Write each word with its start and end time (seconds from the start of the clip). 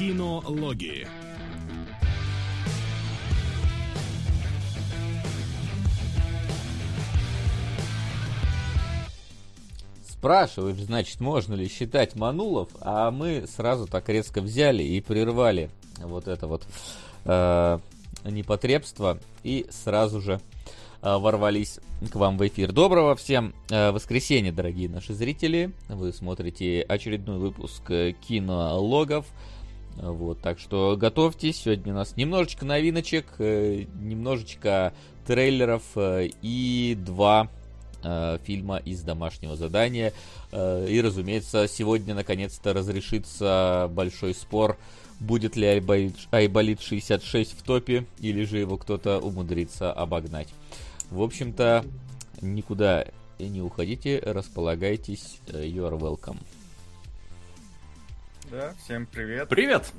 Кинологии. 0.00 1.06
Спрашивают, 10.02 10.78
значит, 10.78 11.20
можно 11.20 11.52
ли 11.52 11.68
считать 11.68 12.16
Манулов, 12.16 12.70
а 12.80 13.10
мы 13.10 13.44
сразу 13.46 13.86
так 13.86 14.08
резко 14.08 14.40
взяли 14.40 14.82
и 14.82 15.02
прервали 15.02 15.68
вот 15.98 16.28
это 16.28 16.46
вот 16.46 16.66
э, 17.26 17.78
непотребство 18.24 19.18
и 19.42 19.66
сразу 19.68 20.22
же 20.22 20.40
э, 21.02 21.18
ворвались 21.18 21.78
к 22.10 22.16
вам 22.16 22.38
в 22.38 22.46
эфир. 22.48 22.72
Доброго 22.72 23.16
всем 23.16 23.52
э, 23.68 23.90
воскресенья, 23.90 24.50
дорогие 24.50 24.88
наши 24.88 25.12
зрители. 25.12 25.72
Вы 25.90 26.14
смотрите 26.14 26.86
очередной 26.88 27.36
выпуск 27.36 27.82
э, 27.90 28.14
кинологов. 28.26 29.26
Вот, 30.02 30.40
так 30.40 30.58
что 30.58 30.96
готовьтесь. 30.96 31.58
Сегодня 31.58 31.92
у 31.92 31.96
нас 31.96 32.16
немножечко 32.16 32.64
новиночек, 32.64 33.26
э, 33.38 33.84
немножечко 34.00 34.94
трейлеров 35.26 35.82
э, 35.94 36.30
и 36.40 36.96
два 36.98 37.48
э, 38.02 38.38
фильма 38.42 38.78
из 38.78 39.02
домашнего 39.02 39.56
задания. 39.56 40.12
И, 40.52 41.00
разумеется, 41.04 41.68
сегодня 41.68 42.14
наконец-то 42.14 42.72
разрешится 42.72 43.88
большой 43.92 44.34
спор, 44.34 44.78
будет 45.20 45.54
ли 45.54 45.66
Айболит 45.66 46.80
66 46.80 47.52
в 47.56 47.62
топе, 47.62 48.04
или 48.18 48.42
же 48.44 48.58
его 48.58 48.76
кто-то 48.78 49.20
умудрится 49.20 49.92
обогнать. 49.92 50.48
В 51.10 51.22
общем-то, 51.22 51.84
никуда 52.40 53.06
не 53.38 53.62
уходите, 53.62 54.18
располагайтесь, 54.24 55.38
you 55.46 55.88
are 55.88 55.96
welcome. 55.96 56.38
Да, 58.50 58.74
всем 58.82 59.06
привет. 59.06 59.48
Привет! 59.48 59.92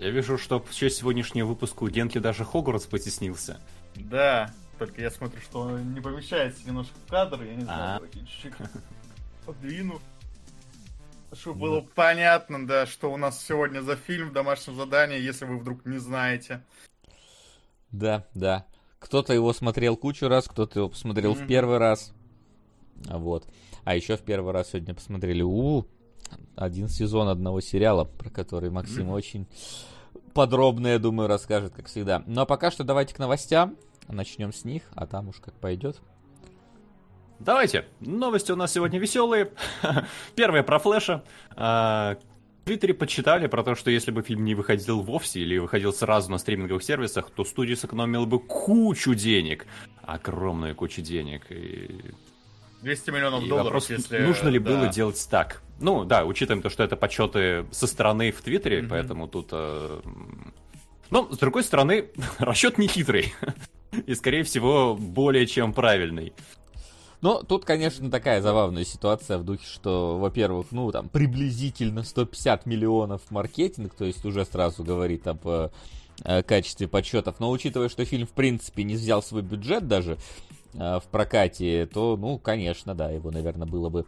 Я 0.00 0.10
вижу, 0.10 0.38
что 0.38 0.58
в 0.58 0.74
честь 0.74 0.98
сегодняшнего 0.98 1.46
выпуска 1.46 1.84
у 1.84 1.88
Генки 1.88 2.18
даже 2.18 2.44
Хогвартс 2.44 2.86
потеснился. 2.86 3.60
Да, 3.94 4.52
только 4.76 5.00
я 5.00 5.12
смотрю, 5.12 5.40
что 5.40 5.60
он 5.60 5.94
не 5.94 6.00
помещается 6.00 6.66
немножко 6.66 6.94
в 7.06 7.08
кадр, 7.10 7.44
я 7.44 7.54
не 7.54 7.62
знаю, 7.62 8.02
А. 8.02 8.08
чуть-чуть 8.12 8.54
подвину. 9.46 10.00
Чтобы 11.32 11.60
было 11.60 11.80
понятно, 11.94 12.66
да, 12.66 12.86
что 12.86 13.12
у 13.12 13.16
нас 13.16 13.40
сегодня 13.44 13.82
за 13.82 13.94
фильм 13.94 14.30
в 14.30 14.32
домашнем 14.32 14.74
задании, 14.74 15.20
если 15.20 15.44
вы 15.44 15.58
вдруг 15.58 15.86
не 15.86 15.98
знаете. 15.98 16.64
Да, 17.92 18.26
да. 18.34 18.66
Кто-то 18.98 19.32
его 19.32 19.52
смотрел 19.52 19.96
кучу 19.96 20.26
раз, 20.26 20.48
кто-то 20.48 20.80
его 20.80 20.88
посмотрел 20.88 21.34
в 21.34 21.46
первый 21.46 21.78
раз. 21.78 22.12
Вот. 22.96 23.46
А 23.84 23.94
еще 23.94 24.16
в 24.16 24.22
первый 24.22 24.52
раз 24.52 24.70
сегодня 24.70 24.92
посмотрели 24.94 25.42
у 25.42 25.86
один 26.56 26.88
сезон 26.88 27.28
одного 27.28 27.60
сериала, 27.60 28.04
про 28.04 28.30
который 28.30 28.70
Максим 28.70 29.10
очень 29.10 29.46
подробно, 30.34 30.88
я 30.88 30.98
думаю, 30.98 31.28
расскажет, 31.28 31.74
как 31.74 31.86
всегда. 31.86 32.22
Ну 32.26 32.40
а 32.40 32.46
пока 32.46 32.70
что 32.70 32.84
давайте 32.84 33.14
к 33.14 33.18
новостям. 33.18 33.76
Начнем 34.08 34.52
с 34.52 34.64
них, 34.64 34.82
а 34.94 35.06
там 35.06 35.28
уж 35.28 35.36
как 35.36 35.54
пойдет. 35.54 36.00
Давайте, 37.38 37.86
новости 38.00 38.52
у 38.52 38.56
нас 38.56 38.72
сегодня 38.72 38.98
веселые. 38.98 39.50
Первая 40.34 40.62
про 40.62 40.78
Флэша. 40.78 41.22
А, 41.54 42.16
В 42.62 42.66
Твиттере 42.66 42.94
подсчитали 42.94 43.46
про 43.46 43.62
то, 43.62 43.74
что 43.74 43.90
если 43.90 44.10
бы 44.10 44.22
фильм 44.22 44.44
не 44.44 44.54
выходил 44.54 45.02
вовсе 45.02 45.40
или 45.40 45.58
выходил 45.58 45.92
сразу 45.92 46.30
на 46.30 46.38
стриминговых 46.38 46.82
сервисах, 46.82 47.30
то 47.30 47.44
студия 47.44 47.76
сэкономила 47.76 48.24
бы 48.24 48.38
кучу 48.38 49.14
денег. 49.14 49.66
Огромную 50.02 50.74
кучу 50.74 51.02
денег. 51.02 51.50
И 51.50 52.14
200 52.82 53.10
миллионов 53.10 53.44
И 53.44 53.48
долларов, 53.48 53.66
вопрос, 53.66 53.90
если... 53.90 54.18
нужно 54.18 54.48
ли 54.48 54.58
да. 54.58 54.70
было 54.70 54.88
делать 54.88 55.26
так? 55.30 55.62
Ну, 55.78 56.04
да, 56.04 56.24
учитывая 56.24 56.62
то, 56.62 56.70
что 56.70 56.82
это 56.82 56.96
подсчеты 56.96 57.66
со 57.70 57.86
стороны 57.86 58.30
в 58.32 58.40
Твиттере, 58.40 58.82
Мгм. 58.82 58.90
поэтому 58.90 59.28
тут... 59.28 59.48
э. 59.52 60.00
Но, 61.10 61.32
с 61.32 61.38
другой 61.38 61.64
стороны, 61.64 62.08
расчет 62.38 62.78
не 62.78 62.88
хитрый. 62.88 63.34
И, 64.06 64.14
скорее 64.14 64.42
всего, 64.42 64.96
более 64.96 65.46
чем 65.46 65.72
правильный. 65.72 66.32
Ну, 67.22 67.42
тут, 67.42 67.64
конечно, 67.64 68.10
такая 68.10 68.42
забавная 68.42 68.84
ситуация 68.84 69.38
в 69.38 69.44
духе, 69.44 69.64
что, 69.66 70.18
во-первых, 70.18 70.66
ну, 70.70 70.90
там, 70.92 71.08
приблизительно 71.08 72.02
150 72.02 72.66
миллионов 72.66 73.22
маркетинг, 73.30 73.94
то 73.94 74.04
есть 74.04 74.24
уже 74.24 74.44
сразу 74.44 74.84
говорит 74.84 75.26
об 75.26 75.40
э, 75.46 76.42
качестве 76.42 76.88
подсчетов. 76.88 77.40
Но 77.40 77.50
учитывая, 77.50 77.88
что 77.88 78.04
фильм, 78.04 78.26
в 78.26 78.32
принципе, 78.32 78.82
не 78.82 78.94
взял 78.94 79.22
свой 79.22 79.42
бюджет 79.42 79.88
даже 79.88 80.18
в 80.74 81.04
прокате, 81.10 81.86
то, 81.86 82.16
ну, 82.16 82.38
конечно, 82.38 82.94
да, 82.94 83.10
его, 83.10 83.30
наверное, 83.30 83.66
было 83.66 83.88
бы 83.88 84.06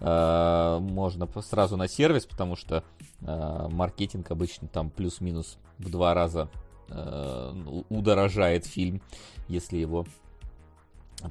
э, 0.00 0.78
можно 0.80 1.28
сразу 1.42 1.76
на 1.76 1.88
сервис, 1.88 2.26
потому 2.26 2.56
что 2.56 2.84
э, 3.22 3.68
маркетинг 3.70 4.30
обычно 4.30 4.68
там 4.68 4.90
плюс-минус 4.90 5.58
в 5.78 5.90
два 5.90 6.14
раза 6.14 6.48
э, 6.88 7.52
у- 7.66 7.84
удорожает 7.88 8.66
фильм, 8.66 9.00
если 9.48 9.78
его 9.78 10.06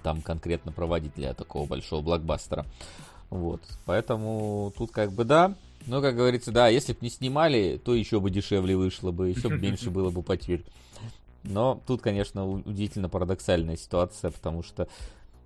там 0.03 0.21
конкретно 0.21 0.71
проводить 0.71 1.13
для 1.15 1.33
такого 1.33 1.65
большого 1.67 2.01
блокбастера. 2.01 2.65
Вот, 3.29 3.61
поэтому 3.85 4.73
тут 4.77 4.91
как 4.91 5.11
бы 5.11 5.23
да, 5.23 5.55
но, 5.85 6.01
как 6.01 6.15
говорится, 6.15 6.51
да, 6.51 6.67
если 6.67 6.93
бы 6.93 6.99
не 7.01 7.09
снимали, 7.09 7.79
то 7.83 7.93
еще 7.93 8.19
бы 8.19 8.29
дешевле 8.31 8.75
вышло 8.75 9.11
бы, 9.11 9.29
еще 9.29 9.49
бы 9.49 9.57
меньше 9.57 9.89
было 9.91 10.09
бы 10.09 10.23
потерь. 10.23 10.63
Но 11.43 11.81
тут, 11.87 12.01
конечно, 12.01 12.47
удивительно 12.47 13.09
парадоксальная 13.09 13.77
ситуация, 13.77 14.31
потому 14.31 14.63
что 14.63 14.87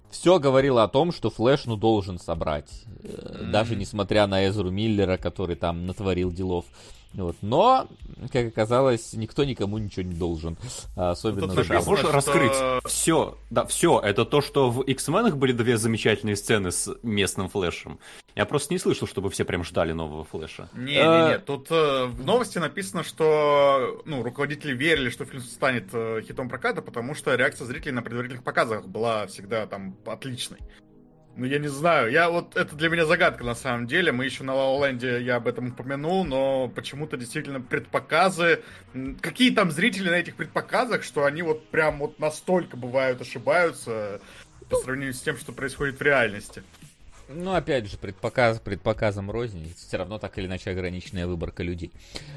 все 0.10 0.40
говорило 0.40 0.84
о 0.84 0.88
том, 0.88 1.12
что 1.12 1.30
Флэш, 1.30 1.66
ну, 1.66 1.76
должен 1.76 2.20
собрать. 2.20 2.72
Э, 3.04 3.50
Даже 3.52 3.76
несмотря 3.76 4.28
на 4.28 4.48
Эзру 4.48 4.70
Миллера, 4.70 5.18
который 5.18 5.56
там 5.56 5.86
натворил 5.88 6.32
делов. 6.32 6.66
Вот. 7.14 7.36
Но, 7.42 7.88
как 8.32 8.48
оказалось, 8.48 9.14
никто 9.14 9.44
никому 9.44 9.78
ничего 9.78 10.04
не 10.04 10.16
должен. 10.16 10.58
А 10.96 11.12
Особенно... 11.12 11.48
В 11.48 11.54
Слушай, 11.54 11.78
а 11.78 11.82
можешь 11.82 12.06
что- 12.06 12.12
раскрыть 12.14 12.54
все? 12.86 13.38
Да, 13.50 13.66
все. 13.66 14.00
Это 14.00 14.26
то, 14.26 14.42
что 14.42 14.70
в 14.70 14.82
X-менах 14.82 15.38
были 15.38 15.52
две 15.52 15.78
замечательные 15.78 16.36
сцены 16.36 16.72
с 16.72 16.92
местным 17.04 17.50
флешем. 17.50 18.00
Я 18.36 18.46
просто 18.46 18.74
не 18.74 18.80
слышал, 18.80 19.08
чтобы 19.08 19.30
все 19.30 19.46
прям 19.46 19.64
ждали 19.64 19.92
нового 19.92 20.24
флеша. 20.24 20.70
Не-не-не, 20.74 21.36
Э, 21.36 21.40
тут 21.40 21.68
э, 21.70 22.06
в 22.06 22.26
новости 22.26 22.58
написано, 22.58 23.04
что 23.04 24.02
ну, 24.06 24.24
руководители 24.24 24.74
верили, 24.74 25.10
что 25.10 25.26
фильм 25.26 25.44
станет 25.44 25.90
э, 25.94 26.22
хитом 26.28 26.50
проката, 26.50 26.82
потому 26.82 27.14
что 27.14 27.36
реакция 27.36 27.66
зрителей 27.66 27.92
на 27.92 28.02
предварительных 28.02 28.44
показах 28.44 28.88
была 28.88 29.28
всегда 29.28 29.68
там 29.68 29.96
отличной. 30.06 30.58
Ну, 31.36 31.46
я 31.46 31.58
не 31.58 31.68
знаю, 31.68 32.12
я 32.12 32.30
вот, 32.30 32.56
это 32.56 32.76
для 32.76 32.90
меня 32.90 33.08
загадка 33.08 33.44
на 33.44 33.56
самом 33.56 33.88
деле, 33.88 34.12
мы 34.12 34.26
еще 34.26 34.44
на 34.44 34.52
Land 34.52 35.22
я 35.22 35.38
об 35.38 35.48
этом 35.48 35.70
упомянул, 35.70 36.24
но 36.24 36.68
почему-то 36.68 37.18
действительно 37.18 37.60
предпоказы, 37.60 38.62
какие 39.20 39.50
там 39.50 39.72
зрители 39.72 40.10
на 40.10 40.16
этих 40.16 40.36
предпоказах, 40.36 41.04
что 41.04 41.26
они 41.26 41.42
вот 41.42 41.68
прям 41.70 41.98
вот 41.98 42.20
настолько 42.20 42.78
бывают 42.78 43.20
ошибаются 43.20 44.22
по 44.70 44.76
сравнению 44.76 45.16
с 45.16 45.22
тем, 45.22 45.38
что 45.38 45.54
происходит 45.54 46.00
в 46.00 46.04
реальности. 46.04 46.62
Ну, 47.30 47.54
опять 47.54 47.90
же, 47.90 47.98
предпоказ, 47.98 48.60
предпоказом 48.60 49.32
рознь, 49.32 49.74
все 49.76 49.98
равно 49.98 50.20
так 50.20 50.38
или 50.38 50.46
иначе 50.46 50.70
ограниченная 50.72 51.26
выборка 51.26 51.64
людей. 51.64 51.92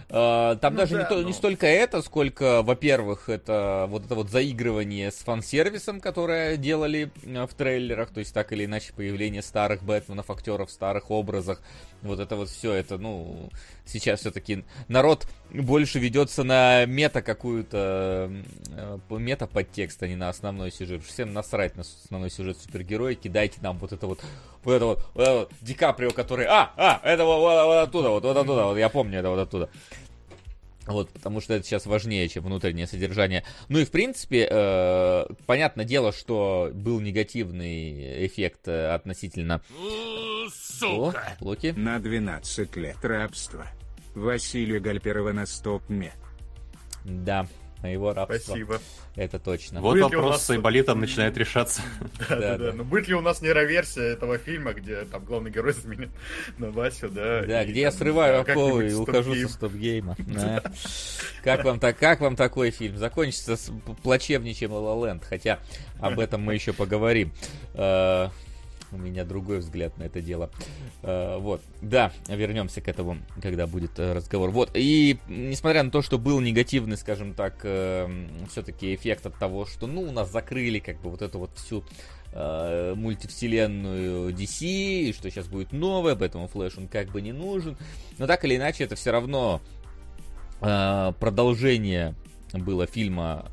А, 0.09 0.57
Там 0.57 0.75
Ну 0.75 0.81
даже 0.81 0.95
да, 0.95 1.03
не, 1.03 1.09
то- 1.09 1.17
но- 1.17 1.23
не 1.23 1.33
столько 1.33 1.67
это, 1.67 2.03
сколько, 2.03 2.63
во-первых, 2.63 3.29
это 3.29 3.87
вот 3.89 4.05
это 4.07 4.15
вот 4.15 4.31
заигрывание 4.31 5.11
с 5.11 5.17
фан-сервисом, 5.17 6.01
которое 6.01 6.57
делали 6.57 7.11
э, 7.25 7.47
в 7.47 7.55
трейлерах, 7.55 8.11
то 8.11 8.21
есть 8.21 8.33
так 8.33 8.53
или 8.53 8.65
иначе 8.65 8.93
появление 8.95 9.43
старых 9.43 9.83
Бэтменов, 9.83 10.31
актеров 10.31 10.69
в 10.71 10.73
старых 10.73 11.11
образах, 11.11 11.61
вот 12.03 12.21
это 12.21 12.37
вот 12.37 12.49
все, 12.49 12.73
это, 12.73 12.99
ну, 12.99 13.51
сейчас 13.85 14.21
все-таки 14.21 14.65
народ 14.89 15.27
больше 15.51 15.99
ведется 15.99 16.45
на 16.45 16.87
мета 16.87 17.23
какую-то, 17.23 18.31
э, 18.71 18.99
мета 19.11 19.47
подтекст, 19.47 20.03
а 20.03 20.09
не 20.09 20.17
на 20.17 20.29
основной 20.29 20.71
сюжет. 20.71 21.03
Всем 21.05 21.33
насрать 21.33 21.77
на 21.77 21.83
основной 21.83 22.31
сюжет 22.31 22.57
супергероики, 22.59 23.29
дайте 23.29 23.59
нам 23.63 23.79
вот 23.79 23.93
это 23.93 24.07
вот, 24.07 24.21
вот 24.67 24.75
это 24.75 24.87
вот, 24.87 25.03
вот 25.15 25.23
это 25.23 25.35
вот 25.35 25.53
Ди 25.61 25.75
Каприо, 25.75 26.11
который, 26.11 26.47
а, 26.47 26.73
а, 26.77 27.01
это 27.03 27.25
вот, 27.25 27.41
вот, 27.41 27.65
вот 27.65 27.89
оттуда, 27.89 28.11
вот, 28.11 28.25
вот 28.25 28.37
оттуда, 28.37 28.65
вот 28.65 28.79
я 28.79 28.89
помню 28.89 29.21
это 29.21 29.31
вот 29.31 29.39
оттуда. 29.39 29.71
Вот, 30.87 31.11
потому 31.11 31.41
что 31.41 31.55
это 31.55 31.67
сейчас 31.67 31.87
важнее, 31.87 32.29
чем 32.29 32.45
внутреннее 32.45 32.87
содержание. 32.87 33.43
Ну 33.69 33.81
и 33.81 33.85
в 33.85 33.91
принципе, 33.91 34.47
э, 34.49 35.27
понятное 35.45 35.85
дело, 35.85 36.13
что 36.13 36.71
был 36.73 37.01
негативный 37.01 38.27
эффект 38.27 38.69
э, 38.69 38.95
относительно... 38.95 39.63
О, 40.83 41.13
Локи. 41.41 41.75
На 41.77 41.99
12 41.99 42.77
лет 42.77 43.05
рабства. 43.05 43.67
Василия 44.15 44.79
Гальперова 44.79 45.33
на 45.33 45.45
стопме. 45.45 46.13
Да, 47.05 47.47
на 47.87 47.93
его 47.93 48.13
рабство. 48.13 48.37
Спасибо. 48.39 48.81
Это 49.15 49.39
точно. 49.39 49.81
Вот 49.81 49.93
Будет 49.93 50.03
вопрос 50.05 50.33
нас- 50.33 50.47
с 50.47 50.51
Айболитом 50.51 51.01
начинает 51.01 51.37
решаться. 51.39 51.83
Да, 52.29 52.37
да, 52.37 52.59
Да. 52.59 52.73
Но 52.73 52.85
будет 52.85 53.09
ли 53.09 53.15
у 53.15 53.21
нас 53.21 53.41
нейроверсия 53.41 54.03
этого 54.03 54.39
фильма, 54.39 54.73
где 54.73 55.05
там 55.05 55.25
главный 55.25 55.51
герой 55.51 55.73
заменит 55.73 56.11
на 56.59 56.71
Васю, 56.71 57.09
да? 57.09 57.43
Да, 57.43 57.63
и 57.63 57.71
где 57.71 57.83
я 57.83 57.93
срываю 57.93 58.41
оковы 58.41 58.91
и 58.91 58.93
ухожу 58.95 59.35
со 59.35 59.49
стоп-гейма. 59.49 60.17
Как 61.45 61.65
вам, 61.65 61.79
так, 61.79 61.97
как 61.97 62.21
вам 62.21 62.35
такой 62.35 62.71
фильм? 62.71 62.97
Закончится 62.97 63.57
плачевнее, 64.03 64.55
чем 64.55 64.73
La 64.73 65.21
хотя 65.23 65.61
об 66.01 66.19
этом 66.19 66.43
мы 66.43 66.55
еще 66.55 66.73
поговорим. 66.73 67.33
Э, 68.97 68.99
У 68.99 68.99
меня 68.99 69.25
другой 69.25 69.59
взгляд 69.59 69.97
на 69.99 70.05
это 70.05 70.21
дело. 70.21 70.51
Э, 71.03 71.39
вот. 71.39 71.61
Да, 71.83 72.13
вернемся 72.29 72.81
к 72.81 72.89
этому, 72.89 73.19
когда 73.43 73.67
будет 73.67 73.99
э, 73.99 74.13
разговор. 74.13 74.51
Вот. 74.51 74.71
И 74.75 75.19
несмотря 75.29 75.83
на 75.83 75.91
то, 75.91 76.03
что 76.03 76.19
был 76.19 76.41
негативный, 76.41 76.97
скажем 76.97 77.35
так, 77.35 77.61
э, 77.63 78.09
все-таки 78.51 78.95
эффект 78.95 79.27
от 79.27 79.39
того, 79.39 79.67
что, 79.67 79.87
ну, 79.87 80.03
у 80.03 80.13
нас 80.13 80.31
закрыли 80.33 80.79
как 80.79 81.01
бы 81.01 81.11
вот 81.11 81.23
эту 81.23 81.39
вот 81.39 81.51
всю 81.57 81.85
мультивселенную 82.35 84.31
DC, 84.35 84.67
и 84.67 85.13
что 85.15 85.31
сейчас 85.31 85.47
будет 85.47 85.73
новое, 85.73 86.17
поэтому 86.17 86.49
Флэш 86.49 86.77
он 86.77 86.87
как 86.87 87.09
бы 87.11 87.23
не 87.23 87.33
нужен. 87.33 87.79
Но 88.19 88.27
так 88.27 88.45
или 88.45 88.57
иначе, 88.57 88.85
это 88.85 88.95
все 88.95 89.11
равно 89.11 89.63
продолжение 90.61 92.15
было 92.65 92.87
фильма 92.87 93.51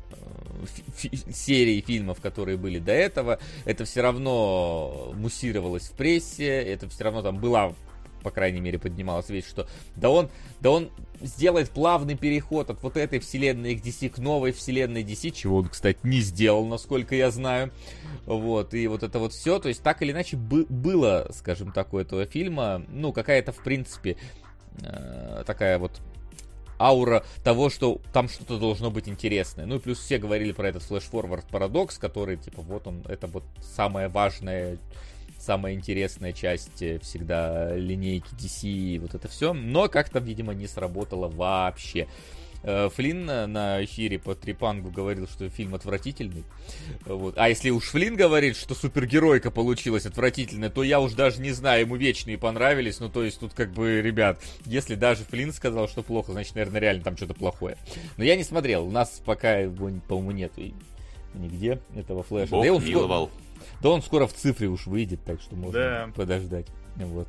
серии 1.30 1.80
фильмов, 1.80 2.20
которые 2.20 2.56
были 2.56 2.78
до 2.78 2.92
этого, 2.92 3.38
это 3.64 3.84
все 3.84 4.00
равно 4.00 5.12
муссировалось 5.14 5.88
в 5.88 5.92
прессе, 5.92 6.46
это 6.46 6.88
все 6.88 7.04
равно 7.04 7.22
там 7.22 7.38
была 7.38 7.74
по 8.24 8.30
крайней 8.30 8.60
мере, 8.60 8.78
поднималась 8.78 9.28
вещь, 9.28 9.46
что 9.46 9.68
да 9.96 10.08
он, 10.08 10.30
да 10.60 10.70
он 10.70 10.90
сделает 11.20 11.68
плавный 11.70 12.16
переход 12.16 12.70
от 12.70 12.82
вот 12.82 12.96
этой 12.96 13.20
вселенной 13.20 13.74
DC 13.74 14.08
к 14.08 14.18
новой 14.18 14.52
вселенной 14.52 15.04
DC, 15.04 15.30
чего 15.30 15.58
он, 15.58 15.68
кстати, 15.68 15.98
не 16.02 16.20
сделал, 16.20 16.66
насколько 16.66 17.14
я 17.14 17.30
знаю. 17.30 17.70
Вот, 18.24 18.72
и 18.72 18.88
вот 18.88 19.02
это 19.02 19.18
вот 19.18 19.34
все, 19.34 19.58
то 19.58 19.68
есть 19.68 19.82
так 19.82 20.00
или 20.00 20.12
иначе 20.12 20.38
бы, 20.38 20.64
было, 20.68 21.30
скажем 21.34 21.70
так, 21.70 21.92
у 21.92 21.98
этого 21.98 22.24
фильма, 22.24 22.82
ну, 22.88 23.12
какая-то, 23.12 23.52
в 23.52 23.62
принципе, 23.62 24.16
э, 24.80 25.44
такая 25.46 25.78
вот 25.78 26.00
аура 26.78 27.24
того, 27.42 27.70
что 27.70 28.00
там 28.12 28.28
что-то 28.28 28.58
должно 28.58 28.90
быть 28.90 29.08
интересное. 29.08 29.66
Ну 29.66 29.76
и 29.76 29.78
плюс 29.78 29.98
все 29.98 30.18
говорили 30.18 30.52
про 30.52 30.68
этот 30.68 30.82
флеш-форвард 30.82 31.46
парадокс, 31.46 31.98
который, 31.98 32.36
типа, 32.36 32.62
вот 32.62 32.86
он, 32.86 33.02
это 33.08 33.26
вот 33.26 33.44
самая 33.62 34.08
важная 34.08 34.78
самая 35.38 35.74
интересная 35.74 36.32
часть 36.32 36.82
э, 36.82 36.98
всегда 37.00 37.76
линейки 37.76 38.34
DC, 38.34 38.98
вот 39.00 39.14
это 39.14 39.28
все, 39.28 39.52
но 39.52 39.88
как-то, 39.88 40.18
видимо, 40.18 40.54
не 40.54 40.66
сработало 40.66 41.28
вообще. 41.28 42.08
Э, 42.66 42.88
Флинн 42.94 43.26
на 43.26 43.84
эфире 43.84 44.18
по 44.18 44.34
Трипангу 44.34 44.90
говорил, 44.90 45.28
что 45.28 45.48
фильм 45.50 45.74
отвратительный. 45.74 46.44
Вот. 47.04 47.34
А 47.36 47.50
если 47.50 47.68
уж 47.68 47.84
Флинн 47.90 48.16
говорит, 48.16 48.56
что 48.56 48.74
супергеройка 48.74 49.50
получилась 49.50 50.06
отвратительная, 50.06 50.70
то 50.70 50.82
я 50.82 51.00
уж 51.00 51.12
даже 51.12 51.42
не 51.42 51.52
знаю, 51.52 51.82
ему 51.82 51.96
вечные 51.96 52.38
понравились. 52.38 53.00
Ну, 53.00 53.10
то 53.10 53.22
есть 53.22 53.38
тут 53.38 53.52
как 53.52 53.72
бы, 53.72 54.00
ребят, 54.00 54.40
если 54.64 54.94
даже 54.94 55.24
Флинн 55.24 55.52
сказал, 55.52 55.88
что 55.88 56.02
плохо, 56.02 56.32
значит, 56.32 56.54
наверное, 56.54 56.80
реально 56.80 57.02
там 57.04 57.16
что-то 57.18 57.34
плохое. 57.34 57.76
Но 58.16 58.24
я 58.24 58.34
не 58.34 58.44
смотрел, 58.44 58.86
у 58.86 58.90
нас 58.90 59.20
пока 59.24 59.58
его, 59.58 59.90
по-моему, 60.08 60.30
нет 60.30 60.52
нигде 61.34 61.80
этого 61.94 62.22
флеша. 62.22 62.50
Бог 62.50 62.64
да, 62.64 62.72
он 62.72 62.84
миловал. 62.84 63.26
Скоро, 63.26 63.82
да 63.82 63.88
он 63.90 64.02
скоро 64.02 64.26
в 64.26 64.32
цифре 64.32 64.68
уж 64.68 64.86
выйдет, 64.86 65.20
так 65.24 65.40
что 65.42 65.54
можно 65.54 65.80
да. 65.80 66.10
подождать. 66.14 66.66
Вот. 66.96 67.28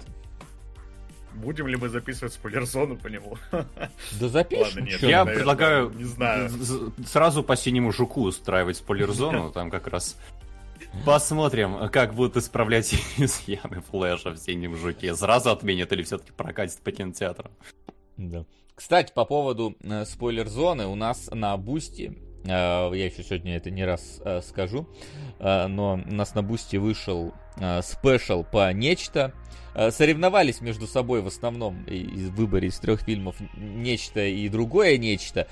Будем 1.35 1.67
ли 1.67 1.75
мы 1.75 1.89
записывать 1.89 2.33
спойлер-зону 2.33 2.97
по 2.97 3.07
нему? 3.07 3.37
Да 4.19 4.27
запишем. 4.27 4.63
Ладно, 4.63 4.79
нет, 4.79 5.01
я 5.01 5.25
наверное, 5.25 5.35
предлагаю 5.35 5.89
не 5.91 6.03
знаю. 6.05 6.49
сразу 7.05 7.43
по 7.43 7.55
синему 7.55 7.91
жуку 7.91 8.23
устраивать 8.23 8.77
спойлер-зону, 8.77 9.51
там 9.51 9.69
как 9.69 9.87
раз 9.87 10.17
Посмотрим, 11.05 11.89
как 11.89 12.13
будут 12.13 12.37
исправлять 12.37 12.93
изъяны 13.17 13.81
флеша 13.81 14.31
в 14.31 14.37
синем 14.37 14.75
жуке. 14.75 15.15
Сразу 15.15 15.51
отменят 15.51 15.91
или 15.91 16.03
все-таки 16.03 16.31
прокатит 16.31 16.79
по 16.79 16.91
кинотеатрам? 16.91 17.51
Да. 18.17 18.45
Кстати, 18.75 19.11
по 19.13 19.25
поводу 19.25 19.75
э, 19.81 20.05
спойлер-зоны, 20.05 20.85
у 20.85 20.95
нас 20.95 21.29
на 21.31 21.55
Бусти, 21.57 22.17
э, 22.43 22.47
я 22.47 23.05
еще 23.05 23.23
сегодня 23.23 23.55
это 23.55 23.71
не 23.71 23.85
раз 23.85 24.21
э, 24.23 24.41
скажу, 24.41 24.87
э, 25.39 25.67
но 25.67 25.93
у 25.93 26.13
нас 26.13 26.35
на 26.35 26.43
Бусти 26.43 26.77
вышел 26.77 27.33
special 27.81 28.43
по 28.43 28.71
Нечто, 28.73 29.33
Э, 29.75 29.91
соревновались 29.91 30.61
между 30.61 30.87
собой 30.87 31.21
в 31.21 31.27
основном 31.27 31.83
на 31.83 32.29
выборе 32.29 32.69
из 32.69 32.79
трех 32.79 33.01
фильмов 33.01 33.35
Нечто 33.57 34.25
и 34.25 34.47
другое 34.47 34.97
Нечто. 34.97 35.47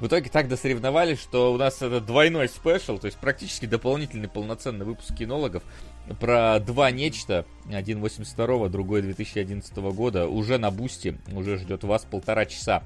В 0.00 0.06
итоге 0.06 0.30
так 0.30 0.48
досоревновались, 0.48 1.20
что 1.20 1.52
у 1.52 1.58
нас 1.58 1.82
это 1.82 2.00
двойной 2.00 2.48
special, 2.48 2.98
то 2.98 3.06
есть 3.06 3.18
практически 3.18 3.66
дополнительный 3.66 4.28
полноценный 4.28 4.86
выпуск 4.86 5.14
кинологов 5.14 5.64
про 6.18 6.60
два 6.60 6.90
Нечто, 6.92 7.44
один 7.70 8.00
82 8.00 8.68
другой 8.68 9.02
2011 9.02 9.76
года, 9.76 10.28
уже 10.28 10.56
на 10.56 10.70
Бусти, 10.70 11.18
уже 11.32 11.58
ждет 11.58 11.84
вас 11.84 12.06
полтора 12.10 12.46
часа. 12.46 12.84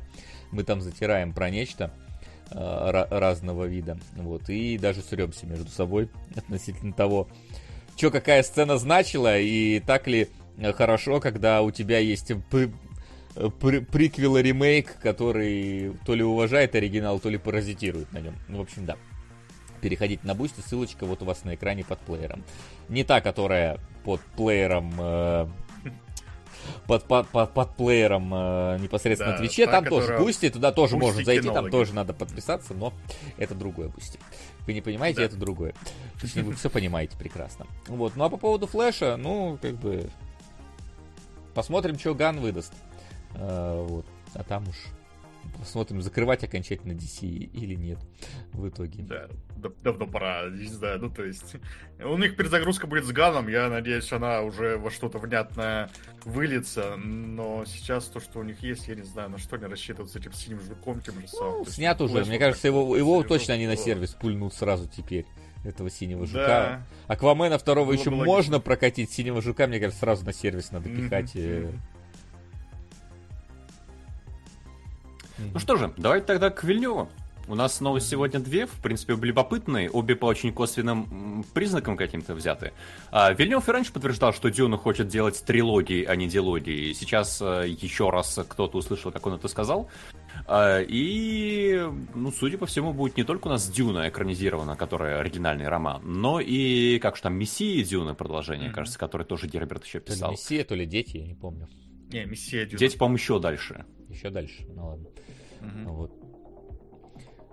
Мы 0.50 0.64
там 0.64 0.80
затираем 0.80 1.32
про 1.32 1.50
Нечто 1.50 1.92
э, 2.50 3.06
разного 3.10 3.66
вида, 3.66 3.98
вот, 4.16 4.48
и 4.48 4.78
даже 4.78 5.02
сремся 5.02 5.46
между 5.46 5.70
собой 5.70 6.08
относительно 6.34 6.94
того, 6.94 7.28
что 7.96 8.10
какая 8.10 8.42
сцена 8.42 8.78
значила, 8.78 9.38
и 9.38 9.80
так 9.80 10.06
ли 10.06 10.28
хорошо, 10.74 11.20
когда 11.20 11.62
у 11.62 11.70
тебя 11.70 11.98
есть 11.98 12.32
при, 12.50 13.80
приквел 13.80 14.36
и 14.36 14.42
ремейк, 14.42 14.98
который 15.00 15.92
то 16.04 16.14
ли 16.14 16.22
уважает 16.22 16.74
оригинал, 16.74 17.18
то 17.18 17.28
ли 17.28 17.38
паразитирует 17.38 18.12
на 18.12 18.18
нем. 18.18 18.34
Ну, 18.48 18.58
в 18.58 18.60
общем, 18.62 18.84
да. 18.84 18.96
Переходите 19.80 20.24
на 20.24 20.34
Бусти, 20.34 20.60
ссылочка 20.60 21.06
вот 21.06 21.22
у 21.22 21.24
вас 21.24 21.44
на 21.44 21.54
экране 21.54 21.84
под 21.84 21.98
плеером. 22.00 22.44
Не 22.88 23.04
та, 23.04 23.20
которая 23.20 23.80
под 24.04 24.20
плеером 24.36 24.94
э, 24.98 25.46
под, 26.86 27.04
под, 27.04 27.28
под, 27.28 27.52
под 27.52 27.76
плеером 27.76 28.32
э, 28.32 28.78
непосредственно 28.80 29.32
да, 29.32 29.38
Твиче, 29.38 29.66
там 29.66 29.84
тоже 29.84 30.18
Бусти, 30.18 30.50
туда 30.50 30.72
тоже 30.72 30.96
можно 30.96 31.24
зайти, 31.24 31.48
там 31.48 31.70
тоже 31.70 31.94
надо 31.94 32.12
подписаться, 32.12 32.74
но 32.74 32.92
это 33.36 33.54
другое 33.54 33.88
Бусти. 33.88 34.18
Вы 34.66 34.74
не 34.74 34.80
понимаете, 34.80 35.18
да. 35.18 35.24
это 35.24 35.36
другое. 35.36 35.74
Точнее, 36.20 36.42
вы 36.42 36.54
все 36.54 36.70
понимаете 36.70 37.16
прекрасно. 37.16 37.66
Вот, 37.88 38.16
ну 38.16 38.24
а 38.24 38.30
по 38.30 38.36
поводу 38.36 38.66
Флэша, 38.66 39.16
ну, 39.16 39.58
как 39.60 39.74
бы, 39.74 40.08
Посмотрим, 41.54 41.98
что 41.98 42.14
Ганн 42.14 42.40
выдаст. 42.40 42.72
А, 43.34 43.84
вот. 43.84 44.06
А 44.34 44.42
там 44.42 44.68
уж 44.68 44.76
посмотрим, 45.58 46.02
закрывать 46.02 46.44
окончательно 46.44 46.92
DC 46.92 47.26
или 47.26 47.74
нет 47.74 47.98
в 48.52 48.68
итоге. 48.68 49.02
Да, 49.02 49.28
давно 49.82 50.06
пора, 50.06 50.48
не 50.50 50.66
знаю, 50.66 51.00
ну 51.00 51.10
то 51.10 51.24
есть 51.24 51.56
у 52.04 52.16
них 52.18 52.36
перезагрузка 52.36 52.86
будет 52.86 53.04
с 53.04 53.10
Ганом, 53.10 53.48
я 53.48 53.68
надеюсь, 53.68 54.10
она 54.12 54.42
уже 54.42 54.76
во 54.76 54.90
что-то 54.90 55.18
внятное 55.18 55.90
выльется, 56.24 56.96
но 56.96 57.64
сейчас 57.66 58.06
то, 58.06 58.20
что 58.20 58.40
у 58.40 58.42
них 58.42 58.60
есть, 58.62 58.88
я 58.88 58.94
не 58.94 59.04
знаю, 59.04 59.30
на 59.30 59.38
что 59.38 59.56
они 59.56 59.66
рассчитывают 59.66 60.10
с 60.10 60.16
этим 60.16 60.32
синим 60.32 60.60
жуком, 60.60 61.00
тем 61.00 61.20
же 61.20 61.28
самым. 61.28 61.58
Ну, 61.58 61.64
снят 61.66 62.00
уже, 62.00 62.24
мне 62.24 62.38
кажется, 62.38 62.68
его, 62.68 62.96
его 62.96 63.22
точно 63.22 63.54
они 63.54 63.66
на 63.66 63.76
сервис 63.76 64.10
пульнут 64.14 64.54
сразу 64.54 64.88
теперь 64.88 65.26
этого 65.64 65.90
синего 65.90 66.26
жука. 66.26 66.46
Да. 66.46 66.86
Аквамена 67.06 67.58
второго 67.58 67.86
Было 67.86 67.94
еще 67.94 68.10
можно 68.10 68.60
прокатить, 68.60 69.12
синего 69.12 69.40
жука, 69.40 69.66
мне 69.66 69.78
кажется, 69.78 70.00
сразу 70.00 70.24
на 70.24 70.32
сервис 70.32 70.72
надо 70.72 70.88
пихать. 70.88 71.34
Mm-hmm. 71.34 71.78
Ну 75.38 75.58
что 75.58 75.76
же, 75.76 75.92
давайте 75.96 76.26
тогда 76.26 76.50
к 76.50 76.64
Вильневу. 76.64 77.08
У 77.48 77.54
нас 77.54 77.80
новости 77.80 78.10
сегодня 78.10 78.38
две, 78.38 78.66
в 78.66 78.80
принципе, 78.80 79.14
любопытные, 79.14 79.90
обе 79.90 80.14
по 80.14 80.26
очень 80.26 80.52
косвенным 80.52 81.44
признакам 81.52 81.96
каким-то 81.96 82.34
взяты. 82.34 82.72
А, 83.10 83.32
Вильнев 83.32 83.68
и 83.68 83.72
раньше 83.72 83.92
подтверждал, 83.92 84.32
что 84.32 84.48
Дюна 84.48 84.76
хочет 84.76 85.08
делать 85.08 85.42
трилогии, 85.44 86.04
а 86.04 86.14
не 86.14 86.28
диалогии. 86.28 86.92
Сейчас 86.92 87.42
а, 87.42 87.62
еще 87.62 88.10
раз 88.10 88.38
кто-то 88.48 88.78
услышал, 88.78 89.10
как 89.10 89.26
он 89.26 89.34
это 89.34 89.48
сказал. 89.48 89.90
А, 90.46 90.80
и, 90.80 91.82
ну, 92.14 92.30
судя 92.30 92.58
по 92.58 92.66
всему, 92.66 92.92
будет 92.92 93.16
не 93.16 93.24
только 93.24 93.48
у 93.48 93.50
нас 93.50 93.68
Дюна 93.68 94.08
экранизирована, 94.08 94.76
которая 94.76 95.18
оригинальный 95.18 95.68
роман, 95.68 96.00
но 96.04 96.38
и, 96.40 96.98
как 97.00 97.16
же 97.16 97.22
там, 97.22 97.34
Мессия 97.34 97.84
Дюна 97.84 98.14
продолжение, 98.14 98.70
mm-hmm. 98.70 98.72
кажется, 98.72 98.98
который 98.98 99.26
тоже 99.26 99.48
Герберт 99.48 99.84
еще 99.84 99.98
писал. 99.98 100.18
То 100.18 100.26
ли 100.26 100.32
Мессия, 100.32 100.64
то 100.64 100.74
ли 100.76 100.86
Дети, 100.86 101.16
я 101.16 101.26
не 101.26 101.34
помню. 101.34 101.68
Не, 102.12 102.24
Мессия 102.24 102.66
Дюна. 102.66 102.78
Дети, 102.78 102.96
по-моему, 102.96 103.16
еще 103.16 103.40
дальше. 103.40 103.84
Еще 104.08 104.30
дальше, 104.30 104.64
ну 104.68 104.86
ладно. 104.86 105.08
Mm-hmm. 105.62 105.84
Вот. 105.86 106.12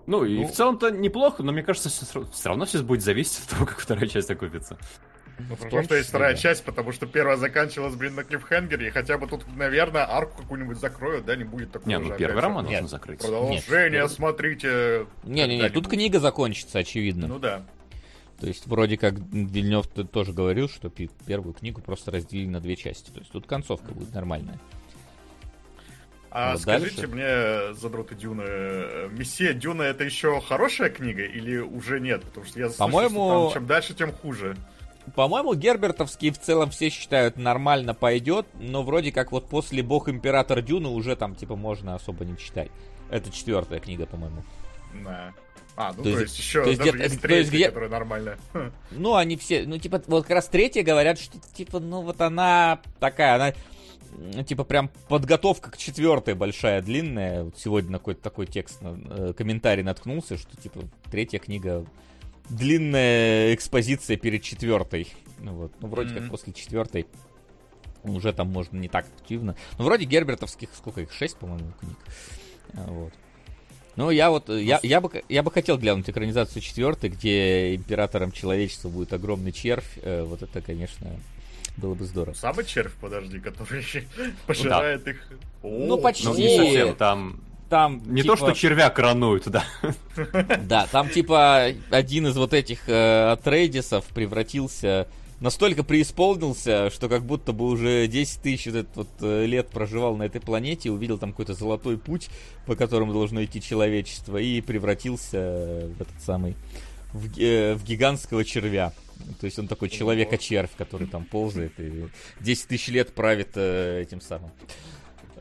Ну, 0.06 0.24
и 0.24 0.40
ну, 0.40 0.46
в 0.46 0.52
целом-то 0.52 0.90
неплохо, 0.90 1.42
но 1.42 1.52
мне 1.52 1.62
кажется, 1.62 1.88
все, 1.88 2.24
все 2.32 2.48
равно 2.48 2.66
сейчас 2.66 2.82
будет 2.82 3.02
зависеть 3.02 3.44
от 3.44 3.50
того, 3.50 3.66
как 3.66 3.78
вторая 3.78 4.08
часть 4.08 4.30
окупится. 4.30 4.76
Ну, 5.48 5.56
потому 5.56 5.82
что 5.84 5.96
есть 5.96 6.08
вторая 6.08 6.34
да. 6.34 6.38
часть, 6.38 6.64
потому 6.64 6.92
что 6.92 7.06
первая 7.06 7.36
заканчивалась, 7.36 7.94
блин, 7.94 8.14
на 8.14 8.24
клиффхенгере, 8.24 8.88
и 8.88 8.90
хотя 8.90 9.16
бы 9.16 9.26
тут, 9.26 9.46
наверное, 9.56 10.04
арку 10.10 10.42
какую-нибудь 10.42 10.78
закроют, 10.78 11.24
да, 11.24 11.36
не 11.36 11.44
будет 11.44 11.72
такого 11.72 11.88
Не, 11.88 11.98
ну 11.98 12.14
первый 12.14 12.40
роман 12.42 12.66
нужно 12.66 12.88
закрыть. 12.88 13.20
Продолжение, 13.20 14.02
Нет. 14.02 14.10
смотрите. 14.10 15.06
Не-не-не, 15.24 15.70
тут 15.70 15.88
книга 15.88 16.20
закончится, 16.20 16.80
очевидно. 16.80 17.26
Ну 17.26 17.38
да. 17.38 17.62
То 18.40 18.46
есть, 18.46 18.66
вроде 18.66 18.96
как 18.96 19.14
Вильнев 19.14 19.86
тоже 19.86 20.32
говорил, 20.32 20.68
что 20.68 20.90
первую 21.26 21.52
книгу 21.52 21.82
просто 21.82 22.10
разделили 22.10 22.48
на 22.48 22.60
две 22.60 22.74
части. 22.74 23.10
То 23.10 23.20
есть, 23.20 23.30
тут 23.30 23.46
концовка 23.46 23.92
будет 23.92 24.14
нормальная. 24.14 24.58
А 26.30 26.52
вот 26.52 26.62
скажите 26.62 27.08
дальше... 27.08 27.12
мне, 27.12 27.74
задроты 27.74 28.14
Дюны, 28.14 29.08
Мессия 29.10 29.52
Дюна 29.52 29.82
это 29.82 30.04
еще 30.04 30.40
хорошая 30.40 30.90
книга 30.90 31.24
или 31.24 31.56
уже 31.58 31.98
нет? 32.00 32.22
Потому 32.22 32.46
что 32.46 32.58
я 32.60 32.66
слышал, 32.68 32.86
По-моему... 32.86 33.44
там 33.46 33.52
чем 33.52 33.66
дальше, 33.66 33.94
тем 33.94 34.12
хуже. 34.12 34.56
По-моему, 35.16 35.54
Гербертовский 35.54 36.30
в 36.30 36.38
целом 36.38 36.70
все 36.70 36.88
считают 36.88 37.36
нормально 37.36 37.94
пойдет, 37.94 38.46
но 38.54 38.82
вроде 38.82 39.10
как 39.10 39.32
вот 39.32 39.48
после 39.48 39.82
Бог 39.82 40.08
Император 40.08 40.62
Дюны 40.62 40.88
уже 40.88 41.16
там 41.16 41.34
типа 41.34 41.56
можно 41.56 41.94
особо 41.96 42.24
не 42.24 42.36
читать. 42.38 42.70
Это 43.10 43.32
четвертая 43.32 43.80
книга, 43.80 44.06
по-моему. 44.06 44.44
Да. 45.04 45.32
А, 45.76 45.92
ну 45.96 46.02
То 46.02 46.02
то, 46.02 46.08
есть- 46.10 46.20
есть 46.22 46.38
еще 46.38 46.62
то 46.62 46.68
есть 46.68 46.78
даже 46.78 46.90
где-то- 46.92 47.04
есть 47.04 47.20
то 47.22 47.28
есть 47.28 47.50
третья, 47.50 47.50
где- 47.56 47.68
которая 47.68 47.90
нормальная. 47.90 48.38
Ну, 48.90 49.14
они 49.14 49.36
все, 49.36 49.64
ну, 49.66 49.78
типа, 49.78 50.02
вот 50.06 50.24
как 50.24 50.32
раз 50.36 50.46
третья 50.46 50.82
говорят, 50.82 51.18
что, 51.18 51.38
типа, 51.54 51.80
ну, 51.80 52.02
вот 52.02 52.20
она 52.20 52.80
такая, 53.00 53.34
она, 53.36 53.52
типа, 54.46 54.64
прям 54.64 54.90
подготовка 55.08 55.70
к 55.70 55.76
четвертой 55.76 56.34
большая, 56.34 56.82
длинная. 56.82 57.44
Вот 57.44 57.58
сегодня 57.58 57.92
на 57.92 57.98
какой-то 57.98 58.22
такой 58.22 58.46
текст, 58.46 58.80
на, 58.82 58.98
э, 59.10 59.32
комментарий 59.36 59.82
наткнулся, 59.82 60.36
что, 60.36 60.56
типа, 60.56 60.80
третья 61.10 61.38
книга 61.38 61.84
длинная 62.48 63.54
экспозиция 63.54 64.16
перед 64.16 64.42
четвертой. 64.42 65.08
Ну, 65.38 65.54
вот, 65.54 65.72
ну, 65.80 65.88
вроде 65.88 66.10
как 66.14 66.22
Мгм. 66.22 66.30
после 66.30 66.52
четвертой 66.52 67.06
уже 68.02 68.32
там 68.32 68.48
можно 68.48 68.76
не 68.78 68.88
так 68.88 69.06
активно. 69.18 69.56
Ну, 69.78 69.84
вроде 69.84 70.04
гербертовских, 70.04 70.70
сколько 70.74 71.00
их, 71.02 71.12
шесть, 71.12 71.36
по-моему, 71.36 71.72
книг. 71.80 71.96
А, 72.74 72.86
Вот. 72.90 73.12
Ну, 73.96 74.10
я 74.10 74.30
вот, 74.30 74.48
э, 74.48 74.62
я, 74.62 74.80
я, 74.82 75.00
бы, 75.00 75.22
я 75.28 75.42
бы 75.42 75.50
хотел 75.50 75.76
глянуть 75.76 76.08
экранизацию 76.08 76.62
четвертой, 76.62 77.10
где 77.10 77.74
императором 77.74 78.32
человечества 78.32 78.88
будет 78.88 79.12
огромный 79.12 79.52
червь. 79.52 79.98
Э, 80.02 80.22
Вот 80.24 80.42
это, 80.42 80.60
конечно, 80.62 81.08
было 81.80 81.94
бы 81.94 82.04
здорово. 82.04 82.34
Самый 82.34 82.64
червь, 82.64 82.92
подожди, 83.00 83.40
который 83.40 83.84
пожирает 84.46 85.06
их. 85.08 85.16
Ну, 85.62 85.98
почти. 85.98 86.26
Ну, 86.26 86.36
не 86.36 86.56
совсем, 86.56 86.96
там... 86.96 87.40
Там, 87.68 88.02
Не 88.12 88.22
типа, 88.22 88.36
то, 88.36 88.46
что 88.46 88.52
червя 88.52 88.90
коронуют, 88.90 89.48
да. 89.48 89.64
Да, 90.62 90.88
там, 90.90 91.08
типа, 91.08 91.66
один 91.90 92.26
из 92.26 92.36
вот 92.36 92.52
этих 92.52 92.88
э, 92.88 93.30
Атрейдисов 93.32 94.04
превратился... 94.06 95.06
Настолько 95.38 95.84
преисполнился, 95.84 96.90
что 96.90 97.08
как 97.08 97.24
будто 97.24 97.52
бы 97.54 97.64
уже 97.64 98.06
10 98.06 98.42
тысяч 98.42 98.66
вот 98.66 98.88
вот, 98.94 99.08
э, 99.22 99.46
лет 99.46 99.68
проживал 99.70 100.16
на 100.16 100.24
этой 100.24 100.40
планете, 100.40 100.90
увидел 100.90 101.16
там 101.16 101.30
какой-то 101.30 101.54
золотой 101.54 101.96
путь, 101.96 102.28
по 102.66 102.76
которому 102.76 103.14
должно 103.14 103.42
идти 103.42 103.62
человечество, 103.62 104.36
и 104.36 104.60
превратился 104.60 105.88
в 105.96 106.02
этот 106.02 106.20
самый... 106.20 106.56
в, 107.12 107.38
э, 107.38 107.74
в 107.74 107.84
гигантского 107.84 108.44
червя. 108.44 108.92
То 109.40 109.44
есть 109.44 109.58
он 109.58 109.68
такой 109.68 109.88
человека-червь, 109.88 110.70
который 110.76 111.06
там 111.06 111.24
ползает 111.24 111.78
и 111.78 112.08
10 112.40 112.68
тысяч 112.68 112.88
лет 112.88 113.12
правит 113.14 113.50
э, 113.54 114.02
этим 114.02 114.20
самым 114.20 114.50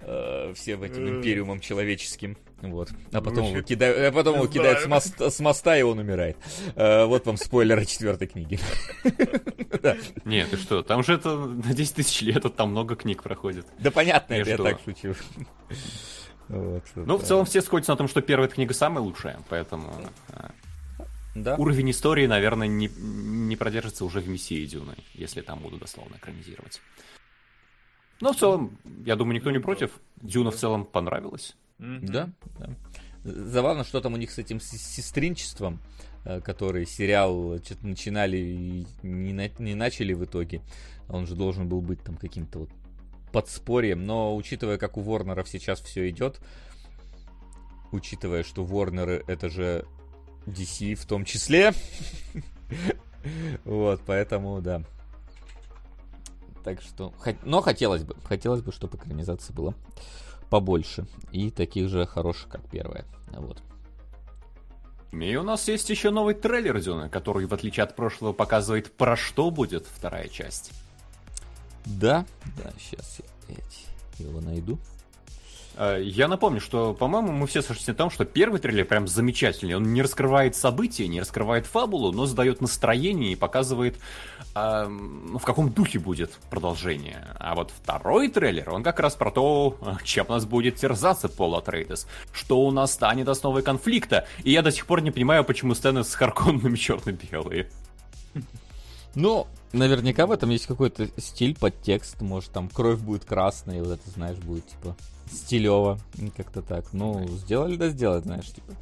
э, 0.01 0.53
всем 0.55 0.83
этим 0.83 1.05
Э. 1.05 1.09
империумом 1.09 1.59
человеческим. 1.59 2.37
Вот. 2.61 2.89
А 3.13 3.21
потом 3.21 3.45
его, 3.45 3.61
кидают, 3.61 3.97
а 3.97 4.11
потом 4.11 4.35
его 4.35 4.47
кидают 4.47 4.79
с 4.79 4.85
моста, 4.85 5.29
с 5.29 5.39
моста, 5.39 5.77
и 5.77 5.81
он 5.81 5.99
умирает. 5.99 6.35
Э, 6.75 7.05
вот 7.05 7.25
вам 7.25 7.37
спойлеры 7.37 7.85
четвертой 7.85 8.27
книги. 8.27 8.59
Нет, 10.25 10.49
ты 10.49 10.57
что, 10.57 10.83
там 10.83 11.03
же 11.03 11.13
это 11.13 11.37
на 11.37 11.73
10 11.73 11.95
тысяч 11.95 12.21
лет, 12.21 12.45
а 12.45 12.49
там 12.49 12.71
много 12.71 12.97
книг 12.97 13.23
проходит. 13.23 13.65
Да 13.79 13.91
понятно, 13.91 14.33
это 14.33 14.49
я 14.49 14.57
так 14.57 14.79
шучу. 14.83 15.15
Ну, 16.49 17.17
в 17.17 17.23
целом 17.23 17.45
все 17.45 17.61
сходятся 17.61 17.91
на 17.93 17.97
том, 17.97 18.07
что 18.07 18.21
первая 18.21 18.49
книга 18.49 18.73
самая 18.73 19.03
лучшая, 19.03 19.39
поэтому 19.49 19.93
э, 20.29 20.49
да. 21.35 21.55
уровень 21.55 21.91
истории, 21.91 22.27
наверное, 22.27 22.67
не, 22.67 22.87
не 22.87 23.55
продержится 23.55 24.05
уже 24.05 24.19
в 24.19 24.27
Мессии 24.27 24.65
Дюны, 24.65 24.95
если 25.13 25.41
там 25.41 25.59
будут 25.59 25.79
дословно 25.79 26.15
экранизировать. 26.15 26.81
Но 28.21 28.33
в 28.33 28.37
целом, 28.37 28.77
я 29.05 29.15
думаю, 29.15 29.35
никто 29.35 29.51
не 29.51 29.59
против. 29.59 29.91
Дюна 30.21 30.51
в 30.51 30.55
целом 30.55 30.85
понравилась. 30.85 31.55
Да, 31.77 32.29
да. 32.57 32.69
Забавно, 33.23 33.83
что 33.83 34.01
там 34.01 34.13
у 34.13 34.17
них 34.17 34.31
с 34.31 34.37
этим 34.37 34.59
сестринчеством, 34.59 35.79
э, 36.25 36.41
который 36.41 36.85
сериал 36.85 37.57
что-то 37.63 37.87
начинали 37.87 38.37
и 38.37 38.87
не, 39.03 39.33
на- 39.33 39.49
не 39.59 39.75
начали 39.75 40.13
в 40.13 40.23
итоге. 40.25 40.61
Он 41.09 41.27
же 41.27 41.35
должен 41.35 41.67
был 41.67 41.81
быть 41.81 42.01
там 42.01 42.15
каким-то 42.17 42.59
вот 42.59 42.69
подспорьем, 43.31 44.05
но 44.05 44.35
учитывая, 44.35 44.77
как 44.77 44.97
у 44.97 45.01
Ворнеров 45.01 45.47
сейчас 45.47 45.81
все 45.81 46.09
идет, 46.09 46.41
учитывая, 47.91 48.43
что 48.43 48.63
Ворнеры 48.63 49.23
это 49.27 49.49
же 49.49 49.85
DC 50.49 50.95
в 50.95 51.05
том 51.05 51.25
числе, 51.25 51.73
вот, 53.65 54.01
поэтому, 54.05 54.61
да. 54.61 54.83
Так 56.63 56.81
что, 56.81 57.13
но 57.43 57.61
хотелось 57.61 58.03
бы, 58.03 58.15
хотелось 58.23 58.61
бы, 58.61 58.71
чтобы 58.71 58.97
экранизация 58.97 59.53
была 59.53 59.73
побольше 60.49 61.07
и 61.31 61.51
таких 61.51 61.89
же 61.89 62.05
хороших, 62.05 62.49
как 62.49 62.61
первая. 62.69 63.05
Вот. 63.31 63.61
И 65.11 65.35
у 65.35 65.43
нас 65.43 65.67
есть 65.67 65.89
еще 65.89 66.11
новый 66.11 66.35
трейлер 66.35 66.79
Дюны, 66.79 67.09
который, 67.09 67.47
в 67.47 67.53
отличие 67.53 67.83
от 67.83 67.95
прошлого, 67.95 68.33
показывает, 68.33 68.91
про 68.95 69.15
что 69.15 69.49
будет 69.49 69.87
вторая 69.87 70.27
часть. 70.27 70.71
Да, 71.85 72.25
да, 72.57 72.71
сейчас 72.79 73.19
я 73.47 73.55
его 74.25 74.41
найду. 74.41 74.77
Э, 75.79 76.01
Я 76.03 76.27
напомню, 76.27 76.59
что, 76.59 76.93
по-моему, 76.93 77.31
мы 77.31 77.47
все 77.47 77.61
сошлись 77.61 77.87
на 77.87 77.93
том, 77.93 78.11
что 78.11 78.25
первый 78.25 78.59
трейлер 78.59 78.83
прям 78.83 79.07
замечательный. 79.07 79.75
Он 79.75 79.93
не 79.93 80.01
раскрывает 80.01 80.55
события, 80.55 81.07
не 81.07 81.21
раскрывает 81.21 81.65
фабулу, 81.65 82.11
но 82.11 82.25
задает 82.25 82.59
настроение 82.59 83.31
и 83.31 83.35
показывает, 83.35 83.97
а, 84.53 84.87
ну, 84.89 85.39
в 85.39 85.45
каком 85.45 85.69
духе 85.69 85.97
будет 85.97 86.31
продолжение. 86.49 87.25
А 87.39 87.55
вот 87.55 87.71
второй 87.71 88.27
трейлер, 88.27 88.69
он 88.69 88.83
как 88.83 88.99
раз 88.99 89.15
про 89.15 89.31
то, 89.31 89.77
а, 89.81 89.97
чем 90.03 90.25
нас 90.27 90.45
будет 90.45 90.75
терзаться 90.75 91.29
Пол 91.29 91.55
Атрейдес, 91.55 92.07
что 92.33 92.59
у 92.59 92.71
нас 92.71 92.91
станет 92.91 93.29
основой 93.29 93.63
конфликта. 93.63 94.27
И 94.43 94.51
я 94.51 94.61
до 94.61 94.71
сих 94.71 94.85
пор 94.85 95.01
не 95.01 95.11
понимаю, 95.11 95.45
почему 95.45 95.75
сцены 95.75 96.03
с 96.03 96.13
Харконнами 96.13 96.75
черно-белые. 96.75 97.69
Ну, 99.15 99.47
наверняка 99.73 100.25
в 100.25 100.31
этом 100.31 100.49
есть 100.49 100.65
какой-то 100.65 101.07
стиль, 101.17 101.55
подтекст. 101.57 102.21
Может, 102.21 102.51
там 102.51 102.69
кровь 102.69 102.99
будет 102.99 103.25
красная, 103.25 103.77
и 103.77 103.81
вот 103.81 103.91
это, 103.91 104.09
знаешь, 104.09 104.37
будет, 104.37 104.67
типа, 104.67 104.95
стилево. 105.31 105.99
Как-то 106.35 106.61
так. 106.61 106.93
Ну, 106.93 107.27
сделали, 107.29 107.75
да 107.75 107.89
сделали, 107.89 108.21
знаешь, 108.21 108.47
типа. 108.47 108.73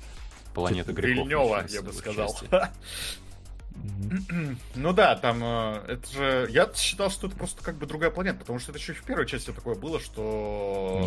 Планета 0.54 0.94
грехов. 0.94 1.26
Вильнёва, 1.26 1.58
начнётся 1.58 1.76
я 1.76 1.82
бы 1.84 1.94
сказал. 1.94 2.38
Ну 4.76 4.94
да, 4.94 5.16
там 5.16 5.40
э, 5.44 5.82
это 5.88 6.14
же. 6.14 6.48
Я 6.52 6.70
считал, 6.76 7.10
что 7.10 7.28
это 7.28 7.36
просто 7.36 7.64
как 7.64 7.76
бы 7.76 7.86
другая 7.86 8.12
планета, 8.12 8.40
потому 8.40 8.60
что 8.60 8.72
это 8.72 8.80
еще 8.80 8.94
и 8.94 8.96
в 8.96 9.04
первой 9.04 9.26
части 9.28 9.52
такое 9.52 9.76
было, 9.76 10.00
что 10.00 11.02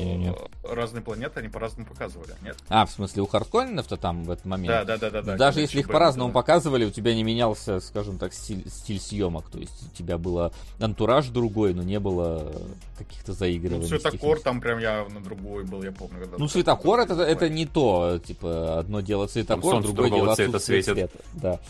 разные 0.63 1.03
планеты 1.03 1.41
они 1.41 1.49
по-разному 1.49 1.87
показывали. 1.87 2.35
Нет? 2.43 2.57
А, 2.69 2.87
в 2.87 2.91
смысле, 2.91 3.23
у 3.23 3.27
Хардконнов-то 3.27 3.97
там 3.97 4.25
в 4.25 4.31
этот 4.31 4.45
момент? 4.45 4.69
Да, 4.69 4.85
да, 4.85 4.97
да, 4.99 5.11
да, 5.11 5.23
да. 5.23 5.37
Даже 5.37 5.61
если 5.61 5.81
их 5.81 5.89
по-разному 5.89 6.31
да. 6.31 6.35
показывали, 6.35 6.85
у 6.85 6.91
тебя 6.91 7.15
не 7.15 7.23
менялся, 7.23 7.81
скажем 7.81 8.19
так, 8.19 8.33
стиль, 8.35 8.69
стиль 8.69 9.01
съемок. 9.01 9.49
То 9.51 9.59
есть 9.59 9.83
у 9.93 9.97
тебя 9.97 10.19
было 10.19 10.53
антураж 10.79 11.27
другой, 11.29 11.75
но 11.75 11.83
не 11.83 11.99
было 12.01 12.53
каких-то 12.99 13.33
Ну, 13.33 13.37
заигрываний. 13.37 13.89
цветокор 13.89 14.37
стихий. 14.37 14.45
там 14.45 14.61
прям 14.61 14.79
явно 14.79 15.21
другой 15.21 15.65
был, 15.65 15.83
я 15.83 15.93
помню. 15.93 16.21
Когда 16.21 16.37
Ну, 16.39 16.49
цветокор 16.49 17.01
это, 17.01 17.15
это 17.23 17.49
не 17.49 17.67
то. 17.67 18.21
Типа, 18.25 18.79
одно 18.79 19.01
дело 19.01 19.27
цветокор, 19.27 19.83
другое 19.83 20.11
дело 20.11 20.35
цвета 20.35 20.59
светит. 20.59 20.95
света. 20.95 21.19
Да. 21.35 21.61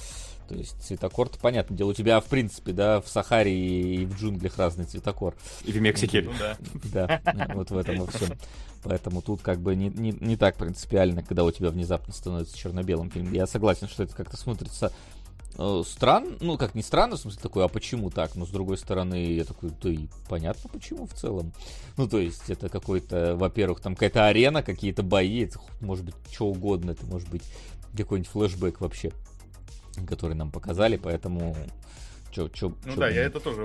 То 0.50 0.57
есть 0.57 0.83
цветокор-то 0.83 1.38
понятное 1.38 1.78
дело. 1.78 1.90
У 1.90 1.95
тебя, 1.95 2.19
в 2.19 2.25
принципе, 2.25 2.73
да, 2.73 3.00
в 3.00 3.09
Сахаре 3.09 3.54
и 3.54 4.04
в 4.04 4.19
джунглях 4.19 4.59
разный 4.59 4.85
цветокор. 4.85 5.37
И 5.64 5.71
в 5.71 5.80
Мексике. 5.80 6.23
Ну 6.23 6.33
да. 6.40 6.59
Да, 6.92 7.52
вот 7.54 7.71
в 7.71 7.76
этом 7.76 8.00
во 8.00 8.09
всем. 8.09 8.37
Поэтому 8.83 9.23
тут 9.23 9.42
как 9.42 9.61
бы 9.61 9.76
не, 9.76 9.90
не, 9.90 10.11
не 10.11 10.37
так 10.37 10.57
принципиально, 10.57 11.23
когда 11.23 11.45
у 11.45 11.52
тебя 11.52 11.71
внезапно 11.71 12.12
становится 12.12 12.59
черно-белым 12.59 13.12
фильм. 13.12 13.33
Я 13.33 13.47
согласен, 13.47 13.87
что 13.87 14.02
это 14.02 14.16
как-то 14.16 14.37
смотрится 14.37 14.92
э, 15.57 15.83
странно, 15.87 16.37
ну 16.40 16.59
как 16.59 16.75
не 16.75 16.83
странно, 16.83 17.14
в 17.14 17.21
смысле 17.21 17.40
такой, 17.40 17.64
а 17.64 17.69
почему 17.69 18.11
так? 18.11 18.35
Но 18.35 18.45
с 18.45 18.50
другой 18.50 18.76
стороны, 18.76 19.35
я 19.35 19.45
такой, 19.45 19.71
да 19.80 19.88
и 19.88 20.09
понятно 20.28 20.69
почему 20.69 21.07
в 21.07 21.14
целом. 21.14 21.52
Ну 21.97 22.09
то 22.09 22.19
есть 22.19 22.50
это 22.50 22.69
какой-то, 22.69 23.37
во-первых, 23.37 23.78
там 23.80 23.95
какая-то 23.95 24.26
арена, 24.26 24.64
какие-то 24.64 25.04
бои, 25.04 25.45
это 25.45 25.61
может 25.80 26.04
быть 26.04 26.16
что 26.33 26.47
угодно, 26.47 26.90
это 26.90 27.07
может 27.07 27.28
быть 27.28 27.45
какой-нибудь 27.97 28.33
флешбэк 28.33 28.80
вообще, 28.80 29.12
который 30.09 30.35
нам 30.35 30.50
показали, 30.50 30.97
поэтому 30.97 31.56
чё, 32.30 32.49
чё, 32.49 32.75
Ну 32.85 32.92
чё 32.92 33.00
да, 33.00 33.09
я 33.09 33.23
это 33.23 33.40
тоже 33.40 33.62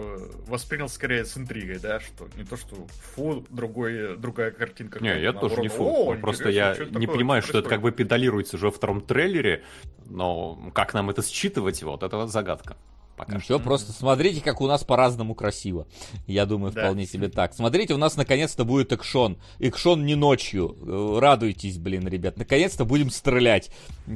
воспринял 0.47 0.89
скорее 0.89 1.25
с 1.25 1.37
интригой, 1.37 1.79
да, 1.79 1.99
что 1.99 2.27
не 2.35 2.43
то, 2.43 2.57
что 2.57 2.75
фу, 3.15 3.45
другой, 3.49 4.17
другая 4.17 4.51
картинка. 4.51 4.99
Не, 5.01 5.21
я 5.21 5.33
тоже 5.33 5.61
не 5.61 5.67
фу. 5.67 5.85
О, 5.85 6.15
Просто 6.15 6.49
интересно, 6.49 6.83
я 6.83 6.85
не 6.99 7.05
такое, 7.05 7.07
понимаю, 7.07 7.41
что 7.41 7.49
что 7.49 7.59
это 7.59 7.69
как 7.69 7.81
бы 7.81 7.91
педалируется 7.91 8.57
уже 8.57 8.67
во 8.67 8.71
втором 8.71 9.01
трейлере, 9.01 9.63
но 10.05 10.71
как 10.73 10.93
нам 10.93 11.09
это 11.09 11.21
считывать, 11.21 11.83
вот 11.83 12.03
это 12.03 12.17
вот 12.17 12.31
загадка. 12.31 12.75
Пока. 13.15 13.35
Ничего, 13.35 13.59
просто 13.59 13.91
смотрите, 13.91 14.41
как 14.41 14.61
у 14.61 14.67
нас 14.67 14.83
по-разному 14.83 15.35
красиво. 15.35 15.87
Я 16.27 16.45
думаю, 16.45 16.73
Да. 16.73 16.81
вполне 16.81 17.05
себе 17.05 17.29
так. 17.29 17.53
Смотрите, 17.53 17.93
у 17.93 17.97
нас 17.97 18.17
наконец-то 18.17 18.65
будет 18.65 18.91
экшон. 18.91 19.37
Экшон 19.59 20.05
не 20.05 20.15
ночью. 20.15 20.75
Э, 20.81 21.19
Радуйтесь, 21.19 21.77
блин, 21.77 22.07
ребят. 22.07 22.37
Наконец-то 22.37 22.85
будем 22.85 23.09
стрелять. 23.09 23.71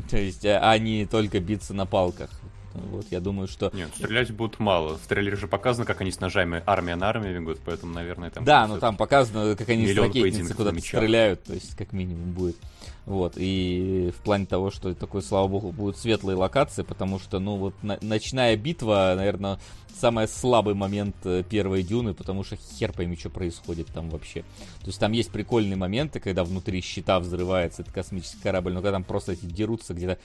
То 0.09 0.17
есть, 0.17 0.45
а 0.45 0.59
а 0.69 0.77
не 0.77 1.05
только 1.05 1.39
биться 1.39 1.73
на 1.73 1.85
палках. 1.85 2.29
Вот, 2.73 3.05
я 3.09 3.19
думаю, 3.19 3.47
что... 3.47 3.71
Нет, 3.73 3.89
стрелять 3.95 4.31
будут 4.31 4.59
мало. 4.59 4.97
В 4.97 5.07
трейлере 5.07 5.35
же 5.35 5.47
показано, 5.47 5.85
как 5.85 6.01
они 6.01 6.11
с 6.11 6.19
ножами 6.19 6.63
армия 6.65 6.95
на 6.95 7.09
армию 7.09 7.39
бегут, 7.39 7.59
поэтому, 7.65 7.93
наверное, 7.93 8.29
там... 8.29 8.43
Да, 8.43 8.67
но 8.67 8.79
там 8.79 8.95
показано, 8.95 9.55
как 9.55 9.67
они 9.69 9.91
с 9.91 9.97
ракетницы 9.97 10.53
куда-то 10.53 10.79
стреляют, 10.79 11.43
то 11.43 11.53
есть 11.53 11.75
как 11.75 11.93
минимум 11.93 12.31
будет. 12.31 12.57
Вот, 13.05 13.33
и 13.37 14.11
в 14.15 14.21
плане 14.21 14.45
того, 14.45 14.69
что 14.69 14.93
такой, 14.93 15.23
слава 15.23 15.47
богу, 15.47 15.71
будут 15.71 15.97
светлые 15.97 16.35
локации, 16.35 16.83
потому 16.83 17.17
что, 17.19 17.39
ну, 17.39 17.57
вот 17.57 17.73
на- 17.81 17.97
ночная 18.01 18.55
битва, 18.55 19.13
наверное, 19.15 19.59
самый 19.99 20.27
слабый 20.27 20.75
момент 20.75 21.15
э, 21.23 21.43
первой 21.43 21.83
дюны, 21.83 22.13
потому 22.13 22.43
что 22.43 22.55
хер 22.55 22.93
пойми, 22.93 23.17
что 23.17 23.29
происходит 23.29 23.87
там 23.87 24.09
вообще. 24.09 24.41
То 24.81 24.87
есть 24.87 24.99
там 24.99 25.11
есть 25.11 25.31
прикольные 25.31 25.75
моменты, 25.75 26.19
когда 26.19 26.43
внутри 26.43 26.81
щита 26.81 27.19
взрывается 27.19 27.81
этот 27.81 27.93
космический 27.93 28.41
корабль, 28.41 28.73
но 28.73 28.79
когда 28.79 28.93
там 28.93 29.03
просто 29.03 29.33
эти 29.33 29.45
дерутся 29.45 29.93
где-то 29.93 30.19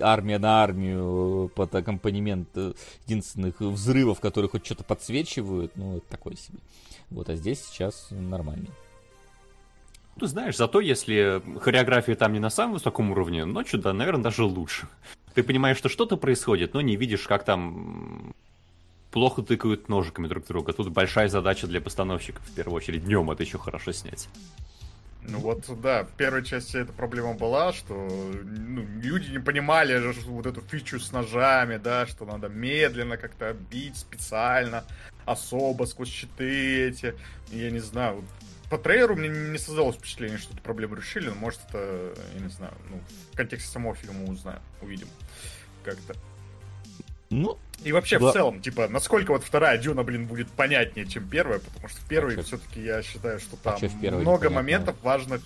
армия 0.00 0.38
на 0.38 0.62
армию 0.62 1.50
под 1.54 1.74
аккомпанемент 1.74 2.48
э, 2.54 2.72
единственных 3.06 3.60
взрывов, 3.60 4.20
которые 4.20 4.48
хоть 4.50 4.64
что-то 4.64 4.84
подсвечивают, 4.84 5.72
ну, 5.76 5.98
это 5.98 6.06
такое 6.08 6.36
себе. 6.36 6.58
Вот, 7.10 7.28
а 7.28 7.36
здесь 7.36 7.64
сейчас 7.64 8.08
нормально. 8.10 8.68
Ты 10.18 10.26
знаешь, 10.26 10.56
зато 10.56 10.80
если 10.80 11.42
хореография 11.60 12.14
там 12.14 12.32
не 12.32 12.38
на 12.38 12.50
самом 12.50 12.74
высоком 12.74 13.10
уровне, 13.10 13.44
ночью, 13.44 13.80
да, 13.80 13.92
наверное, 13.92 14.24
даже 14.24 14.44
лучше. 14.44 14.86
Ты 15.34 15.42
понимаешь, 15.42 15.78
что 15.78 15.88
что-то 15.88 16.16
происходит, 16.16 16.74
но 16.74 16.80
не 16.80 16.96
видишь, 16.96 17.26
как 17.26 17.44
там 17.44 18.34
плохо 19.10 19.42
тыкают 19.42 19.88
ножиками 19.88 20.28
друг 20.28 20.46
друга. 20.46 20.72
Тут 20.72 20.88
большая 20.88 21.28
задача 21.28 21.66
для 21.66 21.80
постановщиков, 21.80 22.44
в 22.46 22.54
первую 22.54 22.76
очередь. 22.76 23.04
Днем 23.04 23.30
это 23.30 23.42
еще 23.42 23.58
хорошо 23.58 23.92
снять. 23.92 24.28
Ну 25.24 25.38
вот, 25.38 25.64
да, 25.80 26.02
в 26.02 26.10
первой 26.16 26.44
части 26.44 26.78
эта 26.78 26.92
проблема 26.92 27.34
была, 27.34 27.72
что 27.72 27.94
ну, 27.94 28.84
люди 29.00 29.30
не 29.30 29.38
понимали 29.38 29.96
же 29.98 30.12
вот 30.26 30.46
эту 30.46 30.60
фичу 30.62 30.98
с 30.98 31.12
ножами, 31.12 31.76
да, 31.76 32.06
что 32.06 32.24
надо 32.24 32.48
медленно 32.48 33.16
как-то 33.16 33.54
бить 33.70 33.96
специально, 33.96 34.84
особо 35.24 35.84
сквозь 35.84 36.08
щиты 36.08 36.88
эти. 36.88 37.14
Я 37.52 37.70
не 37.70 37.78
знаю, 37.78 38.24
по 38.72 38.78
трейлеру 38.78 39.16
мне 39.16 39.28
не 39.28 39.58
создалось 39.58 39.96
впечатление, 39.96 40.38
что 40.38 40.54
эту 40.54 40.62
проблему 40.62 40.94
решили, 40.94 41.28
но 41.28 41.34
может 41.34 41.60
это, 41.68 42.14
я 42.34 42.40
не 42.40 42.48
знаю, 42.48 42.72
ну, 42.88 43.02
в 43.32 43.36
контексте 43.36 43.70
самого 43.70 43.94
фильма 43.94 44.24
узнаем, 44.24 44.60
увидим 44.80 45.08
как-то. 45.84 46.14
Ну, 47.28 47.58
И 47.84 47.92
вообще, 47.92 48.18
Да. 48.18 48.30
в 48.30 48.32
целом, 48.32 48.62
типа, 48.62 48.88
насколько 48.88 49.32
вот 49.32 49.42
вторая 49.44 49.76
Дюна, 49.76 50.04
блин, 50.04 50.26
будет 50.26 50.48
понятнее, 50.48 51.04
чем 51.04 51.28
первая, 51.28 51.58
потому 51.58 51.88
что 51.88 52.00
в 52.00 52.06
первой 52.08 52.36
чё- 52.36 52.42
все-таки 52.44 52.80
я 52.82 53.02
считаю, 53.02 53.40
что 53.40 53.58
а 53.64 53.72
там 53.72 54.00
первой 54.00 54.22
много 54.22 54.48
моментов 54.48 54.96
важных, 55.02 55.42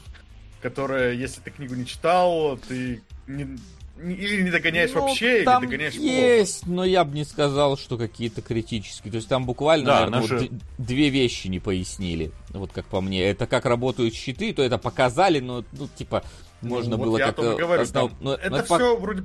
которые, 0.62 1.18
если 1.18 1.40
ты 1.40 1.50
книгу 1.50 1.74
не 1.74 1.84
читал, 1.86 2.58
ты 2.58 3.02
не- 3.26 3.58
или 3.98 4.42
не 4.42 4.50
догоняешь 4.50 4.90
ну, 4.94 5.00
вообще, 5.02 5.42
там 5.44 5.62
или 5.62 5.70
догоняешь 5.70 5.94
есть, 5.94 6.66
но 6.66 6.84
я 6.84 7.04
бы 7.04 7.14
не 7.14 7.24
сказал, 7.24 7.76
что 7.78 7.96
какие-то 7.96 8.42
критические. 8.42 9.10
То 9.10 9.16
есть 9.16 9.28
там 9.28 9.46
буквально, 9.46 9.86
Да, 9.86 9.94
наверное, 10.06 10.20
вот 10.20 10.30
наши- 10.30 10.48
д- 10.48 10.60
две 10.78 11.08
вещи 11.08 11.48
не 11.48 11.58
пояснили. 11.60 12.30
Вот 12.50 12.72
как 12.72 12.86
по 12.86 13.00
мне. 13.00 13.22
Это 13.24 13.46
как 13.46 13.64
работают 13.64 14.14
щиты, 14.14 14.52
то 14.52 14.62
это 14.62 14.78
показали, 14.78 15.40
но, 15.40 15.64
ну, 15.72 15.88
типа, 15.96 16.20
плохо. 16.60 16.74
можно 16.74 16.96
Ну, 16.96 17.02
было 17.04 17.10
вот 17.12 17.18
я 17.18 17.26
как... 17.26 17.38
о 17.38 17.42
том 17.42 17.52
и 17.52 17.54
э, 17.54 17.58
говорю, 17.58 17.82
основ- 17.82 18.08
там 18.10 18.18
ну, 18.20 18.32
это 18.32 18.50
ну, 18.50 18.56
пок- 18.58 18.64
все 18.76 18.96
вроде 18.96 19.22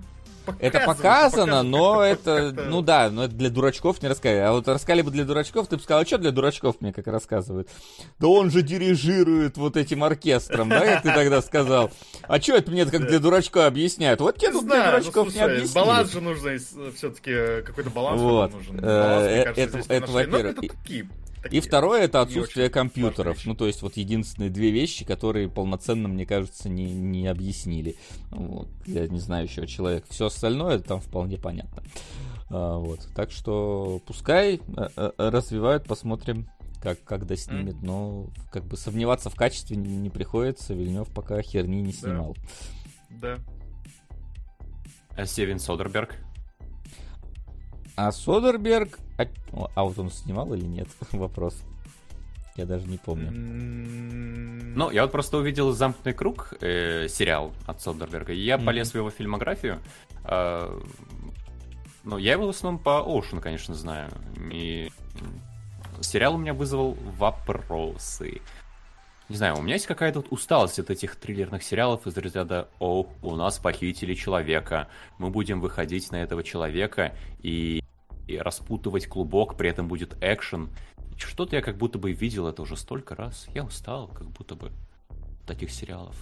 показано, 0.52 0.78
Это 0.78 0.86
показано, 0.86 1.64
но 1.64 2.04
это, 2.04 2.52
ну 2.70 2.82
да, 2.82 3.10
но 3.10 3.26
это 3.26 3.34
для 3.34 3.50
дурачков 3.50 4.02
не 4.02 4.08
рассказали. 4.08 4.40
А 4.40 4.52
вот 4.52 4.68
рассказали 4.68 5.02
бы 5.02 5.12
для 5.12 5.24
дурачков, 5.24 5.68
ты 5.68 5.78
бы 5.78 5.84
сказал, 5.84 6.02
а 6.02 6.06
что 6.06 6.18
для 6.18 6.32
дурачков 6.32 6.78
мне 6.80 6.94
как 6.94 7.08
рассказывают? 7.08 7.70
Да 8.20 8.28
он 8.28 8.52
же 8.52 8.62
дирижирует 8.62 9.58
вот 9.58 9.78
этим 9.78 10.04
оркестром, 10.04 10.70
да, 10.70 10.82
как 10.82 11.04
ты 11.04 11.14
тогда 11.14 11.42
сказал? 11.42 11.92
А 12.24 12.40
что 12.40 12.56
это 12.56 12.72
мне 12.72 12.86
как 12.86 13.08
для 13.08 13.20
дурачка 13.20 13.68
объясняют? 13.68 14.22
Вот 14.22 14.38
тебе 14.38 14.52
тут 14.52 14.66
для 14.66 14.78
ну, 14.78 14.86
дурачков 14.86 15.34
не 15.34 15.42
объяснили. 15.42 15.74
баланс 15.74 16.12
же 16.12 16.22
нужно, 16.22 16.58
все-таки 16.96 17.62
какой-то 17.66 17.90
баланс 17.90 18.22
нужен. 18.54 18.80
Э, 18.82 19.46
э, 19.46 19.54
это-. 19.56 20.08
Но 20.08 20.14
во-первых. 20.14 20.56
И- 21.50 21.60
второе 21.60 22.04
это 22.04 22.22
отсутствие 22.22 22.70
компьютеров. 22.70 23.46
Ну, 23.46 23.56
то 23.56 23.66
есть, 23.68 23.82
вот 23.82 23.98
единственные 23.98 24.50
две 24.50 24.72
вещи, 24.72 25.06
которые 25.06 25.50
полноценно, 25.50 26.08
мне 26.08 26.26
кажется, 26.26 26.70
не, 26.70 26.92
не 26.94 27.28
объяснили. 27.28 27.96
Вот. 28.30 28.68
Я 28.86 29.08
не 29.08 29.20
знаю 29.20 29.46
еще 29.46 29.66
человек. 29.66 30.06
Все 30.10 30.28
остальное 30.28 30.80
там 30.80 31.02
вполне 31.02 31.38
понятно. 31.38 31.84
А, 32.50 32.78
вот. 32.78 33.08
Так 33.16 33.32
что 33.32 34.02
пускай 34.06 34.56
э, 34.56 34.90
э, 34.96 35.12
развивают, 35.18 35.86
посмотрим, 35.86 36.48
как, 36.82 37.04
когда 37.04 37.36
снимет. 37.36 37.82
Но 37.82 38.28
как 38.52 38.66
бы 38.66 38.78
сомневаться 38.78 39.30
в 39.30 39.36
качестве 39.36 39.78
не, 39.78 39.96
не 39.96 40.10
приходится. 40.10 40.74
Вильнев 40.74 41.08
пока 41.10 41.42
херни 41.42 41.82
не 41.82 41.94
снимал. 41.94 42.36
Да. 43.10 43.40
А 45.16 45.26
Стивен 45.26 45.60
Содерберг? 45.60 46.18
А 47.96 48.12
Содерберг... 48.12 48.98
А, 49.18 49.26
а 49.76 49.84
вот 49.84 49.98
он 50.00 50.10
снимал 50.12 50.54
или 50.54 50.66
нет? 50.66 50.88
Вопрос. 51.12 51.62
Я 52.56 52.66
даже 52.66 52.86
не 52.88 52.98
помню. 52.98 53.32
Ну, 53.32 54.92
я 54.92 55.04
вот 55.04 55.12
просто 55.12 55.38
увидел 55.38 55.72
«Замкнутый 55.72 56.14
круг», 56.14 56.54
э, 56.60 57.08
сериал 57.08 57.54
от 57.66 57.82
Содерберга, 57.82 58.34
и 58.34 58.40
я 58.40 58.58
Мгм. 58.58 58.66
полез 58.66 58.92
в 58.92 58.96
его 58.96 59.10
фильмографию. 59.10 59.80
А, 60.26 60.78
ну, 62.04 62.18
я 62.18 62.34
его 62.34 62.48
в 62.48 62.50
основном 62.50 62.82
по 62.82 63.00
Оушен, 63.00 63.40
конечно, 63.40 63.74
знаю. 63.74 64.10
И 64.52 64.90
сериал 66.02 66.36
у 66.36 66.38
меня 66.38 66.54
вызвал 66.54 66.98
вопросы. 67.18 68.42
Не 69.30 69.38
знаю, 69.38 69.58
у 69.58 69.62
меня 69.62 69.76
есть 69.76 69.86
какая-то 69.88 70.20
вот 70.20 70.28
усталость 70.32 70.78
от 70.78 70.90
этих 70.90 71.16
триллерных 71.16 71.64
сериалов 71.64 72.06
из 72.06 72.18
разряда 72.18 72.68
«О, 72.80 73.08
у 73.22 73.36
нас 73.38 73.60
похитили 73.60 74.14
человека, 74.14 74.90
мы 75.20 75.30
будем 75.30 75.62
выходить 75.62 76.12
на 76.12 76.18
этого 76.18 76.44
человека 76.44 77.16
и, 77.42 77.81
и 78.28 78.38
распутывать 78.38 79.08
клубок, 79.08 79.58
при 79.58 79.70
этом 79.70 79.88
будет 79.88 80.18
экшен». 80.22 80.70
Что-то 81.18 81.56
я 81.56 81.62
как 81.62 81.78
будто 81.78 82.00
бы 82.00 82.14
видел 82.14 82.48
это 82.48 82.62
уже 82.62 82.76
столько 82.76 83.16
раз. 83.16 83.48
Я 83.54 83.64
устал, 83.64 84.08
как 84.08 84.30
будто 84.32 84.56
бы 84.56 84.72
от 85.10 85.46
таких 85.46 85.72
сериалов. 85.72 86.16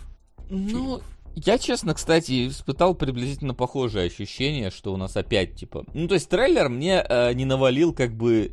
Ну, 0.50 1.02
я, 1.36 1.58
честно, 1.58 1.94
кстати, 1.94 2.48
испытал 2.48 2.96
приблизительно 2.96 3.54
похожее 3.54 4.08
ощущение, 4.08 4.72
что 4.72 4.94
у 4.94 4.98
нас 4.98 5.16
опять, 5.16 5.56
типа... 5.56 5.86
Ну, 5.94 6.08
то 6.08 6.16
есть 6.16 6.30
трейлер 6.30 6.70
мне 6.70 7.06
э, 7.08 7.34
не 7.34 7.46
навалил, 7.46 7.94
как 7.94 8.14
бы, 8.14 8.52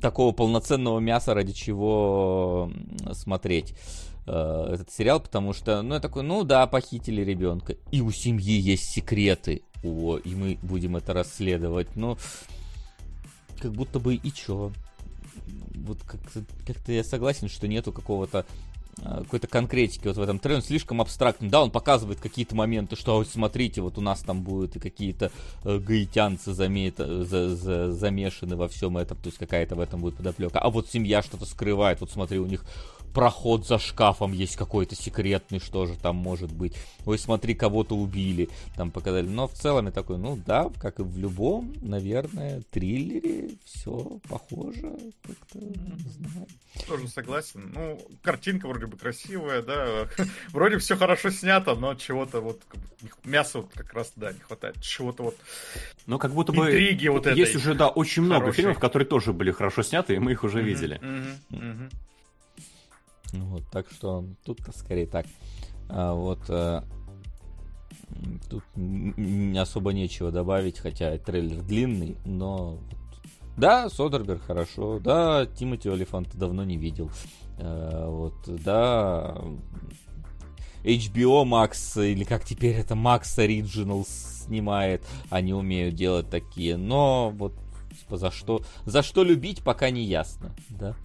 такого 0.00 0.32
полноценного 0.32 1.00
мяса, 1.00 1.34
ради 1.34 1.52
чего 1.52 2.70
смотреть 3.12 3.74
э, 4.26 4.68
этот 4.72 4.90
сериал, 4.90 5.20
потому 5.20 5.52
что, 5.52 5.82
ну, 5.82 5.94
я 5.94 6.00
такой, 6.00 6.22
ну 6.22 6.44
да, 6.44 6.66
похитили 6.66 7.22
ребенка, 7.22 7.76
и 7.90 8.00
у 8.00 8.10
семьи 8.10 8.58
есть 8.58 8.84
секреты, 8.84 9.62
о, 9.82 10.16
и 10.18 10.34
мы 10.34 10.58
будем 10.62 10.96
это 10.96 11.12
расследовать, 11.12 11.96
но 11.96 12.18
как 13.60 13.72
будто 13.72 13.98
бы 13.98 14.14
и 14.14 14.32
чё? 14.32 14.72
Вот 15.74 15.98
как-то, 16.02 16.42
как-то 16.66 16.92
я 16.92 17.04
согласен, 17.04 17.48
что 17.48 17.66
нету 17.68 17.92
какого-то 17.92 18.44
а, 19.02 19.22
какой-то 19.22 19.46
конкретики 19.46 20.06
вот 20.06 20.16
в 20.16 20.20
этом 20.20 20.38
трейлере, 20.38 20.62
он 20.62 20.66
слишком 20.66 21.00
абстрактный. 21.00 21.48
Да, 21.48 21.62
он 21.62 21.70
показывает 21.70 22.20
какие-то 22.20 22.54
моменты, 22.54 22.96
что 22.96 23.16
вот 23.16 23.28
смотрите, 23.28 23.80
вот 23.80 23.96
у 23.98 24.00
нас 24.00 24.20
там 24.20 24.42
будут 24.42 24.76
и 24.76 24.78
какие-то 24.78 25.30
э, 25.64 25.78
гаитянцы 25.78 26.50
заме- 26.50 26.92
э, 26.96 27.24
за- 27.24 27.56
за- 27.56 27.92
замешаны 27.92 28.56
во 28.56 28.68
всем 28.68 28.98
этом, 28.98 29.16
то 29.16 29.28
есть 29.28 29.38
какая-то 29.38 29.76
в 29.76 29.80
этом 29.80 30.00
будет 30.00 30.16
подоплека. 30.16 30.58
А 30.58 30.68
вот 30.70 30.88
семья 30.88 31.22
что-то 31.22 31.46
скрывает, 31.46 32.00
вот 32.00 32.10
смотри, 32.10 32.38
у 32.38 32.46
них 32.46 32.64
проход 33.14 33.66
за 33.66 33.78
шкафом 33.78 34.32
есть 34.32 34.56
какой-то 34.56 34.94
секретный, 34.94 35.58
что 35.58 35.86
же 35.86 35.94
там 35.96 36.16
может 36.16 36.52
быть. 36.52 36.74
Ой, 37.06 37.18
смотри, 37.18 37.54
кого-то 37.54 37.96
убили, 37.96 38.48
там 38.76 38.90
показали. 38.90 39.26
Но 39.26 39.48
в 39.48 39.52
целом 39.52 39.86
я 39.86 39.92
такой, 39.92 40.18
ну 40.18 40.38
да, 40.46 40.70
как 40.80 41.00
и 41.00 41.02
в 41.02 41.18
любом, 41.18 41.72
наверное, 41.80 42.62
триллере 42.70 43.50
все 43.64 44.18
похоже, 44.28 44.96
как-то, 45.22 45.58
не 45.58 46.10
знаю. 46.10 46.46
Тоже 46.86 47.08
согласен. 47.08 47.72
Ну, 47.74 48.00
картинка 48.22 48.68
вроде 48.68 48.86
бы 48.86 48.96
красивая, 48.96 49.62
да. 49.62 50.08
Вроде 50.52 50.78
все 50.78 50.96
хорошо 50.96 51.30
снято, 51.30 51.74
но 51.74 51.94
чего-то 51.94 52.40
вот 52.40 52.60
мяса 53.24 53.58
вот 53.58 53.70
как 53.74 53.92
раз, 53.92 54.12
да, 54.16 54.32
не 54.32 54.40
хватает. 54.40 54.80
Чего-то 54.80 55.24
вот. 55.24 55.36
Ну, 56.06 56.18
как 56.18 56.32
будто 56.32 56.52
бы 56.52 56.66
Интриги 56.66 57.08
вот 57.08 57.26
есть 57.26 57.52
этой 57.52 57.56
уже, 57.56 57.74
да, 57.74 57.88
очень 57.88 58.22
много 58.22 58.42
хорошей. 58.42 58.56
фильмов, 58.56 58.78
которые 58.78 59.06
тоже 59.06 59.32
были 59.32 59.50
хорошо 59.50 59.82
сняты, 59.82 60.14
и 60.14 60.18
мы 60.18 60.32
их 60.32 60.44
уже 60.44 60.62
видели. 60.62 61.00
Мгм, 61.02 61.38
мгм. 61.50 61.90
Ну 63.32 63.46
Вот, 63.46 63.62
так 63.70 63.90
что 63.90 64.24
тут 64.44 64.60
скорее 64.74 65.06
так. 65.06 65.26
А 65.88 66.14
вот 66.14 66.48
м, 66.48 66.84
тут 68.48 68.64
особо 69.56 69.92
нечего 69.92 70.30
добавить, 70.30 70.78
хотя 70.78 71.16
трейлер 71.18 71.62
длинный, 71.62 72.16
но 72.24 72.78
да, 73.56 73.88
Содерберг 73.90 74.42
хорошо, 74.42 75.00
да, 75.00 75.46
Тимати 75.46 75.88
Олифанта 75.88 76.38
давно 76.38 76.64
не 76.64 76.76
видел, 76.76 77.10
Э, 77.60 78.06
вот, 78.08 78.34
да, 78.46 79.36
HBO 80.82 81.44
Max, 81.44 82.02
или 82.02 82.24
как 82.24 82.44
теперь 82.44 82.74
это 82.76 82.94
Max 82.94 83.22
Original 83.36 84.06
снимает, 84.08 85.04
они 85.28 85.52
умеют 85.52 85.94
делать 85.94 86.30
такие, 86.30 86.78
но 86.78 87.30
вот 87.36 87.52
за 88.08 88.30
что, 88.30 88.62
за 88.86 89.02
что 89.02 89.24
любить, 89.24 89.62
пока 89.62 89.90
не 89.90 90.04
ясно, 90.04 90.54
да. 90.70 90.96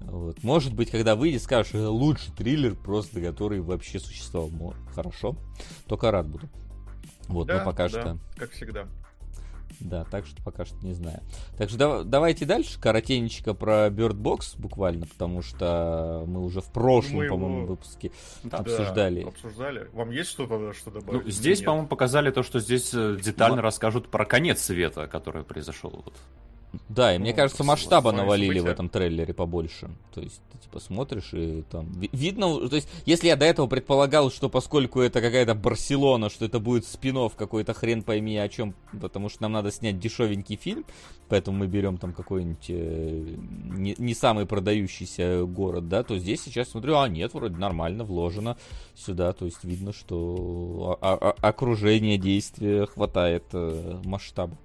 Вот. 0.00 0.42
Может 0.44 0.74
быть, 0.74 0.90
когда 0.90 1.16
выйдет, 1.16 1.42
скажешь, 1.42 1.74
«Это 1.74 1.90
лучший 1.90 2.32
триллер, 2.34 2.74
просто 2.74 3.20
который 3.20 3.60
вообще 3.60 3.98
существовал. 3.98 4.74
Хорошо. 4.94 5.36
Только 5.86 6.10
рад 6.10 6.28
буду. 6.28 6.48
Вот, 7.28 7.46
Да, 7.48 7.58
но 7.58 7.64
пока 7.64 7.88
да, 7.88 8.00
что. 8.00 8.18
как 8.36 8.50
всегда. 8.52 8.86
Да, 9.80 10.04
так 10.04 10.24
что 10.26 10.42
пока 10.42 10.64
что 10.64 10.76
не 10.86 10.94
знаю. 10.94 11.20
Так 11.58 11.68
что 11.68 11.76
да, 11.78 12.02
давайте 12.02 12.46
дальше, 12.46 12.80
коротенечко 12.80 13.52
про 13.52 13.88
Bird 13.88 14.14
Box 14.14 14.54
буквально, 14.58 15.06
потому 15.06 15.42
что 15.42 16.24
мы 16.26 16.42
уже 16.42 16.60
в 16.62 16.72
прошлом, 16.72 17.16
Мы 17.16 17.28
по-моему, 17.28 17.56
его- 17.58 17.66
выпуске 17.66 18.10
Да. 18.44 18.58
обсуждали. 18.58 19.22
Да, 19.24 19.28
обсуждали. 19.28 19.88
Вам 19.92 20.10
есть 20.12 20.30
что-то, 20.30 20.72
что 20.72 20.90
добавить? 20.92 21.24
Ну, 21.24 21.30
здесь, 21.30 21.60
по-моему, 21.62 21.88
показали 21.88 22.30
то, 22.30 22.42
что 22.42 22.58
здесь 22.60 22.94
э, 22.94 23.18
детально 23.22 23.56
Ма- 23.56 23.62
расскажут 23.62 24.08
про 24.08 24.24
конец 24.24 24.60
света, 24.62 25.08
который 25.08 25.42
произошел. 25.42 25.90
Вот. 25.90 26.14
Да, 26.88 27.14
и 27.14 27.18
мне 27.18 27.30
Ну, 27.30 27.36
кажется, 27.36 27.62
с- 27.62 27.66
масштаба 27.66 28.12
навалили 28.12 28.52
в 28.52 28.56
события. 28.56 28.72
этом 28.72 28.88
трейлере 28.88 29.34
побольше. 29.34 29.90
То 30.14 30.20
есть, 30.20 30.40
ты 30.52 30.58
типа 30.58 30.80
смотришь 30.80 31.30
и 31.32 31.62
там... 31.70 31.92
ви- 31.92 32.10
Видно, 32.12 32.68
то 32.68 32.76
есть, 32.76 32.88
если 33.04 33.28
я 33.28 33.36
до 33.36 33.44
этого 33.44 33.66
предполагал, 33.66 34.30
что 34.30 34.48
поскольку 34.48 35.00
это 35.00 35.20
какая-то 35.20 35.54
Барселона, 35.54 36.30
что 36.30 36.44
это 36.44 36.60
будет 36.60 36.86
спин 36.86 37.16
какой-то 37.36 37.72
хрен 37.74 38.02
пойми 38.02 38.36
о 38.36 38.48
чем, 38.48 38.74
потому 39.00 39.28
что 39.28 39.42
нам 39.42 39.52
надо 39.52 39.70
снять 39.72 39.98
дешевенький 39.98 40.56
фильм, 40.56 40.84
поэтому 41.28 41.58
мы 41.58 41.66
берем 41.66 41.96
там 41.98 42.12
какой-нибудь 42.12 42.66
э, 42.68 43.36
не, 43.64 43.94
не 43.96 44.14
самый 44.14 44.44
продающийся 44.44 45.44
город, 45.44 45.88
да, 45.88 46.02
то 46.02 46.18
здесь 46.18 46.42
сейчас 46.42 46.68
смотрю, 46.70 46.98
а 46.98 47.08
нет, 47.08 47.32
вроде 47.34 47.56
нормально 47.56 48.04
вложено 48.04 48.56
сюда, 48.94 49.32
то 49.32 49.44
есть 49.46 49.64
видно, 49.64 49.92
что 49.92 50.98
окружение 51.00 52.18
действия 52.18 52.86
хватает 52.86 53.44
э, 53.52 54.00
масштаба 54.04 54.56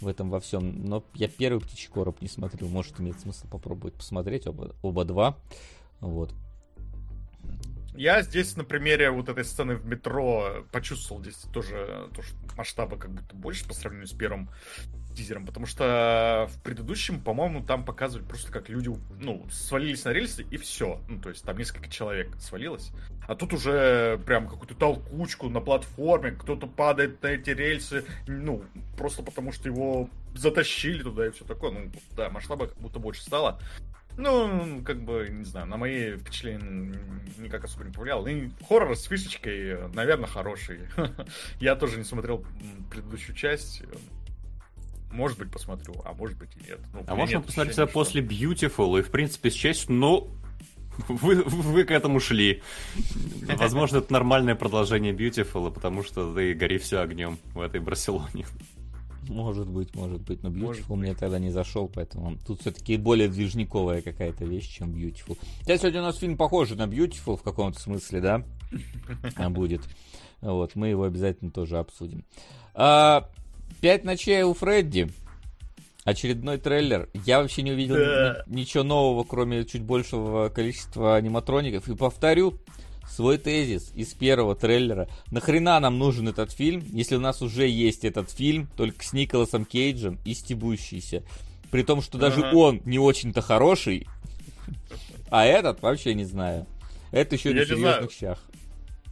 в 0.00 0.08
этом 0.08 0.30
во 0.30 0.40
всем. 0.40 0.84
Но 0.84 1.04
я 1.14 1.28
первый 1.28 1.60
птичий 1.60 1.88
короб 1.88 2.20
не 2.20 2.28
смотрю. 2.28 2.68
Может, 2.68 3.00
имеет 3.00 3.20
смысл 3.20 3.48
попробовать 3.48 3.94
посмотреть 3.94 4.46
оба, 4.46 4.74
оба 4.82 5.04
два. 5.04 5.38
Вот. 6.00 6.32
Я 7.96 8.20
здесь 8.22 8.56
на 8.56 8.64
примере 8.64 9.10
вот 9.10 9.30
этой 9.30 9.44
сцены 9.44 9.74
в 9.76 9.86
метро 9.86 10.66
почувствовал 10.70 11.22
здесь 11.22 11.36
тоже 11.52 12.10
то, 12.14 12.22
что 12.22 12.36
масштаба 12.56 12.98
как 12.98 13.10
будто 13.10 13.34
больше 13.34 13.66
по 13.66 13.72
сравнению 13.72 14.06
с 14.06 14.12
первым 14.12 14.50
тизером, 15.16 15.46
потому 15.46 15.66
что 15.66 16.48
в 16.52 16.62
предыдущем, 16.62 17.20
по-моему, 17.20 17.64
там 17.64 17.84
показывали 17.84 18.26
просто 18.26 18.52
как 18.52 18.68
люди, 18.68 18.90
ну, 19.18 19.44
свалились 19.50 20.04
на 20.04 20.12
рельсы 20.12 20.44
и 20.50 20.56
все. 20.56 21.00
Ну, 21.08 21.20
то 21.20 21.30
есть 21.30 21.42
там 21.42 21.56
несколько 21.56 21.88
человек 21.88 22.36
свалилось. 22.38 22.92
А 23.26 23.34
тут 23.34 23.52
уже 23.52 24.20
прям 24.26 24.48
какую-то 24.48 24.74
толкучку 24.74 25.48
на 25.48 25.60
платформе, 25.60 26.32
кто-то 26.32 26.66
падает 26.66 27.22
на 27.22 27.28
эти 27.28 27.50
рельсы, 27.50 28.04
ну, 28.26 28.62
просто 28.96 29.22
потому 29.22 29.52
что 29.52 29.68
его 29.68 30.08
затащили 30.34 31.02
туда 31.02 31.26
и 31.26 31.30
все 31.30 31.44
такое. 31.44 31.72
Ну, 31.72 31.90
да, 32.16 32.30
масштаба 32.30 32.68
как 32.68 32.78
будто 32.78 32.98
больше 32.98 33.22
стало. 33.22 33.58
Ну, 34.18 34.82
как 34.82 35.02
бы, 35.02 35.28
не 35.30 35.44
знаю, 35.44 35.66
на 35.66 35.76
мои 35.76 36.16
впечатления 36.16 36.98
никак 37.38 37.64
особо 37.64 37.84
не 37.84 37.92
повлиял. 37.92 38.26
И 38.26 38.48
хоррор 38.66 38.96
с 38.96 39.04
фишечкой, 39.04 39.90
наверное, 39.92 40.26
хороший. 40.26 40.80
Я 41.60 41.76
тоже 41.76 41.98
не 41.98 42.04
смотрел 42.04 42.44
предыдущую 42.90 43.36
часть. 43.36 43.82
Может 45.10 45.38
быть, 45.38 45.50
посмотрю, 45.50 45.94
а 46.04 46.12
может 46.12 46.36
быть 46.36 46.50
и 46.56 46.68
нет. 46.68 46.80
Ну, 46.92 47.04
А 47.06 47.14
можно 47.14 47.36
нет 47.36 47.46
посмотреть 47.46 47.78
ощущения, 47.78 47.92
после 47.92 48.22
Beautiful 48.22 48.98
и, 48.98 49.02
в 49.02 49.10
принципе, 49.10 49.50
счесть, 49.50 49.88
ну, 49.88 50.28
вы, 51.08 51.42
вы 51.42 51.84
к 51.84 51.90
этому 51.90 52.20
шли. 52.20 52.62
Возможно, 53.56 53.98
это 53.98 54.12
нормальное 54.12 54.54
продолжение 54.54 55.12
Beautiful, 55.12 55.70
потому 55.72 56.02
что 56.02 56.34
ты 56.34 56.54
гори 56.54 56.78
все 56.78 57.00
огнем 57.00 57.38
в 57.54 57.60
этой 57.60 57.80
Барселоне. 57.80 58.46
Может 59.28 59.68
быть, 59.68 59.94
может 59.94 60.20
быть. 60.22 60.42
Но 60.42 60.50
Может 60.50 60.84
Beautiful 60.84 60.96
мне 60.96 61.14
тогда 61.14 61.38
не 61.38 61.50
зашел, 61.50 61.88
поэтому 61.92 62.36
тут 62.46 62.60
все-таки 62.60 62.96
более 62.96 63.28
движниковая 63.28 64.00
какая-то 64.02 64.44
вещь, 64.44 64.68
чем 64.68 64.92
Beautiful. 64.92 65.38
Хотя 65.60 65.78
сегодня 65.78 66.00
у 66.00 66.04
нас 66.04 66.18
фильм 66.18 66.36
похожий 66.36 66.76
на 66.76 66.84
Beautiful 66.84 67.36
в 67.36 67.42
каком-то 67.42 67.80
смысле, 67.80 68.20
да? 68.20 68.42
А 69.36 69.50
будет. 69.50 69.82
Вот, 70.40 70.74
мы 70.74 70.88
его 70.88 71.04
обязательно 71.04 71.50
тоже 71.50 71.78
обсудим. 71.78 72.24
А, 72.74 73.28
Пять 73.80 74.04
ночей 74.04 74.42
у 74.42 74.54
Фредди. 74.54 75.08
Очередной 76.04 76.58
трейлер. 76.58 77.08
Я 77.24 77.40
вообще 77.40 77.62
не 77.62 77.72
увидел 77.72 77.96
Да. 77.96 78.44
ни- 78.46 78.60
ничего 78.60 78.84
нового, 78.84 79.24
кроме 79.24 79.64
чуть 79.64 79.82
большего 79.82 80.48
количества 80.48 81.16
аниматроников. 81.16 81.88
И 81.88 81.96
повторю 81.96 82.58
свой 83.08 83.38
тезис 83.38 83.90
из 83.94 84.14
первого 84.14 84.54
трейлера. 84.54 85.08
Нахрена 85.30 85.80
нам 85.80 85.98
нужен 85.98 86.28
этот 86.28 86.52
фильм, 86.52 86.84
если 86.92 87.16
у 87.16 87.20
нас 87.20 87.42
уже 87.42 87.66
есть 87.68 88.04
этот 88.04 88.30
фильм, 88.30 88.68
только 88.76 89.04
с 89.04 89.12
Николасом 89.12 89.64
Кейджем 89.64 90.18
и 90.24 90.34
стебущийся. 90.34 91.22
При 91.70 91.82
том, 91.82 92.00
что 92.02 92.18
даже 92.18 92.40
Ага. 92.46 92.56
он 92.56 92.80
не 92.84 92.98
очень-то 93.00 93.42
хороший, 93.42 94.06
а 95.30 95.44
этот 95.44 95.82
вообще 95.82 96.14
не 96.14 96.24
знаю. 96.24 96.66
Это 97.10 97.34
еще 97.34 97.50
Я 97.50 97.56
на 97.56 97.64
серьезных 97.64 97.80
знаю. 97.96 98.10
щах. 98.10 98.42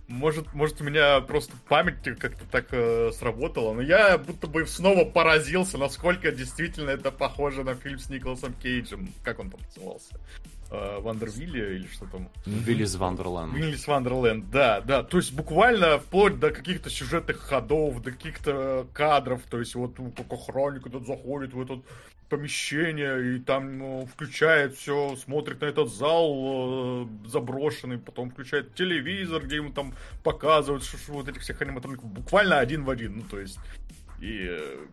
Может, 0.07 0.53
может, 0.53 0.83
у 0.83 0.85
меня 0.85 1.21
просто 1.21 1.53
память 1.67 2.03
как-то 2.19 2.45
так 2.51 2.67
э, 2.73 3.11
сработала, 3.13 3.73
но 3.73 3.81
я 3.81 4.19
будто 4.19 4.47
бы 4.47 4.67
снова 4.67 5.07
поразился, 5.07 5.79
насколько 5.79 6.31
действительно 6.31 6.91
это 6.91 7.11
похоже 7.11 7.65
на 7.65 7.75
фильм 7.75 7.99
с 7.99 8.11
Николасом 8.11 8.53
Кейджем. 8.53 9.09
Как 9.23 9.39
он 9.39 9.51
там 9.51 9.61
назывался? 9.67 10.21
Э, 10.71 10.99
Вандервилле 11.01 11.77
или 11.77 11.87
что 11.87 12.07
там? 12.07 12.29
Виллис 12.47 12.95
Вандерланд. 12.97 13.55
Виллис 13.55 13.87
Вандерленд, 13.87 14.51
да, 14.51 14.81
да. 14.81 15.03
То 15.03 15.19
есть 15.19 15.33
буквально 15.33 15.99
вплоть 15.99 16.39
до 16.39 16.51
каких-то 16.51 16.91
сюжетных 16.91 17.39
ходов, 17.39 18.03
до 18.03 18.11
каких-то 18.11 18.87
кадров. 18.93 19.43
То 19.49 19.59
есть 19.61 19.75
вот 19.75 19.97
как 20.17 20.33
охранник 20.33 20.87
этот 20.87 21.07
заходит 21.07 21.53
в 21.53 21.61
это 21.61 21.81
помещение 22.29 23.37
и 23.37 23.39
там 23.39 23.79
ну, 23.79 24.09
включает 24.13 24.75
все, 24.77 25.15
смотрит 25.17 25.61
на 25.61 25.67
этот 25.67 25.93
зал 25.93 27.05
э, 27.05 27.29
заброшенный, 27.29 27.99
потом 27.99 28.31
включает 28.31 28.75
телевизор, 28.75 29.45
где 29.45 29.57
ему 29.57 29.71
там 29.71 29.95
показывают 30.23 30.83
что, 30.83 30.97
что 30.97 31.13
вот 31.13 31.29
этих 31.29 31.43
всех 31.43 31.61
аниматроников. 31.63 32.07
Буквально 32.07 32.59
один 32.59 32.85
в 32.85 32.91
один. 32.91 33.19
Ну, 33.19 33.23
то 33.31 33.39
есть... 33.39 33.59
И 34.21 34.47
э, 34.49 34.87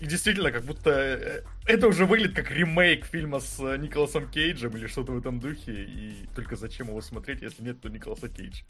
и 0.00 0.06
действительно, 0.06 0.50
как 0.50 0.64
будто 0.64 0.90
э, 0.90 1.42
это 1.66 1.86
уже 1.88 2.04
выглядит 2.06 2.36
как 2.36 2.50
ремейк 2.50 3.06
фильма 3.06 3.40
с 3.40 3.58
э, 3.60 3.76
Николасом 3.78 4.28
Кейджем 4.30 4.76
или 4.76 4.86
что-то 4.86 5.12
в 5.12 5.18
этом 5.18 5.40
духе. 5.40 5.72
И 5.84 6.14
только 6.34 6.56
зачем 6.56 6.88
его 6.88 7.00
смотреть, 7.00 7.42
если 7.42 7.62
нет 7.62 7.80
то 7.80 7.88
Николаса 7.88 8.28
Кейджа? 8.28 8.62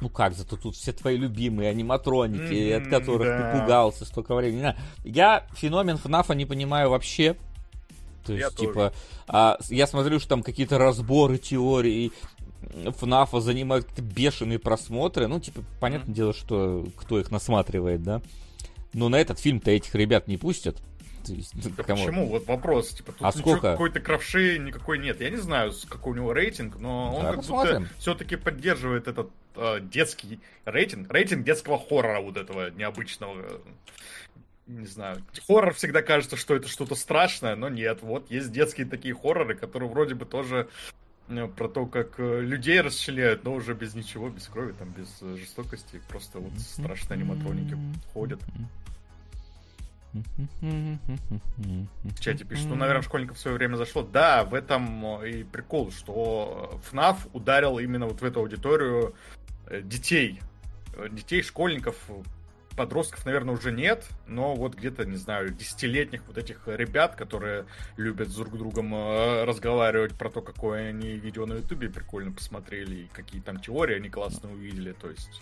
Ну 0.00 0.08
как, 0.08 0.34
зато 0.34 0.56
тут 0.56 0.74
все 0.74 0.92
твои 0.92 1.16
любимые 1.16 1.70
аниматроники, 1.70 2.74
Мгм, 2.74 2.82
от 2.82 2.90
которых 2.90 3.28
да. 3.28 3.52
ты 3.52 3.60
пугался 3.60 4.04
столько 4.04 4.34
времени. 4.34 4.74
Я 5.04 5.46
феномен 5.54 5.96
ФНАФа 5.98 6.34
не 6.34 6.46
понимаю 6.46 6.90
вообще. 6.90 7.36
То 8.24 8.32
Я 8.32 8.46
есть, 8.46 8.56
тоже. 8.56 8.68
типа, 8.68 8.92
а, 9.28 9.58
с- 9.60 9.70
я 9.70 9.86
смотрю, 9.86 10.18
что 10.20 10.28
там 10.30 10.42
какие-то 10.42 10.78
разборы 10.78 11.38
теорий 11.38 12.12
ФНАФа 12.98 13.40
занимают 13.40 13.84
какие-то 13.86 14.02
бешеные 14.14 14.58
просмотры. 14.58 15.26
Ну, 15.28 15.38
типа, 15.40 15.62
понятное 15.80 16.14
дело, 16.14 16.32
что 16.32 16.86
кто 16.96 17.18
их 17.20 17.30
насматривает, 17.30 18.02
да. 18.02 18.22
Но 18.92 19.08
на 19.08 19.16
этот 19.20 19.38
фильм-то 19.38 19.70
этих 19.70 19.94
ребят 19.94 20.28
не 20.28 20.36
пустят. 20.36 20.82
То 21.26 21.32
есть, 21.32 21.54
ну, 21.54 21.70
Да 21.76 21.84
почему? 21.84 22.26
Вот 22.26 22.46
вопрос. 22.46 22.90
Типа, 22.90 23.12
тут 23.12 23.22
А 23.22 23.32
сколько? 23.32 23.72
какой-то 23.72 24.00
кровши 24.00 24.58
никакой 24.58 24.98
нет. 24.98 25.20
Я 25.20 25.30
не 25.30 25.36
знаю, 25.36 25.72
какой 25.88 26.12
у 26.12 26.16
него 26.16 26.32
рейтинг, 26.32 26.78
но 26.80 27.10
он 27.10 27.14
Давай 27.16 27.30
как 27.30 27.36
посмотрим. 27.40 27.82
будто 27.82 27.94
все-таки 27.98 28.36
поддерживает 28.36 29.06
этот 29.06 29.30
э, 29.54 29.78
детский 29.80 30.40
рейтинг. 30.64 31.12
Рейтинг 31.12 31.44
детского 31.44 31.78
хоррора 31.78 32.20
вот 32.20 32.36
этого 32.36 32.70
необычного. 32.70 33.60
Не 34.66 34.86
знаю. 34.86 35.24
Хоррор 35.46 35.74
всегда 35.74 36.02
кажется, 36.02 36.36
что 36.36 36.54
это 36.54 36.68
что-то 36.68 36.94
страшное, 36.94 37.56
но 37.56 37.68
нет. 37.68 37.98
Вот 38.02 38.30
есть 38.30 38.50
детские 38.52 38.86
такие 38.86 39.14
хорроры, 39.14 39.54
которые 39.54 39.88
вроде 39.90 40.14
бы 40.14 40.24
тоже 40.24 40.68
про 41.56 41.68
то, 41.68 41.86
как 41.86 42.18
э, 42.18 42.40
людей 42.40 42.80
расчленяют, 42.80 43.44
но 43.44 43.54
уже 43.54 43.74
без 43.74 43.94
ничего, 43.94 44.28
без 44.28 44.48
крови, 44.48 44.72
там, 44.72 44.90
без 44.90 45.08
э, 45.22 45.36
жестокости. 45.36 46.00
Просто 46.08 46.38
вот 46.38 46.52
страшные 46.58 47.16
аниматроники 47.16 47.76
ходят. 48.12 48.40
В 50.12 52.20
чате 52.20 52.44
пишет, 52.44 52.66
ну, 52.66 52.74
наверное, 52.74 53.02
школьников 53.02 53.38
в 53.38 53.40
свое 53.40 53.56
время 53.56 53.76
зашло. 53.76 54.02
Да, 54.02 54.44
в 54.44 54.54
этом 54.54 55.22
э, 55.22 55.30
и 55.30 55.44
прикол, 55.44 55.90
что 55.90 56.80
FNAF 56.90 57.28
ударил 57.32 57.78
именно 57.78 58.06
вот 58.06 58.20
в 58.20 58.24
эту 58.24 58.40
аудиторию 58.40 59.14
э, 59.66 59.80
детей. 59.82 60.40
Э, 60.96 61.08
Детей, 61.10 61.42
школьников, 61.42 61.96
подростков, 62.76 63.24
наверное, 63.26 63.54
уже 63.54 63.72
нет, 63.72 64.06
но 64.26 64.54
вот 64.54 64.74
где-то, 64.74 65.04
не 65.04 65.16
знаю, 65.16 65.50
десятилетних 65.50 66.22
вот 66.26 66.38
этих 66.38 66.62
ребят, 66.66 67.14
которые 67.16 67.66
любят 67.96 68.28
с 68.28 68.34
друг 68.34 68.56
другом 68.56 68.94
э, 68.94 69.44
разговаривать 69.44 70.14
про 70.16 70.30
то, 70.30 70.40
какое 70.40 70.88
они 70.90 71.12
видео 71.12 71.46
на 71.46 71.54
ютубе 71.54 71.88
прикольно 71.90 72.32
посмотрели, 72.32 73.02
и 73.04 73.08
какие 73.12 73.40
там 73.40 73.60
теории 73.60 73.96
они 73.96 74.08
классно 74.08 74.50
увидели, 74.52 74.92
то 74.92 75.10
есть... 75.10 75.40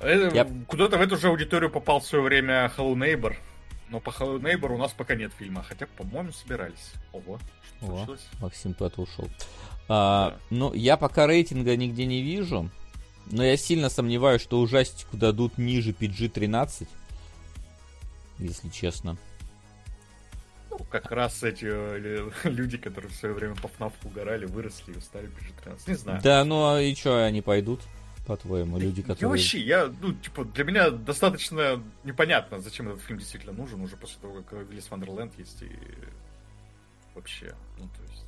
э, 0.00 0.30
Я- 0.34 0.48
Куда-то 0.66 0.98
в 0.98 1.00
эту 1.00 1.16
же 1.16 1.28
аудиторию 1.28 1.70
попал 1.70 2.00
в 2.00 2.06
свое 2.06 2.24
время 2.24 2.70
Hello 2.76 2.94
Neighbor, 2.94 3.36
но 3.88 4.00
по 4.00 4.10
Hello 4.10 4.38
Neighbor 4.40 4.72
у 4.74 4.78
нас 4.78 4.92
пока 4.92 5.14
нет 5.14 5.32
фильма, 5.38 5.62
хотя, 5.62 5.86
по-моему, 5.86 6.32
собирались. 6.32 6.92
Ого, 7.12 7.38
что 7.78 7.86
О. 7.86 7.96
случилось? 7.96 8.26
Максим 8.40 8.74
куда-то 8.74 9.02
ушел. 9.02 9.28
А, 9.88 10.30
Да. 10.30 10.36
Ну, 10.50 10.74
я 10.74 10.96
пока 10.96 11.26
рейтинга 11.26 11.76
нигде 11.76 12.04
не 12.06 12.22
вижу. 12.22 12.70
Но 13.30 13.44
я 13.44 13.56
сильно 13.56 13.88
сомневаюсь, 13.88 14.42
что 14.42 14.60
ужастику 14.60 15.16
дадут 15.16 15.58
ниже 15.58 15.92
PG-13. 15.92 16.86
Если 18.38 18.68
честно. 18.68 19.16
Ну, 20.70 20.78
как 20.90 21.10
раз 21.10 21.42
эти 21.42 21.64
э, 21.64 21.98
лю- 21.98 22.32
люди, 22.44 22.78
которые 22.78 23.10
в 23.10 23.14
свое 23.14 23.34
время 23.34 23.54
по 23.56 23.66
FNAF 23.66 23.92
угорали, 24.04 24.46
выросли 24.46 24.92
и 24.92 25.00
стали 25.00 25.28
PG-13. 25.28 25.80
Не 25.88 25.94
знаю. 25.94 26.20
Да, 26.22 26.44
ну 26.44 26.68
а 26.68 26.80
и 26.80 26.94
что 26.94 27.24
они 27.24 27.42
пойдут? 27.42 27.80
по-твоему, 28.28 28.78
люди, 28.78 29.00
которые... 29.00 29.20
Я 29.22 29.28
вообще, 29.28 29.58
я, 29.58 29.94
ну, 30.02 30.12
типа, 30.12 30.44
для 30.44 30.64
меня 30.64 30.90
достаточно 30.90 31.82
непонятно, 32.04 32.60
зачем 32.60 32.86
этот 32.90 33.00
фильм 33.00 33.18
действительно 33.18 33.54
нужен, 33.54 33.80
уже 33.80 33.96
после 33.96 34.20
того, 34.20 34.42
как 34.42 34.68
Виллис 34.68 34.90
Вандерленд 34.90 35.36
есть, 35.38 35.62
и 35.62 35.70
вообще, 37.14 37.54
ну, 37.78 37.88
то 37.88 38.02
есть... 38.12 38.27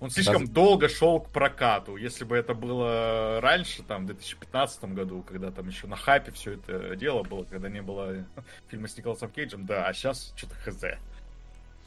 Он 0.00 0.10
слишком 0.10 0.42
Раз... 0.42 0.50
долго 0.50 0.88
шел 0.88 1.20
к 1.20 1.30
прокату. 1.30 1.96
Если 1.96 2.24
бы 2.24 2.36
это 2.36 2.54
было 2.54 3.40
раньше, 3.40 3.82
там, 3.82 4.04
в 4.04 4.06
2015 4.06 4.84
году, 4.84 5.22
когда 5.22 5.50
там 5.50 5.66
еще 5.66 5.86
на 5.86 5.96
хайпе 5.96 6.30
все 6.32 6.52
это 6.52 6.94
дело 6.94 7.24
было, 7.24 7.44
когда 7.44 7.68
не 7.68 7.82
было 7.82 8.24
фильма 8.68 8.86
с 8.88 8.96
Николасом 8.96 9.30
Кейджем, 9.30 9.66
да, 9.66 9.86
а 9.86 9.92
сейчас 9.92 10.32
что-то 10.36 10.54
хз. 10.54 10.84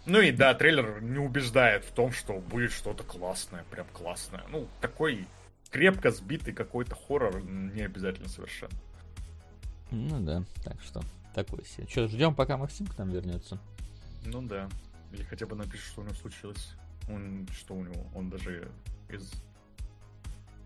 Ну 0.06 0.20
и 0.20 0.32
да, 0.32 0.54
трейлер 0.54 1.02
не 1.02 1.20
убеждает 1.20 1.86
в 1.86 1.92
том, 1.92 2.12
что 2.12 2.34
будет 2.40 2.72
что-то 2.72 3.04
классное, 3.04 3.64
прям 3.70 3.88
классное. 3.94 4.44
Ну, 4.50 4.68
такой 4.82 5.28
крепко 5.70 6.12
сбитый 6.12 6.54
какой-то 6.54 6.96
хоррор 6.96 7.42
не 7.42 7.84
обязательно 7.84 8.28
совершенно. 8.28 8.74
Ну 9.92 10.20
да, 10.22 10.44
так 10.64 10.82
что 10.82 11.02
такой 11.34 11.64
себе. 11.66 11.88
Что, 11.88 12.08
ждем, 12.08 12.36
пока 12.36 12.58
Максим 12.58 12.88
к 12.88 12.98
нам 12.98 13.10
вернется? 13.10 13.60
Ну 14.26 14.42
да. 14.42 14.70
Или 15.12 15.24
хотя 15.24 15.46
бы 15.46 15.56
напишет, 15.56 15.86
что 15.86 16.02
у 16.02 16.04
него 16.04 16.16
случилось. 16.16 16.74
Он, 17.10 17.48
что 17.52 17.76
у 17.76 17.84
него? 17.84 18.08
Он 18.16 18.30
даже 18.30 18.72
из 19.10 19.32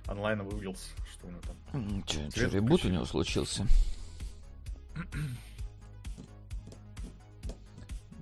онлайна 0.08 0.44
вывелся, 0.44 0.90
что 1.12 1.28
у 1.28 1.30
него 1.32 1.42
там. 1.42 2.04
Че, 2.04 2.30
че 2.32 2.50
ребут 2.50 2.86
у 2.86 2.90
него 2.90 3.06
случился? 3.06 3.66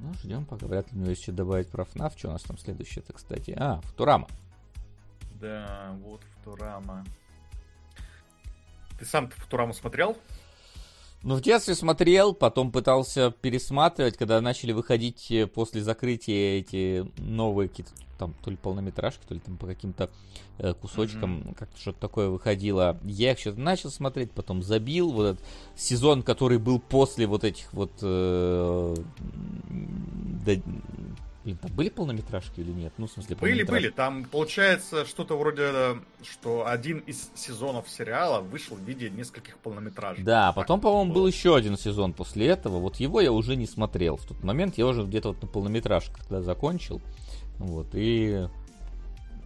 Ну, 0.03 0.13
ждем, 0.15 0.43
пока 0.43 0.67
вряд 0.67 0.91
ли 0.91 0.97
у 0.97 1.01
него 1.03 1.11
еще 1.11 1.31
добавить 1.31 1.69
про 1.69 1.85
FNAF. 1.85 2.17
Что 2.17 2.27
у 2.27 2.31
нас 2.33 2.43
там 2.43 2.57
следующее-то, 2.57 3.13
кстати? 3.13 3.55
А, 3.57 3.79
Футурама. 3.83 4.27
Да, 5.39 5.95
вот 6.01 6.21
Футурама. 6.35 7.05
Ты 8.99 9.05
сам-то 9.05 9.39
Футураму 9.39 9.73
смотрел? 9.73 10.17
Ну, 11.23 11.35
в 11.35 11.41
детстве 11.41 11.73
смотрел, 11.73 12.33
потом 12.33 12.69
пытался 12.69 13.31
пересматривать, 13.31 14.17
когда 14.17 14.41
начали 14.41 14.73
выходить 14.73 15.31
э, 15.31 15.47
после 15.47 15.81
закрытия 15.81 16.59
эти 16.59 17.09
новые 17.17 17.69
какие-то 17.69 17.91
там 18.17 18.35
то 18.43 18.51
ли 18.51 18.57
полнометражки, 18.57 19.21
то 19.27 19.33
ли 19.33 19.39
там 19.39 19.57
по 19.57 19.65
каким-то 19.65 20.09
э, 20.57 20.73
кусочкам, 20.73 21.39
mm-hmm. 21.39 21.55
как-то 21.55 21.79
что-то 21.79 21.99
такое 21.99 22.29
выходило. 22.29 22.99
Я 23.03 23.31
их 23.31 23.39
что-то 23.39 23.61
начал 23.61 23.89
смотреть, 23.89 24.31
потом 24.31 24.61
забил. 24.63 25.11
Вот 25.11 25.25
этот 25.25 25.45
сезон, 25.77 26.23
который 26.23 26.57
был 26.57 26.79
после 26.79 27.25
вот 27.25 27.45
этих 27.45 27.71
вот 27.71 27.91
э, 28.01 28.95
Блин, 31.43 31.57
там 31.57 31.71
были 31.73 31.89
полнометражки 31.89 32.61
или 32.61 32.71
нет? 32.71 32.93
Ну, 32.97 33.07
в 33.07 33.11
смысле, 33.11 33.35
Были, 33.35 33.63
были. 33.63 33.89
Там 33.89 34.23
получается 34.23 35.05
что-то 35.05 35.37
вроде, 35.37 35.99
что 36.23 36.65
один 36.67 36.99
из 36.99 37.29
сезонов 37.35 37.89
сериала 37.89 38.39
вышел 38.39 38.77
в 38.77 38.81
виде 38.81 39.09
нескольких 39.09 39.57
полнометражек. 39.57 40.23
Да, 40.23 40.49
а 40.49 40.53
потом, 40.53 40.79
по-моему, 40.79 41.13
был 41.13 41.27
еще 41.27 41.55
один 41.55 41.77
сезон 41.77 42.13
после 42.13 42.47
этого. 42.47 42.79
Вот 42.79 42.97
его 42.97 43.19
я 43.19 43.33
уже 43.33 43.57
не 43.57 43.67
смотрел. 43.67 44.15
В 44.15 44.25
тот 44.25 44.41
момент 44.41 44.77
я 44.77 44.87
уже 44.87 45.03
где-то 45.03 45.29
вот 45.29 45.41
на 45.41 45.47
полнометражках 45.47 46.19
тогда 46.19 46.41
закончил. 46.41 47.01
Вот, 47.59 47.87
и 47.91 48.47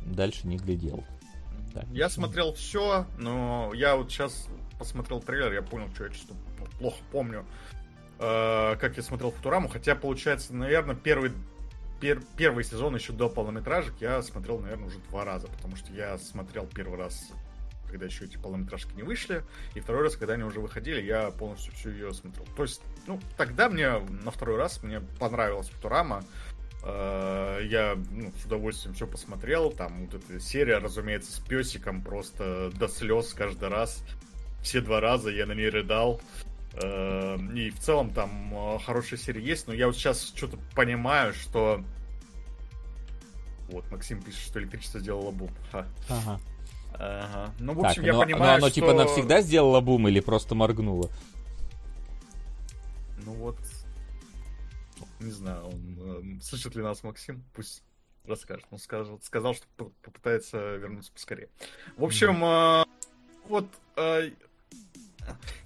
дальше 0.05 0.47
не 0.47 0.57
глядел. 0.57 1.03
Да. 1.73 1.83
Я 1.91 2.09
смотрел 2.09 2.53
все, 2.53 3.07
но 3.17 3.71
я 3.73 3.95
вот 3.95 4.11
сейчас 4.11 4.47
посмотрел 4.77 5.19
трейлер, 5.19 5.51
я 5.51 5.61
понял, 5.63 5.89
что 5.93 6.05
я 6.05 6.09
чисто 6.11 6.33
плохо 6.79 6.97
помню, 7.11 7.45
э, 8.19 8.75
как 8.79 8.97
я 8.97 9.03
смотрел 9.03 9.31
Футураму, 9.31 9.67
хотя, 9.67 9.95
получается, 9.95 10.53
наверное, 10.53 10.95
первый 10.95 11.31
пер, 11.99 12.21
первый 12.35 12.63
сезон 12.63 12.95
еще 12.95 13.13
до 13.13 13.29
полнометражек 13.29 13.95
я 13.99 14.21
смотрел, 14.21 14.59
наверное, 14.59 14.87
уже 14.87 14.99
два 15.09 15.25
раза, 15.25 15.47
потому 15.47 15.75
что 15.75 15.91
я 15.93 16.17
смотрел 16.17 16.67
первый 16.67 16.97
раз, 16.97 17.31
когда 17.89 18.05
еще 18.05 18.25
эти 18.25 18.37
полнометражки 18.37 18.93
не 18.95 19.03
вышли, 19.03 19.43
и 19.75 19.79
второй 19.79 20.03
раз, 20.03 20.15
когда 20.15 20.33
они 20.33 20.43
уже 20.43 20.59
выходили, 20.59 21.01
я 21.01 21.31
полностью 21.31 21.73
всю 21.73 21.89
ее 21.89 22.13
смотрел. 22.13 22.45
То 22.55 22.63
есть, 22.63 22.81
ну, 23.05 23.19
тогда 23.37 23.69
мне 23.69 23.99
на 23.99 24.31
второй 24.31 24.57
раз 24.57 24.83
мне 24.83 25.01
понравилась 25.19 25.69
Футурама, 25.69 26.23
э, 26.83 27.61
я 27.65 27.97
ну, 28.11 28.31
с 28.41 28.45
удовольствием 28.45 28.95
все 28.95 29.07
посмотрел. 29.07 29.71
Там 29.71 30.05
вот 30.05 30.15
эта 30.15 30.39
серия, 30.39 30.77
разумеется, 30.77 31.31
с 31.31 31.39
песиком 31.39 32.01
просто 32.01 32.71
до 32.75 32.87
слез 32.87 33.33
каждый 33.33 33.69
раз. 33.69 34.03
Все 34.61 34.81
два 34.81 34.99
раза 34.99 35.29
я 35.29 35.45
на 35.45 35.53
ней 35.53 35.69
рыдал. 35.69 36.21
Э, 36.81 37.37
и 37.55 37.69
в 37.69 37.79
целом 37.79 38.11
там 38.11 38.53
э, 38.53 38.79
хорошая 38.79 39.19
серия 39.19 39.41
есть, 39.41 39.67
но 39.67 39.73
я 39.73 39.87
вот 39.87 39.95
сейчас 39.95 40.31
что-то 40.35 40.57
понимаю, 40.75 41.33
что... 41.33 41.83
Вот, 43.69 43.89
Максим 43.91 44.21
пишет, 44.21 44.41
что 44.41 44.59
электричество 44.59 44.99
сделало 44.99 45.31
бум. 45.31 45.49
Ха. 45.71 45.85
Ага. 46.07 46.39
Ага. 46.93 47.53
Ну, 47.59 47.73
в 47.73 47.79
общем, 47.79 48.03
так, 48.03 48.05
я 48.05 48.13
но, 48.13 48.21
понимаю, 48.21 48.45
но 48.45 48.55
оно 48.55 48.69
типа, 48.69 48.87
что... 48.87 48.93
типа 48.93 49.03
навсегда 49.03 49.41
сделало 49.41 49.81
бум 49.81 50.07
или 50.07 50.19
просто 50.19 50.55
моргнуло? 50.55 51.09
Ну 53.25 53.33
вот, 53.33 53.57
не 55.19 55.31
знаю, 55.31 55.65
он, 55.65 56.39
э, 56.39 56.41
слышит 56.41 56.75
ли 56.75 56.81
нас 56.81 57.03
Максим, 57.03 57.43
пусть 57.53 57.83
расскажет. 58.25 58.65
Он 58.71 58.79
сказал, 58.79 59.19
сказал 59.21 59.53
что 59.53 59.65
попытается 60.01 60.75
вернуться 60.75 61.11
поскорее. 61.11 61.49
В 61.97 62.03
общем, 62.03 62.43
э, 62.43 62.85
вот 63.47 63.67
э, 63.95 64.31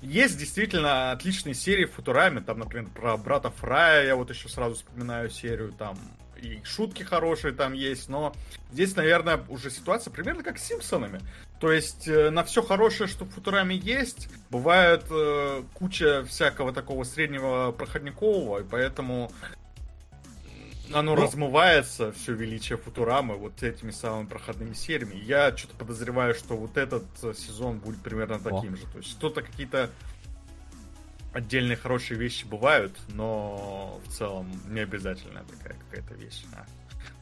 есть 0.02 0.38
действительно 0.38 1.12
отличные 1.12 1.54
серии 1.54 1.86
в 1.86 1.94
Футураме, 1.94 2.42
там, 2.42 2.60
например, 2.60 2.90
про 2.90 3.18
брата 3.18 3.52
Фрая, 3.52 4.06
я 4.06 4.16
вот 4.16 4.30
еще 4.30 4.50
сразу 4.50 4.76
вспоминаю 4.76 5.30
серию, 5.30 5.72
там, 5.72 5.98
и 6.42 6.60
шутки 6.64 7.04
хорошие 7.04 7.54
там 7.54 7.74
есть, 7.74 8.10
но 8.10 8.34
здесь, 8.72 8.96
наверное, 8.96 9.44
уже 9.50 9.70
ситуация 9.70 10.12
примерно 10.12 10.44
как 10.44 10.58
с 10.58 10.64
Симпсонами. 10.64 11.22
То 11.60 11.72
есть 11.72 12.08
э, 12.08 12.32
на 12.32 12.44
все 12.44 12.64
хорошее, 12.64 13.08
что 13.08 13.26
в 13.26 13.30
Футураме 13.30 13.76
есть, 13.76 14.28
бывает 14.50 15.06
э, 15.12 15.64
куча 15.76 16.26
всякого 16.26 16.74
такого 16.74 17.04
среднего 17.04 17.72
проходникового, 17.72 18.62
и 18.62 18.64
поэтому 18.64 19.32
оно 20.94 21.16
ну, 21.16 21.22
размывается, 21.22 22.12
все 22.12 22.34
величие 22.34 22.78
Футурамы, 22.78 23.36
вот 23.36 23.64
этими 23.64 23.92
самыми 23.92 24.28
проходными 24.28 24.74
сериями. 24.74 25.16
Я 25.16 25.56
что-то 25.56 25.76
подозреваю, 25.76 26.36
что 26.36 26.56
вот 26.56 26.78
этот 26.78 27.06
э, 27.24 27.34
сезон 27.34 27.80
будет 27.80 28.02
примерно 28.02 28.40
таким 28.40 28.74
о. 28.74 28.78
же. 28.78 28.86
То 28.88 28.98
есть 28.98 29.10
что-то 29.10 29.42
какие-то 29.42 29.90
отдельные 31.34 31.78
хорошие 31.78 32.20
вещи 32.20 32.46
бывают, 32.46 32.96
но 33.10 34.02
в 34.06 34.12
целом 34.12 34.52
не 34.68 34.82
обязательно 34.82 35.44
такая 35.44 35.78
какая-то 35.90 36.14
вещь. 36.16 36.44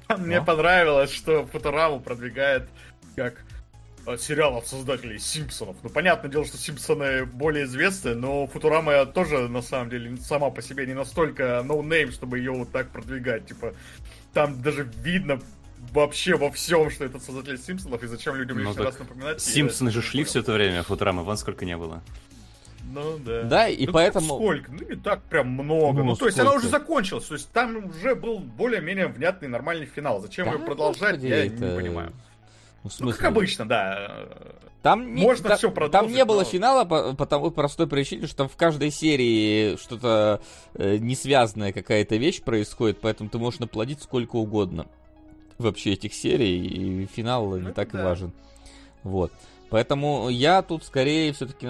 А. 0.07 0.17
Мне 0.17 0.41
понравилось, 0.41 1.11
что 1.11 1.45
Футураму 1.45 1.99
продвигает 1.99 2.67
как 3.15 3.43
Э, 4.09 4.17
сериал 4.17 4.55
от 4.55 4.67
создателей 4.67 5.19
Симпсонов. 5.19 5.77
Ну, 5.83 5.89
понятное 5.89 6.31
дело, 6.31 6.45
что 6.45 6.57
Симпсоны 6.57 7.25
более 7.25 7.65
известны, 7.65 8.15
но 8.15 8.47
Футурама 8.47 9.05
тоже, 9.05 9.47
на 9.47 9.61
самом 9.61 9.89
деле, 9.89 10.17
сама 10.17 10.49
по 10.49 10.61
себе 10.61 10.87
не 10.87 10.93
настолько 10.93 11.61
no 11.63 11.77
name, 11.77 12.11
чтобы 12.11 12.39
ее 12.39 12.51
вот 12.51 12.71
так 12.71 12.89
продвигать. 12.89 13.45
Типа, 13.45 13.73
там 14.33 14.61
даже 14.61 14.89
видно 15.03 15.39
вообще 15.91 16.35
во 16.35 16.51
всем, 16.51 16.89
что 16.89 17.05
это 17.05 17.19
создатель 17.19 17.59
Симпсонов, 17.59 18.03
и 18.03 18.07
зачем 18.07 18.35
людям 18.35 18.57
ну, 18.57 18.69
лишний 18.69 18.83
раз 18.83 18.97
напоминать. 18.97 19.41
Симпсоны 19.41 19.91
же 19.91 20.01
шли 20.01 20.23
все 20.23 20.39
это 20.39 20.53
время, 20.53 20.83
Футурамы 20.83 21.23
вон 21.23 21.37
сколько 21.37 21.65
не 21.65 21.77
было. 21.77 22.01
Ну 22.91 23.19
да. 23.19 23.43
Да, 23.43 23.67
и 23.67 23.85
ну, 23.85 23.93
поэтому... 23.93 24.35
Сколько? 24.35 24.71
Ну 24.71 24.89
не 24.89 24.95
так 24.95 25.21
прям 25.23 25.49
много. 25.49 25.99
Ну, 25.99 26.05
ну 26.05 26.15
то 26.15 26.25
есть 26.25 26.39
она 26.39 26.53
уже 26.53 26.67
закончилась. 26.69 27.25
То 27.25 27.35
есть 27.35 27.51
там 27.51 27.85
уже 27.85 28.15
был 28.15 28.39
более-менее 28.39 29.07
внятный 29.07 29.47
нормальный 29.47 29.85
финал. 29.85 30.19
Зачем 30.21 30.45
да, 30.45 30.53
ее 30.53 30.59
продолжать, 30.59 31.21
я 31.21 31.45
это... 31.45 31.65
не 31.65 31.75
понимаю. 31.75 32.13
Ну, 32.83 32.89
ну, 32.99 33.11
как 33.11 33.23
обычно, 33.23 33.65
да. 33.67 34.27
Там 34.81 35.13
не, 35.13 35.21
Можно 35.21 35.49
та, 35.49 35.57
все 35.57 35.69
продолжить. 35.69 36.09
Там 36.09 36.17
не 36.17 36.23
было 36.23 36.39
но... 36.39 36.43
финала 36.45 36.85
по, 36.85 37.13
по 37.13 37.25
тому 37.25 37.51
простой 37.51 37.87
причине, 37.87 38.27
что 38.27 38.37
там 38.37 38.49
в 38.49 38.55
каждой 38.55 38.91
серии 38.91 39.75
что-то 39.75 40.41
э, 40.75 40.97
несвязанная 40.97 41.73
какая-то 41.73 42.15
вещь 42.15 42.41
происходит, 42.41 42.99
поэтому 43.01 43.29
ты 43.29 43.37
можешь 43.37 43.59
наплодить 43.59 44.01
сколько 44.01 44.37
угодно 44.37 44.87
вообще 45.57 45.93
этих 45.93 46.13
серий, 46.13 46.65
и 46.65 47.05
финал 47.07 47.49
ну, 47.49 47.57
не 47.57 47.73
так 47.73 47.91
да. 47.91 47.99
и 47.99 48.03
важен. 48.03 48.31
Вот. 49.03 49.33
Поэтому 49.69 50.29
я 50.29 50.61
тут 50.61 50.85
скорее 50.85 51.33
все-таки 51.33 51.67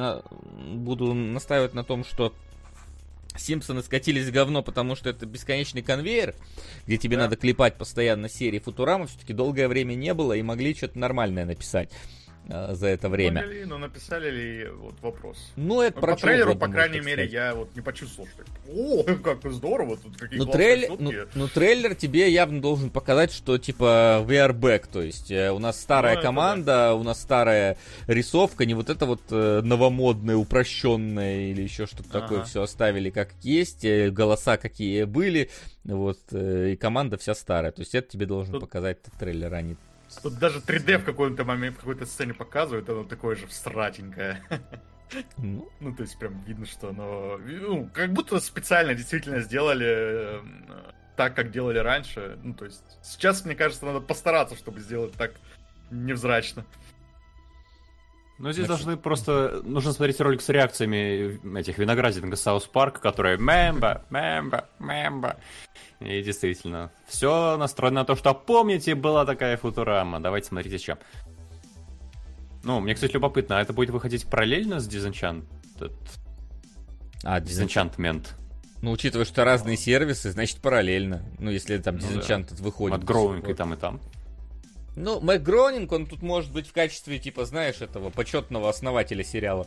буду 0.75 1.13
настаивать 1.13 1.73
на 1.73 1.83
том, 1.83 2.03
что 2.03 2.33
Симпсоны 3.39 3.81
скатились 3.81 4.25
в 4.25 4.31
говно, 4.31 4.61
потому 4.61 4.95
что 4.95 5.09
это 5.09 5.25
бесконечный 5.25 5.81
конвейер, 5.81 6.35
где 6.85 6.97
тебе 6.97 7.17
да. 7.17 7.23
надо 7.23 7.35
клепать 7.35 7.75
постоянно 7.75 8.29
серии 8.29 8.59
Футурама, 8.59 9.07
все-таки 9.07 9.33
долгое 9.33 9.67
время 9.67 9.95
не 9.95 10.13
было, 10.13 10.33
и 10.33 10.41
могли 10.41 10.75
что-то 10.75 10.99
нормальное 10.99 11.45
написать 11.45 11.89
за 12.49 12.87
это 12.87 13.09
время. 13.09 13.41
Поняли, 13.41 13.63
но 13.63 13.77
написали 13.77 14.31
ли 14.31 14.69
вот 14.69 14.95
вопрос. 15.01 15.51
Ну, 15.55 15.81
это 15.81 15.99
про 15.99 16.15
По 16.15 16.21
трейлеру, 16.21 16.55
по 16.55 16.67
крайней 16.67 16.99
мере, 16.99 17.25
я 17.25 17.53
вот 17.53 17.75
не 17.75 17.81
почувствовал, 17.81 18.27
что 18.29 18.43
о, 18.71 19.03
как 19.23 19.51
здорово, 19.51 19.97
тут 19.97 20.17
какие 20.17 20.39
ну, 20.39 20.45
трейлер, 20.45 20.95
ну, 20.99 21.11
ну, 21.33 21.47
трейлер 21.47 21.95
тебе 21.95 22.31
явно 22.31 22.61
должен 22.61 22.89
показать, 22.89 23.31
что 23.31 23.57
типа 23.57 24.25
we 24.27 24.35
are 24.35 24.53
back, 24.53 24.87
то 24.91 25.01
есть 25.01 25.31
э, 25.31 25.51
у 25.51 25.59
нас 25.59 25.79
старая 25.79 26.15
ну, 26.15 26.21
команда, 26.21 26.65
да. 26.65 26.95
у 26.95 27.03
нас 27.03 27.21
старая 27.21 27.77
рисовка, 28.07 28.65
не 28.65 28.73
вот 28.73 28.89
это 28.89 29.05
вот 29.05 29.21
э, 29.31 29.61
новомодное, 29.63 30.35
упрощенное 30.35 31.51
или 31.51 31.61
еще 31.61 31.85
что-то 31.85 32.09
ага. 32.09 32.19
такое, 32.21 32.43
все 32.43 32.61
оставили 32.61 33.09
как 33.09 33.33
есть, 33.41 33.85
э, 33.85 34.09
голоса 34.09 34.57
какие 34.57 35.03
были, 35.03 35.49
вот, 35.83 36.19
э, 36.31 36.71
и 36.73 36.75
команда 36.75 37.17
вся 37.17 37.35
старая, 37.35 37.71
то 37.71 37.81
есть 37.81 37.95
это 37.95 38.09
тебе 38.09 38.25
должен 38.25 38.53
тут... 38.53 38.61
показать 38.61 38.99
трейлер, 39.19 39.53
а 39.53 39.61
не 39.61 39.75
Тут 40.21 40.39
даже 40.39 40.59
3D 40.59 40.99
в 40.99 41.05
какой-то 41.05 41.45
момент, 41.45 41.77
в 41.77 41.79
какой-то 41.79 42.05
сцене 42.05 42.33
показывают, 42.33 42.89
оно 42.89 43.03
такое 43.03 43.35
же 43.35 43.47
всратенькое. 43.47 44.41
Ну, 45.37 45.71
Ну, 45.79 45.95
то 45.95 46.03
есть 46.03 46.19
прям 46.19 46.43
видно, 46.43 46.65
что 46.65 46.89
оно... 46.89 47.37
Ну, 47.37 47.89
как 47.93 48.13
будто 48.13 48.39
специально 48.39 48.93
действительно 48.93 49.39
сделали 49.39 49.87
э, 49.87 50.41
так, 51.15 51.35
как 51.35 51.51
делали 51.51 51.79
раньше. 51.79 52.37
Ну, 52.43 52.53
то 52.53 52.65
есть 52.65 52.83
сейчас, 53.01 53.43
мне 53.43 53.55
кажется, 53.55 53.85
надо 53.85 54.01
постараться, 54.01 54.55
чтобы 54.55 54.79
сделать 54.79 55.13
так 55.13 55.31
невзрачно. 55.89 56.65
Ну, 58.39 58.53
здесь 58.53 58.67
должны 58.67 58.95
просто... 58.95 59.61
Нужно 59.65 59.91
смотреть 59.91 60.21
ролик 60.21 60.41
с 60.41 60.47
реакциями 60.47 61.39
этих 61.59 61.77
виноградинок 61.77 62.37
South 62.37 62.67
Park, 62.67 63.01
которые 63.01 63.37
'member, 63.37 64.05
'member, 64.09 64.69
'member. 64.79 65.35
И 65.99 66.23
действительно, 66.23 66.89
все 67.05 67.57
настроено 67.57 68.01
на 68.01 68.05
то, 68.05 68.15
что 68.15 68.33
помните, 68.33 68.95
была 68.95 69.25
такая 69.25 69.57
Футурама. 69.57 70.21
Давайте 70.21 70.47
смотреть 70.47 70.71
еще. 70.71 70.97
Ну, 72.63 72.79
мне, 72.79 72.95
кстати, 72.95 73.11
любопытно, 73.11 73.59
а 73.59 73.61
это 73.61 73.73
будет 73.73 73.89
выходить 73.89 74.25
параллельно 74.25 74.79
с 74.79 74.87
Disenchant... 74.87 75.43
а. 77.23 77.41
Disenchantment? 77.41 78.27
Ну, 78.81 78.91
учитывая, 78.91 79.25
что 79.25 79.43
разные 79.43 79.75
сервисы, 79.75 80.31
значит, 80.31 80.61
параллельно. 80.61 81.25
Ну, 81.39 81.51
если 81.51 81.77
там 81.77 81.97
Ну 81.97 82.21
да. 82.25 82.45
Выходит. 82.59 82.99
От 82.99 83.03
Growing 83.03 83.51
и 83.51 83.53
там, 83.53 83.73
и 83.73 83.77
там. 83.77 83.99
Ну, 84.99 85.21
Мэг 85.21 85.41
Гроунинг, 85.43 85.91
он 85.91 86.05
тут 86.05 86.21
может 86.21 86.51
быть 86.51 86.67
в 86.67 86.73
качестве, 86.73 87.19
типа, 87.19 87.45
знаешь, 87.45 87.81
этого 87.81 88.09
почетного 88.09 88.69
основателя 88.69 89.23
сериала 89.23 89.65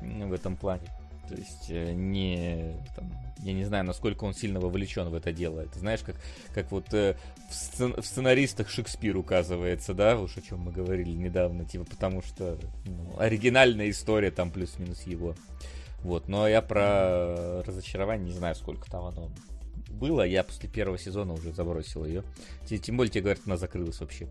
в 0.00 0.32
этом 0.32 0.56
плане. 0.56 0.86
То 1.28 1.34
есть, 1.34 1.66
э, 1.70 1.92
не, 1.92 2.74
там, 2.96 3.12
я 3.42 3.52
не 3.52 3.64
знаю, 3.64 3.84
насколько 3.84 4.24
он 4.24 4.34
сильно 4.34 4.60
вовлечен 4.60 5.08
в 5.08 5.14
это 5.14 5.32
дело. 5.32 5.60
Это 5.60 5.78
знаешь, 5.78 6.00
как, 6.00 6.16
как 6.54 6.70
вот 6.72 6.92
э, 6.92 7.16
в, 7.50 7.52
сцен- 7.54 8.00
в 8.00 8.04
сценаристах 8.06 8.68
Шекспир 8.68 9.16
указывается, 9.16 9.94
да, 9.94 10.18
уж 10.18 10.36
о 10.36 10.42
чем 10.42 10.60
мы 10.60 10.72
говорили 10.72 11.10
недавно, 11.10 11.64
типа, 11.64 11.84
потому 11.84 12.22
что 12.22 12.58
ну, 12.86 13.14
оригинальная 13.18 13.90
история 13.90 14.30
там 14.30 14.50
плюс-минус 14.50 15.02
его. 15.02 15.34
Вот, 16.00 16.28
но 16.28 16.48
я 16.48 16.60
про 16.62 17.62
разочарование 17.62 18.26
не 18.32 18.36
знаю, 18.36 18.54
сколько 18.56 18.90
там 18.90 19.04
оно 19.04 19.30
было. 19.88 20.22
Я 20.22 20.42
после 20.42 20.68
первого 20.68 20.98
сезона 20.98 21.32
уже 21.32 21.52
забросил 21.52 22.04
ее. 22.04 22.24
Те- 22.66 22.78
Тем 22.78 22.96
более, 22.96 23.10
тебе 23.12 23.22
говорят, 23.22 23.42
она 23.46 23.56
закрылась 23.56 24.00
вообще. 24.00 24.28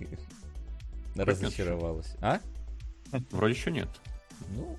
Разочаровалась. 1.16 2.14
А? 2.20 2.40
Вроде 3.30 3.54
еще 3.54 3.70
нет. 3.70 3.88
Ну, 4.54 4.76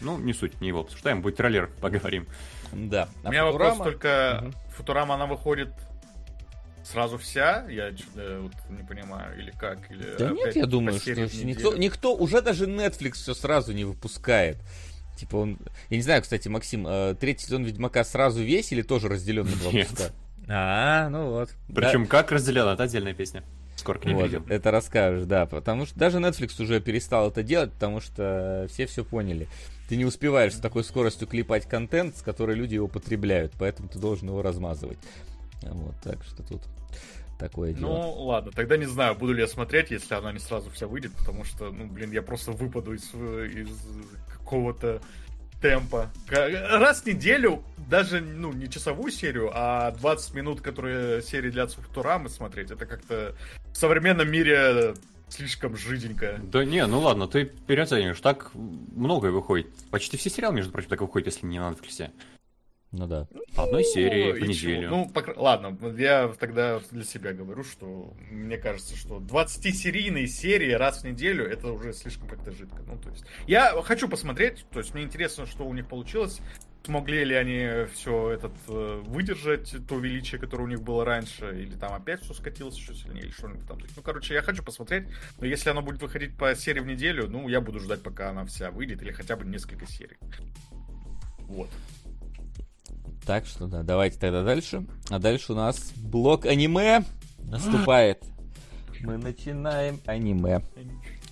Ну, 0.00 0.18
не 0.18 0.32
суть, 0.32 0.60
не 0.60 0.68
его 0.68 0.80
обсуждаем, 0.80 1.22
будет 1.22 1.36
трейлер, 1.36 1.70
поговорим. 1.80 2.26
да. 2.72 3.08
А 3.24 3.28
У 3.28 3.30
меня 3.32 3.44
вопрос 3.44 3.74
Футурама- 3.78 3.84
только... 3.84 4.38
Мгм. 4.42 4.54
Футурама, 4.76 5.14
она 5.14 5.26
выходит 5.26 5.70
сразу 6.84 7.18
вся? 7.18 7.66
Я 7.68 7.96
что-то 7.96 8.40
вот 8.42 8.52
не 8.70 8.84
понимаю, 8.86 9.38
или 9.38 9.50
как? 9.50 9.90
Или 9.90 10.14
Да 10.18 10.30
нет, 10.30 10.56
я 10.56 10.66
думаю, 10.66 10.98
что 11.00 11.14
никто, 11.14 11.76
никто, 11.76 12.14
уже 12.16 12.42
даже 12.42 12.66
Netflix 12.66 13.12
все 13.14 13.34
сразу 13.34 13.72
не 13.72 13.84
выпускает. 13.84 14.58
Типа 15.16 15.36
он, 15.36 15.58
я 15.90 15.96
не 15.96 16.02
знаю, 16.02 16.22
кстати, 16.22 16.46
Максим, 16.48 16.86
э, 16.86 17.14
третий 17.18 17.44
сезон 17.46 17.64
Ведьмака 17.64 18.04
сразу 18.04 18.40
весь 18.42 18.70
или 18.72 18.82
тоже 18.82 19.08
разделен 19.08 19.46
на 19.46 19.56
два 19.56 19.72
Нет. 19.72 19.90
выпуска? 19.90 20.12
А, 20.48 21.08
ну 21.08 21.30
вот. 21.30 21.50
Причем 21.74 22.06
как 22.06 22.30
разделено, 22.30 22.72
это 22.74 22.84
отдельная 22.84 23.14
песня. 23.14 23.42
Скоро 23.78 23.98
к 23.98 24.04
ней 24.04 24.14
Вот, 24.14 24.50
это 24.50 24.70
расскажешь, 24.72 25.24
да, 25.26 25.46
потому 25.46 25.86
что 25.86 25.96
даже 25.96 26.18
Netflix 26.18 26.60
уже 26.60 26.80
перестал 26.80 27.30
это 27.30 27.44
делать, 27.44 27.72
потому 27.72 28.00
что 28.00 28.66
все 28.68 28.86
все 28.86 29.04
поняли. 29.04 29.46
Ты 29.88 29.96
не 29.96 30.04
успеваешь 30.04 30.54
с 30.54 30.58
такой 30.58 30.82
скоростью 30.82 31.28
клепать 31.28 31.66
контент, 31.66 32.16
с 32.16 32.22
которой 32.22 32.56
люди 32.56 32.74
его 32.74 32.88
потребляют, 32.88 33.52
поэтому 33.56 33.88
ты 33.88 34.00
должен 34.00 34.28
его 34.28 34.42
размазывать. 34.42 34.98
Вот, 35.62 35.94
так 36.02 36.22
что 36.24 36.42
тут 36.42 36.62
такое 37.38 37.72
дело. 37.72 37.88
Ну, 37.88 38.22
ладно, 38.24 38.50
тогда 38.50 38.76
не 38.76 38.86
знаю, 38.86 39.14
буду 39.14 39.32
ли 39.32 39.42
я 39.42 39.46
смотреть, 39.46 39.92
если 39.92 40.12
она 40.14 40.32
не 40.32 40.40
сразу 40.40 40.70
вся 40.70 40.88
выйдет, 40.88 41.12
потому 41.12 41.44
что, 41.44 41.70
ну, 41.70 41.86
блин, 41.86 42.10
я 42.10 42.22
просто 42.22 42.50
выпаду 42.50 42.94
из, 42.94 43.14
из 43.14 43.68
какого-то 44.38 45.00
темпа. 45.60 46.10
Раз 46.28 47.02
в 47.02 47.06
неделю, 47.06 47.62
даже, 47.76 48.20
ну, 48.20 48.52
не 48.52 48.68
часовую 48.68 49.10
серию, 49.10 49.50
а 49.52 49.90
20 49.92 50.34
минут, 50.34 50.60
которые 50.60 51.22
серии 51.22 51.50
для 51.50 51.66
Футурамы 51.66 52.28
смотреть, 52.28 52.70
это 52.70 52.86
как-то 52.86 53.34
в 53.72 53.76
современном 53.76 54.30
мире 54.30 54.94
слишком 55.28 55.76
жиденько. 55.76 56.40
Да 56.42 56.64
не, 56.64 56.86
ну 56.86 57.00
ладно, 57.00 57.28
ты 57.28 57.44
переоцениваешь. 57.44 58.20
Так 58.20 58.50
многое 58.54 59.30
выходит. 59.30 59.66
Почти 59.90 60.16
все 60.16 60.30
сериалы, 60.30 60.56
между 60.56 60.72
прочим, 60.72 60.88
так 60.88 61.00
выходят, 61.00 61.26
если 61.26 61.46
не 61.46 61.58
на 61.58 61.70
Netflix. 61.70 62.10
Ну 62.90 63.06
да. 63.06 63.26
По 63.54 63.64
одной 63.64 63.84
серии 63.84 64.32
Ну, 64.32 64.38
в 64.38 64.40
неделю. 64.48 64.54
чего? 64.82 64.96
Ну, 64.96 65.10
пок- 65.12 65.34
ладно, 65.36 65.76
я 65.98 66.28
тогда 66.38 66.80
для 66.90 67.04
себя 67.04 67.34
говорю, 67.34 67.62
что 67.62 68.14
мне 68.30 68.56
кажется, 68.56 68.96
что 68.96 69.18
20-серийные 69.18 70.26
серии 70.26 70.72
раз 70.72 71.02
в 71.02 71.04
неделю 71.04 71.44
это 71.46 71.70
уже 71.70 71.92
слишком 71.92 72.28
как-то 72.28 72.50
жидко. 72.50 72.82
Ну, 72.86 72.96
то 72.98 73.10
есть, 73.10 73.24
я 73.46 73.72
хочу 73.82 74.08
посмотреть, 74.08 74.64
то 74.70 74.78
есть 74.78 74.94
мне 74.94 75.02
интересно, 75.04 75.44
что 75.44 75.64
у 75.66 75.74
них 75.74 75.86
получилось. 75.86 76.40
Смогли 76.84 77.22
ли 77.24 77.34
они 77.34 77.86
все 77.92 78.30
этот 78.30 78.52
э, 78.68 79.02
выдержать, 79.04 79.74
то 79.86 79.98
величие, 79.98 80.40
которое 80.40 80.62
у 80.62 80.68
них 80.68 80.80
было 80.80 81.04
раньше, 81.04 81.60
или 81.60 81.74
там 81.74 81.92
опять 81.92 82.22
все 82.22 82.32
скатилось 82.32 82.76
еще 82.78 82.94
сильнее, 82.94 83.24
или 83.24 83.30
что-нибудь 83.30 83.66
там. 83.68 83.78
Ну, 83.94 84.00
короче, 84.02 84.32
я 84.32 84.40
хочу 84.40 84.62
посмотреть, 84.62 85.04
но 85.38 85.46
если 85.46 85.68
оно 85.68 85.82
будет 85.82 86.00
выходить 86.00 86.34
по 86.38 86.54
серии 86.54 86.80
в 86.80 86.86
неделю, 86.86 87.28
ну, 87.28 87.46
я 87.48 87.60
буду 87.60 87.80
ждать, 87.80 88.02
пока 88.02 88.30
она 88.30 88.46
вся 88.46 88.70
выйдет, 88.70 89.02
или 89.02 89.12
хотя 89.12 89.36
бы 89.36 89.44
несколько 89.44 89.84
серий. 89.86 90.16
Вот. 91.40 91.68
Так 93.28 93.44
что 93.44 93.66
да, 93.66 93.82
давайте 93.82 94.18
тогда 94.18 94.42
дальше. 94.42 94.86
А 95.10 95.18
дальше 95.18 95.52
у 95.52 95.54
нас 95.54 95.92
блок 95.96 96.46
аниме 96.46 97.04
наступает. 97.40 98.24
Мы 99.02 99.18
начинаем 99.18 100.00
аниме. 100.06 100.62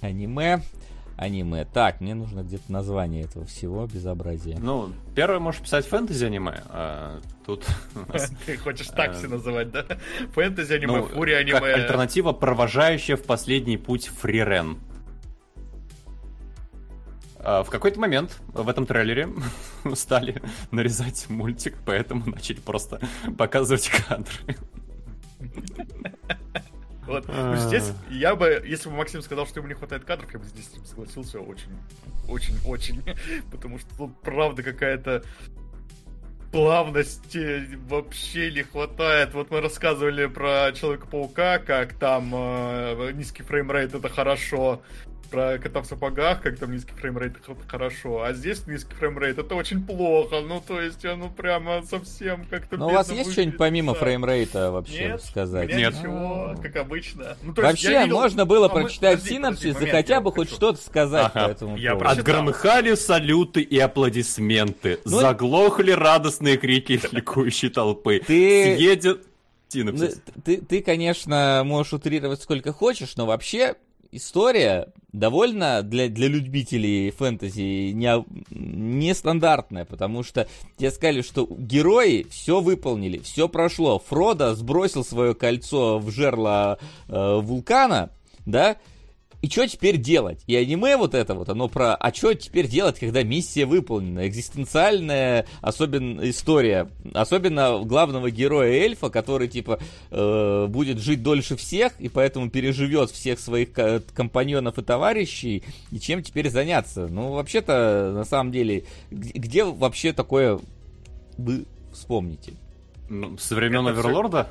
Аниме. 0.02 0.60
Аниме. 1.16 1.64
Так, 1.64 2.02
мне 2.02 2.14
нужно 2.14 2.42
где-то 2.42 2.70
название 2.70 3.22
этого 3.22 3.46
всего 3.46 3.86
безобразия. 3.86 4.58
Ну, 4.60 4.92
первое 5.14 5.38
можешь 5.38 5.62
писать 5.62 5.86
фэнтези-аниме, 5.86 6.64
а 6.68 7.20
тут 7.46 7.64
Ты 8.44 8.58
хочешь 8.58 8.88
такси 8.88 9.26
называть, 9.26 9.70
да? 9.70 9.86
Фэнтези 10.34 10.74
аниме, 10.74 10.98
ну, 10.98 11.06
фури 11.06 11.32
аниме. 11.32 11.60
как 11.60 11.78
альтернатива, 11.78 12.32
провожающая 12.32 13.16
в 13.16 13.22
последний 13.22 13.78
путь 13.78 14.08
фрирен. 14.08 14.80
А, 17.48 17.62
В 17.62 17.70
какой-то 17.70 18.00
момент 18.00 18.40
в 18.48 18.68
этом 18.68 18.86
трейлере 18.86 19.28
стали 19.94 20.42
нарезать 20.72 21.30
мультик, 21.30 21.76
поэтому 21.86 22.28
начали 22.28 22.58
просто 22.58 23.00
показывать 23.38 23.88
кадры. 23.88 24.56
Вот. 27.06 27.24
А. 27.28 27.54
Ну, 27.54 27.56
здесь 27.56 27.92
я 28.10 28.34
бы, 28.34 28.64
если 28.66 28.88
бы 28.88 28.96
Максим 28.96 29.22
сказал, 29.22 29.46
что 29.46 29.60
ему 29.60 29.68
не 29.68 29.74
хватает 29.74 30.04
кадров, 30.04 30.32
я 30.32 30.40
бы 30.40 30.44
здесь 30.46 30.68
с 30.68 30.72
ним 30.72 30.84
согласился 30.86 31.38
очень, 31.38 31.70
очень, 32.28 32.56
очень. 32.66 33.00
Потому 33.52 33.78
что 33.78 33.96
тут 33.96 34.20
правда 34.22 34.64
какая-то 34.64 35.22
плавности 36.50 37.68
вообще 37.88 38.50
не 38.50 38.64
хватает. 38.64 39.34
Вот 39.34 39.52
мы 39.52 39.60
рассказывали 39.60 40.26
про 40.26 40.72
Человека-паука, 40.72 41.58
как 41.58 41.92
там 41.94 42.32
э, 42.34 43.12
низкий 43.12 43.44
фреймрейт 43.44 43.94
это 43.94 44.08
хорошо. 44.08 44.82
Про 45.30 45.58
кота 45.58 45.82
в 45.82 45.86
сапогах, 45.86 46.40
как 46.42 46.58
там 46.58 46.72
низкий 46.72 46.92
фреймрейт 46.92 47.36
это 47.36 47.56
хорошо. 47.66 48.22
А 48.22 48.32
здесь 48.32 48.66
низкий 48.66 48.94
фреймрейт 48.94 49.38
это 49.38 49.54
очень 49.54 49.84
плохо. 49.84 50.40
Ну, 50.40 50.62
то 50.66 50.80
есть, 50.80 51.04
оно 51.04 51.28
прямо 51.28 51.82
совсем 51.82 52.44
как-то 52.46 52.76
Но 52.76 52.86
Ну, 52.86 52.92
у 52.92 52.94
вас 52.94 53.10
есть 53.10 53.32
что-нибудь 53.32 53.58
помимо 53.58 53.94
фреймрейта 53.94 54.70
вообще 54.70 55.08
Нет, 55.08 55.22
сказать? 55.22 55.68
Нет. 55.68 55.94
ничего, 55.94 56.54
как 56.62 56.76
обычно. 56.76 57.36
Ну, 57.42 57.52
то 57.54 57.62
есть 57.62 57.72
Вообще, 57.72 57.92
я 57.92 58.02
видел- 58.04 58.16
можно 58.20 58.46
было 58.46 58.66
А 58.66 58.68
мы- 58.68 58.82
прочитать 58.82 59.16
подожди, 59.18 59.34
синопсис 59.34 59.74
подожди, 59.74 59.86
и 59.86 59.90
хотя 59.90 60.20
бы 60.20 60.32
хоть 60.32 60.50
что-то 60.50 60.78
сказать 60.80 61.30
Ага. 61.34 61.46
по 61.46 61.50
этому 61.50 61.76
Я 61.76 61.92
поводу. 61.96 62.10
Отгромыхали 62.10 62.94
салюты 62.94 63.62
и 63.62 63.78
аплодисменты. 63.78 64.98
Ну, 65.04 65.20
Заглохли 65.20 65.90
радостные 65.92 66.56
крики 66.56 67.00
ликующей 67.12 67.68
толпы. 67.70 68.20
Ты- 68.26 68.76
Съедет... 68.76 69.22
Ну, 69.74 69.80
Синапсис. 69.92 70.20
ты, 70.44 70.58
ты, 70.60 70.80
конечно, 70.80 71.62
можешь 71.64 71.92
утрировать 71.92 72.40
сколько 72.40 72.72
хочешь, 72.72 73.16
но 73.16 73.26
вообще 73.26 73.74
история 74.12 74.88
довольно 75.18 75.82
для, 75.82 76.08
для 76.08 76.28
любителей 76.28 77.10
фэнтези 77.10 77.92
не, 77.92 78.24
нестандартная, 78.50 79.84
потому 79.84 80.22
что 80.22 80.46
тебе 80.76 80.90
сказали, 80.90 81.22
что 81.22 81.46
герои 81.50 82.26
все 82.30 82.60
выполнили, 82.60 83.18
все 83.18 83.48
прошло. 83.48 83.98
Фродо 83.98 84.54
сбросил 84.54 85.04
свое 85.04 85.34
кольцо 85.34 85.98
в 85.98 86.10
жерло 86.10 86.78
э, 87.08 87.40
вулкана, 87.40 88.10
да, 88.44 88.76
и 89.42 89.48
что 89.48 89.66
теперь 89.68 89.98
делать? 89.98 90.42
И 90.46 90.56
аниме 90.56 90.96
вот 90.96 91.14
это 91.14 91.34
вот, 91.34 91.48
оно 91.48 91.68
про, 91.68 91.94
а 91.94 92.12
что 92.12 92.34
теперь 92.34 92.68
делать, 92.68 92.98
когда 92.98 93.22
миссия 93.22 93.66
выполнена? 93.66 94.26
Экзистенциальная 94.26 95.46
особенно 95.60 96.28
история, 96.28 96.88
особенно 97.14 97.80
главного 97.84 98.30
героя 98.30 98.72
эльфа, 98.72 99.10
который 99.10 99.48
типа 99.48 99.78
э, 100.10 100.66
будет 100.68 100.98
жить 100.98 101.22
дольше 101.22 101.56
всех 101.56 102.00
и 102.00 102.08
поэтому 102.08 102.50
переживет 102.50 103.10
всех 103.10 103.38
своих 103.38 103.72
ко- 103.72 104.02
компаньонов 104.14 104.78
и 104.78 104.82
товарищей. 104.82 105.62
И 105.92 106.00
чем 106.00 106.22
теперь 106.22 106.50
заняться? 106.50 107.06
Ну, 107.06 107.32
вообще-то, 107.32 108.12
на 108.14 108.24
самом 108.24 108.52
деле, 108.52 108.84
где, 109.10 109.32
где 109.32 109.64
вообще 109.64 110.12
такое 110.12 110.58
вы 111.36 111.66
вспомните? 111.92 112.54
Ну, 113.08 113.36
со 113.38 113.54
времен 113.54 113.86
Это 113.86 114.00
Оверлорда? 114.00 114.48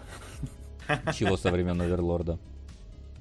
Чего 1.18 1.38
со 1.38 1.52
времен 1.52 1.82
Оверлорда? 1.82 2.40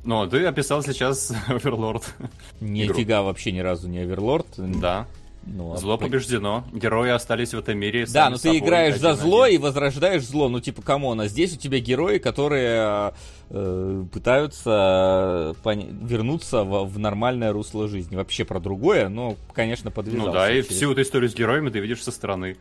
Ну, 0.05 0.27
ты 0.29 0.45
описал 0.45 0.83
сейчас 0.83 1.33
Оверлорд. 1.49 2.15
Нифига 2.61 3.23
вообще 3.23 3.53
ни 3.53 3.61
разу 3.61 3.89
не 3.89 3.99
Оверлорд. 4.01 4.47
Да. 4.57 5.07
Ну, 5.47 5.75
а 5.75 5.77
Зло 5.77 5.99
при- 5.99 6.07
побеждено. 6.07 6.65
Герои 6.73 7.11
остались 7.11 7.53
в 7.53 7.59
этом 7.59 7.77
мире. 7.77 8.07
Да, 8.11 8.31
но 8.31 8.39
ты 8.39 8.57
играешь 8.57 8.97
за 8.99 9.15
зло 9.15 9.47
и 9.47 9.59
возрождаешь 9.59 10.23
зло. 10.25 10.49
Ну, 10.49 10.61
типа, 10.61 10.81
come 10.81 11.04
on, 11.04 11.21
а 11.21 11.29
здесь 11.29 11.55
у 11.55 11.59
тебя 11.59 11.81
герои, 11.81 12.17
которые 12.17 13.13
э, 13.51 14.05
пытаются 14.11 15.55
поня- 15.63 15.91
вернуться 16.07 16.65
в, 16.65 16.85
в 16.87 16.99
нормальное 16.99 17.53
русло 17.53 17.89
жизни. 17.89 18.17
Вообще 18.17 18.45
про 18.47 18.59
другое, 18.59 19.09
но, 19.11 19.37
конечно, 19.53 19.91
подвязался. 19.91 20.27
Ну 20.29 20.33
да, 20.33 20.51
и 20.51 20.63
через- 20.63 20.77
всю 20.77 20.93
эту 20.93 21.03
историю 21.03 21.29
с 21.31 21.35
героями 21.35 21.69
ты 21.69 21.79
видишь 21.81 22.03
со 22.03 22.11
стороны. 22.11 22.57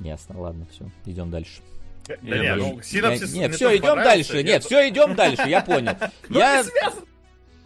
Ясно, 0.00 0.40
ладно, 0.40 0.66
все, 0.72 0.84
идем 1.06 1.30
дальше. 1.30 1.60
Да 2.08 2.14
Я 2.22 2.42
не, 2.42 2.48
боюсь. 2.62 2.74
ну, 2.76 2.82
синопсис 2.82 3.32
Я- 3.34 3.38
нет, 3.40 3.54
все, 3.54 3.76
идем 3.76 3.96
дальше. 3.96 4.42
Нет, 4.42 4.64
все, 4.64 4.88
идем 4.88 5.14
дальше, 5.14 5.42
я 5.46 5.60
понял. 5.60 5.94
Ну, 6.28 6.38
Я... 6.38 6.64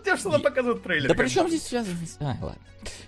тем, 0.05 0.17
что 0.19 0.31
нам 0.31 0.43
показывают 0.43 0.83
трейлер. 0.83 1.09
Да 1.09 1.15
при 1.15 1.29
чем 1.29 1.49
здесь 1.49 1.63
связано? 1.63 1.97
с- 2.05 2.17
А, 2.21 2.37
ладно. 2.43 2.59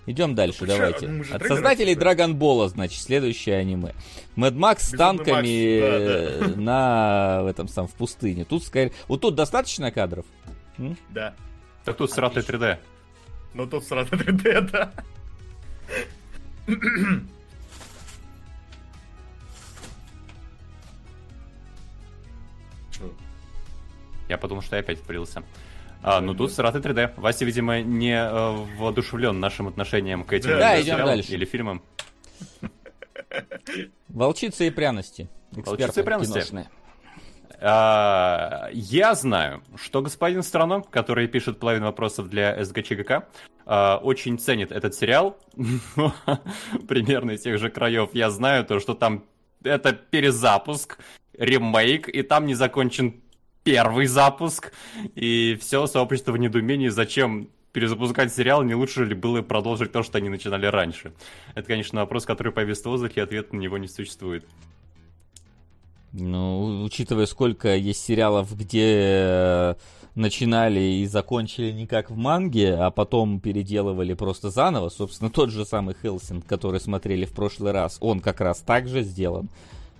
Идем 0.06 0.34
дальше, 0.36 0.58
Ну, 0.60 0.66
давайте. 0.68 1.06
От 1.06 1.22
трейлер 1.40 1.48
создателей. 1.48 1.94
Dragon 1.94 2.34
Ball, 2.34 2.68
значит, 2.68 3.00
следующее 3.02 3.56
аниме. 3.56 3.94
Мэд 4.36 4.54
Макс 4.54 4.88
с 4.88 4.90
танками 4.96 5.80
Макс, 5.80 6.44
да, 6.44 6.46
э, 6.46 6.54
на 6.56 7.42
в 7.42 7.46
этом 7.48 7.66
сам 7.68 7.88
в 7.88 7.92
пустыне. 7.94 8.44
Тут 8.44 8.64
скорее. 8.64 8.92
Вот 9.08 9.20
тут 9.22 9.34
достаточно 9.34 9.90
кадров? 9.90 10.26
М? 10.78 10.96
Да. 11.10 11.34
Так 11.84 11.96
тут 11.96 12.12
сратый 12.12 12.42
3D. 12.44 12.78
Но 13.54 13.66
тут 13.66 13.84
сразу 13.84 14.10
3D, 14.14 14.60
да. 14.70 14.92
Я 24.28 24.38
подумал, 24.38 24.62
что 24.62 24.76
я 24.76 24.80
опять 24.80 24.98
впрился. 24.98 25.42
А, 26.02 26.20
ну 26.20 26.34
тут 26.34 26.52
сратый 26.52 26.80
3D. 26.80 27.14
Вася, 27.16 27.44
видимо, 27.44 27.80
не 27.80 28.12
э, 28.14 28.50
воодушевлен 28.78 29.40
нашим 29.40 29.68
отношениям 29.68 30.24
к 30.24 30.32
этим 30.32 30.50
Да, 30.50 30.76
идем 30.78 30.94
сериалам 30.94 31.06
дальше. 31.16 31.32
или 31.32 31.44
фильмам. 31.44 31.82
Волчица 34.08 34.64
и 34.64 34.70
пряности. 34.70 35.28
Волчица 35.52 35.86
Эксперты 35.86 36.00
и 36.00 36.04
пряности. 36.04 36.32
киношные. 36.32 36.68
А, 37.60 38.68
я 38.72 39.14
знаю, 39.14 39.62
что 39.76 40.02
господин 40.02 40.42
Страно, 40.42 40.82
который 40.82 41.26
пишет 41.28 41.58
половину 41.58 41.86
вопросов 41.86 42.28
для 42.28 42.62
СГЧГК, 42.64 43.28
а, 43.64 43.98
очень 44.02 44.38
ценит 44.38 44.72
этот 44.72 44.94
сериал. 44.94 45.38
Но 45.96 46.14
Примерно 46.88 47.32
из 47.32 47.42
тех 47.42 47.58
же 47.58 47.70
краев 47.70 48.10
я 48.12 48.30
знаю 48.30 48.64
то, 48.66 48.80
что 48.80 48.94
там 48.94 49.24
это 49.62 49.92
перезапуск, 49.94 50.98
ремейк, 51.38 52.08
и 52.08 52.22
там 52.22 52.44
не 52.46 52.54
закончен 52.54 53.22
первый 53.64 54.06
запуск, 54.06 54.72
и 55.14 55.58
все 55.60 55.86
сообщество 55.86 56.32
в 56.32 56.38
недоумении, 56.38 56.88
зачем 56.88 57.48
перезапускать 57.72 58.32
сериал, 58.32 58.62
не 58.62 58.74
лучше 58.74 59.04
ли 59.04 59.14
было 59.14 59.42
продолжить 59.42 59.90
то, 59.90 60.04
что 60.04 60.18
они 60.18 60.28
начинали 60.28 60.66
раньше. 60.66 61.12
Это, 61.56 61.66
конечно, 61.66 62.00
вопрос, 62.00 62.24
который 62.24 62.52
повис 62.52 62.82
в 62.82 62.86
воздухе, 62.86 63.22
ответа 63.22 63.56
на 63.56 63.60
него 63.60 63.78
не 63.78 63.88
существует. 63.88 64.46
Ну, 66.12 66.84
учитывая, 66.84 67.26
сколько 67.26 67.74
есть 67.74 68.04
сериалов, 68.04 68.56
где 68.56 69.00
э, 69.00 69.74
начинали 70.14 70.78
и 70.78 71.06
закончили 71.06 71.72
не 71.72 71.88
как 71.88 72.10
в 72.10 72.16
манге, 72.16 72.74
а 72.74 72.92
потом 72.92 73.40
переделывали 73.40 74.14
просто 74.14 74.50
заново. 74.50 74.90
Собственно, 74.90 75.28
тот 75.28 75.50
же 75.50 75.64
самый 75.64 75.96
Хелсинг, 76.00 76.46
который 76.46 76.78
смотрели 76.78 77.24
в 77.24 77.32
прошлый 77.32 77.72
раз, 77.72 77.98
он 78.00 78.20
как 78.20 78.40
раз 78.40 78.60
так 78.60 78.86
же 78.86 79.02
сделан. 79.02 79.48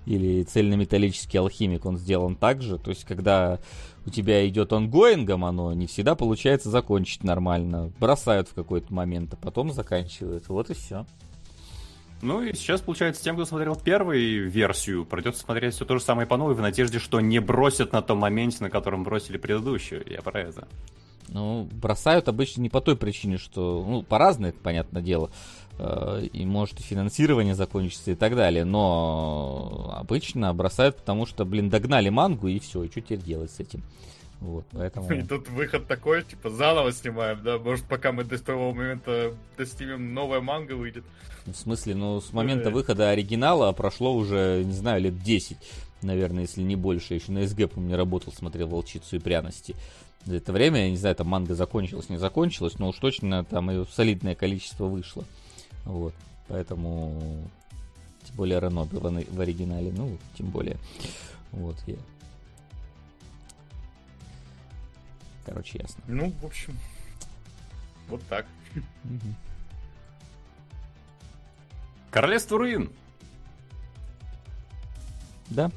Или 0.07 0.43
цельнометаллический 0.43 1.39
алхимик, 1.39 1.87
он 1.87 1.97
сделан 1.97 2.37
так 2.37 2.61
же. 2.61 2.79
То 2.79 2.91
есть, 2.91 3.05
когда 3.05 3.59
у 4.07 4.11
тебя 4.11 4.47
идет 4.47 4.73
онгоингом, 4.73 5.45
оно 5.45 5.73
не 5.73 5.87
всегда 5.87 6.15
получается 6.15 6.69
закончить 6.71 7.25
нормально. 7.25 7.93
Бросают 7.99 8.49
в 8.49 8.55
какой-то 8.55 8.93
момент, 8.93 9.33
а 9.33 9.37
потом 9.37 9.73
заканчивают. 9.73 10.49
Вот 10.49 10.71
и 10.71 10.75
все. 10.75 11.07
Ну 12.23 12.43
и 12.43 12.55
сейчас, 12.55 12.81
получается, 12.81 13.23
тем, 13.23 13.37
кто 13.37 13.45
смотрел 13.45 13.77
первую 13.77 14.49
версию, 14.51 15.05
придется 15.05 15.43
смотреть 15.43 15.75
все 15.75 15.85
то 15.85 15.99
же 15.99 16.03
самое 16.03 16.27
по 16.27 16.37
новой, 16.37 16.55
в 16.55 16.61
надежде, 16.61 16.99
что 16.99 17.21
не 17.21 17.39
бросят 17.39 17.93
на 17.93 18.01
том 18.01 18.19
моменте, 18.19 18.59
на 18.61 18.71
котором 18.71 19.05
бросили 19.05 19.37
предыдущую. 19.37 20.05
Я 20.11 20.23
про 20.23 20.41
это. 20.41 20.67
Ну, 21.29 21.69
бросают 21.73 22.29
обычно 22.29 22.63
не 22.63 22.71
по 22.71 22.81
той 22.81 22.97
причине, 22.97 23.39
что, 23.39 23.85
ну, 23.87 24.03
по-разному, 24.03 24.49
это 24.49 24.59
понятное 24.59 25.03
дело. 25.03 25.31
Э, 25.79 26.25
И 26.33 26.45
может 26.45 26.81
и 26.81 26.83
финансирование 26.83 27.55
закончится 27.55 28.13
и 28.13 28.15
так 28.15 28.37
далее. 28.37 28.65
Но 28.65 29.93
обычно 29.97 30.53
бросают, 30.55 30.97
потому 30.99 31.27
что, 31.27 31.45
блин, 31.45 31.69
догнали 31.71 32.09
мангу 32.09 32.49
и 32.49 32.59
все, 32.59 32.85
и 32.85 32.91
что 32.91 33.01
теперь 33.01 33.19
делать 33.21 33.51
с 33.51 33.61
этим? 33.61 33.83
Вот, 34.41 34.65
поэтому... 34.73 35.11
И 35.13 35.23
тут 35.23 35.49
выход 35.49 35.87
такой, 35.87 36.23
типа, 36.23 36.51
заново 36.51 36.93
снимаем, 36.93 37.41
да? 37.43 37.59
Может, 37.59 37.87
пока 37.87 38.13
мы 38.13 38.25
до 38.25 38.39
того 38.43 38.73
момента 38.73 39.33
достигнем, 39.57 40.13
новая 40.13 40.41
манга 40.41 40.73
выйдет. 40.73 41.05
В 41.47 41.55
смысле, 41.55 41.95
ну, 41.95 42.21
с 42.21 42.33
момента 42.33 42.65
Да. 42.67 42.71
выхода 42.71 43.11
оригинала 43.11 43.73
прошло 43.73 44.15
уже, 44.15 44.63
не 44.65 44.73
знаю, 44.73 45.01
лет 45.03 45.23
10, 45.23 45.57
наверное, 46.03 46.43
если 46.43 46.63
не 46.63 46.77
больше. 46.77 47.15
Я 47.15 47.21
еще 47.21 47.33
на 47.33 47.47
СГ, 47.47 47.71
помню, 47.71 47.97
работал, 47.97 48.33
смотрел 48.33 48.69
«Волчицу 48.69 49.17
и 49.17 49.19
пряности». 49.19 49.75
За 50.27 50.37
это 50.37 50.53
время, 50.53 50.85
я 50.85 50.91
не 50.91 50.97
знаю, 50.97 51.15
там 51.17 51.29
манга 51.29 51.55
закончилась, 51.55 52.09
не 52.09 52.17
закончилась, 52.19 52.79
но 52.79 52.89
уж 52.89 52.97
точно 52.99 53.45
там 53.45 53.71
ее 53.71 53.87
солидное 53.95 54.35
количество 54.35 54.87
вышло. 54.87 55.25
Вот, 55.85 56.15
поэтому... 56.49 57.49
Тем 58.25 58.37
более 58.37 58.59
Рено 58.59 58.85
был 58.85 59.01
в 59.01 59.41
оригинале, 59.41 59.93
ну, 59.93 60.17
тем 60.37 60.49
более. 60.49 60.79
Вот, 61.53 61.77
я... 61.87 61.97
Короче, 65.45 65.79
ясно. 65.79 66.03
Ну, 66.07 66.33
в 66.41 66.47
общем, 66.47 66.75
вот 68.09 68.23
так. 68.29 68.47
Королевство 72.11 72.59
руин. 72.59 72.91
Да, 75.51 75.71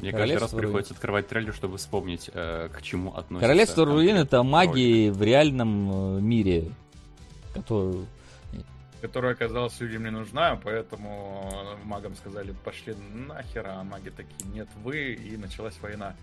Мне 0.00 0.12
каждый 0.12 0.36
раз 0.36 0.52
руин. 0.52 0.64
приходится 0.64 0.94
открывать 0.94 1.28
трейлер, 1.28 1.54
чтобы 1.54 1.78
вспомнить, 1.78 2.30
э, 2.32 2.68
к 2.72 2.82
чему 2.82 3.14
относится. 3.14 3.40
Королевство 3.40 3.84
руин 3.86 4.16
это 4.16 4.42
магии 4.42 5.08
в 5.10 5.22
реальном 5.22 6.18
э, 6.18 6.20
мире, 6.20 6.72
который 7.54 8.04
Которая 9.00 9.34
оказалась 9.34 9.78
людям 9.80 10.04
не 10.04 10.10
нужна, 10.10 10.56
поэтому 10.56 11.78
магам 11.84 12.16
сказали, 12.16 12.54
пошли 12.64 12.94
нахер, 12.94 13.66
а 13.68 13.84
маги 13.84 14.08
такие, 14.08 14.50
нет, 14.52 14.68
вы, 14.82 15.12
и 15.12 15.36
началась 15.36 15.78
война. 15.80 16.16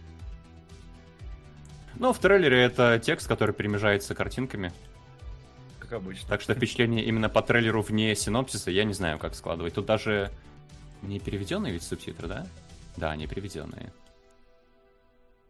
Ну, 1.96 2.12
в 2.12 2.20
трейлере 2.20 2.64
это 2.64 3.00
текст, 3.00 3.28
который 3.28 3.54
перемежается 3.54 4.16
картинками. 4.16 4.74
Как 5.80 5.94
обычно. 5.94 6.28
Так 6.28 6.42
что 6.42 6.56
впечатление 6.56 7.06
именно 7.06 7.30
по 7.30 7.42
трейлеру 7.42 7.82
вне 7.82 8.16
синопсиса 8.16 8.72
я 8.72 8.84
не 8.84 8.94
знаю, 8.94 9.20
как 9.20 9.36
складывать. 9.36 9.76
Тут 9.76 9.86
даже 9.86 10.32
не 11.04 11.20
переведенные 11.20 11.74
ведь 11.74 11.84
субтитры, 11.84 12.28
да? 12.28 12.48
Да, 12.98 13.16
не 13.16 13.28
переведенные. 13.28 13.94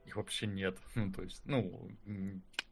Их 0.06 0.16
вообще 0.16 0.48
нет. 0.48 0.78
Ну, 0.96 1.12
то 1.12 1.24
есть, 1.24 1.42
ну, 1.46 1.90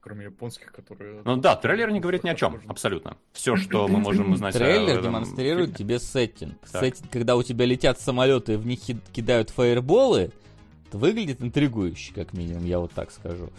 кроме 0.01 0.25
японских, 0.25 0.71
которые... 0.71 1.21
Ну 1.23 1.37
да, 1.37 1.55
трейлер 1.55 1.91
не 1.91 1.99
говорит 1.99 2.23
ни 2.23 2.29
о 2.29 2.35
чем, 2.35 2.59
абсолютно. 2.67 3.17
Все, 3.33 3.55
что 3.55 3.87
мы 3.87 3.99
можем 3.99 4.31
узнать 4.33 4.55
трейлер 4.55 4.93
этом 4.99 5.03
демонстрирует 5.03 5.69
фильме. 5.77 5.77
тебе 5.77 5.99
сеттинг. 5.99 6.57
Так. 6.71 6.81
Сеттинг, 6.81 7.09
когда 7.11 7.35
у 7.35 7.43
тебя 7.43 7.65
летят 7.65 7.99
самолеты, 7.99 8.57
в 8.57 8.65
них 8.65 8.81
ки- 8.81 8.97
кидают 9.13 9.51
фаерболы, 9.51 10.31
это 10.87 10.97
выглядит 10.97 11.41
интригующе, 11.41 12.13
как 12.13 12.33
минимум, 12.33 12.65
я 12.65 12.79
вот 12.79 12.91
так 12.91 13.11
скажу. 13.11 13.49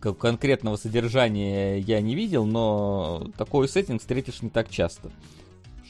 Как- 0.00 0.18
Конкретного 0.18 0.76
содержания 0.76 1.78
я 1.78 2.00
не 2.00 2.14
видел, 2.14 2.44
но 2.44 3.26
такой 3.38 3.68
сеттинг 3.68 4.00
встретишь 4.00 4.42
не 4.42 4.50
так 4.50 4.68
часто, 4.70 5.10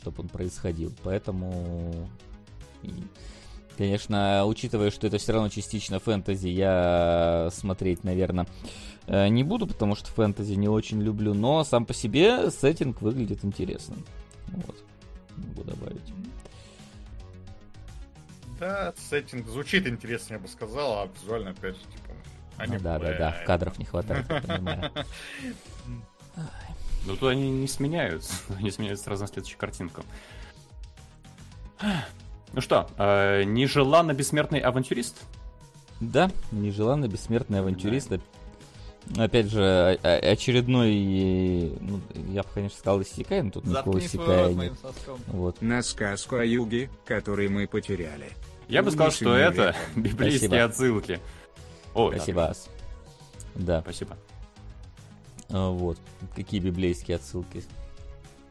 чтобы 0.00 0.22
он 0.22 0.28
происходил. 0.28 0.92
Поэтому, 1.02 2.08
конечно, 3.76 4.44
учитывая, 4.46 4.90
что 4.90 5.06
это 5.06 5.18
все 5.18 5.32
равно 5.32 5.48
частично 5.48 5.98
фэнтези, 5.98 6.48
я 6.48 7.48
смотреть, 7.52 8.04
наверное, 8.04 8.46
не 9.10 9.42
буду, 9.42 9.66
потому 9.66 9.96
что 9.96 10.08
фэнтези 10.10 10.54
не 10.54 10.68
очень 10.68 11.02
люблю, 11.02 11.34
но 11.34 11.64
сам 11.64 11.84
по 11.84 11.92
себе 11.92 12.50
сеттинг 12.50 13.02
выглядит 13.02 13.44
интересно. 13.44 13.96
Вот. 14.48 14.76
Могу 15.36 15.64
добавить. 15.64 16.12
Да, 18.60 18.92
сеттинг 18.96 19.48
звучит 19.48 19.86
интересно, 19.86 20.34
я 20.34 20.38
бы 20.38 20.46
сказал, 20.46 21.00
а 21.00 21.08
визуально, 21.14 21.50
опять 21.50 21.76
же, 21.76 21.82
типа... 21.82 22.12
Ну 22.58 22.64
аниме. 22.64 22.78
да, 22.78 22.98
да, 22.98 23.18
да, 23.18 23.44
кадров 23.46 23.78
не 23.78 23.86
хватает, 23.86 24.26
я 24.28 24.40
понимаю. 24.40 24.90
Ну 27.06 27.16
тут 27.16 27.30
они 27.30 27.50
не 27.50 27.66
сменяются. 27.66 28.34
Они 28.58 28.70
сменяются 28.70 29.06
сразу 29.06 29.22
на 29.22 29.28
следующую 29.28 29.58
картинку. 29.58 30.02
Ну 32.52 32.60
что, 32.60 32.90
э, 32.98 33.44
нежеланно 33.44 34.12
бессмертный 34.12 34.58
авантюрист? 34.58 35.22
Да, 36.00 36.32
нежеланно 36.50 37.06
бессмертный 37.06 37.60
авантюрист. 37.60 38.10
Опять 39.16 39.50
же, 39.50 39.98
очередной, 40.02 41.72
ну, 41.80 42.00
я 42.32 42.42
бы, 42.42 42.48
конечно, 42.54 42.78
сказал 42.78 43.02
Исикай, 43.02 43.42
но 43.42 43.50
тут 43.50 43.64
никакого 43.66 44.00
Заткни 44.00 44.06
Исикая 44.20 44.38
рот 44.42 44.48
нет. 44.48 44.56
моим 44.56 44.76
соском. 44.76 45.20
Вот. 45.28 45.60
На 45.62 45.82
сказку 45.82 46.36
о 46.36 46.44
юге, 46.44 46.90
который 47.04 47.48
мы 47.48 47.66
потеряли. 47.66 48.28
Я 48.68 48.82
бы 48.82 48.90
сказал, 48.90 49.10
что 49.10 49.34
это 49.34 49.74
библейские 49.96 50.48
Спасибо. 50.48 50.64
отсылки. 50.64 51.20
О, 51.94 52.12
Спасибо, 52.12 52.48
Ас. 52.50 52.68
Да. 53.56 53.80
Спасибо. 53.80 54.16
А, 55.48 55.70
Вот. 55.70 55.98
Какие 56.36 56.60
библейские 56.60 57.16
отсылки. 57.16 57.64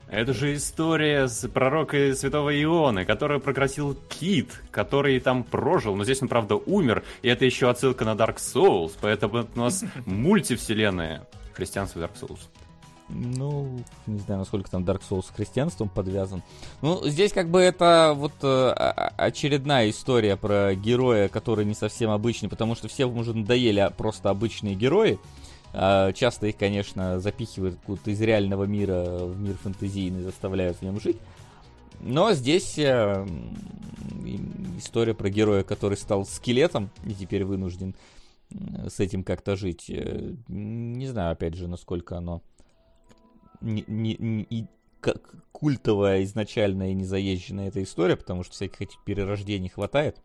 Это 0.09 0.33
же 0.33 0.55
история 0.55 1.27
с 1.27 1.47
пророка 1.47 2.15
святого 2.15 2.49
Ионы, 2.49 3.05
который 3.05 3.39
прократил 3.39 3.95
кит, 4.09 4.63
который 4.71 5.19
там 5.19 5.43
прожил, 5.43 5.95
но 5.95 6.03
здесь 6.03 6.21
он, 6.23 6.27
правда, 6.27 6.55
умер, 6.55 7.03
и 7.21 7.27
это 7.27 7.45
еще 7.45 7.69
отсылка 7.69 8.05
на 8.05 8.15
Dark 8.15 8.37
Souls, 8.37 8.93
поэтому 8.99 9.47
у 9.55 9.59
нас 9.59 9.83
мультивселенная 10.05 11.27
христианство 11.53 11.99
и 11.99 12.03
Dark 12.03 12.13
Souls. 12.19 12.39
Ну, 13.09 13.83
не 14.07 14.19
знаю, 14.19 14.39
насколько 14.39 14.69
там 14.69 14.83
Dark 14.83 15.01
Souls 15.07 15.25
с 15.27 15.29
христианством 15.29 15.89
подвязан. 15.89 16.43
Ну, 16.81 17.07
здесь 17.07 17.31
как 17.31 17.49
бы 17.49 17.59
это 17.59 18.13
вот 18.15 18.33
э, 18.43 18.71
очередная 19.17 19.89
история 19.89 20.37
про 20.37 20.75
героя, 20.75 21.27
который 21.27 21.65
не 21.65 21.73
совсем 21.73 22.11
обычный, 22.11 22.49
потому 22.49 22.75
что 22.75 22.87
всем 22.87 23.15
уже 23.17 23.35
надоели 23.35 23.91
просто 23.97 24.29
обычные 24.29 24.75
герои. 24.75 25.19
Часто 25.71 26.47
их, 26.47 26.57
конечно, 26.57 27.19
запихивают 27.19 27.75
откуда-то 27.75 28.11
из 28.11 28.21
реального 28.21 28.63
мира 28.63 29.25
в 29.25 29.39
мир 29.39 29.55
фэнтезийный, 29.55 30.23
заставляют 30.23 30.77
в 30.77 30.81
нем 30.81 30.99
жить. 30.99 31.17
Но 32.01 32.31
здесь 32.33 32.79
э, 32.79 33.27
история 34.77 35.13
про 35.13 35.29
героя, 35.29 35.63
который 35.63 35.97
стал 35.97 36.25
скелетом 36.25 36.89
и 37.05 37.13
теперь 37.13 37.43
вынужден 37.43 37.93
э, 38.51 38.89
с 38.89 38.99
этим 38.99 39.23
как-то 39.23 39.55
жить. 39.55 39.89
Э, 39.89 40.33
Не 40.47 41.07
знаю, 41.07 41.33
опять 41.33 41.55
же, 41.55 41.67
насколько 41.67 42.17
оно 42.17 42.41
не, 43.61 43.83
не- 43.87 44.17
не- 44.17 44.67
как 45.01 45.35
культовая 45.51 46.23
изначально 46.23 46.91
и 46.91 46.93
незаезженная 46.95 47.67
эта 47.67 47.83
история, 47.83 48.15
потому 48.15 48.43
что 48.43 48.53
всяких 48.53 48.81
этих 48.81 49.03
перерождений 49.03 49.69
хватает. 49.69 50.21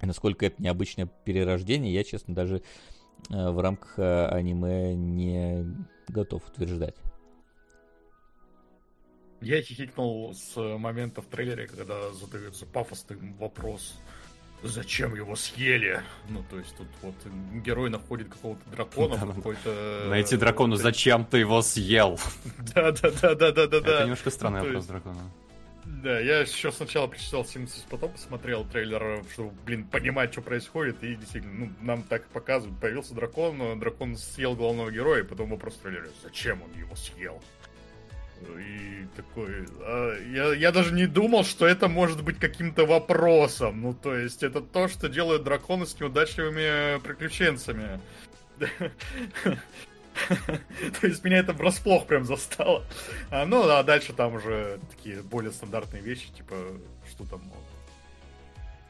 Насколько 0.00 0.46
это 0.46 0.62
необычное 0.62 1.08
перерождение, 1.24 1.92
я, 1.92 2.02
честно, 2.04 2.34
даже 2.34 2.62
в 3.28 3.62
рамках 3.62 3.98
э, 3.98 4.26
аниме 4.26 4.94
не 4.94 5.64
готов 6.08 6.46
утверждать. 6.48 6.96
Я 9.40 9.60
хихикнул 9.60 10.34
с 10.34 10.56
момента 10.56 11.20
в 11.20 11.26
трейлере, 11.26 11.66
когда 11.66 12.12
задается 12.12 12.64
пафосный 12.64 13.16
вопрос. 13.38 13.94
Зачем 14.62 15.16
его 15.16 15.34
съели? 15.34 16.00
Ну, 16.28 16.44
то 16.48 16.58
есть 16.58 16.76
тут 16.76 16.86
вот 17.02 17.14
герой 17.64 17.90
находит 17.90 18.28
какого-то 18.28 18.70
дракона, 18.70 19.16
Да, 19.16 19.26
какой-то... 19.34 20.06
Найти 20.08 20.36
дракону, 20.36 20.76
зачем 20.76 21.24
ты 21.24 21.38
его 21.38 21.62
съел? 21.62 22.20
Да-да-да-да-да-да-да. 22.74 23.78
Это 23.78 24.02
немножко 24.02 24.30
странный 24.30 24.60
Ну, 24.60 24.66
вопрос 24.66 24.86
дракона. 24.86 25.20
Да, 25.84 26.18
я 26.20 26.40
еще 26.40 26.70
сначала 26.70 27.08
прочитал 27.08 27.44
синопсис, 27.44 27.84
потом 27.90 28.12
посмотрел 28.12 28.64
трейлер, 28.64 29.24
чтобы, 29.32 29.50
блин, 29.64 29.84
понимать, 29.84 30.32
что 30.32 30.40
происходит, 30.40 31.02
и 31.02 31.16
действительно, 31.16 31.66
ну, 31.66 31.72
нам 31.80 32.02
так 32.02 32.24
показывают. 32.28 32.80
Появился 32.80 33.14
дракон, 33.14 33.58
но 33.58 33.74
дракон 33.74 34.16
съел 34.16 34.54
главного 34.54 34.90
героя, 34.90 35.22
и 35.22 35.26
потом 35.26 35.50
вопрос 35.50 35.74
в 35.74 35.78
трейлере, 35.78 36.10
зачем 36.22 36.62
он 36.62 36.72
его 36.78 36.94
съел? 36.94 37.42
И 38.58 39.06
такой... 39.16 39.66
а, 39.80 40.18
я, 40.32 40.54
я 40.54 40.72
даже 40.72 40.92
не 40.92 41.06
думал, 41.06 41.44
что 41.44 41.66
это 41.66 41.88
может 41.88 42.22
быть 42.22 42.38
каким-то 42.38 42.86
вопросом. 42.86 43.82
Ну, 43.82 43.94
то 43.94 44.16
есть, 44.16 44.42
это 44.42 44.60
то, 44.60 44.88
что 44.88 45.08
делают 45.08 45.44
драконы 45.44 45.86
с 45.86 45.98
неудачливыми 45.98 47.00
приключенцами. 47.00 48.00
То 51.00 51.06
есть 51.06 51.24
меня 51.24 51.38
это 51.38 51.52
врасплох 51.52 52.06
прям 52.06 52.24
застало. 52.24 52.84
А, 53.30 53.44
ну, 53.46 53.68
а 53.68 53.82
дальше 53.82 54.12
там 54.12 54.34
уже 54.34 54.78
такие 54.90 55.22
более 55.22 55.52
стандартные 55.52 56.02
вещи, 56.02 56.30
типа, 56.32 56.54
что 57.10 57.24
там, 57.24 57.42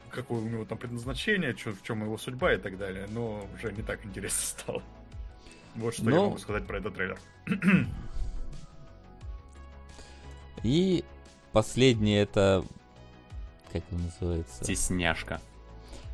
какое 0.09 0.39
у 0.41 0.47
него 0.47 0.65
там 0.65 0.77
предназначение, 0.77 1.53
чё- 1.53 1.73
в 1.73 1.81
чем 1.83 2.03
его 2.03 2.17
судьба 2.17 2.53
и 2.53 2.57
так 2.57 2.77
далее. 2.77 3.07
Но 3.09 3.47
уже 3.55 3.71
не 3.71 3.83
так 3.83 4.05
интересно 4.05 4.41
стало. 4.43 4.83
Вот 5.75 5.93
что 5.95 6.03
я 6.03 6.09
Ну, 6.11 6.25
могу 6.25 6.37
сказать 6.37 6.67
про 6.67 6.77
этот 6.77 6.93
трейлер. 6.95 7.17
И 10.63 11.03
последнее 11.51 12.21
это... 12.23 12.63
Как 13.71 13.83
он 13.91 14.03
называется? 14.03 14.63
Стесняшка. 14.63 15.41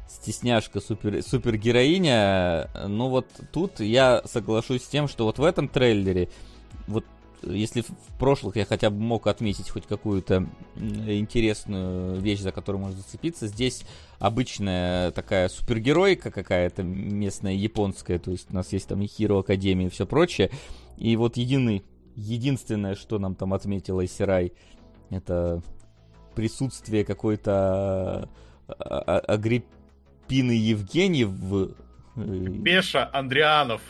Стесняшка 0.09 0.81
супер, 0.81 1.21
супергероиня. 1.23 2.69
Ну 2.87 3.09
вот 3.09 3.27
тут 3.53 3.79
я 3.79 4.21
соглашусь 4.25 4.83
с 4.83 4.87
тем, 4.87 5.07
что 5.07 5.25
вот 5.25 5.39
в 5.39 5.43
этом 5.43 5.67
трейлере, 5.67 6.29
вот 6.87 7.05
если 7.43 7.81
в 7.81 8.19
прошлых 8.19 8.57
я 8.57 8.65
хотя 8.65 8.89
бы 8.89 8.97
мог 8.99 9.27
отметить 9.27 9.69
хоть 9.69 9.85
какую-то 9.85 10.47
интересную 10.75 12.19
вещь, 12.19 12.41
за 12.41 12.51
которую 12.51 12.81
можно 12.81 12.97
зацепиться, 12.97 13.47
здесь 13.47 13.85
обычная 14.17 15.11
такая 15.11 15.47
супергеройка 15.47 16.31
какая-то 16.31 16.83
местная, 16.83 17.53
японская, 17.53 18.19
то 18.19 18.31
есть 18.31 18.51
у 18.51 18.55
нас 18.55 18.73
есть 18.73 18.89
там 18.89 19.01
и 19.01 19.05
Hero 19.05 19.39
Академия 19.39 19.87
и 19.87 19.89
все 19.89 20.05
прочее. 20.05 20.51
И 20.97 21.15
вот 21.15 21.37
единый, 21.37 21.83
единственное, 22.15 22.95
что 22.95 23.19
нам 23.19 23.35
там 23.35 23.53
отметила 23.53 24.03
Исирай, 24.03 24.51
это 25.09 25.61
присутствие 26.35 27.05
какой-то 27.05 28.29
а, 28.67 29.19
Евгеньев 30.31 31.29
в... 31.29 31.71
э, 32.15 32.61
Пеша 32.63 33.09
Андрианов. 33.11 33.81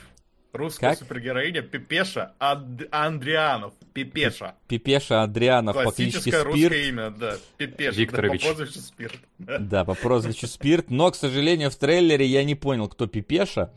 Русская 0.52 0.90
Как? 0.90 1.00
супергероиня 1.00 1.62
Пепеша 1.62 2.34
Анд- 2.40 2.88
Андрианов. 2.92 3.74
Пепеша. 3.94 4.56
Пипеша 4.68 5.22
Адрианов 5.22 5.76
по 5.76 5.92
кличке 5.92 6.14
Классическое 6.14 6.44
русское 6.44 6.68
Спирт. 6.70 6.86
имя, 6.88 7.10
да. 7.12 7.36
Пепеша. 7.58 8.00
Викторович. 8.02 8.42
Да, 8.42 8.50
по 8.50 8.56
прозвищу 8.56 8.80
Спирт. 8.80 9.20
Да. 9.60 9.86
По 9.86 9.94
прозвищу 9.94 10.48
Спирт. 10.48 10.90
Но, 10.90 11.12
к 11.12 11.16
сожалению, 11.16 11.70
в 11.70 11.76
трейлере 11.76 12.26
я 12.26 12.44
не 12.44 12.56
понял, 12.56 12.88
кто 12.88 13.06
Пипеша. 13.06 13.72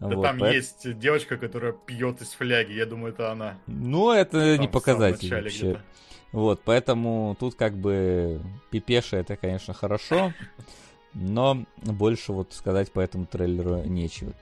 Да 0.00 0.08
Вот, 0.08 0.22
там 0.24 0.38
поэт- 0.40 0.54
есть 0.54 0.98
девочка, 0.98 1.36
которая 1.36 1.72
пьет 1.72 2.20
из 2.20 2.30
фляги. 2.32 2.72
Я 2.72 2.86
думаю, 2.86 3.12
это 3.12 3.30
она. 3.30 3.58
Ну, 3.68 4.10
это 4.10 4.54
Там 4.56 4.60
не 4.60 4.68
показатель 4.68 5.32
вообще. 5.32 5.58
где-то. 5.66 5.82
Вот, 6.32 6.60
поэтому 6.64 7.36
тут 7.38 7.54
как 7.54 7.76
бы 7.76 8.40
Пипеша 8.70 9.16
это, 9.18 9.36
конечно, 9.36 9.72
хорошо, 9.74 10.32
но 11.18 11.64
больше 11.76 12.32
вот 12.32 12.52
сказать 12.52 12.92
по 12.92 13.00
этому 13.00 13.24
трейлеру 13.24 13.82
нечего. 13.84 14.32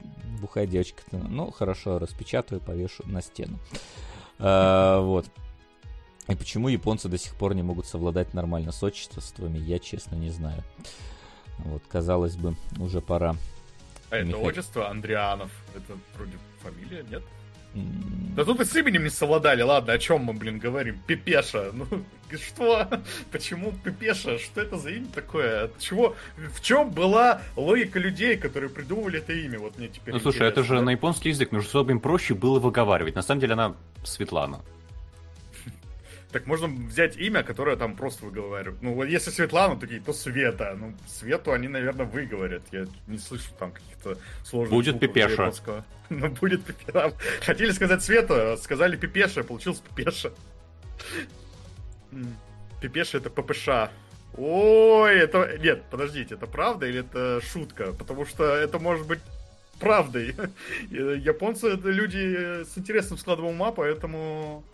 Бухая 0.40 0.66
девочка-то, 0.66 1.18
ну, 1.18 1.52
хорошо, 1.52 2.00
распечатаю, 2.00 2.60
повешу 2.60 3.04
на 3.06 3.22
стену. 3.22 3.58
А, 4.40 5.00
вот. 5.00 5.26
И 6.26 6.34
почему 6.34 6.68
японцы 6.68 7.08
до 7.08 7.16
сих 7.16 7.36
пор 7.36 7.54
не 7.54 7.62
могут 7.62 7.86
совладать 7.86 8.34
нормально 8.34 8.72
с 8.72 8.82
отчествами, 8.82 9.58
я 9.58 9.78
честно 9.78 10.16
не 10.16 10.30
знаю. 10.30 10.64
Вот, 11.58 11.82
казалось 11.88 12.36
бы, 12.36 12.56
уже 12.80 13.00
пора. 13.00 13.36
А 14.10 14.16
это 14.16 14.26
Михаил. 14.26 14.46
отчество 14.46 14.90
Андрианов. 14.90 15.52
Это 15.76 15.96
вроде 16.16 16.38
фамилия, 16.60 17.04
нет? 17.08 17.22
Да 17.74 18.44
тут 18.44 18.60
и 18.60 18.64
с 18.64 18.74
именем 18.76 19.04
не 19.04 19.10
совладали. 19.10 19.62
Ладно, 19.62 19.92
о 19.92 19.98
чем 19.98 20.24
мы, 20.24 20.32
блин, 20.32 20.58
говорим? 20.58 20.98
Пипеша. 21.06 21.72
Ну, 21.74 21.86
что? 22.36 22.88
Почему 23.30 23.72
Пипеша? 23.84 24.38
Что 24.38 24.60
это 24.62 24.76
за 24.76 24.90
имя 24.90 25.06
такое? 25.14 25.64
От 25.64 25.78
чего? 25.78 26.16
В 26.36 26.60
чем 26.60 26.90
была 26.90 27.42
логика 27.54 28.00
людей, 28.00 28.36
которые 28.36 28.70
придумывали 28.70 29.18
это 29.18 29.32
имя? 29.32 29.60
Вот 29.60 29.78
мне 29.78 29.88
теперь 29.88 30.14
Ну 30.14 30.20
слушай, 30.20 30.38
это 30.48 30.60
интересно. 30.60 30.76
же 30.78 30.82
на 30.82 30.90
японский 30.90 31.28
язык, 31.28 31.50
чтобы 31.62 31.92
им 31.92 32.00
проще 32.00 32.34
было 32.34 32.58
выговаривать. 32.58 33.14
На 33.14 33.22
самом 33.22 33.40
деле 33.40 33.52
она 33.52 33.76
Светлана. 34.02 34.62
Так 36.34 36.48
можно 36.48 36.66
взять 36.66 37.16
имя, 37.16 37.44
которое 37.44 37.76
там 37.76 37.94
просто 37.94 38.24
выговаривают. 38.24 38.82
Ну, 38.82 38.94
вот 38.94 39.04
если 39.04 39.30
Светлана, 39.30 39.78
такие, 39.78 40.00
то 40.00 40.12
Света. 40.12 40.76
Ну, 40.76 40.92
Свету 41.06 41.52
они, 41.52 41.68
наверное, 41.68 42.06
выговорят. 42.06 42.62
Я 42.72 42.86
не 43.06 43.18
слышу 43.18 43.52
там 43.56 43.70
каких-то 43.70 44.18
сложных 44.42 44.72
Будет 44.72 44.98
Пипеша. 44.98 45.52
Ну, 46.10 46.28
будет 46.30 46.64
Пипеша. 46.64 47.12
Хотели 47.40 47.70
сказать 47.70 48.02
Света, 48.02 48.56
сказали 48.56 48.96
Пипеша, 48.96 49.44
получилось 49.44 49.78
Пипеша. 49.78 50.32
Пипеша 52.80 53.18
это 53.18 53.30
ППШ. 53.30 53.68
Ой, 54.36 55.16
это... 55.16 55.56
Нет, 55.58 55.84
подождите, 55.88 56.34
это 56.34 56.48
правда 56.48 56.88
или 56.88 56.98
это 56.98 57.40
шутка? 57.42 57.92
Потому 57.92 58.26
что 58.26 58.42
это 58.56 58.80
может 58.80 59.06
быть 59.06 59.20
правдой. 59.78 60.34
Японцы 60.90 61.68
это 61.68 61.90
люди 61.90 62.64
с 62.64 62.76
интересным 62.76 63.18
складом 63.18 63.44
ума, 63.44 63.70
поэтому... 63.70 64.64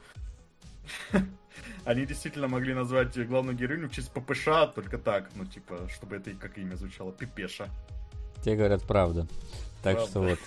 Они 1.85 2.05
действительно 2.07 2.47
могли 2.49 2.75
назвать 2.75 3.17
главную 3.27 3.57
героиню 3.57 3.89
в 3.89 3.93
честь 3.93 4.11
ППШ, 4.13 4.45
только 4.75 4.99
так, 4.99 5.31
ну, 5.35 5.45
типа, 5.47 5.89
чтобы 5.93 6.17
это 6.17 6.31
как 6.33 6.59
имя 6.59 6.77
звучало, 6.77 7.13
Пипеша. 7.13 7.69
Те 8.45 8.55
говорят 8.57 8.83
правда. 8.83 9.27
Так 9.83 9.95
Правда. 9.97 10.11
что 10.11 10.21
вот, 10.21 10.39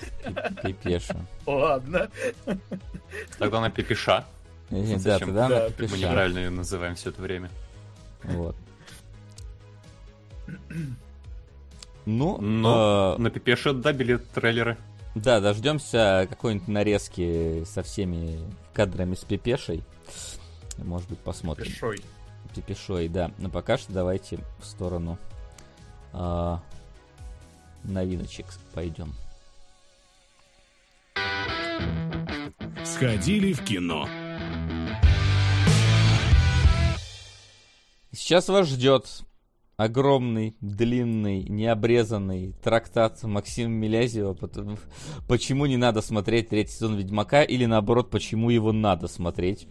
Пи- 0.62 0.74
Пипеша. 0.74 1.26
Ладно. 1.48 2.08
Тогда 3.40 3.58
она 3.58 3.70
Пипиша. 3.72 4.26
Э, 4.70 4.82
Да, 4.94 4.98
Зачем? 5.00 5.28
тогда 5.30 5.48
Да, 5.50 5.56
она 5.58 5.64
мы 5.66 5.70
Мы 5.70 5.72
Пипеша. 5.76 6.08
неправильно 6.08 6.38
ее 6.40 6.50
называем 6.52 6.96
все 6.96 7.10
это 7.10 7.22
время. 7.22 7.50
Вот. 8.24 8.56
Ну, 12.06 12.38
Но 12.40 13.16
э, 13.18 13.22
на 13.22 13.30
Пипеше 13.30 13.74
добили 13.74 14.18
трейлеры. 14.18 14.78
да, 15.16 15.40
дождемся 15.40 16.28
какой-нибудь 16.30 16.68
нарезки 16.68 17.64
со 17.66 17.82
всеми 17.82 18.40
кадрами 18.74 19.16
с 19.16 19.24
Пипешей. 19.24 19.84
Может 20.78 21.10
быть, 21.10 21.20
посмотрим. 21.20 21.72
Пешой. 21.72 22.00
Пипешой, 22.56 23.08
да. 23.08 23.32
Но 23.38 23.50
пока 23.50 23.78
что 23.78 23.94
давайте 23.94 24.40
в 24.60 24.66
сторону 24.66 25.18
а, 26.12 26.62
новиночек 27.84 28.48
пойдем. 28.74 29.14
С 32.84 32.96
ходили 32.98 33.54
в 33.54 33.64
кино. 33.64 34.08
Сейчас 38.12 38.48
вас 38.50 38.68
ждет 38.68 39.24
огромный, 39.78 40.56
длинный, 40.62 41.44
необрезанный 41.44 42.54
трактат 42.64 43.24
Максима 43.24 43.70
Милязева, 43.70 44.34
потому- 44.34 44.78
почему 45.28 45.66
не 45.66 45.78
надо 45.78 46.02
смотреть 46.02 46.50
третий 46.50 46.74
сезон 46.74 46.96
Ведьмака, 46.96 47.44
или 47.44 47.66
наоборот, 47.66 48.12
почему 48.12 48.50
его 48.50 48.72
надо 48.72 49.08
смотреть. 49.08 49.68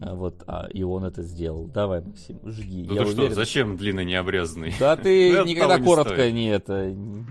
А, 0.00 0.14
Вот, 0.14 0.42
а, 0.46 0.66
и 0.72 0.82
он 0.82 1.04
это 1.04 1.22
сделал. 1.22 1.66
Давай, 1.66 2.00
Максим, 2.02 2.38
жги. 2.44 2.84
Ну 2.88 2.94
Я 2.94 3.04
ты 3.04 3.10
что, 3.12 3.20
уверен. 3.20 3.34
зачем 3.34 3.76
длинный 3.76 4.04
необрезанный? 4.04 4.74
Да 4.78 4.96
ты 4.96 5.32
Это 5.34 5.48
никогда 5.48 5.78
не 5.78 5.84
коротко 5.84 6.14
стоит. 6.14 6.34
не 6.34 6.48
это 6.48 6.90
не, 6.90 7.24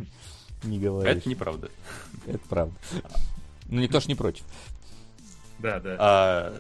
не 0.64 0.80
говоришь. 0.80 1.18
Это 1.18 1.30
неправда. 1.30 1.70
Это 2.26 2.40
правда. 2.50 2.74
Ну, 3.68 3.82
никто 3.82 4.00
ж 4.00 4.08
не 4.08 4.16
против. 4.16 4.44
Да, 5.64 5.80
да. 5.80 5.96
А, 5.98 6.54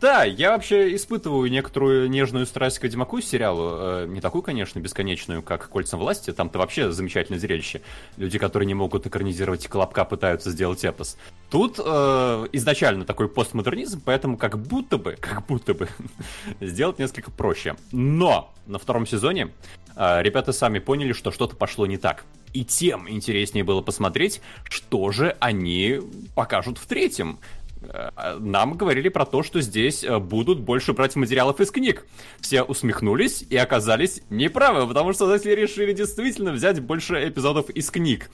да, 0.00 0.24
я 0.24 0.52
вообще 0.52 0.94
испытываю 0.96 1.50
некоторую 1.50 2.08
нежную 2.08 2.46
страсть 2.46 2.78
к 2.78 2.84
Ведьмаку 2.84 3.20
сериалу. 3.20 3.76
Э, 3.78 4.06
Не 4.08 4.22
такую, 4.22 4.40
конечно, 4.40 4.78
бесконечную, 4.78 5.42
как 5.42 5.68
«Кольца 5.68 5.98
власти». 5.98 6.32
Там-то 6.32 6.58
вообще 6.58 6.90
замечательное 6.90 7.38
зрелище. 7.38 7.82
Люди, 8.16 8.38
которые 8.38 8.66
не 8.66 8.72
могут 8.72 9.06
экранизировать 9.06 9.68
Колобка, 9.68 10.06
пытаются 10.06 10.50
сделать 10.50 10.82
эпос. 10.86 11.18
Тут 11.50 11.78
э, 11.78 12.46
изначально 12.52 13.04
такой 13.04 13.28
постмодернизм, 13.28 14.00
поэтому 14.02 14.38
как 14.38 14.58
будто 14.58 14.96
бы, 14.96 15.18
как 15.20 15.46
будто 15.46 15.74
бы, 15.74 15.88
сделать 16.62 16.98
несколько 16.98 17.30
проще. 17.30 17.76
Но 17.92 18.54
на 18.66 18.78
втором 18.78 19.06
сезоне 19.06 19.50
э, 19.96 20.22
ребята 20.22 20.52
сами 20.54 20.78
поняли, 20.78 21.12
что 21.12 21.30
что-то 21.30 21.56
пошло 21.56 21.84
не 21.84 21.98
так. 21.98 22.24
И 22.52 22.64
тем 22.64 23.08
интереснее 23.08 23.64
было 23.64 23.80
посмотреть, 23.80 24.40
что 24.64 25.12
же 25.12 25.36
они 25.40 26.00
покажут 26.34 26.78
в 26.78 26.86
третьем. 26.86 27.38
Э, 27.82 28.36
Нам 28.38 28.74
говорили 28.76 29.08
про 29.08 29.24
то, 29.24 29.42
что 29.42 29.60
здесь 29.60 30.04
э, 30.04 30.18
будут 30.18 30.60
больше 30.60 30.92
брать 30.92 31.16
материалов 31.16 31.60
из 31.60 31.70
книг. 31.70 32.06
Все 32.40 32.62
усмехнулись 32.62 33.42
и 33.48 33.56
оказались 33.56 34.22
неправы, 34.30 34.86
потому 34.86 35.12
что 35.12 35.20
создатели 35.26 35.60
решили 35.60 35.92
действительно 35.92 36.52
взять 36.52 36.80
больше 36.80 37.28
эпизодов 37.28 37.70
из 37.70 37.90
книг. 37.90 38.30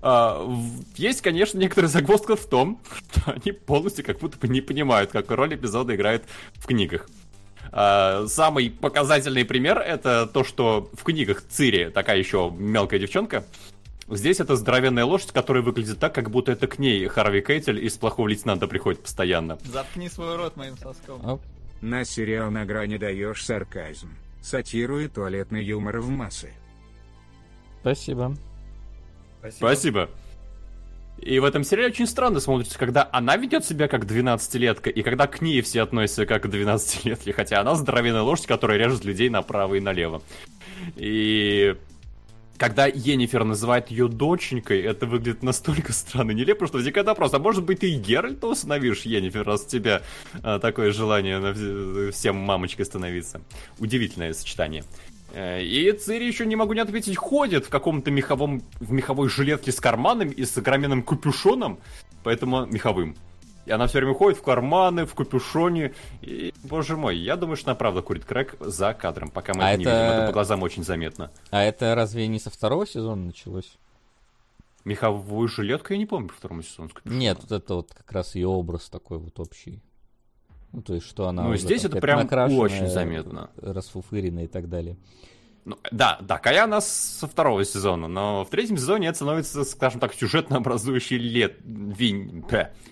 В- 0.00 0.82
Есть, 0.96 1.22
конечно, 1.22 1.58
некоторая 1.58 1.88
загвоздка 1.90 2.36
в 2.36 2.46
том, 2.46 2.80
что 3.12 3.32
они 3.32 3.52
полностью 3.52 4.04
как 4.04 4.18
будто 4.18 4.38
бы 4.38 4.48
не 4.48 4.60
понимают, 4.60 5.10
какую 5.10 5.36
роль 5.36 5.54
эпизода 5.54 5.94
играет 5.94 6.24
в 6.54 6.66
книгах. 6.66 7.08
Самый 8.26 8.68
показательный 8.70 9.46
пример 9.46 9.78
это 9.78 10.26
то, 10.26 10.44
что 10.44 10.90
в 10.92 11.04
книгах 11.04 11.42
Цири 11.48 11.88
такая 11.90 12.18
еще 12.18 12.52
мелкая 12.54 13.00
девчонка. 13.00 13.46
Здесь 14.08 14.40
это 14.40 14.56
здоровенная 14.56 15.04
лошадь, 15.04 15.32
которая 15.32 15.62
выглядит 15.62 15.98
так, 15.98 16.14
как 16.14 16.30
будто 16.30 16.52
это 16.52 16.66
к 16.66 16.78
ней 16.78 17.06
Харви 17.06 17.40
Кейтель 17.40 17.84
из 17.84 17.94
плохого 17.94 18.28
лейтенанта 18.28 18.66
приходит 18.66 19.02
постоянно. 19.02 19.58
Заткни 19.64 20.08
свой 20.08 20.36
рот 20.36 20.56
моим 20.56 20.76
соском. 20.76 21.24
Оп. 21.24 21.42
На 21.80 22.04
сериал 22.04 22.50
«На 22.50 22.64
грани 22.64 22.96
даешь 22.96 23.44
сарказм». 23.44 24.10
Сатирует 24.40 25.14
туалетный 25.14 25.64
юмор 25.64 26.00
в 26.00 26.08
массы. 26.08 26.52
Спасибо. 27.80 28.36
Спасибо. 29.50 30.08
И 31.18 31.38
в 31.38 31.44
этом 31.44 31.62
сериале 31.62 31.90
очень 31.90 32.06
странно 32.06 32.40
смотрится, 32.40 32.78
когда 32.78 33.08
она 33.12 33.36
ведет 33.36 33.64
себя 33.64 33.86
как 33.86 34.04
12-летка, 34.04 34.90
и 34.90 35.02
когда 35.02 35.26
к 35.26 35.40
ней 35.40 35.60
все 35.60 35.82
относятся 35.82 36.26
как 36.26 36.42
к 36.42 36.46
12-летке, 36.46 37.32
хотя 37.32 37.60
она 37.60 37.74
здоровенная 37.76 38.22
лошадь, 38.22 38.46
которая 38.46 38.78
режет 38.78 39.04
людей 39.04 39.28
направо 39.28 39.76
и 39.76 39.80
налево. 39.80 40.22
И 40.96 41.76
когда 42.58 42.86
Енифер 42.86 43.44
называет 43.44 43.90
ее 43.90 44.08
доченькой, 44.08 44.80
это 44.82 45.06
выглядит 45.06 45.42
настолько 45.42 45.92
странно 45.92 46.30
и 46.32 46.34
нелепо, 46.34 46.66
что 46.66 46.76
возникает 46.78 47.06
вопрос, 47.06 47.34
а 47.34 47.38
может 47.38 47.64
быть 47.64 47.80
ты 47.80 47.90
и 47.90 47.98
Геральта 47.98 48.46
усыновишь, 48.46 49.02
Енифер, 49.02 49.44
раз 49.44 49.64
у 49.64 49.68
тебя 49.68 50.02
а, 50.42 50.58
такое 50.58 50.92
желание 50.92 51.38
на 51.38 51.48
вс- 51.48 52.10
всем 52.12 52.36
мамочкой 52.36 52.84
становиться. 52.84 53.40
Удивительное 53.78 54.32
сочетание. 54.32 54.84
Э, 55.32 55.62
И 55.62 55.90
Цири 55.92 56.24
еще 56.26 56.46
не 56.46 56.56
могу 56.56 56.74
не 56.74 56.80
ответить, 56.80 57.16
ходит 57.16 57.66
в 57.66 57.68
каком-то 57.68 58.10
меховом, 58.10 58.62
в 58.80 58.92
меховой 58.92 59.28
жилетке 59.28 59.72
с 59.72 59.80
карманами 59.80 60.30
и 60.30 60.44
с 60.44 60.56
огроменным 60.56 61.02
капюшоном, 61.02 61.78
поэтому 62.22 62.66
меховым. 62.66 63.16
И 63.64 63.70
она 63.70 63.86
все 63.86 63.98
время 63.98 64.14
ходит 64.14 64.38
в 64.38 64.42
карманы, 64.42 65.06
в 65.06 65.14
капюшоне. 65.14 65.94
И, 66.20 66.52
боже 66.64 66.96
мой, 66.96 67.16
я 67.16 67.36
думаю, 67.36 67.56
что 67.56 67.70
она 67.70 67.76
правда 67.76 68.02
курит 68.02 68.24
крэк 68.24 68.56
за 68.60 68.92
кадром, 68.92 69.30
пока 69.30 69.54
мы 69.54 69.62
А 69.62 69.70
это 69.70 69.78
не 69.78 69.84
видим. 69.84 69.96
Это 69.96 70.26
по 70.26 70.32
глазам 70.32 70.62
очень 70.62 70.82
заметно. 70.82 71.30
А 71.50 71.62
это 71.62 71.94
разве 71.94 72.26
не 72.26 72.40
со 72.40 72.50
второго 72.50 72.86
сезона 72.86 73.26
началось? 73.26 73.76
Меховую 74.84 75.46
жилетку 75.46 75.92
я 75.92 75.98
не 75.98 76.06
помню 76.06 76.28
по 76.28 76.34
второму 76.34 76.62
сезону. 76.62 76.90
Нет, 77.04 77.38
вот 77.40 77.52
это 77.52 77.74
вот 77.76 77.94
как 77.94 78.10
раз 78.10 78.34
ее 78.34 78.48
образ 78.48 78.88
такой 78.88 79.18
вот 79.18 79.38
общий. 79.38 79.80
Ну, 80.72 80.82
то 80.82 80.94
есть, 80.94 81.06
что 81.06 81.28
она 81.28 81.44
Ну, 81.44 81.56
здесь 81.56 81.84
это 81.84 82.00
прям 82.00 82.26
очень 82.58 82.88
заметно. 82.88 83.50
Расфуфыренная 83.56 84.44
и 84.44 84.48
так 84.48 84.68
далее. 84.68 84.96
Ну, 85.64 85.78
да, 85.92 86.18
такая 86.26 86.64
она 86.64 86.80
со 86.80 87.28
второго 87.28 87.64
сезона, 87.64 88.08
но 88.08 88.44
в 88.44 88.50
третьем 88.50 88.76
сезоне 88.76 89.08
это 89.08 89.16
становится, 89.16 89.64
скажем 89.64 90.00
так, 90.00 90.12
сюжетно 90.12 90.56
образующей 90.56 91.18
лет, 91.18 91.58
винь, 91.64 92.44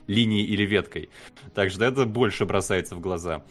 линией 0.07 0.45
или 0.45 0.65
веткой. 0.65 1.11
Так 1.55 1.71
что 1.71 1.85
это 1.85 2.05
больше 2.05 2.45
бросается 2.45 2.95
в 2.95 3.01
глаза. 3.01 3.43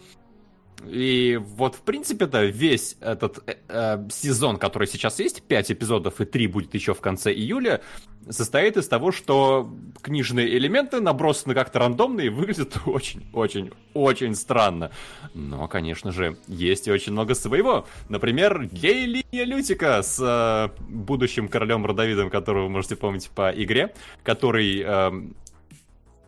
И 0.85 1.39
вот, 1.41 1.75
в 1.75 1.81
принципе, 1.81 2.25
да, 2.25 2.43
весь 2.43 2.95
этот 3.01 3.43
э, 3.47 3.55
э, 3.67 4.07
сезон, 4.09 4.57
который 4.57 4.87
сейчас 4.87 5.19
есть, 5.19 5.43
5 5.43 5.71
эпизодов 5.71 6.21
и 6.21 6.25
3 6.25 6.47
будет 6.47 6.73
еще 6.73 6.93
в 6.93 7.01
конце 7.01 7.33
июля, 7.33 7.81
состоит 8.29 8.77
из 8.77 8.87
того, 8.87 9.11
что 9.11 9.69
книжные 10.01 10.57
элементы 10.57 11.01
набросаны 11.01 11.53
как-то 11.53 11.79
рандомно 11.79 12.21
и 12.21 12.29
выглядят 12.29 12.77
очень-очень-очень 12.85 14.35
странно. 14.35 14.91
Но, 15.33 15.67
конечно 15.67 16.11
же, 16.11 16.37
есть 16.47 16.87
и 16.87 16.91
очень 16.91 17.11
много 17.11 17.35
своего. 17.35 17.85
Например, 18.07 18.63
гей-линия 18.65 19.43
Лютика 19.43 20.01
с 20.01 20.17
э, 20.19 20.81
будущим 20.87 21.49
королем 21.49 21.85
Родовидом, 21.85 22.29
которого 22.29 22.63
вы 22.63 22.69
можете 22.69 22.95
помнить 22.95 23.29
по 23.29 23.51
игре, 23.51 23.93
который 24.23 24.79
эм, 24.81 25.35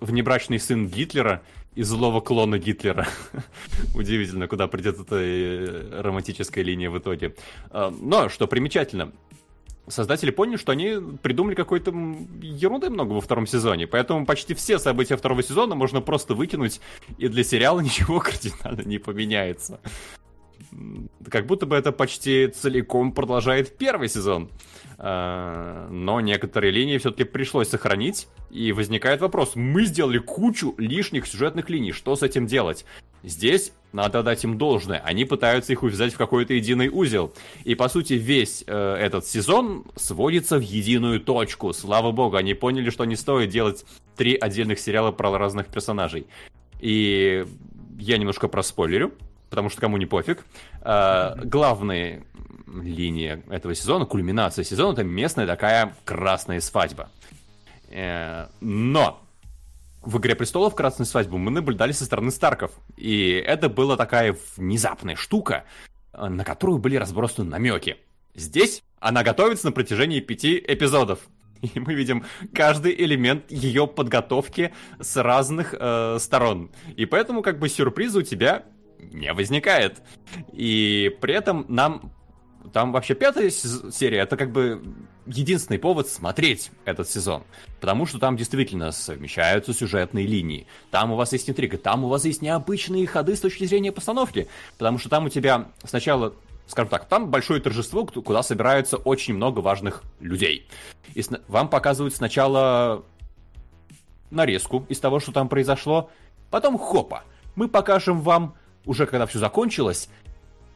внебрачный 0.01 0.59
сын 0.59 0.87
Гитлера 0.87 1.41
и 1.75 1.83
злого 1.83 2.19
клона 2.19 2.57
Гитлера. 2.57 3.07
Удивительно, 3.95 4.47
куда 4.47 4.67
придет 4.67 4.99
эта 4.99 5.15
э, 5.15 6.01
романтическая 6.01 6.63
линия 6.63 6.89
в 6.89 6.97
итоге. 6.97 7.35
А, 7.69 7.91
Но, 7.91 8.29
что 8.29 8.47
примечательно, 8.47 9.13
создатели 9.87 10.31
поняли, 10.31 10.57
что 10.57 10.71
они 10.71 10.97
придумали 11.21 11.55
какой-то 11.55 11.91
ерунды 12.41 12.89
много 12.89 13.13
во 13.13 13.21
втором 13.21 13.47
сезоне, 13.47 13.87
поэтому 13.87 14.25
почти 14.25 14.53
все 14.53 14.79
события 14.79 15.15
второго 15.15 15.43
сезона 15.43 15.75
можно 15.75 16.01
просто 16.01 16.33
выкинуть, 16.33 16.81
и 17.17 17.27
для 17.27 17.43
сериала 17.43 17.79
ничего 17.81 18.19
кардинально 18.19 18.81
не 18.81 18.97
поменяется. 18.97 19.79
Как 21.29 21.47
будто 21.47 21.65
бы 21.65 21.75
это 21.75 21.91
почти 21.91 22.47
целиком 22.47 23.13
продолжает 23.13 23.77
первый 23.77 24.09
сезон. 24.09 24.49
А, 25.03 25.87
Но 25.89 26.21
некоторые 26.21 26.69
линии 26.69 26.99
все-таки 26.99 27.23
пришлось 27.23 27.69
сохранить, 27.69 28.27
и 28.51 28.71
возникает 28.71 29.19
вопрос, 29.19 29.55
мы 29.55 29.85
сделали 29.85 30.19
кучу 30.19 30.75
лишних 30.77 31.25
сюжетных 31.25 31.71
линий, 31.71 31.91
что 31.91 32.15
с 32.15 32.21
этим 32.21 32.45
делать? 32.45 32.85
Здесь 33.23 33.73
надо 33.93 34.21
дать 34.21 34.43
им 34.43 34.59
должное, 34.59 34.99
они 34.99 35.25
пытаются 35.25 35.73
их 35.73 35.81
увязать 35.81 36.13
в 36.13 36.17
какой-то 36.17 36.53
единый 36.53 36.87
узел. 36.87 37.33
И 37.63 37.73
по 37.73 37.89
сути 37.89 38.13
весь 38.13 38.63
э, 38.67 38.95
этот 38.95 39.25
сезон 39.25 39.85
сводится 39.95 40.59
в 40.59 40.61
единую 40.61 41.19
точку. 41.19 41.73
Слава 41.73 42.11
богу, 42.11 42.35
они 42.35 42.53
поняли, 42.53 42.91
что 42.91 43.03
не 43.05 43.15
стоит 43.15 43.49
делать 43.49 43.85
три 44.15 44.35
отдельных 44.35 44.79
сериала 44.79 45.11
про 45.11 45.35
разных 45.35 45.65
персонажей. 45.65 46.27
И 46.79 47.43
я 47.97 48.19
немножко 48.19 48.47
проспойлерю, 48.47 49.13
потому 49.49 49.69
что 49.69 49.81
кому 49.81 49.97
не 49.97 50.05
пофиг. 50.05 50.45
А, 50.81 51.37
главная 51.43 52.23
линия 52.79 53.43
этого 53.49 53.75
сезона, 53.75 54.05
кульминация 54.05 54.63
сезона, 54.63 54.93
это 54.93 55.03
местная 55.03 55.47
такая 55.47 55.95
красная 56.05 56.61
свадьба. 56.61 57.09
Э, 57.89 58.47
но 58.59 59.21
в 60.01 60.17
«Игре 60.17 60.35
престолов» 60.35 60.75
красную 60.75 61.05
свадьбу 61.05 61.37
мы 61.37 61.51
наблюдали 61.51 61.91
со 61.91 62.05
стороны 62.05 62.31
Старков. 62.31 62.71
И 62.97 63.31
это 63.33 63.69
была 63.69 63.97
такая 63.97 64.35
внезапная 64.55 65.15
штука, 65.15 65.65
э, 66.13 66.27
на 66.27 66.43
которую 66.43 66.79
были 66.79 66.95
разбросаны 66.95 67.49
намеки. 67.49 67.97
Здесь 68.33 68.81
она 68.99 69.23
готовится 69.23 69.67
на 69.67 69.71
протяжении 69.71 70.19
пяти 70.19 70.63
эпизодов. 70.65 71.19
И 71.61 71.79
мы 71.79 71.93
видим 71.93 72.25
каждый 72.53 72.95
элемент 72.95 73.51
ее 73.51 73.87
подготовки 73.87 74.73
с 74.99 75.21
разных 75.21 75.75
э, 75.77 76.17
сторон. 76.19 76.71
И 76.95 77.05
поэтому 77.05 77.41
как 77.41 77.59
бы 77.59 77.69
сюрприза 77.69 78.19
у 78.19 78.23
тебя 78.23 78.65
не 78.99 79.33
возникает. 79.33 80.01
И 80.53 81.15
при 81.21 81.33
этом 81.33 81.65
нам... 81.67 82.13
Там 82.73 82.91
вообще 82.91 83.15
пятая 83.15 83.49
серия, 83.49 84.19
это 84.19 84.37
как 84.37 84.51
бы 84.51 84.83
единственный 85.25 85.79
повод 85.79 86.07
смотреть 86.07 86.71
этот 86.85 87.09
сезон. 87.09 87.43
Потому 87.79 88.05
что 88.05 88.19
там 88.19 88.37
действительно 88.37 88.91
совмещаются 88.91 89.73
сюжетные 89.73 90.25
линии. 90.25 90.67
Там 90.89 91.11
у 91.11 91.15
вас 91.15 91.33
есть 91.33 91.49
интрига, 91.49 91.77
там 91.77 92.03
у 92.03 92.07
вас 92.07 92.25
есть 92.25 92.41
необычные 92.41 93.07
ходы 93.07 93.35
с 93.35 93.39
точки 93.41 93.65
зрения 93.65 93.91
постановки. 93.91 94.47
Потому 94.77 94.97
что 94.97 95.09
там 95.09 95.25
у 95.25 95.29
тебя 95.29 95.67
сначала, 95.83 96.33
скажем 96.67 96.89
так, 96.89 97.05
там 97.05 97.29
большое 97.29 97.61
торжество, 97.61 98.05
ку- 98.05 98.21
куда 98.21 98.43
собираются 98.43 98.97
очень 98.97 99.33
много 99.33 99.59
важных 99.59 100.03
людей. 100.19 100.67
И 101.13 101.23
вам 101.47 101.69
показывают 101.69 102.15
сначала 102.15 103.03
нарезку 104.29 104.85
из 104.87 104.99
того, 104.99 105.19
что 105.19 105.31
там 105.31 105.49
произошло, 105.49 106.09
Потом 106.51 106.77
хопа, 106.77 107.23
мы 107.55 107.69
покажем 107.69 108.19
вам, 108.19 108.55
уже 108.85 109.05
когда 109.05 109.25
все 109.25 109.39
закончилось, 109.39 110.09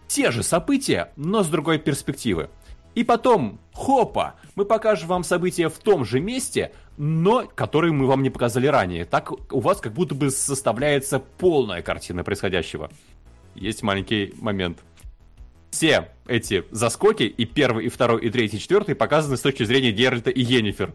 те 0.07 0.31
же 0.31 0.43
события, 0.43 1.11
но 1.15 1.43
с 1.43 1.47
другой 1.47 1.79
перспективы. 1.79 2.49
И 2.95 3.03
потом, 3.03 3.59
хопа, 3.73 4.35
мы 4.55 4.63
покажем 4.63 5.09
вам 5.09 5.23
события 5.23 5.67
в 5.67 5.77
том 5.79 6.05
же 6.05 6.21
месте, 6.21 6.71
но 6.97 7.45
которые 7.45 7.91
мы 7.91 8.07
вам 8.07 8.23
не 8.23 8.29
показали 8.29 8.67
ранее. 8.67 9.03
Так 9.03 9.31
у 9.53 9.59
вас 9.59 9.81
как 9.81 9.93
будто 9.93 10.15
бы 10.15 10.31
составляется 10.31 11.19
полная 11.19 11.81
картина 11.81 12.23
происходящего. 12.23 12.89
Есть 13.53 13.83
маленький 13.83 14.33
момент. 14.39 14.79
Все 15.71 16.09
эти 16.25 16.63
заскоки, 16.71 17.23
и 17.23 17.43
первый, 17.43 17.85
и 17.85 17.89
второй, 17.89 18.21
и 18.21 18.29
третий, 18.29 18.57
и 18.57 18.59
четвертый, 18.61 18.95
показаны 18.95 19.35
с 19.35 19.41
точки 19.41 19.63
зрения 19.63 19.91
Геральта 19.91 20.29
и 20.29 20.41
Йеннифер. 20.41 20.93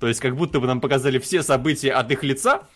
То 0.00 0.08
есть 0.08 0.20
как 0.20 0.36
будто 0.36 0.58
бы 0.58 0.66
нам 0.66 0.80
показали 0.80 1.18
все 1.18 1.42
события 1.42 1.92
от 1.92 2.10
их 2.10 2.22
лица, 2.22 2.66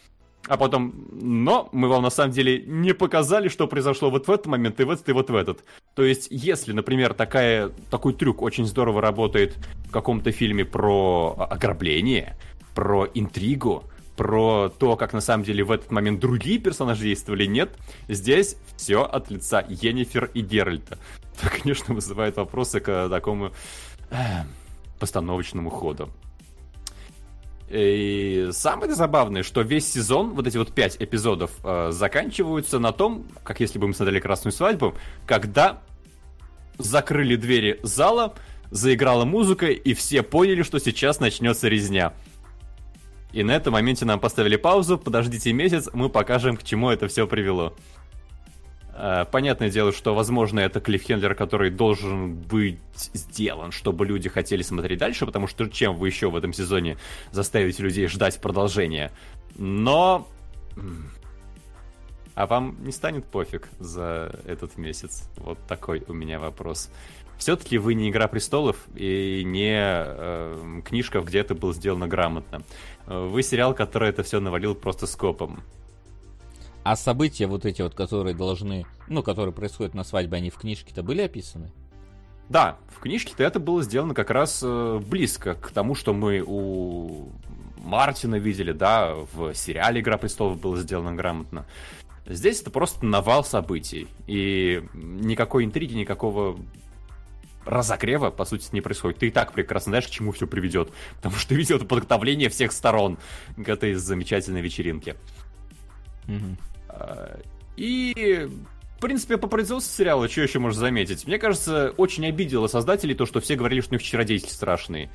а 0.46 0.56
потом, 0.56 0.94
но 1.12 1.68
мы 1.72 1.88
вам 1.88 2.02
на 2.02 2.10
самом 2.10 2.32
деле 2.32 2.62
не 2.66 2.92
показали, 2.94 3.48
что 3.48 3.66
произошло 3.66 4.10
вот 4.10 4.26
в 4.26 4.30
этот 4.30 4.46
момент 4.46 4.80
и 4.80 4.84
в 4.84 4.90
этот, 4.90 5.08
и 5.08 5.12
вот 5.12 5.30
в 5.30 5.34
этот. 5.34 5.64
То 5.94 6.02
есть, 6.02 6.28
если, 6.30 6.72
например, 6.72 7.14
такая, 7.14 7.70
такой 7.90 8.14
трюк 8.14 8.42
очень 8.42 8.66
здорово 8.66 9.00
работает 9.00 9.56
в 9.86 9.90
каком-то 9.90 10.32
фильме 10.32 10.64
про 10.64 11.36
ограбление, 11.50 12.36
про 12.74 13.06
интригу, 13.14 13.84
про 14.16 14.68
то, 14.68 14.96
как 14.96 15.12
на 15.12 15.20
самом 15.20 15.44
деле 15.44 15.64
в 15.64 15.70
этот 15.70 15.90
момент 15.90 16.20
другие 16.20 16.58
персонажи 16.58 17.04
действовали, 17.04 17.46
нет. 17.46 17.70
Здесь 18.08 18.56
все 18.76 19.02
от 19.02 19.30
лица 19.30 19.64
Йеннифер 19.66 20.30
и 20.34 20.40
Геральта. 20.40 20.98
Это, 21.38 21.50
конечно, 21.50 21.94
вызывает 21.94 22.36
вопросы 22.36 22.80
к 22.80 23.08
такому 23.08 23.52
э, 24.10 24.16
постановочному 24.98 25.70
ходу. 25.70 26.10
И 27.70 28.48
самое 28.50 28.92
забавное, 28.94 29.44
что 29.44 29.60
весь 29.62 29.90
сезон, 29.90 30.30
вот 30.30 30.44
эти 30.46 30.56
вот 30.56 30.72
пять 30.72 30.96
эпизодов, 30.98 31.52
э, 31.62 31.90
заканчиваются 31.92 32.80
на 32.80 32.90
том, 32.90 33.26
как 33.44 33.60
если 33.60 33.78
бы 33.78 33.86
мы 33.86 33.94
смотрели 33.94 34.18
«Красную 34.18 34.52
свадьбу», 34.52 34.96
когда 35.24 35.80
закрыли 36.78 37.36
двери 37.36 37.78
зала, 37.84 38.34
заиграла 38.72 39.24
музыка, 39.24 39.66
и 39.66 39.94
все 39.94 40.24
поняли, 40.24 40.62
что 40.62 40.80
сейчас 40.80 41.20
начнется 41.20 41.68
резня. 41.68 42.12
И 43.32 43.44
на 43.44 43.52
этом 43.52 43.74
моменте 43.74 44.04
нам 44.04 44.18
поставили 44.18 44.56
паузу, 44.56 44.98
подождите 44.98 45.52
месяц, 45.52 45.88
мы 45.92 46.08
покажем, 46.08 46.56
к 46.56 46.64
чему 46.64 46.90
это 46.90 47.06
все 47.06 47.28
привело. 47.28 47.76
Э, 49.02 49.24
понятное 49.24 49.70
дело, 49.70 49.92
что, 49.92 50.14
возможно, 50.14 50.60
это 50.60 50.78
клиффхендлер, 50.80 51.34
который 51.34 51.70
должен 51.70 52.34
быть 52.34 52.78
сделан, 53.14 53.72
чтобы 53.72 54.04
люди 54.04 54.28
хотели 54.28 54.60
смотреть 54.60 54.98
дальше, 54.98 55.24
потому 55.24 55.46
что 55.46 55.68
чем 55.68 55.96
вы 55.96 56.08
еще 56.08 56.28
в 56.28 56.36
этом 56.36 56.52
сезоне 56.52 56.98
заставите 57.32 57.82
людей 57.82 58.06
ждать 58.08 58.40
продолжения. 58.40 59.10
Но... 59.56 60.28
А 62.34 62.46
вам 62.46 62.76
не 62.84 62.92
станет 62.92 63.24
пофиг 63.24 63.68
за 63.78 64.38
этот 64.46 64.76
месяц? 64.76 65.28
Вот 65.36 65.58
такой 65.66 66.04
у 66.06 66.12
меня 66.12 66.38
вопрос. 66.38 66.90
Все-таки 67.38 67.78
вы 67.78 67.94
не 67.94 68.10
Игра 68.10 68.28
престолов 68.28 68.76
и 68.94 69.42
не 69.44 69.76
э, 69.76 70.80
книжка, 70.84 71.20
где 71.20 71.38
это 71.38 71.54
было 71.54 71.72
сделано 71.72 72.06
грамотно. 72.06 72.62
Вы 73.06 73.42
сериал, 73.42 73.74
который 73.74 74.10
это 74.10 74.22
все 74.22 74.40
навалил 74.40 74.74
просто 74.74 75.06
скопом. 75.06 75.62
А 76.82 76.96
события 76.96 77.46
вот 77.46 77.66
эти 77.66 77.82
вот, 77.82 77.94
которые 77.94 78.34
должны, 78.34 78.86
ну, 79.08 79.22
которые 79.22 79.52
происходят 79.52 79.94
на 79.94 80.04
свадьбе, 80.04 80.38
они 80.38 80.50
в 80.50 80.56
книжке-то 80.56 81.02
были 81.02 81.22
описаны? 81.22 81.70
Да, 82.48 82.78
в 82.88 83.00
книжке-то 83.00 83.44
это 83.44 83.60
было 83.60 83.82
сделано 83.82 84.14
как 84.14 84.30
раз 84.30 84.60
э, 84.62 85.00
близко 85.06 85.54
к 85.54 85.70
тому, 85.70 85.94
что 85.94 86.12
мы 86.12 86.42
у 86.44 87.28
Мартина 87.76 88.36
видели, 88.36 88.72
да, 88.72 89.14
в 89.32 89.54
сериале 89.54 90.00
«Игра 90.00 90.16
престолов» 90.16 90.60
было 90.60 90.76
сделано 90.78 91.14
грамотно. 91.14 91.66
Здесь 92.26 92.60
это 92.60 92.70
просто 92.70 93.06
навал 93.06 93.44
событий, 93.44 94.08
и 94.26 94.82
никакой 94.94 95.64
интриги, 95.64 95.94
никакого 95.94 96.58
разогрева, 97.64 98.30
по 98.30 98.44
сути, 98.44 98.68
не 98.72 98.80
происходит. 98.80 99.18
Ты 99.18 99.28
и 99.28 99.30
так 99.30 99.52
прекрасно 99.52 99.90
знаешь, 99.90 100.06
к 100.06 100.10
чему 100.10 100.32
все 100.32 100.46
приведет, 100.46 100.90
потому 101.16 101.36
что 101.36 101.54
ведет 101.56 101.86
подготовление 101.88 102.48
всех 102.48 102.72
сторон 102.72 103.18
к 103.56 103.68
этой 103.68 103.94
замечательной 103.94 104.60
вечеринке. 104.60 105.16
Угу. 106.30 106.56
И 107.76 108.48
в 109.00 109.02
принципе, 109.02 109.38
по 109.38 109.48
производству 109.48 109.96
сериала, 109.96 110.28
что 110.28 110.42
еще 110.42 110.58
можно 110.58 110.78
заметить? 110.78 111.26
Мне 111.26 111.38
кажется, 111.38 111.94
очень 111.96 112.26
обидело 112.26 112.66
создателей 112.66 113.14
то, 113.14 113.24
что 113.24 113.40
все 113.40 113.56
говорили, 113.56 113.80
что 113.80 113.92
у 113.92 113.94
них 113.94 114.02
чародейки 114.02 114.50
страшные. 114.50 115.08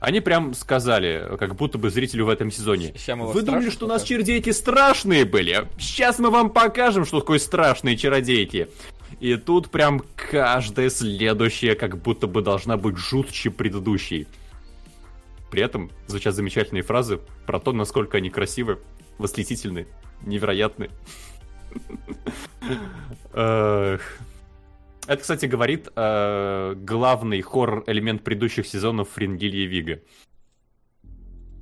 Они 0.00 0.20
прям 0.20 0.52
сказали, 0.52 1.34
как 1.38 1.54
будто 1.54 1.78
бы 1.78 1.88
зрителю 1.88 2.26
в 2.26 2.28
этом 2.28 2.50
сезоне. 2.50 2.92
Вы 3.06 3.40
думали, 3.40 3.70
что 3.70 3.86
у 3.86 3.88
нас 3.88 4.02
чародейки 4.02 4.50
страшные 4.50 5.24
были? 5.24 5.66
Сейчас 5.78 6.18
мы 6.18 6.28
вам 6.28 6.50
покажем, 6.50 7.06
что 7.06 7.20
такое 7.20 7.38
страшные 7.38 7.96
чародейки. 7.96 8.68
И 9.18 9.36
тут 9.36 9.70
прям 9.70 10.02
каждая 10.14 10.90
следующая 10.90 11.74
как 11.74 11.96
будто 12.02 12.26
бы 12.26 12.42
должна 12.42 12.76
быть 12.76 12.98
жутче 12.98 13.50
предыдущей. 13.50 14.26
При 15.50 15.62
этом 15.62 15.90
звучат 16.06 16.34
замечательные 16.34 16.82
фразы 16.82 17.18
про 17.46 17.58
то, 17.60 17.72
насколько 17.72 18.18
они 18.18 18.28
красивы, 18.28 18.78
восхитительны 19.16 19.86
невероятный. 20.24 20.90
Это, 23.32 25.20
кстати, 25.20 25.46
говорит 25.46 25.88
э, 25.96 26.74
главный 26.76 27.40
хоррор-элемент 27.40 28.22
предыдущих 28.22 28.66
сезонов 28.66 29.08
Фрингилья 29.10 29.66
Вига. 29.66 30.00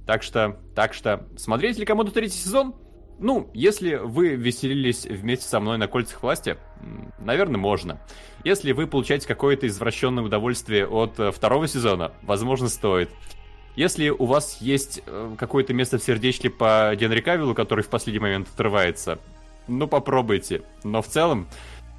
Так 0.07 0.23
что, 0.23 0.61
так 0.75 0.93
что, 0.93 1.27
смотреть 1.37 1.79
ли 1.79 1.87
кому-то 1.87 2.11
третий 2.11 2.37
сезон? 2.37 2.75
Ну, 3.19 3.51
если 3.55 3.95
вы 3.95 4.35
веселились 4.35 5.07
вместе 5.07 5.47
со 5.47 5.61
мной 5.61 5.79
на 5.79 5.89
кольцах 5.89 6.23
власти, 6.23 6.57
наверное, 7.19 7.59
можно. 7.59 8.01
Если 8.45 8.73
вы 8.73 8.87
получаете 8.87 9.27
какое-то 9.27 9.67
извращенное 9.67 10.25
удовольствие 10.25 10.87
от 10.87 11.19
э, 11.19 11.31
второго 11.31 11.67
сезона, 11.67 12.13
возможно, 12.23 12.69
стоит. 12.69 13.11
Если 13.77 14.11
у 14.11 14.25
вас 14.27 14.61
есть 14.61 15.03
э, 15.07 15.35
какое-то 15.39 15.73
место 15.73 15.99
в 15.99 16.03
сердечке 16.03 16.51
по 16.51 16.93
Генри 16.97 17.21
Кавиллу, 17.21 17.55
который 17.55 17.85
в 17.85 17.89
последний 17.89 18.21
момент 18.21 18.49
отрывается, 18.53 19.19
ну 19.69 19.87
попробуйте. 19.87 20.63
Но 20.83 21.03
в 21.03 21.07
целом, 21.07 21.49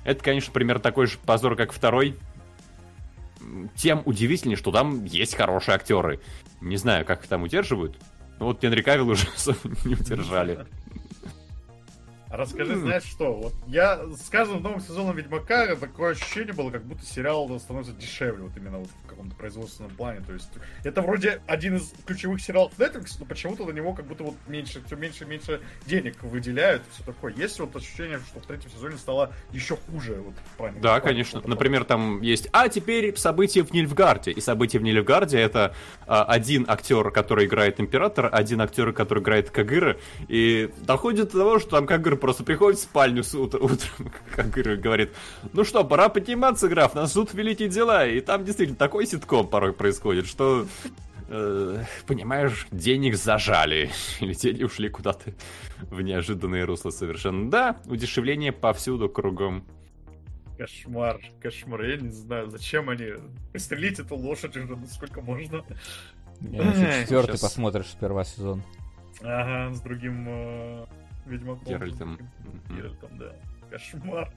это, 0.04 0.24
конечно, 0.24 0.52
примерно 0.52 0.82
такой 0.82 1.08
же 1.08 1.18
позор, 1.26 1.56
как 1.56 1.72
второй. 1.72 2.18
Тем 3.76 4.02
удивительнее, 4.06 4.58
что 4.58 4.72
там 4.72 5.06
есть 5.06 5.36
хорошие 5.36 5.76
актеры. 5.76 6.20
Не 6.60 6.78
знаю, 6.78 7.06
как 7.06 7.24
их 7.24 7.28
там 7.28 7.44
удерживают. 7.44 7.98
Но 8.40 8.48
вот 8.48 8.62
Генри 8.62 8.82
Кавилл 8.82 9.10
уже 9.10 9.28
не 9.86 9.96
удержали. 9.96 10.66
Расскажи, 12.32 12.76
знаешь 12.78 13.04
что? 13.04 13.34
Вот 13.34 13.54
я 13.68 14.06
с 14.16 14.30
каждым 14.30 14.64
новым 14.64 14.80
сезоном 14.80 15.18
Ведьмака 15.18 15.76
такое 15.76 16.12
ощущение 16.12 16.54
было, 16.54 16.70
как 16.70 16.84
будто 16.84 17.06
сериал 17.06 17.60
становится 17.60 17.94
дешевле, 17.94 18.44
вот 18.44 18.56
именно 18.56 18.80
вот 18.80 18.88
в 19.04 19.08
каком-то 19.08 19.36
производственном 19.36 19.92
плане. 19.92 20.22
То 20.22 20.34
есть 20.34 20.50
это 20.86 21.02
вроде 21.02 21.42
один 21.46 21.76
из 21.76 21.94
ключевых 22.06 22.42
сериалов 22.42 22.72
Netflix, 22.78 23.18
но 23.20 23.26
почему-то 23.26 23.66
на 23.66 23.72
него 23.72 23.94
как 23.94 24.06
будто 24.06 24.24
вот 24.24 24.36
меньше, 24.48 24.82
все 24.86 24.96
меньше 24.96 25.26
и 25.26 25.28
меньше 25.28 25.62
денег 25.86 26.24
выделяют, 26.24 26.84
все 26.94 27.04
такое. 27.04 27.34
Есть 27.34 27.60
вот 27.60 27.76
ощущение, 27.76 28.20
что 28.20 28.40
в 28.40 28.46
третьем 28.46 28.72
сезоне 28.72 28.98
стало 28.98 29.34
еще 29.52 29.76
хуже. 29.76 30.16
Вот, 30.16 30.34
в 30.58 30.82
да, 30.82 31.02
конечно. 31.02 31.42
Например, 31.46 31.84
там 31.84 32.22
есть, 32.22 32.48
а 32.54 32.70
теперь 32.70 33.18
события 33.18 33.64
в 33.64 33.74
Нильфгарде. 33.74 34.32
И 34.32 34.40
события 34.40 34.80
в 34.80 34.84
Нильфгарде 34.84 35.38
это 35.38 35.76
а, 36.08 36.24
один 36.24 36.66
актер, 36.68 37.12
который 37.12 37.46
играет 37.46 37.80
Император, 37.80 38.30
один 38.32 38.62
актер, 38.62 38.94
который 38.94 39.22
играет 39.22 39.50
Кагыра, 39.50 39.98
и 40.30 40.72
доходит 40.78 41.32
до 41.32 41.40
того, 41.40 41.60
что 41.60 41.72
там 41.72 41.88
Кагыра 41.88 42.21
просто 42.22 42.44
приходит 42.46 42.80
в 42.80 42.84
спальню 42.84 43.24
с 43.24 43.36
утра, 43.36 43.60
утром, 43.60 44.12
как 44.36 44.50
говорит, 44.50 45.12
ну 45.52 45.66
что, 45.66 45.84
пора 45.84 46.08
подниматься, 46.08 46.70
граф, 46.70 46.96
нас 46.96 47.12
ждут 47.12 47.34
великие 47.34 47.68
дела. 47.68 48.08
И 48.08 48.22
там 48.22 48.46
действительно 48.46 48.78
такой 48.78 49.06
ситком 49.06 49.48
порой 49.48 49.74
происходит, 49.74 50.28
что 50.28 50.66
э, 51.28 51.84
понимаешь, 52.08 52.68
денег 52.72 53.16
зажали. 53.16 53.90
Или 54.22 54.34
деньги 54.34 54.64
ушли 54.64 54.88
куда-то 54.88 55.34
в 55.90 56.02
неожиданные 56.02 56.64
русла 56.64 56.92
совершенно. 56.92 57.50
Да, 57.50 57.78
удешевление 57.88 58.52
повсюду 58.52 59.10
кругом. 59.10 59.66
Кошмар, 60.58 61.20
кошмар. 61.42 61.84
Я 61.84 61.98
не 61.98 62.10
знаю, 62.10 62.50
зачем 62.50 62.90
они... 62.90 63.14
Пристрелить 63.52 64.00
эту 64.00 64.16
лошадь 64.16 64.56
уже, 64.56 64.76
насколько 64.76 65.22
можно. 65.22 65.66
Четвертый 66.40 67.40
посмотришь 67.40 67.88
сперва 67.88 68.24
сезон. 68.24 68.64
Ага, 69.24 69.74
с 69.74 69.82
другим 69.82 70.26
э, 70.28 70.86
Ведьмаком. 71.32 71.66
Геральтом. 71.66 72.20
Геральтом, 72.70 73.18
да. 73.18 73.36
Кошмар. 73.70 74.32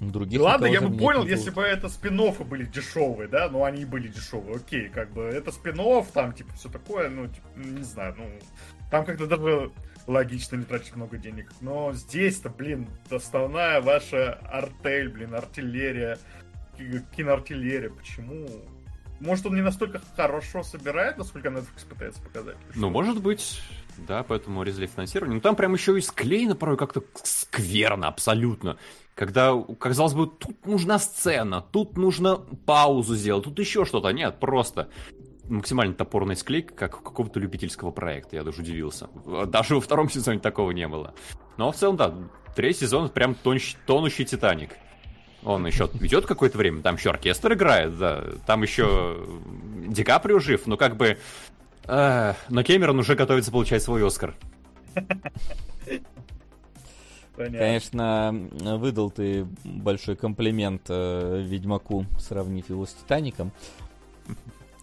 Других 0.00 0.40
Ладно, 0.40 0.66
я 0.66 0.80
бы 0.80 0.96
понял, 0.96 1.24
если 1.24 1.50
бы 1.50 1.62
это 1.62 1.88
спин 1.88 2.20
были 2.48 2.64
дешевые, 2.64 3.28
да, 3.28 3.48
но 3.48 3.62
они 3.62 3.84
были 3.84 4.08
дешевые, 4.08 4.56
окей, 4.56 4.88
как 4.88 5.12
бы 5.12 5.22
это 5.22 5.52
спин 5.52 5.78
там, 6.12 6.32
типа, 6.32 6.52
все 6.54 6.68
такое, 6.68 7.08
ну, 7.08 7.28
типа, 7.28 7.46
не 7.54 7.84
знаю, 7.84 8.16
ну, 8.18 8.28
там 8.90 9.04
как-то 9.04 9.28
даже 9.28 9.70
логично 10.08 10.56
не 10.56 10.64
тратить 10.64 10.96
много 10.96 11.16
денег. 11.16 11.50
Но 11.60 11.92
здесь-то, 11.92 12.50
блин, 12.50 12.88
основная 13.08 13.80
ваша 13.80 14.34
артель, 14.50 15.10
блин, 15.10 15.34
артиллерия, 15.34 16.18
киноартиллерия, 17.16 17.90
почему? 17.90 18.48
Может, 19.20 19.46
он 19.46 19.54
не 19.54 19.62
настолько 19.62 20.00
хорошо 20.16 20.62
собирает, 20.62 21.18
насколько 21.18 21.48
Netflix 21.48 21.88
пытается 21.88 22.20
показать? 22.20 22.56
Ну, 22.74 22.90
может 22.90 23.22
быть. 23.22 23.62
Да, 23.98 24.22
поэтому 24.22 24.62
резали 24.62 24.86
финансирование. 24.86 25.36
Но 25.36 25.40
там 25.40 25.56
прям 25.56 25.74
еще 25.74 25.96
и 25.96 26.00
склеено 26.00 26.54
порой 26.54 26.76
как-то 26.76 27.02
скверно, 27.22 28.08
абсолютно. 28.08 28.76
Когда, 29.14 29.54
казалось 29.78 30.14
бы, 30.14 30.26
тут 30.26 30.66
нужна 30.66 30.98
сцена, 30.98 31.62
тут 31.62 31.96
нужно 31.96 32.36
паузу 32.36 33.14
сделать, 33.14 33.44
тут 33.44 33.58
еще 33.58 33.84
что-то. 33.84 34.10
Нет, 34.10 34.40
просто 34.40 34.88
максимально 35.48 35.94
топорный 35.94 36.36
склейка, 36.36 36.74
как 36.74 37.02
какого-то 37.02 37.38
любительского 37.38 37.90
проекта, 37.90 38.36
я 38.36 38.42
даже 38.44 38.62
удивился. 38.62 39.08
Даже 39.46 39.76
во 39.76 39.80
втором 39.80 40.10
сезоне 40.10 40.40
такого 40.40 40.70
не 40.72 40.88
было. 40.88 41.14
Но 41.56 41.70
в 41.70 41.76
целом, 41.76 41.96
да, 41.96 42.14
третий 42.56 42.80
сезон 42.80 43.08
прям 43.08 43.34
тонущий, 43.34 43.76
тонущий 43.86 44.24
Титаник. 44.24 44.70
Он 45.44 45.66
еще 45.66 45.90
ведет 45.92 46.24
какое-то 46.24 46.56
время, 46.56 46.80
там 46.82 46.96
еще 46.96 47.10
оркестр 47.10 47.52
играет, 47.52 47.98
да, 47.98 48.24
там 48.46 48.62
еще 48.62 49.26
Ди 49.86 50.02
Каприо 50.02 50.38
жив, 50.38 50.66
но 50.66 50.76
как 50.76 50.96
бы... 50.96 51.18
Э, 51.86 52.34
но 52.48 52.64
Кэмерон 52.64 52.98
уже 52.98 53.14
готовится 53.14 53.50
получать 53.50 53.82
свой 53.82 54.06
Оскар. 54.06 54.34
Понятно. 57.36 57.58
Конечно, 57.58 58.48
выдал 58.78 59.10
ты 59.10 59.46
большой 59.64 60.14
комплимент 60.14 60.82
э, 60.88 61.42
Ведьмаку, 61.44 62.06
сравнив 62.18 62.70
его 62.70 62.86
с 62.86 62.92
Титаником. 62.92 63.50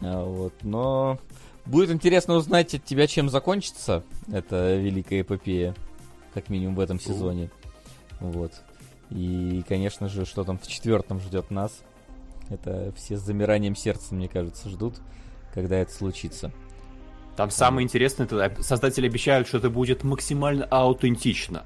А, 0.01 0.25
вот, 0.25 0.53
но 0.61 1.17
будет 1.65 1.91
интересно 1.91 2.33
узнать 2.33 2.75
от 2.75 2.83
тебя, 2.83 3.07
чем 3.07 3.29
закончится 3.29 4.03
эта 4.29 4.75
великая 4.75 5.21
эпопея, 5.21 5.73
как 6.33 6.49
минимум 6.49 6.75
в 6.75 6.81
этом 6.81 6.99
сезоне. 6.99 7.49
Вот. 8.19 8.51
И, 9.09 9.63
конечно 9.67 10.09
же, 10.09 10.25
что 10.25 10.43
там 10.43 10.57
в 10.57 10.67
четвертом 10.67 11.21
ждет 11.21 11.51
нас. 11.51 11.81
Это 12.49 12.91
все 12.97 13.15
с 13.15 13.21
замиранием 13.21 13.77
сердца, 13.77 14.13
мне 14.13 14.27
кажется, 14.27 14.67
ждут, 14.67 14.95
когда 15.53 15.77
это 15.77 15.93
случится. 15.93 16.51
Там 17.41 17.49
самое 17.49 17.85
интересное, 17.85 18.27
это 18.27 18.61
создатели 18.61 19.07
обещают, 19.07 19.47
что 19.47 19.57
это 19.57 19.71
будет 19.71 20.03
максимально 20.03 20.63
аутентично. 20.65 21.65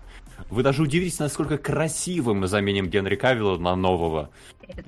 Вы 0.50 0.64
даже 0.64 0.82
удивитесь, 0.82 1.20
насколько 1.20 1.58
красивым 1.58 2.40
мы 2.40 2.48
заменим 2.48 2.88
Генри 2.88 3.18
Кавилла 3.18 3.58
на 3.58 3.76
нового. 3.76 4.30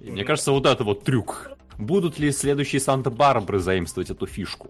И 0.02 0.10
мне 0.10 0.24
кажется, 0.24 0.54
вот 0.54 0.66
это 0.66 0.86
вот 0.86 1.04
трюк. 1.04 1.52
Будут 1.78 2.20
ли 2.20 2.32
следующие 2.32 2.80
Санта-Барбары 2.80 3.60
заимствовать 3.60 4.12
эту 4.12 4.28
фишку? 4.28 4.70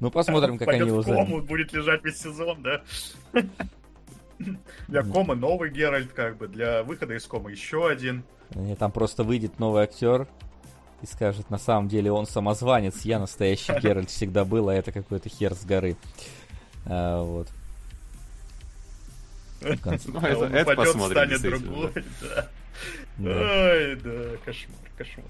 Ну, 0.00 0.10
посмотрим, 0.10 0.56
как 0.56 0.68
они 0.68 0.88
его 0.88 1.02
кому 1.02 1.42
будет 1.42 1.74
лежать 1.74 2.02
весь 2.02 2.18
сезон, 2.18 2.62
да? 2.62 2.82
Для 4.88 5.02
кома 5.02 5.34
новый 5.34 5.70
Геральт, 5.70 6.14
как 6.14 6.38
бы, 6.38 6.48
для 6.48 6.82
выхода 6.82 7.12
из 7.12 7.26
кома 7.26 7.50
еще 7.50 7.86
один. 7.86 8.24
Там 8.78 8.90
просто 8.90 9.22
выйдет 9.22 9.58
новый 9.58 9.82
актер 9.82 10.26
и 11.02 11.06
скажет, 11.06 11.50
на 11.50 11.58
самом 11.58 11.88
деле 11.88 12.10
он 12.10 12.26
самозванец, 12.26 13.02
я 13.02 13.18
настоящий 13.18 13.72
Геральт 13.80 14.10
всегда 14.10 14.44
был, 14.44 14.68
а 14.68 14.74
это 14.74 14.92
какой-то 14.92 15.28
хер 15.28 15.54
с 15.54 15.64
горы. 15.64 15.96
А, 16.86 17.22
вот. 17.22 17.48
Ну, 19.62 20.20
это, 20.20 20.44
это 20.44 20.74
посмотрим. 20.74 21.16
станет 21.16 21.40
другой, 21.40 21.92
да. 22.20 22.48
Ой, 23.18 23.96
да, 23.96 24.36
кошмар, 24.44 24.76
кошмар. 24.96 25.24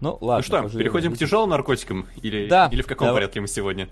Ну, 0.00 0.18
ладно. 0.20 0.60
Ну 0.60 0.68
что, 0.68 0.78
переходим 0.78 1.14
к 1.14 1.18
тяжелым 1.18 1.50
наркотикам? 1.50 2.06
Или, 2.22 2.48
да, 2.48 2.68
или 2.70 2.82
в 2.82 2.86
каком 2.86 3.08
давай. 3.08 3.22
порядке 3.22 3.40
мы 3.40 3.48
сегодня? 3.48 3.88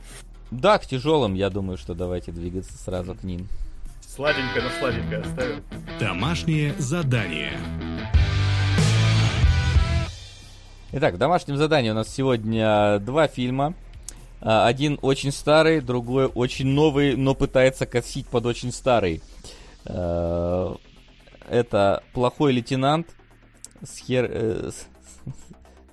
Да, 0.50 0.78
к 0.78 0.86
тяжелым, 0.86 1.34
я 1.34 1.50
думаю, 1.50 1.78
что 1.78 1.94
давайте 1.94 2.30
двигаться 2.30 2.78
сразу 2.78 3.14
к 3.14 3.24
ним. 3.24 3.48
Сладенькое, 4.06 4.62
но 4.62 4.70
сладенькое 4.78 5.20
оставим. 5.22 5.62
Домашнее 5.98 6.74
задание. 6.78 7.58
Итак, 10.96 11.14
в 11.14 11.18
домашнем 11.18 11.56
задании 11.56 11.90
у 11.90 11.94
нас 11.94 12.08
сегодня 12.08 13.00
два 13.00 13.26
фильма. 13.26 13.74
А, 14.40 14.68
один 14.68 14.96
очень 15.02 15.32
старый, 15.32 15.80
другой 15.80 16.26
очень 16.26 16.68
новый, 16.68 17.16
но 17.16 17.34
пытается 17.34 17.84
косить 17.84 18.28
под 18.28 18.46
очень 18.46 18.70
старый. 18.70 19.20
А, 19.86 20.76
это 21.48 22.04
«Плохой 22.12 22.52
лейтенант» 22.52 23.08
с, 23.82 23.98
Хер... 23.98 24.28
Э, 24.30 24.70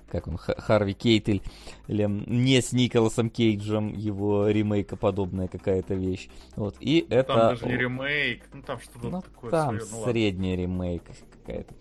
как 0.08 0.28
он, 0.28 0.36
Харви 0.36 0.94
Кейтель, 0.94 1.42
или 1.88 2.06
не 2.08 2.62
с 2.62 2.70
Николасом 2.70 3.28
Кейджем, 3.28 3.94
его 3.94 4.46
ремейка 4.46 4.94
подобная 4.94 5.48
какая-то 5.48 5.94
вещь. 5.94 6.28
Вот, 6.54 6.76
и 6.78 7.04
ну, 7.10 7.16
это... 7.16 7.34
Там 7.34 7.48
даже 7.48 7.66
не 7.66 7.76
ремейк, 7.76 8.48
ну 8.52 8.62
там 8.62 8.78
что-то 8.78 9.08
ну, 9.08 9.20
такое 9.20 9.50
там 9.50 9.80
свое, 9.80 9.90
ну, 9.90 10.12
средний 10.12 10.50
ладно. 10.50 10.62
ремейк 10.62 11.02
какая-то. 11.44 11.74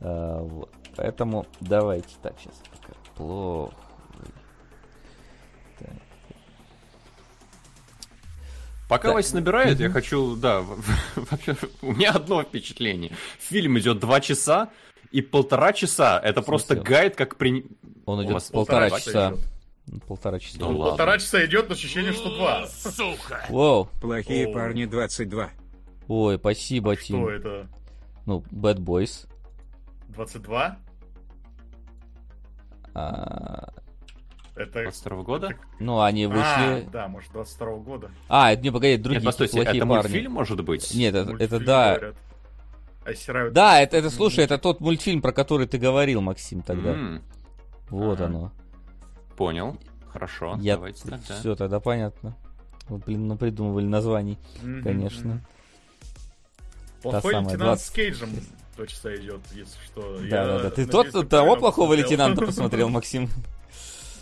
А, 0.00 0.42
вот. 0.42 0.70
Поэтому 0.96 1.46
давайте 1.60 2.14
так 2.22 2.34
сейчас. 2.40 2.60
Плохо. 3.16 3.74
Пока 8.88 9.12
Вася 9.12 9.34
набирает, 9.34 9.80
я 9.80 9.90
хочу, 9.90 10.36
да, 10.36 10.62
вообще, 11.16 11.56
у 11.82 11.92
меня 11.92 12.12
одно 12.12 12.42
впечатление. 12.44 13.10
Фильм 13.40 13.78
идет 13.78 13.98
два 13.98 14.20
часа, 14.20 14.70
и 15.10 15.22
полтора 15.22 15.72
часа 15.72 16.20
это 16.22 16.40
просто 16.40 16.76
гайд, 16.76 17.16
как 17.16 17.36
при... 17.36 17.66
Он 18.04 18.24
идет 18.24 18.42
полтора 18.52 18.90
часа. 18.90 19.34
Полтора 20.06 20.38
часа. 20.38 20.58
Ну, 20.58 20.78
полтора 20.78 21.18
часа 21.18 21.44
идет, 21.44 21.68
но 21.68 21.74
ощущение, 21.74 22.12
что 22.12 22.36
два. 22.36 22.66
Сука! 22.66 23.44
Воу. 23.48 23.88
Плохие 24.00 24.52
парни 24.52 24.84
22. 24.84 25.50
Ой, 26.08 26.38
спасибо, 26.38 26.92
а 26.92 26.96
Тим. 26.96 27.22
Что 27.22 27.30
это? 27.30 27.68
Ну, 28.24 28.44
Bad 28.52 28.78
Boys. 28.78 29.26
22? 30.08 30.78
А... 32.96 33.68
Это... 34.54 34.84
22 34.84 35.22
года? 35.22 35.54
Ну, 35.80 36.00
они 36.00 36.26
вышли... 36.26 36.40
А, 36.40 36.88
да, 36.90 37.08
может, 37.08 37.30
22 37.32 37.76
года. 37.76 38.10
А, 38.28 38.52
это 38.52 38.62
не, 38.62 38.70
погоди, 38.70 38.96
другие 38.96 39.18
Нет, 39.18 39.26
постойте, 39.26 39.52
плохие 39.52 39.76
это 39.76 39.86
парни. 39.86 40.02
мультфильм, 40.02 40.32
может 40.32 40.64
быть? 40.64 40.94
Нет, 40.94 41.14
это, 41.14 41.36
это 41.38 41.60
да... 41.60 42.00
А 43.04 43.50
да, 43.50 43.80
это, 43.80 43.98
это, 43.98 44.10
слушай, 44.10 44.42
это 44.42 44.58
тот 44.58 44.80
мультфильм, 44.80 45.20
про 45.20 45.32
который 45.32 45.66
ты 45.68 45.78
говорил, 45.78 46.22
Максим, 46.22 46.62
тогда. 46.62 46.92
Mm. 46.92 47.22
Вот 47.90 48.14
ага. 48.18 48.26
оно. 48.26 48.52
Понял. 49.36 49.76
Хорошо, 50.08 50.56
Я... 50.60 50.74
давайте 50.74 51.02
тогда. 51.02 51.34
Все, 51.38 51.54
тогда 51.54 51.78
понятно. 51.78 52.34
Вот, 52.88 53.04
блин, 53.04 53.28
напридумывали 53.28 53.84
названий, 53.84 54.38
mm-hmm. 54.62 54.82
конечно. 54.82 55.44
Плохой 57.02 57.34
лейтенант 57.34 57.58
20... 57.58 57.86
с 57.86 57.90
Кейджем 57.90 58.30
два 58.76 58.86
часа 58.86 59.14
идет, 59.16 59.40
если 59.52 59.78
что. 59.86 60.18
Да, 60.18 60.24
Я 60.24 60.44
да, 60.44 60.58
да. 60.64 60.70
Ты 60.70 60.86
тот 60.86 61.28
того 61.28 61.56
плохого 61.56 61.94
лейтенанта 61.94 62.44
посмотрел, 62.44 62.88
Максим? 62.88 63.30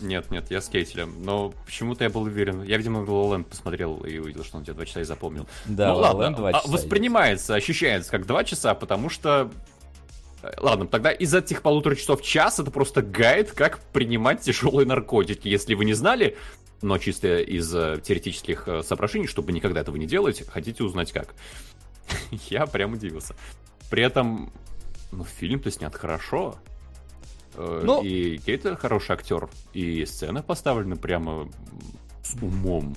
Нет, 0.01 0.29
нет, 0.29 0.51
я 0.51 0.61
с 0.61 0.67
Кейтелем. 0.67 1.23
Но 1.23 1.53
почему-то 1.65 2.03
я 2.03 2.09
был 2.09 2.23
уверен. 2.23 2.63
Я, 2.63 2.77
видимо, 2.77 2.99
Лолэнд 2.99 3.47
посмотрел 3.47 3.97
и 3.99 4.17
увидел, 4.17 4.43
что 4.43 4.57
он 4.57 4.63
тебе 4.63 4.73
два 4.73 4.85
часа 4.85 5.01
и 5.01 5.03
запомнил. 5.03 5.47
Да, 5.65 5.93
ну, 5.93 5.99
ладно, 5.99 6.35
2 6.35 6.53
часа. 6.53 6.63
А, 6.65 6.71
воспринимается, 6.71 7.55
ощущается 7.55 8.11
как 8.11 8.25
два 8.25 8.43
часа, 8.43 8.75
потому 8.75 9.09
что 9.09 9.51
э, 10.41 10.51
Ладно, 10.57 10.87
тогда 10.87 11.11
из 11.11 11.33
этих 11.33 11.61
полутора 11.61 11.95
часов 11.95 12.21
час 12.21 12.59
это 12.59 12.71
просто 12.71 13.01
гайд, 13.01 13.51
как 13.51 13.79
принимать 13.93 14.41
тяжелые 14.41 14.85
наркотики. 14.85 15.47
Если 15.47 15.73
вы 15.75 15.85
не 15.85 15.93
знали, 15.93 16.37
но 16.81 16.97
чисто 16.97 17.39
из 17.39 17.73
э, 17.73 17.99
теоретических 18.03 18.67
э, 18.67 18.83
соображений, 18.83 19.27
чтобы 19.27 19.53
никогда 19.53 19.81
этого 19.81 19.95
не 19.95 20.07
делать, 20.07 20.43
хотите 20.47 20.83
узнать 20.83 21.13
как. 21.13 21.35
Я 22.49 22.65
прям 22.65 22.93
удивился. 22.93 23.35
При 23.89 24.03
этом, 24.03 24.51
ну, 25.11 25.23
фильм-то 25.23 25.71
снят 25.71 25.93
хорошо. 25.95 26.55
Э, 27.55 27.81
ну, 27.83 28.03
и 28.03 28.37
Кейтер 28.37 28.75
хороший 28.75 29.13
актер, 29.13 29.49
и 29.73 30.05
сцена 30.05 30.43
поставлена 30.43 30.95
прямо 30.95 31.49
с 32.23 32.35
умом. 32.41 32.95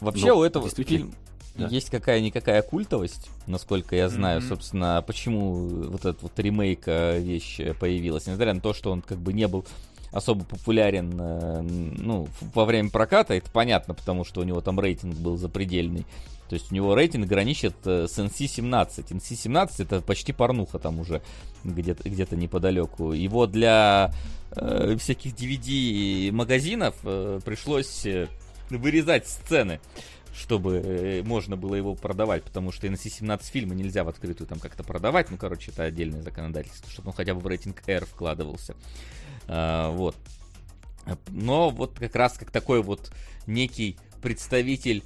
Вообще 0.00 0.28
Но, 0.28 0.38
у 0.38 0.42
этого 0.42 0.68
фильма 0.68 1.12
да. 1.54 1.68
есть 1.68 1.90
какая-никакая 1.90 2.62
культовость, 2.62 3.30
насколько 3.46 3.94
я 3.94 4.08
знаю, 4.08 4.40
mm-hmm. 4.40 4.48
собственно, 4.48 5.04
почему 5.06 5.68
вот 5.68 6.00
этот 6.00 6.22
вот 6.22 6.38
ремейк 6.38 6.82
э, 6.86 7.20
вещь 7.20 7.60
появилась, 7.78 8.26
несмотря 8.26 8.52
на 8.52 8.60
то, 8.60 8.72
что 8.72 8.90
он 8.90 9.02
как 9.02 9.18
бы 9.18 9.32
не 9.32 9.46
был 9.46 9.64
особо 10.12 10.44
популярен, 10.44 11.12
э, 11.18 11.60
ну, 11.62 12.28
во 12.54 12.64
время 12.64 12.90
проката, 12.90 13.34
это 13.34 13.50
понятно, 13.50 13.94
потому 13.94 14.24
что 14.24 14.40
у 14.42 14.44
него 14.44 14.60
там 14.60 14.78
рейтинг 14.78 15.16
был 15.16 15.36
запредельный. 15.36 16.06
То 16.48 16.54
есть 16.54 16.70
у 16.70 16.74
него 16.74 16.94
рейтинг 16.94 17.26
граничит 17.26 17.74
э, 17.86 18.06
с 18.06 18.18
NC-17. 18.18 19.08
NC-17 19.08 19.70
это 19.78 20.02
почти 20.02 20.34
порнуха 20.34 20.78
там 20.78 21.00
уже 21.00 21.22
где-то 21.64 22.08
где 22.10 22.26
неподалеку. 22.32 23.12
Его 23.12 23.46
для 23.46 24.12
э, 24.50 24.94
всяких 24.98 25.32
DVD-магазинов 25.32 26.94
э, 27.04 27.40
пришлось 27.42 28.04
э, 28.04 28.28
вырезать 28.68 29.28
сцены 29.28 29.80
чтобы 30.34 31.22
можно 31.26 31.58
было 31.58 31.74
его 31.74 31.94
продавать, 31.94 32.42
потому 32.42 32.72
что 32.72 32.86
NC-17 32.86 33.42
фильмы 33.44 33.74
нельзя 33.74 34.02
в 34.02 34.08
открытую 34.08 34.48
там 34.48 34.58
как-то 34.58 34.82
продавать, 34.82 35.30
ну, 35.30 35.36
короче, 35.36 35.70
это 35.70 35.84
отдельное 35.84 36.22
законодательство, 36.22 36.90
чтобы 36.90 37.10
он 37.10 37.14
хотя 37.14 37.34
бы 37.34 37.40
в 37.40 37.46
рейтинг 37.46 37.82
R 37.86 38.06
вкладывался. 38.06 38.74
А, 39.48 39.90
вот. 39.90 40.16
Но 41.28 41.70
вот 41.70 41.98
как 41.98 42.14
раз 42.14 42.38
как 42.38 42.50
такой 42.50 42.82
вот 42.82 43.12
некий 43.46 43.96
представитель 44.20 45.02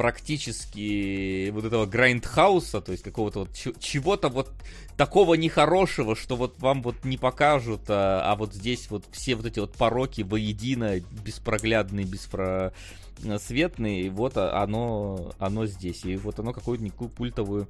практически 0.00 1.50
вот 1.50 1.64
этого 1.64 1.84
грайндхауса, 1.84 2.80
то 2.80 2.92
есть 2.92 3.04
какого-то 3.04 3.40
вот 3.40 3.50
чего-то 3.80 4.30
вот 4.30 4.50
такого 4.96 5.34
нехорошего, 5.34 6.16
что 6.16 6.36
вот 6.36 6.58
вам 6.58 6.80
вот 6.82 7.04
не 7.04 7.18
покажут, 7.18 7.82
а, 7.88 8.22
а 8.24 8.34
вот 8.34 8.54
здесь 8.54 8.90
вот 8.90 9.04
все 9.12 9.34
вот 9.34 9.44
эти 9.46 9.58
вот 9.58 9.74
пороки 9.74 10.22
воедино, 10.22 11.00
беспроглядные, 11.00 12.06
беспросветные, 12.06 14.08
вот 14.10 14.38
оно, 14.38 15.34
оно 15.38 15.66
здесь. 15.66 16.06
И 16.06 16.16
вот 16.16 16.38
оно 16.38 16.54
какую-то 16.54 16.90
культовую 17.16 17.68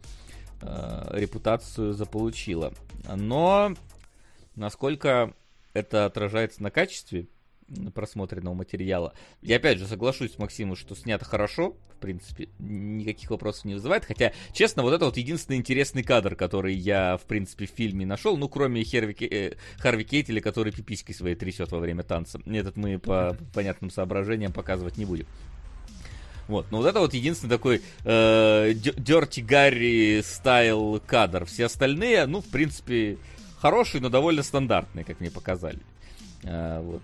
э, 0.61 1.11
репутацию 1.13 1.95
заполучило. 1.95 2.73
Но 3.13 3.75
насколько 4.55 5.35
это 5.73 6.05
отражается 6.05 6.63
на 6.63 6.71
качестве, 6.71 7.29
просмотренного 7.95 8.55
материала. 8.55 9.15
Я 9.43 9.57
опять 9.57 9.79
же 9.79 9.87
соглашусь 9.87 10.35
с 10.35 10.39
Максимом, 10.39 10.77
что 10.77 10.95
снято 10.95 11.25
хорошо, 11.25 11.77
в 11.95 12.01
принципе, 12.01 12.49
никаких 12.59 13.31
вопросов 13.31 13.65
не 13.65 13.75
вызывает. 13.75 14.05
Хотя, 14.05 14.33
честно, 14.53 14.83
вот 14.83 14.93
это 14.93 15.05
вот 15.05 15.17
единственный 15.17 15.57
интересный 15.57 16.03
кадр, 16.03 16.35
который 16.35 16.75
я, 16.75 17.17
в 17.17 17.23
принципе, 17.23 17.67
в 17.67 17.71
фильме 17.71 18.07
нашел, 18.07 18.37
ну, 18.37 18.49
кроме 18.49 18.83
Херви, 18.83 19.17
э, 19.21 19.55
Харви 19.79 20.05
Кейтеля, 20.05 20.41
который 20.41 20.73
пиписькой 20.73 21.15
своей 21.15 21.37
трясет 21.37 21.71
во 21.73 21.79
время 21.79 22.03
танца. 22.03 22.41
Этот 22.47 22.77
мы 22.77 22.99
по 22.99 23.37
понятным 23.55 23.91
соображениям 23.91 24.53
показывать 24.53 24.97
не 24.97 25.05
будем. 25.05 25.27
Вот, 26.49 26.73
но 26.73 26.79
вот 26.79 26.87
это 26.87 26.99
вот 26.99 27.15
единственный 27.15 27.51
такой 27.51 27.81
э, 28.05 28.73
Dirty 28.73 29.45
Гарри 29.45 30.21
стайл 30.25 31.01
кадр. 31.07 31.45
Все 31.45 31.67
остальные, 31.67 32.27
ну, 32.27 32.41
в 32.41 32.49
принципе, 32.49 33.19
хорошие, 33.61 34.01
но 34.01 34.09
довольно 34.09 34.43
стандартные, 34.43 35.05
как 35.05 35.21
мне 35.21 35.31
показали. 35.31 35.79
Э, 36.45 36.81
вот. 36.81 37.03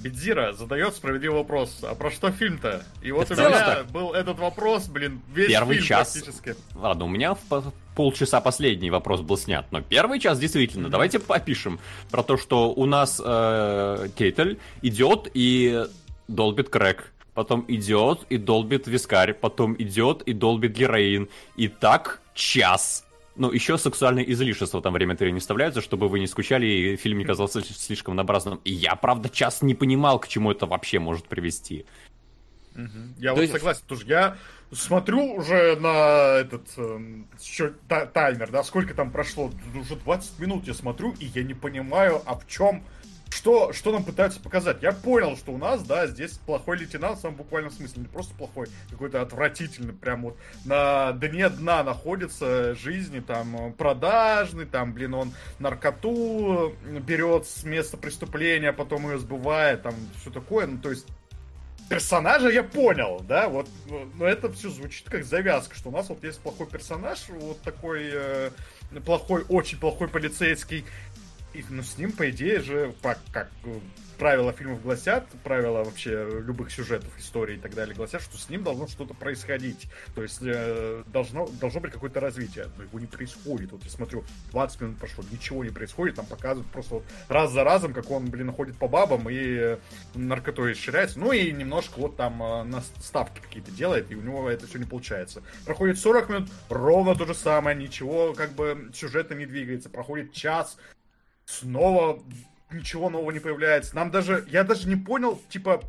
Бедзира 0.00 0.52
задает 0.52 0.94
справедливый 0.94 1.38
вопрос. 1.38 1.78
А 1.82 1.94
про 1.94 2.10
что 2.10 2.30
фильм-то? 2.30 2.84
И 3.02 3.10
вот 3.10 3.30
у 3.30 3.34
меня 3.34 3.84
был 3.84 4.12
этот 4.12 4.38
вопрос, 4.38 4.86
блин, 4.86 5.22
весь 5.32 5.48
первый 5.48 5.76
фильм 5.76 5.86
час... 5.86 6.12
практически. 6.12 6.56
Ладно, 6.74 7.06
у 7.06 7.08
меня 7.08 7.34
в 7.34 7.72
полчаса 7.94 8.40
последний 8.40 8.90
вопрос 8.90 9.22
был 9.22 9.38
снят, 9.38 9.64
но 9.70 9.80
первый 9.80 10.20
час 10.20 10.38
действительно. 10.38 10.88
Mm-hmm. 10.88 10.90
Давайте 10.90 11.18
попишем 11.20 11.78
про 12.10 12.22
то, 12.22 12.36
что 12.36 12.72
у 12.72 12.84
нас 12.84 13.20
э, 13.24 14.08
Кейтель 14.14 14.58
идет 14.82 15.30
и 15.32 15.86
долбит 16.28 16.68
крэк. 16.68 17.10
Потом 17.32 17.64
идет 17.66 18.20
и 18.28 18.36
долбит 18.36 18.86
вискарь, 18.86 19.32
потом 19.32 19.74
идет 19.78 20.22
и 20.22 20.32
долбит 20.32 20.72
героин. 20.72 21.28
И 21.56 21.68
так 21.68 22.20
час. 22.34 23.03
Ну, 23.36 23.50
еще 23.50 23.78
сексуальные 23.78 24.30
излишества 24.32 24.80
там 24.80 24.92
время 24.92 25.14
от 25.14 25.20
времени 25.20 25.40
вставляются, 25.40 25.80
чтобы 25.80 26.08
вы 26.08 26.20
не 26.20 26.26
скучали 26.28 26.66
и 26.66 26.96
фильм 26.96 27.18
не 27.18 27.24
казался 27.24 27.62
слишком 27.62 28.14
набразным. 28.14 28.60
И 28.64 28.72
я, 28.72 28.94
правда, 28.94 29.28
час 29.28 29.62
не 29.62 29.74
понимал, 29.74 30.20
к 30.20 30.28
чему 30.28 30.52
это 30.52 30.66
вообще 30.66 31.00
может 31.00 31.26
привести. 31.26 31.84
Угу. 32.76 32.88
Я 33.18 33.30
То 33.30 33.36
вот 33.36 33.40
есть... 33.42 33.52
согласен, 33.52 33.82
тоже 33.86 34.06
я 34.06 34.36
смотрю 34.72 35.34
уже 35.34 35.76
на 35.76 36.38
этот 36.40 36.66
э, 36.76 37.00
та, 37.88 38.06
таймер, 38.06 38.50
да, 38.50 38.62
сколько 38.64 38.94
там 38.94 39.10
прошло, 39.10 39.50
уже 39.74 39.96
20 39.96 40.38
минут 40.38 40.66
я 40.66 40.74
смотрю, 40.74 41.14
и 41.18 41.26
я 41.26 41.42
не 41.42 41.54
понимаю, 41.54 42.22
а 42.26 42.34
в 42.34 42.46
чем 42.46 42.84
что, 43.34 43.72
что 43.72 43.90
нам 43.90 44.04
пытаются 44.04 44.40
показать? 44.40 44.82
Я 44.82 44.92
понял, 44.92 45.36
что 45.36 45.52
у 45.52 45.58
нас, 45.58 45.82
да, 45.82 46.06
здесь 46.06 46.32
плохой 46.32 46.78
лейтенант 46.78 47.18
в 47.18 47.20
самом 47.20 47.36
буквальном 47.36 47.72
смысле. 47.72 48.02
Не 48.02 48.08
просто 48.08 48.34
плохой, 48.34 48.68
какой-то 48.90 49.20
отвратительный, 49.20 49.92
прям 49.92 50.22
вот 50.22 50.36
на 50.64 51.12
дне 51.12 51.48
дна 51.48 51.82
находится 51.82 52.74
жизни, 52.74 53.20
там, 53.20 53.72
продажный, 53.72 54.66
там, 54.66 54.92
блин, 54.92 55.14
он 55.14 55.32
наркоту 55.58 56.74
берет 57.06 57.46
с 57.46 57.64
места 57.64 57.96
преступления, 57.96 58.72
потом 58.72 59.10
ее 59.10 59.18
сбывает, 59.18 59.82
там, 59.82 59.94
все 60.20 60.30
такое. 60.30 60.66
Ну, 60.66 60.78
то 60.78 60.90
есть, 60.90 61.06
персонажа 61.88 62.48
я 62.48 62.62
понял, 62.62 63.20
да, 63.26 63.48
вот, 63.48 63.68
но 64.14 64.26
это 64.26 64.52
все 64.52 64.70
звучит 64.70 65.08
как 65.08 65.24
завязка, 65.24 65.74
что 65.74 65.88
у 65.88 65.92
нас 65.92 66.08
вот 66.08 66.22
есть 66.24 66.40
плохой 66.40 66.66
персонаж, 66.66 67.28
вот 67.28 67.60
такой 67.62 68.10
э, 68.12 68.50
плохой, 69.04 69.44
очень 69.48 69.78
плохой 69.78 70.08
полицейский, 70.08 70.84
и, 71.54 71.64
ну, 71.70 71.82
с 71.82 71.98
ним, 71.98 72.12
по 72.12 72.28
идее 72.30 72.60
же, 72.60 72.94
как, 73.02 73.18
как 73.32 73.48
э, 73.64 73.78
правила 74.18 74.52
фильмов 74.52 74.82
гласят, 74.82 75.26
правила 75.42 75.84
вообще 75.84 76.26
любых 76.40 76.70
сюжетов, 76.70 77.10
истории 77.18 77.56
и 77.56 77.58
так 77.58 77.74
далее 77.74 77.94
гласят, 77.94 78.22
что 78.22 78.36
с 78.36 78.48
ним 78.48 78.62
должно 78.62 78.86
что-то 78.86 79.14
происходить. 79.14 79.86
То 80.14 80.22
есть 80.22 80.40
э, 80.42 81.02
должно, 81.06 81.46
должно 81.60 81.80
быть 81.80 81.92
какое-то 81.92 82.20
развитие. 82.20 82.66
Но 82.76 82.84
его 82.84 82.98
не 82.98 83.06
происходит. 83.06 83.72
Вот 83.72 83.84
я 83.84 83.90
смотрю, 83.90 84.24
20 84.50 84.80
минут 84.80 84.98
прошло, 84.98 85.24
ничего 85.30 85.64
не 85.64 85.70
происходит. 85.70 86.16
Там 86.16 86.26
показывают 86.26 86.70
просто 86.70 86.94
вот 86.94 87.04
раз 87.28 87.52
за 87.52 87.64
разом, 87.64 87.92
как 87.92 88.10
он, 88.10 88.26
блин, 88.30 88.52
ходит 88.52 88.76
по 88.76 88.88
бабам 88.88 89.28
и 89.30 89.36
э, 89.36 89.78
наркотой 90.14 90.72
исчеряется. 90.72 91.18
Ну 91.18 91.32
и 91.32 91.52
немножко 91.52 91.98
вот 91.98 92.16
там 92.16 92.42
э, 92.42 92.62
на 92.64 92.82
ставки 93.00 93.40
какие-то 93.40 93.70
делает, 93.70 94.10
и 94.10 94.14
у 94.14 94.22
него 94.22 94.48
это 94.48 94.66
все 94.66 94.78
не 94.78 94.84
получается. 94.84 95.42
Проходит 95.64 95.98
40 95.98 96.28
минут, 96.28 96.48
ровно 96.68 97.14
то 97.14 97.26
же 97.26 97.34
самое, 97.34 97.76
ничего 97.76 98.32
как 98.34 98.52
бы 98.52 98.90
сюжета 98.94 99.34
не 99.34 99.46
двигается. 99.46 99.88
Проходит 99.88 100.32
час, 100.32 100.76
снова 101.46 102.22
ничего 102.70 103.10
нового 103.10 103.30
не 103.30 103.40
появляется. 103.40 103.94
Нам 103.94 104.10
даже, 104.10 104.44
я 104.48 104.64
даже 104.64 104.88
не 104.88 104.96
понял, 104.96 105.40
типа, 105.48 105.82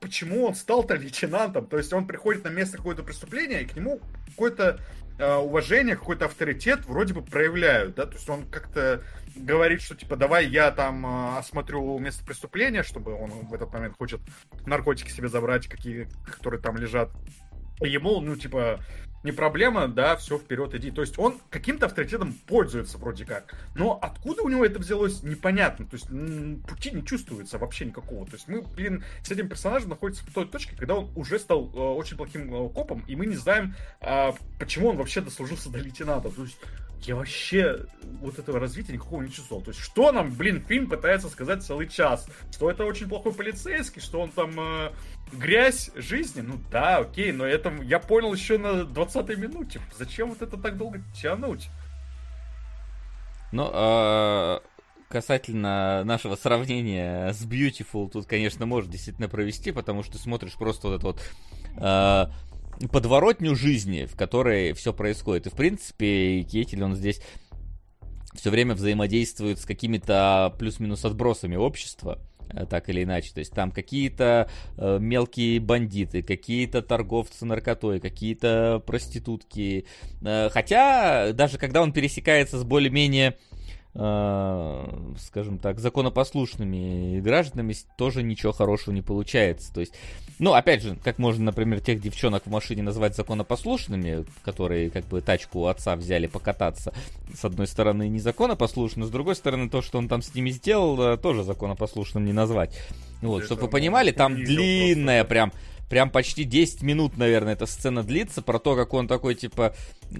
почему 0.00 0.46
он 0.46 0.54
стал-то 0.54 0.94
лейтенантом. 0.94 1.66
То 1.66 1.78
есть 1.78 1.92
он 1.92 2.06
приходит 2.06 2.44
на 2.44 2.48
место 2.48 2.78
какое-то 2.78 3.02
преступления, 3.02 3.62
и 3.62 3.66
к 3.66 3.76
нему 3.76 4.00
какое-то 4.28 4.80
э, 5.18 5.36
уважение, 5.36 5.96
какой-то 5.96 6.24
авторитет 6.24 6.86
вроде 6.86 7.14
бы 7.14 7.22
проявляют, 7.22 7.94
да, 7.94 8.06
то 8.06 8.14
есть 8.14 8.28
он 8.28 8.46
как-то 8.46 9.02
говорит, 9.36 9.82
что 9.82 9.94
типа 9.94 10.16
давай 10.16 10.46
я 10.46 10.70
там 10.70 11.06
э, 11.06 11.38
осмотрю 11.38 11.98
место 11.98 12.24
преступления, 12.24 12.82
чтобы 12.82 13.14
он 13.14 13.30
в 13.30 13.54
этот 13.54 13.72
момент 13.72 13.96
хочет 13.96 14.20
наркотики 14.66 15.10
себе 15.10 15.28
забрать, 15.28 15.68
какие, 15.68 16.08
которые 16.24 16.60
там 16.60 16.76
лежат. 16.76 17.10
Ему, 17.80 18.20
ну, 18.20 18.36
типа, 18.36 18.80
не 19.22 19.32
проблема, 19.32 19.88
да, 19.88 20.16
все 20.16 20.38
вперед 20.38 20.74
иди. 20.74 20.90
То 20.90 21.02
есть 21.02 21.18
он 21.18 21.38
каким-то 21.50 21.86
авторитетом 21.86 22.32
пользуется 22.46 22.98
вроде 22.98 23.24
как. 23.24 23.54
Но 23.74 23.98
откуда 24.00 24.42
у 24.42 24.48
него 24.48 24.64
это 24.64 24.78
взялось, 24.78 25.22
непонятно. 25.22 25.86
То 25.86 25.96
есть 25.96 26.06
пути 26.66 26.90
не 26.90 27.04
чувствуется 27.04 27.58
вообще 27.58 27.84
никакого. 27.86 28.26
То 28.26 28.32
есть 28.34 28.48
мы, 28.48 28.62
блин, 28.62 29.04
с 29.22 29.30
этим 29.30 29.48
персонажем 29.48 29.90
находимся 29.90 30.24
в 30.24 30.32
той 30.32 30.46
точке, 30.46 30.74
когда 30.76 30.94
он 30.94 31.10
уже 31.16 31.38
стал 31.38 31.70
э, 31.74 31.78
очень 31.78 32.16
плохим 32.16 32.52
э, 32.52 32.68
копом, 32.70 33.04
и 33.06 33.16
мы 33.16 33.26
не 33.26 33.36
знаем, 33.36 33.74
э, 34.00 34.32
почему 34.58 34.88
он 34.88 34.96
вообще 34.96 35.20
дослужился 35.20 35.70
до 35.70 35.78
лейтенанта. 35.78 36.30
То 36.30 36.42
есть 36.42 36.56
я 37.06 37.16
вообще 37.16 37.86
вот 38.20 38.38
этого 38.38 38.58
развития 38.58 38.92
никакого 38.92 39.22
не 39.22 39.30
чувствовал. 39.30 39.62
То 39.62 39.70
есть, 39.70 39.80
что 39.80 40.12
нам, 40.12 40.32
блин, 40.32 40.64
фильм 40.66 40.88
пытается 40.88 41.28
сказать 41.28 41.62
целый 41.62 41.88
час? 41.88 42.26
Что 42.52 42.70
это 42.70 42.84
очень 42.84 43.08
плохой 43.08 43.32
полицейский, 43.32 44.02
что 44.02 44.20
он 44.20 44.30
там 44.30 44.58
э, 44.58 44.92
грязь 45.32 45.90
жизни? 45.94 46.40
Ну 46.40 46.60
да, 46.70 46.98
окей, 46.98 47.32
но 47.32 47.46
это 47.46 47.72
я 47.82 47.98
понял 47.98 48.32
еще 48.32 48.58
на 48.58 48.82
20-й 48.82 49.36
минуте. 49.36 49.80
Зачем 49.96 50.28
вот 50.30 50.42
это 50.42 50.56
так 50.56 50.76
долго 50.76 51.02
тянуть? 51.14 51.68
Ну, 53.52 53.68
а, 53.72 54.62
касательно 55.08 56.04
нашего 56.04 56.36
сравнения 56.36 57.32
с 57.32 57.44
Beautiful, 57.44 58.10
тут, 58.10 58.26
конечно, 58.26 58.66
можно 58.66 58.92
действительно 58.92 59.28
провести, 59.28 59.72
потому 59.72 60.02
что 60.02 60.18
смотришь 60.18 60.54
просто 60.54 60.88
вот 60.88 60.96
это 60.96 61.06
вот 61.06 61.20
а, 61.76 62.30
подворотню 62.88 63.54
жизни, 63.54 64.06
в 64.06 64.16
которой 64.16 64.72
все 64.72 64.92
происходит. 64.92 65.46
И, 65.46 65.50
в 65.50 65.54
принципе, 65.54 66.42
Кетель, 66.42 66.82
он 66.82 66.94
здесь 66.94 67.20
все 68.34 68.50
время 68.50 68.74
взаимодействует 68.74 69.58
с 69.58 69.64
какими-то 69.64 70.54
плюс-минус 70.58 71.04
отбросами 71.04 71.56
общества 71.56 72.18
э, 72.52 72.64
так 72.66 72.88
или 72.88 73.02
иначе. 73.02 73.32
То 73.32 73.40
есть 73.40 73.52
там 73.52 73.70
какие-то 73.70 74.48
э, 74.76 74.98
мелкие 75.00 75.60
бандиты, 75.60 76.22
какие-то 76.22 76.82
торговцы 76.82 77.44
наркотой, 77.44 78.00
какие-то 78.00 78.82
проститутки. 78.86 79.86
Э, 80.22 80.48
хотя 80.50 81.32
даже 81.32 81.58
когда 81.58 81.82
он 81.82 81.92
пересекается 81.92 82.58
с 82.58 82.64
более-менее 82.64 83.36
скажем 83.92 85.58
так, 85.58 85.80
законопослушными 85.80 87.18
гражданами 87.20 87.74
тоже 87.96 88.22
ничего 88.22 88.52
хорошего 88.52 88.94
не 88.94 89.02
получается. 89.02 89.74
То 89.74 89.80
есть, 89.80 89.94
ну, 90.38 90.52
опять 90.52 90.82
же, 90.82 90.96
как 91.02 91.18
можно, 91.18 91.46
например, 91.46 91.80
тех 91.80 92.00
девчонок 92.00 92.46
в 92.46 92.50
машине 92.50 92.82
назвать 92.82 93.16
законопослушными, 93.16 94.24
которые 94.44 94.90
как 94.90 95.06
бы 95.06 95.20
тачку 95.20 95.60
у 95.60 95.66
отца 95.66 95.96
взяли 95.96 96.28
покататься, 96.28 96.94
с 97.34 97.44
одной 97.44 97.66
стороны, 97.66 98.08
незаконопослушны, 98.08 99.06
с 99.06 99.10
другой 99.10 99.34
стороны, 99.34 99.68
то, 99.68 99.82
что 99.82 99.98
он 99.98 100.08
там 100.08 100.22
с 100.22 100.34
ними 100.36 100.50
сделал, 100.50 101.00
э, 101.02 101.16
тоже 101.16 101.42
законопослушным 101.42 102.24
не 102.24 102.32
назвать. 102.32 102.78
Вот, 103.22 103.44
чтобы 103.44 103.62
вы 103.62 103.68
понимали, 103.68 104.12
там 104.12 104.36
длинная 104.36 105.24
прям 105.24 105.52
прям 105.90 106.08
почти 106.08 106.44
10 106.44 106.82
минут, 106.82 107.18
наверное, 107.18 107.54
эта 107.54 107.66
сцена 107.66 108.04
длится, 108.04 108.40
про 108.40 108.60
то, 108.60 108.76
как 108.76 108.94
он 108.94 109.08
такой, 109.08 109.34
типа, 109.34 109.74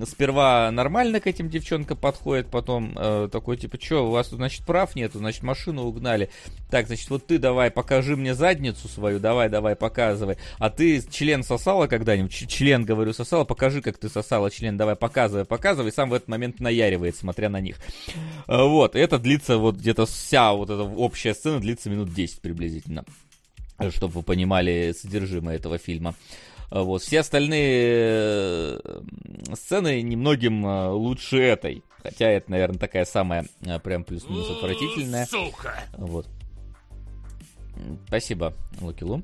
сперва 0.05 0.69
нормально 0.73 1.21
к 1.21 1.29
этим 1.29 1.49
девчонкам 1.49 1.97
подходит, 1.97 2.49
потом 2.49 2.93
э, 2.97 3.29
такой, 3.31 3.57
типа, 3.57 3.79
что, 3.81 4.09
у 4.09 4.11
вас 4.11 4.31
значит, 4.31 4.67
прав 4.67 4.97
нету, 4.97 5.19
значит, 5.19 5.45
машину 5.45 5.85
угнали. 5.85 6.29
Так, 6.71 6.89
значит, 6.89 7.09
вот 7.09 7.27
ты 7.27 7.39
давай, 7.39 7.71
покажи 7.71 8.17
мне 8.17 8.35
задницу 8.35 8.89
свою, 8.89 9.21
давай, 9.21 9.49
давай, 9.49 9.77
показывай. 9.77 10.39
А 10.59 10.71
ты 10.71 11.01
член 11.09 11.45
сосала 11.45 11.87
когда-нибудь? 11.87 12.33
член, 12.49 12.85
говорю, 12.85 13.13
сосала, 13.13 13.45
покажи, 13.45 13.81
как 13.81 13.97
ты 13.97 14.09
сосала 14.09 14.51
член, 14.51 14.77
давай, 14.77 14.97
показывай, 14.97 15.45
показывай. 15.45 15.93
Сам 15.93 16.11
в 16.11 16.15
этот 16.15 16.29
момент 16.29 16.59
наяривает, 16.59 17.15
смотря 17.15 17.49
на 17.49 17.61
них. 17.61 17.77
Э, 18.49 18.65
вот, 18.65 18.97
это 18.97 19.21
длится 19.21 19.57
вот 19.57 19.77
где-то 19.77 20.07
вся 20.07 20.53
вот 20.53 20.69
эта 20.69 20.83
общая 20.83 21.33
сцена 21.33 21.61
длится 21.61 21.89
минут 21.89 22.13
10 22.13 22.41
приблизительно 22.41 23.05
чтобы 23.91 24.15
вы 24.15 24.23
понимали 24.23 24.95
содержимое 24.97 25.57
этого 25.57 25.79
фильма. 25.79 26.15
А 26.71 26.83
Вот. 26.83 27.03
Все 27.03 27.21
остальные 27.21 28.79
э, 28.85 29.01
сцены 29.55 30.03
немногим 30.03 30.65
э, 30.67 30.89
лучше 30.91 31.39
этой. 31.41 31.83
Хотя 32.03 32.29
это, 32.31 32.51
наверное, 32.51 32.79
такая 32.79 33.05
самая 33.05 33.47
э, 33.63 33.79
прям 33.81 34.05
плюс-минус 34.05 34.51
отвратительная. 34.51 35.27
Сука! 35.27 35.75
Вот. 35.97 36.29
Спасибо, 38.07 38.55
Луки 38.81 39.05
Лу. 39.05 39.23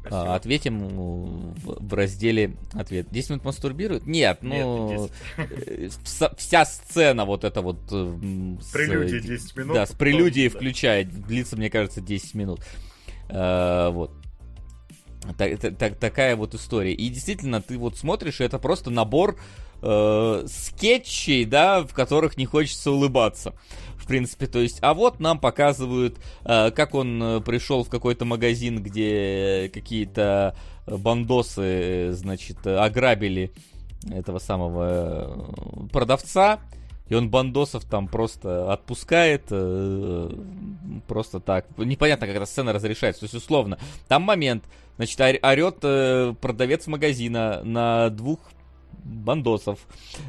Спасибо. 0.00 0.32
А, 0.32 0.34
Ответим 0.36 0.84
м, 0.84 1.54
в 1.64 1.92
разделе 1.94 2.54
ответ. 2.74 3.08
10 3.10 3.30
минут 3.30 3.44
мастурбируют? 3.44 4.06
Нет, 4.06 4.40
Нет, 4.42 4.64
ну... 4.64 5.10
не 5.38 5.78
10. 5.78 5.98
э, 6.20 6.30
вся, 6.36 6.64
сцена 6.64 7.24
вот 7.24 7.42
эта 7.42 7.60
вот... 7.62 7.78
с, 7.88 8.70
Прелюдии 8.70 9.18
э, 9.18 9.22
10 9.22 9.56
минут. 9.56 9.74
Да, 9.74 9.86
с 9.86 9.92
прелюдией 9.92 10.48
Да. 10.48 10.56
включает. 10.56 11.10
Длится, 11.26 11.56
мне 11.56 11.70
кажется, 11.70 12.00
10 12.00 12.34
минут. 12.34 12.60
Э, 13.28 13.90
Вот. 13.90 14.10
Так- 15.38 15.58
так- 15.58 15.76
так- 15.76 15.96
такая 15.98 16.36
вот 16.36 16.54
история. 16.54 16.92
И 16.92 17.08
действительно, 17.08 17.60
ты 17.60 17.78
вот 17.78 17.96
смотришь, 17.96 18.40
и 18.40 18.44
это 18.44 18.58
просто 18.58 18.90
набор 18.90 19.36
э, 19.82 20.44
скетчей, 20.48 21.44
да, 21.44 21.82
в 21.82 21.92
которых 21.92 22.38
не 22.38 22.46
хочется 22.46 22.90
улыбаться. 22.90 23.54
В 23.96 24.06
принципе, 24.06 24.46
то 24.46 24.58
есть, 24.58 24.78
а 24.82 24.94
вот 24.94 25.20
нам 25.20 25.38
показывают, 25.38 26.16
э, 26.44 26.70
как 26.70 26.94
он 26.94 27.22
э, 27.22 27.40
пришел 27.40 27.84
в 27.84 27.90
какой-то 27.90 28.24
магазин, 28.24 28.82
где 28.82 29.70
какие-то 29.74 30.56
бандосы, 30.86 31.62
э, 31.62 32.12
значит, 32.12 32.66
ограбили 32.66 33.52
этого 34.10 34.38
самого 34.38 35.88
продавца, 35.92 36.60
и 37.08 37.14
он 37.14 37.30
бандосов 37.30 37.84
там 37.84 38.08
просто 38.08 38.72
отпускает, 38.72 39.44
э, 39.50 40.30
просто 41.06 41.40
так. 41.40 41.66
Непонятно, 41.78 42.26
как 42.26 42.36
эта 42.36 42.46
сцена 42.46 42.72
разрешается. 42.72 43.20
То 43.20 43.24
есть, 43.24 43.34
условно, 43.34 43.78
там 44.08 44.22
момент, 44.22 44.64
значит, 44.96 45.20
ор- 45.20 45.38
орет 45.42 45.78
э, 45.82 46.34
продавец 46.40 46.86
магазина 46.86 47.62
на 47.64 48.10
двух 48.10 48.40
бандосов, 49.04 49.78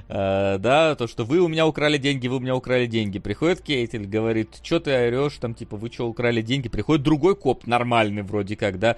Э, 0.09 0.57
да, 0.59 0.95
то, 0.95 1.07
что 1.07 1.25
вы 1.25 1.39
у 1.39 1.47
меня 1.47 1.65
украли 1.65 1.97
деньги, 1.97 2.27
вы 2.27 2.37
у 2.37 2.39
меня 2.39 2.55
украли 2.55 2.85
деньги. 2.85 3.19
Приходит 3.19 3.61
Кейтель, 3.61 4.05
говорит, 4.05 4.59
что 4.61 4.79
ты 4.79 4.91
орешь, 4.91 5.37
там, 5.39 5.53
типа, 5.53 5.77
вы 5.77 5.91
что, 5.91 6.07
украли 6.07 6.41
деньги? 6.41 6.69
Приходит 6.69 7.03
другой 7.03 7.35
коп, 7.35 7.65
нормальный 7.65 8.21
вроде 8.21 8.55
как, 8.55 8.79
да, 8.79 8.97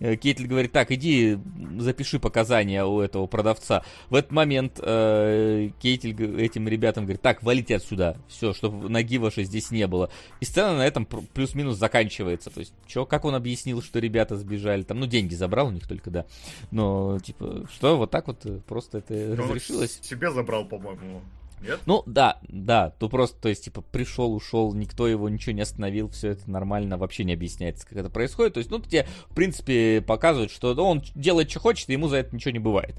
Э, 0.00 0.16
Кейтель 0.16 0.46
говорит, 0.46 0.72
так, 0.72 0.90
иди 0.90 1.38
запиши 1.78 2.18
показания 2.18 2.84
у 2.84 3.00
этого 3.00 3.26
продавца. 3.26 3.84
В 4.08 4.14
этот 4.14 4.32
момент 4.32 4.80
э, 4.82 5.70
Кейтель 5.80 6.40
этим 6.40 6.66
ребятам 6.66 7.04
говорит, 7.04 7.22
так, 7.22 7.42
валите 7.42 7.76
отсюда, 7.76 8.16
все, 8.28 8.52
чтобы 8.52 8.88
ноги 8.88 9.18
вашей 9.18 9.44
здесь 9.44 9.70
не 9.70 9.86
было. 9.86 10.10
И 10.40 10.44
сцена 10.44 10.76
на 10.76 10.86
этом 10.86 11.04
плюс-минус 11.06 11.76
заканчивается. 11.76 12.50
То 12.50 12.60
есть, 12.60 12.72
чё, 12.86 13.04
как 13.06 13.24
он 13.24 13.34
объяснил, 13.34 13.82
что 13.82 13.98
ребята 13.98 14.36
сбежали? 14.36 14.82
Там, 14.82 15.00
ну, 15.00 15.06
деньги 15.06 15.34
забрал 15.34 15.68
у 15.68 15.70
них 15.70 15.86
только, 15.86 16.10
да. 16.10 16.26
Но, 16.70 17.18
типа, 17.20 17.68
что, 17.72 17.98
вот 17.98 18.10
так 18.10 18.26
вот 18.26 18.44
э, 18.46 18.60
просто 18.66 18.98
это 18.98 19.14
Ну, 19.14 19.44
разрешилось? 19.44 20.00
Себе 20.02 20.30
забрал, 20.30 20.64
по-моему. 20.64 21.22
Нет? 21.60 21.80
Ну, 21.86 22.02
да, 22.06 22.38
да, 22.48 22.90
то 22.90 23.08
просто, 23.08 23.40
то 23.40 23.48
есть, 23.48 23.64
типа, 23.64 23.82
пришел, 23.82 24.34
ушел, 24.34 24.72
никто 24.74 25.06
его 25.06 25.28
ничего 25.28 25.52
не 25.52 25.60
остановил, 25.60 26.08
все 26.08 26.30
это 26.30 26.50
нормально, 26.50 26.96
вообще 26.96 27.24
не 27.24 27.34
объясняется, 27.34 27.86
как 27.86 27.98
это 27.98 28.10
происходит. 28.10 28.54
То 28.54 28.58
есть, 28.58 28.70
ну, 28.70 28.80
тебе, 28.80 29.06
в 29.28 29.34
принципе, 29.34 30.00
показывают, 30.00 30.50
что 30.50 30.74
ну, 30.74 30.84
он 30.84 31.02
делает, 31.14 31.50
что 31.50 31.60
хочет, 31.60 31.88
и 31.90 31.92
ему 31.92 32.08
за 32.08 32.18
это 32.18 32.34
ничего 32.34 32.52
не 32.52 32.58
бывает. 32.58 32.94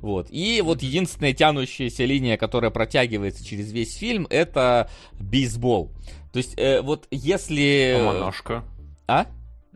Вот. 0.00 0.28
И 0.30 0.60
вот 0.62 0.82
единственная 0.82 1.32
тянущаяся 1.32 2.04
линия, 2.04 2.36
которая 2.36 2.70
протягивается 2.70 3.44
через 3.44 3.72
весь 3.72 3.96
фильм, 3.96 4.26
это 4.30 4.88
бейсбол. 5.18 5.90
То 6.32 6.38
есть, 6.38 6.54
э, 6.56 6.80
вот 6.82 7.06
если... 7.10 7.96
А 7.98 8.04
монашка. 8.04 8.64
А? 9.06 9.26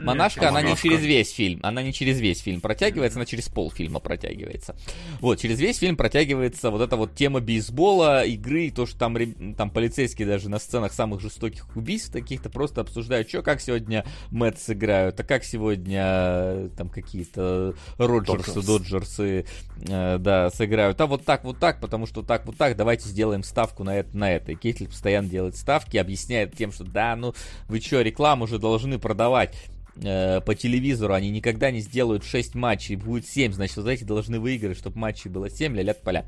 Монашка, 0.05 0.49
она 0.49 0.63
не 0.63 0.77
через 0.77 1.01
весь 1.01 1.33
фильм, 1.33 1.61
она 1.63 1.83
не 1.83 1.93
через 1.93 2.21
весь 2.21 2.41
фильм 2.41 2.61
протягивается, 2.61 3.19
она 3.19 3.27
через 3.27 3.49
полфильма 3.49 4.01
протягивается. 4.01 4.77
Вот, 5.21 5.41
через 5.41 5.61
весь 5.61 5.79
фильм 5.79 5.97
протягивается 5.97 6.71
вот 6.71 6.81
эта 6.81 6.97
вот 6.97 7.15
тема 7.15 7.41
бейсбола, 7.41 8.25
игры, 8.25 8.67
и 8.67 8.71
то, 8.71 8.87
что 8.87 8.99
там, 8.99 9.17
там 9.55 9.71
полицейские 9.71 10.29
даже 10.29 10.49
на 10.49 10.59
сценах 10.59 10.93
самых 10.93 11.21
жестоких 11.21 11.67
убийств 11.77 12.13
таких-то 12.13 12.51
просто 12.51 12.81
обсуждают, 12.81 13.29
что, 13.29 13.43
как 13.43 13.61
сегодня 13.61 14.05
Мэтт 14.31 14.61
сыграют, 14.61 15.19
а 15.21 15.25
как 15.25 15.45
сегодня 15.45 16.03
э, 16.05 16.69
там 16.77 16.89
какие-то 16.89 17.75
Роджерсы, 17.99 18.55
Доджерс. 18.55 18.67
Доджерсы, 18.67 19.47
э, 19.89 20.19
да, 20.19 20.51
сыграют. 20.51 21.01
А 21.01 21.07
вот 21.07 21.25
так, 21.25 21.45
вот 21.45 21.59
так, 21.59 21.81
потому 21.81 22.07
что 22.07 22.23
так, 22.23 22.47
вот 22.47 22.57
так, 22.57 22.77
давайте 22.77 23.09
сделаем 23.09 23.43
ставку 23.43 23.85
на 23.85 23.97
это, 23.97 24.17
на 24.17 24.31
это. 24.31 24.53
И 24.53 24.55
Кейтли 24.55 24.87
постоянно 24.87 25.29
делает 25.29 25.57
ставки, 25.57 25.97
объясняет 25.97 26.57
тем, 26.57 26.73
что 26.73 26.85
да, 26.85 27.17
ну 27.17 27.35
вы 27.69 27.81
что, 27.81 28.01
рекламу 28.01 28.47
же 28.47 28.59
должны 28.59 28.99
продавать 28.99 29.55
э, 29.97 30.41
по 30.41 30.55
телевизору, 30.55 31.15
они 31.15 31.31
никогда 31.31 31.71
не 31.71 31.81
сделают 31.81 32.25
6 32.25 32.55
матчей, 32.55 32.97
будет 32.97 33.27
7, 33.27 33.53
значит, 33.53 33.77
вот 33.77 33.89
эти 33.89 34.05
должны 34.05 34.41
выиграть, 34.41 34.79
чтобы 34.79 34.99
матчей 34.99 35.31
было 35.31 35.51
7, 35.51 35.77
ля 35.77 35.95
поля. 35.95 36.27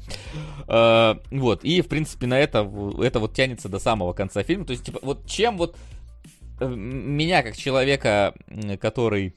Э, 0.69 1.17
вот, 1.31 1.65
и, 1.65 1.81
в 1.81 1.89
принципе, 1.89 2.27
на 2.27 2.39
это, 2.39 2.71
это 3.01 3.21
вот 3.21 3.35
тянется 3.35 3.69
до 3.69 3.79
самого 3.79 4.13
конца 4.13 4.43
фильма. 4.43 4.65
То 4.65 4.73
есть, 4.73 4.85
типа, 4.85 5.01
вот 5.03 5.27
чем 5.27 5.57
вот 5.57 5.77
э, 6.61 6.67
меня, 6.67 7.43
как 7.43 7.57
человека, 7.57 8.35
который 8.81 9.35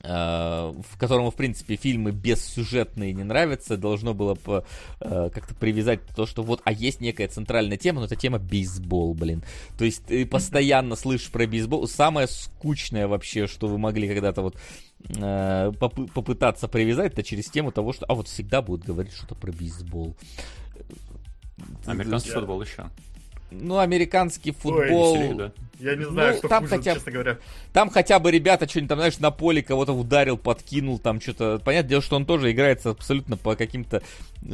в 0.00 0.98
которому, 0.98 1.30
в 1.30 1.34
принципе, 1.34 1.76
фильмы 1.76 2.12
бессюжетные 2.12 3.12
не 3.12 3.24
нравятся, 3.24 3.76
должно 3.76 4.14
было 4.14 4.34
бы 4.34 4.64
э, 5.00 5.30
как-то 5.32 5.54
привязать 5.54 6.00
то, 6.14 6.26
что 6.26 6.42
вот, 6.42 6.60
а 6.64 6.72
есть 6.72 7.00
некая 7.00 7.28
центральная 7.28 7.76
тема, 7.76 8.00
но 8.00 8.06
это 8.06 8.16
тема 8.16 8.38
бейсбол, 8.38 9.14
блин. 9.14 9.42
То 9.78 9.84
есть 9.84 10.04
ты 10.06 10.26
постоянно 10.26 10.96
слышишь 10.96 11.30
про 11.30 11.46
бейсбол. 11.46 11.86
Самое 11.86 12.26
скучное 12.26 13.08
вообще, 13.08 13.46
что 13.46 13.68
вы 13.68 13.78
могли 13.78 14.08
когда-то 14.08 14.42
вот 14.42 14.56
э, 15.08 15.72
попы- 15.78 16.10
попытаться 16.12 16.68
привязать, 16.68 17.12
это 17.12 17.22
через 17.22 17.46
тему 17.46 17.72
того, 17.72 17.92
что, 17.92 18.06
а 18.06 18.14
вот 18.14 18.28
всегда 18.28 18.62
будут 18.62 18.86
говорить 18.86 19.12
что-то 19.12 19.34
про 19.34 19.52
бейсбол. 19.52 20.16
Американский 21.86 22.30
футбол 22.30 22.62
еще. 22.62 22.90
Ну, 23.50 23.78
американский 23.78 24.52
футбол. 24.52 25.14
Веселее, 25.14 25.34
да. 25.34 25.52
Я 25.78 25.96
не 25.96 26.04
знаю, 26.04 26.32
Ну, 26.32 26.38
что 26.38 26.48
там 26.48 26.62
хуже, 26.64 26.76
хотя 26.76 26.94
честно 26.94 27.12
говоря. 27.12 27.38
Там 27.72 27.90
хотя 27.90 28.18
бы 28.18 28.30
ребята 28.30 28.68
что-нибудь 28.68 28.88
там, 28.88 28.98
знаешь, 28.98 29.18
на 29.18 29.30
поле 29.30 29.62
кого-то 29.62 29.92
ударил, 29.92 30.36
подкинул, 30.36 30.98
там 30.98 31.20
что-то. 31.20 31.60
Понятное 31.64 31.90
дело, 31.90 32.02
что 32.02 32.16
он 32.16 32.26
тоже 32.26 32.52
играется 32.52 32.90
абсолютно 32.90 33.36
по 33.36 33.56
каким-то 33.56 34.02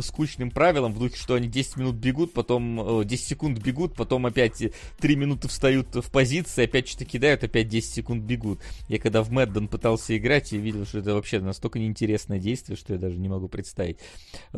скучным 0.00 0.50
правилам, 0.50 0.92
в 0.92 0.98
духе, 0.98 1.16
что 1.16 1.34
они 1.34 1.48
10 1.48 1.76
минут 1.76 1.96
бегут, 1.96 2.32
потом 2.32 2.78
о, 2.78 3.02
10 3.02 3.26
секунд 3.26 3.58
бегут, 3.58 3.94
потом 3.94 4.26
опять 4.26 4.62
3 4.98 5.16
минуты 5.16 5.48
встают 5.48 5.94
в 5.94 6.10
позиции, 6.10 6.64
опять 6.64 6.88
что-то 6.88 7.04
кидают, 7.04 7.42
опять 7.42 7.68
10 7.68 7.92
секунд 7.92 8.24
бегут. 8.24 8.60
Я 8.88 8.98
когда 8.98 9.22
в 9.22 9.30
Мэдден 9.30 9.68
пытался 9.68 10.16
играть, 10.16 10.52
я 10.52 10.58
видел, 10.58 10.86
что 10.86 10.98
это 10.98 11.14
вообще 11.14 11.40
настолько 11.40 11.78
неинтересное 11.78 12.38
действие, 12.38 12.76
что 12.76 12.94
я 12.94 12.98
даже 12.98 13.16
не 13.16 13.28
могу 13.28 13.48
представить. 13.48 13.98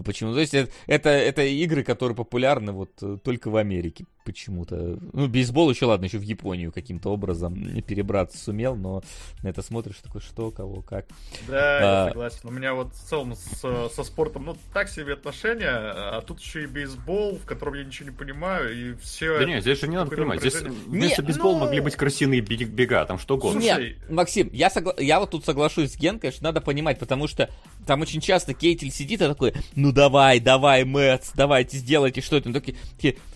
Почему? 0.05 0.35
То 0.35 0.41
есть 0.41 0.55
это, 0.55 0.71
это, 0.87 1.09
это 1.11 1.43
игры, 1.43 1.83
которые 1.85 2.17
популярны 2.17 2.73
вот 2.73 2.91
э, 3.03 3.19
только 3.23 3.51
в 3.51 3.57
Америке 3.57 4.05
почему-то. 4.25 4.99
Ну, 5.13 5.29
бейсбол 5.29 5.71
еще, 5.71 5.87
ладно, 5.87 6.05
еще 6.05 6.19
в 6.19 6.23
Японию 6.51 6.73
каким-то 6.73 7.11
образом 7.11 7.55
перебраться 7.83 8.37
сумел, 8.37 8.75
но 8.75 9.03
на 9.45 9.49
это 9.49 9.63
смотришь, 9.63 9.97
такой, 10.03 10.21
что, 10.21 10.51
кого, 10.51 10.83
как. 10.83 11.07
Да, 11.47 11.79
А. 11.79 12.05
я 12.07 12.09
согласен. 12.09 12.41
У 12.43 12.51
меня 12.51 12.75
вот 12.75 12.93
в 12.93 13.09
целом 13.09 13.37
с- 13.37 13.91
со 13.95 14.03
спортом, 14.05 14.47
ну, 14.47 14.57
так 14.75 14.89
себе 14.89 15.13
отношения, 15.13 15.69
а 15.71 16.21
тут 16.27 16.41
еще 16.41 16.65
и 16.65 16.67
бейсбол, 16.67 17.37
в 17.39 17.45
котором 17.47 17.75
я 17.75 17.85
ничего 17.85 18.11
не 18.11 18.17
понимаю, 18.17 18.75
и 18.77 18.95
все... 18.97 19.39
Да 19.39 19.45
нет, 19.45 19.63
здесь 19.63 19.79
же 19.81 19.87
не 19.87 19.95
надо 19.97 20.11
понимать. 20.11 20.41
Здесь 20.41 20.61
вместо 20.61 21.23
Не, 21.23 21.27
бейсбола 21.29 21.53
ну- 21.55 21.61
могли 21.61 21.79
быть 21.81 21.95
крысиные 21.95 22.41
бег- 22.41 22.65
бега, 22.69 23.05
там 23.05 23.19
что 23.21 23.37
угодно. 23.37 23.61
Слушай, 23.61 23.91
Нет, 24.01 24.11
Максим, 24.11 24.51
я, 24.53 24.69
согла- 24.69 25.01
я 25.01 25.21
вот 25.21 25.31
тут 25.31 25.45
соглашусь 25.45 25.93
с 25.93 25.97
Генкой, 25.97 26.33
что 26.33 26.43
надо 26.43 26.61
понимать, 26.61 26.99
потому 26.99 27.29
что 27.29 27.49
там 27.87 28.01
очень 28.01 28.21
часто 28.21 28.55
Кейтель 28.55 28.91
сидит 28.91 29.23
и 29.23 29.29
такой, 29.29 29.55
ну 29.77 29.93
давай, 29.93 30.41
давай, 30.41 30.83
Мэтс, 30.85 31.31
давайте 31.37 31.77
сделайте 31.77 32.21
что-то. 32.21 32.49
Он 32.49 32.55
такие, 32.55 32.77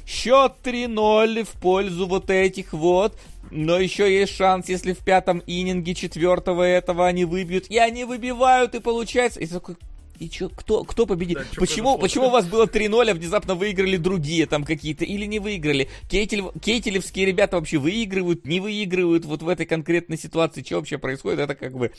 счет 0.06 0.54
3-0 0.62 1.44
в 1.44 1.50
пользу 1.60 2.06
вот 2.06 2.28
этих 2.28 2.72
вот, 2.72 3.13
но 3.54 3.78
еще 3.78 4.12
есть 4.12 4.34
шанс, 4.34 4.68
если 4.68 4.92
в 4.92 4.98
пятом 4.98 5.42
ининге 5.46 5.94
четвертого 5.94 6.62
этого 6.62 7.06
они 7.06 7.24
выбьют, 7.24 7.66
и 7.68 7.78
они 7.78 8.04
выбивают, 8.04 8.74
и 8.74 8.80
получается, 8.80 9.40
и 9.40 9.46
такой, 9.46 9.76
и 10.18 10.28
чё, 10.28 10.48
кто, 10.48 10.84
кто 10.84 11.06
победит? 11.06 11.38
Да, 11.38 11.44
почему, 11.56 11.96
почему 11.96 12.26
у 12.26 12.30
вас 12.30 12.46
было 12.46 12.66
3-0, 12.66 13.10
а 13.10 13.14
внезапно 13.14 13.54
выиграли 13.54 13.96
другие 13.96 14.46
там 14.46 14.64
какие-то, 14.64 15.04
или 15.04 15.24
не 15.26 15.38
выиграли? 15.38 15.88
Кейтель, 16.10 16.44
кейтелевские 16.60 17.26
ребята 17.26 17.56
вообще 17.56 17.78
выигрывают, 17.78 18.44
не 18.44 18.60
выигрывают 18.60 19.24
вот 19.24 19.42
в 19.42 19.48
этой 19.48 19.66
конкретной 19.66 20.18
ситуации, 20.18 20.62
что 20.62 20.76
вообще 20.76 20.98
происходит? 20.98 21.38
Это 21.38 21.54
как 21.54 21.76
бы 21.76 21.92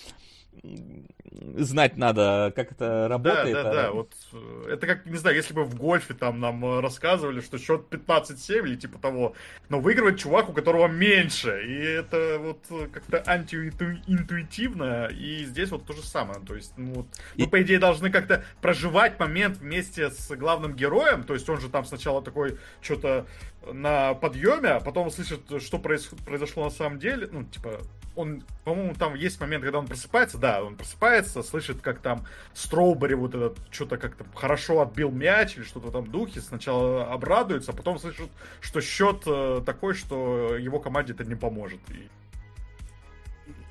знать 1.57 1.97
надо, 1.97 2.51
как 2.55 2.71
это 2.71 2.85
Да, 2.87 3.07
работает. 3.07 3.53
да, 3.53 3.69
а- 3.69 3.73
да, 3.73 3.91
вот 3.91 4.11
э, 4.33 4.69
это 4.71 4.87
как, 4.87 5.05
не 5.05 5.17
знаю, 5.17 5.35
если 5.35 5.53
бы 5.53 5.63
в 5.63 5.75
гольфе 5.75 6.13
там 6.13 6.39
нам 6.39 6.63
э, 6.65 6.79
рассказывали, 6.81 7.41
что 7.41 7.57
счет 7.57 7.87
15-7 7.89 8.65
или 8.65 8.75
типа 8.75 8.97
того, 8.99 9.33
но 9.69 9.79
выигрывает 9.79 10.17
чувак, 10.19 10.49
у 10.49 10.53
которого 10.53 10.87
меньше, 10.87 11.63
и 11.67 11.73
это 11.83 12.37
вот 12.39 12.59
э, 12.69 12.87
как-то 12.91 13.23
антиинтуитивно, 13.25 15.07
и 15.07 15.45
здесь 15.45 15.71
вот 15.71 15.85
то 15.85 15.93
же 15.93 16.03
самое, 16.03 16.39
то 16.45 16.55
есть, 16.55 16.73
ну 16.77 16.93
вот, 16.93 17.07
мы 17.35 17.45
И- 17.45 17.47
по 17.47 17.61
идее 17.61 17.79
должны 17.79 18.09
как-то 18.11 18.43
проживать 18.61 19.19
момент 19.19 19.57
вместе 19.57 20.09
с 20.11 20.35
главным 20.35 20.73
героем, 20.75 21.23
то 21.23 21.33
есть 21.33 21.47
он 21.49 21.59
же 21.59 21.69
там 21.69 21.85
сначала 21.85 22.21
такой 22.21 22.57
что-то 22.81 23.25
на 23.71 24.13
подъеме, 24.13 24.69
а 24.69 24.79
потом 24.79 25.09
слышит, 25.11 25.41
что 25.61 25.77
проис- 25.77 26.15
произошло 26.25 26.63
на 26.65 26.69
самом 26.69 26.99
деле, 26.99 27.27
ну, 27.31 27.43
типа, 27.43 27.81
он, 28.15 28.43
по-моему, 28.63 28.93
там 28.95 29.15
есть 29.15 29.39
момент, 29.39 29.63
когда 29.63 29.79
он 29.79 29.87
просыпается, 29.87 30.37
да, 30.37 30.63
он 30.63 30.75
просыпается, 30.75 31.43
слышит, 31.43 31.81
как 31.81 31.99
там 31.99 32.25
Строубери 32.53 33.13
вот 33.13 33.35
этот 33.35 33.57
что-то 33.71 33.97
как-то 33.97 34.25
хорошо 34.33 34.81
отбил 34.81 35.11
мяч 35.11 35.57
или 35.57 35.63
что-то 35.63 35.91
там 35.91 36.07
духе, 36.07 36.41
сначала 36.41 37.11
обрадуется, 37.11 37.71
а 37.71 37.75
потом 37.75 37.99
слышит, 37.99 38.29
что 38.61 38.81
счет 38.81 39.23
э, 39.25 39.61
такой, 39.65 39.93
что 39.93 40.55
его 40.55 40.79
команде 40.79 41.13
это 41.13 41.25
не 41.25 41.35
поможет. 41.35 41.79
И... 41.89 42.09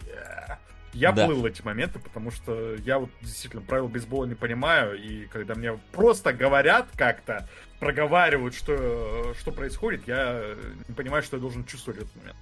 Yeah. 0.06 0.58
Я 0.94 1.10
Да. 1.10 1.26
плыл 1.26 1.44
эти 1.44 1.60
моменты, 1.62 1.98
потому 1.98 2.30
что 2.30 2.76
я 2.76 3.00
вот 3.00 3.10
действительно 3.20 3.62
правил 3.62 3.88
бейсбола 3.88 4.26
не 4.26 4.36
понимаю, 4.36 4.96
и 4.96 5.26
когда 5.26 5.54
мне 5.56 5.78
просто 5.92 6.32
говорят 6.32 6.86
как-то, 6.96 7.48
проговаривают, 7.80 8.54
что, 8.54 9.34
что 9.34 9.50
происходит, 9.50 10.06
я 10.06 10.54
не 10.86 10.94
понимаю, 10.94 11.22
что 11.24 11.36
я 11.36 11.40
должен 11.40 11.64
чувствовать 11.64 11.98
в 11.98 12.02
этот 12.04 12.16
момент. 12.16 12.36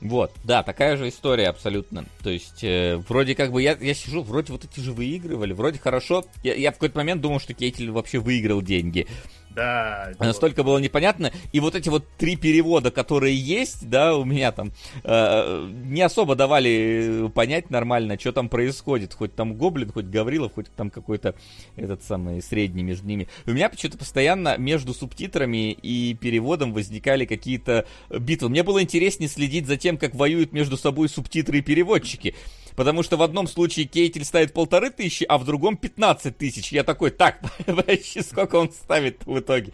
Вот, 0.00 0.32
да, 0.44 0.62
такая 0.62 0.96
же 0.96 1.08
история 1.08 1.48
абсолютно. 1.48 2.04
То 2.22 2.30
есть, 2.30 2.62
э, 2.62 2.96
вроде 3.08 3.34
как 3.34 3.52
бы 3.52 3.62
я, 3.62 3.76
я 3.80 3.94
сижу, 3.94 4.22
вроде 4.22 4.52
вот 4.52 4.64
эти 4.64 4.80
же 4.80 4.92
выигрывали, 4.92 5.52
вроде 5.52 5.78
хорошо. 5.78 6.24
Я, 6.42 6.54
я 6.54 6.70
в 6.70 6.74
какой-то 6.74 6.98
момент 6.98 7.22
думал, 7.22 7.40
что 7.40 7.54
Кейтель 7.54 7.90
вообще 7.90 8.18
выиграл 8.18 8.60
деньги. 8.60 9.06
Да. 9.54 10.12
Настолько 10.18 10.62
было 10.62 10.78
непонятно. 10.78 11.32
И 11.52 11.60
вот 11.60 11.74
эти 11.74 11.88
вот 11.88 12.04
три 12.18 12.36
перевода, 12.36 12.90
которые 12.90 13.36
есть, 13.36 13.88
да, 13.88 14.16
у 14.16 14.24
меня 14.24 14.52
там, 14.52 14.72
э, 15.04 15.70
не 15.84 16.02
особо 16.02 16.34
давали 16.34 17.30
понять 17.34 17.70
нормально, 17.70 18.18
что 18.18 18.32
там 18.32 18.48
происходит. 18.48 19.14
Хоть 19.14 19.34
там 19.34 19.54
Гоблин, 19.54 19.92
хоть 19.92 20.06
Гаврилов, 20.06 20.54
хоть 20.54 20.66
там 20.74 20.90
какой-то 20.90 21.34
этот 21.76 22.02
самый 22.02 22.42
средний 22.42 22.82
между 22.82 23.06
ними. 23.06 23.28
У 23.46 23.52
меня 23.52 23.68
почему-то 23.68 23.98
постоянно 23.98 24.56
между 24.58 24.92
субтитрами 24.94 25.72
и 25.72 26.14
переводом 26.14 26.72
возникали 26.72 27.24
какие-то 27.24 27.86
битвы. 28.10 28.48
Мне 28.48 28.62
было 28.62 28.82
интереснее 28.82 29.28
следить 29.28 29.66
за 29.66 29.76
тем, 29.76 29.96
как 29.98 30.14
воюют 30.14 30.52
между 30.52 30.76
собой 30.76 31.08
субтитры 31.08 31.58
и 31.58 31.62
переводчики. 31.62 32.34
Потому 32.76 33.02
что 33.02 33.16
в 33.16 33.22
одном 33.22 33.46
случае 33.46 33.86
Кейтель 33.86 34.24
ставит 34.24 34.52
полторы 34.52 34.90
тысячи, 34.90 35.24
а 35.24 35.38
в 35.38 35.44
другом 35.44 35.76
15 35.76 36.36
тысяч. 36.36 36.72
Я 36.72 36.82
такой, 36.82 37.10
так, 37.10 37.40
подожди, 37.66 38.20
сколько 38.22 38.56
он 38.56 38.70
ставит 38.72 39.24
в 39.26 39.38
итоге? 39.38 39.72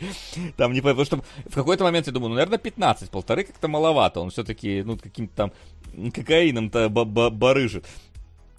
Там 0.57 0.73
не 0.73 0.81
потому 0.81 1.05
что 1.05 1.23
в 1.47 1.55
какой-то 1.55 1.85
момент 1.85 2.07
я 2.07 2.13
думаю, 2.13 2.31
ну, 2.31 2.35
наверное, 2.35 2.59
15, 2.59 3.11
полторы 3.11 3.45
как-то 3.45 3.69
маловато. 3.69 4.21
Он 4.21 4.31
все-таки, 4.31 4.83
ну, 4.83 4.99
каким-то 4.99 5.35
там 5.35 6.11
кокаином-то 6.13 6.89
ба- 6.89 7.05
ба- 7.05 7.31
барыжит. 7.31 7.87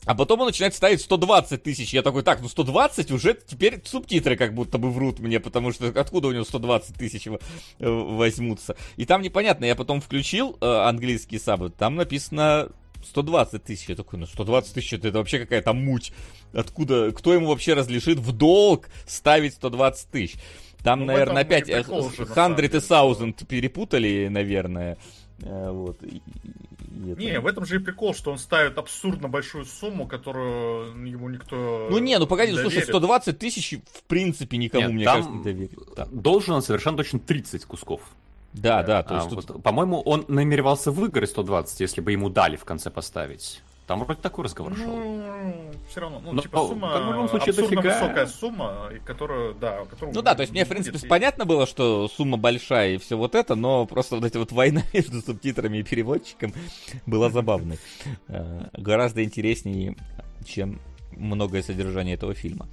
А 0.06 0.16
потом 0.16 0.40
он 0.40 0.48
начинает 0.48 0.74
ставить 0.74 1.02
120 1.02 1.62
тысяч. 1.62 1.94
Я 1.94 2.02
такой, 2.02 2.24
так, 2.24 2.42
ну 2.42 2.50
120 2.50 3.12
уже 3.12 3.38
теперь 3.46 3.80
субтитры 3.86 4.36
как 4.36 4.56
будто 4.56 4.80
бы 4.80 4.90
врут 4.90 5.20
мне, 5.20 5.40
потому 5.40 5.72
что 5.72 5.88
откуда 5.90 6.30
у 6.30 6.32
него 6.32 6.44
120 6.44 6.96
тысяч 6.96 7.28
э, 7.28 7.38
возьмутся. 7.80 8.76
И 8.96 9.06
там 9.06 9.22
непонятно, 9.22 9.66
я 9.66 9.76
потом 9.76 10.02
включил 10.02 10.58
э, 10.60 10.66
английский 10.66 11.38
саб, 11.38 11.72
там 11.78 11.98
написано 11.98 12.70
120 13.06 13.64
тысяч. 13.64 13.90
Я 13.90 13.96
такой, 13.96 14.20
ну 14.20 14.26
120 14.26 14.74
тысяч, 14.74 14.94
это, 14.94 15.12
вообще 15.12 15.40
какая-то 15.40 15.74
муть. 15.74 16.14
Откуда, 16.54 17.12
кто 17.12 17.34
ему 17.34 17.48
вообще 17.48 17.74
разрешит 17.74 18.20
в 18.20 18.32
долг 18.32 18.90
ставить 19.06 19.54
120 19.54 20.10
тысяч? 20.10 20.36
Там, 20.84 21.02
Ну, 21.02 21.06
наверное, 21.06 21.44
опять 21.44 21.70
э, 21.70 21.84
прикол 21.84 22.10
же, 22.10 22.22
на 22.26 22.34
самом 22.34 22.54
100 22.58 22.62
и 22.64 22.68
деле, 22.68 22.80
1000 22.80 23.46
перепутали, 23.46 24.28
наверное. 24.30 24.98
Э, 25.44 25.70
Вот. 25.72 26.02
и- 26.04 26.08
и- 26.18 26.22
и 27.08 27.12
это- 27.12 27.22
Не, 27.22 27.40
в 27.40 27.48
этом 27.48 27.66
же 27.66 27.76
и 27.76 27.80
прикол, 27.80 28.14
что 28.16 28.32
он 28.32 28.38
ставит 28.38 28.78
абсурдно 28.78 29.28
большую 29.28 29.66
сумму, 29.66 30.08
которую 30.08 31.08
ему 31.08 31.30
никто 31.30 31.88
Ну 31.90 31.98
не, 32.00 32.18
ну 32.20 32.28
погоди, 32.28 32.52
не 32.52 32.58
слушай, 32.58 32.76
доверит. 32.76 32.90
120 32.90 33.40
тысяч 33.40 33.76
в 33.94 34.04
принципе 34.04 34.58
никому, 34.58 34.86
Нет, 34.86 34.94
мне 34.94 35.06
там 35.06 35.16
кажется, 35.18 35.38
не 35.38 35.44
доверит. 35.44 35.80
Да, 35.96 36.08
Должен 36.12 36.56
он 36.56 36.62
совершенно 36.62 36.98
точно 36.98 37.20
30 37.20 37.66
кусков. 37.66 38.02
Да, 38.54 38.84
да, 38.84 39.04
то 39.04 39.16
А, 39.16 39.18
есть 39.18 39.30
тут... 39.30 39.50
вот, 39.50 39.64
По-моему, 39.64 40.02
он 40.02 40.26
намеревался 40.28 40.92
выиграть 40.92 41.30
120, 41.30 41.80
если 41.80 42.02
бы 42.02 42.12
ему 42.12 42.30
дали 42.30 42.56
в 42.56 42.66
конце 42.66 42.90
поставить. 42.90 43.62
Там 43.88 44.00
вроде 44.04 44.22
такой 44.22 44.46
разговор 44.46 44.74
шел. 44.78 44.86
Ну, 44.88 45.54
все 45.90 46.00
равно, 46.00 46.22
ну, 46.24 46.32
Ну, 46.34 46.42
типа 46.42 46.60
сумма, 46.60 46.98
в 46.98 47.12
любом 47.12 47.28
случае, 47.30 47.50
абсурдно 47.50 47.76
дофига. 47.82 48.00
высокая 48.02 48.28
сумма, 48.28 48.90
и 48.96 49.00
которую, 49.00 49.54
да, 49.56 49.84
которую 49.86 50.16
Ну 50.16 50.22
да, 50.22 50.34
то 50.36 50.42
есть 50.42 50.54
мне, 50.54 50.64
в 50.64 50.70
принципе, 50.70 50.98
и- 50.98 51.08
понятно 51.10 51.44
было, 51.46 51.66
что 51.68 52.08
сумма 52.08 52.38
большая 52.38 52.94
и 52.94 52.98
все 53.00 53.18
вот 53.18 53.36
это, 53.36 53.56
но 53.56 53.86
просто 53.86 54.16
вот 54.16 54.24
эта 54.24 54.40
вот 54.40 54.52
война 54.54 54.82
между 54.94 55.22
субтитрами 55.22 55.80
и 55.80 55.84
переводчиком 55.84 56.54
была 57.06 57.30
забавной. 57.30 57.80
Э, 58.30 58.68
Гораздо 58.78 59.24
интереснее, 59.26 59.98
чем 60.46 60.80
многое 61.18 61.62
содержание 61.62 62.14
этого 62.16 62.34
фильма. 62.34 62.68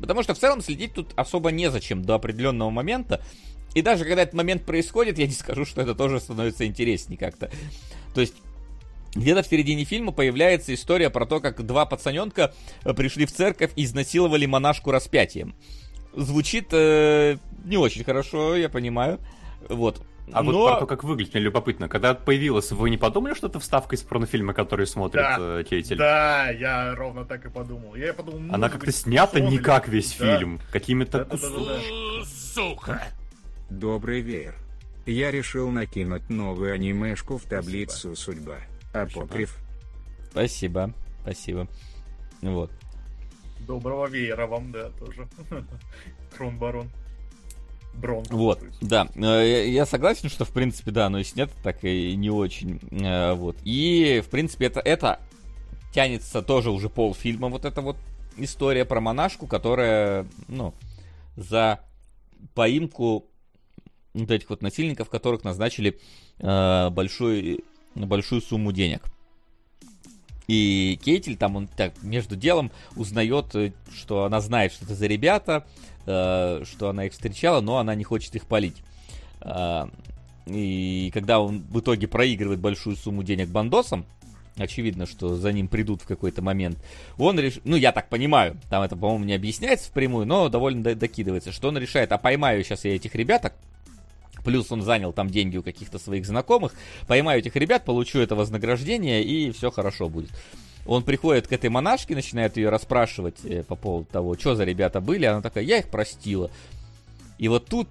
Потому 0.00 0.24
что 0.24 0.34
в 0.34 0.38
целом 0.38 0.60
следить 0.60 0.94
тут 0.94 1.12
особо 1.14 1.52
незачем 1.52 2.02
до 2.02 2.16
определенного 2.16 2.70
момента. 2.70 3.20
И 3.74 3.82
даже 3.82 4.04
когда 4.04 4.22
этот 4.22 4.34
момент 4.34 4.64
происходит, 4.64 5.18
я 5.18 5.26
не 5.26 5.32
скажу, 5.32 5.64
что 5.64 5.82
это 5.82 5.94
тоже 5.94 6.20
становится 6.20 6.64
интереснее 6.66 7.18
как-то. 7.18 7.50
То 8.14 8.20
есть 8.20 8.34
Где-то 9.14 9.42
в 9.42 9.46
середине 9.46 9.84
фильма 9.84 10.10
появляется 10.12 10.74
история 10.74 11.08
про 11.10 11.24
то, 11.26 11.38
как 11.40 11.64
два 11.64 11.86
пацаненка 11.86 12.52
э, 12.84 12.92
пришли 12.94 13.26
в 13.26 13.32
церковь 13.32 13.70
и 13.76 13.84
изнасиловали 13.84 14.44
монашку 14.46 14.90
распятием. 14.90 15.54
Звучит 16.16 16.68
э, 16.72 17.36
не 17.64 17.76
очень 17.76 18.02
хорошо, 18.04 18.56
я 18.56 18.68
понимаю. 18.68 19.20
Вот. 19.68 20.02
А 20.32 20.42
Но- 20.42 20.52
вот 20.52 20.70
про 20.72 20.80
то, 20.80 20.86
как 20.86 21.04
выглядит, 21.04 21.34
мне 21.34 21.42
любопытно. 21.42 21.88
Когда 21.88 22.10
это 22.12 22.22
появилось, 22.24 22.72
вы 22.72 22.88
не 22.90 22.96
подумали, 22.96 23.34
что 23.34 23.46
это 23.48 23.60
вставка 23.60 23.94
из 23.94 24.00
порнофильма, 24.02 24.52
который 24.54 24.86
смотрит 24.86 25.22
Да. 25.22 25.36
э, 25.60 25.64
Кейтель? 25.68 25.96
Да, 25.98 26.50
я 26.50 26.94
ровно 26.96 27.24
так 27.24 27.44
и 27.44 27.50
подумал. 27.50 27.94
Я 27.94 28.14
подумал, 28.14 28.40
Она 28.48 28.58
может 28.58 28.72
как-то 28.72 28.90
снята 28.92 29.38
сон 29.38 29.48
не 29.48 29.56
или- 29.56 29.62
как 29.62 29.86
весь 29.86 30.16
Да. 30.16 30.38
фильм. 30.38 30.60
Какими-то 30.72 31.18
Да-да-да-да-да. 31.24 31.80
кусочками. 32.20 33.00
Добрый 33.70 34.20
веер. 34.20 34.54
Я 35.06 35.30
решил 35.30 35.70
накинуть 35.70 36.28
новую 36.30 36.72
анимешку 36.72 37.38
в 37.38 37.42
таблицу 37.44 38.16
судьба. 38.16 38.56
Апокриф. 38.92 39.58
Спасибо, 40.30 40.92
спасибо. 41.22 41.68
Вот. 42.42 42.70
Доброго 43.66 44.06
веера 44.06 44.46
вам, 44.46 44.72
да, 44.72 44.90
тоже. 44.90 45.26
Кронбарон. 46.36 46.90
Брон. 47.94 48.24
Вот, 48.30 48.60
да. 48.80 49.08
Э, 49.14 49.68
Я 49.68 49.86
согласен, 49.86 50.28
что, 50.28 50.44
в 50.44 50.50
принципе, 50.50 50.90
да, 50.90 51.08
но 51.08 51.20
и 51.20 51.24
снято 51.24 51.52
так 51.62 51.84
и 51.84 52.16
не 52.16 52.28
очень. 52.28 52.80
Э, 52.90 53.34
Вот. 53.34 53.56
И, 53.62 54.20
в 54.26 54.30
принципе, 54.30 54.66
это, 54.66 54.80
это 54.80 55.20
тянется 55.92 56.42
тоже 56.42 56.70
уже 56.70 56.88
полфильма, 56.88 57.48
вот 57.48 57.64
эта 57.64 57.80
вот 57.82 57.96
история 58.36 58.84
про 58.84 59.00
монашку, 59.00 59.46
которая, 59.46 60.26
ну, 60.48 60.74
за 61.36 61.80
поимку 62.54 63.26
вот 64.14 64.30
этих 64.30 64.48
вот 64.50 64.62
насильников, 64.62 65.10
которых 65.10 65.44
назначили 65.44 65.98
э, 66.38 66.90
большой, 66.90 67.64
большую 67.94 68.40
сумму 68.40 68.72
денег. 68.72 69.02
И 70.46 70.98
Кейтель 71.02 71.36
там, 71.36 71.56
он 71.56 71.66
так, 71.68 71.94
между 72.02 72.36
делом 72.36 72.70
узнает, 72.96 73.54
э, 73.54 73.72
что 73.92 74.24
она 74.24 74.40
знает, 74.40 74.72
что 74.72 74.84
это 74.84 74.94
за 74.94 75.06
ребята, 75.06 75.66
э, 76.06 76.62
что 76.64 76.88
она 76.88 77.06
их 77.06 77.12
встречала, 77.12 77.60
но 77.60 77.78
она 77.78 77.94
не 77.94 78.04
хочет 78.04 78.34
их 78.36 78.46
палить. 78.46 78.76
А, 79.40 79.90
И 80.46 81.10
когда 81.12 81.40
он 81.40 81.62
в 81.70 81.80
итоге 81.80 82.06
проигрывает 82.06 82.60
большую 82.60 82.96
сумму 82.96 83.22
денег 83.22 83.48
бандосам, 83.48 84.04
очевидно, 84.56 85.06
что 85.06 85.36
за 85.36 85.52
ним 85.52 85.68
придут 85.68 86.02
в 86.02 86.06
какой-то 86.06 86.40
момент, 86.42 86.78
он 87.18 87.38
решит, 87.40 87.62
ну 87.64 87.76
я 87.76 87.90
так 87.92 88.08
понимаю, 88.08 88.56
там 88.70 88.82
это, 88.82 88.94
по-моему, 88.94 89.24
не 89.24 89.34
объясняется 89.34 89.88
впрямую, 89.88 90.26
но 90.26 90.48
довольно 90.48 90.82
до- 90.82 90.94
докидывается, 90.94 91.50
что 91.50 91.68
он 91.68 91.78
решает, 91.78 92.12
а 92.12 92.18
поймаю 92.18 92.62
сейчас 92.62 92.84
я 92.84 92.94
этих 92.94 93.14
ребяток, 93.14 93.54
Плюс 94.44 94.70
он 94.70 94.82
занял 94.82 95.12
там 95.12 95.30
деньги 95.30 95.56
у 95.56 95.62
каких-то 95.62 95.98
своих 95.98 96.26
знакомых. 96.26 96.74
Поймаю 97.08 97.40
этих 97.40 97.56
ребят, 97.56 97.84
получу 97.84 98.20
это 98.20 98.36
вознаграждение, 98.36 99.24
и 99.24 99.50
все 99.50 99.70
хорошо 99.70 100.08
будет. 100.08 100.30
Он 100.86 101.02
приходит 101.02 101.48
к 101.48 101.52
этой 101.52 101.70
монашке, 101.70 102.14
начинает 102.14 102.58
ее 102.58 102.68
расспрашивать 102.68 103.42
э, 103.44 103.62
по 103.62 103.74
поводу 103.74 104.06
того, 104.10 104.36
что 104.36 104.54
за 104.54 104.64
ребята 104.64 105.00
были. 105.00 105.24
Она 105.24 105.40
такая, 105.40 105.64
я 105.64 105.78
их 105.78 105.88
простила. 105.88 106.50
И 107.38 107.48
вот 107.48 107.66
тут, 107.66 107.88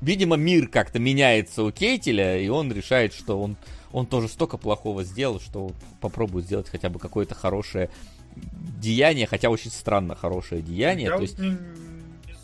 видимо, 0.00 0.36
мир 0.36 0.68
как-то 0.68 0.98
меняется 0.98 1.64
у 1.64 1.70
Кейтеля, 1.70 2.40
и 2.40 2.48
он 2.48 2.72
решает, 2.72 3.12
что 3.12 3.40
он, 3.40 3.56
он 3.92 4.06
тоже 4.06 4.28
столько 4.28 4.56
плохого 4.56 5.04
сделал, 5.04 5.38
что 5.38 5.72
попробует 6.00 6.46
сделать 6.46 6.70
хотя 6.70 6.88
бы 6.88 6.98
какое-то 6.98 7.34
хорошее 7.34 7.90
деяние, 8.80 9.26
хотя 9.26 9.50
очень 9.50 9.70
странно 9.70 10.14
хорошее 10.14 10.62
деяние. 10.62 11.04
Я 11.04 11.10
то 11.10 11.18
вот 11.18 11.22
есть, 11.22 11.38
не 11.38 11.58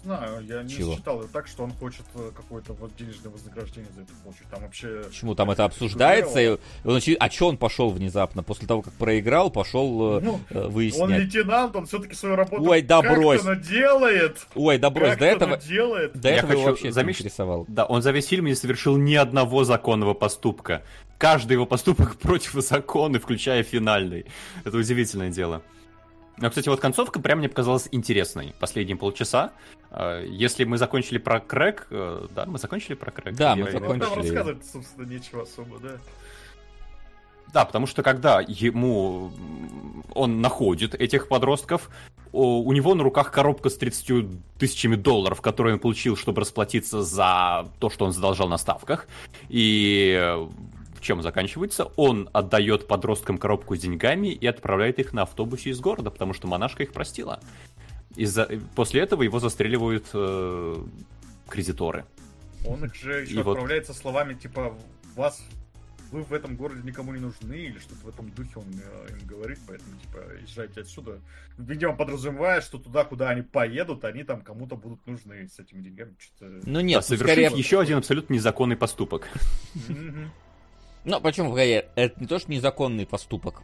знаю, 0.02 0.44
я 0.46 0.62
не 0.62 0.70
Чего? 0.70 0.94
считал 0.94 1.22
так, 1.32 1.46
что 1.46 1.64
он 1.64 1.72
хочет 1.72 2.04
э, 2.14 2.30
какое-то 2.36 2.72
вот 2.74 2.94
денежное 2.96 3.30
вознаграждение 3.32 3.90
за 3.94 4.02
это 4.02 4.12
получить. 4.24 4.46
Там 4.50 4.62
вообще... 4.62 5.02
Почему 5.08 5.34
там 5.34 5.50
это 5.50 5.64
обсуждается? 5.64 6.40
И 6.40 6.48
он 6.84 6.96
очевид- 6.96 7.16
А 7.20 7.30
что 7.30 7.48
он 7.48 7.56
пошел 7.56 7.90
внезапно? 7.90 8.42
После 8.42 8.66
того, 8.66 8.82
как 8.82 8.92
проиграл, 8.94 9.50
пошел 9.50 10.18
э, 10.18 10.20
Ну, 10.20 10.40
э, 10.50 10.64
Он 10.64 10.70
выяснять. 10.72 11.08
лейтенант, 11.20 11.76
он 11.76 11.86
все-таки 11.86 12.14
свою 12.14 12.36
работу 12.36 12.62
Ой, 12.68 12.82
да 12.82 13.02
брось. 13.02 13.42
но 13.44 13.54
делает. 13.54 14.46
Ой, 14.54 14.78
да 14.78 14.90
брось, 14.90 15.10
как-то 15.10 15.24
до 15.24 15.26
этого, 15.26 15.56
делает. 15.58 16.12
до 16.18 16.28
Я 16.28 16.36
этого 16.36 16.52
хочу 16.52 16.64
вообще 16.64 16.92
заметить- 16.92 17.20
интересовало. 17.20 17.64
Да, 17.68 17.84
он 17.84 18.02
за 18.02 18.10
весь 18.12 18.26
фильм 18.26 18.46
не 18.46 18.54
совершил 18.54 18.96
ни 18.96 19.14
одного 19.14 19.64
законного 19.64 20.14
поступка. 20.14 20.82
Каждый 21.18 21.54
его 21.54 21.66
поступок 21.66 22.16
против 22.20 22.52
закона, 22.62 23.18
включая 23.18 23.62
финальный. 23.62 24.26
Это 24.64 24.76
удивительное 24.76 25.30
дело. 25.30 25.62
Но, 26.40 26.48
кстати, 26.50 26.68
вот 26.68 26.80
концовка 26.80 27.20
прям 27.20 27.38
мне 27.38 27.48
показалась 27.48 27.88
интересной. 27.90 28.54
Последние 28.60 28.96
полчаса. 28.96 29.52
Э, 29.90 30.24
Если 30.26 30.64
мы 30.64 30.78
закончили 30.78 31.18
про 31.18 31.40
крэк, 31.40 31.88
э, 31.90 32.26
да, 32.34 32.46
мы 32.46 32.58
закончили 32.58 32.94
про 32.94 33.10
крэк. 33.10 33.34
Да, 33.34 33.56
мы 33.56 33.70
закончили. 33.70 34.04
Ну, 34.04 34.10
там 34.10 34.18
рассказывать, 34.18 34.66
собственно, 34.66 35.06
нечего 35.06 35.42
особо, 35.42 35.78
да. 35.80 35.96
Да, 37.52 37.64
потому 37.64 37.86
что 37.86 38.02
когда 38.02 38.40
ему 38.46 39.32
он 40.14 40.40
находит 40.40 40.94
этих 40.94 41.28
подростков, 41.28 41.90
у 42.30 42.70
него 42.72 42.94
на 42.94 43.02
руках 43.02 43.32
коробка 43.32 43.70
с 43.70 43.78
30 43.78 44.58
тысячами 44.58 44.96
долларов, 44.96 45.40
которые 45.40 45.74
он 45.74 45.80
получил, 45.80 46.14
чтобы 46.14 46.42
расплатиться 46.42 47.02
за 47.02 47.66
то, 47.78 47.88
что 47.88 48.04
он 48.04 48.12
задолжал 48.12 48.48
на 48.48 48.58
ставках. 48.58 49.08
И 49.48 50.36
чем 51.08 51.22
заканчивается? 51.22 51.86
Он 51.96 52.28
отдает 52.34 52.86
подросткам 52.86 53.38
коробку 53.38 53.74
с 53.74 53.80
деньгами 53.80 54.28
и 54.28 54.46
отправляет 54.46 54.98
их 54.98 55.14
на 55.14 55.22
автобусе 55.22 55.70
из 55.70 55.80
города, 55.80 56.10
потому 56.10 56.34
что 56.34 56.46
монашка 56.46 56.82
их 56.82 56.92
простила. 56.92 57.40
Из-за... 58.14 58.46
После 58.76 59.00
этого 59.00 59.22
его 59.22 59.40
застреливают 59.40 60.06
э, 60.12 60.76
кредиторы. 61.48 62.04
Он 62.66 62.84
их 62.84 62.94
же 62.94 63.22
еще 63.22 63.36
И 63.36 63.42
вот- 63.42 63.52
отправляет 63.52 63.86
со 63.86 63.94
словами 63.94 64.34
типа 64.34 64.76
вас 65.16 65.42
вы 66.10 66.22
в 66.22 66.32
этом 66.32 66.56
городе 66.56 66.80
никому 66.84 67.12
не 67.12 67.20
нужны, 67.20 67.54
или 67.54 67.78
что-то 67.78 68.04
в 68.04 68.08
этом 68.08 68.30
духе 68.30 68.52
он 68.56 68.66
э, 68.66 69.12
им 69.12 69.26
говорит, 69.26 69.58
поэтому, 69.66 69.90
типа, 70.00 70.18
езжайте 70.42 70.80
отсюда. 70.80 71.20
Видимо, 71.58 71.94
подразумевая, 71.96 72.60
что 72.62 72.78
туда, 72.78 73.04
куда 73.04 73.28
они 73.28 73.42
поедут, 73.42 74.04
они 74.04 74.24
там 74.24 74.40
кому-то 74.40 74.76
будут 74.76 75.06
нужны 75.06 75.48
с 75.48 75.58
этими 75.58 75.82
деньгами. 75.82 76.14
Что-то... 76.18 76.46
Ну 76.64 76.74
Да, 76.74 76.82
нет, 76.82 76.96
ну, 76.96 77.02
совершив 77.02 77.26
скорее... 77.30 77.50
еще 77.58 77.80
один 77.80 77.98
абсолютно 77.98 78.32
незаконный 78.34 78.76
поступок. 78.76 79.28
Мгм. 79.88 80.30
Ну, 81.04 81.20
почему, 81.20 81.56
это 81.56 82.20
не 82.20 82.26
то, 82.26 82.38
что 82.38 82.50
незаконный 82.50 83.06
поступок. 83.06 83.62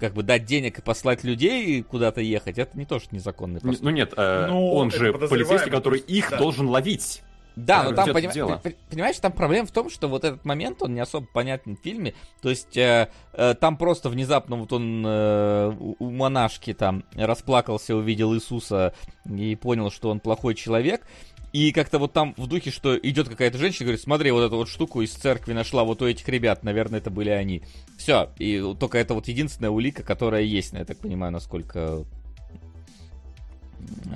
Как 0.00 0.14
бы 0.14 0.22
дать 0.22 0.44
денег 0.44 0.78
и 0.78 0.82
послать 0.82 1.24
людей 1.24 1.82
куда-то 1.82 2.20
ехать, 2.20 2.58
это 2.58 2.76
не 2.78 2.86
то, 2.86 2.98
что 2.98 3.14
незаконный 3.14 3.60
поступок. 3.60 3.82
Ну 3.82 3.90
нет, 3.90 4.14
э, 4.16 4.46
Ну, 4.48 4.72
он 4.72 4.90
же 4.90 5.12
полицейский, 5.12 5.70
который 5.70 6.00
их 6.00 6.30
да. 6.30 6.38
должен 6.38 6.68
ловить. 6.68 7.22
Да, 7.56 7.82
Да, 7.82 7.90
но 7.90 7.96
там, 7.96 8.10
поним- 8.10 8.32
дело. 8.32 8.62
понимаешь, 8.88 9.18
там 9.18 9.32
проблема 9.32 9.66
в 9.66 9.72
том, 9.72 9.90
что 9.90 10.08
вот 10.08 10.24
этот 10.24 10.44
момент, 10.44 10.82
он 10.82 10.94
не 10.94 11.00
особо 11.00 11.26
понятен 11.26 11.76
в 11.76 11.80
фильме. 11.80 12.14
То 12.40 12.48
есть 12.48 12.76
э, 12.76 13.08
э, 13.32 13.54
там 13.54 13.76
просто 13.76 14.08
внезапно 14.08 14.56
вот 14.56 14.72
он 14.72 15.04
э, 15.06 15.72
у 15.98 16.10
монашки 16.10 16.72
там 16.72 17.04
расплакался, 17.14 17.96
увидел 17.96 18.34
Иисуса 18.34 18.94
и 19.28 19.56
понял, 19.56 19.90
что 19.90 20.10
он 20.10 20.20
плохой 20.20 20.54
человек. 20.54 21.06
И 21.52 21.72
как-то 21.72 21.98
вот 21.98 22.12
там 22.12 22.34
в 22.36 22.46
духе, 22.46 22.70
что 22.70 22.96
идет 22.96 23.28
какая-то 23.28 23.58
женщина, 23.58 23.86
говорит, 23.86 24.00
смотри, 24.00 24.30
вот 24.30 24.42
эту 24.42 24.56
вот 24.56 24.68
штуку 24.68 25.02
из 25.02 25.12
церкви 25.12 25.52
нашла 25.52 25.82
вот 25.84 26.00
у 26.00 26.06
этих 26.06 26.28
ребят, 26.28 26.62
наверное, 26.62 27.00
это 27.00 27.10
были 27.10 27.30
они. 27.30 27.62
Все, 27.98 28.30
и 28.38 28.62
только 28.78 28.98
это 28.98 29.14
вот 29.14 29.26
единственная 29.26 29.70
улика, 29.70 30.02
которая 30.04 30.42
есть, 30.42 30.72
я 30.72 30.84
так 30.84 30.98
понимаю, 30.98 31.32
насколько 31.32 32.04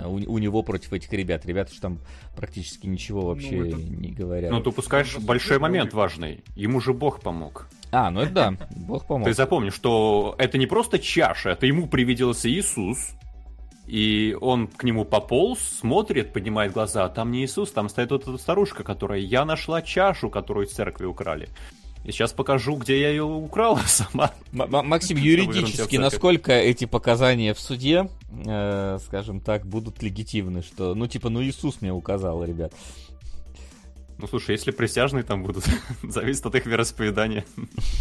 у, 0.04 0.14
у 0.16 0.38
него 0.38 0.62
против 0.62 0.92
этих 0.92 1.12
ребят. 1.12 1.44
Ребята 1.46 1.74
же 1.74 1.80
там 1.80 1.98
практически 2.36 2.86
ничего 2.86 3.22
вообще 3.26 3.68
это- 3.68 3.76
не 3.76 4.10
говорят. 4.10 4.50
Ну, 4.50 4.60
ты 4.60 4.68
упускаешь 4.68 5.16
Он 5.16 5.24
большой 5.24 5.58
момент 5.58 5.92
и- 5.92 5.96
важный. 5.96 6.44
Ему 6.54 6.80
же 6.80 6.92
Бог 6.92 7.20
помог. 7.20 7.68
А, 7.90 8.10
ну 8.10 8.20
это 8.20 8.32
да, 8.32 8.54
Бог 8.76 9.06
помог. 9.06 9.26
Ты 9.26 9.34
запомни, 9.34 9.70
что 9.70 10.34
это 10.38 10.58
не 10.58 10.66
просто 10.66 10.98
чаша, 10.98 11.50
это 11.50 11.66
ему 11.66 11.86
привиделся 11.86 12.48
Иисус. 12.50 13.10
И 13.86 14.36
он 14.40 14.66
к 14.66 14.84
нему 14.84 15.04
пополз, 15.04 15.60
смотрит, 15.60 16.32
поднимает 16.32 16.72
глаза, 16.72 17.04
а 17.04 17.08
там 17.08 17.30
не 17.30 17.44
Иисус, 17.44 17.70
там 17.70 17.88
стоит 17.88 18.10
вот 18.10 18.22
эта 18.22 18.38
старушка, 18.38 18.82
которая 18.82 19.20
я 19.20 19.44
нашла 19.44 19.82
чашу, 19.82 20.30
которую 20.30 20.66
из 20.66 20.72
церкви 20.72 21.04
украли. 21.04 21.48
И 22.04 22.12
сейчас 22.12 22.32
покажу, 22.32 22.76
где 22.76 23.00
я 23.00 23.08
ее 23.08 23.24
украла 23.24 23.80
сама. 23.86 24.32
М- 24.52 24.86
Максим, 24.86 25.16
юридически, 25.16 25.96
насколько 25.96 26.52
эти 26.52 26.84
показания 26.84 27.54
в 27.54 27.60
суде, 27.60 28.08
э, 28.46 28.98
скажем 29.06 29.40
так, 29.40 29.66
будут 29.66 30.02
легитимны, 30.02 30.62
что, 30.62 30.94
ну, 30.94 31.06
типа, 31.06 31.30
ну, 31.30 31.42
Иисус 31.42 31.80
мне 31.80 31.92
указал, 31.92 32.44
ребят. 32.44 32.72
Ну 34.18 34.26
слушай, 34.28 34.52
если 34.52 34.70
присяжные 34.70 35.24
там 35.24 35.42
будут, 35.42 35.64
зависит 36.02 36.46
от 36.46 36.54
их 36.54 36.66
вероисповедания. 36.66 37.44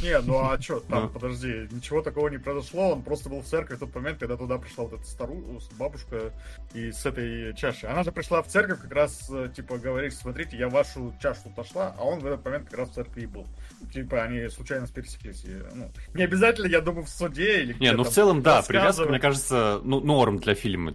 Не, 0.02 0.20
ну 0.22 0.48
а 0.50 0.58
чё, 0.58 0.80
там, 0.82 1.04
Ну. 1.04 1.10
подожди, 1.10 1.68
ничего 1.72 2.02
такого 2.02 2.28
не 2.30 2.38
произошло, 2.38 2.92
он 2.94 3.02
просто 3.02 3.30
был 3.30 3.42
в 3.42 3.46
церкви 3.46 3.76
в 3.76 3.80
тот 3.80 3.94
момент, 3.96 4.20
когда 4.20 4.38
туда 4.38 4.58
пришла 4.58 4.84
вот 4.86 4.94
эта 4.94 5.06
стару, 5.06 5.44
бабушка 5.78 6.32
и 6.74 6.92
с 6.92 7.06
этой 7.06 7.56
чашей. 7.56 7.90
Она 7.90 8.04
же 8.04 8.12
пришла 8.12 8.42
в 8.44 8.48
церковь 8.48 8.82
как 8.82 8.92
раз, 8.94 9.28
э, 9.32 9.50
типа, 9.56 9.78
говорит, 9.78 10.14
смотрите, 10.14 10.56
я 10.58 10.70
вашу 10.70 11.14
чашу 11.22 11.42
отошла, 11.46 11.96
а 11.98 12.04
он 12.04 12.20
в 12.20 12.26
этот 12.26 12.46
момент 12.46 12.70
как 12.70 12.80
раз 12.80 12.90
в 12.90 12.94
церкви 12.94 13.22
и 13.22 13.26
был. 13.26 13.48
Типа, 13.92 14.24
они 14.24 14.48
случайно 14.50 14.88
пересеклись. 14.88 15.44
и, 15.46 15.62
ну, 15.74 15.92
не 16.14 16.24
обязательно, 16.24 16.68
я 16.68 16.82
думаю, 16.82 17.06
в 17.06 17.10
суде 17.10 17.62
или 17.64 17.74
Не, 17.80 17.92
ну 17.94 18.04
в 18.04 18.10
целом, 18.10 18.42
да, 18.42 18.62
привязка, 18.62 19.06
мне 19.06 19.20
кажется, 19.20 19.82
ну, 19.84 20.00
норм 20.00 20.38
для 20.38 20.54
фильма. 20.56 20.94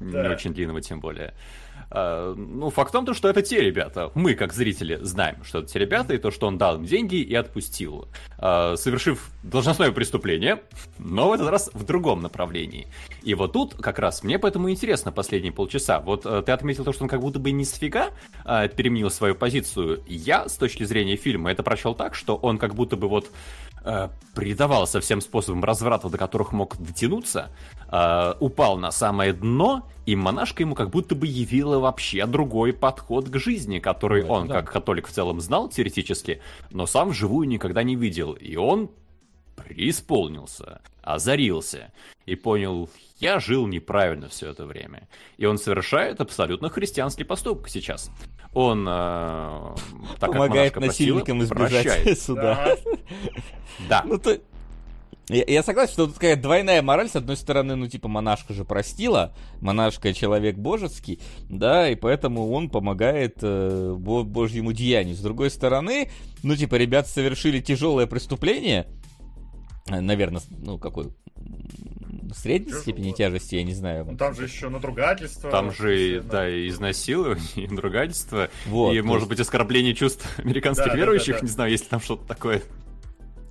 Не 0.00 0.10
Да. 0.12 0.30
очень 0.30 0.52
длинного, 0.52 0.80
тем 0.80 1.00
более. 1.00 1.34
А, 1.90 2.34
ну, 2.34 2.70
факт 2.70 2.90
в 2.90 2.92
том, 2.92 3.06
то, 3.06 3.14
что 3.14 3.28
это 3.28 3.42
те 3.42 3.60
ребята. 3.60 4.10
Мы, 4.14 4.34
как 4.34 4.52
зрители, 4.52 4.98
знаем, 5.00 5.44
что 5.44 5.60
это 5.60 5.68
те 5.68 5.78
ребята, 5.78 6.14
и 6.14 6.18
то, 6.18 6.30
что 6.30 6.46
он 6.46 6.58
дал 6.58 6.76
им 6.76 6.84
деньги 6.84 7.16
и 7.16 7.34
отпустил. 7.34 8.08
А, 8.38 8.76
совершив 8.76 9.30
должностное 9.42 9.92
преступление, 9.92 10.62
но 10.98 11.28
в 11.28 11.32
этот 11.32 11.48
раз 11.48 11.70
в 11.72 11.84
другом 11.84 12.20
направлении. 12.20 12.88
И 13.22 13.34
вот 13.34 13.52
тут 13.52 13.74
как 13.74 13.98
раз 13.98 14.24
мне 14.24 14.38
поэтому 14.38 14.70
интересно 14.70 15.12
последние 15.12 15.52
полчаса. 15.52 16.00
Вот 16.00 16.26
э, 16.26 16.42
ты 16.44 16.52
отметил 16.52 16.84
то, 16.84 16.92
что 16.92 17.04
он 17.04 17.08
как 17.08 17.20
будто 17.20 17.38
бы 17.38 17.50
не 17.52 17.64
сфига 17.64 18.10
переменил 18.44 19.10
свою 19.10 19.34
позицию. 19.34 20.02
Я, 20.06 20.48
с 20.48 20.56
точки 20.56 20.84
зрения 20.84 21.16
фильма, 21.16 21.50
это 21.50 21.62
прочел 21.62 21.94
так, 21.94 22.14
что 22.14 22.36
он 22.36 22.58
как 22.58 22.74
будто 22.74 22.96
бы 22.96 23.08
вот 23.08 23.30
э, 23.84 24.08
предавался 24.34 25.00
всем 25.00 25.20
способам 25.20 25.62
разврата, 25.64 26.08
до 26.08 26.18
которых 26.18 26.52
мог 26.52 26.76
дотянуться, 26.78 27.50
э, 27.90 28.34
упал 28.40 28.78
на 28.78 28.90
самое 28.90 29.32
дно, 29.32 29.88
и 30.06 30.16
монашка 30.16 30.62
ему 30.62 30.74
как 30.74 30.90
будто 30.90 31.14
бы 31.14 31.26
явила 31.26 31.78
вообще 31.78 32.26
другой 32.26 32.72
подход 32.72 33.28
к 33.28 33.38
жизни, 33.38 33.78
который 33.78 34.22
Да, 34.22 34.32
он, 34.32 34.48
да. 34.48 34.54
как 34.54 34.72
католик, 34.72 35.06
в 35.06 35.12
целом 35.12 35.40
знал 35.40 35.68
теоретически, 35.68 36.42
но 36.70 36.86
сам 36.86 37.10
вживую 37.10 37.48
никогда 37.48 37.82
не 37.82 37.96
видел. 37.96 38.32
И 38.32 38.56
он 38.56 38.90
преисполнился, 39.56 40.80
озарился 41.02 41.92
и 42.26 42.34
понял, 42.34 42.90
я 43.18 43.38
жил 43.38 43.66
неправильно 43.66 44.28
все 44.28 44.50
это 44.50 44.66
время. 44.66 45.08
И 45.36 45.46
он 45.46 45.58
совершает 45.58 46.20
абсолютно 46.20 46.68
христианский 46.68 47.24
поступок 47.24 47.68
сейчас. 47.68 48.10
Он, 48.54 48.86
э, 48.88 49.74
так 50.20 50.30
Помогает 50.32 50.76
монашка 50.76 50.80
просила, 50.80 51.16
насильникам 51.18 51.42
избежать 51.42 51.84
прощает. 51.84 52.20
суда. 52.20 52.76
Да. 53.88 54.02
Ну, 54.06 54.18
то... 54.18 54.38
Я, 55.28 55.44
я 55.46 55.62
согласен, 55.62 55.92
что 55.94 56.06
тут 56.06 56.14
какая 56.14 56.36
двойная 56.36 56.82
мораль. 56.82 57.08
С 57.08 57.16
одной 57.16 57.36
стороны, 57.36 57.76
ну, 57.76 57.88
типа, 57.88 58.08
монашка 58.08 58.52
же 58.52 58.64
простила, 58.64 59.32
монашка 59.60 60.12
человек 60.12 60.56
божеский, 60.56 61.18
да, 61.48 61.88
и 61.88 61.94
поэтому 61.94 62.52
он 62.52 62.68
помогает 62.68 63.38
э, 63.40 63.94
бо- 63.98 64.22
божьему 64.22 64.72
деянию. 64.72 65.16
С 65.16 65.20
другой 65.20 65.50
стороны, 65.50 66.10
ну, 66.42 66.54
типа, 66.54 66.74
ребята 66.76 67.08
совершили 67.08 67.60
тяжелое 67.60 68.06
преступление, 68.06 68.86
наверное, 69.88 70.42
ну, 70.50 70.78
какой 70.78 71.08
средней 72.34 72.66
Тяжелое. 72.66 72.82
степени 72.82 73.12
тяжести, 73.12 73.54
я 73.56 73.62
не 73.62 73.74
знаю. 73.74 74.06
Ну, 74.10 74.16
там 74.16 74.34
же 74.34 74.44
еще 74.44 74.68
надругательство. 74.68 75.50
Там 75.50 75.72
же, 75.72 76.20
Да. 76.22 76.30
да, 76.38 76.48
и 76.48 76.68
изнасилование, 76.68 77.44
и 77.54 77.66
надругательство, 77.68 78.48
Вот, 78.66 78.92
и, 78.92 79.00
может 79.02 79.22
есть, 79.22 79.30
быть, 79.30 79.40
оскорбление 79.40 79.94
чувств 79.94 80.26
американских 80.38 80.86
Да, 80.86 80.90
да, 80.92 80.96
верующих, 80.96 81.34
да, 81.36 81.40
да. 81.40 81.46
не 81.46 81.50
знаю, 81.52 81.70
есть 81.70 81.84
ли 81.84 81.90
там 81.90 82.00
что-то 82.00 82.26
такое. 82.26 82.62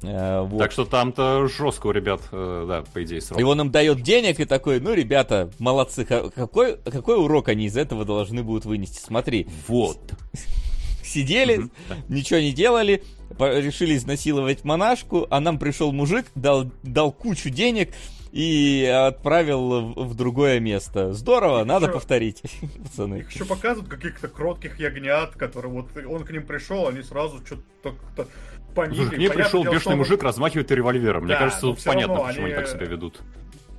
э, 0.04 0.42
вот. 0.42 0.60
Так 0.60 0.72
что 0.74 0.84
там-то 0.86 1.48
жестко 1.48 1.88
у 1.88 1.92
ребят, 1.92 2.22
э, 2.32 2.66
да, 2.68 2.84
по 2.94 3.04
идее, 3.04 3.22
срок. 3.22 3.40
И 3.40 3.44
он 3.44 3.62
им 3.62 3.72
дает 3.72 4.02
денег 4.02 4.40
и 4.42 4.46
такой, 4.46 4.80
ну, 4.82 4.94
ребята, 4.94 5.50
молодцы, 5.60 6.04
ка- 6.04 6.30
какой, 6.30 6.76
какой 6.78 7.18
урок 7.18 7.48
они 7.48 7.66
из 7.68 7.78
этого 7.78 8.04
должны 8.04 8.44
будут 8.44 8.66
вынести? 8.66 9.00
Смотри, 9.00 9.48
Вот. 9.68 10.00
сидели, 11.04 11.70
ничего 12.10 12.40
не 12.40 12.52
делали, 12.54 13.04
решили 13.40 13.96
изнасиловать 13.96 14.64
монашку, 14.64 15.28
а 15.30 15.40
нам 15.40 15.60
пришел 15.60 15.92
мужик, 15.92 16.26
дал, 16.36 16.72
дал 16.84 17.12
кучу 17.12 17.50
денег 17.50 17.94
и 18.34 18.86
отправил 18.86 19.94
в, 19.94 20.16
другое 20.16 20.60
место. 20.60 21.14
Здорово, 21.14 21.62
И 21.62 21.66
надо 21.66 21.86
чё? 21.86 21.94
повторить, 21.94 22.42
пацаны. 22.84 23.20
Их 23.20 23.32
еще 23.32 23.46
показывают 23.46 23.90
каких-то 23.92 24.28
кротких 24.28 24.80
ягнят, 24.80 25.36
которые 25.36 25.72
вот 25.72 25.90
он 26.06 26.24
к 26.26 26.32
ним 26.32 26.44
пришел, 26.46 26.88
они 26.88 27.04
сразу 27.04 27.46
что-то 27.46 27.62
как-то 27.84 28.28
поникли. 28.74 28.96
Слушай, 29.04 29.10
к 29.10 29.18
Понятное 29.18 29.44
пришел 29.44 29.62
дело, 29.64 29.74
бешеный 29.74 29.94
он- 29.94 30.00
мужик, 30.00 30.24
размахивает 30.24 30.72
револьвером. 30.72 31.24
Мне 31.26 31.34
Да, 31.34 31.40
кажется, 31.40 31.66
но 31.68 31.76
тут 31.76 31.84
понятно, 31.84 32.16
равно 32.16 32.28
почему 32.30 32.46
они 32.48 32.54
они- 32.56 32.64
так 32.66 32.74
себя 32.74 32.86
ведут. 32.88 33.22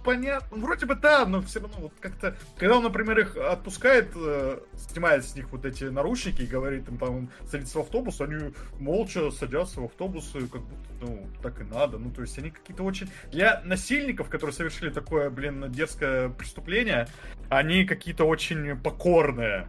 Понятно, 0.05 0.59
вроде 0.59 0.85
бы 0.85 0.95
да, 0.97 1.25
но 1.25 1.41
все 1.41 1.61
равно 1.61 1.77
вот 1.79 1.93
как-то, 1.99 2.37
когда 2.59 2.77
он, 2.77 2.83
например, 2.83 3.19
их 3.21 3.39
отпускает, 3.39 4.13
э, 4.15 4.59
снимает 4.77 5.25
с 5.25 5.35
них 5.35 5.51
вот 5.51 5.65
эти 5.65 5.85
наручники 5.85 6.43
и 6.43 6.47
говорит 6.47 6.87
им 6.89 6.99
там 6.99 7.31
садиться 7.51 7.79
в 7.79 7.81
автобус, 7.81 8.21
они 8.21 8.53
молча 8.79 9.31
садятся 9.31 9.81
в 9.81 9.85
автобус, 9.85 10.31
и 10.35 10.47
как 10.47 10.61
будто, 10.61 10.85
ну, 11.01 11.27
так 11.43 11.59
и 11.63 11.65
надо. 11.65 11.97
Ну, 11.97 12.11
то 12.11 12.21
есть 12.21 12.39
они 12.39 12.51
какие-то 12.51 12.83
очень... 12.83 13.09
Для 13.33 13.63
насильников, 13.65 14.29
которые 14.29 14.53
совершили 14.53 14.91
такое, 14.91 15.31
блин, 15.31 15.73
дерзкое 15.73 16.29
преступление, 16.29 17.09
они 17.49 17.87
какие-то 17.87 18.25
очень 18.25 18.77
покорные. 18.77 19.69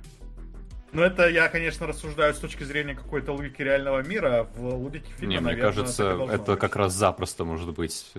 Но 0.95 1.03
это 1.03 1.27
я, 1.27 1.49
конечно, 1.49 1.85
рассуждаю 1.87 2.33
с 2.33 2.39
точки 2.39 2.63
зрения 2.63 2.95
какой-то 2.95 3.33
логики 3.33 3.61
реального 3.61 4.01
мира. 4.01 4.39
а 4.39 4.43
В 4.45 4.75
логике 4.75 5.11
фильма, 5.17 5.33
Не, 5.33 5.39
мне 5.39 5.47
наверное, 5.51 5.71
кажется, 5.73 6.03
и 6.03 6.17
должно 6.17 6.33
это 6.33 6.51
быть. 6.53 6.61
как 6.61 6.75
раз 6.77 6.93
запросто 6.93 7.43
может 7.43 7.73
быть. 7.73 8.13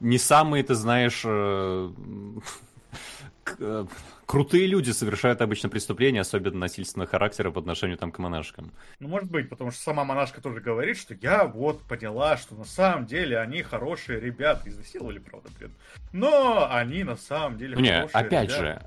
Не 0.00 0.16
самые, 0.18 0.64
ты 0.64 0.74
знаешь, 0.74 1.22
э, 1.26 1.90
э, 3.58 3.84
крутые 4.24 4.66
люди 4.66 4.90
совершают 4.92 5.42
обычно 5.42 5.68
преступления, 5.68 6.22
особенно 6.22 6.58
насильственного 6.60 7.08
характера 7.10 7.50
по 7.50 7.60
отношению 7.60 7.98
там 7.98 8.10
к 8.10 8.18
монашкам. 8.18 8.72
Ну, 8.98 9.08
может 9.08 9.30
быть, 9.30 9.50
потому 9.50 9.70
что 9.70 9.82
сама 9.82 10.04
монашка 10.04 10.40
тоже 10.40 10.60
говорит, 10.60 10.96
что 10.96 11.14
я 11.20 11.44
вот 11.44 11.82
поняла, 11.82 12.38
что 12.38 12.54
на 12.54 12.64
самом 12.64 13.04
деле 13.04 13.38
они 13.38 13.62
хорошие 13.62 14.20
ребята. 14.20 14.70
Изнасиловали, 14.70 15.18
правда, 15.18 15.50
блин. 15.58 15.72
Но 16.12 16.66
они 16.70 17.04
на 17.04 17.16
самом 17.16 17.58
деле 17.58 17.76
Не, 17.76 18.04
опять 18.04 18.48
ребята. 18.48 18.56
же, 18.58 18.82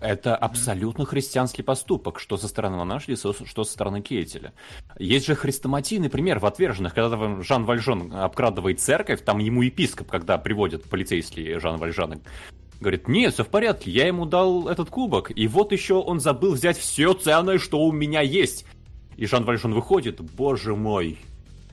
это 0.00 0.36
абсолютно 0.36 1.06
христианский 1.06 1.62
поступок, 1.62 2.20
что 2.20 2.36
со 2.36 2.48
стороны 2.48 2.76
монашки, 2.76 3.14
со- 3.14 3.32
что 3.32 3.64
со 3.64 3.72
стороны 3.72 4.02
Кейтеля. 4.02 4.52
Есть 4.98 5.26
же 5.26 5.34
хрестоматийный 5.34 6.10
пример 6.10 6.38
в 6.38 6.46
«Отверженных», 6.46 6.94
когда 6.94 7.42
Жан 7.42 7.64
Вальжон 7.64 8.12
обкрадывает 8.12 8.80
церковь, 8.80 9.22
там 9.24 9.38
ему 9.38 9.62
епископ, 9.62 10.08
когда 10.08 10.38
приводят 10.38 10.84
полицейский 10.84 11.58
Жан 11.58 11.78
Вальжана, 11.78 12.20
говорит, 12.80 13.08
нет, 13.08 13.32
все 13.32 13.44
в 13.44 13.48
порядке, 13.48 13.90
я 13.90 14.06
ему 14.06 14.26
дал 14.26 14.68
этот 14.68 14.90
кубок, 14.90 15.32
и 15.34 15.48
вот 15.48 15.72
еще 15.72 15.94
он 15.94 16.20
забыл 16.20 16.52
взять 16.52 16.76
все 16.76 17.14
ценное, 17.14 17.58
что 17.58 17.80
у 17.80 17.90
меня 17.90 18.20
есть. 18.20 18.66
И 19.16 19.24
Жан 19.24 19.44
Вальжон 19.44 19.72
выходит, 19.72 20.20
боже 20.20 20.76
мой, 20.76 21.18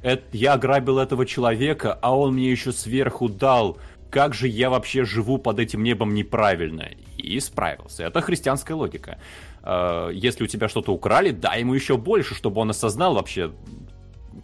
это, 0.02 0.24
я 0.32 0.54
ограбил 0.54 1.00
этого 1.00 1.26
человека, 1.26 1.98
а 2.02 2.18
он 2.18 2.36
мне 2.36 2.52
еще 2.52 2.72
сверху 2.72 3.28
дал. 3.28 3.78
Как 4.10 4.34
же 4.34 4.48
я 4.48 4.70
вообще 4.70 5.06
живу 5.06 5.40
под 5.40 5.60
этим 5.60 5.82
небом 5.82 6.14
неправильно? 6.14 6.90
И 7.24 7.40
справился. 7.40 8.04
Это 8.04 8.22
христианская 8.22 8.74
логика. 8.74 9.18
Э, 9.64 10.10
Если 10.14 10.44
у 10.44 10.48
тебя 10.48 10.68
что-то 10.68 10.92
украли, 10.94 11.32
дай 11.32 11.62
ему 11.62 11.74
еще 11.74 11.98
больше, 11.98 12.36
чтобы 12.36 12.62
он 12.62 12.70
осознал 12.70 13.16
вообще, 13.16 13.52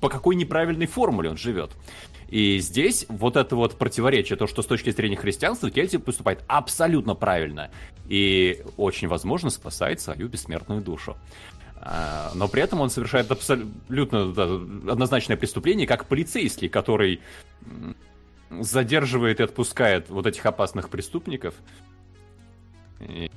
по 0.02 0.10
какой 0.10 0.36
неправильной 0.36 0.88
формуле 0.88 1.30
он 1.30 1.38
живет. 1.38 1.72
И 2.30 2.60
здесь 2.60 3.06
вот 3.10 3.36
это 3.36 3.56
вот 3.56 3.78
противоречие, 3.78 4.38
то, 4.38 4.48
что 4.48 4.62
с 4.62 4.66
точки 4.66 4.92
зрения 4.92 5.18
христианства 5.18 5.70
Кельти 5.70 5.98
поступает 5.98 6.44
абсолютно 6.48 7.16
правильно. 7.16 7.70
И 8.08 8.64
очень 8.78 9.08
возможно 9.08 9.50
спасает 9.50 10.00
свою 10.00 10.28
бессмертную 10.28 10.82
душу. 10.82 11.18
А, 11.82 12.32
Но 12.36 12.48
при 12.48 12.62
этом 12.62 12.82
он 12.82 12.90
совершает 12.90 13.32
абсолютно 13.32 14.32
да, 14.32 14.44
однозначное 14.92 15.38
преступление, 15.38 15.88
как 15.88 16.06
полицейский, 16.06 16.70
который 16.70 17.20
задерживает 18.62 19.40
и 19.40 19.44
отпускает 19.44 20.10
вот 20.10 20.26
этих 20.28 20.46
опасных 20.46 20.90
преступников. 20.90 21.56
И, 23.00 23.32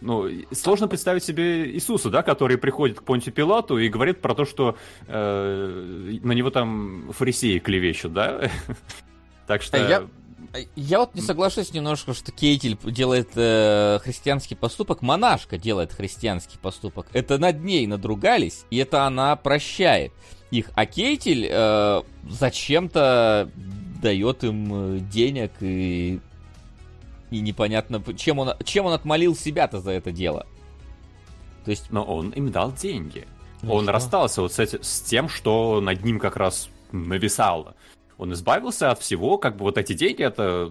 ну, 0.00 0.28
сложно 0.52 0.88
представить 0.88 1.22
себе 1.24 1.70
Иисуса, 1.72 2.10
да, 2.10 2.22
который 2.22 2.58
приходит 2.58 2.98
к 3.00 3.02
Понтию 3.04 3.32
Пилату 3.34 3.78
и 3.78 3.88
говорит 3.88 4.20
про 4.20 4.34
то, 4.34 4.44
что 4.44 4.76
э, 5.06 6.18
на 6.22 6.32
него 6.32 6.50
там 6.50 7.10
фарисеи 7.12 7.58
клевещут, 7.58 8.12
да? 8.12 8.50
Так 9.46 9.62
что... 9.62 9.76
Я- 9.76 10.04
Я 10.76 11.00
вот 11.00 11.14
не 11.14 11.20
соглашусь 11.20 11.72
немножко, 11.72 12.14
что 12.14 12.30
Кейтель 12.32 12.78
делает 12.84 13.30
э, 13.34 13.98
христианский 14.02 14.54
поступок, 14.54 15.02
монашка 15.02 15.58
делает 15.58 15.92
христианский 15.92 16.58
поступок. 16.58 17.06
Это 17.12 17.38
над 17.38 17.62
ней 17.62 17.86
надругались, 17.86 18.64
и 18.70 18.76
это 18.78 19.04
она 19.04 19.36
прощает 19.36 20.12
их. 20.50 20.70
А 20.74 20.86
Кейтель 20.86 21.46
э, 21.50 22.02
зачем-то 22.28 23.50
дает 24.02 24.44
им 24.44 24.96
э, 24.96 24.98
денег 25.00 25.50
и, 25.60 26.20
и 27.34 27.40
непонятно, 27.40 28.02
чем 28.16 28.38
он, 28.38 28.50
чем 28.64 28.86
он 28.86 28.92
отмолил 28.92 29.34
себя-то 29.34 29.80
за 29.80 29.90
это 29.92 30.12
дело. 30.12 30.46
То 31.64 31.70
есть, 31.70 31.90
Но 31.90 32.04
он 32.04 32.30
им 32.30 32.50
дал 32.50 32.72
деньги. 32.72 33.26
Ну 33.62 33.74
он 33.74 33.84
что? 33.84 33.92
расстался 33.92 34.42
вот 34.42 34.52
с, 34.52 34.58
эти- 34.58 34.82
с 34.82 35.00
тем, 35.00 35.28
что 35.28 35.80
над 35.80 36.04
ним 36.04 36.18
как 36.20 36.36
раз 36.36 36.68
нависало. 36.92 37.74
Он 38.18 38.32
избавился 38.32 38.90
от 38.90 39.00
всего, 39.00 39.38
как 39.38 39.56
бы 39.56 39.64
вот 39.64 39.78
эти 39.78 39.94
деньги, 39.94 40.22
это 40.22 40.70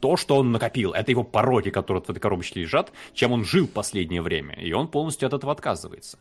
то, 0.00 0.16
что 0.16 0.36
он 0.36 0.52
накопил. 0.52 0.92
Это 0.92 1.10
его 1.12 1.22
пороки, 1.22 1.70
которые 1.70 2.02
в 2.02 2.10
этой 2.10 2.18
коробочке 2.18 2.60
лежат, 2.60 2.92
чем 3.14 3.32
он 3.32 3.44
жил 3.44 3.68
последнее 3.68 4.20
время. 4.20 4.54
И 4.56 4.72
он 4.72 4.88
полностью 4.88 5.28
от 5.28 5.32
этого 5.32 5.52
отказывается. 5.52 6.18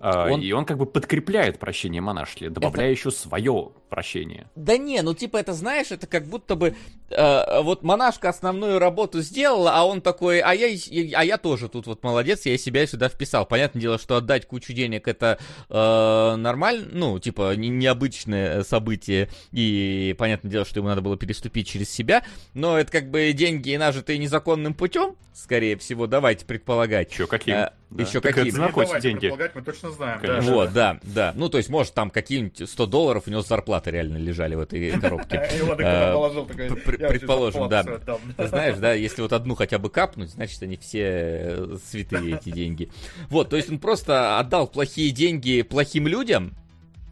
А, 0.00 0.28
Он- 0.30 0.40
И 0.40 0.52
он 0.52 0.64
как 0.64 0.78
бы 0.78 0.86
подкрепляет 0.86 1.58
прощение 1.58 2.00
монашки, 2.02 2.48
добавляя 2.48 2.90
еще 2.90 3.10
свое 3.10 3.70
прощение. 3.88 4.48
Да 4.56 4.76
не, 4.76 5.00
ну 5.02 5.14
типа 5.14 5.36
это 5.38 5.52
знаешь, 5.52 5.90
это 5.90 6.06
как 6.06 6.26
будто 6.26 6.54
бы 6.56 6.74
э, 7.10 7.60
вот 7.62 7.82
монашка 7.82 8.28
основную 8.28 8.78
работу 8.78 9.20
сделала, 9.22 9.72
а 9.74 9.84
он 9.84 10.00
такой, 10.00 10.40
а 10.40 10.52
я, 10.54 10.66
и- 10.66 11.12
а 11.12 11.24
я 11.24 11.38
тоже 11.38 11.68
тут 11.68 11.86
вот 11.86 12.02
молодец, 12.02 12.44
я 12.46 12.58
себя 12.58 12.86
сюда 12.86 13.08
вписал. 13.08 13.46
Понятное 13.46 13.80
дело, 13.80 13.98
что 13.98 14.16
отдать 14.16 14.46
кучу 14.46 14.72
денег 14.72 15.06
это 15.08 15.38
э, 15.68 16.34
нормально, 16.36 16.86
ну 16.92 17.18
типа 17.18 17.54
не- 17.56 17.68
необычное 17.68 18.64
событие, 18.64 19.28
и 19.52 20.14
понятное 20.18 20.50
дело, 20.50 20.64
что 20.64 20.80
ему 20.80 20.88
надо 20.88 21.00
было 21.00 21.16
переступить 21.16 21.68
через 21.68 21.90
себя, 21.90 22.24
но 22.54 22.78
это 22.78 22.90
как 22.90 23.10
бы 23.10 23.32
деньги 23.32 23.74
нажитые 23.76 24.18
незаконным 24.18 24.74
путем, 24.74 25.14
скорее 25.32 25.76
всего, 25.76 26.06
давайте 26.06 26.44
предполагать. 26.44 27.12
Еще 27.12 27.26
каким? 27.26 27.54
Э, 27.54 27.70
Да. 27.90 28.02
еще 28.02 28.20
Так 28.20 28.34
каким? 28.34 28.48
это 28.48 28.56
Ну, 28.56 28.62
на 28.62 28.68
какие 28.68 28.84
давайте 28.84 29.08
деньги? 29.08 29.20
предполагать, 29.20 29.54
мы 29.54 29.62
точно 29.62 29.90
знаем. 29.92 30.20
да. 30.20 30.26
Конечно. 30.28 30.52
Вот, 30.52 30.72
да, 30.72 30.98
да. 31.04 31.32
Ну, 31.36 31.48
то 31.48 31.58
есть, 31.58 31.70
может, 31.70 31.94
там 31.94 32.10
какие-нибудь 32.10 32.68
100 32.68 32.86
долларов 32.86 33.22
у 33.26 33.30
него 33.30 33.42
зарплаты 33.42 33.90
реально 33.92 34.16
лежали 34.16 34.54
в 34.56 34.60
этой 34.60 34.90
коробке. 35.00 35.48
«Я 35.56 35.74
предположим, 35.76 37.68
да. 37.68 37.82
зарплату 37.82 38.02
всю 38.02 38.12
отдам». 38.12 38.34
Ты 38.36 38.48
знаешь, 38.48 38.76
да, 38.78 38.92
если 38.92 39.22
вот 39.22 39.32
одну 39.32 39.54
хотя 39.54 39.78
бы 39.78 39.90
капнуть, 39.90 40.30
значит, 40.30 40.62
они 40.62 40.76
все 40.76 41.00
э, 41.04 41.76
святые, 41.88 42.36
эти 42.36 42.50
деньги. 42.50 42.90
Вот, 43.28 43.50
то 43.50 43.56
есть 43.56 43.70
он 43.70 43.78
просто 43.78 44.38
отдал 44.38 44.66
плохие 44.66 45.10
деньги 45.10 45.62
плохим 45.62 46.06
людям, 46.06 46.54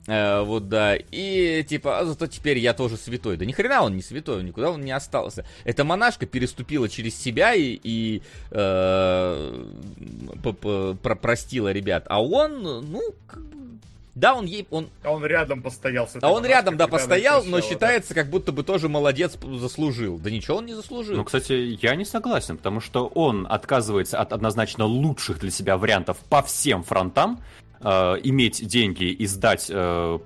Э, 0.07 0.43
вот 0.43 0.69
да, 0.69 0.97
и 0.97 1.65
типа, 1.67 1.99
а 2.01 2.05
зато 2.05 2.27
теперь 2.27 2.59
я 2.59 2.75
тоже 2.75 2.97
святой. 2.97 3.37
Да 3.37 3.45
ни 3.47 3.53
хрена 3.53 3.83
он 3.83 3.97
не 3.97 4.03
святой, 4.03 4.43
никуда 4.43 4.71
он 4.71 4.83
не 4.83 4.93
остался. 4.93 5.47
Эта 5.65 5.85
монашка 5.85 6.27
переступила 6.27 6.89
через 6.89 7.17
себя 7.17 7.55
и, 7.55 7.81
и 7.83 8.23
э, 8.51 9.65
про- 10.43 11.15
простила 11.15 11.73
ребят. 11.73 12.05
А 12.09 12.23
он, 12.23 12.63
ну, 12.63 13.01
как 13.27 13.43
бы, 13.45 13.79
да, 14.15 14.35
он 14.35 14.45
ей, 14.45 14.67
он, 14.71 14.91
А 15.03 15.11
он 15.11 15.25
рядом 15.25 15.63
постоял. 15.63 16.07
с 16.07 16.11
этой 16.17 16.25
а 16.25 16.31
он 16.31 16.45
рядом, 16.45 16.77
да, 16.77 16.87
постоял, 16.87 17.43
но 17.45 17.61
считается, 17.61 18.15
как 18.15 18.29
будто 18.29 18.53
бы 18.53 18.63
тоже 18.63 18.89
молодец 18.89 19.37
заслужил. 19.43 20.19
Да 20.19 20.31
ничего 20.31 20.59
он 20.59 20.67
не 20.67 20.75
заслужил. 20.75 21.17
Ну, 21.17 21.25
кстати, 21.25 21.79
я 21.83 21.97
не 21.97 22.05
согласен, 22.05 22.57
потому 22.59 22.81
что 22.81 23.07
он 23.07 23.47
отказывается 23.51 24.21
от 24.21 24.33
однозначно 24.33 24.85
лучших 24.85 25.41
для 25.41 25.51
себя 25.51 25.77
вариантов 25.77 26.19
по 26.29 26.43
всем 26.43 26.85
фронтам, 26.85 27.41
э, 27.85 28.21
иметь 28.25 28.67
деньги 28.67 29.05
и 29.05 29.27
сдать 29.27 29.67
э, 29.69 30.19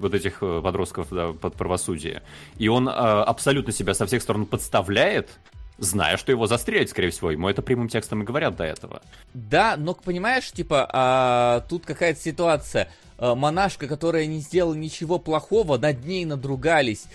вот 0.00 0.14
этих 0.14 0.38
э, 0.42 0.60
подростков 0.62 1.08
да, 1.10 1.32
под 1.32 1.54
правосудие. 1.54 2.22
И 2.58 2.68
он 2.68 2.88
э, 2.88 2.92
абсолютно 2.92 3.72
себя 3.72 3.94
со 3.94 4.06
всех 4.06 4.22
сторон 4.22 4.46
подставляет, 4.46 5.30
зная, 5.78 6.16
что 6.16 6.32
его 6.32 6.46
застрелят, 6.46 6.90
скорее 6.90 7.10
всего. 7.10 7.30
Ему 7.30 7.48
это 7.48 7.62
прямым 7.62 7.88
текстом 7.88 8.22
и 8.22 8.24
говорят 8.24 8.56
до 8.56 8.64
этого. 8.64 9.02
Да, 9.34 9.76
но 9.76 9.94
понимаешь, 9.94 10.50
типа, 10.52 10.88
а, 10.92 11.60
тут 11.68 11.84
какая-то 11.84 12.20
ситуация. 12.20 12.88
А, 13.18 13.34
монашка, 13.34 13.86
которая 13.86 14.26
не 14.26 14.40
сделала 14.40 14.74
ничего 14.74 15.18
плохого, 15.18 15.78
над 15.78 16.04
ней 16.04 16.24
надругались. 16.24 17.06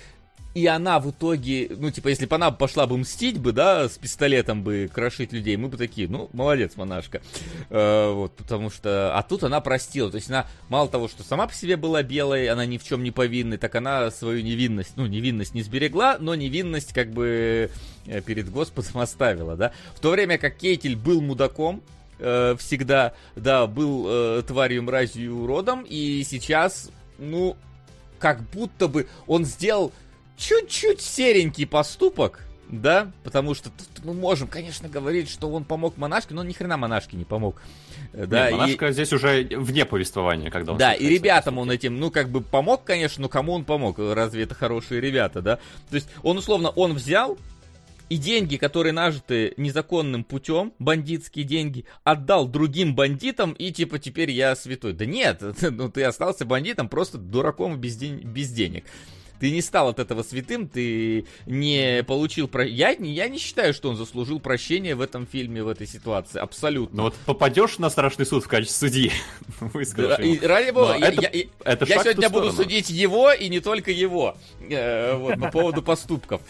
И 0.55 0.65
она 0.65 0.99
в 0.99 1.11
итоге, 1.11 1.69
ну, 1.77 1.91
типа, 1.91 2.07
если 2.07 2.25
бы 2.25 2.35
она 2.35 2.49
пошла 2.49 2.87
бы 2.87 2.97
мстить 2.97 3.37
бы, 3.37 3.51
да, 3.51 3.87
с 3.87 3.99
пистолетом 3.99 4.63
бы 4.63 4.89
крошить 4.91 5.31
людей, 5.31 5.55
мы 5.57 5.67
бы 5.67 5.77
такие, 5.77 6.07
ну, 6.07 6.29
молодец, 6.33 6.75
монашка. 6.75 7.21
Э, 7.69 8.11
вот, 8.11 8.35
потому 8.35 8.71
что... 8.71 9.15
А 9.15 9.21
тут 9.21 9.43
она 9.43 9.61
простила. 9.61 10.09
То 10.09 10.15
есть 10.15 10.29
она, 10.29 10.47
мало 10.67 10.89
того, 10.89 11.07
что 11.07 11.21
сама 11.23 11.45
по 11.45 11.53
себе 11.53 11.77
была 11.77 12.01
белой, 12.01 12.47
она 12.47 12.65
ни 12.65 12.79
в 12.79 12.83
чем 12.83 13.03
не 13.03 13.11
повинной, 13.11 13.57
так 13.57 13.75
она 13.75 14.09
свою 14.09 14.41
невинность, 14.41 14.93
ну, 14.95 15.05
невинность 15.05 15.53
не 15.53 15.61
сберегла, 15.61 16.17
но 16.19 16.33
невинность 16.33 16.93
как 16.93 17.11
бы 17.11 17.69
э, 18.07 18.21
перед 18.21 18.49
Господом 18.49 18.79
оставила, 19.01 19.55
да. 19.55 19.71
В 19.95 19.99
то 19.99 20.09
время 20.09 20.39
как 20.39 20.57
Кейтель 20.57 20.95
был 20.95 21.21
мудаком, 21.21 21.83
э, 22.17 22.55
всегда, 22.57 23.13
да, 23.35 23.67
был 23.67 24.07
э, 24.09 24.43
тварью, 24.47 24.81
мразью 24.81 25.23
и 25.23 25.27
уродом, 25.27 25.85
и 25.87 26.23
сейчас, 26.23 26.89
ну, 27.19 27.55
как 28.17 28.41
будто 28.49 28.87
бы 28.87 29.07
он 29.27 29.45
сделал 29.45 29.93
чуть-чуть 30.39 31.01
серенький 31.01 31.67
поступок, 31.67 32.45
да, 32.69 33.11
потому 33.23 33.53
что 33.55 33.69
тут 33.71 34.05
мы 34.05 34.13
можем, 34.13 34.47
конечно, 34.47 34.87
говорить, 34.87 35.29
что 35.29 35.51
он 35.51 35.63
помог 35.65 35.97
монашке, 35.97 36.33
но 36.33 36.43
ни 36.43 36.53
хрена 36.53 36.77
монашке 36.77 37.17
не 37.17 37.25
помог. 37.25 37.61
Э, 38.13 38.25
Да, 38.25 38.43
Нет, 38.45 38.51
и- 38.51 38.55
монашка 38.55 38.91
здесь 38.91 39.11
уже 39.11 39.43
вне 39.51 39.85
повествования, 39.85 40.49
когда 40.49 40.71
он 40.73 40.77
да, 40.77 40.93
и 40.93 41.07
ребятам 41.07 41.57
он 41.57 41.69
этим, 41.71 41.99
ну, 41.99 42.09
как 42.09 42.29
бы 42.29 42.41
помог, 42.41 42.83
конечно, 42.83 43.23
но 43.23 43.29
кому 43.29 43.53
он 43.53 43.65
помог? 43.65 43.97
Разве 43.99 44.43
это 44.43 44.55
хорошие 44.55 45.01
ребята, 45.01 45.41
да? 45.41 45.57
То 45.89 45.95
есть 45.95 46.07
он, 46.23 46.37
условно, 46.37 46.69
он 46.69 46.93
взял 46.93 47.37
и 48.07 48.17
деньги, 48.17 48.55
которые 48.57 48.93
нажиты 48.93 49.53
незаконным 49.57 50.23
путем, 50.23 50.73
бандитские 50.79 51.45
деньги, 51.45 51.85
отдал 52.03 52.47
другим 52.47 52.95
бандитам, 52.95 53.51
и 53.53 53.71
типа 53.71 53.99
теперь 53.99 54.31
я 54.31 54.55
святой. 54.55 54.93
Да 54.93 55.05
нет, 55.05 55.41
ну 55.61 55.89
ты 55.89 56.03
остался 56.03 56.45
бандитом, 56.45 56.87
просто 56.87 57.17
дураком 57.17 57.75
и 57.75 57.77
без, 57.77 57.97
ден- 57.97 58.19
без 58.19 58.49
денег. 58.51 58.85
Ты 59.39 59.51
не 59.51 59.61
стал 59.61 59.89
от 59.89 59.99
этого 59.99 60.21
святым, 60.23 60.67
ты 60.67 61.25
не 61.45 62.03
получил... 62.03 62.47
Про... 62.47 62.65
Я, 62.65 62.95
не- 62.95 63.11
я 63.13 63.27
не 63.29 63.37
считаю, 63.37 63.73
что 63.73 63.89
он 63.89 63.95
заслужил 63.95 64.39
прощения 64.39 64.95
в 64.95 65.01
этом 65.01 65.25
фильме, 65.25 65.63
в 65.63 65.67
этой 65.69 65.87
ситуации. 65.87 66.39
Абсолютно. 66.39 66.97
Ну 66.97 67.03
вот 67.03 67.15
попадешь 67.25 67.77
на 67.77 67.89
страшный 67.89 68.25
суд 68.25 68.43
в 68.43 68.47
качестве 68.47 68.89
судьи, 68.89 69.11
и 70.23 70.39
ради 70.45 70.71
бога, 70.71 70.95
я, 70.97 71.07
это- 71.09 71.21
я- 71.21 71.43
это 71.63 71.85
сегодня 72.03 72.29
буду 72.29 72.51
судить 72.63 72.89
его 72.89 73.31
и 73.31 73.49
не 73.49 73.59
только 73.59 73.91
его. 73.91 74.35
Э, 74.69 75.15
вот, 75.15 75.39
по 75.39 75.51
поводу 75.51 75.81
поступков. 75.81 76.41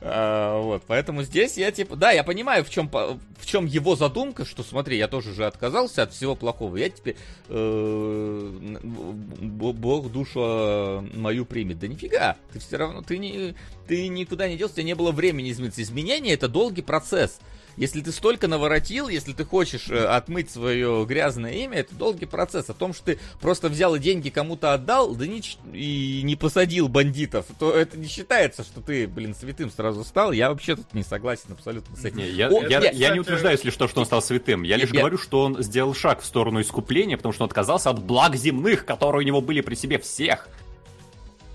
А, 0.00 0.60
вот, 0.60 0.82
поэтому 0.86 1.22
здесь 1.22 1.56
я 1.56 1.70
типа, 1.72 1.96
да, 1.96 2.10
я 2.10 2.22
понимаю, 2.22 2.64
в 2.64 2.70
чем, 2.70 2.88
в 2.90 3.46
чем 3.46 3.64
его 3.66 3.96
задумка, 3.96 4.44
что 4.44 4.62
смотри, 4.62 4.96
я 4.98 5.08
тоже 5.08 5.32
же 5.34 5.46
отказался 5.46 6.02
от 6.02 6.12
всего 6.12 6.36
плохого, 6.36 6.76
я 6.76 6.90
теперь 6.90 7.16
э, 7.48 8.50
Бог 8.82 10.10
душу 10.10 10.40
э, 10.40 11.00
мою 11.14 11.44
примет. 11.44 11.78
Да 11.78 11.86
нифига, 11.88 12.29
ты 12.52 12.58
все 12.58 12.76
равно, 12.76 13.02
ты, 13.02 13.18
не, 13.18 13.54
ты 13.86 14.08
никуда 14.08 14.48
не 14.48 14.56
делся, 14.56 14.74
у 14.74 14.76
тебя 14.76 14.84
не 14.86 14.94
было 14.94 15.12
времени 15.12 15.50
измениться. 15.50 15.82
Изменение 15.82 16.34
это 16.34 16.48
долгий 16.48 16.82
процесс. 16.82 17.38
Если 17.76 18.00
ты 18.02 18.12
столько 18.12 18.48
наворотил, 18.48 19.08
если 19.08 19.32
ты 19.32 19.44
хочешь 19.44 19.88
э, 19.88 20.04
отмыть 20.04 20.50
свое 20.50 21.04
грязное 21.08 21.52
имя, 21.52 21.78
это 21.78 21.94
долгий 21.94 22.26
процесс. 22.26 22.68
О 22.68 22.74
том, 22.74 22.92
что 22.92 23.04
ты 23.06 23.18
просто 23.40 23.68
взял 23.68 23.94
и 23.94 23.98
деньги 23.98 24.28
кому-то 24.28 24.74
отдал, 24.74 25.14
да 25.14 25.26
не, 25.26 25.40
и 25.72 26.20
не 26.22 26.36
посадил 26.36 26.88
бандитов, 26.88 27.46
то 27.58 27.72
это 27.72 27.96
не 27.96 28.08
считается, 28.08 28.64
что 28.64 28.80
ты, 28.80 29.06
блин, 29.06 29.34
святым 29.34 29.70
сразу 29.70 30.04
стал. 30.04 30.32
Я 30.32 30.50
вообще 30.50 30.76
тут 30.76 30.92
не 30.92 31.04
согласен 31.04 31.52
абсолютно 31.52 31.96
с 31.96 32.04
этим. 32.04 32.18
Не, 32.18 32.28
я, 32.28 32.48
О, 32.48 32.66
я- 32.66 32.80
нет, 32.80 32.94
я 32.94 33.14
не 33.14 33.20
утверждаю, 33.20 33.56
если 33.56 33.70
что, 33.70 33.88
что 33.88 34.00
он 34.00 34.06
стал 34.06 34.20
святым. 34.20 34.62
Я 34.64 34.76
лишь 34.76 34.90
Я- 34.90 35.00
говорю, 35.00 35.16
что 35.16 35.42
он 35.42 35.62
сделал 35.62 35.94
шаг 35.94 36.20
в 36.20 36.26
сторону 36.26 36.60
искупления, 36.60 37.16
потому 37.16 37.32
что 37.32 37.44
он 37.44 37.48
отказался 37.48 37.90
от 37.90 38.02
благ 38.02 38.34
земных, 38.36 38.84
которые 38.84 39.20
у 39.20 39.26
него 39.26 39.40
были 39.40 39.60
при 39.60 39.76
себе 39.76 39.98
всех. 39.98 40.48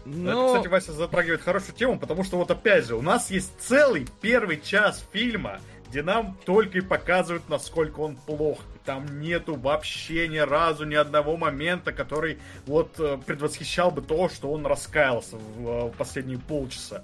Ну, 0.06 0.30
Это, 0.30 0.48
кстати, 0.48 0.68
Вася 0.68 0.94
затрагивает 0.94 1.42
хорошую 1.42 1.76
тему, 1.76 2.00
потому 2.00 2.24
что 2.24 2.38
вот 2.38 2.52
опять 2.52 2.86
же, 2.86 2.96
у 2.96 3.02
нас 3.02 3.32
есть 3.32 3.52
целый 3.60 4.08
первый 4.22 4.62
час 4.62 5.04
фильма, 5.12 5.60
где 5.90 6.04
нам 6.04 6.38
только 6.46 6.78
и 6.78 6.82
показывают, 6.82 7.50
насколько 7.50 8.02
он 8.02 8.16
плох. 8.16 8.60
Там 8.86 9.20
нету 9.20 9.56
вообще 9.56 10.28
ни 10.28 10.38
разу 10.38 10.86
ни 10.86 10.94
одного 10.94 11.38
момента, 11.38 11.92
который 11.92 12.38
вот 12.68 13.00
э, 13.00 13.18
предвосхищал 13.26 13.90
бы 13.90 14.04
то, 14.04 14.30
что 14.30 14.52
он 14.52 14.66
раскаялся 14.66 15.38
в, 15.38 15.68
э, 15.68 15.86
в 15.86 15.98
последние 15.98 16.38
полчаса. 16.38 17.02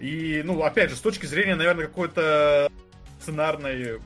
И, 0.00 0.42
ну, 0.44 0.62
опять 0.62 0.90
же, 0.90 0.96
с 0.96 1.00
точки 1.00 1.26
зрения, 1.26 1.54
наверное, 1.54 1.86
какой-то 1.86 2.70
сценарной 3.20 4.00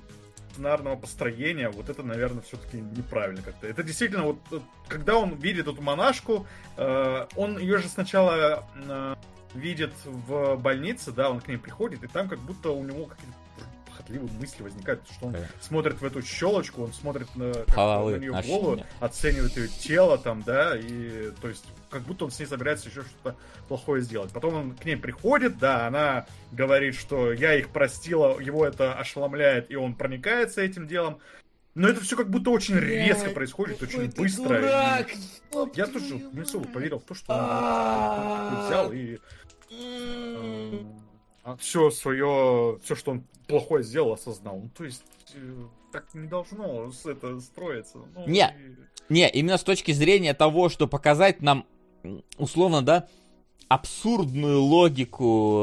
сценарного 0.53 0.97
построения, 0.97 1.69
вот 1.71 1.89
это, 1.89 2.03
наверное, 2.03 2.43
все-таки 2.43 2.79
неправильно 2.79 3.43
как-то. 3.43 3.67
Это 3.67 3.83
действительно, 3.83 4.25
вот, 4.25 4.39
э, 4.53 4.61
когда 4.89 5.17
он 5.17 5.35
видит 5.37 5.67
эту 5.69 5.81
монашку, 5.83 6.47
э, 6.77 7.27
он 7.37 7.59
ее 7.59 7.79
же 7.79 7.89
сначала 7.89 8.65
э, 8.75 9.15
видит 9.55 9.93
в 10.05 10.57
больнице, 10.57 11.13
да, 11.13 11.31
он 11.31 11.41
к 11.41 11.49
ней 11.49 11.57
приходит, 11.57 12.03
и 12.05 12.07
там 12.07 12.29
как 12.29 12.39
будто 12.41 12.71
у 12.71 12.83
него 12.85 13.07
какие-то 13.07 13.35
похотливые 13.87 14.31
мысли 14.39 14.63
возникают, 14.63 15.03
что 15.11 15.27
он 15.27 15.33
Да. 15.33 15.41
смотрит 15.61 16.01
в 16.01 16.05
эту 16.05 16.23
щелочку, 16.23 16.83
он 16.85 16.93
смотрит 16.93 17.35
на, 17.37 17.53
как 17.53 17.77
на 17.77 18.17
нее 18.21 18.33
голову, 18.47 18.77
оценивает 19.01 19.57
ее 19.57 19.69
тело 19.69 20.19
там, 20.19 20.43
да, 20.43 20.77
и 20.77 21.31
то 21.41 21.49
есть 21.49 21.65
как 21.91 22.03
будто 22.03 22.25
он 22.27 22.31
с 22.31 22.39
ней 22.39 22.47
собирается 22.47 22.89
еще 22.89 23.03
что-то 23.03 23.37
плохое 23.69 24.01
сделать. 24.03 24.33
Потом 24.33 24.55
он 24.55 24.77
к 24.77 24.85
ней 24.85 24.97
приходит, 24.97 25.59
да, 25.59 25.87
она 25.87 26.27
говорит, 26.53 26.95
что 26.95 27.33
я 27.33 27.55
их 27.57 27.71
простила, 27.71 28.39
его 28.41 28.65
это 28.65 28.95
ошеломляет, 28.95 29.71
и 29.71 29.77
он 29.77 29.95
проникается 29.95 30.61
этим 30.63 30.87
делом. 30.87 31.19
Но 31.75 31.89
это 31.89 32.01
все 32.01 32.17
как 32.17 32.31
будто 32.31 32.51
очень 32.51 32.77
резко 32.77 33.31
происходит, 33.31 33.81
очень 33.83 34.11
быстро. 34.11 34.59
и 34.59 35.07
Я 35.75 35.87
тоже 35.87 36.15
не 36.33 36.41
особо 36.41 36.67
поверил 36.69 36.99
в 36.99 37.05
то, 37.05 37.15
что 37.15 37.33
он 37.33 38.67
взял 38.67 38.93
и 38.93 39.19
все 41.59 41.91
свое, 41.91 42.79
все, 42.83 42.95
что 42.95 43.13
он 43.13 43.25
плохое 43.47 43.83
сделал, 43.83 44.13
осознал. 44.13 44.59
Ну, 44.61 44.71
то 44.77 44.85
есть, 44.85 45.03
э, 45.35 45.63
так 45.93 46.13
не 46.15 46.29
должно 46.29 46.93
с- 46.93 47.07
это 47.07 47.41
строиться. 47.41 47.99
Ну, 48.15 48.27
Не. 48.29 48.55
и- 49.09 49.13
Не, 49.13 49.29
именно 49.31 49.59
с 49.59 49.65
точки 49.65 49.91
зрения 49.93 50.35
того, 50.35 50.69
что 50.69 50.87
показать 50.87 51.41
нам, 51.43 51.67
условно, 52.39 52.83
да, 52.83 53.07
абсурдную 53.69 54.61
логику 54.61 55.61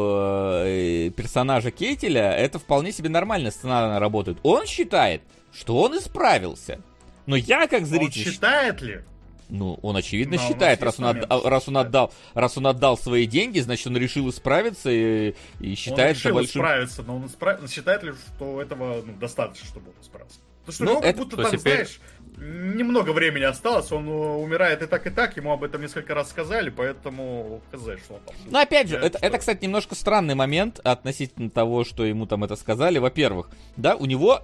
э, 0.65 1.09
персонажа 1.15 1.71
Кетеля, 1.71 2.31
это 2.31 2.57
вполне 2.59 2.91
себе 2.91 3.09
нормально 3.09 3.51
сценарно 3.51 3.99
работает. 3.99 4.37
Он 4.43 4.65
считает, 4.65 5.21
что 5.53 5.77
он 5.81 5.97
исправился. 5.97 6.79
Но 7.25 7.35
я 7.35 7.67
как 7.67 7.81
Он 7.81 7.85
зритель... 7.87 8.23
считает 8.31 8.81
ли? 8.81 9.01
Ну, 9.49 9.79
он 9.81 9.95
очевидно 9.95 10.35
Да, 10.35 10.41
у 10.41 10.43
нас 10.43 10.51
считает, 10.53 10.83
раз 10.83 10.99
он, 10.99 11.05
отда- 11.05 11.41
раз, 11.49 11.67
он 11.69 11.77
отдал, 11.77 12.13
раз 12.33 12.57
он 12.57 12.67
отдал 12.67 12.97
свои 12.97 13.25
деньги, 13.25 13.59
значит, 13.59 13.87
он 13.87 13.95
решил 13.97 14.29
исправиться 14.29 14.89
и, 14.89 15.35
и 15.61 15.69
он 15.69 15.75
считает 15.75 16.17
это 16.17 16.19
решил 16.19 16.33
большим... 16.35 16.61
исправиться, 16.61 17.03
но 17.03 17.15
он 17.15 17.23
испра- 17.25 17.69
считает 17.71 18.03
ли, 18.03 18.11
что 18.35 18.61
этого 18.61 19.01
ну, 19.05 19.13
достаточно, 19.13 19.65
чтобы 19.67 19.87
он 19.89 19.95
исправился? 20.01 20.39
Потому 20.65 20.73
что 20.75 20.83
Ну, 20.85 20.91
это- 20.99 21.01
как 21.07 21.15
будто 21.17 21.35
то 21.37 21.43
там, 21.43 21.51
теперь- 21.51 21.73
знаешь, 21.75 21.99
немного 22.37 23.11
времени 23.11 23.43
осталось, 23.43 23.91
он 23.91 24.07
э, 24.07 24.11
умирает 24.11 24.81
и 24.81 24.85
так, 24.85 25.07
и 25.07 25.09
так, 25.09 25.35
ему 25.37 25.51
об 25.51 25.63
этом 25.63 25.81
несколько 25.81 26.13
раз 26.13 26.29
сказали, 26.29 26.69
поэтому 26.69 27.61
сказать, 27.67 27.99
что 27.99 28.19
там... 28.25 28.35
Ну, 28.45 28.59
опять 28.59 28.87
же, 28.87 28.95
Я 28.95 29.01
это, 29.01 29.17
что? 29.17 29.27
это, 29.27 29.37
кстати, 29.39 29.63
немножко 29.63 29.95
странный 29.95 30.35
момент 30.35 30.79
относительно 30.83 31.49
того, 31.49 31.83
что 31.83 32.05
ему 32.05 32.27
там 32.27 32.43
это 32.43 32.55
сказали. 32.55 32.99
Во-первых, 32.99 33.49
да, 33.75 33.95
у 33.95 34.05
него 34.05 34.43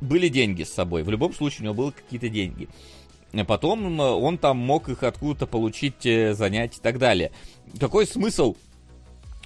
были 0.00 0.28
деньги 0.28 0.62
с 0.62 0.72
собой. 0.72 1.02
В 1.02 1.10
любом 1.10 1.34
случае, 1.34 1.60
у 1.60 1.64
него 1.64 1.74
были 1.74 1.90
какие-то 1.90 2.28
деньги. 2.28 2.68
Потом 3.46 3.98
он 4.00 4.38
там 4.38 4.56
мог 4.58 4.88
их 4.88 5.02
откуда-то 5.02 5.46
получить, 5.46 6.06
э, 6.06 6.34
занять 6.34 6.78
и 6.78 6.80
так 6.80 6.98
далее. 6.98 7.32
Какой 7.78 8.06
смысл 8.06 8.56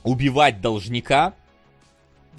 убивать 0.04 0.60
должника 0.60 1.34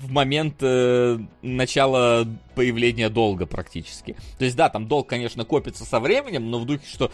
в 0.02 0.12
момент 0.12 0.56
э, 0.62 1.20
начала 1.42 2.26
появления 2.56 3.10
долга 3.10 3.46
практически? 3.46 4.16
То 4.38 4.46
есть, 4.46 4.56
да, 4.56 4.70
там 4.70 4.88
долг, 4.88 5.08
конечно, 5.08 5.46
копится 5.46 5.86
со 5.86 6.00
временем, 6.00 6.50
но 6.50 6.60
в 6.60 6.66
духе, 6.66 6.86
что 6.86 7.12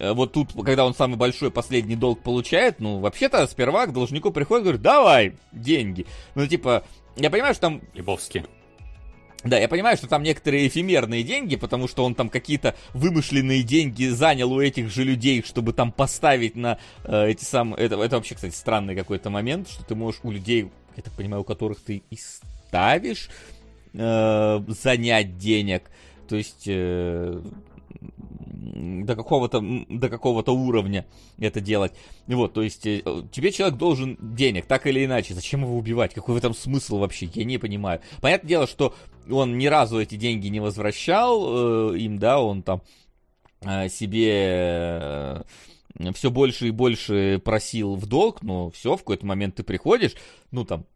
Э, 0.00 0.12
вот 0.12 0.32
тут, 0.32 0.52
когда 0.64 0.86
он 0.86 0.94
самый 0.94 1.16
большой 1.16 1.50
последний 1.50 1.94
долг 1.94 2.22
получает, 2.22 2.80
ну, 2.80 2.98
вообще-то 2.98 3.46
сперва 3.46 3.86
к 3.86 3.92
должнику 3.92 4.30
приходит 4.30 4.62
и 4.62 4.64
говорит, 4.64 4.82
давай, 4.82 5.36
деньги. 5.52 6.06
Ну, 6.34 6.46
типа, 6.46 6.84
я 7.16 7.30
понимаю, 7.30 7.54
что 7.54 7.62
там 7.62 7.82
Лебовский. 7.94 8.44
да, 9.44 9.58
я 9.58 9.68
понимаю, 9.68 9.98
что 9.98 10.06
там 10.06 10.22
некоторые 10.22 10.68
эфемерные 10.68 11.22
деньги, 11.22 11.56
потому 11.56 11.86
что 11.86 12.04
он 12.04 12.14
там 12.14 12.30
какие-то 12.30 12.74
вымышленные 12.94 13.62
деньги 13.62 14.06
занял 14.06 14.50
у 14.52 14.60
этих 14.60 14.90
же 14.90 15.04
людей, 15.04 15.42
чтобы 15.42 15.74
там 15.74 15.92
поставить 15.92 16.56
на 16.56 16.78
э, 17.04 17.28
эти 17.28 17.44
самые... 17.44 17.84
Это, 17.84 18.00
это 18.00 18.16
вообще, 18.16 18.34
кстати, 18.34 18.54
странный 18.54 18.96
какой-то 18.96 19.28
момент, 19.28 19.68
что 19.68 19.84
ты 19.84 19.94
можешь 19.94 20.20
у 20.22 20.30
людей, 20.30 20.70
я 20.96 21.02
так 21.02 21.12
понимаю, 21.14 21.42
у 21.42 21.44
которых 21.44 21.80
ты 21.80 22.02
и 22.10 22.16
ставишь, 22.16 23.28
э, 23.94 24.60
занять 24.68 25.38
денег. 25.38 25.90
То 26.28 26.36
есть... 26.36 26.64
э, 26.66 27.40
до 28.72 29.16
какого-то 29.16 29.62
до 29.88 30.08
какого-то 30.08 30.52
уровня 30.52 31.06
это 31.38 31.60
делать. 31.60 31.92
Вот, 32.26 32.52
то 32.52 32.62
есть 32.62 32.86
э, 32.86 33.02
тебе 33.32 33.52
человек 33.52 33.78
должен 33.78 34.16
денег, 34.20 34.66
так 34.66 34.86
или 34.86 35.04
иначе. 35.04 35.34
Зачем 35.34 35.62
его 35.62 35.76
убивать? 35.76 36.14
Какой 36.14 36.34
в 36.34 36.38
этом 36.38 36.54
смысл 36.54 36.98
вообще? 36.98 37.28
Я 37.34 37.44
не 37.44 37.58
понимаю. 37.58 38.00
Понятное 38.20 38.48
дело, 38.48 38.66
что 38.66 38.94
он 39.30 39.58
ни 39.58 39.66
разу 39.66 40.00
эти 40.00 40.14
деньги 40.14 40.48
не 40.48 40.60
возвращал 40.60 41.92
э, 41.92 41.98
им, 41.98 42.18
да, 42.18 42.40
он 42.40 42.62
там 42.62 42.82
э, 43.62 43.88
себе 43.88 45.42
все 46.14 46.30
больше 46.30 46.68
и 46.68 46.70
больше 46.70 47.40
просил 47.44 47.96
в 47.96 48.06
долг, 48.06 48.42
но 48.42 48.70
все, 48.70 48.96
в 48.96 49.00
какой-то 49.00 49.26
момент 49.26 49.56
ты 49.56 49.62
приходишь, 49.62 50.14
ну 50.50 50.64
там, 50.64 50.86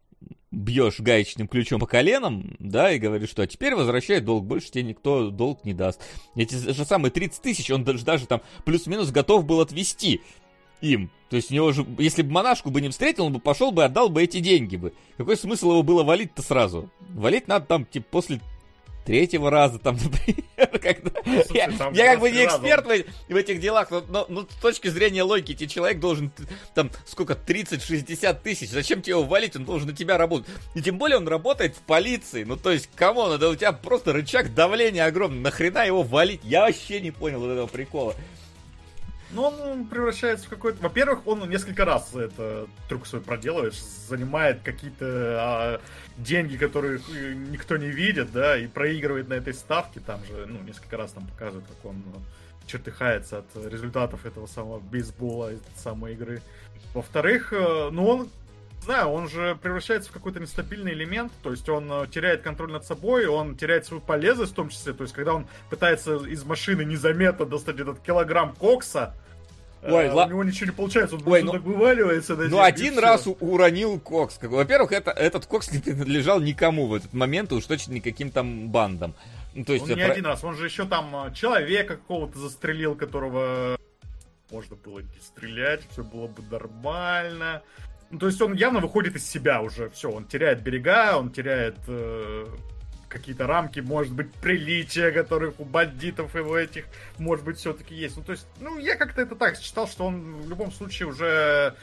бьешь 0.51 0.99
гаечным 0.99 1.47
ключом 1.47 1.79
по 1.79 1.87
коленам, 1.87 2.55
да, 2.59 2.91
и 2.91 2.99
говоришь, 2.99 3.29
что 3.29 3.43
а 3.43 3.47
теперь 3.47 3.75
возвращай 3.75 4.21
долг, 4.21 4.45
больше 4.45 4.71
тебе 4.71 4.83
никто 4.83 5.29
долг 5.29 5.65
не 5.65 5.73
даст. 5.73 6.01
Эти 6.35 6.55
же 6.55 6.85
самые 6.85 7.11
30 7.11 7.41
тысяч 7.41 7.69
он 7.69 7.83
даже, 7.83 8.05
даже 8.05 8.25
там 8.25 8.41
плюс-минус 8.63 9.11
готов 9.11 9.45
был 9.45 9.59
отвести 9.61 10.21
им. 10.81 11.11
То 11.29 11.35
есть 11.35 11.51
у 11.51 11.55
него 11.55 11.71
же, 11.71 11.85
если 11.97 12.21
бы 12.21 12.31
монашку 12.31 12.69
бы 12.69 12.81
не 12.81 12.89
встретил, 12.89 13.25
он 13.25 13.33
бы 13.33 13.39
пошел 13.39 13.71
бы 13.71 13.83
отдал 13.83 14.09
бы 14.09 14.23
эти 14.23 14.39
деньги 14.39 14.77
бы. 14.77 14.93
Какой 15.17 15.35
смысл 15.35 15.71
его 15.71 15.83
было 15.83 16.03
валить-то 16.03 16.41
сразу? 16.41 16.89
Валить 17.09 17.47
надо 17.47 17.65
там, 17.65 17.85
типа, 17.85 18.05
после 18.11 18.41
третьего 19.05 19.49
раза, 19.49 19.79
там, 19.79 19.97
например, 20.03 20.67
когда... 20.79 21.11
слушай, 21.23 21.57
я, 21.57 21.71
там 21.71 21.93
я 21.93 22.11
как 22.11 22.19
бы 22.19 22.31
не 22.31 22.43
23 22.43 22.45
раза 22.45 22.57
эксперт 22.57 22.85
в, 22.85 23.33
в 23.33 23.35
этих 23.35 23.59
делах, 23.59 23.91
но, 23.91 24.03
но, 24.09 24.25
но 24.27 24.41
с 24.41 24.61
точки 24.61 24.87
зрения 24.87 25.23
логики, 25.23 25.53
тебе 25.53 25.69
человек 25.69 25.99
должен, 25.99 26.31
там, 26.73 26.91
сколько, 27.05 27.33
30-60 27.33 28.41
тысяч, 28.41 28.69
зачем 28.69 29.01
тебе 29.01 29.11
его 29.11 29.23
валить, 29.23 29.55
он 29.55 29.65
должен 29.65 29.89
на 29.89 29.95
тебя 29.95 30.17
работать. 30.17 30.47
И 30.73 30.81
тем 30.81 30.97
более 30.97 31.17
он 31.17 31.27
работает 31.27 31.75
в 31.75 31.79
полиции, 31.79 32.43
ну, 32.43 32.57
то 32.57 32.71
есть, 32.71 32.89
come 32.95 33.16
on, 33.16 33.31
это 33.31 33.49
у 33.49 33.55
тебя 33.55 33.71
просто 33.71 34.11
рычаг 34.11 34.53
давления 34.53 35.05
огромный, 35.05 35.39
нахрена 35.39 35.85
его 35.85 36.03
валить? 36.03 36.41
Я 36.43 36.61
вообще 36.61 36.99
не 36.99 37.11
понял 37.11 37.39
вот 37.39 37.51
этого 37.51 37.67
прикола. 37.67 38.15
Ну, 39.31 39.43
он 39.43 39.85
превращается 39.85 40.45
в 40.45 40.49
какой-то... 40.49 40.81
Во-первых, 40.81 41.25
он 41.27 41.49
несколько 41.49 41.83
раз 41.83 42.13
это 42.13 42.67
трюк 42.87 43.07
свой 43.07 43.21
проделывает, 43.21 43.73
занимает 43.73 44.61
какие-то 44.61 45.05
а, 45.07 45.81
деньги, 46.17 46.57
которые 46.57 46.99
э, 46.99 47.33
никто 47.33 47.77
не 47.77 47.87
видит, 47.87 48.31
да, 48.31 48.57
и 48.57 48.67
проигрывает 48.67 49.27
на 49.27 49.33
этой 49.33 49.53
ставке. 49.53 49.99
Там 49.99 50.23
же, 50.25 50.45
ну, 50.45 50.61
несколько 50.61 50.97
раз 50.97 51.11
там 51.11 51.27
показывают, 51.27 51.65
как 51.67 51.85
он 51.85 52.03
ну, 52.05 52.21
чертыхается 52.67 53.39
от 53.39 53.65
результатов 53.65 54.25
этого 54.25 54.45
самого 54.47 54.79
бейсбола, 54.79 55.51
самой 55.75 56.13
игры. 56.13 56.41
Во-вторых, 56.93 57.51
э, 57.51 57.89
ну, 57.91 58.05
он 58.05 58.29
знаю, 58.85 59.09
он 59.09 59.27
же 59.29 59.57
превращается 59.61 60.09
в 60.09 60.13
какой-то 60.13 60.39
нестабильный 60.39 60.93
элемент, 60.93 61.31
то 61.43 61.51
есть 61.51 61.67
он 61.67 61.91
э, 61.91 62.07
теряет 62.07 62.41
контроль 62.41 62.71
над 62.71 62.85
собой, 62.85 63.25
он 63.25 63.55
теряет 63.57 63.85
свою 63.85 64.01
полезность 64.01 64.53
в 64.53 64.55
том 64.55 64.69
числе, 64.69 64.93
то 64.93 65.03
есть 65.03 65.13
когда 65.13 65.33
он 65.33 65.47
пытается 65.69 66.15
из 66.25 66.43
машины 66.45 66.85
незаметно 66.85 67.45
достать 67.45 67.79
этот 67.79 67.99
килограмм 67.99 68.53
кокса, 68.55 69.13
э, 69.81 69.91
Ой, 69.91 70.09
а, 70.09 70.13
ла- 70.13 70.25
у 70.25 70.29
него 70.29 70.43
ничего 70.43 70.67
не 70.67 70.71
получается, 70.75 71.15
он 71.17 71.23
Ой, 71.25 71.41
ну- 71.43 71.51
так 71.51 71.61
вываливается. 71.63 72.35
Ну, 72.35 72.61
один 72.61 72.97
раз 72.99 73.27
уронил 73.39 73.99
кокс. 73.99 74.39
Во-первых, 74.41 74.91
это, 74.91 75.11
этот 75.11 75.45
кокс 75.45 75.71
не 75.71 75.79
принадлежал 75.79 76.39
никому 76.39 76.87
в 76.87 76.93
этот 76.93 77.13
момент, 77.13 77.51
уж 77.51 77.65
точно 77.65 77.93
никаким 77.93 78.31
там 78.31 78.69
бандам. 78.69 79.13
Ну, 79.53 79.63
то 79.65 79.73
есть, 79.73 79.83
Он 79.85 79.89
не 79.97 80.03
про- 80.03 80.11
один 80.13 80.25
раз, 80.25 80.43
он 80.43 80.55
же 80.55 80.65
еще 80.65 80.85
там 80.85 81.27
э, 81.27 81.33
человека 81.33 81.95
какого-то 81.95 82.37
застрелил, 82.39 82.95
которого 82.95 83.77
можно 84.51 84.75
было 84.75 84.99
не 84.99 85.19
стрелять, 85.21 85.81
все 85.89 86.03
было 86.03 86.27
бы 86.27 86.43
нормально. 86.51 87.61
Ну, 88.15 88.19
то 88.19 88.27
есть 88.27 88.41
он 88.41 88.53
явно 88.53 88.79
выходит 88.79 89.17
из 89.17 89.29
себя 89.29 89.61
уже, 89.61 89.89
все, 89.89 90.09
он 90.09 90.23
теряет 90.23 90.61
берега, 90.61 91.17
он 91.17 91.31
теряет 91.31 91.75
э, 91.89 92.45
какие-то 93.09 93.45
рамки, 93.45 93.81
может 93.81 94.13
быть, 94.13 94.31
приличия, 94.35 95.11
которых 95.11 95.59
у 95.59 95.65
бандитов 95.65 96.33
и 96.33 96.39
у 96.39 96.55
этих, 96.55 96.85
может 97.17 97.43
быть, 97.43 97.57
все-таки 97.57 97.93
есть. 97.93 98.15
Ну, 98.15 98.23
то 98.23 98.31
есть, 98.31 98.47
ну, 98.61 98.79
я 98.79 98.95
как-то 98.95 99.21
это 99.21 99.35
так 99.35 99.57
считал, 99.57 99.85
что 99.89 100.05
он 100.05 100.43
в 100.43 100.49
любом 100.49 100.71
случае 100.71 101.09
уже 101.09 101.75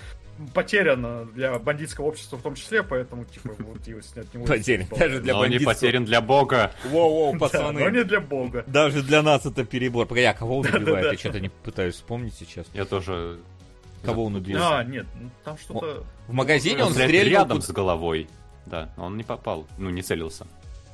потерян 0.55 1.31
для 1.35 1.59
бандитского 1.59 2.07
общества 2.07 2.37
в 2.37 2.43
том 2.43 2.55
числе, 2.55 2.83
поэтому, 2.83 3.25
типа, 3.25 3.55
вот 3.59 3.87
его 3.87 4.01
снять 4.01 4.33
не 4.35 4.45
Потерян. 4.45 4.87
Даже 4.89 5.21
для 5.21 5.35
Но 5.35 5.47
не 5.47 5.59
потерян 5.59 6.05
для 6.05 6.21
бога. 6.21 6.73
Воу-воу, 6.85 7.33
Да, 7.39 7.39
пацаны. 7.39 7.81
но 7.81 7.91
не 7.91 8.05
для 8.05 8.21
бога. 8.21 8.65
Даже 8.67 9.03
для 9.03 9.23
нас 9.23 9.45
это 9.47 9.65
перебор. 9.65 10.07
Погоди, 10.07 10.27
а 10.27 10.35
кого 10.35 10.59
убивает? 10.59 11.13
Я 11.13 11.19
что-то 11.19 11.41
не 11.41 11.49
пытаюсь 11.51 11.97
вспомнить 11.97 12.35
сейчас. 12.35 12.67
Я 12.73 12.85
тоже... 12.85 13.39
Кого 14.05 14.25
он 14.25 14.35
убил? 14.37 14.59
А, 14.61 14.83
нет, 14.85 15.07
ну, 15.21 15.31
там 15.45 15.57
что-то... 15.59 16.05
В 16.27 16.33
магазине 16.33 16.83
Он 16.83 16.89
он 16.89 16.93
стрельнул... 16.95 17.31
рядом 17.33 17.57
куда- 17.59 17.67
с 17.67 17.71
головой. 17.71 18.29
Да, 18.67 18.93
он 18.97 19.17
не 19.17 19.25
попал. 19.25 19.67
Ну, 19.79 19.91
не 19.91 20.03
целился. 20.03 20.47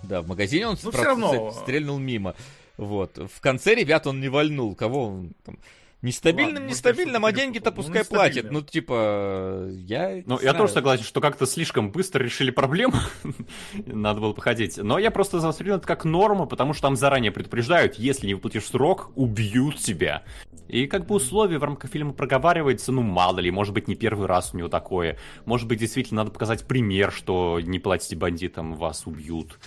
Да, 0.02 0.22
в 0.22 0.28
магазине 0.28 0.66
он 0.68 0.76
Ну, 0.82 0.90
всё 0.90 1.02
равно. 1.05 1.52
стрельнул 1.52 1.98
мимо. 1.98 2.35
Вот. 2.76 3.16
В 3.18 3.40
конце, 3.40 3.74
ребят, 3.74 4.06
он 4.06 4.20
не 4.20 4.28
вальнул. 4.28 4.74
Кого 4.74 5.06
он 5.09 5.32
там... 5.44 5.59
Нестабильным, 6.00 6.54
Ладно, 6.54 6.60
может, 6.60 6.76
нестабильным, 6.76 7.24
а 7.24 7.32
деньги-то. 7.32 7.70
Ну, 7.70 7.76
пускай 7.76 8.04
платит. 8.04 8.36
нестабильным. 8.36 8.54
Ну, 8.54 8.62
типа, 8.62 9.66
я... 9.70 10.22
Ну, 10.26 10.38
я 10.40 10.54
тоже 10.54 10.72
согласен, 10.72 11.02
что 11.02 11.20
как-то 11.20 11.44
слишком 11.44 11.90
быстро 11.90 12.22
решили 12.22 12.52
проблему. 12.52 12.94
Надо 13.74 14.20
было 14.20 14.32
походить. 14.32 14.76
Но 14.76 15.00
я 15.00 15.10
просто 15.10 15.38
воспринял 15.38 15.78
это 15.78 15.88
как 15.88 16.04
норму, 16.04 16.46
потому 16.46 16.72
что 16.72 16.82
там 16.82 16.94
заранее 16.94 17.32
предупреждают, 17.32 17.96
если 17.96 18.28
не 18.28 18.34
выплатишь 18.34 18.66
срок, 18.66 19.10
убьют 19.16 19.78
тебя. 19.78 20.22
И 20.68 20.86
как 20.86 21.06
бы 21.06 21.16
условие 21.16 21.58
в 21.58 21.64
рамках 21.64 21.90
фильма 21.90 22.12
проговаривается, 22.12 22.92
ну 22.92 23.02
мало 23.02 23.40
ли, 23.40 23.50
может 23.50 23.74
быть 23.74 23.88
не 23.88 23.96
первый 23.96 24.28
раз 24.28 24.50
у 24.52 24.56
него 24.56 24.68
такое. 24.68 25.18
Может 25.46 25.66
быть 25.66 25.80
действительно 25.80 26.22
надо 26.22 26.30
показать 26.30 26.64
пример, 26.64 27.10
что 27.10 27.58
не 27.60 27.80
платите 27.80 28.14
бандитам, 28.14 28.74
вас 28.74 29.06
убьют. 29.06 29.58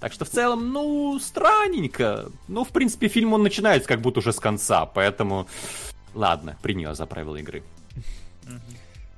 Так 0.00 0.12
что 0.12 0.24
в 0.24 0.30
целом, 0.30 0.72
ну, 0.72 1.18
странненько. 1.18 2.30
Ну, 2.46 2.64
в 2.64 2.68
принципе, 2.68 3.08
фильм 3.08 3.32
он 3.32 3.42
начинается 3.42 3.88
как 3.88 4.00
будто 4.00 4.20
уже 4.20 4.32
с 4.32 4.40
конца, 4.40 4.86
поэтому... 4.86 5.48
Ладно, 6.14 6.56
принял 6.62 6.94
за 6.94 7.06
правила 7.06 7.36
игры. 7.36 7.62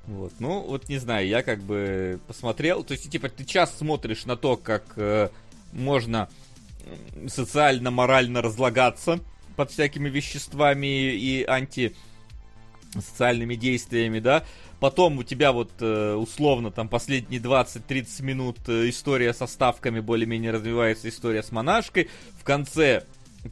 Вот, 0.07 0.33
ну, 0.39 0.61
вот 0.61 0.89
не 0.89 0.97
знаю, 0.97 1.27
я 1.27 1.43
как 1.43 1.61
бы 1.61 2.19
посмотрел, 2.27 2.83
то 2.83 2.93
есть, 2.93 3.09
типа, 3.09 3.29
ты 3.29 3.45
час 3.45 3.77
смотришь 3.77 4.25
на 4.25 4.35
то, 4.35 4.57
как 4.57 4.83
э, 4.97 5.29
можно 5.71 6.27
социально-морально 7.27 8.41
разлагаться 8.41 9.19
под 9.55 9.71
всякими 9.71 10.09
веществами 10.09 11.13
и 11.13 11.43
антисоциальными 11.43 13.55
действиями, 13.55 14.19
да, 14.19 14.43
потом 14.81 15.19
у 15.19 15.23
тебя 15.23 15.51
вот 15.51 15.71
э, 15.79 16.15
условно 16.15 16.71
там 16.71 16.89
последние 16.89 17.39
20-30 17.39 18.23
минут 18.23 18.57
э, 18.67 18.89
история 18.89 19.31
со 19.31 19.45
ставками 19.45 19.99
более-менее 19.99 20.51
развивается, 20.51 21.07
история 21.07 21.43
с 21.43 21.51
монашкой, 21.51 22.09
в 22.39 22.43
конце, 22.43 23.03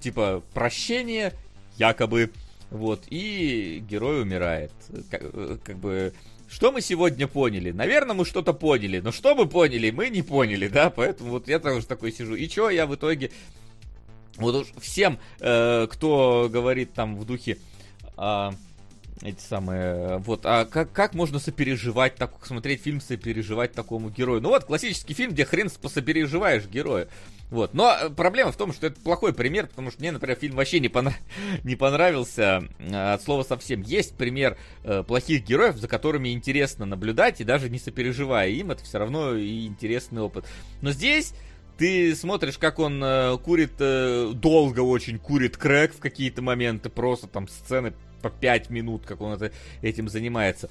типа, 0.01 0.41
прощение, 0.55 1.33
якобы, 1.77 2.31
вот, 2.71 3.03
и 3.11 3.81
герой 3.87 4.23
умирает. 4.23 4.71
Как, 5.11 5.21
э, 5.23 5.57
как 5.63 5.77
бы, 5.77 6.13
что 6.49 6.71
мы 6.71 6.81
сегодня 6.81 7.27
поняли? 7.27 7.69
Наверное, 7.69 8.15
мы 8.15 8.25
что-то 8.25 8.51
поняли, 8.51 8.99
но 8.99 9.11
что 9.11 9.35
мы 9.35 9.47
поняли, 9.47 9.91
мы 9.91 10.09
не 10.09 10.23
поняли, 10.23 10.67
да, 10.67 10.89
поэтому 10.89 11.29
вот 11.29 11.47
я 11.47 11.59
тоже 11.59 11.85
такой 11.85 12.11
сижу. 12.11 12.33
И 12.33 12.49
что 12.49 12.71
я 12.71 12.87
в 12.87 12.95
итоге... 12.95 13.31
Вот 14.37 14.55
уж 14.55 14.67
всем, 14.81 15.19
э, 15.39 15.85
кто 15.91 16.49
говорит 16.51 16.93
там 16.93 17.17
в 17.17 17.25
духе... 17.25 17.59
а, 18.17 18.55
эти 19.21 19.41
самые, 19.41 20.17
вот, 20.19 20.45
а 20.45 20.65
как, 20.65 20.91
как 20.93 21.13
можно 21.13 21.39
сопереживать, 21.39 22.15
так, 22.15 22.33
смотреть 22.45 22.81
фильм, 22.81 23.01
сопереживать 23.01 23.73
такому 23.73 24.09
герою? 24.09 24.41
Ну 24.41 24.49
вот, 24.49 24.63
классический 24.63 25.13
фильм, 25.13 25.31
где 25.31 25.45
хрен 25.45 25.69
посопереживаешь 25.81 26.65
героя. 26.67 27.09
Вот, 27.49 27.73
но 27.73 27.91
э, 27.99 28.09
проблема 28.09 28.51
в 28.51 28.57
том, 28.57 28.71
что 28.71 28.87
это 28.87 29.01
плохой 29.01 29.33
пример, 29.33 29.67
потому 29.67 29.91
что 29.91 29.99
мне, 29.99 30.11
например, 30.11 30.37
фильм 30.37 30.55
вообще 30.55 30.79
не, 30.79 30.87
пона- 30.87 31.15
не 31.63 31.75
понравился 31.75 32.63
э, 32.77 33.13
от 33.13 33.21
слова 33.23 33.43
совсем. 33.43 33.81
Есть 33.81 34.15
пример 34.15 34.57
э, 34.83 35.03
плохих 35.03 35.43
героев, 35.43 35.75
за 35.77 35.87
которыми 35.87 36.29
интересно 36.29 36.85
наблюдать, 36.85 37.41
и 37.41 37.43
даже 37.43 37.69
не 37.69 37.79
сопереживая 37.79 38.49
им, 38.49 38.71
это 38.71 38.83
все 38.83 38.99
равно 38.99 39.35
и 39.35 39.65
интересный 39.65 40.21
опыт. 40.21 40.45
Но 40.81 40.91
здесь 40.91 41.33
ты 41.77 42.15
смотришь, 42.15 42.57
как 42.57 42.77
он 42.77 43.03
э, 43.03 43.37
курит, 43.37 43.73
э, 43.79 44.31
долго 44.35 44.81
очень 44.81 45.17
курит 45.17 45.57
крэк 45.57 45.95
в 45.95 45.99
какие-то 45.99 46.41
моменты, 46.41 46.89
просто 46.89 47.27
там 47.27 47.47
сцены 47.47 47.93
по 48.21 48.29
5 48.29 48.69
минут, 48.69 49.03
как 49.05 49.21
он 49.21 49.33
это, 49.33 49.51
этим 49.81 50.09
занимается. 50.09 50.69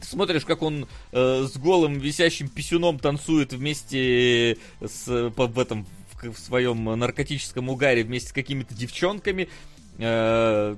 Ты 0.00 0.06
смотришь, 0.06 0.44
как 0.44 0.62
он 0.62 0.86
э, 1.12 1.46
с 1.50 1.56
голым 1.56 1.98
висящим 1.98 2.48
писюном 2.48 2.98
танцует 2.98 3.52
вместе 3.52 4.58
с, 4.80 5.30
по- 5.30 5.46
в 5.46 5.58
этом 5.58 5.86
в, 6.12 6.32
в 6.32 6.38
своем 6.38 6.84
наркотическом 6.84 7.70
угаре 7.70 8.04
вместе 8.04 8.28
с 8.28 8.32
какими-то 8.32 8.74
девчонками. 8.74 9.48
Э, 9.98 10.76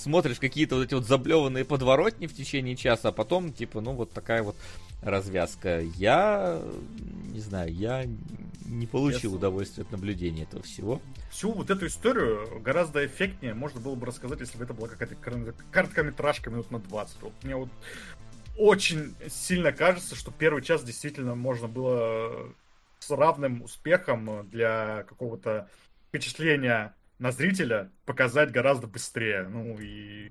смотришь 0.00 0.38
какие-то 0.38 0.76
вот 0.76 0.84
эти 0.84 0.94
вот 0.94 1.06
заблеванные 1.06 1.64
подворотни 1.64 2.26
в 2.26 2.34
течение 2.34 2.76
часа, 2.76 3.08
а 3.08 3.12
потом, 3.12 3.52
типа, 3.52 3.80
ну, 3.80 3.92
вот 3.92 4.12
такая 4.12 4.42
вот 4.42 4.56
развязка. 5.02 5.80
Я 5.80 6.62
не 7.32 7.40
знаю, 7.40 7.72
я 7.72 8.06
не 8.66 8.86
получил 8.86 9.34
удовольствия 9.34 9.82
от 9.82 9.90
наблюдения 9.90 10.44
этого 10.44 10.62
всего. 10.62 11.00
Всю 11.30 11.52
вот 11.52 11.70
эту 11.70 11.86
историю 11.86 12.60
гораздо 12.60 13.04
эффектнее 13.04 13.54
можно 13.54 13.80
было 13.80 13.94
бы 13.94 14.06
рассказать, 14.06 14.40
если 14.40 14.58
бы 14.58 14.64
это 14.64 14.74
была 14.74 14.88
какая-то 14.88 15.16
кор- 15.16 15.54
короткометражка 15.70 16.50
минут 16.50 16.70
на 16.70 16.78
20. 16.78 17.22
Вот 17.22 17.32
мне 17.42 17.56
вот 17.56 17.70
очень 18.56 19.14
сильно 19.28 19.72
кажется, 19.72 20.14
что 20.14 20.30
первый 20.30 20.62
час 20.62 20.84
действительно 20.84 21.34
можно 21.34 21.66
было 21.66 22.52
с 22.98 23.10
равным 23.10 23.62
успехом 23.62 24.48
для 24.50 25.04
какого-то 25.08 25.68
впечатления 26.08 26.94
на 27.18 27.32
зрителя 27.32 27.90
показать 28.04 28.50
гораздо 28.50 28.86
быстрее. 28.86 29.48
Ну 29.48 29.78
и 29.78 30.30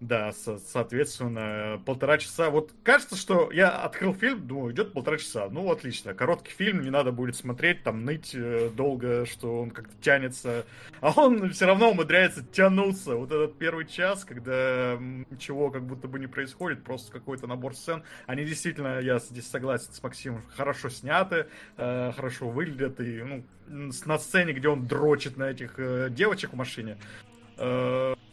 да, 0.00 0.32
со- 0.32 0.58
соответственно, 0.58 1.80
полтора 1.84 2.18
часа. 2.18 2.50
Вот 2.50 2.72
кажется, 2.84 3.16
что 3.16 3.50
я 3.50 3.70
открыл 3.70 4.14
фильм, 4.14 4.46
думаю, 4.46 4.72
идет 4.72 4.92
полтора 4.92 5.18
часа. 5.18 5.48
Ну, 5.50 5.70
отлично. 5.70 6.14
Короткий 6.14 6.52
фильм, 6.52 6.82
не 6.82 6.90
надо 6.90 7.10
будет 7.10 7.34
смотреть, 7.34 7.82
там, 7.82 8.04
ныть 8.04 8.32
э, 8.34 8.70
долго, 8.74 9.26
что 9.26 9.60
он 9.60 9.70
как-то 9.70 9.94
тянется. 10.00 10.66
А 11.00 11.12
он 11.20 11.50
все 11.50 11.66
равно 11.66 11.90
умудряется 11.90 12.44
тянуться. 12.44 13.16
Вот 13.16 13.32
этот 13.32 13.58
первый 13.58 13.86
час, 13.86 14.24
когда 14.24 14.96
ничего 15.00 15.70
как 15.70 15.84
будто 15.84 16.06
бы 16.06 16.20
не 16.20 16.28
происходит, 16.28 16.84
просто 16.84 17.10
какой-то 17.10 17.48
набор 17.48 17.74
сцен. 17.74 18.04
Они 18.26 18.44
действительно, 18.44 19.00
я 19.00 19.18
здесь 19.18 19.48
согласен 19.48 19.92
с 19.92 20.02
Максимом, 20.02 20.42
хорошо 20.56 20.90
сняты, 20.90 21.46
э, 21.76 22.12
хорошо 22.14 22.48
выглядят. 22.48 23.00
И, 23.00 23.22
ну, 23.22 23.44
на 23.66 24.18
сцене, 24.18 24.52
где 24.52 24.68
он 24.68 24.86
дрочит 24.86 25.36
на 25.36 25.50
этих 25.50 25.74
э, 25.78 26.08
девочек 26.10 26.52
в 26.52 26.56
машине, 26.56 26.98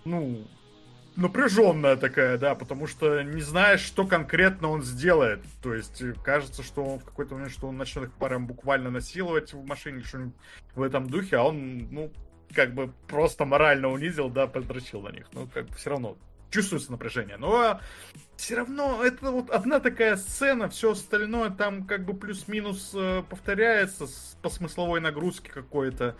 ну, 0.05 0.47
напряженная 1.15 1.95
такая, 1.95 2.37
да, 2.37 2.55
потому 2.55 2.87
что 2.87 3.21
не 3.21 3.41
знаешь, 3.41 3.81
что 3.81 4.05
конкретно 4.05 4.69
он 4.69 4.83
сделает. 4.83 5.41
То 5.61 5.73
есть 5.73 6.01
э, 6.01 6.13
кажется, 6.23 6.63
что 6.63 6.83
он 6.83 6.99
в 6.99 7.05
какой-то 7.05 7.35
момент, 7.35 7.51
что 7.51 7.67
он 7.67 7.77
начнет 7.77 8.05
их 8.05 8.13
прям 8.13 8.47
буквально 8.47 8.91
насиловать 8.91 9.53
в 9.53 9.65
машине, 9.65 10.03
что-нибудь 10.03 10.35
в 10.75 10.81
этом 10.81 11.09
духе, 11.09 11.37
а 11.37 11.43
он, 11.43 11.87
ну, 11.91 12.11
как 12.53 12.73
бы 12.73 12.93
просто 13.07 13.45
морально 13.45 13.89
унизил, 13.89 14.29
да, 14.29 14.47
подрочил 14.47 15.01
на 15.01 15.09
них. 15.09 15.27
Ну, 15.33 15.47
как 15.53 15.67
бы 15.67 15.75
все 15.75 15.91
равно 15.91 16.17
чувствуется 16.49 16.91
напряжение. 16.91 17.37
Но 17.37 17.79
все 18.37 18.55
равно 18.55 19.03
это 19.03 19.31
вот 19.31 19.49
одна 19.49 19.79
такая 19.79 20.15
сцена, 20.15 20.69
все 20.69 20.91
остальное 20.91 21.49
там 21.49 21.85
как 21.85 22.05
бы 22.05 22.13
плюс-минус 22.13 22.91
э, 22.93 23.23
повторяется 23.29 24.07
по 24.41 24.49
смысловой 24.49 25.01
нагрузке 25.01 25.51
какой-то. 25.51 26.15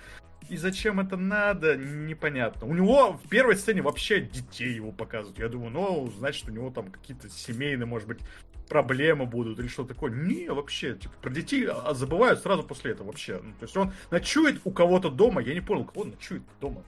И 0.50 0.58
зачем 0.58 1.00
это 1.00 1.18
надо, 1.18 1.76
непонятно. 1.76 2.68
У 2.68 2.74
него 2.74 3.14
в 3.14 3.28
первой 3.30 3.56
сцене 3.56 3.82
вообще 3.82 4.22
детей 4.22 4.74
его 4.74 4.92
показывают. 4.92 5.40
Я 5.40 5.50
думаю, 5.50 5.72
ну, 5.72 6.12
значит, 6.18 6.48
у 6.48 6.52
него 6.52 6.70
там 6.70 6.92
какие-то 6.92 7.30
семейные, 7.30 7.86
может 7.86 8.08
быть, 8.08 8.20
проблемы 8.68 9.26
будут 9.26 9.60
или 9.60 9.68
что 9.68 9.84
такое. 9.84 10.12
Не, 10.12 10.50
вообще, 10.50 10.96
типа, 10.96 11.14
про 11.22 11.30
детей 11.30 11.68
а, 11.70 11.94
забывают 11.94 12.42
сразу 12.42 12.64
после 12.64 12.92
этого 12.92 13.08
вообще. 13.08 13.40
Ну, 13.44 13.54
то 13.60 13.64
есть 13.64 13.78
он 13.78 13.94
ночует 14.12 14.62
у 14.64 14.72
кого-то 14.72 15.10
дома, 15.10 15.42
я 15.42 15.54
не 15.54 15.62
понял, 15.62 15.86
кого 15.86 16.02
он 16.02 16.10
ночует 16.12 16.44
дома. 16.60 16.84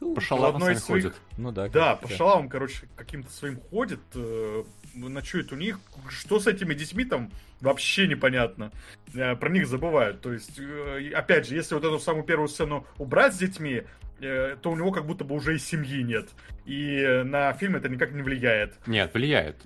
По 0.00 0.48
одной 0.48 0.74
из 0.74 0.84
своих- 0.84 1.04
ходят. 1.04 1.20
Ну 1.36 1.50
да. 1.50 1.68
Да, 1.68 1.96
по 1.96 2.08
шалавам, 2.08 2.48
короче, 2.48 2.88
каким-то 2.94 3.32
своим 3.32 3.60
ходит, 3.60 4.00
э, 4.14 4.64
ночует 5.06 5.52
у 5.52 5.56
них. 5.56 5.78
Что 6.08 6.40
с 6.40 6.46
этими 6.46 6.74
детьми 6.74 7.04
там, 7.04 7.30
вообще 7.60 8.06
непонятно. 8.08 8.72
Э, 9.14 9.36
Про 9.36 9.50
них 9.50 9.66
забывают. 9.66 10.20
То 10.20 10.32
есть, 10.32 10.58
э, 10.58 11.10
опять 11.14 11.46
же, 11.46 11.54
если 11.54 11.74
вот 11.74 11.84
эту 11.84 11.98
самую 11.98 12.24
первую 12.24 12.48
сцену 12.48 12.86
убрать 12.98 13.34
с 13.34 13.38
детьми, 13.38 13.82
э, 14.20 14.56
то 14.60 14.70
у 14.72 14.76
него 14.76 14.90
как 14.90 15.06
будто 15.06 15.24
бы 15.24 15.34
уже 15.36 15.54
и 15.54 15.58
семьи 15.58 16.02
нет. 16.02 16.28
И 16.66 17.22
на 17.24 17.52
фильм 17.54 17.76
это 17.76 17.88
никак 17.88 18.12
не 18.12 18.20
влияет. 18.22 18.74
Нет, 18.86 19.14
влияет. 19.14 19.56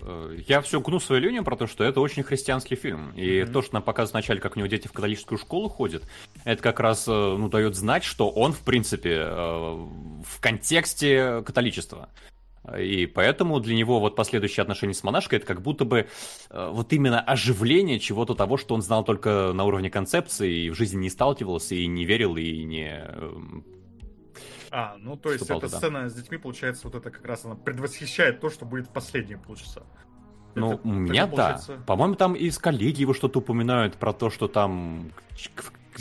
Я 0.46 0.60
все 0.60 0.80
гну 0.80 1.00
свою 1.00 1.20
линию 1.22 1.42
про 1.42 1.56
то, 1.56 1.66
что 1.66 1.82
это 1.84 2.00
очень 2.00 2.22
христианский 2.22 2.76
фильм. 2.76 3.10
И 3.16 3.42
Мгм. 3.42 3.52
то, 3.52 3.62
что 3.62 3.74
нам 3.74 3.82
показывают 3.82 4.12
вначале, 4.14 4.40
как 4.40 4.56
у 4.56 4.58
него 4.60 4.68
дети 4.68 4.86
в 4.88 4.92
католическую 4.92 5.38
школу 5.38 5.68
ходят, 5.68 6.04
это 6.44 6.62
как 6.62 6.78
раз 6.80 7.06
ну, 7.08 7.48
дает 7.48 7.74
знать, 7.74 8.04
что 8.04 8.30
он, 8.30 8.52
в 8.52 8.60
принципе, 8.60 9.24
в 9.24 10.40
контексте 10.40 11.42
католичества. 11.44 12.08
И 12.78 13.06
поэтому 13.06 13.58
для 13.58 13.74
него 13.74 13.98
вот 13.98 14.14
последующие 14.14 14.62
отношения 14.62 14.94
с 14.94 15.02
монашкой 15.02 15.38
это 15.38 15.46
как 15.46 15.62
будто 15.62 15.84
бы 15.84 16.06
э, 16.50 16.70
вот 16.72 16.92
именно 16.92 17.20
оживление 17.20 17.98
чего-то 17.98 18.34
того, 18.34 18.56
что 18.56 18.74
он 18.76 18.82
знал 18.82 19.04
только 19.04 19.52
на 19.52 19.64
уровне 19.64 19.90
концепции 19.90 20.66
и 20.66 20.70
в 20.70 20.74
жизни 20.74 20.98
не 21.00 21.10
сталкивался 21.10 21.74
и 21.74 21.86
не 21.88 22.04
верил 22.04 22.36
и 22.36 22.62
не 22.62 23.04
А, 24.70 24.96
ну 24.98 25.16
то 25.16 25.32
есть 25.32 25.44
эта 25.44 25.54
туда. 25.60 25.76
сцена 25.76 26.08
с 26.08 26.14
детьми, 26.14 26.38
получается, 26.38 26.82
вот 26.86 26.94
это 26.94 27.10
как 27.10 27.24
раз 27.26 27.44
она 27.44 27.56
предвосхищает 27.56 28.40
то, 28.40 28.48
что 28.48 28.64
будет 28.64 28.86
в 28.86 28.90
последние 28.90 29.38
полчаса. 29.38 29.82
Ну, 30.54 30.74
Это- 30.74 30.80
у 30.88 30.92
меня 30.92 31.26
да. 31.26 31.30
получается- 31.30 31.82
По-моему, 31.86 32.14
там 32.14 32.34
из 32.34 32.58
коллеги 32.58 33.00
его 33.02 33.12
что-то 33.12 33.40
упоминают 33.40 33.96
про 33.96 34.12
то, 34.12 34.30
что 34.30 34.48
там 34.48 35.10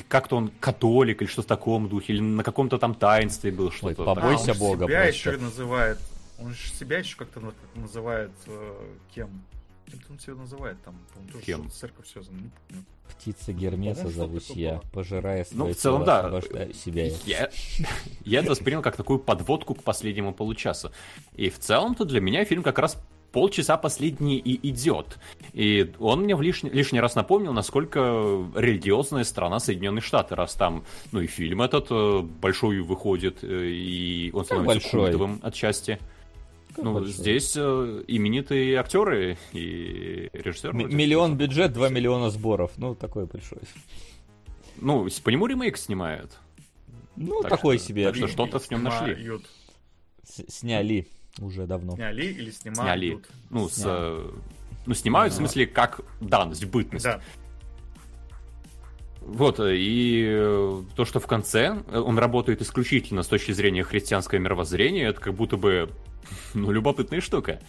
как-то 0.08 0.38
он 0.38 0.50
католик 0.60 1.22
или 1.22 1.28
что 1.30 1.42
в 1.42 1.46
таком 1.46 1.90
духе, 1.90 2.14
или 2.14 2.22
на 2.22 2.44
каком-то 2.44 2.78
там 2.78 2.94
таинстве 2.94 3.52
был 3.52 3.72
что-то. 3.72 4.04
побойся 4.06 4.52
А, 4.52 4.56
Бога 4.56 4.86
себя 4.88 5.04
просто. 5.04 5.32
еще 5.32 5.38
называет. 5.42 5.98
Он 6.42 6.54
же 6.54 6.72
себя 6.72 7.00
еще 7.00 7.18
как-то 7.18 7.40
как 7.40 7.54
называет 7.76 8.32
э, 8.48 8.96
кем? 9.14 9.44
Кем 9.86 10.00
он 10.10 10.20
себя 10.20 10.36
называет 10.36 10.82
там? 10.84 10.96
по-моему, 11.14 11.34
тоже 11.34 11.46
Кем? 11.46 11.70
церковь. 11.70 12.08
Не 12.16 12.22
помню. 12.24 12.86
Птица 13.10 13.52
Гермеса 13.52 14.04
По-моему, 14.04 14.18
зовусь 14.20 14.50
я, 14.52 14.74
было. 14.74 14.84
пожирая 14.94 15.46
Ну, 15.52 15.66
свои 15.66 15.74
в 15.74 15.78
целом, 15.78 16.06
тела, 16.06 16.42
да. 16.42 16.74
себя. 16.74 17.06
я. 17.26 17.50
Я, 18.24 18.40
это 18.40 18.50
воспринял 18.50 18.82
как 18.82 18.96
такую 18.96 19.20
подводку 19.20 19.76
к 19.76 19.84
последнему 19.84 20.34
получасу. 20.34 20.92
И 21.36 21.50
в 21.50 21.60
целом-то 21.60 22.06
для 22.06 22.22
меня 22.22 22.46
фильм 22.46 22.64
как 22.64 22.80
раз 22.80 22.98
полчаса 23.32 23.78
последний 23.78 24.38
и 24.38 24.70
идет. 24.70 25.18
И 25.54 25.94
он 26.00 26.22
мне 26.22 26.36
в 26.36 26.42
лишний, 26.42 26.70
лишний 26.70 27.00
раз 27.00 27.16
напомнил, 27.16 27.54
насколько 27.54 28.00
религиозная 28.56 29.24
страна 29.24 29.60
Соединенные 29.60 30.02
Штаты, 30.02 30.36
раз 30.36 30.54
там, 30.54 30.84
ну 31.12 31.22
и 31.22 31.28
фильм 31.28 31.62
этот 31.62 31.88
э, 31.90 32.22
большой 32.22 32.80
выходит, 32.82 33.44
э, 33.44 33.66
и 33.68 34.32
он 34.34 34.46
становится 34.46 34.74
большой? 34.76 35.02
культовым 35.02 35.40
отчасти. 35.44 36.00
Как 36.76 36.86
ну, 36.86 36.94
большой? 36.94 37.12
здесь 37.14 37.54
э, 37.58 38.04
именитые 38.08 38.78
актеры 38.80 39.38
и 39.54 40.30
режиссеры. 40.34 40.74
М- 40.84 40.96
Миллион 40.96 41.36
бюджет, 41.38 41.74
2 41.74 41.90
миллиона 41.90 42.30
сборов. 42.30 42.72
Ну, 42.78 42.96
такой 42.96 43.26
большой. 43.26 43.60
Ну, 44.78 45.08
с- 45.10 45.20
по 45.20 45.30
нему 45.30 45.48
ремейк 45.48 45.78
снимают. 45.78 46.38
Ну, 47.16 47.42
Так 47.42 47.50
такой 47.52 47.78
что- 47.78 47.88
себе. 47.88 48.06
так 48.06 48.16
что 48.16 48.28
что-то 48.28 48.60
в 48.60 48.72
нем 48.72 48.84
нашли. 48.84 49.32
С- 50.24 50.46
Сняли 50.60 51.08
уже 51.40 51.66
давно. 51.68 51.94
Сняли 51.96 52.26
или 52.26 52.52
снимают? 52.52 52.84
Сняли. 52.84 53.20
Ну, 53.50 53.68
с, 53.70 53.84
э, 53.86 54.30
ну, 54.86 54.94
снимают, 54.94 55.34
в 55.34 55.40
Ну. 55.40 55.46
смысле, 55.46 55.68
как 55.68 56.02
данность, 56.22 56.66
бытность. 56.66 57.06
Да. 57.06 57.22
Вот, 59.22 59.60
э, 59.60 59.76
и 59.78 60.26
э, 60.28 60.82
то, 60.96 61.06
что 61.06 61.20
в 61.20 61.28
конце 61.28 61.78
э, 61.92 62.00
он 62.00 62.18
работает 62.18 62.62
исключительно 62.62 63.22
с 63.24 63.28
точки 63.28 63.52
зрения 63.52 63.84
христианского 63.84 64.40
мировоззрения, 64.40 65.08
это 65.10 65.22
как 65.22 65.36
будто 65.36 65.58
бы, 65.58 65.90
ну, 66.54 66.72
любопытная 66.72 67.22
штука. 67.22 67.60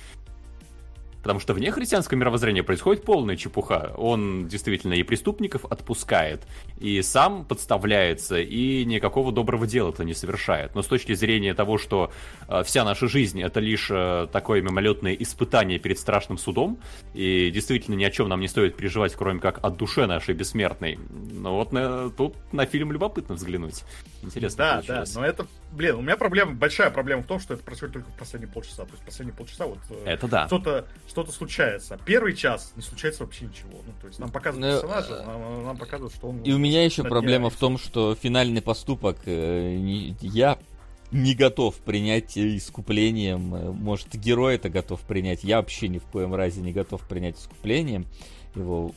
Потому 1.23 1.39
что 1.39 1.55
вне 1.55 1.71
христианского 1.71 2.19
мировоззрения 2.19 2.63
происходит 2.65 3.05
полная 3.05 3.37
чепуха. 3.37 3.93
Он 3.97 4.49
действительно 4.49 4.95
и 4.95 5.03
преступников 5.05 5.65
отпускает, 5.65 6.43
и 6.81 7.01
сам 7.03 7.45
подставляется, 7.45 8.41
и 8.41 8.85
никакого 8.85 9.31
доброго 9.33 9.67
дела-то 9.67 10.05
не 10.05 10.15
совершает. 10.15 10.75
Но 10.75 10.83
с 10.83 10.87
точки 10.89 11.15
зрения 11.15 11.55
того, 11.55 11.79
что 11.79 12.11
э, 12.49 12.63
вся 12.65 12.85
наша 12.85 13.07
жизнь 13.07 13.41
это 13.41 13.61
лишь 13.61 13.89
э, 13.91 14.27
такое 14.33 14.63
мимолетное 14.63 15.15
испытание 15.15 15.79
перед 15.79 15.99
страшным 15.99 16.39
судом, 16.39 16.79
и 17.15 17.51
действительно 17.51 17.95
ни 17.95 18.05
о 18.05 18.11
чем 18.11 18.29
нам 18.29 18.41
не 18.41 18.49
стоит 18.49 18.77
переживать, 18.77 19.15
кроме 19.15 19.39
как 19.41 19.65
о 19.65 19.71
душе 19.71 20.07
нашей 20.07 20.35
бессмертной. 20.35 20.99
Ну 21.33 21.55
вот 21.55 21.73
на- 21.73 22.11
тут 22.11 22.35
на 22.53 22.67
фильм 22.67 22.91
любопытно 22.91 23.37
взглянуть. 23.37 23.85
Интересно 24.23 24.59
Да, 24.59 24.71
да, 24.75 24.83
получилось. 24.83 25.15
но 25.15 25.25
это, 25.25 25.47
блин, 25.73 25.97
у 25.97 26.03
меня 26.03 26.17
проблема, 26.17 26.53
большая 26.53 26.91
проблема 26.91 27.23
в 27.23 27.27
том, 27.27 27.39
что 27.41 27.55
это 27.55 27.63
происходит 27.63 27.95
только 27.95 28.11
в 28.11 28.19
последние 28.19 28.53
полчаса. 28.53 28.85
То 28.85 28.93
есть 28.93 29.05
последние 29.05 29.37
полчаса 29.37 29.67
вот 29.67 29.79
э, 29.91 30.03
Это 30.05 30.29
да. 30.29 30.49
Что-то 31.13 31.31
что 31.31 31.39
случается. 31.39 31.99
Первый 32.05 32.35
час 32.35 32.73
не 32.77 32.83
случается 32.83 33.25
вообще 33.25 33.45
ничего. 33.45 33.71
Ну, 33.87 33.93
то 34.01 34.07
есть 34.07 34.19
нам 34.19 34.31
показывают 34.31 34.83
Ну, 34.83 34.89
персонажа, 34.89 35.25
нам, 35.27 35.65
нам 35.65 35.77
показывают, 35.77 36.15
что 36.15 36.29
он... 36.29 36.43
И 36.43 36.53
у 36.53 36.59
меня 36.59 36.85
еще 36.85 37.03
проблема 37.05 37.51
в 37.51 37.57
том, 37.57 37.79
что 37.79 38.15
финальный 38.15 38.63
поступок 38.63 39.19
э, 39.27 39.77
не- 39.77 40.17
я 40.23 40.59
не 41.11 41.35
готов 41.35 41.77
принять 41.77 42.37
э, 42.39 42.57
искуплением. 42.57 43.55
Э, 43.55 43.71
Может, 43.73 44.15
герой 44.17 44.55
это 44.55 44.71
готов 44.71 45.01
принять. 45.03 45.45
Я 45.45 45.59
вообще 45.59 45.89
ни 45.89 45.99
в 45.99 46.05
коем 46.05 46.35
разе 46.35 46.61
не 46.63 46.73
готов 46.73 47.03
принять 47.07 47.39
искуплением 47.39 48.07
его 48.55 48.93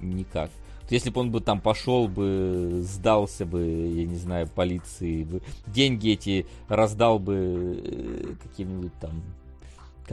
никак. 0.00 0.50
Если 0.90 1.08
бы 1.08 1.20
он 1.22 1.30
бы 1.30 1.40
там 1.40 1.60
пошел 1.60 2.08
бы, 2.08 2.80
сдался 2.82 3.46
бы, 3.46 3.62
я 3.62 4.04
не 4.04 4.16
знаю, 4.16 4.46
полиции, 4.48 5.24
бы, 5.24 5.40
деньги 5.66 6.10
эти 6.10 6.46
раздал 6.68 7.18
бы 7.18 7.80
э, 7.82 8.34
каким-нибудь 8.42 8.92
там 9.00 9.22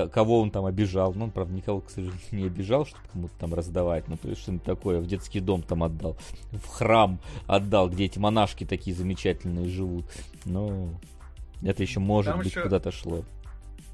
кого 0.08 0.40
он 0.42 0.52
там 0.52 0.66
обижал. 0.66 1.14
Ну, 1.14 1.26
он, 1.26 1.32
правда, 1.32 1.54
никого, 1.54 1.82
к 1.82 1.90
сожалению, 1.90 2.20
не 2.32 2.46
обижал, 2.46 2.86
чтобы 2.86 3.04
кому-то 3.12 3.34
там 3.40 3.54
раздавать. 3.54 4.08
Ну, 4.08 4.18
то 4.18 4.30
есть 4.30 4.42
что-нибудь 4.42 4.66
такое. 4.66 5.00
В 5.00 5.08
детский 5.08 5.40
дом 5.40 5.62
там 5.62 5.84
отдал. 5.84 6.18
В 6.52 6.68
храм 6.68 7.20
отдал, 7.48 7.90
где 7.90 8.06
эти 8.06 8.20
монашки 8.20 8.66
такие 8.66 8.96
замечательные 8.96 9.68
живут. 9.70 10.06
Ну, 10.46 10.94
это 11.62 11.84
еще, 11.84 12.00
может 12.00 12.32
Там 12.32 12.40
быть, 12.40 12.48
еще- 12.48 12.62
куда-то 12.62 12.92
шло. 12.92 13.24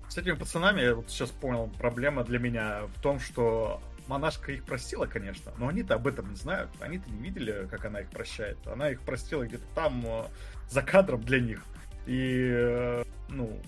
С 0.08 0.18
этими 0.18 0.34
пацанами, 0.34 0.82
я 0.82 0.96
вот 0.96 1.10
сейчас 1.10 1.32
понял, 1.32 1.70
проблема 1.80 2.24
для 2.24 2.40
меня 2.40 2.84
в 2.96 3.02
том, 3.02 3.20
что 3.20 3.82
монашка 4.08 4.52
их 4.52 4.64
простила, 4.64 5.08
конечно, 5.08 5.52
но 5.58 5.68
они-то 5.68 5.96
об 5.96 6.08
этом 6.08 6.30
не 6.30 6.36
знают. 6.36 6.70
Они-то 6.80 7.10
не 7.10 7.22
видели, 7.24 7.68
как 7.70 7.86
она 7.86 8.02
их 8.02 8.10
прощает. 8.10 8.58
Она 8.68 8.90
их 8.90 9.02
простила 9.02 9.44
где-то 9.44 9.66
там, 9.74 10.04
э, 10.06 10.24
за 10.70 10.82
кадром 10.82 11.22
для 11.22 11.40
них. 11.40 11.66
И, 12.06 12.50
э, 12.54 13.04
ну... 13.30 13.60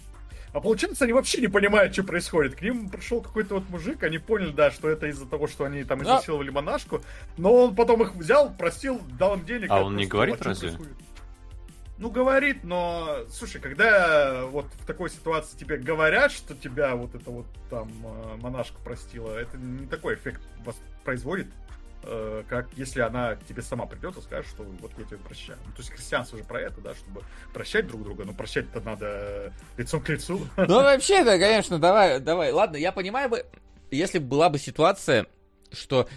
А 0.57 0.59
получается, 0.59 1.03
они 1.03 1.13
вообще 1.13 1.39
не 1.39 1.47
понимают, 1.47 1.93
что 1.93 2.03
происходит. 2.03 2.55
К 2.55 2.63
ним 2.63 2.89
пришел 2.89 3.21
какой-то 3.21 3.53
вот 3.55 3.69
мужик, 3.69 4.01
они 4.01 4.17
поняли, 4.17 4.51
да, 4.51 4.71
что 4.71 4.89
это 4.89 5.05
из-за 5.05 5.27
того, 5.27 5.45
что 5.45 5.65
они 5.65 5.84
там 5.84 5.99
Да. 5.99 6.05
изнасиловали 6.05 6.49
монашку, 6.49 7.03
но 7.38 7.53
он 7.65 7.75
потом 7.75 8.01
их 8.01 8.15
взял, 8.15 8.51
простил, 8.51 8.99
дал 9.19 9.35
им 9.35 9.45
денег. 9.45 9.69
А 9.69 9.84
он 9.84 9.95
не 9.95 10.07
говорит 10.07 10.41
разве? 10.41 10.69
происходит? 10.69 10.97
Ну, 11.99 12.09
говорит, 12.09 12.63
но, 12.63 13.19
слушай, 13.31 13.61
когда 13.61 14.45
вот 14.45 14.65
в 14.81 14.85
такой 14.88 15.11
ситуации 15.11 15.57
тебе 15.57 15.77
говорят, 15.77 16.31
что 16.31 16.55
тебя 16.55 16.95
вот 16.95 17.13
это 17.13 17.29
вот 17.29 17.45
там 17.69 17.91
э, 18.03 18.38
монашка 18.41 18.79
простила, 18.84 19.38
это 19.38 19.57
не 19.57 19.85
такой 19.85 20.15
эффект 20.15 20.41
воспроизводит, 20.65 21.47
э, 22.07 22.43
как 22.47 22.67
если 22.75 23.01
она 23.01 23.35
к 23.35 23.43
тебе 23.45 23.61
сама 23.61 23.85
придет 23.85 24.17
и 24.17 24.21
скажет, 24.21 24.47
что 24.49 24.63
вот 24.63 24.91
я 24.97 25.05
тебя 25.05 25.17
прощаю. 25.17 25.59
Ну, 25.65 25.71
то 25.73 25.79
есть 25.79 25.91
христианство 25.91 26.38
же 26.38 26.43
про 26.43 26.61
это, 26.61 26.81
да, 26.81 26.95
чтобы 26.95 27.21
прощать 27.53 27.88
друг 27.88 28.03
друга, 28.03 28.25
но 28.25 28.34
прощать-то 28.34 28.81
надо 28.81 29.05
э, 29.05 29.49
лицом 29.77 30.01
к 30.01 30.09
лицу. 30.09 30.47
Ну, 30.55 30.67
вообще, 30.81 31.23
да, 31.23 31.38
конечно, 31.38 31.79
давай, 31.79 32.19
давай. 32.19 32.51
Ладно, 32.51 32.77
я 32.77 32.91
понимаю 32.91 33.29
бы, 33.29 33.45
если 33.91 34.19
бы 34.19 34.27
была 34.27 34.49
бы 34.49 34.57
ситуация, 34.57 35.27
что 35.71 36.07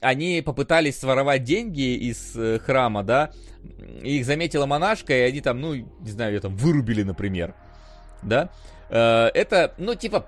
они 0.00 0.42
попытались 0.44 0.98
своровать 0.98 1.44
деньги 1.44 1.96
из 1.96 2.36
э, 2.36 2.58
храма, 2.58 3.02
да, 3.02 3.32
и 4.02 4.18
их 4.18 4.26
заметила 4.26 4.66
монашка, 4.66 5.16
и 5.16 5.20
они 5.20 5.40
там, 5.40 5.60
ну, 5.60 5.74
не 5.74 6.10
знаю, 6.10 6.34
ее 6.34 6.40
там 6.40 6.56
вырубили, 6.56 7.02
например, 7.02 7.54
да. 8.22 8.50
Э, 8.90 9.30
это, 9.32 9.74
ну, 9.78 9.94
типа, 9.94 10.26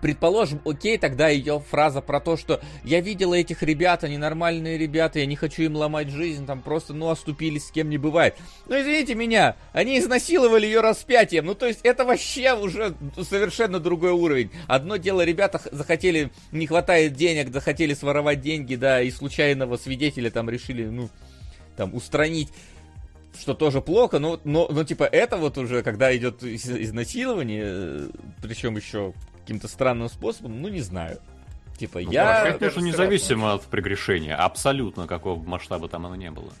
Предположим, 0.00 0.60
окей, 0.64 0.98
тогда 0.98 1.28
ее 1.28 1.60
фраза 1.60 2.00
про 2.00 2.20
то, 2.20 2.36
что 2.36 2.60
я 2.84 3.00
видела 3.00 3.34
этих 3.34 3.62
ребят, 3.62 4.04
они 4.04 4.18
нормальные 4.18 4.78
ребята, 4.78 5.18
я 5.18 5.26
не 5.26 5.36
хочу 5.36 5.62
им 5.62 5.76
ломать 5.76 6.08
жизнь, 6.10 6.46
там 6.46 6.62
просто, 6.62 6.94
ну, 6.94 7.08
оступились, 7.10 7.66
с 7.66 7.70
кем 7.70 7.90
не 7.90 7.98
бывает. 7.98 8.36
Ну, 8.68 8.80
извините 8.80 9.14
меня, 9.14 9.56
они 9.72 9.98
изнасиловали 9.98 10.64
ее 10.64 10.80
распятием, 10.80 11.44
ну, 11.44 11.54
то 11.54 11.66
есть 11.66 11.80
это 11.82 12.04
вообще 12.04 12.54
уже 12.54 12.94
совершенно 13.28 13.80
другой 13.80 14.12
уровень. 14.12 14.50
Одно 14.68 14.96
дело, 14.96 15.24
ребята 15.24 15.60
захотели, 15.72 16.30
не 16.52 16.66
хватает 16.66 17.14
денег, 17.14 17.52
захотели 17.52 17.92
своровать 17.92 18.40
деньги, 18.40 18.76
да, 18.76 19.02
и 19.02 19.10
случайного 19.10 19.76
свидетеля 19.76 20.30
там 20.30 20.48
решили, 20.48 20.86
ну, 20.86 21.10
там, 21.76 21.94
устранить. 21.94 22.48
что 23.38 23.54
тоже 23.54 23.80
плохо, 23.80 24.18
но, 24.18 24.40
но, 24.44 24.68
но 24.70 24.84
типа 24.84 25.04
это 25.04 25.36
вот 25.36 25.56
уже, 25.58 25.82
когда 25.82 26.14
идет 26.16 26.42
из- 26.42 26.68
изнасилование, 26.68 27.64
э, 27.66 28.08
причем 28.42 28.76
еще 28.76 29.14
каким-то 29.50 29.66
странным 29.66 30.08
способом, 30.08 30.62
ну 30.62 30.68
не 30.68 30.80
знаю. 30.80 31.18
Типа 31.76 31.98
Ну, 32.00 32.12
я... 32.12 32.40
прощать 32.42 32.60
нужно 32.60 32.80
независимо 32.82 33.54
от 33.54 33.62
прегрешения, 33.64 34.36
абсолютно 34.36 35.08
какого 35.08 35.42
масштаба 35.42 35.88
там 35.88 36.06
оно 36.06 36.14
не 36.14 36.30
было. 36.30 36.52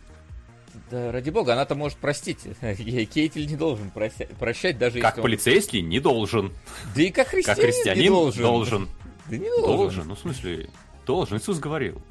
Да, 0.90 1.12
ради 1.12 1.30
бога, 1.30 1.52
она-то 1.52 1.76
может 1.76 1.98
простить. 1.98 2.40
Кейтель 2.60 3.46
не 3.46 3.54
должен 3.54 3.92
прося- 3.94 4.26
прощать, 4.40 4.76
даже 4.76 4.98
Как 5.00 5.10
если 5.12 5.20
он- 5.20 5.22
полицейский 5.22 5.82
не 5.82 6.00
должен, 6.00 6.52
Да 6.96 7.02
и 7.02 7.10
как 7.10 7.26
как 7.26 7.34
христианин, 7.34 7.62
христианин 7.62 8.02
не 8.02 8.08
должен. 8.08 8.42
должен. 8.42 8.88
Да 9.28 9.36
не 9.36 9.48
должен. 9.48 9.64
Должен, 9.76 10.08
ну 10.08 10.14
в 10.16 10.18
смысле, 10.18 10.68
должен, 11.06 11.38
Иисус 11.38 11.60
говорил. 11.60 12.02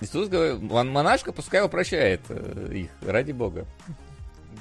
Иисус 0.00 0.28
говорил, 0.28 0.58
«Мон- 0.62 0.88
монашка 0.90 1.32
пускай 1.32 1.60
его 1.60 1.68
прощает 1.68 2.22
э, 2.30 2.70
их, 2.72 2.90
ради 3.02 3.32
бога. 3.32 3.66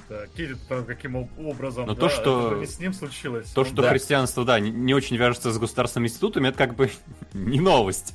Да, 0.10 0.28
Кирит 0.28 0.60
там 0.70 0.86
каким 0.86 1.18
об- 1.18 1.40
образом, 1.40 1.88
Но 1.88 1.96
да, 1.96 2.02
то, 2.02 2.10
что- 2.10 2.62
это 2.62 2.72
с 2.72 2.80
ним 2.80 2.94
случилось. 2.94 3.50
То, 3.52 3.62
Он- 3.62 3.68
что 3.68 3.82
Да. 3.82 3.90
христианство, 3.90 4.46
да, 4.46 4.60
не, 4.60 4.70
не 4.70 4.94
очень 4.94 5.18
вяжется 5.18 5.52
с 5.52 5.58
государственными 5.58 6.08
институтами, 6.08 6.50
это 6.50 6.58
как 6.58 6.76
бы 6.76 6.92
не 7.34 7.60
новость. 7.60 8.14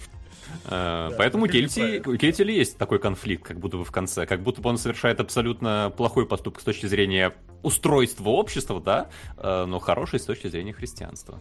Э, 0.66 1.10
Поэтому 1.16 1.46
у 1.46 1.48
Кельти, 1.48 2.00
у 2.06 2.16
Кельтиля 2.16 2.52
есть 2.52 2.76
такой 2.78 2.98
конфликт, 2.98 3.44
как 3.44 3.58
будто 3.58 3.76
бы 3.78 3.84
в 3.84 3.90
конце, 3.90 4.26
как 4.26 4.42
будто 4.42 4.60
бы 4.60 4.68
он 4.70 4.78
совершает 4.78 5.18
абсолютно 5.20 5.92
плохой 5.96 6.26
поступок 6.26 6.60
с 6.60 6.64
точки 6.64 6.86
зрения 6.86 7.32
устройства 7.62 8.28
общества, 8.30 8.80
да, 8.80 9.08
э, 9.36 9.64
но 9.66 9.78
хороший 9.80 10.20
с 10.20 10.24
точки 10.24 10.46
зрения 10.48 10.72
христианства. 10.72 11.40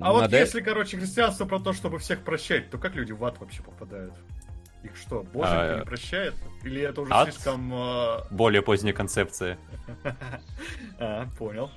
А 0.00 0.12
вот 0.12 0.22
Модель- 0.22 0.40
если, 0.40 0.60
короче, 0.60 0.96
христианство 0.96 1.44
про 1.44 1.58
то, 1.58 1.72
чтобы 1.72 1.98
всех 1.98 2.20
прощать, 2.22 2.70
то 2.70 2.78
как 2.78 2.94
люди 2.94 3.12
в 3.12 3.24
ад 3.24 3.38
вообще 3.40 3.62
попадают? 3.62 4.14
Их 4.82 4.96
что, 4.96 5.22
боженька 5.22 5.74
А, 5.74 5.78
не 5.78 5.84
прощает? 5.84 6.34
Или 6.64 6.82
это 6.82 7.00
уже 7.02 7.12
ад? 7.12 7.32
слишком... 7.32 7.72
э, 7.72 8.16
Более 8.30 8.62
поздняя 8.62 8.92
концепция. 8.94 9.58
А, 10.98 11.26
понял. 11.38 11.70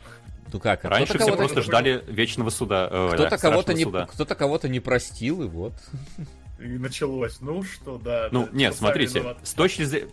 Ну 0.54 0.60
как, 0.60 0.86
а 0.86 0.90
Раньше 0.90 1.18
все 1.18 1.36
просто 1.36 1.62
ждали 1.62 2.04
вечного 2.08 2.50
суда. 2.50 2.88
э, 2.92 3.10
да, 3.12 3.16
кто-то 3.16 3.38
кого-то 3.38 3.74
не, 3.74 3.86
кто-то 3.86 4.36
кого-то 4.36 4.70
не 4.70 4.80
простил, 4.80 5.44
и 5.44 5.48
вот. 5.48 5.74
И 6.60 6.68
началось. 6.78 7.42
Ну 7.42 7.64
что, 7.64 7.98
да. 7.98 8.30
Ну, 8.32 8.48
нет, 8.52 8.76
смотрите, 8.76 9.36
с 9.44 9.54
точки 9.54 9.84
зрения... 9.84 10.10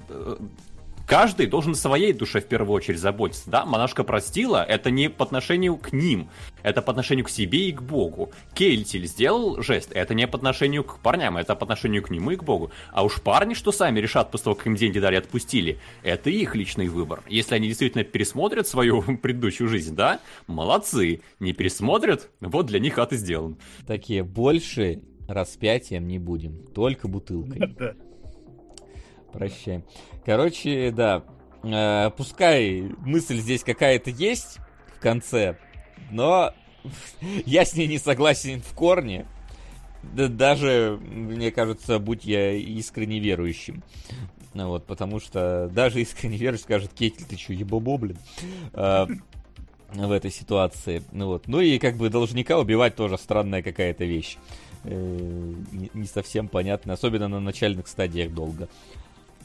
Каждый 1.12 1.46
должен 1.46 1.74
своей 1.74 2.14
душе 2.14 2.40
в 2.40 2.46
первую 2.46 2.74
очередь 2.74 2.98
заботиться, 2.98 3.50
да? 3.50 3.66
Монашка 3.66 4.02
простила, 4.02 4.64
это 4.64 4.90
не 4.90 5.10
по 5.10 5.26
отношению 5.26 5.76
к 5.76 5.92
ним, 5.92 6.30
это 6.62 6.80
по 6.80 6.90
отношению 6.90 7.26
к 7.26 7.28
себе 7.28 7.68
и 7.68 7.72
к 7.72 7.82
Богу. 7.82 8.32
Кельтиль 8.54 9.06
сделал 9.06 9.60
жест, 9.60 9.90
это 9.92 10.14
не 10.14 10.26
по 10.26 10.38
отношению 10.38 10.84
к 10.84 11.00
парням, 11.00 11.36
это 11.36 11.54
по 11.54 11.64
отношению 11.64 12.02
к 12.02 12.08
нему 12.08 12.30
и 12.30 12.36
к 12.36 12.44
Богу. 12.44 12.70
А 12.92 13.04
уж 13.04 13.20
парни, 13.20 13.52
что 13.52 13.72
сами 13.72 14.00
решат 14.00 14.30
после 14.30 14.44
того, 14.44 14.56
как 14.56 14.68
им 14.68 14.74
деньги 14.74 15.00
дали, 15.00 15.16
отпустили, 15.16 15.78
это 16.02 16.30
их 16.30 16.54
личный 16.54 16.88
выбор. 16.88 17.22
Если 17.28 17.56
они 17.56 17.68
действительно 17.68 18.04
пересмотрят 18.04 18.66
свою 18.66 19.02
предыдущую 19.22 19.68
жизнь, 19.68 19.94
да, 19.94 20.18
молодцы. 20.46 21.20
Не 21.40 21.52
пересмотрят, 21.52 22.30
вот 22.40 22.64
для 22.64 22.78
них 22.78 22.96
ад 22.96 23.12
и 23.12 23.16
сделан. 23.16 23.58
Такие, 23.86 24.22
больше 24.22 25.02
распятием 25.28 26.08
не 26.08 26.18
будем, 26.18 26.64
только 26.68 27.06
бутылкой. 27.06 27.76
Да. 29.32 29.38
Прощаем. 29.38 29.84
Короче, 30.24 30.90
да, 30.90 31.24
э, 31.62 32.10
пускай 32.16 32.82
мысль 32.98 33.38
здесь 33.38 33.64
какая-то 33.64 34.10
есть 34.10 34.58
в 34.96 35.00
конце, 35.00 35.56
но 36.10 36.52
я 37.46 37.64
с 37.64 37.74
ней 37.74 37.86
не 37.86 37.98
согласен 37.98 38.60
в 38.62 38.74
корне. 38.74 39.26
Да, 40.02 40.28
даже, 40.28 40.98
мне 41.02 41.50
кажется, 41.52 41.98
будь 41.98 42.24
я 42.24 42.52
искренне 42.52 43.20
верующим. 43.20 43.82
Ну 44.54 44.68
Вот, 44.68 44.84
потому 44.84 45.20
что 45.20 45.70
даже 45.72 46.02
искренне 46.02 46.36
верующий 46.36 46.64
скажет, 46.64 46.92
Кетель, 46.92 47.24
ты 47.24 47.38
что, 47.38 47.52
ебобо, 47.52 47.96
блин? 47.96 48.18
А, 48.74 49.06
в 49.94 50.10
этой 50.10 50.30
ситуации. 50.30 51.02
Ну 51.12 51.26
вот. 51.26 51.46
Ну 51.48 51.60
и 51.60 51.78
как 51.78 51.96
бы 51.96 52.08
должника 52.10 52.58
убивать 52.58 52.96
тоже 52.96 53.16
странная 53.16 53.62
какая-то 53.62 54.04
вещь. 54.04 54.36
Э, 54.84 55.54
Не 55.94 56.06
совсем 56.06 56.48
понятно, 56.48 56.94
особенно 56.94 57.28
на 57.28 57.40
начальных 57.40 57.86
стадиях 57.88 58.32
долго. 58.32 58.68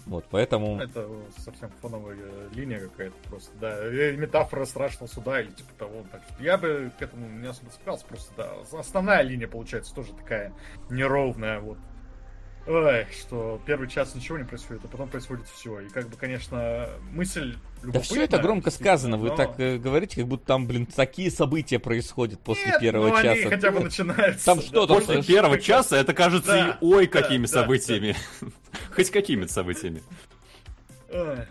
Вот, 0.07 0.25
поэтому... 0.29 0.79
Это 0.79 1.05
совсем 1.37 1.69
фоновая 1.81 2.15
э, 2.17 2.49
линия 2.53 2.79
какая-то 2.79 3.15
просто, 3.29 3.51
да. 3.59 3.77
Э, 3.77 4.13
Метафора 4.13 4.65
страшного 4.65 5.09
суда 5.09 5.41
или 5.41 5.51
типа 5.51 5.69
того. 5.77 6.05
Так 6.11 6.21
что 6.29 6.43
я 6.43 6.57
бы 6.57 6.91
к 6.97 7.01
этому 7.01 7.27
не 7.27 7.47
особо 7.47 7.69
цеплялся, 7.71 8.05
просто, 8.05 8.33
да. 8.37 8.79
Основная 8.79 9.21
линия, 9.21 9.47
получается, 9.47 9.93
тоже 9.93 10.13
такая 10.13 10.53
неровная, 10.89 11.59
вот. 11.59 11.77
Ой, 12.67 13.07
что 13.17 13.61
первый 13.65 13.87
час 13.87 14.13
ничего 14.13 14.37
не 14.37 14.43
происходит, 14.43 14.83
а 14.83 14.87
потом 14.89 15.07
происходит 15.07 15.47
все. 15.47 15.79
И 15.79 15.89
как 15.89 16.09
бы, 16.09 16.17
конечно, 16.17 16.89
мысль 17.13 17.55
Да 17.81 18.01
все 18.01 18.23
это 18.25 18.39
громко 18.39 18.71
сказано, 18.71 19.17
вы 19.17 19.29
но- 19.29 19.35
так 19.37 19.57
э, 19.57 19.77
говорите, 19.77 20.17
как 20.17 20.27
будто 20.27 20.45
там, 20.45 20.67
блин, 20.67 20.85
такие 20.85 21.31
события 21.31 21.79
происходят 21.79 22.41
после 22.41 22.65
Нет, 22.71 22.81
первого 22.81 23.07
ну, 23.07 23.15
они 23.15 23.35
часа. 23.39 23.49
хотя 23.49 23.71
бы 23.71 23.79
начинаются. 23.79 24.45
Там 24.45 24.57
да. 24.57 24.63
что 24.65 24.85
там? 24.85 24.97
После 24.97 25.23
первого 25.23 25.59
часа 25.61 25.97
это 25.97 26.13
кажется 26.13 26.51
Да, 26.51 26.77
и 26.81 26.85
ой 26.85 27.07
да, 27.07 27.21
какими 27.21 27.43
да, 27.43 27.47
событиями. 27.47 28.15
Хоть 28.97 29.11
какими-то 29.11 29.53
событиями. 29.53 30.01
Да. 31.09 31.47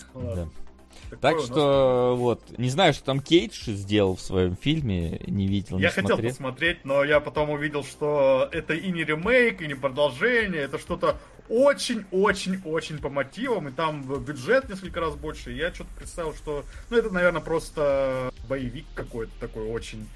Так 1.21 1.37
нас 1.37 1.45
что, 1.45 2.17
вот, 2.19 2.59
не 2.59 2.69
знаю, 2.69 2.93
что 2.93 3.05
там 3.05 3.21
Кейдж 3.21 3.71
сделал 3.71 4.17
в 4.17 4.21
своем 4.21 4.57
фильме, 4.57 5.21
не 5.29 5.47
видел, 5.47 5.77
не 5.77 5.85
Я 5.85 5.91
хотел 5.91 6.19
посмотреть, 6.19 6.85
но 6.85 7.05
я 7.05 7.21
потом 7.21 7.51
увидел, 7.51 7.85
что 7.85 8.49
это 8.51 8.75
и 8.75 8.91
не 8.91 9.05
ремейк, 9.05 9.63
и 9.63 9.69
не 9.69 9.75
продолжение, 9.75 10.63
это 10.63 10.79
что-то 10.79 11.17
очень-очень-очень 11.49 12.99
по 12.99 13.09
мотивам, 13.09 13.69
и 13.69 13.71
там 13.71 14.03
бюджет 14.03 14.69
несколько 14.69 14.99
раз 14.99 15.15
больше. 15.15 15.53
и 15.53 15.57
Я 15.57 15.73
что-то 15.73 15.91
представил, 15.97 16.35
что, 16.35 16.65
ну, 16.91 16.97
это, 16.97 17.11
наверное, 17.11 17.41
просто 17.41 18.33
боевик 18.49 18.87
какой-то 18.97 19.33
такой 19.39 19.71
очень 19.71 20.09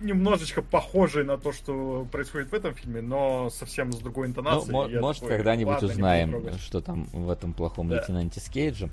немножечко 0.00 0.62
похожий 0.62 1.24
на 1.24 1.38
то, 1.38 1.52
что 1.52 2.06
происходит 2.10 2.50
в 2.50 2.54
этом 2.54 2.74
фильме, 2.74 3.00
но 3.00 3.50
совсем 3.50 3.92
с 3.92 3.96
другой 3.98 4.26
Ну, 4.28 4.32
интонацией. 4.32 4.92
Я 4.92 5.00
может, 5.00 5.22
такой, 5.22 5.36
когда-нибудь 5.36 5.74
ладно, 5.74 5.88
узнаем, 5.88 6.58
что 6.58 6.80
там 6.80 7.04
в 7.12 7.30
этом 7.30 7.52
плохом 7.54 7.88
Да. 7.88 7.96
лейтенанте 7.96 8.40
с 8.40 8.48
Кейджем. 8.48 8.90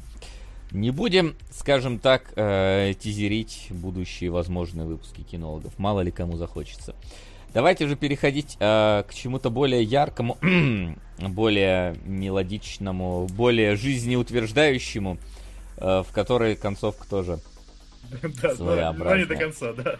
Не 0.71 0.91
будем, 0.91 1.35
скажем 1.51 1.99
так, 1.99 2.33
э, 2.35 2.93
тизерить 2.99 3.67
будущие 3.69 4.31
возможные 4.31 4.87
выпуски 4.87 5.21
кинологов. 5.21 5.77
Мало 5.77 6.01
ли 6.01 6.11
кому 6.11 6.37
захочется. 6.37 6.95
Давайте 7.53 7.87
же 7.87 7.95
переходить 7.95 8.57
э, 8.59 9.03
к 9.07 9.13
чему-то 9.13 9.51
более 9.51 9.83
яркому, 9.83 10.37
более 11.19 11.95
мелодичному, 12.05 13.27
более 13.27 13.75
жизнеутверждающему, 13.75 15.19
э, 15.77 16.03
в 16.07 16.11
которой 16.11 16.55
концовка 16.55 17.07
тоже 17.07 17.39
Да, 18.11 18.19
да, 18.21 18.27
но 18.41 18.49
не 18.49 18.55
своеобразная. 18.55 19.25
до 19.27 19.35
конца, 19.35 19.73
да. 19.73 19.95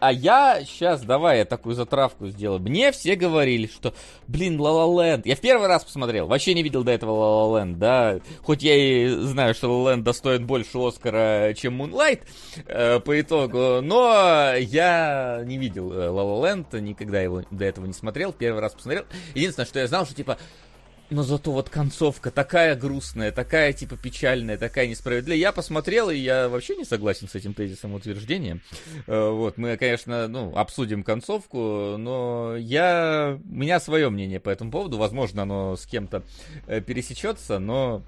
А 0.00 0.12
я 0.12 0.64
сейчас, 0.64 1.02
давай 1.02 1.38
я 1.38 1.44
такую 1.44 1.74
затравку 1.74 2.28
сделаю. 2.28 2.60
Мне 2.60 2.92
все 2.92 3.16
говорили, 3.16 3.66
что, 3.66 3.94
блин, 4.26 4.60
Land. 4.60 5.22
Я 5.24 5.36
в 5.36 5.40
первый 5.40 5.68
раз 5.68 5.84
посмотрел, 5.84 6.26
вообще 6.26 6.54
не 6.54 6.62
видел 6.62 6.84
до 6.84 6.92
этого 6.92 7.58
Land, 7.58 7.76
да. 7.76 8.18
Хоть 8.42 8.62
я 8.62 8.74
и 8.74 9.08
знаю, 9.08 9.54
что 9.54 9.68
Land 9.68 10.02
достоин 10.02 10.46
больше 10.46 10.78
Оскара, 10.78 11.54
чем 11.54 11.82
Moonlight 11.82 12.20
э, 12.66 13.00
по 13.00 13.20
итогу, 13.20 13.80
но 13.82 14.54
я 14.58 15.42
не 15.44 15.58
видел 15.58 15.92
э, 15.92 16.08
La 16.08 16.42
Land, 16.42 16.80
никогда 16.80 17.20
его 17.20 17.42
до 17.50 17.64
этого 17.64 17.86
не 17.86 17.92
смотрел, 17.92 18.32
первый 18.32 18.60
раз 18.60 18.74
посмотрел. 18.74 19.04
Единственное, 19.34 19.66
что 19.66 19.78
я 19.78 19.86
знал, 19.86 20.06
что 20.06 20.14
типа 20.14 20.38
но 21.10 21.22
зато 21.22 21.52
вот 21.52 21.68
концовка 21.68 22.30
такая 22.30 22.74
грустная, 22.74 23.32
такая 23.32 23.72
типа 23.72 23.96
печальная, 23.96 24.58
такая 24.58 24.86
несправедливая. 24.86 25.38
Я 25.38 25.52
посмотрел, 25.52 26.10
и 26.10 26.16
я 26.16 26.48
вообще 26.48 26.76
не 26.76 26.84
согласен 26.84 27.28
с 27.28 27.34
этим 27.34 27.54
тезисом 27.54 27.94
утверждением. 27.94 28.60
Э, 29.06 29.30
Вот, 29.30 29.58
мы, 29.58 29.76
конечно, 29.76 30.28
ну, 30.28 30.56
обсудим 30.56 31.02
концовку, 31.02 31.96
но 31.96 32.56
я... 32.56 33.38
У 33.44 33.54
меня 33.54 33.80
свое 33.80 34.10
мнение 34.10 34.40
по 34.40 34.50
этому 34.50 34.70
поводу. 34.70 34.98
Возможно, 34.98 35.42
оно 35.42 35.76
с 35.76 35.86
кем-то 35.86 36.22
э, 36.66 36.80
пересечется, 36.80 37.58
но 37.58 38.02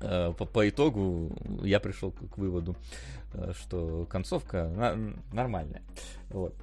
э, 0.00 0.32
по, 0.36 0.44
по 0.44 0.68
итогу 0.68 1.36
я 1.62 1.80
пришел 1.80 2.10
к, 2.10 2.36
выводу, 2.36 2.76
что 3.60 4.06
концовка 4.06 4.68
на- 4.68 5.14
нормальная. 5.32 5.82
Вот. 6.30 6.54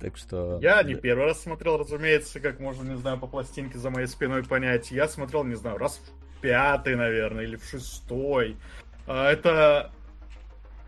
Так 0.00 0.16
что... 0.16 0.58
Я 0.60 0.82
не 0.82 0.94
первый 0.94 1.26
раз 1.26 1.42
смотрел, 1.42 1.78
разумеется, 1.78 2.40
как 2.40 2.60
можно, 2.60 2.88
не 2.90 2.98
знаю, 2.98 3.18
по 3.18 3.26
пластинке 3.26 3.78
за 3.78 3.90
моей 3.90 4.06
спиной 4.06 4.44
понять. 4.44 4.90
Я 4.90 5.08
смотрел, 5.08 5.44
не 5.44 5.54
знаю, 5.54 5.78
раз 5.78 5.98
в 5.98 6.40
пятый, 6.40 6.96
наверное, 6.96 7.44
или 7.44 7.56
в 7.56 7.64
шестой. 7.64 8.56
А, 9.06 9.30
Это, 9.30 9.92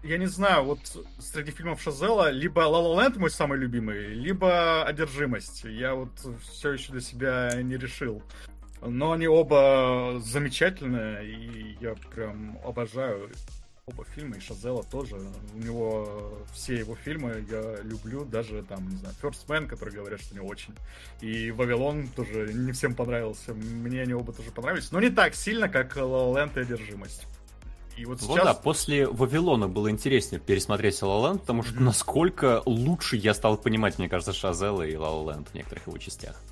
я 0.03 0.19
не 0.19 0.27
знаю, 0.27 0.65
вот 0.65 0.81
среди 1.19 1.51
фильмов 1.51 1.81
Шазела 1.81 2.31
либо 2.31 2.63
La 2.63 2.83
La 2.83 3.09
Land 3.09 3.19
мой 3.19 3.31
самый 3.31 3.59
любимый, 3.59 4.09
либо 4.09 4.85
Одержимость. 4.85 5.65
Я 5.65 5.95
вот 5.95 6.11
все 6.43 6.73
еще 6.73 6.93
для 6.93 7.01
себя 7.01 7.51
не 7.63 7.77
решил. 7.77 8.23
Но 8.83 9.13
они 9.13 9.27
оба 9.27 10.21
замечательные, 10.21 11.27
и 11.27 11.79
я 11.81 11.95
прям 12.15 12.59
обожаю 12.63 13.31
оба 13.89 14.05
фильма, 14.17 14.37
и 14.37 14.41
Шазела 14.41 14.83
тоже. 14.83 15.17
У 15.55 15.59
него 15.59 16.41
все 16.53 16.75
его 16.75 16.97
фильмы 16.97 17.47
я 17.49 17.77
люблю, 17.83 18.25
даже 18.25 18.65
там, 18.65 18.89
не 18.89 18.97
знаю, 18.97 19.15
First 19.23 19.47
Man, 19.47 19.69
который 19.69 19.95
говорят, 19.95 20.21
что 20.21 20.35
не 20.35 20.41
очень. 20.41 20.75
И 21.21 21.53
Вавилон 21.53 22.09
тоже 22.09 22.53
не 22.53 22.73
всем 22.73 22.97
понравился. 22.97 23.55
Мне 23.55 24.03
они 24.03 24.13
оба 24.13 24.33
тоже 24.33 24.51
понравились, 24.51 24.91
но 24.91 25.01
не 25.01 25.11
так 25.11 25.37
сильно, 25.37 25.69
как 25.69 25.97
La 25.97 26.03
La 26.03 26.35
Land 26.35 26.59
и 26.59 26.63
Одержимость. 26.63 27.29
И 27.97 28.05
вот 28.07 28.19
сейчас... 28.19 28.29
Вот 28.29 28.43
да, 28.43 28.55
после 28.55 29.07
Вавилона 29.07 29.69
было 29.69 29.89
интереснее 29.89 30.41
пересмотреть 30.41 31.01
La 31.03 31.23
La 31.23 31.39
потому 31.39 31.63
что 31.63 31.81
насколько 31.81 32.63
лучше 32.67 33.17
я 33.17 33.35
стал 33.35 33.57
понимать, 33.57 34.01
мне 34.01 34.09
кажется, 34.09 34.33
Шазела 34.33 34.83
и 34.83 34.95
La 34.95 35.25
La 35.25 35.45
в 35.45 35.55
некоторых 35.55 35.87
его 35.87 35.97
частях. 35.99 36.43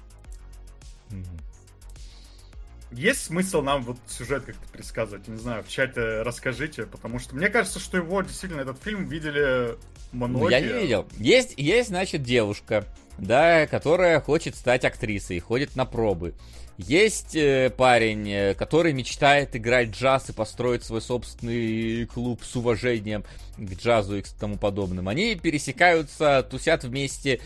Есть 2.96 3.24
смысл 3.24 3.60
нам 3.60 3.82
вот 3.82 3.96
сюжет 4.08 4.44
как-то 4.44 4.72
пересказывать? 4.72 5.26
Не 5.28 5.38
знаю, 5.38 5.64
в 5.64 5.68
чате 5.68 6.22
расскажите, 6.22 6.86
потому 6.86 7.18
что 7.18 7.34
мне 7.34 7.48
кажется, 7.48 7.78
что 7.80 7.96
его 7.96 8.22
действительно 8.22 8.60
этот 8.60 8.82
фильм 8.82 9.06
видели 9.06 9.76
многие. 10.12 10.42
Ну, 10.42 10.48
я 10.48 10.60
не 10.60 10.72
видел. 10.72 11.06
Есть, 11.18 11.54
есть, 11.56 11.88
значит, 11.88 12.22
девушка, 12.22 12.86
да, 13.18 13.66
которая 13.66 14.20
хочет 14.20 14.56
стать 14.56 14.84
актрисой, 14.84 15.40
ходит 15.40 15.76
на 15.76 15.84
пробы. 15.84 16.34
Есть 16.76 17.36
э, 17.36 17.70
парень, 17.76 18.28
э, 18.28 18.54
который 18.54 18.92
мечтает 18.92 19.54
играть 19.54 19.90
джаз 19.90 20.30
и 20.30 20.32
построить 20.32 20.82
свой 20.82 21.00
собственный 21.00 22.04
клуб 22.06 22.42
с 22.42 22.56
уважением 22.56 23.24
к 23.56 23.74
джазу 23.74 24.16
и 24.16 24.22
к 24.22 24.28
тому 24.28 24.56
подобным. 24.56 25.08
Они 25.08 25.36
пересекаются, 25.36 26.46
тусят 26.48 26.82
вместе, 26.82 27.40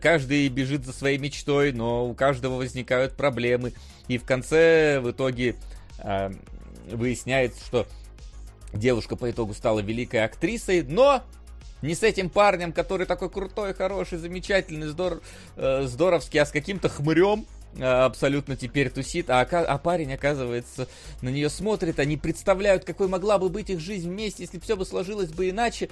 каждый 0.00 0.48
бежит 0.48 0.84
за 0.84 0.92
своей 0.92 1.18
мечтой, 1.18 1.72
но 1.72 2.08
у 2.08 2.14
каждого 2.14 2.56
возникают 2.56 3.14
проблемы. 3.14 3.72
И 4.08 4.18
в 4.18 4.24
конце, 4.24 5.00
в 5.00 5.10
итоге, 5.10 5.56
э, 5.98 6.30
выясняется, 6.90 7.64
что 7.64 7.86
девушка 8.72 9.16
по 9.16 9.30
итогу 9.30 9.54
стала 9.54 9.80
великой 9.80 10.24
актрисой, 10.24 10.82
но 10.82 11.22
не 11.82 11.94
с 11.94 12.02
этим 12.02 12.28
парнем, 12.28 12.72
который 12.72 13.06
такой 13.06 13.30
крутой, 13.30 13.74
хороший, 13.74 14.18
замечательный, 14.18 14.88
здор, 14.88 15.20
э, 15.56 15.84
здоровский, 15.86 16.40
а 16.40 16.46
с 16.46 16.50
каким-то 16.50 16.88
хмырем, 16.88 17.46
э, 17.76 17.84
абсолютно 17.84 18.56
теперь 18.56 18.90
тусит, 18.90 19.30
а, 19.30 19.42
а 19.42 19.78
парень, 19.78 20.12
оказывается, 20.12 20.88
на 21.22 21.28
нее 21.28 21.48
смотрит, 21.50 22.00
они 22.00 22.16
представляют, 22.16 22.84
какой 22.84 23.08
могла 23.08 23.38
бы 23.38 23.48
быть 23.48 23.70
их 23.70 23.80
жизнь 23.80 24.10
вместе, 24.10 24.42
если 24.42 24.58
все 24.58 24.76
бы 24.76 24.84
сложилось 24.84 25.30
бы 25.30 25.50
иначе. 25.50 25.88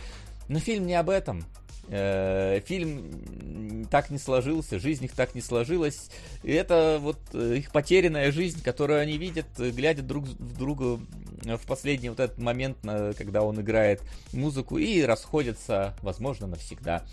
Но 0.48 0.58
фильм 0.60 0.86
не 0.86 0.94
об 0.94 1.10
этом. 1.10 1.44
Э, 1.88 2.60
фильм 2.66 3.86
так 3.90 4.10
не 4.10 4.18
сложился, 4.18 4.78
жизнь 4.78 5.04
их 5.04 5.12
так 5.12 5.34
не 5.34 5.40
сложилась. 5.40 6.10
И 6.42 6.52
это 6.52 6.98
вот 7.00 7.18
э, 7.32 7.56
их 7.58 7.70
потерянная 7.70 8.32
жизнь, 8.32 8.62
которую 8.62 9.00
они 9.00 9.18
видят, 9.18 9.46
э, 9.58 9.70
глядя 9.70 10.02
друг 10.02 10.24
в 10.24 10.58
друга 10.58 10.98
в 11.44 11.66
последний 11.66 12.08
вот 12.08 12.18
этот 12.18 12.38
момент, 12.38 12.78
когда 13.16 13.42
он 13.42 13.60
играет 13.60 14.02
музыку, 14.32 14.78
и 14.78 15.02
расходятся, 15.02 15.94
возможно, 16.02 16.48
навсегда. 16.48 17.04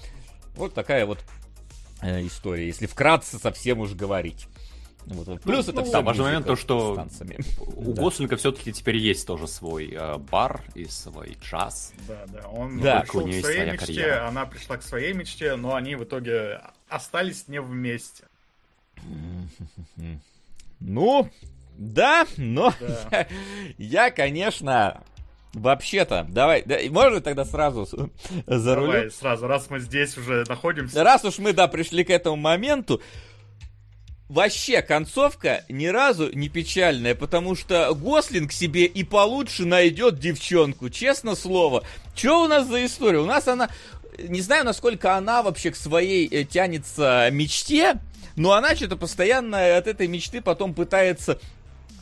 Вот 0.55 0.73
такая 0.73 1.05
вот 1.05 1.19
история, 2.01 2.65
если 2.65 2.87
вкратце 2.87 3.37
совсем 3.37 3.79
уж 3.79 3.93
говорить. 3.93 4.47
Вот. 5.05 5.41
Плюс 5.41 5.67
ну, 5.67 5.73
это 5.73 5.83
ну, 5.83 6.01
важный 6.03 6.25
момент 6.25 6.45
то, 6.45 6.55
что 6.55 6.93
у 7.59 7.93
да. 7.93 8.01
Гослинга 8.01 8.37
все-таки 8.37 8.71
теперь 8.71 8.97
есть 8.97 9.27
тоже 9.27 9.47
свой 9.47 9.91
э, 9.91 10.17
бар 10.17 10.63
и 10.75 10.85
свой 10.85 11.37
джаз. 11.41 11.93
Да, 12.07 12.25
да. 12.27 12.47
Он 12.49 12.79
да. 12.79 13.01
пришел 13.01 13.27
к 13.27 13.33
своей 13.33 13.71
мечте, 13.71 13.85
карьера. 13.85 14.27
она 14.27 14.45
пришла 14.45 14.77
к 14.77 14.83
своей 14.83 15.13
мечте, 15.13 15.55
но 15.55 15.75
они 15.75 15.95
в 15.95 16.03
итоге 16.03 16.61
остались 16.87 17.47
не 17.47 17.61
вместе. 17.61 18.25
Ну, 20.85 21.31
да, 21.77 22.27
но 22.35 22.73
да. 22.81 23.07
Я, 23.09 23.27
я, 23.77 24.11
конечно, 24.11 25.01
Вообще-то, 25.53 26.25
давай, 26.29 26.63
да, 26.65 26.79
можно 26.89 27.21
тогда 27.21 27.45
сразу 27.45 27.85
за 27.85 28.75
рулем? 28.75 28.91
Давай, 28.91 29.11
сразу, 29.11 29.45
раз 29.45 29.69
мы 29.69 29.79
здесь 29.79 30.17
уже 30.17 30.43
находимся. 30.49 31.03
Раз 31.03 31.23
уж 31.25 31.37
мы, 31.37 31.53
да, 31.53 31.67
пришли 31.67 32.03
к 32.03 32.09
этому 32.09 32.37
моменту, 32.37 33.01
вообще 34.29 34.81
концовка 34.81 35.63
ни 35.69 35.87
разу 35.87 36.31
не 36.33 36.49
печальная, 36.49 37.15
потому 37.15 37.55
что 37.55 37.93
Гослинг 37.93 38.51
себе 38.51 38.85
и 38.85 39.03
получше 39.03 39.65
найдет 39.65 40.19
девчонку, 40.19 40.89
честно 40.89 41.35
слово. 41.35 41.83
Что 42.15 42.43
у 42.43 42.47
нас 42.47 42.67
за 42.67 42.85
история? 42.85 43.19
У 43.19 43.25
нас 43.25 43.47
она, 43.47 43.69
не 44.17 44.41
знаю, 44.41 44.65
насколько 44.65 45.15
она 45.15 45.43
вообще 45.43 45.71
к 45.71 45.75
своей 45.75 46.27
э, 46.27 46.43
тянется 46.43 47.29
мечте, 47.31 47.99
но 48.35 48.53
она 48.53 48.75
что-то 48.75 48.97
постоянно 48.97 49.77
от 49.77 49.87
этой 49.87 50.07
мечты 50.07 50.41
потом 50.41 50.73
пытается 50.73 51.39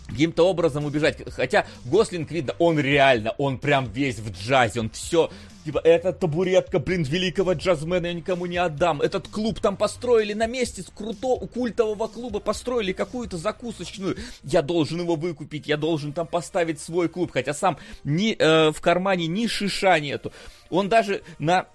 каким-то 0.07 0.47
образом 0.47 0.85
убежать. 0.85 1.17
Хотя 1.33 1.65
Гослинг, 1.85 2.31
видно, 2.31 2.53
он 2.59 2.79
реально, 2.79 3.31
он 3.37 3.57
прям 3.57 3.91
весь 3.91 4.19
в 4.19 4.31
джазе, 4.31 4.81
он 4.81 4.89
все 4.89 5.31
Типа, 5.63 5.79
эта 5.83 6.11
табуретка, 6.11 6.79
блин, 6.79 7.03
великого 7.03 7.53
джазмена 7.53 8.07
я 8.07 8.13
никому 8.13 8.47
не 8.47 8.57
отдам. 8.57 9.01
Этот 9.01 9.27
клуб 9.27 9.59
там 9.59 9.77
построили 9.77 10.33
на 10.33 10.47
месте, 10.47 10.81
с 10.81 10.87
круто, 10.87 11.45
культового 11.47 12.07
клуба 12.07 12.39
построили 12.39 12.93
какую-то 12.93 13.37
закусочную. 13.37 14.17
Я 14.43 14.61
должен 14.61 15.01
его 15.01 15.15
выкупить, 15.15 15.67
я 15.67 15.77
должен 15.77 16.13
там 16.13 16.25
поставить 16.25 16.79
свой 16.79 17.09
клуб. 17.09 17.31
Хотя 17.31 17.53
сам 17.53 17.77
ни 18.03 18.35
э, 18.37 18.71
в 18.71 18.81
кармане 18.81 19.27
ни 19.27 19.45
шиша 19.47 19.99
нету. 19.99 20.31
Он 20.69 20.89
даже 20.89 21.21
на 21.37 21.67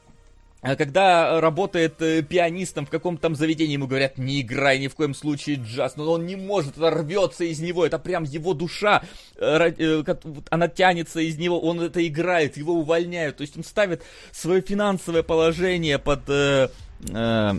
когда 0.62 1.40
работает 1.40 2.00
э, 2.00 2.22
пианистом 2.22 2.86
в 2.86 2.90
каком-то 2.90 3.22
там 3.22 3.34
заведении, 3.36 3.74
ему 3.74 3.86
говорят, 3.86 4.18
не 4.18 4.40
играй 4.40 4.78
ни 4.78 4.88
в 4.88 4.94
коем 4.94 5.14
случае 5.14 5.56
джаз, 5.56 5.96
но 5.96 6.10
он 6.10 6.26
не 6.26 6.36
может, 6.36 6.76
это 6.76 6.90
рвется 6.90 7.44
из 7.44 7.60
него, 7.60 7.84
это 7.84 7.98
прям 7.98 8.24
его 8.24 8.54
душа, 8.54 9.02
э, 9.36 9.72
э, 9.78 10.04
она 10.50 10.68
тянется 10.68 11.20
из 11.20 11.36
него, 11.36 11.60
он 11.60 11.80
это 11.80 12.06
играет, 12.06 12.56
его 12.56 12.74
увольняют, 12.74 13.36
то 13.36 13.42
есть 13.42 13.56
он 13.56 13.64
ставит 13.64 14.02
свое 14.32 14.60
финансовое 14.60 15.22
положение 15.22 15.98
под... 15.98 16.20
Э, 16.28 16.68
э, 17.08 17.52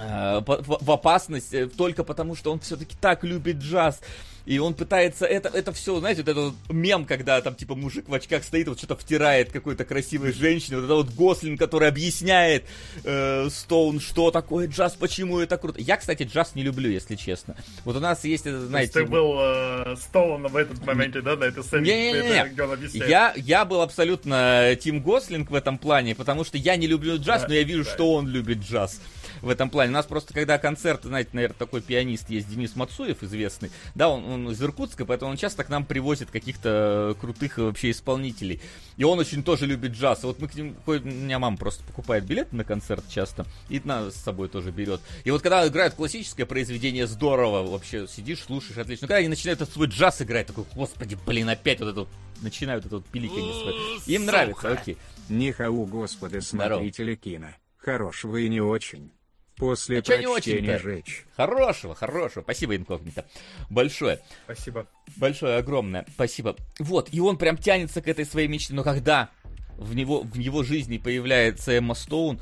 в 0.00 0.92
опасность 0.92 1.52
только 1.76 2.04
потому, 2.04 2.36
что 2.36 2.52
он 2.52 2.60
все-таки 2.60 2.96
так 3.00 3.24
любит 3.24 3.56
джаз 3.56 4.00
и 4.48 4.58
он 4.58 4.72
пытается 4.72 5.26
это, 5.26 5.50
это 5.50 5.72
все, 5.72 6.00
знаете, 6.00 6.22
вот 6.22 6.30
этот 6.30 6.54
мем, 6.70 7.04
когда 7.04 7.38
там 7.42 7.54
типа 7.54 7.74
мужик 7.74 8.08
в 8.08 8.14
очках 8.14 8.42
стоит, 8.42 8.66
вот 8.66 8.78
что-то 8.78 8.96
втирает 8.96 9.52
какой-то 9.52 9.84
красивой 9.84 10.32
женщине, 10.32 10.78
вот 10.78 10.84
это 10.86 10.94
вот 10.94 11.10
Гослин, 11.10 11.58
который 11.58 11.86
объясняет 11.86 12.64
э, 13.04 13.50
Стоун, 13.50 14.00
что 14.00 14.30
такое 14.30 14.66
джаз, 14.66 14.94
почему 14.94 15.38
это 15.38 15.58
круто. 15.58 15.82
Я, 15.82 15.98
кстати, 15.98 16.22
джаз 16.22 16.54
не 16.54 16.62
люблю, 16.62 16.88
если 16.88 17.14
честно. 17.14 17.56
Вот 17.84 17.96
у 17.96 18.00
нас 18.00 18.24
есть, 18.24 18.50
знаете... 18.50 18.94
ты 18.94 19.04
был 19.04 19.36
э, 19.38 19.96
Стоун 20.00 20.46
в 20.46 20.56
этот 20.56 20.82
моменте, 20.86 21.20
да, 21.20 21.36
на 21.36 21.44
этой 21.44 21.62
сцене, 21.62 21.84
не, 21.84 22.12
не, 22.12 22.28
не, 22.30 22.48
где 22.48 22.62
он 22.62 22.72
объясняет? 22.72 23.10
Я, 23.10 23.34
я 23.36 23.66
был 23.66 23.82
абсолютно 23.82 24.74
Тим 24.80 25.02
Гослинг 25.02 25.50
в 25.50 25.54
этом 25.54 25.76
плане, 25.76 26.14
потому 26.14 26.44
что 26.44 26.56
я 26.56 26.76
не 26.76 26.86
люблю 26.86 27.18
джаз, 27.18 27.42
да, 27.42 27.48
но 27.48 27.54
я 27.54 27.64
вижу, 27.64 27.84
да. 27.84 27.90
что 27.90 28.14
он 28.14 28.28
любит 28.28 28.60
джаз 28.60 28.98
в 29.42 29.48
этом 29.48 29.70
плане. 29.70 29.90
У 29.90 29.94
нас 29.94 30.06
просто, 30.06 30.34
когда 30.34 30.58
концерт, 30.58 31.04
знаете, 31.04 31.30
наверное, 31.32 31.56
такой 31.58 31.80
пианист 31.80 32.30
есть, 32.30 32.48
Денис 32.48 32.76
Мацуев, 32.76 33.22
известный, 33.22 33.70
да, 33.94 34.08
он, 34.08 34.24
он 34.24 34.50
из 34.50 34.62
Иркутска, 34.62 35.04
поэтому 35.04 35.30
он 35.30 35.36
часто 35.36 35.64
к 35.64 35.68
нам 35.68 35.84
привозит 35.84 36.30
каких-то 36.30 37.16
крутых 37.20 37.58
вообще 37.58 37.90
исполнителей. 37.90 38.60
И 38.96 39.04
он 39.04 39.18
очень 39.18 39.42
тоже 39.42 39.66
любит 39.66 39.92
джаз. 39.92 40.24
И 40.24 40.26
вот 40.26 40.40
мы 40.40 40.48
к 40.48 40.54
ним, 40.54 40.76
у 40.86 40.92
меня 40.92 41.38
мама 41.38 41.56
просто 41.56 41.84
покупает 41.84 42.24
билеты 42.24 42.54
на 42.54 42.64
концерт 42.64 43.04
часто, 43.08 43.46
и 43.68 43.80
нас 43.84 44.14
с 44.14 44.22
собой 44.22 44.48
тоже 44.48 44.70
берет. 44.70 45.00
И 45.24 45.30
вот 45.30 45.42
когда 45.42 45.66
играют 45.66 45.94
классическое 45.94 46.46
произведение, 46.46 47.06
здорово, 47.06 47.68
вообще 47.68 48.06
сидишь, 48.06 48.42
слушаешь, 48.42 48.78
отлично. 48.78 49.04
Но 49.04 49.08
когда 49.08 49.18
они 49.18 49.28
начинают 49.28 49.60
этот 49.60 49.74
свой 49.74 49.88
джаз 49.88 50.22
играть, 50.22 50.46
такой, 50.46 50.64
господи, 50.74 51.18
блин, 51.26 51.48
опять 51.48 51.80
вот 51.80 51.88
это 51.88 52.00
вот, 52.00 52.08
начинают 52.40 52.86
это 52.86 52.96
вот 52.96 53.06
пиликанье 53.06 53.52
свое. 53.52 53.76
Им 54.06 54.26
нравится, 54.26 54.72
окей. 54.72 54.96
Нихау, 55.28 55.86
господи, 55.86 56.38
смотрители 56.38 57.14
кино. 57.16 57.48
Хорошего 57.76 58.36
и 58.36 58.48
не 58.48 58.60
очень. 58.60 59.10
После 59.58 59.98
а 59.98 60.02
прочтения 60.02 60.60
не 60.60 60.78
жечь. 60.78 61.26
Хорошего, 61.36 61.94
хорошего. 61.94 62.42
Спасибо, 62.42 62.76
инкогнито. 62.76 63.26
Большое. 63.68 64.20
Спасибо. 64.44 64.86
Большое, 65.16 65.56
огромное. 65.56 66.06
Спасибо. 66.14 66.56
Вот, 66.78 67.08
и 67.12 67.20
он 67.20 67.36
прям 67.36 67.56
тянется 67.56 68.00
к 68.00 68.08
этой 68.08 68.24
своей 68.24 68.46
мечте. 68.46 68.72
Но 68.74 68.84
когда 68.84 69.30
в 69.76 69.94
него, 69.94 70.22
в 70.22 70.36
его 70.36 70.62
жизни 70.62 70.98
появляется 70.98 71.72
Эмма 71.72 71.94
Стоун, 71.94 72.40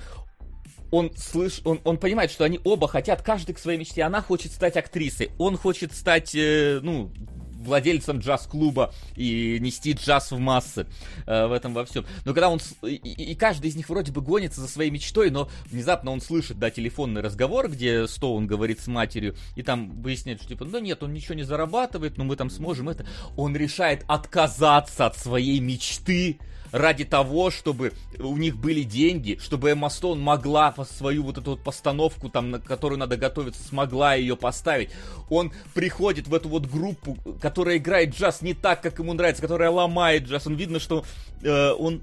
он 0.90 1.10
слыш, 1.16 1.62
он, 1.64 1.80
он 1.84 1.98
понимает, 1.98 2.30
что 2.30 2.44
они 2.44 2.60
оба 2.64 2.86
хотят, 2.86 3.22
каждый 3.22 3.55
к 3.55 3.59
своей 3.59 3.78
мечте. 3.78 4.02
Она 4.02 4.20
хочет 4.20 4.52
стать 4.52 4.76
актрисой, 4.76 5.30
он 5.38 5.56
хочет 5.56 5.93
стать, 5.94 6.34
э, 6.34 6.80
ну, 6.82 7.12
владельцем 7.66 8.18
джаз-клуба 8.18 8.93
и 9.16 9.59
нести 9.60 9.93
джаз 9.93 10.30
в 10.30 10.38
массы 10.38 10.86
э, 11.26 11.47
в 11.47 11.52
этом 11.52 11.74
во 11.74 11.84
всем. 11.84 12.05
Но 12.24 12.32
когда 12.32 12.48
он... 12.48 12.60
И, 12.82 12.94
и 12.94 13.34
каждый 13.34 13.68
из 13.68 13.76
них 13.76 13.88
вроде 13.88 14.12
бы 14.12 14.20
гонится 14.20 14.60
за 14.60 14.68
своей 14.68 14.90
мечтой, 14.90 15.30
но 15.30 15.48
внезапно 15.66 16.10
он 16.10 16.20
слышит, 16.20 16.59
да, 16.59 16.70
телефонный 16.70 17.20
разговор, 17.20 17.68
где 17.68 18.06
Стоун 18.06 18.47
говорит 18.47 18.80
с 18.80 18.86
матерью, 18.86 19.36
и 19.55 19.62
там 19.62 20.01
выясняет, 20.02 20.40
что 20.40 20.48
типа, 20.48 20.64
ну 20.64 20.78
нет, 20.78 21.02
он 21.02 21.12
ничего 21.12 21.34
не 21.34 21.43
зарабатывает, 21.43 22.16
но 22.16 22.24
мы 22.24 22.36
там 22.36 22.51
сможем 22.51 22.88
это. 22.88 23.06
Он 23.36 23.56
решает 23.56 24.05
отказаться 24.09 25.06
от 25.06 25.16
своей 25.16 25.60
мечты, 25.60 26.38
ради 26.77 27.05
того, 27.05 27.51
чтобы 27.51 27.93
у 28.19 28.36
них 28.36 28.57
были 28.57 28.82
деньги, 28.82 29.39
чтобы 29.40 29.70
Эмма 29.70 29.89
Стоун 29.89 30.20
могла 30.20 30.74
свою 30.85 31.23
вот 31.24 31.39
эту 31.39 31.53
вот 31.53 31.62
постановку, 31.62 32.28
там, 32.28 32.51
на 32.51 32.61
которую 32.61 32.98
надо 32.98 33.16
готовиться, 33.16 33.62
смогла 33.62 34.15
ее 34.15 34.36
поставить. 34.36 34.90
Он 35.31 35.53
приходит 35.74 36.28
в 36.28 36.35
эту 36.35 36.48
вот 36.48 36.66
группу, 36.66 37.16
которая 37.40 37.78
играет 37.78 38.15
джаз 38.15 38.43
не 38.43 38.55
так, 38.55 38.82
как 38.82 38.98
ему 38.98 39.12
нравится, 39.15 39.43
которая 39.43 39.70
ломает 39.70 40.24
джаз. 40.24 40.47
Он 40.47 40.55
видно, 40.55 40.78
что 40.78 41.05
э, 41.43 41.70
он 41.73 42.03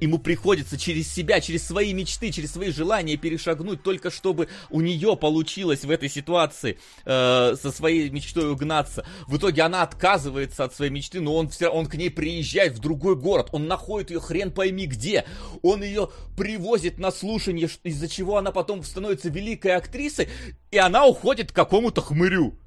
ему 0.00 0.18
приходится 0.18 0.78
через 0.78 1.12
себя, 1.12 1.40
через 1.40 1.66
свои 1.66 1.92
мечты, 1.92 2.30
через 2.30 2.52
свои 2.52 2.70
желания 2.70 3.16
перешагнуть, 3.16 3.82
только 3.82 4.10
чтобы 4.10 4.48
у 4.70 4.80
нее 4.80 5.16
получилось 5.16 5.84
в 5.84 5.90
этой 5.90 6.08
ситуации 6.08 6.78
э, 7.04 7.56
со 7.60 7.72
своей 7.72 8.10
мечтой 8.10 8.50
угнаться. 8.50 9.06
В 9.26 9.36
итоге 9.36 9.62
она 9.62 9.82
отказывается 9.82 10.64
от 10.64 10.74
своей 10.74 10.90
мечты, 10.90 11.20
но 11.20 11.34
он, 11.34 11.48
все, 11.48 11.68
он 11.68 11.86
к 11.86 11.94
ней 11.94 12.10
приезжает 12.10 12.74
в 12.74 12.78
другой 12.80 13.16
город, 13.16 13.48
он 13.52 13.66
находит 13.66 14.10
ее 14.10 14.20
хрен 14.20 14.50
пойми 14.50 14.86
где, 14.86 15.24
он 15.62 15.82
ее 15.82 16.10
привозит 16.36 16.98
на 16.98 17.10
слушание, 17.10 17.68
из-за 17.82 18.08
чего 18.08 18.36
она 18.36 18.52
потом 18.52 18.82
становится 18.82 19.28
великой 19.28 19.76
актрисой, 19.76 20.28
и 20.70 20.78
она 20.78 21.06
уходит 21.06 21.52
к 21.52 21.54
какому-то 21.54 22.00
хмырю. 22.00 22.58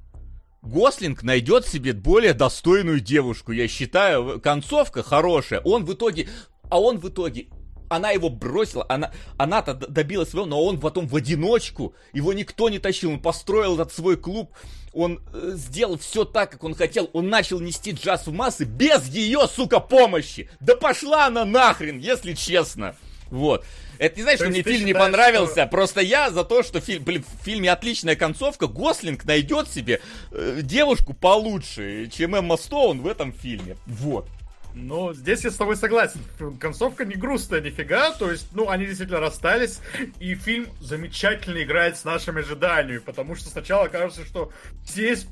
Гослинг 0.62 1.22
найдет 1.22 1.66
себе 1.66 1.94
более 1.94 2.34
достойную 2.34 3.00
девушку, 3.00 3.52
я 3.52 3.66
считаю, 3.66 4.40
концовка 4.40 5.02
хорошая. 5.02 5.60
Он 5.60 5.86
в 5.86 5.94
итоге 5.94 6.28
а 6.70 6.80
он 6.80 6.98
в 6.98 7.08
итоге 7.08 7.48
она 7.90 8.12
его 8.12 8.30
бросила, 8.30 8.86
она, 8.88 9.10
она-то 9.36 9.74
добилась 9.74 10.30
своего, 10.30 10.46
но 10.46 10.64
он 10.64 10.78
потом 10.78 11.08
в 11.08 11.16
одиночку, 11.16 11.94
его 12.12 12.32
никто 12.32 12.68
не 12.68 12.78
тащил, 12.78 13.10
он 13.10 13.20
построил 13.20 13.74
этот 13.74 13.92
свой 13.92 14.16
клуб, 14.16 14.52
он 14.92 15.20
э, 15.32 15.52
сделал 15.54 15.98
все 15.98 16.24
так, 16.24 16.52
как 16.52 16.62
он 16.62 16.74
хотел, 16.74 17.10
он 17.12 17.28
начал 17.28 17.58
нести 17.58 17.90
джаз 17.90 18.28
в 18.28 18.32
массы 18.32 18.64
без 18.64 19.08
ее, 19.08 19.48
сука, 19.48 19.80
помощи. 19.80 20.48
Да 20.60 20.76
пошла 20.76 21.26
она 21.26 21.44
нахрен, 21.44 21.98
если 21.98 22.34
честно. 22.34 22.94
Вот. 23.28 23.64
Это 23.98 24.16
не 24.16 24.22
значит, 24.22 24.40
что 24.40 24.50
мне 24.50 24.62
фильм 24.62 24.86
не 24.86 24.94
понравился, 24.94 25.52
что... 25.52 25.66
просто 25.66 26.00
я 26.00 26.30
за 26.30 26.44
то, 26.44 26.62
что 26.62 26.80
фильм, 26.80 27.04
блин, 27.04 27.24
в 27.24 27.44
фильме 27.44 27.70
отличная 27.70 28.16
концовка, 28.16 28.66
Гослинг 28.66 29.24
найдет 29.24 29.68
себе 29.68 30.00
э, 30.30 30.60
девушку 30.62 31.12
получше, 31.12 32.08
чем 32.12 32.34
Эмма 32.34 32.56
Стоун 32.56 33.00
в 33.00 33.06
этом 33.06 33.32
фильме. 33.32 33.76
Вот. 33.86 34.26
Ну, 34.74 35.12
здесь 35.12 35.44
я 35.44 35.50
с 35.50 35.56
тобой 35.56 35.76
согласен. 35.76 36.20
Концовка 36.60 37.04
не 37.04 37.14
грустная 37.14 37.60
нифига, 37.60 38.12
то 38.12 38.30
есть, 38.30 38.48
ну, 38.52 38.68
они 38.68 38.86
действительно 38.86 39.20
расстались, 39.20 39.80
и 40.18 40.34
фильм 40.34 40.68
замечательно 40.80 41.62
играет 41.62 41.96
с 41.96 42.04
нашими 42.04 42.40
ожиданиями, 42.40 42.98
потому 42.98 43.34
что 43.34 43.48
сначала 43.48 43.88
кажется, 43.88 44.24
что 44.24 44.52
здесь 44.84 45.26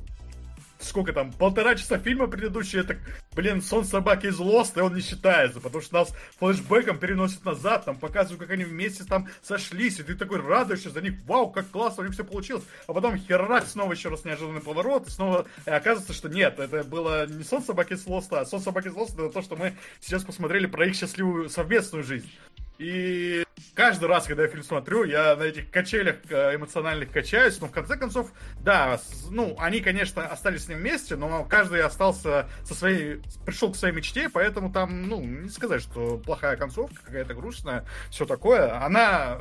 сколько 0.81 1.13
там, 1.13 1.33
полтора 1.33 1.75
часа 1.75 1.99
фильма 1.99 2.27
предыдущий, 2.27 2.81
это, 2.81 2.97
блин, 3.35 3.63
сон 3.63 3.85
собаки 3.85 4.27
из 4.27 4.39
Лост, 4.39 4.77
и 4.77 4.81
он 4.81 4.95
не 4.95 5.01
считается, 5.01 5.61
потому 5.61 5.83
что 5.83 5.95
нас 5.95 6.15
флешбеком 6.39 6.99
переносит 6.99 7.45
назад, 7.45 7.85
там 7.85 7.97
показывают, 7.97 8.41
как 8.41 8.51
они 8.51 8.65
вместе 8.65 9.05
там 9.05 9.29
сошлись, 9.43 9.99
и 9.99 10.03
ты 10.03 10.15
такой 10.15 10.41
радуешься 10.41 10.91
за 10.91 11.01
них, 11.01 11.15
вау, 11.27 11.51
как 11.51 11.69
классно 11.71 12.03
у 12.03 12.07
них 12.07 12.15
все 12.15 12.25
получилось, 12.25 12.65
а 12.87 12.93
потом 12.93 13.19
херак, 13.19 13.67
снова 13.67 13.93
еще 13.93 14.09
раз 14.09 14.25
неожиданный 14.25 14.61
поворот, 14.61 15.09
и 15.09 15.11
снова 15.11 15.47
и 15.67 15.71
оказывается, 15.71 16.13
что 16.13 16.29
нет, 16.29 16.59
это 16.59 16.85
было 16.85 17.27
не 17.27 17.45
сон 17.45 17.63
собаки 17.63 17.95
из 17.95 18.07
Лоста, 18.07 18.41
а 18.41 18.47
сон 18.47 18.61
собаки 18.61 18.89
из 18.89 18.95
Лоста, 18.95 19.23
это 19.23 19.33
то, 19.33 19.43
что 19.43 19.57
мы 19.57 19.77
сейчас 20.01 20.25
посмотрели 20.25 20.67
про 20.67 20.87
их 20.87 20.95
счастливую 20.95 21.49
совместную 21.49 22.05
жизнь. 22.05 22.31
И 22.79 23.45
каждый 23.75 24.09
раз, 24.09 24.27
когда 24.27 24.43
я 24.43 24.49
фильм 24.49 24.63
смотрю, 24.63 25.05
я 25.05 25.37
на 25.37 25.43
этих 25.43 25.71
качелях 25.71 26.17
э, 26.29 26.57
эмоциональных 26.57 27.11
качаюсь, 27.11 27.61
но 27.61 27.69
в 27.69 27.73
конце 27.73 27.97
концов, 27.97 28.33
да, 28.61 29.01
ну, 29.31 29.57
они, 29.59 29.81
конечно, 29.81 30.27
остались 30.27 30.65
с 30.65 30.69
ним 30.69 30.79
вместе, 30.79 31.17
но 31.17 31.45
каждый 31.45 31.83
остался 31.83 32.49
со 32.65 32.75
своей, 32.75 33.23
пришел 33.45 33.73
к 33.73 33.77
своей 33.77 33.95
мечте, 33.95 34.29
поэтому 34.29 34.73
там, 34.73 35.09
ну, 35.09 35.23
не 35.23 35.49
сказать, 35.49 35.83
что 35.83 36.19
плохая 36.19 36.57
концовка, 36.57 37.01
какая-то 37.05 37.35
грустная, 37.35 37.85
все 38.11 38.27
такое. 38.27 38.85
Она 38.85 39.39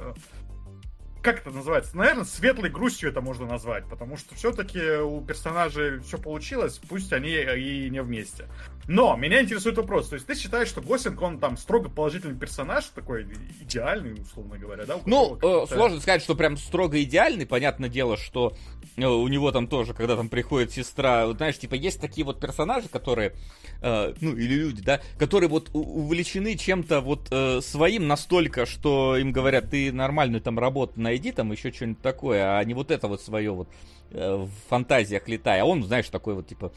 как 1.27 1.41
это 1.41 1.51
называется? 1.51 1.97
Наверное, 1.97 2.23
светлой 2.23 2.69
грустью 2.69 3.09
это 3.09 3.19
можно 3.19 3.45
назвать, 3.45 3.83
потому 3.89 4.15
что 4.15 4.33
все-таки 4.33 4.79
у 5.01 5.19
персонажей 5.19 5.99
все 5.99 6.17
получилось, 6.17 6.79
пусть 6.87 7.11
они 7.11 7.31
и 7.31 7.89
не 7.89 8.01
вместе. 8.01 8.47
Но 8.87 9.17
меня 9.17 9.41
интересует 9.41 9.75
вопрос, 9.75 10.07
то 10.07 10.15
есть 10.15 10.25
ты 10.25 10.35
считаешь, 10.35 10.69
что 10.69 10.79
Гослинг, 10.79 11.21
он 11.21 11.39
там 11.39 11.57
строго 11.57 11.89
положительный 11.89 12.39
персонаж, 12.39 12.85
такой 12.85 13.27
идеальный, 13.59 14.13
условно 14.21 14.57
говоря, 14.57 14.85
да? 14.85 15.01
Ну, 15.05 15.37
э, 15.41 15.65
сложно 15.67 15.99
сказать, 15.99 16.21
что 16.21 16.33
прям 16.33 16.55
строго 16.55 17.03
идеальный, 17.03 17.45
понятное 17.45 17.89
дело, 17.89 18.15
что 18.15 18.55
э, 18.95 19.05
у 19.05 19.27
него 19.27 19.51
там 19.51 19.67
тоже, 19.67 19.93
когда 19.93 20.15
там 20.15 20.29
приходит 20.29 20.71
сестра, 20.71 21.27
вот, 21.27 21.35
знаешь, 21.37 21.59
типа 21.59 21.73
есть 21.73 21.99
такие 21.99 22.23
вот 22.23 22.39
персонажи, 22.39 22.87
которые, 22.87 23.35
э, 23.81 24.13
ну, 24.21 24.35
или 24.35 24.55
люди, 24.55 24.81
да, 24.81 25.01
которые 25.17 25.49
вот 25.49 25.69
увлечены 25.73 26.55
чем-то 26.55 27.01
вот 27.01 27.27
э, 27.31 27.61
своим 27.61 28.07
настолько, 28.07 28.65
что 28.65 29.17
им 29.17 29.31
говорят, 29.31 29.69
ты 29.69 29.91
нормальную 29.91 30.41
там 30.41 30.59
работу 30.59 30.93
найди, 30.99 31.31
там 31.31 31.51
еще 31.51 31.71
что-нибудь 31.71 32.01
такое, 32.01 32.57
а 32.57 32.63
не 32.63 32.73
вот 32.73 32.91
это 32.91 33.07
вот 33.07 33.21
свое 33.21 33.51
вот 33.51 33.69
э, 34.11 34.35
в 34.35 34.69
фантазиях 34.69 35.27
летая. 35.27 35.63
А 35.63 35.65
он, 35.65 35.83
знаешь, 35.83 36.09
такой 36.09 36.35
вот 36.35 36.47
типа 36.47 36.71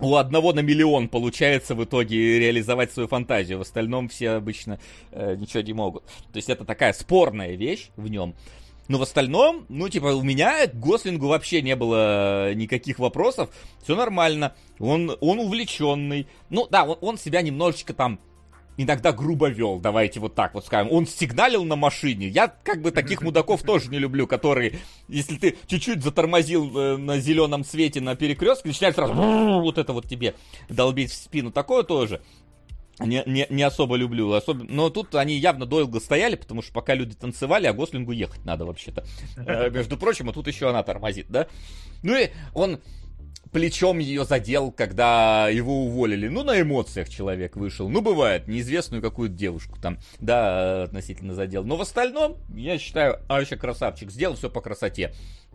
у 0.00 0.16
одного 0.16 0.52
на 0.52 0.60
миллион 0.60 1.08
получается 1.08 1.74
в 1.74 1.84
итоге 1.84 2.38
реализовать 2.38 2.92
свою 2.92 3.08
фантазию. 3.08 3.58
В 3.58 3.62
остальном 3.62 4.08
все 4.08 4.30
обычно 4.30 4.78
э, 5.12 5.36
ничего 5.36 5.62
не 5.62 5.72
могут. 5.72 6.04
То 6.04 6.36
есть 6.36 6.48
это 6.48 6.64
такая 6.64 6.92
спорная 6.92 7.54
вещь 7.54 7.90
в 7.96 8.08
нем. 8.08 8.34
Но 8.90 8.98
в 8.98 9.02
остальном, 9.02 9.66
ну, 9.68 9.88
типа, 9.88 10.06
у 10.06 10.22
меня 10.24 10.66
к 10.66 10.74
Гослингу 10.74 11.28
вообще 11.28 11.62
не 11.62 11.76
было 11.76 12.52
никаких 12.54 12.98
вопросов. 12.98 13.48
Все 13.84 13.94
нормально. 13.94 14.56
Он, 14.80 15.16
он 15.20 15.38
увлеченный. 15.38 16.26
Ну, 16.48 16.66
да, 16.68 16.82
он, 16.82 16.98
он 17.00 17.16
себя 17.16 17.40
немножечко 17.40 17.94
там 17.94 18.18
иногда 18.76 19.12
грубо 19.12 19.48
вел, 19.48 19.78
давайте 19.78 20.20
вот 20.20 20.34
так 20.34 20.54
вот 20.54 20.64
скажем. 20.64 20.90
Он 20.90 21.06
сигналил 21.06 21.64
на 21.64 21.76
машине. 21.76 22.28
Я 22.28 22.48
как 22.48 22.82
бы 22.82 22.90
таких 22.90 23.22
мудаков 23.22 23.62
тоже 23.62 23.90
не 23.90 23.98
люблю, 23.98 24.26
которые, 24.26 24.78
если 25.06 25.36
ты 25.36 25.56
чуть-чуть 25.66 26.02
затормозил 26.02 26.76
э, 26.76 26.96
на 26.96 27.18
зеленом 27.18 27.64
свете 27.64 28.00
на 28.00 28.16
перекрестке, 28.16 28.68
начинает 28.68 28.94
сразу 28.94 29.12
вот 29.14 29.78
это 29.78 29.92
вот 29.92 30.08
тебе 30.08 30.34
долбить 30.68 31.10
в 31.10 31.14
спину. 31.14 31.52
Такое 31.52 31.82
тоже 31.82 32.22
не, 33.00 33.22
не, 33.26 33.46
не 33.50 33.62
особо 33.62 33.96
люблю. 33.96 34.32
Особенно, 34.32 34.70
но 34.70 34.90
тут 34.90 35.14
они 35.14 35.36
явно 35.36 35.66
долго 35.66 36.00
стояли, 36.00 36.36
потому 36.36 36.62
что 36.62 36.72
пока 36.72 36.94
люди 36.94 37.14
танцевали, 37.14 37.66
а 37.66 37.72
Гослингу 37.72 38.12
ехать 38.12 38.44
надо 38.44 38.64
вообще-то. 38.64 39.04
Э, 39.36 39.70
между 39.72 39.96
прочим, 39.96 40.28
а 40.30 40.32
тут 40.32 40.46
еще 40.46 40.68
она 40.68 40.82
тормозит, 40.82 41.26
да? 41.28 41.46
Ну 42.02 42.16
и 42.16 42.30
он 42.54 42.80
плечом 43.52 43.98
ее 43.98 44.24
задел, 44.24 44.70
когда 44.70 45.48
его 45.48 45.84
уволили. 45.84 46.28
Ну, 46.28 46.42
на 46.42 46.60
эмоциях 46.60 47.08
человек 47.08 47.56
вышел. 47.56 47.88
Ну, 47.88 48.00
бывает, 48.00 48.48
неизвестную 48.48 49.02
какую-то 49.02 49.34
девушку 49.34 49.78
там, 49.80 49.98
да, 50.20 50.84
относительно 50.84 51.34
задел. 51.34 51.64
Но 51.64 51.76
в 51.76 51.80
остальном, 51.80 52.36
я 52.54 52.78
считаю, 52.78 53.20
а 53.28 53.38
вообще 53.38 53.56
красавчик. 53.56 54.10
Сделал 54.10 54.36
все 54.36 54.50
по 54.50 54.60
красоте. 54.60 55.12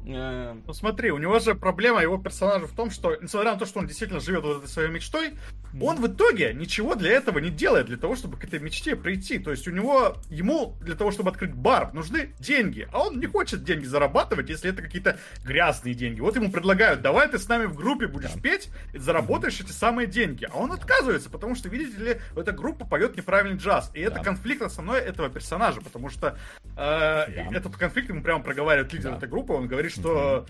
Э, 0.08 0.56
ну 0.66 0.74
смотри, 0.74 1.12
у 1.12 1.18
него 1.18 1.40
же 1.40 1.56
проблема 1.56 2.02
его 2.02 2.18
персонажа 2.18 2.68
в 2.68 2.74
том, 2.74 2.92
что, 2.92 3.16
несмотря 3.16 3.54
на 3.54 3.60
то, 3.60 3.66
что 3.66 3.80
он 3.80 3.88
действительно 3.88 4.20
живет 4.20 4.44
вот 4.44 4.58
этой 4.58 4.70
своей 4.70 4.90
мечтой, 4.90 5.34
он 5.82 5.98
в 5.98 6.08
итоге 6.08 6.54
ничего 6.54 6.96
для 6.96 7.12
этого 7.12 7.40
не 7.40 7.50
делает, 7.50 7.88
для 7.88 7.98
того, 7.98 8.16
чтобы 8.16 8.38
к 8.38 8.44
этой 8.44 8.60
мечте 8.60 8.96
прийти. 8.96 9.40
То 9.40 9.52
есть 9.52 9.68
у 9.68 9.72
него, 9.72 10.16
ему 10.30 10.76
для 10.82 10.96
того, 10.96 11.12
чтобы 11.12 11.32
открыть 11.32 11.54
бар, 11.54 11.94
нужны 11.94 12.34
деньги. 12.40 12.88
А 12.92 13.00
он 13.00 13.20
не 13.20 13.26
хочет 13.26 13.64
деньги 13.64 13.86
зарабатывать, 13.86 14.50
если 14.50 14.70
это 14.70 14.82
какие-то 14.82 15.18
грязные 15.44 15.94
деньги. 15.94 16.22
Вот 16.22 16.36
ему 16.36 16.52
предлагают, 16.52 17.02
давай 17.02 17.28
ты 17.28 17.40
с 17.40 17.48
нами 17.50 17.66
в 17.66 17.76
группе 17.76 18.08
будешь 18.08 18.32
да. 18.32 18.40
петь, 18.40 18.70
и 18.94 19.00
заработаешь 19.00 19.60
эти 19.60 19.72
самые 19.72 20.08
деньги. 20.08 20.48
А 20.52 20.58
он 20.58 20.72
отказывается, 20.72 21.30
потому 21.30 21.56
что, 21.56 21.68
видите 21.68 21.98
ли, 21.98 22.18
эта 22.36 22.52
группа 22.52 22.86
поет 22.86 23.18
неправильный 23.18 23.58
джаз. 23.58 23.92
И 23.94 24.00
это 24.00 24.22
конфликт 24.22 24.62
основной 24.62 25.00
этого 25.00 25.30
персонажа, 25.30 25.82
потому 25.82 26.10
что 26.10 26.38
э, 26.64 26.76
да. 26.76 27.28
этот 27.52 27.76
конфликт 27.76 28.10
ему 28.10 28.22
прямо 28.22 28.44
проговаривает 28.44 28.94
лидер 28.94 29.14
этой 29.14 29.28
группы, 29.28 29.54
он 29.54 29.68
говорит, 29.68 29.85
что 29.90 30.46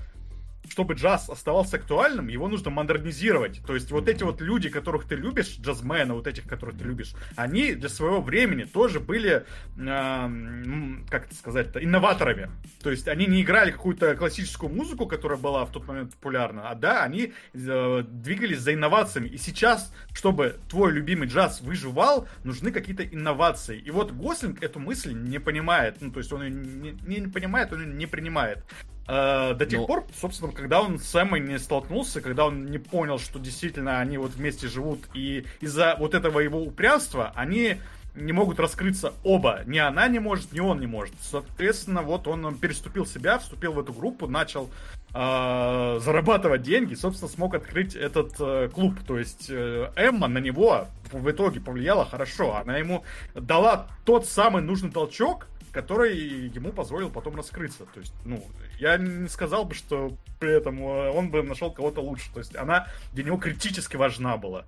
чтобы 0.69 0.95
джаз 0.95 1.29
оставался 1.29 1.77
актуальным, 1.77 2.27
его 2.27 2.47
нужно 2.47 2.71
модернизировать. 2.71 3.61
То 3.65 3.75
есть 3.75 3.91
вот 3.91 4.07
эти 4.07 4.23
вот 4.23 4.41
люди, 4.41 4.69
которых 4.69 5.05
ты 5.05 5.15
любишь, 5.15 5.57
джазмены, 5.59 6.13
вот 6.13 6.27
этих, 6.27 6.47
которых 6.47 6.77
ты 6.77 6.83
любишь, 6.83 7.13
они 7.35 7.73
для 7.73 7.89
своего 7.89 8.21
времени 8.21 8.63
тоже 8.63 8.99
были, 8.99 9.45
э, 9.77 11.03
как 11.09 11.25
это 11.25 11.35
сказать-то, 11.35 11.83
инноваторами. 11.83 12.49
То 12.81 12.91
есть 12.91 13.07
они 13.07 13.25
не 13.25 13.41
играли 13.41 13.71
какую-то 13.71 14.15
классическую 14.15 14.73
музыку, 14.73 15.05
которая 15.05 15.37
была 15.37 15.65
в 15.65 15.71
тот 15.71 15.87
момент 15.87 16.13
популярна, 16.13 16.69
а 16.69 16.75
да, 16.75 17.03
они 17.03 17.33
э, 17.53 18.03
двигались 18.07 18.59
за 18.59 18.73
инновациями. 18.73 19.27
И 19.27 19.37
сейчас, 19.37 19.93
чтобы 20.13 20.59
твой 20.69 20.91
любимый 20.91 21.27
джаз 21.27 21.61
выживал, 21.61 22.27
нужны 22.43 22.71
какие-то 22.71 23.05
инновации. 23.05 23.77
И 23.79 23.91
вот 23.91 24.11
Гослинг 24.11 24.63
эту 24.63 24.79
мысль 24.79 25.13
не 25.13 25.39
понимает. 25.39 25.97
Ну, 26.01 26.11
то 26.11 26.19
есть 26.19 26.31
он 26.31 26.43
ее 26.43 26.51
не, 26.51 27.19
не 27.19 27.27
понимает, 27.27 27.71
он 27.73 27.81
ее 27.81 27.93
не 27.93 28.05
принимает. 28.05 28.63
Э, 29.07 29.53
до 29.53 29.65
тех 29.65 29.81
Но... 29.81 29.87
пор, 29.87 30.05
собственно, 30.19 30.51
когда 30.51 30.81
он 30.81 30.99
с 30.99 31.13
Эммой 31.15 31.39
не 31.39 31.59
столкнулся, 31.59 32.21
когда 32.21 32.45
он 32.45 32.65
не 32.65 32.79
понял, 32.79 33.19
что 33.19 33.39
действительно 33.39 33.99
они 33.99 34.17
вот 34.17 34.31
вместе 34.31 34.67
живут, 34.67 34.99
и 35.13 35.45
из-за 35.61 35.95
вот 35.99 36.15
этого 36.15 36.39
его 36.39 36.61
упрямства 36.61 37.31
они 37.35 37.77
не 38.15 38.31
могут 38.31 38.59
раскрыться 38.59 39.13
оба. 39.23 39.61
Ни 39.65 39.77
она 39.77 40.07
не 40.07 40.19
может, 40.19 40.53
ни 40.53 40.59
он 40.59 40.79
не 40.79 40.87
может. 40.87 41.13
Соответственно, 41.21 42.01
вот 42.01 42.27
он 42.27 42.57
переступил 42.57 43.05
себя, 43.05 43.37
вступил 43.39 43.73
в 43.73 43.79
эту 43.79 43.93
группу, 43.93 44.27
начал 44.27 44.69
э, 45.13 45.99
зарабатывать 46.01 46.61
деньги, 46.61 46.95
собственно, 46.95 47.29
смог 47.29 47.55
открыть 47.55 47.95
этот 47.95 48.35
э, 48.39 48.69
клуб. 48.73 48.95
То 49.05 49.19
есть 49.19 49.47
э, 49.49 49.91
Эмма 49.95 50.27
на 50.27 50.39
него 50.39 50.87
в 51.11 51.29
итоге 51.29 51.59
повлияла 51.59 52.05
хорошо. 52.05 52.55
Она 52.55 52.77
ему 52.77 53.03
дала 53.33 53.87
тот 54.05 54.25
самый 54.25 54.61
нужный 54.61 54.91
толчок, 54.91 55.47
который 55.75 56.17
ему 56.47 56.71
позволил 56.71 57.09
потом 57.09 57.35
раскрыться. 57.35 57.85
То 57.93 57.99
есть, 57.99 58.13
ну, 58.23 58.41
я 58.79 58.95
не 58.97 59.27
сказал 59.27 59.65
бы, 59.65 59.75
что 59.75 60.17
при 60.39 60.55
этом 60.55 60.79
э, 60.79 61.09
он 61.09 61.29
бы 61.29 61.43
нашел 61.43 61.69
кого-то 61.69 61.99
лучше. 61.99 62.31
То 62.33 62.39
есть 62.39 62.55
она 62.55 62.87
для 63.11 63.25
него 63.25 63.37
критически 63.37 63.97
важна 63.97 64.37
была 64.37 64.65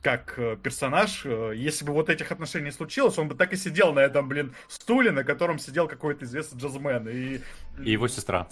как 0.00 0.34
э, 0.38 0.56
персонаж, 0.62 1.22
э, 1.24 1.54
если 1.56 1.84
бы 1.84 1.92
вот 1.92 2.08
этих 2.08 2.30
отношений 2.30 2.70
случилось, 2.70 3.18
он 3.18 3.26
бы 3.26 3.34
так 3.34 3.52
и 3.52 3.56
сидел 3.56 3.92
на 3.94 4.00
этом, 4.00 4.28
блин, 4.28 4.54
стуле, 4.68 5.10
на 5.10 5.24
котором 5.24 5.58
сидел 5.58 5.88
какой-то 5.88 6.24
известный 6.26 6.60
джазмен. 6.60 7.08
И, 7.08 7.40
и 7.82 7.90
его 7.90 8.06
сестра. 8.06 8.46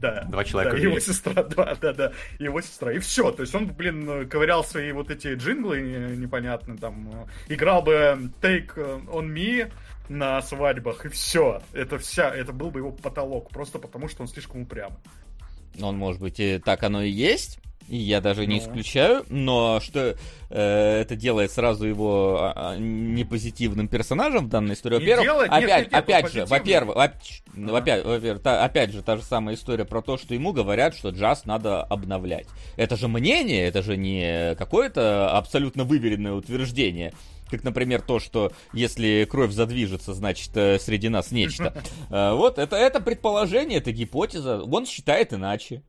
Да. 0.00 0.24
Два 0.24 0.44
человека. 0.44 0.76
Да, 0.76 0.82
его 0.82 0.98
сестра, 0.98 1.42
да, 1.56 1.76
да, 1.80 1.92
да. 1.92 2.12
Его 2.38 2.60
сестра. 2.60 2.92
И 2.92 2.98
все. 2.98 3.30
То 3.32 3.42
есть 3.42 3.54
он, 3.54 3.66
блин, 3.66 4.28
ковырял 4.28 4.64
свои 4.64 4.92
вот 4.92 5.10
эти 5.10 5.34
джинглы 5.34 5.80
непонятные, 6.16 6.78
там, 6.78 7.28
играл 7.48 7.82
бы 7.82 8.30
Take 8.40 8.74
on 8.76 9.26
Me, 9.26 9.70
на 10.08 10.42
свадьбах, 10.42 11.06
и 11.06 11.08
все. 11.08 11.62
Это 11.72 11.98
вся, 11.98 12.34
это 12.34 12.52
был 12.52 12.70
бы 12.70 12.80
его 12.80 12.90
потолок, 12.90 13.50
просто 13.50 13.78
потому 13.78 14.08
что 14.08 14.22
он 14.22 14.28
слишком 14.28 14.62
упрям. 14.62 14.92
Он, 15.80 15.96
может 15.96 16.20
быть, 16.20 16.40
и 16.40 16.58
так 16.58 16.82
оно 16.82 17.02
и 17.02 17.10
есть. 17.10 17.60
Я 17.92 18.20
даже 18.20 18.46
не 18.46 18.56
ну. 18.56 18.60
исключаю, 18.60 19.24
но 19.28 19.80
что 19.80 20.16
э, 20.48 21.00
это 21.00 21.16
делает 21.16 21.50
сразу 21.50 21.86
его 21.86 22.38
а, 22.40 22.74
а 22.74 22.76
не 22.78 23.24
позитивным 23.24 23.88
персонажем 23.88 24.46
в 24.46 24.48
данной 24.48 24.74
истории. 24.74 24.94
Во-первых, 24.94 25.24
делать, 25.24 25.50
опять, 25.50 25.84
нет, 25.86 25.94
опять 25.94 26.32
же, 26.32 26.46
во-первых, 26.46 26.94
во 26.94 27.02
опять, 27.78 28.04
во-первых, 28.04 28.42
та, 28.44 28.64
опять 28.64 28.92
же, 28.92 29.02
та 29.02 29.16
же 29.16 29.24
самая 29.24 29.56
история 29.56 29.84
про 29.84 30.02
то, 30.02 30.18
что 30.18 30.34
ему 30.34 30.52
говорят, 30.52 30.94
что 30.94 31.10
джаз 31.10 31.46
надо 31.46 31.82
обновлять. 31.82 32.46
Это 32.76 32.96
же 32.96 33.08
мнение, 33.08 33.66
это 33.66 33.82
же 33.82 33.96
не 33.96 34.54
какое-то 34.54 35.36
абсолютно 35.36 35.82
выверенное 35.82 36.34
утверждение. 36.34 37.12
Как, 37.50 37.64
например, 37.64 38.00
то, 38.02 38.20
что 38.20 38.52
если 38.72 39.26
кровь 39.28 39.50
задвижется, 39.50 40.14
значит, 40.14 40.56
э, 40.56 40.78
среди 40.78 41.08
нас 41.08 41.32
нечто. 41.32 41.74
Э, 42.10 42.34
вот, 42.34 42.58
это, 42.58 42.76
это 42.76 43.00
предположение, 43.00 43.78
это 43.78 43.92
гипотеза. 43.92 44.62
Он 44.62 44.86
считает 44.86 45.32
иначе. 45.32 45.82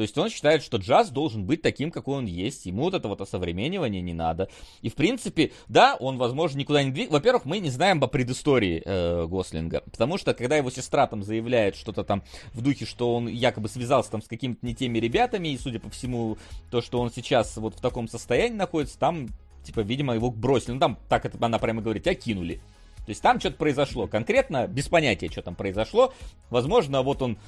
То 0.00 0.04
есть 0.04 0.16
он 0.16 0.30
считает, 0.30 0.62
что 0.62 0.78
джаз 0.78 1.10
должен 1.10 1.44
быть 1.44 1.60
таким, 1.60 1.90
какой 1.90 2.16
он 2.16 2.24
есть. 2.24 2.64
Ему 2.64 2.84
вот 2.84 2.94
это 2.94 3.06
вот 3.06 3.20
осовременивание 3.20 4.00
не 4.00 4.14
надо. 4.14 4.48
И 4.80 4.88
в 4.88 4.94
принципе, 4.94 5.52
да, 5.68 5.94
он, 6.00 6.16
возможно, 6.16 6.56
никуда 6.56 6.82
не 6.82 6.90
двигается. 6.90 7.12
Во-первых, 7.12 7.44
мы 7.44 7.58
не 7.58 7.68
знаем 7.68 8.02
о 8.02 8.06
предыстории 8.06 8.80
э, 8.82 9.26
Гослинга. 9.26 9.82
Потому 9.82 10.16
что, 10.16 10.32
когда 10.32 10.56
его 10.56 10.70
сестра 10.70 11.06
там 11.06 11.22
заявляет 11.22 11.76
что-то 11.76 12.02
там 12.02 12.22
в 12.54 12.62
духе, 12.62 12.86
что 12.86 13.14
он 13.14 13.28
якобы 13.28 13.68
связался 13.68 14.10
там 14.10 14.22
с 14.22 14.26
какими-то 14.26 14.64
не 14.64 14.74
теми 14.74 14.98
ребятами, 14.98 15.48
и, 15.48 15.58
судя 15.58 15.80
по 15.80 15.90
всему, 15.90 16.38
то, 16.70 16.80
что 16.80 16.98
он 16.98 17.12
сейчас 17.12 17.58
вот 17.58 17.74
в 17.74 17.80
таком 17.82 18.08
состоянии 18.08 18.56
находится, 18.56 18.98
там 18.98 19.28
типа, 19.64 19.80
видимо, 19.80 20.14
его 20.14 20.30
бросили. 20.30 20.72
Ну, 20.72 20.80
там, 20.80 20.98
так 21.10 21.26
это 21.26 21.36
она 21.44 21.58
прямо 21.58 21.82
говорит, 21.82 22.04
тебя 22.04 22.14
кинули. 22.14 22.62
То 23.04 23.10
есть 23.10 23.20
там 23.20 23.38
что-то 23.38 23.56
произошло. 23.56 24.06
Конкретно, 24.06 24.66
без 24.66 24.88
понятия, 24.88 25.28
что 25.30 25.42
там 25.42 25.54
произошло. 25.54 26.14
Возможно, 26.48 27.02
вот 27.02 27.20
он 27.20 27.38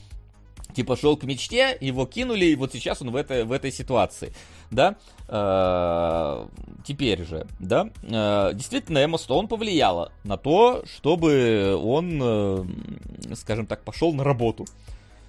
типа 0.74 0.96
шел 0.96 1.16
к 1.16 1.24
мечте, 1.24 1.76
его 1.80 2.06
кинули, 2.06 2.46
и 2.46 2.54
вот 2.54 2.72
сейчас 2.72 3.02
он 3.02 3.10
в 3.10 3.16
этой, 3.16 3.44
в 3.44 3.52
этой 3.52 3.72
ситуации, 3.72 4.32
да, 4.70 4.96
э, 5.28 6.46
теперь 6.84 7.24
же, 7.24 7.46
да, 7.58 7.90
э, 8.02 8.54
действительно, 8.54 8.98
Эмма 8.98 9.18
Стоун 9.18 9.48
повлияла 9.48 10.12
на 10.24 10.36
то, 10.36 10.84
чтобы 10.86 11.78
он, 11.82 12.20
э, 12.22 12.64
скажем 13.34 13.66
так, 13.66 13.84
пошел 13.84 14.12
на 14.12 14.24
работу, 14.24 14.66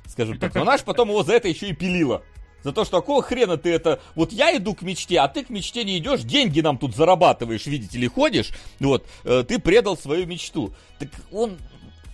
скажем 0.08 0.40
так, 0.40 0.54
но 0.56 0.78
же 0.78 0.84
потом 0.84 1.10
его 1.10 1.24
за 1.24 1.34
это 1.34 1.48
еще 1.48 1.70
и 1.70 1.74
пилила, 1.74 2.22
за 2.64 2.72
то, 2.72 2.86
что 2.86 3.02
какого 3.02 3.22
хрена 3.22 3.58
ты 3.58 3.72
это... 3.72 4.00
Вот 4.16 4.32
я 4.32 4.56
иду 4.56 4.74
к 4.74 4.82
мечте, 4.82 5.20
а 5.20 5.28
ты 5.28 5.44
к 5.44 5.50
мечте 5.50 5.84
не 5.84 5.98
идешь, 5.98 6.22
деньги 6.22 6.62
нам 6.62 6.78
тут 6.78 6.96
зарабатываешь, 6.96 7.66
видите 7.66 7.98
ли, 7.98 8.08
ходишь. 8.08 8.52
Вот, 8.80 9.06
э, 9.26 9.44
ты 9.48 9.60
предал 9.60 9.98
свою 9.98 10.26
мечту. 10.26 10.74
Так 10.98 11.10
он, 11.32 11.58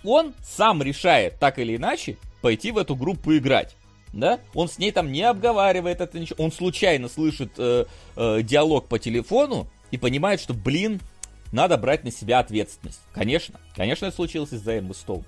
он 0.04 0.34
сам 0.42 0.82
решает, 0.82 1.38
так 1.38 1.58
или 1.58 1.76
иначе, 1.76 2.18
пойти 2.40 2.72
в 2.72 2.78
эту 2.78 2.96
группу 2.96 3.36
играть. 3.36 3.76
Да? 4.12 4.40
Он 4.54 4.68
с 4.68 4.78
ней 4.78 4.90
там 4.90 5.12
не 5.12 5.22
обговаривает 5.22 6.00
это 6.00 6.18
ничего. 6.18 6.44
Он 6.44 6.50
случайно 6.50 7.08
слышит 7.08 7.52
э, 7.58 7.86
э, 8.16 8.42
диалог 8.42 8.88
по 8.88 8.98
телефону 8.98 9.68
и 9.90 9.98
понимает, 9.98 10.40
что, 10.40 10.52
блин, 10.52 11.00
надо 11.52 11.76
брать 11.78 12.04
на 12.04 12.10
себя 12.10 12.40
ответственность. 12.40 13.00
Конечно, 13.12 13.60
конечно, 13.76 14.06
это 14.06 14.16
случилось 14.16 14.52
из-за 14.52 14.78
Эммы 14.78 14.94
Стоун. 14.94 15.24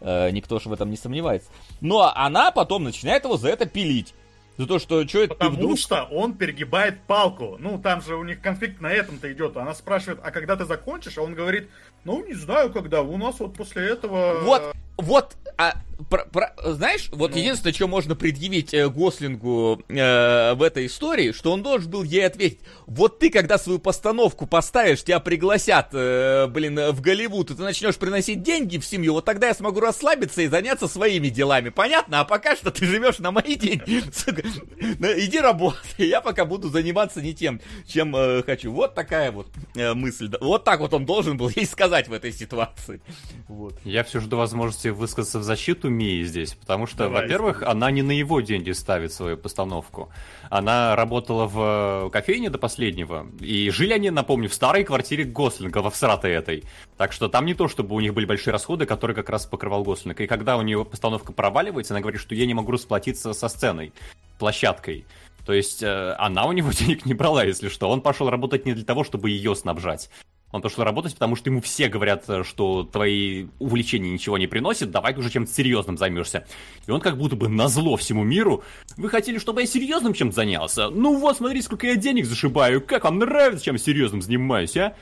Э, 0.00 0.30
никто 0.30 0.58
же 0.58 0.68
в 0.68 0.72
этом 0.72 0.90
не 0.90 0.96
сомневается. 0.96 1.48
Но 1.80 2.12
она 2.14 2.50
потом 2.50 2.84
начинает 2.84 3.24
его 3.24 3.36
за 3.36 3.48
это 3.48 3.66
пилить. 3.66 4.14
За 4.56 4.66
то, 4.66 4.78
что 4.78 5.06
что 5.08 5.20
это 5.20 5.34
Потому 5.34 5.56
вдруг... 5.56 5.78
что 5.78 6.04
он 6.04 6.34
перегибает 6.34 7.00
палку. 7.08 7.56
Ну, 7.58 7.78
там 7.78 8.00
же 8.02 8.14
у 8.14 8.22
них 8.22 8.40
конфликт 8.40 8.80
на 8.80 8.86
этом-то 8.86 9.32
идет. 9.32 9.56
Она 9.56 9.74
спрашивает, 9.74 10.20
а 10.22 10.30
когда 10.30 10.54
ты 10.54 10.64
закончишь? 10.64 11.18
А 11.18 11.22
он 11.22 11.34
говорит, 11.34 11.68
ну, 12.04 12.24
не 12.24 12.34
знаю, 12.34 12.72
когда. 12.72 13.02
У 13.02 13.16
нас 13.16 13.40
вот 13.40 13.54
после 13.56 13.88
этого... 13.88 14.40
Вот, 14.44 14.76
вот, 14.96 15.36
а, 15.58 15.74
про, 16.10 16.24
про, 16.26 16.54
знаешь, 16.64 17.08
вот 17.12 17.32
ну. 17.32 17.38
единственное, 17.38 17.72
что 17.72 17.88
можно 17.88 18.14
предъявить 18.14 18.74
э, 18.74 18.88
Гослингу 18.88 19.82
э, 19.88 20.54
в 20.54 20.62
этой 20.62 20.86
истории, 20.86 21.32
что 21.32 21.52
он 21.52 21.62
должен 21.62 21.90
был 21.90 22.02
ей 22.02 22.26
ответить, 22.26 22.60
вот 22.86 23.18
ты, 23.18 23.30
когда 23.30 23.58
свою 23.58 23.78
постановку 23.78 24.46
поставишь, 24.46 25.02
тебя 25.02 25.20
пригласят, 25.20 25.88
э, 25.92 26.46
блин, 26.48 26.78
в 26.92 27.00
Голливуд, 27.00 27.50
и 27.50 27.54
ты 27.54 27.62
начнешь 27.62 27.96
приносить 27.96 28.42
деньги 28.42 28.78
в 28.78 28.84
семью, 28.84 29.14
вот 29.14 29.24
тогда 29.24 29.48
я 29.48 29.54
смогу 29.54 29.80
расслабиться 29.80 30.42
и 30.42 30.48
заняться 30.48 30.88
своими 30.88 31.28
делами, 31.28 31.70
понятно? 31.70 32.20
А 32.20 32.24
пока 32.24 32.56
что 32.56 32.70
ты 32.70 32.86
живешь 32.86 33.18
на 33.18 33.30
мои 33.30 33.56
деньги, 33.56 34.00
иди 35.20 35.38
работай, 35.38 36.08
я 36.08 36.20
пока 36.20 36.44
буду 36.44 36.68
заниматься 36.68 37.22
не 37.22 37.34
тем, 37.34 37.60
чем 37.86 38.14
э, 38.16 38.42
хочу. 38.42 38.72
Вот 38.72 38.94
такая 38.94 39.32
вот 39.32 39.48
э, 39.74 39.94
мысль, 39.94 40.30
вот 40.40 40.64
так 40.64 40.80
вот 40.80 40.92
он 40.94 41.06
должен 41.06 41.36
был 41.36 41.48
ей 41.48 41.66
сказать 41.66 42.08
в 42.08 42.12
этой 42.12 42.32
ситуации. 42.32 43.00
Вот. 43.48 43.78
Я 43.84 44.04
все 44.04 44.20
жду 44.20 44.36
возможности 44.36 44.88
высказаться 44.88 45.38
в 45.38 45.42
защиту 45.42 45.88
Мии 45.94 46.22
здесь, 46.24 46.54
потому 46.54 46.86
что, 46.86 47.08
во-первых, 47.08 47.62
она 47.62 47.90
не 47.90 48.02
на 48.02 48.12
его 48.12 48.40
деньги 48.40 48.72
ставит 48.72 49.12
свою 49.12 49.36
постановку. 49.36 50.10
Она 50.50 50.94
работала 50.96 51.46
в 51.46 52.10
кофейне 52.10 52.50
до 52.50 52.58
последнего, 52.58 53.26
и 53.40 53.70
жили 53.70 53.92
они, 53.92 54.10
напомню, 54.10 54.48
в 54.48 54.54
старой 54.54 54.84
квартире 54.84 55.24
Гослинга, 55.24 55.78
во 55.78 55.90
всратой 55.90 56.32
этой. 56.32 56.64
Так 56.96 57.12
что 57.12 57.28
там 57.28 57.46
не 57.46 57.54
то, 57.54 57.68
чтобы 57.68 57.94
у 57.94 58.00
них 58.00 58.14
были 58.14 58.26
большие 58.26 58.52
расходы, 58.52 58.86
которые 58.86 59.14
как 59.14 59.30
раз 59.30 59.46
покрывал 59.46 59.84
Гослинг. 59.84 60.20
И 60.20 60.26
когда 60.26 60.56
у 60.56 60.62
нее 60.62 60.84
постановка 60.84 61.32
проваливается, 61.32 61.94
она 61.94 62.00
говорит, 62.00 62.20
что 62.20 62.34
я 62.34 62.46
не 62.46 62.54
могу 62.54 62.72
расплатиться 62.72 63.32
со 63.32 63.48
сценой, 63.48 63.92
площадкой. 64.38 65.06
То 65.46 65.52
есть 65.52 65.82
э, 65.82 66.14
она 66.18 66.46
у 66.46 66.52
него 66.52 66.70
денег 66.72 67.06
не 67.06 67.14
брала, 67.14 67.44
если 67.44 67.68
что. 67.68 67.88
Он 67.88 68.00
пошел 68.00 68.30
работать 68.30 68.66
не 68.66 68.74
для 68.74 68.84
того, 68.84 69.04
чтобы 69.04 69.30
ее 69.30 69.54
снабжать. 69.54 70.10
Он 70.54 70.62
пошел 70.62 70.84
работать, 70.84 71.14
потому 71.14 71.34
что 71.34 71.50
ему 71.50 71.60
все 71.60 71.88
говорят, 71.88 72.26
э, 72.28 72.44
что 72.44 72.84
твои 72.84 73.48
увлечения 73.58 74.08
ничего 74.08 74.38
не 74.38 74.46
приносят, 74.46 74.92
давай 74.92 75.12
уже 75.16 75.28
чем-то 75.28 75.52
серьезным 75.52 75.98
займешься. 75.98 76.46
И 76.86 76.92
он 76.92 77.00
как 77.00 77.18
будто 77.18 77.34
бы 77.34 77.48
назло 77.48 77.96
всему 77.96 78.22
миру. 78.22 78.62
Вы 78.96 79.08
хотели, 79.08 79.38
чтобы 79.38 79.62
я 79.62 79.66
серьезным 79.66 80.14
чем-то 80.14 80.32
занялся? 80.32 80.90
Ну 80.90 81.18
вот, 81.18 81.38
смотри, 81.38 81.60
сколько 81.60 81.88
я 81.88 81.96
денег 81.96 82.26
зашибаю, 82.26 82.80
как 82.80 83.02
вам 83.02 83.18
нравится, 83.18 83.64
чем 83.64 83.78
серьезным 83.78 84.22
занимаюсь, 84.22 84.76
а? 84.76 84.94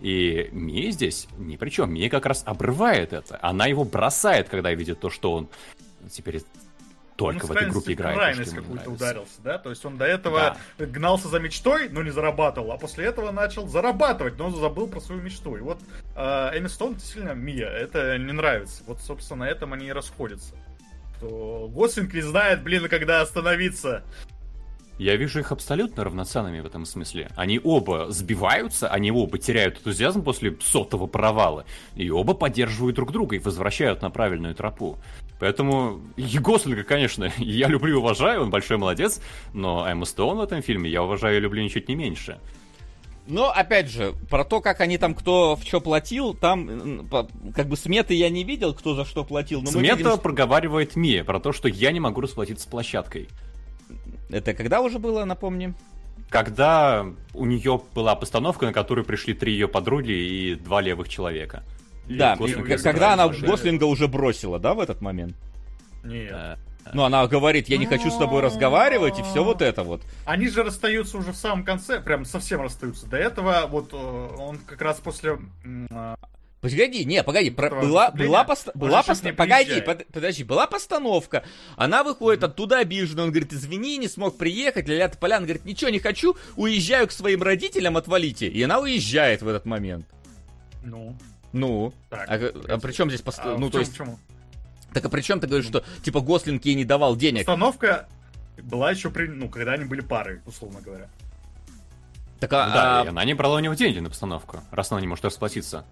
И 0.00 0.48
Мия 0.52 0.92
здесь 0.92 1.26
ни 1.38 1.56
при 1.56 1.70
чем. 1.70 1.92
Мия 1.92 2.08
как 2.08 2.26
раз 2.26 2.44
обрывает 2.46 3.12
это. 3.12 3.36
Она 3.42 3.66
его 3.66 3.82
бросает, 3.82 4.48
когда 4.48 4.72
видит 4.72 5.00
то, 5.00 5.10
что 5.10 5.32
он 5.32 5.48
теперь 6.08 6.40
только 7.20 7.46
в 7.46 7.52
этой 7.52 7.68
группе 7.68 7.92
играет. 7.92 8.16
крайность 8.16 8.54
какую-то 8.54 8.90
ударился, 8.90 9.40
да? 9.44 9.58
То 9.58 9.70
есть 9.70 9.84
он 9.84 9.98
до 9.98 10.06
этого 10.06 10.56
да. 10.78 10.86
гнался 10.86 11.28
за 11.28 11.38
мечтой, 11.38 11.88
но 11.90 12.02
не 12.02 12.10
зарабатывал, 12.10 12.72
а 12.72 12.78
после 12.78 13.04
этого 13.04 13.30
начал 13.30 13.68
зарабатывать, 13.68 14.38
но 14.38 14.50
забыл 14.50 14.88
про 14.88 15.00
свою 15.00 15.20
мечту. 15.20 15.56
И 15.56 15.60
вот 15.60 15.78
э, 16.16 16.58
Эми 16.58 16.66
Стоун 16.66 16.98
сильно 16.98 17.32
Мия, 17.32 17.68
это 17.68 18.16
не 18.16 18.32
нравится. 18.32 18.82
Вот, 18.86 19.00
собственно, 19.00 19.44
на 19.44 19.50
этом 19.50 19.72
они 19.74 19.88
и 19.88 19.92
расходятся. 19.92 20.54
Что 21.18 21.68
Гослинг 21.70 22.14
не 22.14 22.22
знает, 22.22 22.62
блин, 22.62 22.88
когда 22.88 23.20
остановиться. 23.20 24.02
Я 24.98 25.16
вижу 25.16 25.40
их 25.40 25.52
абсолютно 25.52 26.04
равноценными 26.04 26.60
в 26.60 26.66
этом 26.66 26.84
смысле. 26.84 27.30
Они 27.36 27.60
оба 27.62 28.10
сбиваются, 28.10 28.88
они 28.88 29.10
оба 29.10 29.38
теряют 29.38 29.78
энтузиазм 29.78 30.22
после 30.22 30.56
сотого 30.60 31.06
провала, 31.06 31.64
и 31.94 32.10
оба 32.10 32.34
поддерживают 32.34 32.96
друг 32.96 33.12
друга 33.12 33.36
и 33.36 33.38
возвращают 33.38 34.02
на 34.02 34.10
правильную 34.10 34.54
тропу. 34.54 34.98
Поэтому 35.40 36.02
Гослинга, 36.16 36.84
конечно, 36.84 37.32
я 37.38 37.66
люблю 37.66 37.94
и 37.94 37.96
уважаю, 37.96 38.42
он 38.42 38.50
большой 38.50 38.76
молодец, 38.76 39.20
но 39.52 39.86
Эмма 39.88 40.04
Стоун 40.04 40.36
в 40.36 40.42
этом 40.42 40.62
фильме 40.62 40.88
я 40.88 41.02
уважаю 41.02 41.38
и 41.38 41.40
люблю 41.40 41.62
ничуть 41.62 41.88
не 41.88 41.96
меньше. 41.96 42.38
Но, 43.26 43.50
опять 43.50 43.88
же, 43.90 44.12
про 44.28 44.44
то, 44.44 44.60
как 44.60 44.80
они 44.80 44.98
там, 44.98 45.14
кто 45.14 45.56
в 45.56 45.62
что 45.62 45.80
платил, 45.80 46.34
там, 46.34 47.08
как 47.54 47.68
бы 47.68 47.76
сметы 47.76 48.14
я 48.14 48.28
не 48.28 48.44
видел, 48.44 48.74
кто 48.74 48.94
за 48.94 49.04
что 49.04 49.24
платил. 49.24 49.62
Но 49.62 49.70
Смета 49.70 49.96
видим... 49.96 50.18
проговаривает 50.18 50.96
Мия 50.96 51.22
про 51.22 51.38
то, 51.38 51.52
что 51.52 51.68
я 51.68 51.92
не 51.92 52.00
могу 52.00 52.20
расплатиться 52.20 52.64
с 52.64 52.66
площадкой. 52.66 53.28
Это 54.30 54.52
когда 54.52 54.80
уже 54.80 54.98
было, 54.98 55.24
напомни? 55.24 55.74
когда 56.28 57.06
у 57.34 57.44
нее 57.44 57.80
была 57.92 58.14
постановка, 58.14 58.64
на 58.64 58.72
которую 58.72 59.04
пришли 59.04 59.34
три 59.34 59.52
ее 59.52 59.66
подруги 59.66 60.12
и 60.12 60.54
два 60.54 60.80
левых 60.80 61.08
человека. 61.08 61.64
Да, 62.18 62.36
когда 62.82 63.12
она 63.14 63.28
Гослинг. 63.28 63.50
Гослинга 63.50 63.84
уже 63.84 64.08
бросила, 64.08 64.58
да, 64.58 64.74
в 64.74 64.80
этот 64.80 65.00
момент? 65.00 65.34
Нет. 66.02 66.32
Э, 66.32 66.56
Ну, 66.92 67.04
она 67.04 67.26
говорит, 67.26 67.68
я 67.68 67.76
не 67.76 67.86
хочу 67.86 68.10
с 68.10 68.16
тобой 68.16 68.40
разговаривать, 68.42 69.18
и 69.18 69.22
все 69.22 69.44
вот 69.44 69.62
это 69.62 69.82
вот. 69.84 70.02
Они 70.24 70.48
же 70.48 70.62
расстаются 70.62 71.18
уже 71.18 71.32
в 71.32 71.36
самом 71.36 71.64
конце, 71.64 72.00
прям 72.00 72.24
совсем 72.24 72.62
расстаются. 72.62 73.06
До 73.06 73.16
этого 73.16 73.66
вот 73.68 73.92
э, 73.92 73.96
он 73.96 74.58
как 74.58 74.80
раз 74.82 74.98
после... 74.98 75.38
а, 75.90 76.16
Погоди, 76.60 77.06
не, 77.06 77.22
погоди, 77.22 77.48
про- 77.50 77.70
была, 77.70 78.10
была, 78.10 78.44
поста- 78.44 78.72
была 78.74 79.02
поста- 79.02 79.32
погоди, 79.32 79.80
под- 79.80 80.06
подожди, 80.08 80.44
была 80.44 80.66
постановка, 80.66 81.42
она 81.76 82.04
выходит 82.04 82.44
оттуда 82.44 82.80
обиженная, 82.80 83.24
он 83.24 83.30
говорит, 83.30 83.52
извини, 83.54 83.96
не 83.96 84.08
смог 84.08 84.36
приехать, 84.36 84.86
ля 84.86 84.96
ля 84.96 85.08
полян, 85.08 85.44
говорит, 85.44 85.64
ничего 85.64 85.90
не 85.90 86.00
хочу, 86.00 86.36
уезжаю 86.56 87.08
к 87.08 87.12
своим 87.12 87.42
родителям, 87.42 87.96
отвалите, 87.96 88.46
и 88.48 88.62
она 88.62 88.78
уезжает 88.78 89.40
в 89.40 89.48
этот 89.48 89.64
момент. 89.64 90.06
Ну, 90.84 91.16
Ну, 91.52 91.92
так. 92.08 92.28
а, 92.28 92.78
при 92.78 92.92
чем 92.92 93.08
здесь 93.08 93.22
пост- 93.22 93.40
А 93.42 93.56
ну 93.58 93.68
в 93.68 93.70
то 93.70 93.80
есть, 93.80 93.96
чём? 93.96 94.18
так 94.92 95.04
а 95.04 95.08
при 95.08 95.20
чем 95.20 95.40
ты 95.40 95.46
говоришь, 95.46 95.66
что 95.66 95.84
типа 96.02 96.20
Гослинг 96.20 96.64
ей 96.64 96.74
не 96.74 96.84
давал 96.84 97.16
денег? 97.16 97.46
Постановка 97.46 98.08
была 98.62 98.90
еще 98.90 99.10
при... 99.10 99.26
Ну, 99.26 99.48
когда 99.48 99.72
они 99.72 99.84
были 99.84 100.00
парой, 100.00 100.40
условно 100.46 100.80
говоря. 100.80 101.08
Так 102.38 102.52
а, 102.52 102.70
Да, 102.72 103.00
а, 103.00 103.04
и 103.04 103.08
она 103.08 103.24
не 103.24 103.34
брала 103.34 103.56
у 103.56 103.60
него 103.60 103.74
деньги 103.74 103.98
на 103.98 104.08
постановку, 104.08 104.60
раз 104.70 104.92
она 104.92 105.00
не 105.00 105.06
может 105.06 105.24
расплатиться. 105.24 105.84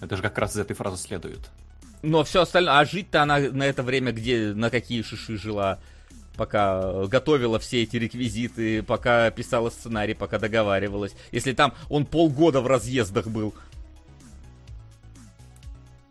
Это 0.00 0.16
же 0.16 0.22
как 0.22 0.36
раз 0.38 0.54
из 0.54 0.58
этой 0.58 0.74
фразы 0.74 0.96
следует. 0.96 1.40
но 2.02 2.22
все 2.24 2.42
остальное, 2.42 2.78
а 2.78 2.84
жить-то 2.84 3.22
она 3.22 3.38
на 3.38 3.62
это 3.64 3.82
время 3.82 4.12
где, 4.12 4.52
на 4.54 4.70
какие 4.70 5.02
шиши 5.02 5.36
жила? 5.38 5.78
Пока 6.36 6.80
э, 6.84 7.06
готовила 7.08 7.58
все 7.58 7.82
эти 7.82 7.96
реквизиты, 7.96 8.84
пока 8.84 9.28
писала 9.32 9.70
сценарий, 9.70 10.14
пока 10.14 10.38
договаривалась. 10.38 11.12
Если 11.32 11.52
там 11.52 11.74
он 11.88 12.06
полгода 12.06 12.60
в 12.60 12.66
разъездах 12.68 13.26
был. 13.26 13.54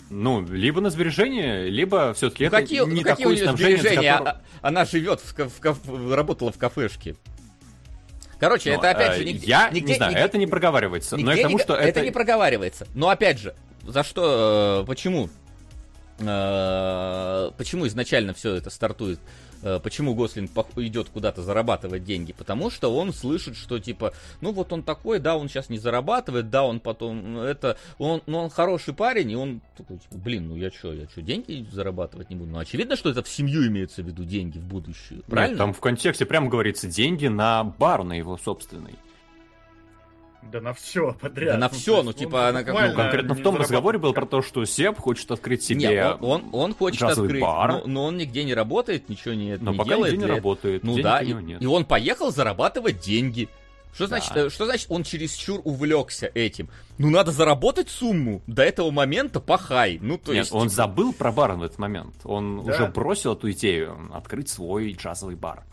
Ну, 0.09 0.41
либо 0.45 0.79
на 0.81 0.89
сбережение, 0.89 1.69
либо 1.69 2.13
все-таки 2.13 2.43
Ну, 2.43 2.47
это 2.47 2.57
какие, 2.57 2.79
не 2.85 3.01
ну, 3.01 3.01
какие 3.01 3.25
у 3.25 3.29
такое 3.29 3.35
нее 3.35 3.43
снабжение, 3.43 3.77
за 3.77 3.81
сбережения? 3.83 4.11
которое- 4.13 4.31
А- 4.61 4.67
Она 4.67 4.85
живет, 4.85 5.19
в, 5.21 5.59
в 5.85 6.15
работала 6.15 6.51
в 6.51 6.57
кафешке. 6.57 7.15
Короче, 8.39 8.71
Ну, 8.73 8.77
это 8.79 8.91
опять 8.91 9.15
э, 9.15 9.17
же 9.17 9.25
нигде, 9.25 9.47
Я 9.47 9.69
нигде- 9.69 9.81
не 9.91 9.95
знаю, 9.95 10.11
нигде- 10.13 10.23
это 10.23 10.37
не 10.37 10.47
проговаривается. 10.47 11.17
Но 11.17 11.33
и 11.33 11.39
к 11.39 11.41
тому, 11.41 11.57
не- 11.57 11.63
что 11.63 11.73
это... 11.75 11.87
это... 11.87 12.01
не 12.01 12.11
проговаривается. 12.11 12.87
Но 12.93 13.09
опять 13.09 13.39
же, 13.39 13.55
за 13.83 14.03
что, 14.03 14.81
э, 14.83 14.87
почему, 14.87 15.29
э, 16.19 17.51
почему 17.57 17.87
изначально 17.87 18.33
все 18.33 18.55
это 18.55 18.69
стартует? 18.69 19.19
Э, 19.61 19.79
Почему 19.81 20.15
Гослинг 20.15 20.51
идет 20.77 21.09
куда-то 21.09 21.41
зарабатывать 21.41 22.03
деньги? 22.03 22.33
Потому 22.33 22.69
что 22.69 22.93
он 22.93 23.13
слышит, 23.13 23.55
что 23.55 23.79
типа, 23.79 24.13
ну 24.41 24.51
вот 24.51 24.73
он 24.73 24.83
такой, 24.83 25.19
да, 25.19 25.35
он 25.37 25.49
сейчас 25.49 25.69
не 25.69 25.77
зарабатывает, 25.77 26.49
да, 26.49 26.63
он 26.63 26.79
потом, 26.79 27.33
ну, 27.33 27.41
это, 27.43 27.77
он, 27.97 28.21
ну, 28.25 28.39
он 28.39 28.49
хороший 28.49 28.93
парень, 28.93 29.31
и 29.31 29.35
он 29.35 29.61
такой, 29.77 29.97
типа, 29.97 30.17
блин, 30.17 30.49
ну 30.49 30.55
я 30.55 30.71
что, 30.71 30.93
я 30.93 31.07
что, 31.07 31.21
деньги 31.21 31.65
зарабатывать 31.71 32.29
не 32.29 32.35
буду? 32.35 32.51
Ну 32.51 32.59
очевидно, 32.59 32.95
что 32.95 33.09
это 33.09 33.23
в 33.23 33.27
семью 33.27 33.67
имеется 33.67 34.03
в 34.03 34.07
виду 34.07 34.23
деньги 34.23 34.57
в 34.57 34.65
будущее, 34.65 35.21
правильно? 35.27 35.51
Нет, 35.53 35.57
там 35.57 35.73
в 35.73 35.79
контексте 35.79 36.25
прямо 36.25 36.49
говорится 36.49 36.87
деньги 36.87 37.27
на 37.27 37.63
бар, 37.63 38.03
на 38.03 38.13
его 38.13 38.37
собственный. 38.37 38.95
Да 40.51 40.61
на 40.61 40.73
все 40.73 41.13
подряд. 41.19 41.53
Да 41.59 41.67
на 41.67 41.73
есть 41.73 41.87
ну, 41.87 41.93
он 41.95 42.13
типа, 42.13 42.47
она 42.49 42.63
как- 42.63 42.73
ну, 42.89 42.95
Конкретно 42.95 43.33
в 43.35 43.41
том 43.41 43.57
разговоре 43.57 43.97
было 43.99 44.13
про 44.13 44.25
то, 44.25 44.41
что 44.41 44.63
Себ 44.65 44.97
хочет 44.97 45.29
открыть 45.31 45.63
себе... 45.63 45.79
Не, 45.79 46.05
он, 46.15 46.19
он, 46.21 46.49
он 46.53 46.73
хочет 46.75 47.01
открыть, 47.03 47.41
бар. 47.41 47.71
но, 47.71 47.83
но 47.85 48.05
он 48.05 48.17
нигде 48.17 48.43
не 48.43 48.53
работает, 48.53 49.09
ничего 49.09 49.33
не, 49.33 49.57
Но 49.57 49.71
не 49.71 49.77
пока 49.77 49.89
делает. 49.89 50.13
нигде 50.13 50.25
не 50.25 50.31
работает, 50.31 50.83
Ну 50.83 51.01
да, 51.01 51.21
и, 51.21 51.33
нет. 51.33 51.61
и 51.61 51.65
он 51.65 51.85
поехал 51.85 52.31
зарабатывать 52.31 52.99
деньги. 52.99 53.49
Что 53.93 54.05
значит, 54.05 54.31
Да. 54.35 54.41
э, 54.45 54.49
что 54.49 54.65
значит 54.65 54.85
он 54.91 55.03
чересчур 55.03 55.59
увлекся 55.63 56.29
этим? 56.35 56.69
Ну 56.99 57.09
надо 57.09 57.31
заработать 57.31 57.89
сумму. 57.89 58.41
До 58.45 58.61
этого 58.61 58.91
момента 58.91 59.39
пахай. 59.39 59.97
Ну 60.01 60.17
то 60.19 60.33
Нет, 60.33 60.43
есть. 60.43 60.51
он 60.53 60.69
забыл 60.69 61.13
про 61.13 61.31
бар 61.31 61.53
в 61.53 61.63
этот 61.63 61.79
момент. 61.79 62.13
Он 62.23 62.63
Да. 62.63 62.73
уже 62.73 62.85
бросил 62.87 63.33
эту 63.33 63.49
идею 63.51 63.97
открыть 64.13 64.49
свой 64.49 64.91
джазовый 64.93 65.35
бар. 65.35 65.63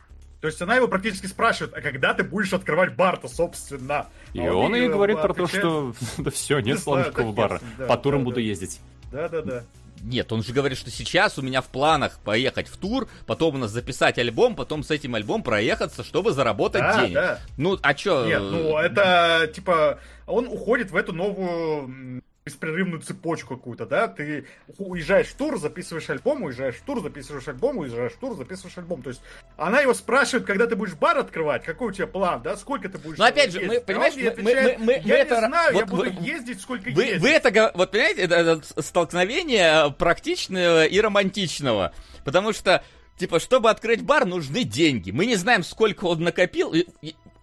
То 0.45 0.49
есть 0.49 0.61
она 0.61 0.77
его 0.77 0.89
практически 0.89 1.25
спрашивает, 1.25 1.73
а 1.75 1.81
когда 1.81 2.13
ты 2.13 2.23
будешь 2.23 2.53
открывать 2.53 2.95
бар-то, 2.95 3.29
собственно? 3.29 4.09
И 4.35 4.41
А 4.41 4.53
он 4.53 4.75
ей 4.75 4.83
ей 4.83 4.89
говорит 4.91 5.23
про 5.23 5.33
то, 5.33 5.47
что 5.47 5.95
да 6.19 6.31
все, 6.31 6.61
нет 6.61 6.81
славянского 6.81 7.33
бара. 7.33 7.63
По 7.89 7.97
турам 7.97 8.25
буду 8.25 8.35
да. 8.35 8.41
ездить. 8.43 8.79
Да-да-да. 9.11 9.65
Нет, 10.03 10.31
он 10.33 10.43
же 10.43 10.53
говорит, 10.53 10.77
что 10.77 10.91
сейчас 10.91 11.39
у 11.39 11.43
меня 11.43 11.63
в 11.63 11.69
планах 11.69 12.19
поехать 12.19 12.69
в 12.69 12.77
тур, 12.77 13.09
потом 13.25 13.55
у 13.55 13.59
нас 13.59 13.71
записать 13.71 14.19
альбом, 14.19 14.55
потом 14.55 14.83
с 14.83 14.91
этим 14.91 15.15
альбом 15.15 15.43
проехаться, 15.43 16.05
чтобы 16.05 16.33
заработать 16.33 16.83
Да, 16.83 17.01
денег. 17.01 17.15
да. 17.15 17.39
Ну, 17.57 17.79
а 17.81 17.95
чё? 17.95 18.27
Нет, 18.27 18.43
ну 18.43 18.77
это 18.77 19.51
типа 19.51 19.99
он 20.27 20.47
уходит 20.47 20.91
в 20.91 20.97
эту 20.97 21.15
новую 21.15 22.23
беспрерывную 22.55 23.01
цепочку 23.01 23.57
какую-то, 23.57 23.87
да? 23.87 24.07
Ты 24.07 24.47
уезжаешь 24.77 25.29
в 25.29 25.35
тур, 25.35 25.59
записываешь 25.59 26.11
альбом, 26.11 26.43
уезжаешь 26.43 26.75
в 26.77 26.83
тур, 26.83 27.01
записываешь 27.03 27.49
альбом, 27.49 27.79
уезжаешь 27.79 28.13
в 28.13 28.19
тур, 28.19 28.37
записываешь 28.37 28.77
альбом. 28.77 29.03
То 29.03 29.11
есть 29.11 29.23
она 29.57 29.81
его 29.81 29.95
спрашивает, 29.95 30.47
когда 30.47 30.67
ты 30.67 30.77
будешь 30.77 30.93
бар 30.93 31.17
открывать, 31.17 31.65
какой 31.65 31.89
у 31.89 31.93
тебя 31.93 32.07
план, 32.07 32.43
да? 32.43 32.57
Сколько 32.59 32.91
ты 32.91 32.99
будешь? 32.99 33.17
Но 33.17 33.25
опять 33.25 33.51
же, 33.51 33.63
мы, 33.63 33.81
понимаешь, 33.81 34.15
мы- 34.15 34.23
мы- 34.23 34.29
отвечает, 34.29 34.79
мы- 34.79 34.85
мы- 34.85 34.93
я 34.93 34.99
мы 35.01 35.05
не 35.09 35.11
это- 35.13 35.39
знаю, 35.39 35.73
я 35.75 35.81
вот 35.81 35.89
буду 35.89 36.03
вы- 36.03 36.27
ездить 36.27 36.61
сколько 36.61 36.91
Вы, 36.91 37.05
ездить. 37.05 37.23
вы 37.23 37.29
это, 37.31 37.73
вот 37.75 37.91
понимаете, 37.91 38.21
это, 38.21 38.35
это 38.35 38.83
столкновение 38.83 39.91
практичного 39.99 40.85
и 40.85 41.01
романтичного. 41.01 41.95
Потому 42.27 42.53
что, 42.53 42.85
типа, 43.17 43.41
чтобы 43.41 43.71
открыть 43.71 44.03
бар, 44.03 44.27
нужны 44.27 44.65
деньги. 44.65 45.13
Мы 45.13 45.25
не 45.25 45.37
знаем, 45.37 45.63
сколько 45.65 46.05
он 46.05 46.23
накопил. 46.23 46.75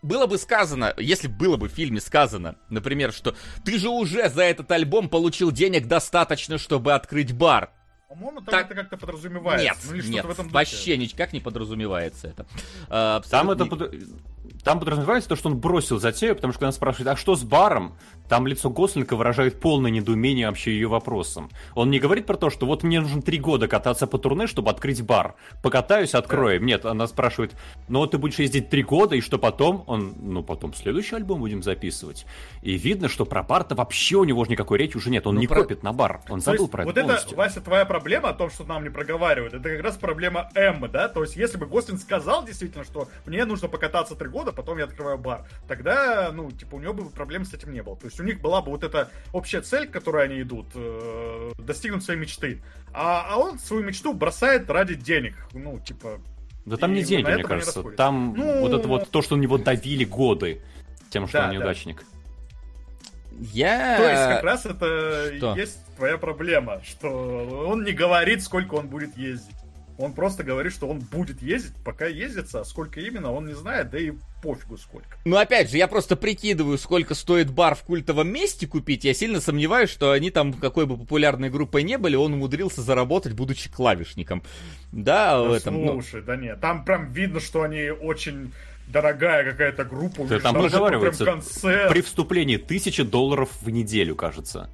Было 0.02 0.26
бы 0.26 0.38
сказано, 0.40 0.94
если 0.98 1.28
бы 1.28 1.36
было 1.36 1.58
бы 1.58 1.70
в 1.70 1.72
фильме 1.72 2.00
сказано, 2.02 2.56
например, 2.70 3.14
что 3.14 3.36
ты 3.64 3.78
же 3.78 3.90
уже 3.90 4.30
за 4.30 4.44
этот 4.44 4.72
альбом 4.72 5.10
получил 5.10 5.52
денег 5.52 5.88
достаточно, 5.88 6.58
чтобы 6.58 6.94
открыть 6.94 7.34
бар. 7.34 7.72
По-моему, 8.10 8.42
там 8.42 8.46
Так- 8.48 8.66
это 8.66 8.76
как-то 8.76 8.98
подразумевается. 8.98 9.64
Нет, 9.64 9.78
ну, 9.86 9.94
или 9.94 10.02
что-то 10.02 10.14
нет, 10.16 10.26
в 10.26 10.30
этом 10.32 10.46
духе. 10.48 10.54
вообще 10.56 10.98
никак 10.98 11.32
не 11.34 11.40
подразумевается 11.40 12.28
это. 12.28 12.46
А, 12.90 13.22
Там 13.30 13.50
абсолютно 13.52 13.76
это 13.76 13.96
ни- 13.96 14.00
под- 14.00 14.64
Там 14.64 14.80
подразумевается 14.80 15.30
то, 15.30 15.36
что 15.36 15.50
он 15.50 15.58
бросил 15.60 15.98
затею, 16.00 16.36
потому 16.36 16.52
что 16.52 16.60
когда 16.60 16.68
она 16.68 16.74
спрашивает, 16.74 17.08
а 17.08 17.16
что 17.16 17.36
с 17.36 17.44
баром, 17.44 17.98
там 18.32 18.48
лицо 18.48 18.70
Гослинга 18.70 19.16
выражает 19.16 19.60
полное 19.60 19.92
недоумение 19.92 20.48
вообще 20.48 20.72
ее 20.72 20.88
вопросом. 20.88 21.50
Он 21.76 21.92
не 21.92 22.00
говорит 22.00 22.26
про 22.26 22.38
то, 22.38 22.50
что 22.50 22.66
вот 22.66 22.82
мне 22.82 23.02
нужно 23.02 23.22
три 23.22 23.38
года 23.38 23.68
кататься 23.68 24.08
по 24.08 24.18
турне, 24.18 24.48
чтобы 24.48 24.72
открыть 24.72 25.02
бар. 25.04 25.36
Покатаюсь, 25.62 26.16
откроем. 26.16 26.66
Нет, 26.66 26.86
она 26.86 27.08
спрашивает, 27.08 27.52
ну 27.90 28.00
вот 28.00 28.12
ты 28.12 28.18
будешь 28.18 28.40
ездить 28.40 28.70
три 28.70 28.84
года, 28.84 29.18
и 29.18 29.20
что 29.20 29.38
потом? 29.38 29.84
Он, 29.86 30.16
ну 30.22 30.44
потом 30.44 30.74
следующий 30.74 31.18
альбом 31.18 31.42
будем 31.42 31.62
записывать. 31.62 32.26
И 32.62 32.78
видно, 32.78 33.10
что 33.10 33.26
про 33.26 33.44
бар-то 33.44 33.76
вообще 33.76 34.16
у 34.16 34.24
него 34.24 34.46
же 34.46 34.52
никакой 34.52 34.78
речи 34.78 34.96
уже 34.96 35.10
нет. 35.10 35.28
Он 35.28 35.36
Ну, 35.36 35.42
не 35.42 35.48
про- 35.48 35.64
копит 35.64 35.84
на 35.84 35.92
бар. 35.92 36.22
Он 36.30 36.40
забыл 36.40 36.70
про 36.70 36.86
вот 36.86 36.92
это 36.92 37.02
это, 37.02 37.08
полностью. 37.08 37.38
Вася, 37.38 37.60
твоя 37.60 37.84
проблема 37.84 38.30
о 38.30 38.34
том, 38.34 38.50
что 38.50 38.64
нам 38.64 38.84
не 38.86 38.90
проговаривают, 38.90 39.54
это 39.56 39.68
как 39.68 39.82
раз 39.84 39.98
проблема 39.98 40.50
Эммы, 40.56 40.88
да? 40.88 41.10
То 41.10 41.24
есть, 41.24 41.36
если 41.36 41.58
бы 41.58 41.66
Гослин 41.66 41.98
сказал 41.98 42.46
действительно, 42.46 42.86
что 42.86 43.10
мне 43.26 43.44
нужно 43.44 43.68
покататься 43.68 44.16
три 44.16 44.30
года, 44.30 44.54
потом 44.54 44.78
я 44.78 44.86
открываю 44.86 45.18
бар, 45.18 45.46
тогда, 45.68 46.32
ну, 46.32 46.50
типа, 46.50 46.76
у 46.76 46.80
него 46.80 46.94
бы 46.94 47.10
проблем 47.10 47.44
с 47.44 47.54
этим 47.54 47.74
не 47.74 47.84
было. 47.84 47.98
То 47.98 48.06
есть, 48.06 48.21
у 48.22 48.24
них 48.24 48.40
была 48.40 48.62
бы 48.62 48.72
вот 48.72 48.84
эта 48.84 49.10
общая 49.34 49.62
цель, 49.62 49.88
к 49.88 49.92
которой 49.92 50.26
они 50.26 50.42
идут, 50.42 50.68
э, 50.76 51.52
достигнуть 51.58 52.04
своей 52.04 52.20
мечты. 52.20 52.62
А, 52.94 53.26
а 53.30 53.38
он 53.38 53.60
свою 53.60 53.84
мечту 53.84 54.14
бросает 54.14 54.70
ради 54.70 54.96
денег. 54.96 55.36
Ну, 55.54 55.80
типа, 55.80 56.22
Да 56.66 56.78
там 56.78 56.94
не 56.94 57.04
деньги, 57.04 57.30
мне 57.30 57.44
кажется. 57.44 57.84
Там 57.98 58.34
Ну- 58.38 58.62
вот 58.62 58.74
это 58.74 58.88
вот 58.88 59.10
то, 59.10 59.22
что 59.22 59.36
на 59.36 59.42
него 59.42 59.58
давили 59.58 60.06
годы 60.06 60.62
тем, 61.10 61.28
что 61.28 61.40
Да, 61.40 61.44
он 61.46 61.50
да. 61.50 61.56
неудачник. 61.56 62.04
Я... 63.40 63.98
то 63.98 64.10
есть, 64.10 64.24
как 64.24 64.44
раз 64.44 64.66
это 64.66 65.34
что? 65.38 65.56
есть 65.56 65.80
твоя 65.96 66.18
проблема, 66.18 66.82
что 66.84 67.66
он 67.68 67.84
не 67.84 67.92
говорит, 67.92 68.44
сколько 68.44 68.76
он 68.76 68.88
будет 68.88 69.18
ездить. 69.18 69.56
Он 69.98 70.14
просто 70.14 70.44
говорит, 70.44 70.74
что 70.74 70.88
он 70.88 71.00
будет 71.00 71.42
ездить, 71.42 71.74
пока 71.84 72.06
ездится, 72.06 72.62
а 72.62 72.66
сколько 72.66 73.00
именно, 73.00 73.32
он 73.32 73.48
не 73.48 73.54
знает, 73.54 73.90
да 73.90 74.00
и 74.00 74.14
пофигу 74.42 74.78
сколько. 74.78 75.18
Ну, 75.26 75.38
опять 75.38 75.70
же, 75.70 75.78
я 75.78 75.88
просто 75.88 76.16
прикидываю, 76.16 76.78
сколько 76.78 77.14
стоит 77.14 77.52
бар 77.52 77.76
в 77.76 77.84
культовом 77.84 78.30
месте 78.30 78.68
купить. 78.68 79.04
Я 79.04 79.14
сильно 79.14 79.40
сомневаюсь, 79.40 79.90
что 79.90 80.12
они 80.12 80.32
там, 80.32 80.54
какой 80.54 80.86
бы 80.86 80.98
популярной 80.98 81.50
группой 81.50 81.84
не 81.84 81.98
были, 81.98 82.16
он 82.16 82.34
умудрился 82.34 82.82
заработать, 82.82 83.34
будучи 83.34 83.70
клавишником. 83.70 84.44
Да, 84.92 85.42
в 85.42 85.50
Да 85.50 85.58
этом. 85.58 85.86
ну, 85.86 85.94
слушай, 85.94 86.22
да 86.22 86.36
нет, 86.36 86.60
там 86.60 86.84
прям 86.86 87.12
видно, 87.12 87.40
что 87.40 87.62
они 87.64 87.90
очень 87.90 88.52
дорогая 88.88 89.50
какая-то 89.50 89.86
группа. 89.86 90.26
Да 90.26 90.40
там 90.40 90.56
прям 90.56 91.16
концерт. 91.18 91.92
При 91.92 92.02
вступлении 92.02 92.58
тысяча 92.58 93.04
долларов 93.04 93.50
в 93.62 93.70
неделю, 93.70 94.16
кажется. 94.16 94.70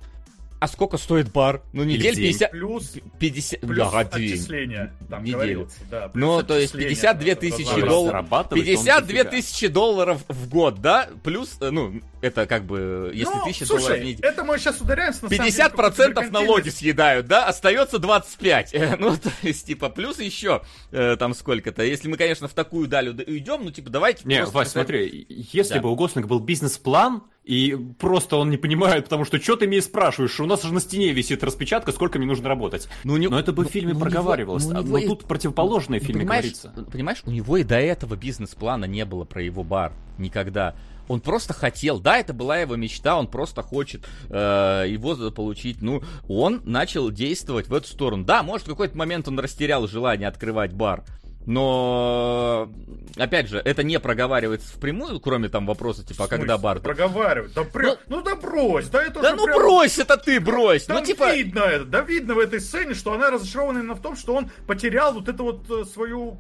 А 0.60 0.68
сколько 0.68 0.98
стоит 0.98 1.32
бар? 1.32 1.62
Ну, 1.74 1.84
недель 1.84 2.16
день. 2.16 2.28
50... 2.34 2.52
Плюс, 2.52 2.94
50... 3.20 3.60
плюс 3.62 3.78
Да, 3.92 4.00
отчисления. 4.00 4.94
Там 5.10 5.24
Неделю. 5.24 5.70
да. 5.92 6.10
плюс 6.10 6.22
Ну, 6.24 6.44
то 6.44 6.58
есть 6.58 6.74
отчисления, 6.76 6.90
52 6.96 7.36
да, 7.36 7.36
тысячи 7.40 7.82
долларов. 7.82 8.06
Зарабатывает 8.12 8.68
он 8.68 8.74
52 8.74 9.02
дофига. 9.02 9.24
тысячи 9.30 9.68
долларов 9.68 10.22
в 10.28 10.50
год, 10.50 10.82
да? 10.82 11.10
Плюс, 11.24 11.58
э, 11.62 11.70
ну, 11.70 12.02
Это 12.20 12.48
как 12.48 12.66
бы, 12.66 13.12
если 13.14 13.34
Ну, 13.36 13.46
тысяча 13.46 13.66
слушай, 13.68 13.82
долларов 13.84 14.02
в 14.02 14.06
неделю. 14.06 14.28
это 14.30 14.44
мы 14.44 14.58
сейчас 14.58 14.82
ударяемся 14.82 15.24
на 15.26 15.30
самом 15.30 15.44
деле, 15.46 15.52
50% 15.52 15.72
в 15.72 15.76
какую-то 16.16 16.32
налоги 16.34 16.70
съедают, 16.70 17.28
да, 17.28 17.46
остается 17.46 18.00
25. 18.00 18.74
Э, 18.74 18.96
Ну, 19.00 19.16
то 19.18 19.32
есть, 19.44 19.68
типа, 19.68 19.90
плюс 19.90 20.20
еще 20.20 20.64
э, 20.92 21.16
там 21.20 21.36
сколько-то. 21.36 21.84
Если 21.84 22.08
мы, 22.08 22.18
конечно, 22.18 22.48
в 22.48 22.54
такую 22.54 22.88
даль 22.88 23.10
уд- 23.10 23.24
уйдем, 23.30 23.64
ну, 23.64 23.72
типа, 23.72 23.92
давайте 23.92 24.22
Не, 24.28 24.46
Вась, 24.46 24.70
смотри, 24.70 25.28
если 25.30 25.76
Да. 25.76 25.82
бы 25.82 25.92
у 25.92 25.96
Гослинга 25.96 26.28
был 26.28 26.40
бизнес-план, 26.40 27.22
и 27.48 27.78
просто 27.98 28.36
он 28.36 28.50
не 28.50 28.58
понимает, 28.58 29.06
потому 29.06 29.24
что 29.24 29.40
что 29.40 29.56
ты 29.56 29.68
меня 29.68 29.82
спрашиваешь, 29.82 30.38
у 30.40 30.46
нас 30.46 30.64
же 30.64 30.74
на 30.74 30.82
стене 30.82 31.12
висит 31.14 31.44
распечатка, 31.44 31.92
сколько 31.94 32.18
мне 32.20 32.28
нужно 32.28 32.50
работать. 32.50 32.90
Ну, 33.06 33.16
него- 33.18 33.32
Но 33.32 33.40
это 33.40 33.54
бы 33.54 33.64
в 33.64 33.68
ну, 33.68 33.72
фильме 33.72 33.94
ну, 33.94 34.00
него- 34.00 34.06
проговаривалось, 34.06 34.66
ну, 34.66 34.72
а- 34.78 34.84
него 34.84 34.90
но 34.90 34.98
и- 34.98 35.08
тут 35.08 35.24
противоположное 35.26 36.00
в 36.00 36.02
Ну, 36.04 36.08
фильме 36.08 36.22
понимаешь, 36.22 36.44
говорится. 36.44 36.74
Понимаешь, 36.92 37.22
у 37.26 37.32
него 37.32 37.58
и 37.58 37.64
до 37.64 37.80
этого 37.80 38.16
бизнес-плана 38.16 38.86
не 38.86 39.06
было 39.06 39.24
про 39.24 39.42
его 39.42 39.64
бар. 39.64 39.94
Никогда. 40.18 40.76
Он 41.08 41.22
просто 41.22 41.54
хотел, 41.54 42.02
да, 42.02 42.18
это 42.18 42.34
была 42.34 42.58
его 42.58 42.76
мечта, 42.76 43.18
он 43.18 43.28
просто 43.28 43.62
хочет 43.64 44.06
э, 44.30 44.86
его 44.90 45.16
заполучить. 45.16 45.82
Ну, 45.82 46.02
он 46.28 46.62
начал 46.66 47.10
действовать 47.12 47.70
в 47.70 47.74
эту 47.74 47.88
сторону. 47.88 48.26
Да, 48.26 48.44
может, 48.44 48.68
в 48.68 48.70
какой-то 48.70 48.98
момент 48.98 49.28
он 49.30 49.40
растерял 49.40 49.88
желание 49.88 50.28
открывать 50.28 50.74
бар. 50.74 51.06
Но, 51.48 52.70
опять 53.16 53.48
же, 53.48 53.60
это 53.60 53.82
не 53.82 54.02
проговаривается 54.02 54.68
впрямую, 54.76 55.22
кроме 55.22 55.48
там 55.48 55.66
вопроса, 55.66 56.06
типа, 56.06 56.26
а 56.26 56.28
когда 56.28 56.56
смысле? 56.58 56.64
бар... 56.64 56.80
Проговаривают. 56.82 57.54
Да, 57.54 57.64
прям- 57.64 57.96
ну, 58.10 58.22
да 58.22 58.36
брось, 58.36 58.90
да 58.90 59.02
это 59.02 59.22
Да 59.22 59.34
ну 59.34 59.46
прям- 59.46 59.58
брось, 59.58 59.98
это 59.98 60.18
ты 60.18 60.42
брось! 60.42 60.84
Там 60.84 60.98
ну, 60.98 61.06
типа... 61.06 61.34
видно 61.34 61.60
это, 61.60 61.86
да 61.86 62.02
видно 62.02 62.36
в 62.36 62.40
этой 62.40 62.60
сцене, 62.60 62.94
что 62.94 63.14
она 63.14 63.32
разочарована 63.32 63.80
именно 63.80 63.96
в 63.96 64.02
том, 64.02 64.18
что 64.18 64.36
он 64.36 64.52
потерял 64.68 65.14
вот 65.14 65.30
эту 65.30 65.46
вот 65.46 65.72
э, 65.72 65.86
свою 65.86 66.38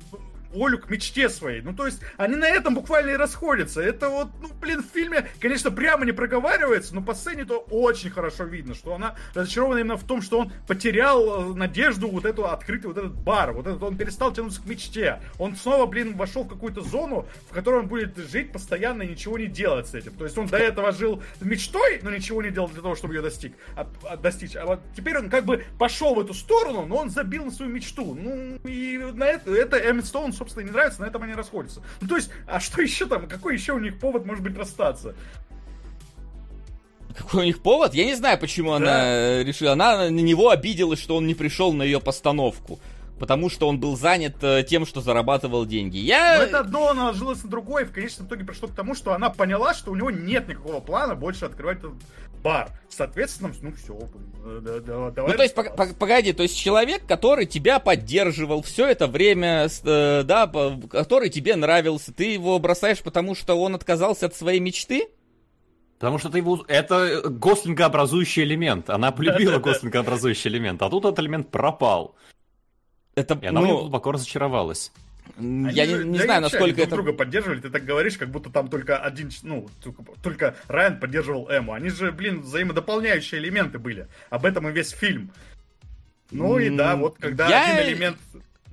волю 0.51 0.79
к 0.79 0.89
мечте 0.89 1.29
своей. 1.29 1.61
Ну, 1.61 1.73
то 1.73 1.85
есть, 1.85 2.01
они 2.17 2.35
на 2.35 2.47
этом 2.47 2.75
буквально 2.75 3.11
и 3.11 3.15
расходятся. 3.15 3.81
Это 3.81 4.09
вот, 4.09 4.29
ну, 4.41 4.49
блин, 4.59 4.83
в 4.83 4.93
фильме, 4.93 5.27
конечно, 5.39 5.71
прямо 5.71 6.05
не 6.05 6.11
проговаривается, 6.11 6.95
но 6.95 7.01
по 7.01 7.13
сцене 7.13 7.45
то 7.45 7.59
очень 7.69 8.09
хорошо 8.09 8.43
видно, 8.43 8.75
что 8.75 8.93
она 8.95 9.15
разочарована 9.33 9.79
именно 9.79 9.97
в 9.97 10.03
том, 10.03 10.21
что 10.21 10.39
он 10.39 10.51
потерял 10.67 11.51
э, 11.51 11.55
надежду 11.55 12.07
вот 12.09 12.25
эту 12.25 12.45
открыть 12.45 12.85
вот 12.85 12.97
этот 12.97 13.13
бар. 13.13 13.53
Вот 13.53 13.67
этот, 13.67 13.81
он 13.83 13.97
перестал 13.97 14.33
тянуться 14.33 14.61
к 14.61 14.65
мечте. 14.65 15.21
Он 15.39 15.55
снова, 15.55 15.85
блин, 15.85 16.15
вошел 16.15 16.43
в 16.43 16.47
какую-то 16.47 16.81
зону, 16.81 17.27
в 17.49 17.53
которой 17.53 17.81
он 17.81 17.87
будет 17.87 18.17
жить 18.17 18.51
постоянно 18.51 19.03
и 19.03 19.07
ничего 19.07 19.37
не 19.37 19.47
делать 19.47 19.87
с 19.87 19.93
этим. 19.93 20.13
То 20.13 20.25
есть 20.25 20.37
он 20.37 20.47
до 20.47 20.57
этого 20.57 20.91
жил 20.91 21.21
мечтой, 21.41 21.99
но 22.03 22.11
ничего 22.11 22.41
не 22.41 22.51
делал 22.51 22.69
для 22.69 22.81
того, 22.81 22.95
чтобы 22.95 23.15
ее 23.15 23.21
достиг, 23.21 23.53
а- 23.75 23.87
а- 24.03 24.17
достичь. 24.17 24.55
А 24.55 24.65
вот 24.65 24.79
теперь 24.95 25.17
он 25.17 25.29
как 25.29 25.45
бы 25.45 25.63
пошел 25.77 26.15
в 26.15 26.19
эту 26.19 26.33
сторону, 26.33 26.85
но 26.85 26.97
он 26.97 27.09
забил 27.09 27.45
на 27.45 27.51
свою 27.51 27.71
мечту. 27.71 28.15
Ну, 28.15 28.57
и 28.69 28.97
на 28.97 29.25
это, 29.25 29.53
это 29.53 29.77
Эммет 29.77 30.05
Стоун, 30.05 30.33
собственно, 30.37 30.63
и 30.63 30.65
не 30.65 30.71
нравится, 30.71 31.01
на 31.01 31.05
этом 31.05 31.23
они 31.23 31.33
расходятся. 31.33 31.81
Ну, 32.01 32.07
то 32.07 32.15
есть, 32.15 32.29
а 32.47 32.59
что 32.59 32.81
еще 32.81 33.05
там? 33.05 33.27
Какой 33.27 33.53
еще 33.53 33.73
у 33.73 33.79
них 33.79 33.99
повод 33.99 34.25
может 34.25 34.43
быть 34.43 34.57
расстаться? 34.57 35.15
Какой 37.15 37.43
у 37.43 37.45
них 37.45 37.61
повод? 37.61 37.93
Я 37.93 38.05
не 38.05 38.15
знаю, 38.15 38.37
почему 38.39 38.73
она 38.73 39.01
э, 39.03 39.43
решила. 39.43 39.73
Она 39.73 40.09
на 40.09 40.09
него 40.09 40.49
обиделась, 40.49 41.01
что 41.01 41.15
он 41.15 41.25
не 41.25 41.33
пришел 41.33 41.73
на 41.73 41.83
ее 41.83 41.99
постановку. 41.99 42.79
Потому 43.19 43.49
что 43.49 43.67
он 43.67 43.79
был 43.79 43.97
занят 43.97 44.35
э, 44.43 44.63
тем, 44.63 44.85
что 44.85 45.01
зарабатывал 45.01 45.65
деньги. 45.65 45.97
Я... 45.97 46.37
Но 46.37 46.43
это 46.43 46.59
одно 46.59 46.93
наложилось 46.93 47.43
на 47.43 47.49
другое, 47.49 47.83
и 47.83 47.87
в 47.87 47.91
конечном 47.91 48.27
итоге 48.27 48.45
пришло 48.45 48.67
к 48.67 48.75
тому, 48.75 48.93
что 48.93 49.13
она 49.13 49.29
поняла, 49.29 49.73
что 49.73 49.91
у 49.91 49.95
него 49.95 50.11
нет 50.11 50.47
никакого 50.47 50.79
плана 50.81 51.15
больше 51.15 51.45
открывать 51.45 51.79
этот 51.79 51.93
бар. 52.43 52.69
Соответственно, 52.89 53.51
ну 53.61 53.71
все, 53.73 53.99
да, 54.61 54.79
да, 54.79 55.11
давай. 55.11 55.31
Ну, 55.31 55.37
то 55.37 55.43
есть, 55.43 55.55
пог- 55.55 55.75
пог- 55.75 55.95
погоди, 55.95 56.33
то 56.33 56.43
есть 56.43 56.57
человек, 56.57 57.05
который 57.07 57.45
тебя 57.45 57.79
поддерживал 57.79 58.61
все 58.61 58.87
это 58.87 59.07
время, 59.07 59.67
э, 59.83 60.23
да, 60.23 60.51
который 60.91 61.29
тебе 61.29 61.55
нравился, 61.55 62.13
ты 62.13 62.33
его 62.33 62.59
бросаешь, 62.59 63.01
потому 63.01 63.35
что 63.35 63.55
он 63.55 63.75
отказался 63.75 64.27
от 64.27 64.35
своей 64.35 64.59
мечты? 64.59 65.07
Потому 65.99 66.19
что 66.19 66.29
ты 66.29 66.37
его... 66.37 66.63
Это 66.67 67.23
гослингообразующий 67.27 68.43
элемент. 68.43 68.89
Она 68.91 69.11
полюбила 69.11 69.57
гослингообразующий 69.57 70.49
элемент, 70.51 70.81
а 70.83 70.89
тут 70.89 71.05
этот 71.05 71.19
элемент 71.19 71.49
пропал. 71.49 72.15
Это, 73.17 73.37
И 73.41 73.47
она 73.47 73.61
ну, 73.61 73.79
глубоко 73.79 74.11
разочаровалась. 74.11 74.91
Они 75.37 75.71
я 75.71 75.85
же- 75.87 76.03
не, 76.03 76.11
не 76.11 76.17
да 76.19 76.25
знаю, 76.25 76.41
насколько 76.43 76.81
это... 76.81 76.91
друг 76.91 77.03
друга 77.05 77.17
поддерживали, 77.17 77.59
ты 77.59 77.69
так 77.71 77.83
говоришь, 77.83 78.15
как 78.17 78.29
будто 78.29 78.51
там 78.51 78.67
только 78.67 78.97
один, 78.97 79.31
ну, 79.41 79.67
только, 79.83 80.03
только 80.21 80.55
Райан 80.67 80.99
поддерживал 80.99 81.49
Эму. 81.49 81.73
Они 81.73 81.89
же, 81.89 82.11
блин, 82.11 82.41
взаимодополняющие 82.41 83.41
элементы 83.41 83.79
были. 83.79 84.07
Об 84.29 84.45
этом 84.45 84.69
и 84.69 84.71
весь 84.71 84.91
фильм. 84.91 85.31
Ну 86.29 86.59
и 86.59 86.69
да, 86.69 86.95
вот 86.95 87.17
когда 87.19 87.49
я- 87.49 87.73
один 87.73 87.93
элемент... 87.93 88.17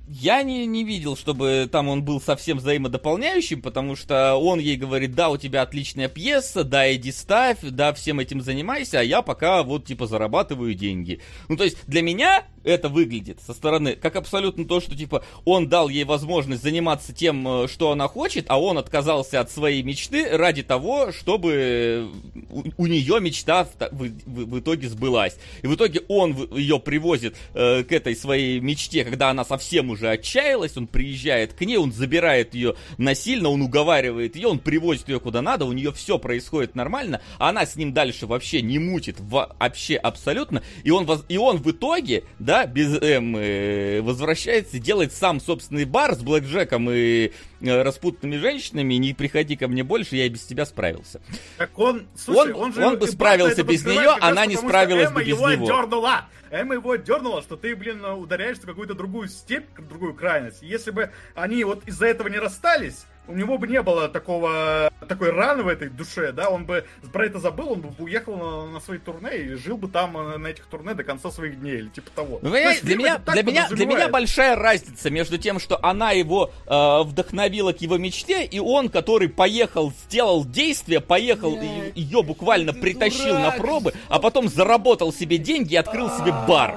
Я 0.07 0.43
не, 0.43 0.67
не 0.67 0.83
видел, 0.83 1.17
чтобы 1.17 1.67
там 1.71 1.87
он 1.87 2.03
был 2.03 2.21
совсем 2.21 2.59
взаимодополняющим, 2.59 3.63
потому 3.63 3.95
что 3.95 4.35
он 4.35 4.59
ей 4.59 4.77
говорит, 4.77 5.15
да, 5.15 5.29
у 5.29 5.37
тебя 5.37 5.63
отличная 5.63 6.07
пьеса, 6.07 6.63
да, 6.63 6.93
иди 6.93 7.11
ставь, 7.11 7.57
да, 7.63 7.91
всем 7.91 8.19
этим 8.19 8.41
занимайся, 8.41 8.99
а 8.99 9.03
я 9.03 9.23
пока 9.23 9.63
вот, 9.63 9.85
типа, 9.85 10.05
зарабатываю 10.05 10.75
деньги. 10.75 11.21
Ну, 11.49 11.57
то 11.57 11.63
есть, 11.63 11.77
для 11.87 12.03
меня 12.03 12.45
это 12.65 12.89
выглядит 12.89 13.39
со 13.45 13.53
стороны 13.53 13.95
как 13.95 14.15
абсолютно 14.15 14.65
то, 14.65 14.79
что, 14.79 14.95
типа, 14.95 15.23
он 15.45 15.69
дал 15.69 15.89
ей 15.89 16.03
возможность 16.03 16.63
заниматься 16.63 17.13
тем, 17.13 17.47
э, 17.47 17.67
что 17.67 17.91
она 17.91 18.07
хочет, 18.07 18.45
а 18.49 18.59
он 18.59 18.77
отказался 18.77 19.39
от 19.39 19.51
своей 19.51 19.83
мечты 19.83 20.27
ради 20.37 20.63
того, 20.63 21.11
чтобы 21.11 22.09
у, 22.49 22.63
у 22.77 22.87
нее 22.87 23.19
мечта 23.19 23.65
в, 23.65 23.69
в- 23.91 24.45
в- 24.51 24.59
итоге 24.59 24.89
сбылась. 24.89 25.37
И 25.61 25.67
в 25.67 25.75
итоге 25.75 26.01
он 26.07 26.35
ее 26.55 26.79
привозит 26.79 27.35
э, 27.53 27.83
к 27.83 27.91
этой 27.91 28.15
своей 28.15 28.59
мечте, 28.59 29.03
когда 29.03 29.29
она 29.29 29.45
совсем 29.45 29.89
уже 29.89 30.09
отчаялась, 30.09 30.75
он 30.77 30.87
приезжает 30.87 31.53
к 31.53 31.61
ней, 31.61 31.77
он 31.77 31.91
забирает 31.91 32.53
ее 32.55 32.75
насильно, 32.97 33.49
он 33.49 33.61
уговаривает 33.61 34.35
ее, 34.35 34.47
он 34.47 34.59
привозит 34.59 35.09
ее 35.09 35.19
куда 35.19 35.41
надо, 35.41 35.65
у 35.65 35.73
нее 35.73 35.91
все 35.91 36.17
происходит 36.17 36.75
нормально, 36.75 37.21
а 37.37 37.49
она 37.49 37.65
с 37.65 37.75
ним 37.75 37.93
дальше 37.93 38.25
вообще 38.27 38.61
не 38.61 38.79
мутит, 38.79 39.17
вообще 39.19 39.95
абсолютно, 39.95 40.63
и 40.83 40.91
он, 40.91 41.07
и 41.27 41.37
он 41.37 41.57
в 41.57 41.69
итоге, 41.71 42.23
да, 42.39 42.54
без 42.65 42.97
М, 43.01 43.35
э, 43.37 44.01
возвращается 44.01 44.77
и 44.77 44.79
делает 44.79 45.11
сам 45.13 45.41
собственный 45.41 45.85
бар 45.85 46.15
с 46.15 46.19
блэкджеком 46.19 46.89
и 46.89 47.31
э, 47.61 47.81
распутными 47.81 48.37
женщинами, 48.37 48.93
не 48.93 49.13
приходи 49.13 49.55
ко 49.55 49.67
мне 49.67 49.83
больше, 49.83 50.15
я 50.15 50.25
и 50.25 50.29
без 50.29 50.43
тебя 50.45 50.65
справился. 50.65 51.21
Так 51.57 51.77
он, 51.77 52.07
слушай, 52.15 52.53
Он- 52.53 52.73
же 52.73 52.85
он 52.85 52.97
бы 52.97 53.07
справился 53.07 53.63
без 53.63 53.85
раз 53.85 54.17
она 54.21 54.45
не 54.45 54.55
справилась 54.55 55.11
бы 55.11 55.21
без 55.21 55.27
его 55.29 55.51
него. 55.51 55.65
дернула. 55.65 56.25
Эмма 56.51 56.75
его 56.75 56.95
дернула, 56.95 57.41
что 57.41 57.57
ты, 57.57 57.75
блин, 57.75 58.05
ударяешься 58.05 58.63
в 58.63 58.67
какую-то 58.67 58.93
другую 58.93 59.27
степь, 59.27 59.65
другую 59.77 60.13
крайность. 60.13 60.61
Если 60.61 60.91
бы 60.91 61.09
они 61.33 61.63
вот 61.65 61.83
из-за 61.87 62.05
этого 62.05 62.27
не 62.29 62.37
расстались, 62.37 63.05
у 63.27 63.33
него 63.33 63.57
бы 63.57 63.67
не 63.67 63.81
было 63.81 64.07
такого, 64.07 64.91
такой 65.07 65.31
раны 65.31 65.63
в 65.63 65.67
этой 65.67 65.89
душе, 65.89 66.31
да, 66.31 66.49
он 66.49 66.65
бы 66.65 66.85
про 67.11 67.25
это 67.25 67.39
забыл, 67.39 67.73
он 67.73 67.81
бы 67.81 67.89
уехал 67.99 68.35
на, 68.35 68.73
на 68.73 68.79
свои 68.79 68.97
турне 68.97 69.37
и 69.37 69.53
жил 69.55 69.77
бы 69.77 69.87
там 69.87 70.17
э, 70.17 70.37
на 70.37 70.47
этих 70.47 70.65
турне 70.65 70.93
до 70.93 71.03
конца 71.03 71.31
своих 71.31 71.59
дней, 71.59 71.79
или 71.79 71.89
типа 71.89 72.11
того. 72.15 72.39
Ну, 72.41 72.55
есть 72.55 72.83
для 72.83 72.95
меня, 72.95 73.17
для, 73.19 73.43
меня, 73.43 73.67
для 73.69 73.85
меня 73.85 74.09
большая 74.09 74.55
разница 74.55 75.09
между 75.09 75.37
тем, 75.37 75.59
что 75.59 75.83
она 75.83 76.11
его 76.11 76.51
э, 76.65 77.03
вдохновила 77.03 77.73
к 77.73 77.81
его 77.81 77.97
мечте, 77.97 78.45
и 78.45 78.59
он, 78.59 78.89
который 78.89 79.29
поехал, 79.29 79.91
сделал 80.05 80.45
действие, 80.45 81.01
поехал, 81.01 81.55
и 81.55 81.99
ее 81.99 82.23
буквально 82.23 82.73
притащил 82.73 83.39
на 83.39 83.51
пробы, 83.51 83.93
а 84.09 84.19
потом 84.19 84.47
заработал 84.47 85.13
себе 85.13 85.37
деньги 85.37 85.73
и 85.73 85.77
открыл 85.77 86.09
себе 86.09 86.33
бар. 86.47 86.75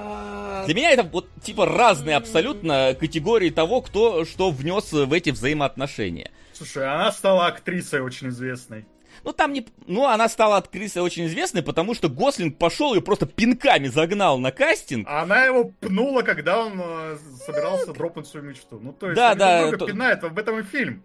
Для 0.67 0.75
меня 0.75 0.91
это 0.91 1.03
вот 1.03 1.29
типа 1.43 1.65
разные 1.65 2.17
абсолютно 2.17 2.95
категории 2.99 3.49
того, 3.49 3.81
кто 3.81 4.27
что 4.27 4.51
внес 4.51 4.93
в 4.93 5.13
эти 5.15 5.31
взаимоотношения. 5.31 6.31
Слушай, 6.59 6.93
она 6.93 7.13
стала 7.13 7.47
актрисой 7.47 8.01
очень 8.01 8.29
известной. 8.29 8.85
Ну, 9.25 9.33
там 9.33 9.53
не... 9.53 9.67
Ну, 9.87 10.07
она 10.07 10.29
стала 10.29 10.57
актрисой 10.57 11.03
очень 11.03 11.27
известной, 11.27 11.63
потому 11.63 11.95
что 11.95 12.09
Гослинг 12.09 12.59
пошел 12.59 12.95
и 12.95 13.01
просто 13.01 13.27
пинками 13.27 13.87
загнал 13.87 14.39
на 14.39 14.51
кастинг. 14.51 15.07
А 15.09 15.23
она 15.23 15.45
его 15.45 15.73
пнула, 15.81 16.23
когда 16.23 16.65
он 16.65 16.81
э, 16.81 17.19
собирался 17.47 17.93
дропнуть 17.93 18.27
свою 18.27 18.47
мечту. 18.47 18.81
Ну, 18.81 18.93
то 18.93 19.07
есть, 19.07 19.17
Да, 19.17 19.35
да, 19.35 19.71
то- 19.77 19.87
пинают, 19.87 20.25
об 20.25 20.39
этом 20.39 20.59
и 20.59 20.63
фильм. 20.63 21.05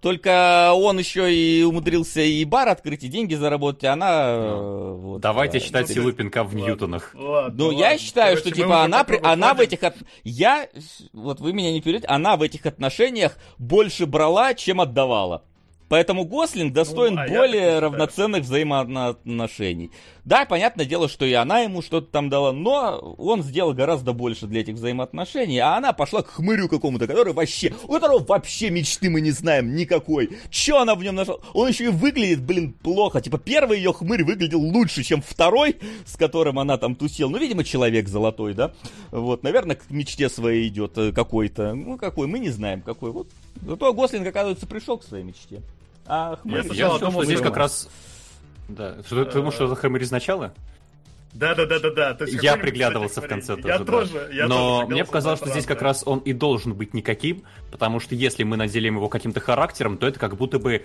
Только 0.00 0.72
он 0.74 0.98
еще 0.98 1.34
и 1.34 1.62
умудрился 1.62 2.20
и 2.20 2.44
бар 2.44 2.68
открыть, 2.68 3.02
и 3.02 3.08
деньги 3.08 3.34
заработать, 3.34 3.84
а 3.84 3.94
она... 3.94 4.24
э, 4.28 4.92
вот, 4.94 5.20
Давайте 5.20 5.58
э, 5.58 5.60
считать 5.60 5.88
ну, 5.88 5.94
силу 5.94 6.12
пинка 6.12 6.44
в 6.44 6.54
ньютонах. 6.54 7.12
Ладно, 7.14 7.54
Ну, 7.58 7.66
ладно. 7.68 7.78
я 7.78 7.98
считаю, 7.98 8.36
Короче, 8.36 8.48
что, 8.50 8.56
типа, 8.62 8.84
она, 8.84 9.04
при- 9.04 9.20
она 9.22 9.54
в 9.54 9.60
этих... 9.60 9.82
от- 9.82 9.96
Я... 10.22 10.68
Вот 11.12 11.40
вы 11.40 11.52
меня 11.52 11.72
не 11.72 11.80
перейдете, 11.80 12.06
она 12.08 12.36
в 12.36 12.42
этих 12.42 12.66
отношениях 12.66 13.36
больше 13.58 14.06
брала, 14.06 14.54
чем 14.54 14.80
отдавала. 14.80 15.42
Поэтому 15.88 16.24
Гослинг 16.24 16.72
достоин 16.72 17.14
Ну, 17.14 17.20
а 17.22 17.28
более 17.28 17.78
равноценных 17.78 18.42
взаимоотношений. 18.42 19.90
Да, 20.24 20.44
понятное 20.44 20.84
дело, 20.84 21.08
что 21.08 21.24
и 21.24 21.32
она 21.32 21.60
ему 21.60 21.82
что-то 21.82 22.08
там 22.10 22.28
дала, 22.28 22.52
но 22.52 23.14
он 23.18 23.44
сделал 23.44 23.72
гораздо 23.72 24.12
больше 24.12 24.46
для 24.46 24.62
этих 24.62 24.74
взаимоотношений, 24.74 25.58
а 25.58 25.76
она 25.76 25.92
пошла 25.92 26.22
к 26.22 26.28
хмырю 26.28 26.68
какому-то, 26.68 27.06
который 27.06 27.32
вообще, 27.32 27.72
у 27.84 27.92
которого 27.92 28.18
вообще 28.24 28.70
мечты 28.70 29.08
мы 29.08 29.20
не 29.20 29.30
знаем 29.30 29.76
никакой. 29.76 30.30
Че 30.50 30.80
она 30.80 30.96
в 30.96 31.02
нем 31.04 31.14
нашла? 31.14 31.36
Он 31.54 31.68
еще 31.68 31.84
и 31.84 31.88
выглядит, 31.88 32.42
блин, 32.42 32.72
плохо. 32.72 33.20
Типа 33.20 33.38
первый 33.38 33.78
ее 33.78 33.92
хмырь 33.92 34.24
выглядел 34.24 34.60
лучше, 34.60 35.04
чем 35.04 35.22
второй, 35.22 35.76
с 36.04 36.16
которым 36.16 36.58
она 36.58 36.76
там 36.78 36.96
тусила. 36.96 37.28
Ну, 37.28 37.38
видимо, 37.38 37.62
человек 37.62 38.08
золотой, 38.08 38.54
да? 38.54 38.72
Вот, 39.12 39.44
наверное, 39.44 39.76
к 39.76 39.88
мечте 39.90 40.28
своей 40.28 40.66
идет 40.66 40.98
э, 40.98 41.12
какой-то. 41.12 41.74
Ну, 41.74 41.96
какой, 41.96 42.26
мы 42.26 42.40
не 42.40 42.50
знаем 42.50 42.80
какой. 42.80 43.12
Вот. 43.12 43.28
Зато 43.62 43.92
Гослинг, 43.94 44.26
оказывается, 44.26 44.66
пришел 44.66 44.98
к 44.98 45.04
своей 45.04 45.22
мечте. 45.24 45.62
Ах, 46.06 46.40
Я 46.44 46.62
Я 46.62 46.98
думал, 46.98 47.12
что 47.12 47.24
здесь 47.24 47.40
как 47.40 47.56
раз... 47.56 47.88
Да, 48.68 48.96
что 49.06 49.24
ты 49.24 49.32
думаешь, 49.32 49.54
что 49.54 49.66
это 49.66 49.76
Хэмери 49.76 50.04
изначала? 50.04 50.52
Да, 51.32 51.54
да, 51.54 51.66
да, 51.66 51.78
да, 51.78 51.90
да. 51.90 52.14
То 52.14 52.24
есть 52.24 52.42
Я 52.42 52.56
приглядывался 52.56 53.20
в 53.20 53.28
конце 53.28 53.56
тоже. 53.56 53.68
Я 53.68 53.78
да. 53.78 53.84
тоже. 53.84 54.30
я 54.32 54.48
Но 54.48 54.80
тоже 54.80 54.92
мне 54.92 55.04
показалось, 55.04 55.38
что 55.38 55.50
здесь 55.50 55.66
как 55.66 55.82
раз 55.82 56.02
он 56.06 56.20
и 56.20 56.32
должен 56.32 56.72
быть 56.74 56.94
никаким, 56.94 57.42
потому 57.70 58.00
что 58.00 58.14
если 58.14 58.42
мы 58.42 58.56
наделим 58.56 58.96
его 58.96 59.08
каким-то 59.08 59.40
характером, 59.40 59.98
то 59.98 60.06
это 60.06 60.18
как 60.18 60.36
будто 60.36 60.58
бы 60.58 60.82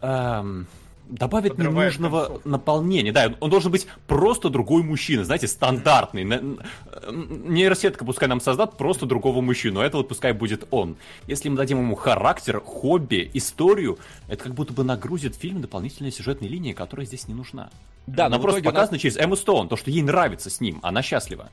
эм, 0.00 0.66
добавит 1.08 1.56
Подрывает 1.56 1.92
ненужного 1.98 2.24
концовку. 2.24 2.48
наполнения. 2.48 3.12
Да, 3.12 3.34
он 3.40 3.50
должен 3.50 3.70
быть 3.70 3.86
просто 4.06 4.48
другой 4.48 4.82
мужчина, 4.82 5.24
знаете, 5.24 5.46
стандартный. 5.48 6.24
Нейросетка 6.24 8.04
пускай 8.04 8.28
нам 8.28 8.40
создаст 8.40 8.76
просто 8.76 9.06
другого 9.06 9.40
мужчину, 9.40 9.80
а 9.80 9.84
это 9.84 9.96
вот 9.98 10.08
пускай 10.08 10.32
будет 10.32 10.66
он. 10.70 10.96
Если 11.26 11.48
мы 11.48 11.56
дадим 11.56 11.78
ему 11.78 11.94
характер, 11.94 12.60
хобби, 12.60 13.30
историю, 13.34 13.98
это 14.28 14.44
как 14.44 14.54
будто 14.54 14.72
бы 14.72 14.84
нагрузит 14.84 15.34
фильм 15.36 15.60
дополнительной 15.60 16.12
сюжетной 16.12 16.48
линией, 16.48 16.74
которая 16.74 17.06
здесь 17.06 17.28
не 17.28 17.34
нужна. 17.34 17.70
Да, 18.06 18.26
Она 18.26 18.38
просто 18.38 18.60
у 18.60 18.64
нас- 18.64 18.72
показана 18.72 18.98
через 18.98 19.16
Эмму 19.16 19.36
Стоун, 19.36 19.68
то, 19.68 19.76
что 19.76 19.90
ей 19.90 20.02
нравится 20.02 20.50
с 20.50 20.60
ним, 20.60 20.80
она 20.82 21.02
счастлива. 21.02 21.50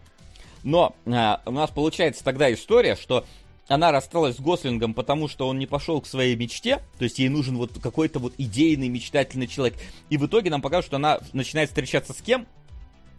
Но 0.64 0.96
а, 1.06 1.42
у 1.46 1.52
нас 1.52 1.70
получается 1.70 2.24
тогда 2.24 2.52
история, 2.52 2.96
что 2.96 3.26
она 3.70 3.92
рассталась 3.92 4.36
с 4.36 4.40
Гослингом, 4.40 4.94
потому 4.94 5.28
что 5.28 5.48
он 5.48 5.60
не 5.60 5.68
пошел 5.68 6.02
к 6.02 6.08
своей 6.08 6.36
мечте, 6.36 6.82
то 6.98 7.04
есть 7.04 7.20
ей 7.20 7.30
нужен 7.30 7.56
вот 7.56 7.80
какой-то 7.80 8.20
вот 8.20 8.34
идейный, 8.38 8.90
мечтательный 8.90 9.48
человек. 9.48 9.78
И 10.10 10.18
в 10.18 10.26
итоге 10.26 10.50
нам 10.50 10.62
покажут, 10.62 10.88
что 10.88 10.96
она 10.98 11.20
начинает 11.34 11.70
встречаться 11.70 12.14
с 12.14 12.22
кем? 12.22 12.48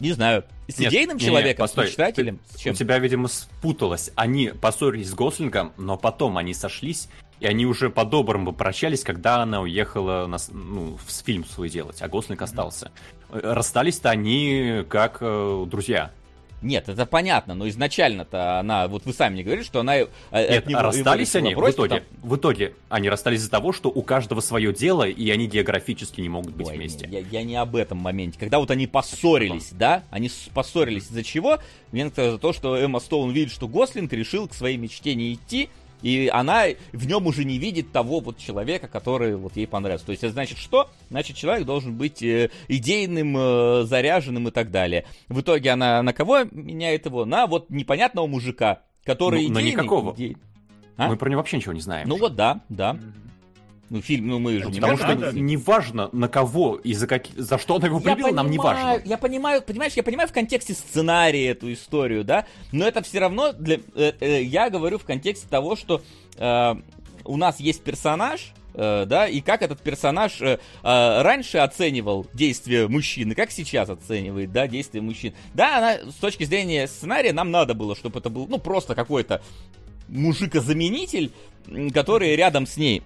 Не 0.00 0.12
знаю. 0.12 0.44
С 0.66 0.78
Нет, 0.78 0.92
идейным 0.92 1.18
не-не, 1.18 1.28
человеком, 1.28 1.64
постой. 1.64 1.86
с 1.86 1.88
мечтателем? 1.90 2.40
С 2.54 2.60
чем? 2.60 2.72
У 2.72 2.76
тебя, 2.76 2.98
видимо, 2.98 3.28
спуталось. 3.28 4.10
Они 4.14 4.48
поссорились 4.48 5.10
с 5.10 5.14
Гослингом, 5.14 5.72
но 5.76 5.98
потом 5.98 6.38
они 6.38 6.54
сошлись, 6.54 7.08
и 7.38 7.46
они 7.46 7.66
уже 7.66 7.90
по-доброму 7.90 8.52
прощались, 8.52 9.02
когда 9.02 9.42
она 9.42 9.60
уехала 9.60 10.26
на, 10.26 10.38
ну, 10.50 10.96
в 10.96 11.24
фильм 11.24 11.44
свой 11.44 11.68
делать, 11.68 12.00
а 12.00 12.08
Гослинг 12.08 12.40
остался. 12.40 12.92
Расстались-то 13.30 14.10
они 14.10 14.84
как 14.88 15.18
э, 15.20 15.64
друзья. 15.68 16.12
Нет, 16.62 16.88
это 16.88 17.06
понятно, 17.06 17.54
но 17.54 17.68
изначально-то 17.68 18.58
она, 18.60 18.86
вот 18.88 19.06
вы 19.06 19.12
сами 19.14 19.34
мне 19.34 19.42
говорили, 19.42 19.64
что 19.64 19.80
она... 19.80 19.96
э, 19.96 20.06
Нет, 20.32 20.50
от 20.50 20.66
него- 20.66 20.78
его 20.80 20.88
расстались 20.88 21.34
они 21.34 21.54
в 21.54 21.58
бросить, 21.58 21.76
итоге. 21.76 21.88
там- 22.00 22.02
В 22.30 22.36
итоге 22.36 22.74
они 22.88 23.08
расстались 23.08 23.40
из-за 23.40 23.50
того, 23.50 23.72
что 23.72 23.88
у 23.88 24.02
каждого 24.02 24.40
свое 24.40 24.72
дело, 24.74 25.04
и 25.08 25.30
они 25.30 25.46
географически 25.46 26.20
не 26.20 26.28
могут 26.28 26.54
быть 26.54 26.68
Ой, 26.68 26.76
вместе. 26.76 27.06
не, 27.06 27.20
я, 27.20 27.24
я 27.30 27.42
не 27.44 27.56
об 27.56 27.76
этом 27.76 27.98
моменте. 27.98 28.38
Когда 28.38 28.58
вот 28.58 28.70
они 28.70 28.86
поссорились, 28.86 29.70
да? 29.72 30.04
Они 30.10 30.30
поссорились 30.54 31.04
из-за 31.04 31.22
чего? 31.24 31.58
Мне 31.92 32.02
кажется, 32.04 32.32
за 32.32 32.38
то, 32.38 32.52
что 32.52 32.76
Эмма 32.76 33.00
Стоун 33.00 33.30
видит, 33.32 33.52
что 33.52 33.66
Гослинг 33.66 34.12
решил 34.12 34.46
к 34.46 34.54
своей 34.54 34.76
мечте 34.76 35.14
не 35.14 35.32
идти, 35.34 35.70
и 36.02 36.28
она 36.32 36.64
в 36.92 37.06
нем 37.06 37.26
уже 37.26 37.44
не 37.44 37.58
видит 37.58 37.92
того 37.92 38.20
вот 38.20 38.38
человека, 38.38 38.88
который 38.88 39.36
вот 39.36 39.56
ей 39.56 39.66
понравился. 39.66 40.06
То 40.06 40.12
есть 40.12 40.22
это 40.24 40.32
значит 40.32 40.58
что? 40.58 40.88
Значит, 41.10 41.36
человек 41.36 41.66
должен 41.66 41.94
быть 41.96 42.22
э, 42.22 42.50
идейным, 42.68 43.36
э, 43.36 43.82
заряженным 43.84 44.48
и 44.48 44.50
так 44.50 44.70
далее. 44.70 45.04
В 45.28 45.40
итоге 45.40 45.70
она 45.70 46.02
на 46.02 46.12
кого 46.12 46.44
меняет 46.50 47.06
его? 47.06 47.24
На 47.24 47.46
вот 47.46 47.70
непонятного 47.70 48.26
мужика, 48.26 48.80
который 49.04 49.46
Ну, 49.48 49.54
на 49.54 49.60
идейный. 49.60 49.72
никакого. 49.72 50.14
идей- 50.14 50.36
А? 50.96 51.08
Мы 51.08 51.16
про 51.16 51.28
него 51.30 51.40
вообще 51.40 51.56
ничего 51.56 51.72
не 51.72 51.80
знаем. 51.80 52.08
Ну 52.08 52.16
вот 52.18 52.34
да, 52.36 52.60
да. 52.68 52.98
Ну 53.90 54.00
фильм, 54.00 54.28
ну 54.28 54.38
мы 54.38 54.58
же 54.60 54.66
не 54.70 54.80
Потому 54.80 54.96
что 54.96 55.32
не 55.32 55.56
важно 55.56 56.08
на 56.12 56.28
кого 56.28 56.76
и 56.76 56.94
за, 56.94 57.08
каки- 57.08 57.32
за 57.36 57.58
что 57.58 57.74
она 57.74 57.88
его 57.88 57.98
Я 57.98 58.14
полюбила, 58.14 58.30
нам 58.36 58.48
не 58.48 58.56
понимаю, 58.56 58.86
важно. 58.98 59.08
Я 59.08 59.18
понимаю, 59.18 59.62
понимаешь, 59.62 59.92
я 59.94 60.04
понимаю 60.04 60.28
в 60.28 60.32
контексте 60.32 60.74
сценария 60.74 61.48
эту 61.48 61.72
историю, 61.72 62.22
да, 62.22 62.46
но 62.70 62.86
это 62.86 63.02
все 63.02 63.18
равно 63.18 63.52
для, 63.52 63.80
э, 63.96 64.12
э, 64.20 64.42
я 64.44 64.70
говорю 64.70 64.98
в 64.98 65.04
контексте 65.04 65.48
того, 65.48 65.74
что 65.74 66.02
э, 66.36 66.74
у 67.24 67.36
нас 67.36 67.58
есть 67.58 67.82
персонаж, 67.82 68.52
э, 68.74 69.06
да, 69.06 69.26
и 69.26 69.40
как 69.40 69.60
этот 69.62 69.80
персонаж 69.80 70.40
э, 70.40 70.58
раньше 70.84 71.58
оценивал 71.58 72.28
действия 72.32 72.86
мужчины, 72.86 73.34
как 73.34 73.50
сейчас 73.50 73.90
оценивает, 73.90 74.52
да, 74.52 74.68
действия 74.68 75.00
мужчин. 75.00 75.34
Да, 75.54 75.78
она 75.78 76.12
с 76.12 76.14
точки 76.14 76.44
зрения 76.44 76.86
сценария 76.86 77.32
нам 77.32 77.50
надо 77.50 77.74
было, 77.74 77.96
чтобы 77.96 78.20
это 78.20 78.30
был, 78.30 78.46
ну 78.48 78.58
просто 78.58 78.94
какой-то 78.94 79.42
мужика-заменитель, 80.06 81.32
м, 81.66 81.90
который 81.90 82.36
рядом 82.36 82.66
с 82.66 82.76
ней 82.76 83.02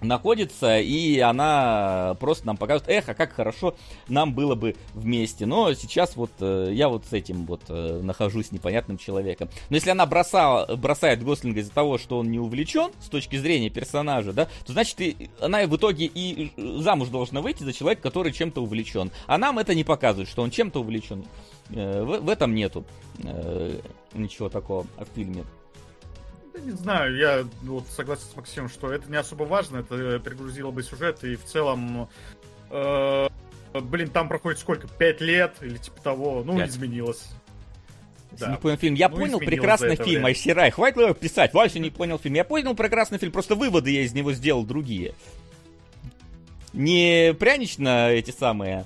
находится, 0.00 0.78
и 0.78 1.18
она 1.18 2.16
просто 2.20 2.46
нам 2.46 2.56
показывает, 2.56 2.88
эх, 2.88 3.08
а 3.08 3.14
как 3.14 3.32
хорошо 3.32 3.74
нам 4.08 4.34
было 4.34 4.54
бы 4.54 4.76
вместе. 4.94 5.46
Но 5.46 5.72
сейчас 5.74 6.16
вот 6.16 6.30
э, 6.40 6.70
я 6.72 6.88
вот 6.88 7.04
с 7.06 7.12
этим 7.12 7.46
вот 7.46 7.62
э, 7.68 8.00
нахожусь 8.02 8.52
непонятным 8.52 8.98
человеком. 8.98 9.48
Но 9.70 9.76
если 9.76 9.90
она 9.90 10.06
бросала, 10.06 10.76
бросает 10.76 11.22
Гослинга 11.22 11.60
из-за 11.60 11.72
того, 11.72 11.98
что 11.98 12.18
он 12.18 12.30
не 12.30 12.38
увлечен 12.38 12.90
с 13.00 13.08
точки 13.08 13.36
зрения 13.36 13.70
персонажа, 13.70 14.32
да, 14.32 14.48
то 14.66 14.72
значит 14.72 15.00
и, 15.00 15.30
она 15.40 15.66
в 15.66 15.76
итоге 15.76 16.06
и 16.06 16.52
замуж 16.56 17.08
должна 17.08 17.40
выйти 17.40 17.62
за 17.62 17.72
человека, 17.72 18.02
который 18.02 18.32
чем-то 18.32 18.62
увлечен. 18.62 19.10
А 19.26 19.38
нам 19.38 19.58
это 19.58 19.74
не 19.74 19.84
показывает, 19.84 20.28
что 20.28 20.42
он 20.42 20.50
чем-то 20.50 20.80
увлечен. 20.80 21.24
Э, 21.70 22.02
в, 22.02 22.20
в 22.20 22.28
этом 22.28 22.54
нету 22.54 22.84
э, 23.24 23.80
ничего 24.14 24.48
такого 24.48 24.86
в 24.96 25.06
фильме. 25.14 25.44
Да 26.54 26.60
Не 26.60 26.70
знаю, 26.72 27.16
я 27.16 27.46
вот 27.62 27.86
согласен 27.88 28.24
с 28.32 28.36
Максимом, 28.36 28.68
что 28.68 28.92
это 28.92 29.10
не 29.10 29.16
особо 29.16 29.44
важно, 29.44 29.78
это 29.78 30.18
перегрузило 30.18 30.70
бы 30.70 30.82
сюжет, 30.82 31.22
и 31.24 31.36
в 31.36 31.44
целом, 31.44 32.08
э, 32.70 33.28
блин, 33.74 34.08
там 34.10 34.28
проходит 34.28 34.58
сколько, 34.58 34.88
пять 34.88 35.20
лет 35.20 35.54
или 35.60 35.76
типа 35.76 36.00
того, 36.02 36.42
ну, 36.44 36.56
Пять. 36.56 36.70
изменилось. 36.70 37.26
Если 38.32 38.44
Да. 38.44 38.50
не 38.52 38.56
понял 38.58 38.76
фильм. 38.76 38.94
Я 38.94 39.08
Ну, 39.08 39.16
понял 39.16 39.38
прекрасный 39.38 39.96
фильм. 39.96 40.24
Айсирай. 40.26 40.70
Хватит 40.70 40.98
его 40.98 41.14
писать. 41.14 41.54
Вася 41.54 41.78
не 41.78 41.90
понял 41.90 42.18
фильм. 42.18 42.34
Я 42.34 42.44
понял 42.44 42.74
прекрасный 42.74 43.18
фильм, 43.18 43.32
просто 43.32 43.54
выводы 43.54 43.90
я 43.90 44.02
из 44.02 44.12
него 44.12 44.32
сделал 44.32 44.64
другие. 44.64 45.14
Не 46.74 47.34
прянично 47.38 48.10
эти 48.10 48.30
самые 48.30 48.84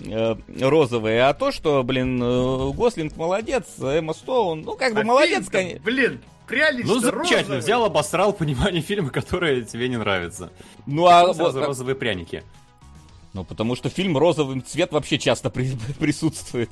э, 0.00 0.36
розовые, 0.60 1.22
а 1.24 1.34
то, 1.34 1.50
что, 1.50 1.82
блин, 1.82 2.22
э, 2.22 2.70
Гослинг 2.72 3.16
молодец, 3.16 3.64
Эмма 3.80 4.14
Стоун, 4.14 4.62
ну, 4.62 4.76
как 4.76 4.94
бы 4.94 5.00
А 5.00 5.04
молодец, 5.04 5.48
конечно. 5.48 5.80
Блин, 5.84 6.20
прянично 6.46 6.94
Ну, 6.94 7.00
замечательно, 7.00 7.38
розовый. 7.40 7.58
взял, 7.58 7.84
обосрал 7.84 8.32
понимание 8.32 8.82
фильма, 8.82 9.10
которое 9.10 9.62
тебе 9.62 9.88
не 9.88 9.96
нравится. 9.96 10.50
Ну, 10.86 11.06
а 11.06 11.22
Сразу 11.24 11.42
вот, 11.42 11.54
как- 11.54 11.66
розовые 11.66 11.94
пряники. 11.94 12.42
ну, 13.32 13.42
потому 13.44 13.74
что 13.74 13.88
фильм 13.88 14.16
розовым 14.16 14.62
цвет 14.64 14.92
вообще 14.92 15.18
часто 15.18 15.50
при- 15.50 15.76
присутствует 15.98 16.70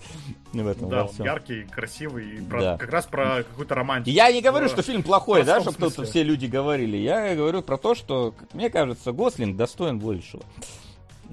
в 0.53 0.67
этом 0.67 0.89
Да, 0.89 1.05
во 1.05 1.09
он 1.11 1.25
яркий, 1.25 1.65
красивый, 1.65 2.39
и 2.39 2.41
про- 2.41 2.61
Да. 2.61 2.77
как 2.79 2.91
раз 2.91 3.07
про 3.07 3.43
какую-то 3.43 3.75
романтику. 3.75 4.11
Я 4.11 4.31
не 4.31 4.41
говорю, 4.43 4.69
что 4.69 4.83
фильм 4.83 5.03
плохой, 5.03 5.43
да, 5.45 5.61
чтобы 5.61 5.79
тут 5.79 6.07
все 6.09 6.23
люди 6.23 6.47
говорили. 6.47 6.97
Я 6.99 7.35
говорю 7.35 7.63
про 7.63 7.79
то, 7.79 7.95
что, 7.95 8.33
как 8.39 8.55
мне 8.55 8.71
кажется, 8.71 9.11
Гослинг 9.13 9.57
достоин 9.57 9.99
большего 9.99 10.43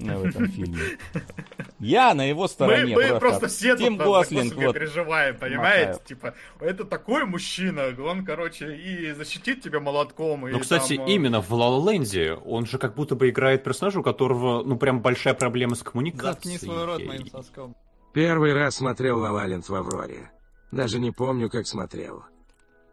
в 0.00 0.24
этом 0.24 0.48
фильме. 0.48 0.78
Я 1.78 2.14
на 2.14 2.28
его 2.28 2.48
стороне. 2.48 2.94
мы 2.94 3.18
просто 3.18 3.48
все 3.48 3.76
Тим 3.76 3.96
тут 3.96 4.06
Гослинг, 4.06 4.54
вот. 4.54 4.74
переживаем, 4.74 5.36
понимаете? 5.38 5.92
Мотаю. 5.92 6.06
Типа, 6.06 6.34
это 6.60 6.84
такой 6.84 7.24
мужчина, 7.24 7.94
он, 7.98 8.24
короче, 8.24 8.76
и 8.76 9.12
защитит 9.12 9.62
тебя 9.62 9.80
молотком. 9.80 10.46
и 10.48 10.52
Ну, 10.52 10.60
кстати, 10.60 10.96
там, 10.96 11.06
э, 11.06 11.12
именно 11.12 11.40
в 11.40 11.50
Land 11.52 12.42
он 12.44 12.66
же 12.66 12.78
как 12.78 12.94
будто 12.94 13.16
бы 13.16 13.28
играет 13.28 13.64
персонажа, 13.64 14.00
у 14.00 14.02
которого, 14.02 14.62
ну, 14.62 14.76
прям 14.76 15.00
большая 15.00 15.34
проблема 15.34 15.74
с 15.74 15.82
коммуникацией. 15.82 16.32
Заткни 16.32 16.58
свой 16.58 16.84
рот 16.84 17.04
моим 17.04 17.26
соском. 17.26 17.76
Первый 18.12 18.52
раз 18.52 18.76
смотрел 18.76 19.20
Лавалент 19.20 19.68
в 19.68 19.74
Авроре. 19.74 20.30
Даже 20.72 20.98
не 20.98 21.10
помню, 21.10 21.48
как 21.48 21.66
смотрел. 21.66 22.24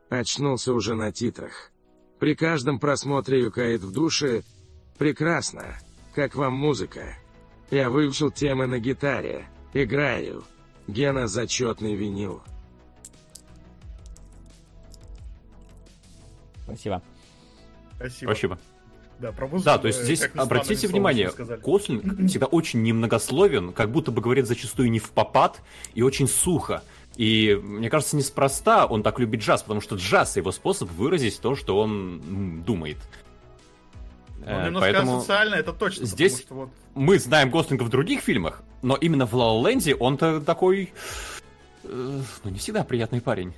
Очнулся 0.09 0.73
уже 0.73 0.95
на 0.95 1.11
титрах. 1.11 1.71
При 2.19 2.35
каждом 2.35 2.79
просмотре 2.79 3.41
юкает 3.41 3.81
в 3.81 3.91
душе. 3.91 4.43
Прекрасно. 4.97 5.77
Как 6.17 6.33
вам 6.33 6.53
музыка? 6.53 7.15
Я 7.69 7.91
выучил 7.91 8.31
темы 8.31 8.65
на 8.65 8.79
гитаре. 8.79 9.45
Играю. 9.75 10.43
Гена 10.87 11.27
зачетный 11.27 11.93
винил. 11.93 12.41
Спасибо. 16.63 17.03
Спасибо. 17.97 18.31
Спасибо. 18.31 18.59
Да, 19.19 19.31
про 19.31 19.45
музыку, 19.45 19.65
Да, 19.65 19.77
то 19.77 19.85
есть 19.85 20.01
здесь, 20.01 20.27
обратите 20.33 20.87
внимание. 20.87 21.29
Кослинг 21.29 22.27
всегда 22.27 22.47
очень 22.47 22.81
немногословен, 22.81 23.71
как 23.71 23.91
будто 23.91 24.11
бы 24.11 24.19
говорит 24.19 24.47
зачастую 24.47 24.89
не 24.89 24.97
в 24.97 25.11
попад 25.11 25.61
и 25.93 26.01
очень 26.01 26.27
сухо. 26.27 26.81
И 27.15 27.59
мне 27.61 27.91
кажется, 27.91 28.17
неспроста 28.17 28.87
он 28.87 29.03
так 29.03 29.19
любит 29.19 29.41
джаз, 29.41 29.61
потому 29.61 29.81
что 29.81 29.97
джаз 29.97 30.35
его 30.35 30.51
способ 30.51 30.89
выразить 30.89 31.39
то, 31.39 31.55
что 31.55 31.79
он 31.79 32.63
думает. 32.65 32.97
Э, 34.45 34.65
немножко 34.65 34.91
Поэтому 34.91 35.19
социально, 35.21 35.55
это 35.55 35.73
точно. 35.73 36.05
здесь- 36.05 36.39
что 36.41 36.53
вот 36.53 36.69
мы 36.95 37.19
знаем 37.19 37.49
Гослинга 37.49 37.83
в 37.83 37.89
других 37.89 38.21
фильмах, 38.21 38.63
но 38.81 38.95
именно 38.95 39.25
в 39.25 39.33
La 39.33 39.61
Land 39.61 39.95
он-то 39.99 40.41
такой... 40.41 40.93
э, 41.83 42.21
ну, 42.43 42.49
не 42.51 42.57
всегда 42.59 42.83
приятный 42.83 43.21
парень. 43.21 43.53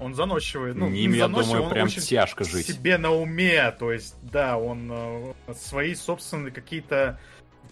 он 0.00 0.14
заносчивый. 0.14 0.74
Ну, 0.74 0.88
Ним, 0.88 1.12
я 1.12 1.24
заносчивый, 1.24 1.46
думаю, 1.46 1.62
он 1.64 1.70
прям 1.70 1.86
очень 1.86 2.02
тяжко 2.02 2.44
жить. 2.44 2.66
себе 2.66 2.98
на 2.98 3.10
уме. 3.12 3.70
То 3.72 3.92
есть, 3.92 4.14
да, 4.22 4.56
он 4.56 4.88
э, 4.92 5.32
свои 5.54 5.94
собственные 5.94 6.52
какие-то 6.52 7.18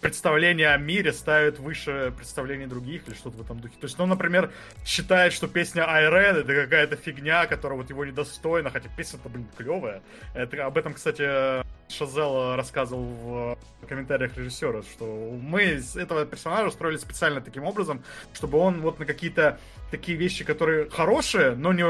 представления 0.01 0.69
о 0.69 0.77
мире 0.77 1.13
ставит 1.13 1.59
выше 1.59 2.13
представлений 2.15 2.65
других 2.65 3.07
или 3.07 3.15
что-то 3.15 3.37
в 3.37 3.41
этом 3.41 3.59
духе. 3.59 3.75
То 3.79 3.85
есть, 3.85 3.97
ну, 3.97 4.05
например, 4.05 4.51
считает, 4.85 5.33
что 5.33 5.47
песня 5.47 5.89
Айрен 5.89 6.37
это 6.37 6.53
какая-то 6.53 6.95
фигня, 6.95 7.45
которая 7.47 7.77
вот 7.77 7.89
его 7.89 8.05
недостойна, 8.05 8.69
хотя 8.69 8.89
песня-то, 8.95 9.29
блин, 9.29 9.47
клевая. 9.57 10.01
Это, 10.33 10.65
об 10.65 10.77
этом, 10.77 10.93
кстати, 10.93 11.63
Шазел 11.89 12.55
рассказывал 12.55 13.57
в 13.81 13.87
комментариях 13.87 14.35
режиссера, 14.37 14.81
что 14.81 15.05
мы 15.41 15.81
этого 15.95 16.25
персонажа 16.25 16.71
строили 16.71 16.97
специально 16.97 17.41
таким 17.41 17.63
образом, 17.63 18.03
чтобы 18.33 18.57
он 18.57 18.81
вот 18.81 18.99
на 18.99 19.05
какие-то 19.05 19.59
такие 19.89 20.17
вещи, 20.17 20.43
которые 20.43 20.89
хорошие, 20.89 21.55
но 21.55 21.71
не, 21.71 21.83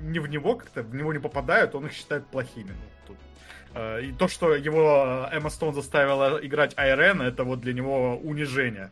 не 0.00 0.20
в 0.20 0.28
него 0.28 0.56
как-то, 0.56 0.82
в 0.82 0.94
него 0.94 1.12
не 1.12 1.18
попадают, 1.18 1.74
он 1.74 1.86
их 1.86 1.92
считает 1.92 2.26
плохими. 2.26 2.72
Э, 3.74 4.02
и 4.02 4.12
то, 4.12 4.28
что 4.28 4.54
его 4.54 5.28
Эмма 5.32 5.50
Стоун 5.50 5.74
заставила 5.74 6.38
играть 6.42 6.74
Айрен, 6.76 7.20
это 7.20 7.44
вот 7.44 7.60
для 7.60 7.72
него 7.72 8.16
унижение. 8.16 8.90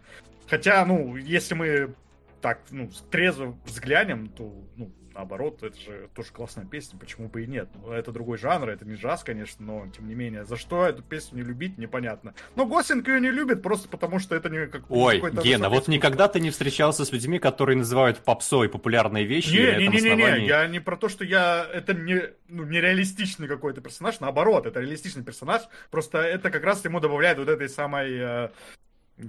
Хотя, 0.49 0.85
ну, 0.85 1.17
если 1.17 1.55
мы 1.55 1.95
так, 2.41 2.61
ну, 2.71 2.91
трезво 3.11 3.57
взглянем, 3.65 4.29
то, 4.29 4.53
ну, 4.77 4.91
наоборот, 5.15 5.63
это 5.63 5.79
же 5.79 6.09
тоже 6.15 6.31
классная 6.33 6.65
песня, 6.65 6.99
почему 6.99 7.29
бы 7.29 7.45
и 7.45 7.47
нет. 7.47 7.69
Ну, 7.75 7.93
это 7.93 8.13
другой 8.13 8.39
жанр, 8.39 8.69
это 8.69 8.85
не 8.85 8.95
джаз, 8.95 9.23
конечно, 9.25 9.65
но 9.65 9.87
тем 9.89 10.09
не 10.09 10.15
менее, 10.15 10.45
за 10.45 10.57
что 10.57 10.87
эту 10.87 11.03
песню 11.03 11.39
не 11.39 11.43
любить, 11.43 11.79
непонятно. 11.79 12.35
Но 12.57 12.67
Гослинг 12.67 13.07
ее 13.09 13.21
не 13.21 13.31
любит 13.31 13.63
просто 13.63 13.89
потому, 13.89 14.19
что 14.19 14.35
это 14.35 14.49
не 14.49 14.67
как 14.67 14.91
Ой, 14.91 15.23
Гена, 15.43 15.69
вот 15.69 15.89
никогда 15.89 16.29
ты 16.29 16.41
не 16.41 16.51
встречался 16.51 17.05
с 17.05 17.13
людьми, 17.13 17.39
которые 17.39 17.77
называют 17.77 18.19
попсой 18.19 18.69
популярные 18.69 19.25
вещи. 19.25 19.51
Не, 19.51 19.89
не, 19.89 20.01
не, 20.01 20.01
не, 20.01 20.41
не, 20.41 20.47
я 20.47 20.67
не 20.67 20.81
про 20.81 20.97
то, 20.97 21.09
что 21.09 21.25
я 21.25 21.67
это 21.73 21.95
не 21.95 22.31
ну, 22.49 22.65
нереалистичный 22.65 23.49
какой-то 23.49 23.81
персонаж, 23.81 24.21
наоборот, 24.21 24.67
это 24.67 24.81
реалистичный 24.81 25.25
персонаж, 25.25 25.63
просто 25.91 26.19
это 26.19 26.51
как 26.51 26.65
раз 26.65 26.85
ему 26.85 27.01
добавляет 27.01 27.39
вот 27.39 27.49
этой 27.49 27.69
самой 27.69 28.19
э, 28.19 28.49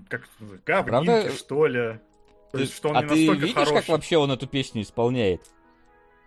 как 0.10 0.28
говнинки, 0.66 1.06
Правда? 1.06 1.32
что 1.32 1.68
ли. 1.68 2.00
То 2.52 2.60
есть, 2.60 2.76
что 2.76 2.90
он 2.90 2.98
а 2.98 3.02
не 3.02 3.08
ты 3.10 3.34
видишь, 3.34 3.54
хороший. 3.56 3.76
как 3.76 3.88
вообще 3.88 4.18
он 4.18 4.32
эту 4.32 4.46
песню 4.48 4.84
исполняет? 4.84 5.42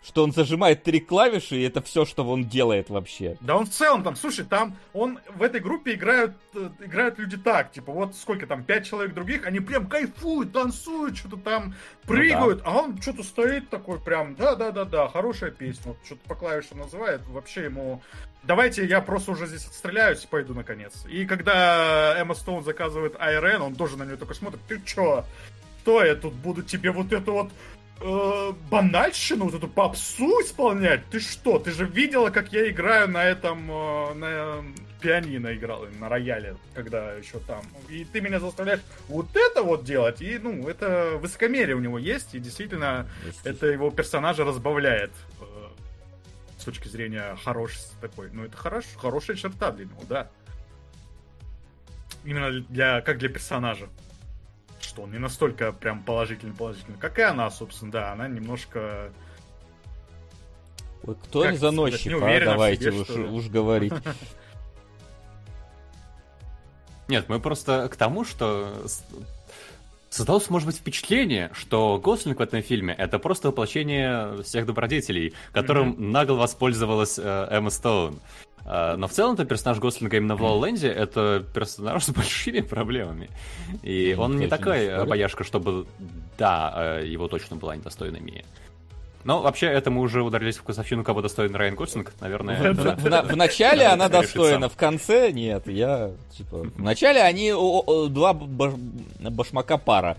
Что 0.07 0.23
он 0.23 0.33
зажимает 0.33 0.85
три 0.85 1.01
клавиши, 1.01 1.57
и 1.57 1.63
это 1.63 1.83
все, 1.83 2.05
что 2.05 2.25
он 2.25 2.45
делает 2.45 2.91
вообще. 2.91 3.37
Да 3.41 3.57
он 3.57 3.67
в 3.67 3.71
целом 3.71 4.05
там, 4.05 4.15
слушай, 4.15 4.45
там 4.45 4.77
он 4.93 5.19
в 5.35 5.43
этой 5.43 5.61
группе 5.61 5.95
играют, 5.95 6.37
э, 6.55 6.71
играют 6.81 7.19
люди 7.19 7.37
так, 7.37 7.73
типа 7.73 7.93
вот 7.93 8.15
сколько 8.15 8.47
там, 8.47 8.63
пять 8.63 8.87
человек 8.87 9.15
других, 9.15 9.45
они 9.47 9.59
прям 9.59 9.89
кайфуют, 9.89 10.53
танцуют, 10.53 11.17
что-то 11.17 11.39
там 11.39 11.75
прыгают, 12.05 12.59
ну, 12.59 12.65
да. 12.65 12.71
а 12.71 12.83
он 12.83 13.03
что-то 13.03 13.25
стоит 13.25 13.69
такой 13.69 13.99
прям, 13.99 14.37
да-да-да-да, 14.37 15.09
хорошая 15.09 15.51
песня, 15.51 15.83
вот 15.87 15.97
что-то 16.05 16.21
по 16.29 16.37
клавишам 16.37 16.79
называет, 16.79 17.23
вообще 17.27 17.65
ему... 17.65 18.01
Давайте 18.45 18.87
я 18.87 19.01
просто 19.01 19.33
уже 19.33 19.49
здесь 19.49 19.67
отстреляюсь 19.67 20.23
и 20.23 20.29
пойду 20.29 20.55
наконец. 20.55 21.05
И 21.07 21.27
когда 21.27 22.15
Эмма 22.17 22.35
Стоун 22.35 22.63
заказывает 22.63 23.17
Айрен, 23.19 23.61
он 23.61 23.75
тоже 23.75 23.97
на 23.97 24.05
нее 24.05 24.17
только 24.17 24.35
смотрит, 24.35 24.61
ты 24.69 24.81
чё? 24.85 25.25
Что 25.83 26.05
я 26.05 26.15
тут 26.15 26.33
буду 26.35 26.63
тебе 26.63 26.93
вот 26.93 27.13
это 27.13 27.31
вот 27.33 27.51
э, 28.01 28.53
банальщину, 28.71 29.47
вот 29.47 29.55
эту 29.55 29.69
попсу 29.69 30.27
исполнять? 30.43 31.05
Ты 31.11 31.21
что? 31.21 31.59
Ты 31.59 31.71
же 31.71 31.87
видела, 31.87 32.31
как 32.31 32.53
я 32.53 32.69
играю 32.69 33.09
на 33.09 33.25
этом, 33.25 33.71
э, 33.71 34.15
на 34.15 34.65
пианино 35.01 35.55
играл, 35.55 35.87
на 35.99 36.09
рояле, 36.09 36.57
когда 36.75 37.13
еще 37.13 37.39
там. 37.41 37.63
И 37.89 38.05
ты 38.05 38.21
меня 38.21 38.41
заставляешь 38.41 38.81
вот 39.09 39.29
это 39.35 39.63
вот 39.63 39.85
делать. 39.85 40.21
И, 40.21 40.39
ну, 40.39 40.69
это 40.69 41.19
высокомерие 41.21 41.77
у 41.77 41.81
него 41.81 41.99
есть, 41.99 42.35
и 42.35 42.41
действительно, 42.41 43.09
это 43.45 43.67
его 43.67 43.91
персонажа 43.91 44.45
разбавляет 44.45 45.13
э, 45.41 45.45
с 46.59 46.65
точки 46.65 46.89
зрения 46.89 47.37
хорошести 47.45 47.95
такой. 48.01 48.31
Ну, 48.33 48.45
это 48.45 48.57
хорош, 48.57 48.85
хорошая 48.97 49.37
черта 49.37 49.71
для 49.71 49.85
него, 49.85 50.03
да. 50.09 50.31
Именно 52.25 52.61
для, 52.63 53.01
как 53.03 53.19
для 53.19 53.29
персонажа 53.29 53.89
что 54.81 55.03
он 55.03 55.13
не 55.13 55.19
настолько 55.19 55.73
прям 55.73 56.03
положительный-положительный, 56.03 56.99
как 56.99 57.19
и 57.19 57.23
она, 57.23 57.51
собственно, 57.51 57.93
да, 57.93 58.13
она 58.13 58.29
немножко... 58.29 59.11
Ой, 61.05 61.17
кто 61.25 61.51
не 61.51 61.57
заносчик, 61.57 62.23
а? 62.23 62.45
Давайте 62.45 62.93
себе, 62.93 63.01
уж, 63.01 63.11
уж 63.11 63.49
говорить. 63.49 63.93
Нет, 67.09 67.29
мы 67.29 67.39
просто 67.39 67.89
к 67.89 67.97
тому, 67.97 68.25
что 68.25 68.85
создалось, 70.11 70.51
может 70.51 70.67
быть, 70.67 70.77
впечатление, 70.77 71.51
что 71.53 71.99
Гослинг 71.99 72.39
в 72.39 72.43
этом 72.43 72.63
фильме— 72.63 72.95
это 72.99 73.19
просто 73.19 73.49
воплощение 73.49 74.43
всех 74.43 74.67
добродетелей, 74.67 75.35
которым 75.53 75.93
mm-hmm. 75.93 76.09
нагло 76.09 76.37
воспользовалась 76.37 77.19
э, 77.19 77.49
Эмма 77.51 77.71
Стоун. 77.71 78.21
А, 78.69 78.97
но 78.97 79.07
в 79.07 79.13
целом-то 79.13 79.45
персонаж 79.45 79.79
Гослинга 79.79 80.17
именно 80.17 80.35
в 80.37 80.43
Лоленде 80.43 80.89
это 80.89 81.45
персонаж 81.55 82.05
с 82.05 82.11
большими 82.11 82.61
проблемами. 82.61 83.31
И 83.83 84.15
он 84.19 84.37
не 84.37 84.49
такой 84.49 84.93
обаяшка, 84.93 85.45
чтобы, 85.45 85.87
да, 86.37 86.99
э, 87.01 87.07
его 87.07 87.29
точно 87.29 87.57
была 87.57 87.77
недостойна 87.77 88.17
Мия. 88.17 88.45
Но 89.23 89.43
вообще, 89.43 89.67
это 89.67 89.91
мы 89.91 90.03
уже 90.03 90.23
ударились 90.23 90.57
в 90.57 90.61
вкусовщину, 90.61 91.03
кого 91.03 91.21
достоин 91.21 91.55
Райан 91.55 91.75
Гослинг, 91.75 92.13
наверное. 92.21 92.73
В, 92.73 92.77
в, 92.77 93.33
в 93.33 93.37
начале 93.37 93.87
она 93.87 94.09
достойна, 94.09 94.69
в 94.69 94.77
конце 94.77 95.33
нет. 95.33 95.67
Я, 95.67 96.13
типа, 96.31 96.59
в 96.59 96.83
начале 96.83 97.23
они 97.23 97.51
два 97.51 98.33
башмака 98.33 99.79
пара. 99.79 100.17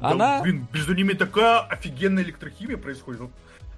Она... 0.00 0.38
Да, 0.38 0.42
блин, 0.42 0.66
между 0.72 0.94
ними 0.94 1.12
такая 1.12 1.60
офигенная 1.60 2.24
электрохимия 2.24 2.76
происходит. 2.76 3.20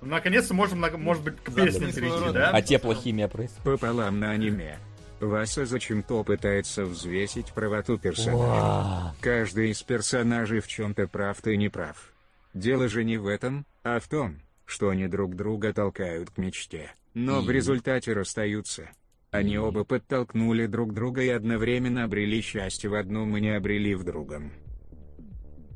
Наконец-то 0.04 0.54
можем, 0.54 0.84
может 0.98 1.22
быть, 1.22 1.36
к 1.36 1.54
песне 1.54 1.92
перейти, 1.92 2.32
да? 2.32 2.50
А 2.50 2.62
теплохимия 2.62 3.28
происходит. 3.28 3.64
Пополам 3.64 4.20
на 4.20 4.30
аниме. 4.30 4.78
Васа 5.20 5.64
зачем-то 5.64 6.24
пытается 6.24 6.84
взвесить 6.84 7.52
правоту 7.52 7.98
персонажа. 7.98 9.14
Каждый 9.20 9.70
из 9.70 9.82
персонажей 9.82 10.60
в 10.60 10.68
чем-то 10.68 11.06
прав, 11.08 11.40
ты 11.40 11.56
не 11.56 11.68
прав. 11.68 12.12
Дело 12.52 12.88
же 12.88 13.04
не 13.04 13.16
в 13.16 13.26
этом, 13.26 13.64
а 13.82 14.00
в 14.00 14.08
том, 14.08 14.40
что 14.64 14.90
они 14.90 15.08
друг 15.08 15.34
друга 15.34 15.72
толкают 15.72 16.30
к 16.30 16.38
мечте, 16.38 16.90
но 17.14 17.40
в 17.40 17.50
результате 17.50 18.12
расстаются. 18.12 18.90
Они 19.30 19.58
оба 19.58 19.84
подтолкнули 19.84 20.66
друг 20.66 20.94
друга 20.94 21.22
и 21.22 21.28
одновременно 21.28 22.04
обрели 22.04 22.40
счастье 22.40 22.88
в 22.88 22.94
одном 22.94 23.36
и 23.36 23.40
не 23.40 23.56
обрели 23.56 23.94
в 23.94 24.04
другом. 24.04 24.52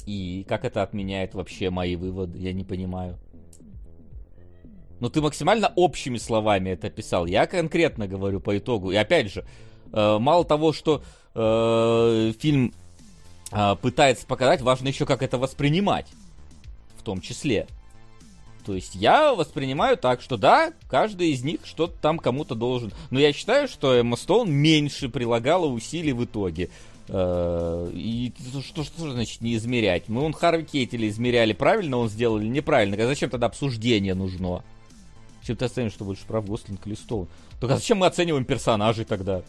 И 0.07 0.47
как 0.49 0.65
это 0.65 0.83
отменяет 0.83 1.35
вообще 1.35 1.69
мои 1.71 1.97
выводы, 1.97 2.39
я 2.39 2.53
не 2.53 2.65
понимаю. 2.65 3.19
Но 5.01 5.09
ты 5.09 5.21
максимально 5.21 5.73
общими 5.77 6.19
словами 6.19 6.71
это 6.71 6.91
писал. 6.91 7.27
Я 7.27 7.47
конкретно 7.47 8.07
говорю 8.07 8.41
по 8.41 8.57
итогу. 8.59 8.91
И 8.91 8.97
опять 8.97 9.33
же, 9.33 9.45
э, 9.93 10.19
мало 10.19 10.45
того, 10.45 10.73
что 10.73 11.03
э, 11.35 12.33
фильм 12.39 12.73
э, 13.53 13.77
пытается 13.81 14.27
показать, 14.27 14.61
важно 14.61 14.89
еще 14.89 15.07
как 15.07 15.23
это 15.23 15.39
воспринимать. 15.39 16.07
В 16.99 17.03
том 17.03 17.21
числе. 17.21 17.67
То 18.67 18.75
есть 18.75 18.95
я 18.95 19.35
воспринимаю 19.35 19.97
так, 19.97 20.21
что 20.21 20.37
да, 20.37 20.73
каждый 20.91 21.31
из 21.31 21.43
них 21.43 21.61
что-то 21.65 21.95
там 22.01 22.19
кому-то 22.19 22.55
должен. 22.55 22.93
Но 23.11 23.19
я 23.19 23.33
считаю, 23.33 23.67
что 23.67 23.95
Эмма 23.95 24.17
Стоун 24.17 24.51
меньше 24.51 25.09
прилагала 25.09 25.67
усилий 25.67 26.13
в 26.13 26.25
итоге. 26.25 26.69
Э, 27.09 27.91
и 27.95 28.33
что, 28.63 28.85
что 28.85 29.11
значит 29.11 29.41
не 29.41 29.55
измерять? 29.57 30.09
Мы 30.09 30.23
он 30.23 30.33
Харви 30.33 30.65
Кейтеля 30.65 31.09
измеряли, 31.09 31.53
правильно 31.53 31.97
он 31.97 32.09
сделал 32.09 32.39
или 32.39 32.49
неправильно? 32.49 33.03
А 33.03 33.07
зачем 33.07 33.31
тогда 33.31 33.47
обсуждение 33.47 34.15
нужно? 34.15 34.63
Чем 35.49 35.57
ты 35.57 35.65
оценишь, 35.65 35.93
что 35.93 36.05
больше 36.05 36.27
прав 36.27 36.45
Гослинг 36.45 36.87
или 36.87 36.95
Стоун? 36.95 37.27
Только 37.59 37.77
зачем 37.77 37.97
мы 37.97 38.07
оцениваем 38.07 38.45
персонажей 38.45 39.07
тогда? 39.07 39.41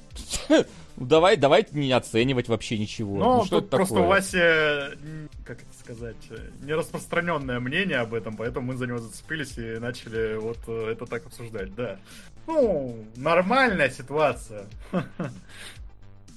Ну 0.47 0.63
давай, 0.95 1.35
давайте 1.35 1.77
не 1.77 1.91
оценивать 1.91 2.47
вообще 2.47 2.77
ничего. 2.77 3.17
Ну, 3.17 3.35
ну 3.39 3.45
что 3.45 3.59
тут 3.59 3.69
просто 3.69 3.95
такое? 3.95 4.07
у 4.07 4.09
Васи, 4.09 4.97
как 5.43 5.61
это 5.61 5.73
сказать, 5.77 6.15
нераспространенное 6.61 7.59
мнение 7.59 7.97
об 7.97 8.13
этом, 8.13 8.38
поэтому 8.38 8.67
мы 8.67 8.77
за 8.77 8.88
него 8.88 8.99
зацепились 8.99 9.57
и 9.57 9.77
начали 9.77 10.38
вот 10.38 10.59
э, 10.67 10.91
это 10.93 11.05
так 11.05 11.26
обсуждать, 11.26 11.76
да. 11.76 11.99
Ну, 12.47 13.03
нормальная 13.17 13.89
ситуация. 13.89 14.67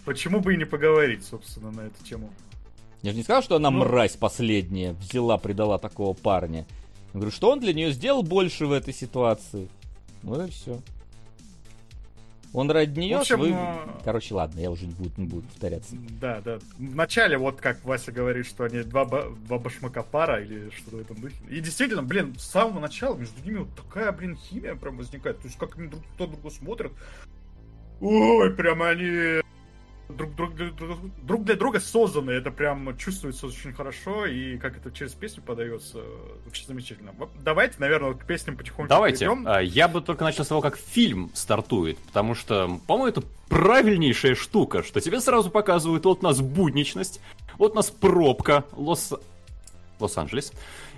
Почему 0.04 0.40
бы 0.40 0.54
и 0.54 0.56
не 0.56 0.64
поговорить, 0.64 1.24
собственно, 1.24 1.70
на 1.70 1.82
эту 1.82 2.02
тему? 2.02 2.32
Я 3.02 3.12
же 3.12 3.16
не 3.16 3.22
сказал, 3.22 3.44
что 3.44 3.54
она 3.54 3.70
ну... 3.70 3.84
мразь 3.84 4.16
последняя, 4.16 4.94
взяла, 4.94 5.38
предала 5.38 5.78
такого 5.78 6.14
парня. 6.14 6.66
Я 7.12 7.20
говорю, 7.20 7.30
что 7.30 7.50
он 7.50 7.60
для 7.60 7.72
нее 7.72 7.92
сделал 7.92 8.22
больше 8.22 8.66
в 8.66 8.72
этой 8.72 8.94
ситуации. 8.94 9.68
Вот 10.22 10.46
и 10.46 10.50
все. 10.50 10.80
Он 12.52 12.70
ради 12.70 12.98
нее... 12.98 13.18
В 13.18 13.20
общем, 13.20 13.36
свой... 13.36 13.50
Э, 13.52 13.76
Короче, 14.04 14.34
ладно, 14.34 14.60
я 14.60 14.70
уже 14.70 14.86
не 14.86 14.92
буду, 14.92 15.10
не 15.16 15.26
буду 15.26 15.46
повторяться. 15.48 15.96
Да, 16.20 16.40
да. 16.42 16.58
Вначале, 16.78 17.38
вот 17.38 17.60
как 17.60 17.82
Вася 17.84 18.12
говорит, 18.12 18.46
что 18.46 18.64
они 18.64 18.82
два, 18.82 19.06
два 19.06 19.58
башмака 19.58 20.02
пара 20.02 20.42
или 20.42 20.70
что-то 20.70 20.96
в 20.96 21.00
этом 21.00 21.20
духе. 21.20 21.36
И 21.48 21.60
действительно, 21.60 22.02
блин, 22.02 22.34
с 22.38 22.44
самого 22.44 22.80
начала 22.80 23.16
между 23.16 23.42
ними 23.42 23.60
вот 23.60 23.74
такая, 23.74 24.12
блин, 24.12 24.36
химия 24.36 24.74
прям 24.74 24.98
возникает. 24.98 25.38
То 25.38 25.46
есть 25.46 25.58
как 25.58 25.78
они 25.78 25.88
друг 25.88 26.02
кто 26.14 26.26
друга 26.26 26.50
смотрят. 26.50 26.92
Ой, 28.00 28.50
прям 28.54 28.82
они 28.82 29.40
друг, 30.16 30.34
друг, 30.34 30.54
друг, 30.54 30.98
друг 31.22 31.44
для 31.44 31.56
друга 31.56 31.80
созданы. 31.80 32.30
Это 32.30 32.50
прям 32.50 32.96
чувствуется 32.96 33.46
очень 33.46 33.72
хорошо. 33.72 34.26
И 34.26 34.56
как 34.58 34.76
это 34.76 34.90
через 34.90 35.12
песню 35.12 35.42
подается, 35.42 35.98
очень 36.46 36.66
замечательно. 36.66 37.12
Давайте, 37.42 37.76
наверное, 37.78 38.14
к 38.14 38.24
песням 38.24 38.56
потихоньку 38.56 38.88
Давайте. 38.88 39.26
Перейдем. 39.26 39.46
А, 39.46 39.60
я 39.60 39.88
бы 39.88 40.00
только 40.00 40.24
начал 40.24 40.44
с 40.44 40.48
того, 40.48 40.60
как 40.60 40.76
фильм 40.76 41.30
стартует. 41.34 41.98
Потому 41.98 42.34
что, 42.34 42.80
по-моему, 42.86 43.08
это 43.08 43.22
правильнейшая 43.48 44.34
штука, 44.34 44.82
что 44.82 45.00
тебе 45.00 45.20
сразу 45.20 45.50
показывают 45.50 46.04
вот 46.04 46.22
нас 46.22 46.40
будничность, 46.40 47.20
вот 47.58 47.74
нас 47.74 47.90
пробка, 47.90 48.64
Лос... 48.72 49.12
Лос-Анджелес. 50.00 50.52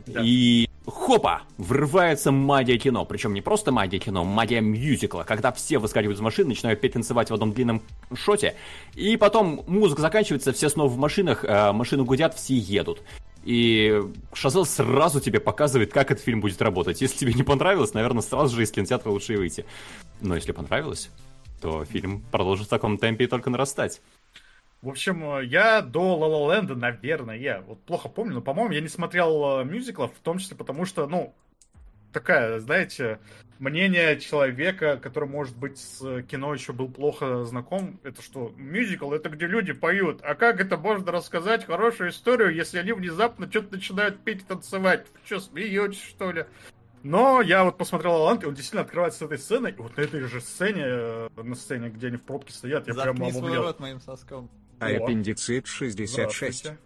Да. 0.06 0.20
И 0.22 0.68
хопа, 0.86 1.42
врывается 1.58 2.32
магия 2.32 2.78
кино. 2.78 3.04
Причем 3.04 3.34
не 3.34 3.40
просто 3.40 3.72
магия 3.72 3.98
кино, 3.98 4.24
магия 4.24 4.60
мюзикла, 4.60 5.22
когда 5.22 5.52
все 5.52 5.78
выскакивают 5.78 6.18
из 6.18 6.22
машины, 6.22 6.50
начинают 6.50 6.80
петь 6.80 6.92
танцевать 6.92 7.30
в 7.30 7.34
одном 7.34 7.52
длинном 7.52 7.82
шоте, 8.14 8.54
и 8.94 9.16
потом 9.16 9.64
музыка 9.66 10.02
заканчивается, 10.02 10.52
все 10.52 10.68
снова 10.68 10.88
в 10.88 10.96
машинах, 10.96 11.44
э, 11.44 11.72
машины 11.72 12.04
гудят, 12.04 12.34
все 12.34 12.56
едут. 12.56 13.02
И 13.44 14.02
Шазел 14.32 14.64
сразу 14.64 15.20
тебе 15.20 15.38
показывает, 15.38 15.92
как 15.92 16.10
этот 16.10 16.24
фильм 16.24 16.40
будет 16.40 16.62
работать. 16.62 17.02
Если 17.02 17.18
тебе 17.18 17.34
не 17.34 17.42
понравилось, 17.42 17.92
наверное, 17.92 18.22
сразу 18.22 18.56
же 18.56 18.62
из 18.62 18.70
кинотеатра 18.70 19.10
лучше 19.10 19.34
и 19.34 19.36
выйти. 19.36 19.66
Но 20.22 20.34
если 20.34 20.52
понравилось, 20.52 21.10
то 21.60 21.84
фильм 21.84 22.22
продолжит 22.32 22.66
в 22.66 22.70
таком 22.70 22.96
темпе 22.96 23.24
и 23.24 23.26
только 23.26 23.50
нарастать. 23.50 24.00
В 24.84 24.88
общем, 24.90 25.40
я 25.40 25.80
до 25.80 26.18
La 26.18 26.28
La 26.28 26.60
Land, 26.60 26.74
наверное, 26.74 27.38
я 27.38 27.62
вот 27.62 27.80
плохо 27.84 28.10
помню, 28.10 28.34
но, 28.34 28.42
по-моему, 28.42 28.72
я 28.72 28.82
не 28.82 28.88
смотрел 28.88 29.60
э, 29.60 29.64
мюзиклов, 29.64 30.12
в 30.14 30.20
том 30.20 30.36
числе 30.36 30.58
потому 30.58 30.84
что, 30.84 31.06
ну, 31.06 31.34
такая, 32.12 32.60
знаете, 32.60 33.18
мнение 33.58 34.20
человека, 34.20 34.98
который, 34.98 35.26
может 35.26 35.56
быть, 35.56 35.78
с 35.78 36.22
кино 36.24 36.52
еще 36.52 36.74
был 36.74 36.88
плохо 36.88 37.46
знаком, 37.46 37.98
это 38.02 38.20
что, 38.20 38.52
мюзикл, 38.58 39.10
это 39.14 39.30
где 39.30 39.46
люди 39.46 39.72
поют. 39.72 40.20
А 40.22 40.34
как 40.34 40.60
это 40.60 40.76
можно 40.76 41.12
рассказать 41.12 41.64
хорошую 41.64 42.10
историю, 42.10 42.54
если 42.54 42.76
они 42.76 42.92
внезапно 42.92 43.48
что-то 43.48 43.76
начинают 43.76 44.20
петь 44.20 44.42
и 44.42 44.44
танцевать? 44.44 45.06
Вы 45.14 45.20
что, 45.24 45.40
смеетесь, 45.40 46.02
что 46.02 46.30
ли? 46.30 46.44
Но 47.02 47.40
я 47.40 47.64
вот 47.64 47.78
посмотрел 47.78 48.16
Алант, 48.16 48.42
и 48.42 48.46
он 48.46 48.54
действительно 48.54 48.82
открывается 48.82 49.20
с 49.20 49.22
этой 49.22 49.38
сценой. 49.38 49.72
И 49.72 49.76
вот 49.76 49.96
на 49.96 50.02
этой 50.02 50.20
же 50.20 50.42
сцене, 50.42 50.84
э, 50.84 51.28
на 51.36 51.54
сцене, 51.54 51.88
где 51.88 52.08
они 52.08 52.18
в 52.18 52.22
пробке 52.22 52.52
стоят, 52.52 52.86
я 52.86 52.92
Заткни 52.92 53.14
прямо 53.14 53.38
обомлел. 53.38 53.62
рот 53.62 53.80
моим 53.80 54.00
соском. 54.00 54.50
А 54.80 54.86
О. 54.86 54.96
аппендицит 54.96 55.66
66. 55.66 56.66
Здравствуйте. 56.66 56.78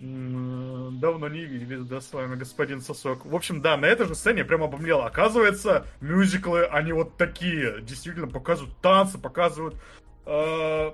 Давно 0.00 1.28
не 1.28 1.44
виделись, 1.44 1.84
да, 1.84 2.00
с 2.00 2.12
вами, 2.12 2.36
господин 2.36 2.80
Сосок. 2.80 3.26
В 3.26 3.34
общем, 3.34 3.60
да, 3.60 3.76
на 3.76 3.86
этой 3.86 4.06
же 4.06 4.14
сцене 4.14 4.40
я 4.40 4.44
прям 4.44 4.62
обомлел. 4.62 5.00
Оказывается, 5.02 5.86
мюзиклы, 6.00 6.66
они 6.66 6.92
вот 6.92 7.16
такие. 7.16 7.82
Действительно 7.82 8.28
показывают 8.28 8.80
танцы, 8.80 9.18
показывают... 9.18 9.74
э, 10.24 10.92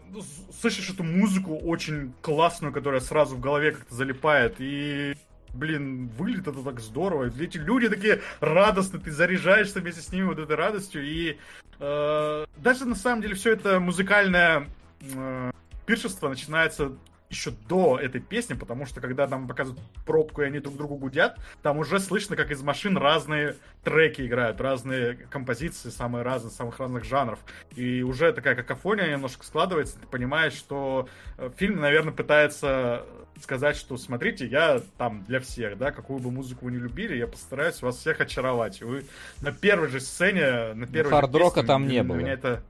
слышишь 0.58 0.88
эту 0.88 1.02
музыку 1.02 1.54
очень 1.58 2.14
классную, 2.22 2.72
которая 2.72 3.00
сразу 3.00 3.36
в 3.36 3.40
голове 3.40 3.72
как-то 3.72 3.94
залипает. 3.94 4.56
И 4.58 5.14
блин, 5.54 6.08
выглядит 6.18 6.48
это 6.48 6.62
так 6.62 6.80
здорово. 6.80 7.30
Эти 7.38 7.58
люди 7.58 7.88
такие 7.88 8.20
радостные, 8.40 9.00
ты 9.00 9.10
заряжаешься 9.10 9.80
вместе 9.80 10.02
с 10.02 10.12
ними 10.12 10.24
вот 10.24 10.38
этой 10.38 10.56
радостью. 10.56 11.04
И 11.04 11.38
э, 11.78 12.46
даже 12.56 12.84
на 12.84 12.94
самом 12.94 13.22
деле 13.22 13.34
все 13.34 13.52
это 13.52 13.80
музыкальное 13.80 14.68
э, 15.00 15.50
пиршество 15.86 16.28
начинается 16.28 16.92
еще 17.30 17.50
до 17.68 17.98
этой 17.98 18.20
песни, 18.20 18.54
потому 18.54 18.86
что 18.86 19.00
когда 19.00 19.26
нам 19.26 19.48
показывают 19.48 19.82
пробку 20.06 20.42
и 20.42 20.44
они 20.44 20.60
друг 20.60 20.76
другу 20.76 20.96
гудят, 20.96 21.38
там 21.62 21.78
уже 21.78 21.98
слышно, 21.98 22.36
как 22.36 22.50
из 22.50 22.62
машин 22.62 22.96
разные 22.96 23.56
треки 23.82 24.22
играют, 24.22 24.60
разные 24.60 25.14
композиции, 25.14 25.90
самые 25.90 26.22
разные, 26.22 26.52
самых 26.52 26.78
разных 26.78 27.04
жанров. 27.04 27.40
И 27.74 28.02
уже 28.02 28.32
такая 28.32 28.54
какофония 28.54 29.10
немножко 29.10 29.44
складывается, 29.44 29.98
ты 29.98 30.06
понимаешь, 30.06 30.54
что 30.54 31.08
э, 31.36 31.50
фильм, 31.56 31.80
наверное, 31.80 32.12
пытается 32.12 33.04
сказать, 33.40 33.76
что 33.76 33.96
смотрите, 33.96 34.46
я 34.46 34.80
там 34.98 35.24
для 35.24 35.40
всех, 35.40 35.78
да, 35.78 35.90
какую 35.90 36.20
бы 36.20 36.30
музыку 36.30 36.66
вы 36.66 36.72
не 36.72 36.78
любили, 36.78 37.16
я 37.16 37.26
постараюсь 37.26 37.82
вас 37.82 37.96
всех 37.96 38.20
очаровать. 38.20 38.82
Вы 38.82 39.06
на 39.40 39.52
первой 39.52 39.88
же 39.88 40.00
сцене, 40.00 40.74
на 40.74 40.86
первой 40.86 41.10
же 41.10 41.16
хард-рока 41.16 41.60
песне, 41.60 41.66
там 41.66 41.86
не 41.86 42.02
было. 42.02 42.16
Меня 42.16 42.32
это... 42.32 42.62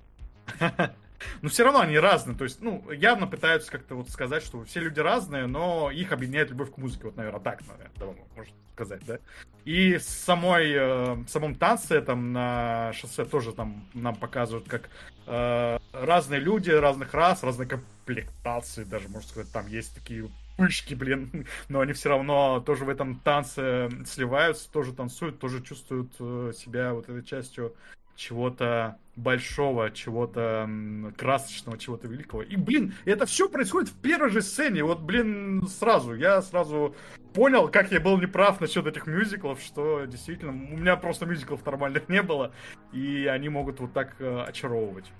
Но 1.42 1.48
все 1.48 1.64
равно 1.64 1.80
они 1.80 1.98
разные, 1.98 2.36
то 2.36 2.44
есть, 2.44 2.60
ну, 2.60 2.90
явно 2.90 3.26
пытаются 3.26 3.70
как-то 3.70 3.94
вот 3.94 4.10
сказать, 4.10 4.44
что 4.44 4.62
все 4.64 4.80
люди 4.80 5.00
разные, 5.00 5.46
но 5.46 5.90
их 5.90 6.12
объединяет 6.12 6.50
любовь 6.50 6.72
к 6.72 6.76
музыке, 6.76 7.04
вот, 7.04 7.16
наверное, 7.16 7.40
так, 7.40 7.62
наверное, 7.66 8.26
можно 8.36 8.54
сказать, 8.74 9.02
да. 9.06 9.18
И 9.64 9.98
с 9.98 10.06
самой, 10.06 10.72
э, 10.72 11.14
в 11.14 11.28
самом 11.28 11.54
танце 11.54 12.02
там 12.02 12.32
на 12.32 12.92
шоссе 12.92 13.24
тоже 13.24 13.52
там 13.52 13.88
нам 13.94 14.14
показывают, 14.14 14.68
как 14.68 14.90
э, 15.26 15.78
разные 15.92 16.40
люди, 16.40 16.70
разных 16.70 17.14
рас, 17.14 17.42
разные 17.42 17.68
комплектации, 17.68 18.84
даже, 18.84 19.08
можно 19.08 19.28
сказать, 19.28 19.52
там 19.52 19.66
есть 19.68 19.94
такие 19.94 20.28
пышки, 20.56 20.94
блин, 20.94 21.46
но 21.68 21.80
они 21.80 21.92
все 21.92 22.08
равно 22.10 22.60
тоже 22.60 22.84
в 22.84 22.88
этом 22.88 23.20
танце 23.20 23.90
сливаются, 24.06 24.70
тоже 24.70 24.92
танцуют, 24.92 25.38
тоже 25.38 25.62
чувствуют 25.62 26.12
э, 26.18 26.52
себя 26.56 26.94
вот 26.94 27.08
этой 27.08 27.24
частью 27.24 27.74
чего-то 28.16 28.96
большого, 29.16 29.90
чего-то 29.90 30.68
красочного, 31.16 31.78
чего-то 31.78 32.08
великого. 32.08 32.42
И, 32.42 32.56
блин, 32.56 32.94
это 33.04 33.26
все 33.26 33.48
происходит 33.48 33.90
в 33.90 34.00
первой 34.00 34.30
же 34.30 34.42
сцене. 34.42 34.84
Вот, 34.84 35.00
блин, 35.00 35.66
сразу. 35.66 36.14
Я 36.14 36.42
сразу 36.42 36.94
понял, 37.32 37.68
как 37.68 37.90
я 37.92 38.00
был 38.00 38.18
неправ 38.18 38.60
насчет 38.60 38.86
этих 38.86 39.06
мюзиклов, 39.06 39.60
что 39.60 40.04
действительно 40.04 40.52
у 40.52 40.76
меня 40.76 40.96
просто 40.96 41.26
мюзиклов 41.26 41.64
нормальных 41.64 42.08
не 42.08 42.22
было, 42.22 42.52
и 42.92 43.26
они 43.26 43.48
могут 43.48 43.80
вот 43.80 43.92
так 43.92 44.14
э, 44.20 44.44
очаровывать. 44.46 45.10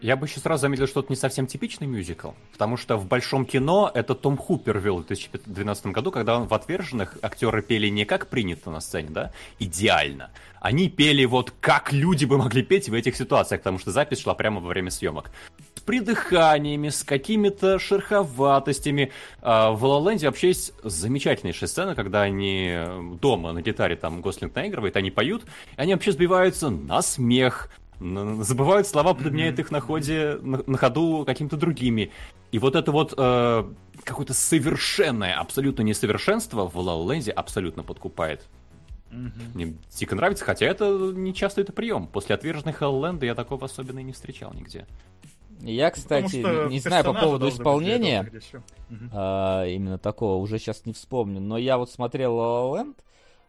Я 0.00 0.16
бы 0.16 0.26
еще 0.26 0.38
сразу 0.38 0.62
заметил, 0.62 0.86
что 0.86 1.00
это 1.00 1.10
не 1.10 1.16
совсем 1.16 1.48
типичный 1.48 1.88
мюзикл, 1.88 2.30
потому 2.52 2.76
что 2.76 2.96
в 2.96 3.06
большом 3.06 3.44
кино 3.44 3.90
это 3.92 4.14
Том 4.14 4.36
Хупер 4.36 4.78
вел 4.78 4.98
в 4.98 5.06
2012 5.06 5.86
году, 5.86 6.12
когда 6.12 6.38
он 6.38 6.46
в 6.46 6.54
«Отверженных» 6.54 7.18
актеры 7.20 7.62
пели 7.62 7.88
не 7.88 8.04
как 8.04 8.28
принято 8.28 8.70
на 8.70 8.80
сцене, 8.80 9.08
да, 9.10 9.32
идеально. 9.58 10.30
Они 10.60 10.88
пели 10.88 11.24
вот 11.24 11.52
как 11.60 11.92
люди 11.92 12.26
бы 12.26 12.38
могли 12.38 12.62
петь 12.62 12.88
в 12.88 12.94
этих 12.94 13.16
ситуациях, 13.16 13.62
потому 13.62 13.80
что 13.80 13.90
запись 13.90 14.20
шла 14.20 14.34
прямо 14.34 14.60
во 14.60 14.68
время 14.68 14.92
съемок. 14.92 15.32
С 15.74 15.80
придыханиями, 15.80 16.90
с 16.90 17.02
какими-то 17.02 17.80
шероховатостями. 17.80 19.10
А 19.42 19.72
В 19.72 19.84
«Ла 19.84 20.10
Ленде» 20.10 20.26
вообще 20.26 20.48
есть 20.48 20.74
замечательнейшая 20.84 21.68
сцена, 21.68 21.96
когда 21.96 22.22
они 22.22 22.72
дома 23.20 23.50
на 23.52 23.62
гитаре 23.62 23.96
там 23.96 24.20
Гослинг 24.20 24.54
наигрывает, 24.54 24.96
они 24.96 25.10
поют, 25.10 25.42
и 25.42 25.80
они 25.80 25.94
вообще 25.94 26.12
сбиваются 26.12 26.70
на 26.70 27.02
смех, 27.02 27.68
забывают 28.00 28.86
слова, 28.86 29.14
подменяют 29.14 29.58
их 29.58 29.70
на 29.70 29.80
ходе, 29.80 30.38
на, 30.40 30.62
на 30.66 30.78
ходу 30.78 31.24
какими-то 31.26 31.56
другими. 31.56 32.10
И 32.52 32.58
вот 32.58 32.76
это 32.76 32.92
вот 32.92 33.14
э, 33.16 33.64
какое-то 34.04 34.34
совершенное, 34.34 35.34
абсолютно 35.34 35.82
несовершенство 35.82 36.68
в 36.68 36.76
La 36.76 37.12
Ленде 37.12 37.32
абсолютно 37.32 37.82
подкупает. 37.82 38.46
Мне 39.10 39.74
дико 39.90 40.14
нравится, 40.14 40.44
хотя 40.44 40.66
это 40.66 41.12
не 41.14 41.34
часто 41.34 41.62
это 41.62 41.72
прием. 41.72 42.06
После 42.06 42.34
отверженных 42.34 42.82
Ленда 42.82 43.26
я 43.26 43.34
такого 43.34 43.64
особенно 43.64 44.00
и 44.00 44.04
не 44.04 44.12
встречал 44.12 44.52
нигде. 44.54 44.86
Я, 45.60 45.90
Потому 45.90 46.26
кстати, 46.26 46.36
не, 46.36 46.74
не 46.74 46.80
знаю 46.80 47.04
по 47.04 47.14
поводу 47.14 47.48
исполнения, 47.48 48.30
а, 49.12 49.64
именно 49.66 49.98
такого, 49.98 50.40
уже 50.40 50.58
сейчас 50.58 50.86
не 50.86 50.92
вспомню, 50.92 51.40
но 51.40 51.58
я 51.58 51.78
вот 51.78 51.90
смотрел 51.90 52.36
La 52.36 52.62
La 52.62 52.86
Land, 52.86 52.96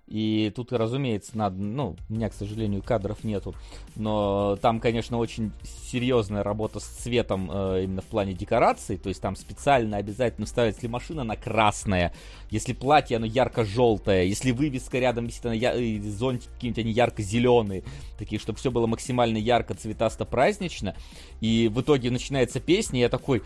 и 0.09 0.51
тут, 0.55 0.73
разумеется, 0.73 1.37
надо, 1.37 1.61
ну, 1.61 1.95
у 2.09 2.13
меня, 2.13 2.29
к 2.29 2.33
сожалению, 2.33 2.81
кадров 2.81 3.23
нету, 3.23 3.53
но 3.95 4.57
там, 4.59 4.79
конечно, 4.79 5.17
очень 5.19 5.51
серьезная 5.63 6.41
работа 6.41 6.79
с 6.79 6.83
цветом 6.83 7.49
э, 7.51 7.83
именно 7.83 8.01
в 8.01 8.05
плане 8.05 8.33
декораций, 8.33 8.97
то 8.97 9.09
есть 9.09 9.21
там 9.21 9.35
специально 9.35 9.97
обязательно 9.97 10.47
ставят, 10.47 10.75
если 10.75 10.87
машина 10.87 11.21
она 11.21 11.35
красная, 11.35 12.11
если 12.49 12.73
платье 12.73 13.17
оно 13.17 13.27
ярко-желтое, 13.27 14.27
если 14.27 14.49
вывеска 14.49 14.97
рядом 14.97 15.27
висит, 15.27 15.45
она 15.45 15.53
я- 15.53 15.75
зонтики 16.01 16.49
какие-нибудь, 16.55 16.83
они 16.83 16.91
ярко-зеленые, 16.91 17.83
такие, 18.17 18.39
чтобы 18.39 18.57
все 18.57 18.71
было 18.71 18.87
максимально 18.87 19.37
ярко, 19.37 19.75
цветасто, 19.75 20.25
празднично, 20.25 20.95
и 21.39 21.69
в 21.71 21.81
итоге 21.81 22.09
начинается 22.09 22.59
песня, 22.59 22.99
и 22.99 23.01
я 23.03 23.09
такой, 23.09 23.43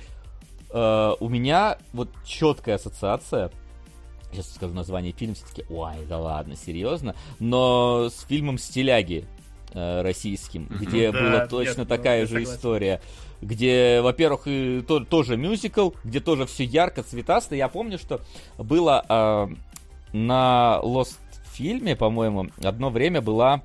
э, 0.70 1.12
у 1.20 1.28
меня 1.28 1.78
вот 1.92 2.08
четкая 2.26 2.76
ассоциация 2.76 3.52
сейчас 4.34 4.54
скажу 4.54 4.74
название 4.74 5.12
фильма, 5.14 5.36
все 5.36 5.46
таки 5.46 5.66
ой, 5.70 5.94
да 6.08 6.18
ладно, 6.20 6.56
серьезно, 6.56 7.16
но 7.40 8.10
с 8.10 8.26
фильмом 8.28 8.58
«Стиляги» 8.58 9.26
э, 9.74 10.02
российским, 10.02 10.68
где 10.68 11.12
Да, 11.12 11.20
была 11.22 11.48
точно 11.48 11.84
ну, 11.84 11.86
такая 11.90 12.22
же 12.26 12.34
согласен. 12.36 12.54
история, 12.56 13.02
где, 13.42 14.02
во-первых, 14.02 14.44
и 14.46 14.82
то- 14.88 15.04
тоже 15.04 15.36
мюзикл, 15.38 15.92
где 16.04 16.20
тоже 16.20 16.46
все 16.46 16.64
ярко, 16.64 17.04
цветасто. 17.04 17.56
Я 17.56 17.68
помню, 17.68 17.98
что 17.98 18.22
было 18.58 19.04
э, 19.08 19.48
на 20.16 20.80
Lost 20.84 21.18
фильме, 21.54 21.96
по-моему, 21.96 22.48
одно 22.64 22.90
время 22.90 23.22
была 23.22 23.62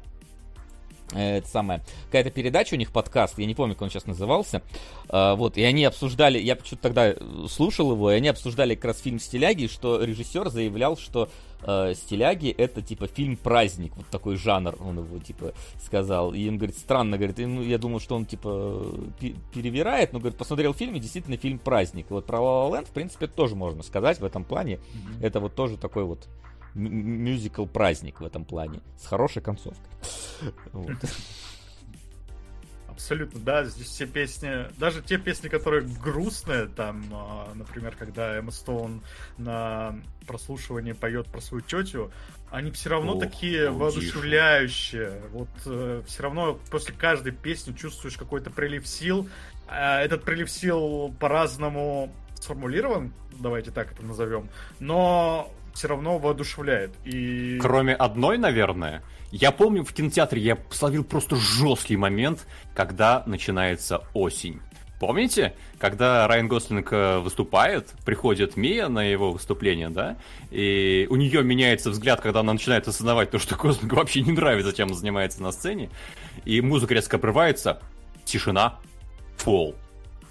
это 1.14 1.48
самое, 1.48 1.80
какая-то 2.06 2.30
передача 2.30 2.74
у 2.74 2.76
них, 2.76 2.92
подкаст, 2.92 3.38
я 3.38 3.46
не 3.46 3.54
помню, 3.54 3.74
как 3.74 3.82
он 3.82 3.90
сейчас 3.90 4.06
назывался, 4.06 4.62
А, 5.08 5.34
вот, 5.36 5.56
и 5.56 5.62
они 5.62 5.84
обсуждали, 5.84 6.38
я 6.38 6.54
почему-то 6.54 6.82
тогда 6.82 7.08
э, 7.08 7.16
слушал 7.48 7.92
его, 7.92 8.12
и 8.12 8.14
они 8.14 8.28
обсуждали 8.28 8.74
как 8.74 8.84
раз 8.86 9.00
фильм 9.00 9.18
«Стиляги», 9.18 9.66
что 9.68 10.02
режиссер 10.04 10.50
заявлял, 10.50 10.98
что 10.98 11.30
э, 11.62 11.94
«Стиляги»— 11.94 12.50
это, 12.58 12.82
типа, 12.82 13.06
фильм-праздник, 13.06 13.96
вот 13.96 14.06
такой 14.08 14.36
жанр, 14.36 14.76
он 14.80 14.98
его, 14.98 15.18
типа, 15.18 15.54
сказал, 15.82 16.34
и 16.34 16.46
он 16.46 16.58
говорит, 16.58 16.76
странно, 16.76 17.16
говорит, 17.16 17.38
ну, 17.38 17.62
я 17.62 17.78
думал, 17.78 18.00
что 18.00 18.14
он, 18.14 18.26
типа, 18.26 18.84
пе- 19.18 19.34
перевирает, 19.54 20.12
но, 20.12 20.18
говорит, 20.18 20.38
посмотрел 20.38 20.74
фильм, 20.74 20.94
и 20.96 21.00
действительно 21.00 21.38
фильм-праздник, 21.38 22.06
вот 22.10 22.26
про 22.26 22.38
«La 22.38 22.70
La 22.70 22.80
Land», 22.80 22.86
в 22.86 22.90
принципе, 22.90 23.28
тоже 23.28 23.54
можно 23.56 23.82
сказать 23.82 24.20
в 24.20 24.24
этом 24.24 24.44
плане, 24.44 24.78
это 25.22 25.40
вот 25.40 25.54
тоже 25.54 25.78
такой 25.78 26.04
вот 26.04 26.28
м- 26.74 26.86
м- 26.86 27.24
мюзикл-праздник 27.24 28.20
в 28.20 28.24
этом 28.24 28.44
плане, 28.44 28.80
с 28.98 29.06
хорошей 29.06 29.42
концовкой. 29.42 29.84
Вот. 30.72 30.96
абсолютно, 32.98 33.38
да. 33.40 33.64
Здесь 33.64 33.86
все 33.86 34.06
песни, 34.06 34.66
даже 34.78 35.02
те 35.02 35.18
песни, 35.18 35.48
которые 35.48 35.82
грустные, 35.82 36.66
там, 36.66 37.04
а, 37.12 37.52
например, 37.54 37.94
когда 37.96 38.36
Эмма 38.36 38.50
Стоун 38.50 39.02
на 39.36 39.94
прослушивании 40.26 40.92
поет 40.92 41.28
про 41.28 41.40
свою 41.40 41.62
тетю, 41.62 42.10
они 42.50 42.72
все 42.72 42.90
равно 42.90 43.14
Ох, 43.14 43.20
такие 43.20 43.70
ну, 43.70 43.78
воодушевляющие. 43.78 45.22
Вот 45.32 45.48
э, 45.66 46.02
все 46.06 46.22
равно 46.22 46.58
после 46.70 46.92
каждой 46.94 47.32
песни 47.32 47.72
чувствуешь 47.72 48.16
какой-то 48.16 48.50
прилив 48.50 48.86
сил. 48.86 49.28
А 49.68 50.00
этот 50.00 50.24
прилив 50.24 50.50
сил 50.50 51.14
по-разному 51.20 52.12
сформулирован, 52.34 53.12
давайте 53.38 53.70
так 53.70 53.92
это 53.92 54.02
назовем, 54.02 54.48
но 54.80 55.52
все 55.78 55.86
равно 55.86 56.18
воодушевляет. 56.18 56.90
И... 57.04 57.58
Кроме 57.62 57.94
одной, 57.94 58.36
наверное. 58.36 59.02
Я 59.30 59.52
помню, 59.52 59.84
в 59.84 59.92
кинотеатре 59.92 60.42
я 60.42 60.58
словил 60.70 61.04
просто 61.04 61.36
жесткий 61.36 61.96
момент, 61.96 62.48
когда 62.74 63.22
начинается 63.26 64.02
осень. 64.12 64.60
Помните, 64.98 65.54
когда 65.78 66.26
Райан 66.26 66.48
Гослинг 66.48 66.92
э, 66.92 67.18
выступает, 67.20 67.94
приходит 68.04 68.56
Мия 68.56 68.88
на 68.88 69.04
его 69.04 69.30
выступление, 69.30 69.90
да, 69.90 70.16
и 70.50 71.06
у 71.08 71.14
нее 71.14 71.44
меняется 71.44 71.90
взгляд, 71.90 72.20
когда 72.20 72.40
она 72.40 72.54
начинает 72.54 72.88
осознавать 72.88 73.30
то, 73.30 73.38
что 73.38 73.54
Гослингу 73.54 73.94
вообще 73.94 74.22
не 74.22 74.32
нравится, 74.32 74.72
чем 74.72 74.88
он 74.88 74.94
занимается 74.94 75.40
на 75.40 75.52
сцене, 75.52 75.90
и 76.44 76.60
музыка 76.60 76.94
резко 76.94 77.18
обрывается, 77.18 77.80
тишина, 78.24 78.80
фол. 79.36 79.76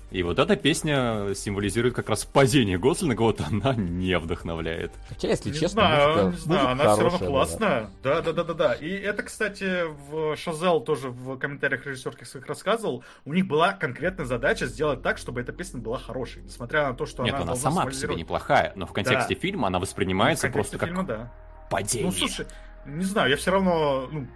И 0.09 0.23
вот 0.23 0.39
эта 0.39 0.55
песня 0.55 1.33
символизирует 1.35 1.93
как 1.95 2.07
раз 2.09 2.23
падение 2.23 2.77
Гослинга, 2.77 3.21
вот 3.23 3.41
она 3.41 3.75
не 3.75 4.17
вдохновляет. 4.17 4.91
Хотя, 5.09 5.27
если 5.27 5.49
Не 5.49 5.55
честно, 5.55 5.81
знаю, 5.81 6.07
музыка, 6.07 6.31
не 6.31 6.37
знаю, 6.37 6.67
музыка 6.69 6.83
она 6.83 6.93
все 6.93 7.03
равно 7.03 7.27
классная. 7.27 7.89
Да, 8.03 8.21
да, 8.21 8.31
да, 8.31 8.43
да, 8.43 8.53
да. 8.53 8.73
И 8.73 8.89
это, 8.89 9.23
кстати, 9.23 9.83
в 10.09 10.37
Шазел 10.37 10.79
тоже 10.79 11.09
в 11.09 11.37
комментариях 11.37 11.85
режиссерских 11.85 12.25
своих 12.25 12.45
рассказывал. 12.47 13.03
У 13.25 13.33
них 13.33 13.47
была 13.47 13.73
конкретная 13.73 14.25
задача 14.25 14.67
сделать 14.67 15.01
так, 15.01 15.17
чтобы 15.17 15.41
эта 15.41 15.51
песня 15.51 15.81
была 15.81 15.97
хорошей. 15.97 16.43
Несмотря 16.43 16.87
на 16.87 16.93
то, 16.93 17.05
что 17.05 17.23
Нет, 17.23 17.35
она 17.35 17.43
она 17.43 17.55
сама 17.55 17.85
по 17.85 17.91
себе 17.91 18.15
неплохая, 18.15 18.73
но 18.75 18.85
в 18.85 18.93
контексте 18.93 19.35
фильма 19.35 19.67
она 19.67 19.79
воспринимается 19.79 20.49
просто 20.49 20.77
контексте 20.77 21.03
как 21.03 21.07
фильма, 21.07 21.25
да. 21.25 21.33
падение. 21.69 22.05
Ну, 22.05 22.11
слушай, 22.11 22.45
не 22.85 23.03
знаю, 23.03 23.29
я 23.29 23.37
все 23.37 23.51
равно, 23.51 24.07
ну, 24.11 24.27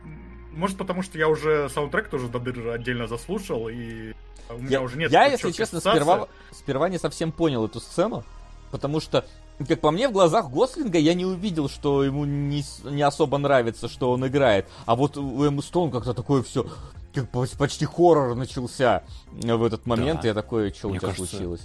может, 0.51 0.77
потому 0.77 1.01
что 1.01 1.17
я 1.17 1.29
уже 1.29 1.69
саундтрек 1.69 2.09
тоже 2.09 2.27
до 2.27 2.39
дыр 2.39 2.69
отдельно 2.69 3.07
заслушал, 3.07 3.69
и 3.69 4.13
у 4.49 4.57
меня 4.57 4.69
Я, 4.69 4.81
уже 4.81 4.97
нет 4.97 5.11
я, 5.11 5.25
если 5.25 5.51
честно, 5.51 5.79
сперва, 5.79 6.27
сперва 6.51 6.89
не 6.89 6.97
совсем 6.97 7.31
понял 7.31 7.65
эту 7.65 7.79
сцену, 7.79 8.23
потому 8.71 8.99
что, 8.99 9.25
как 9.67 9.79
по 9.79 9.91
мне, 9.91 10.07
в 10.07 10.11
глазах 10.11 10.49
Гослинга 10.49 10.97
я 10.97 11.13
не 11.13 11.25
увидел, 11.25 11.69
что 11.69 12.03
ему 12.03 12.25
не, 12.25 12.63
не 12.83 13.01
особо 13.01 13.37
нравится, 13.37 13.87
что 13.87 14.11
он 14.11 14.25
играет. 14.27 14.67
А 14.85 14.95
вот 14.95 15.17
у 15.17 15.43
Эммы 15.43 15.61
Стоун 15.61 15.91
как-то 15.91 16.13
такое 16.13 16.43
все, 16.43 16.67
как 17.13 17.29
почти 17.29 17.85
хоррор 17.85 18.35
начался 18.35 19.03
в 19.31 19.63
этот 19.63 19.85
момент. 19.85 20.21
Да. 20.21 20.29
Я 20.29 20.33
такой, 20.33 20.71
что 20.71 20.89
у 20.89 20.91
тебя 20.91 21.09
кажется, 21.09 21.25
случилось? 21.25 21.61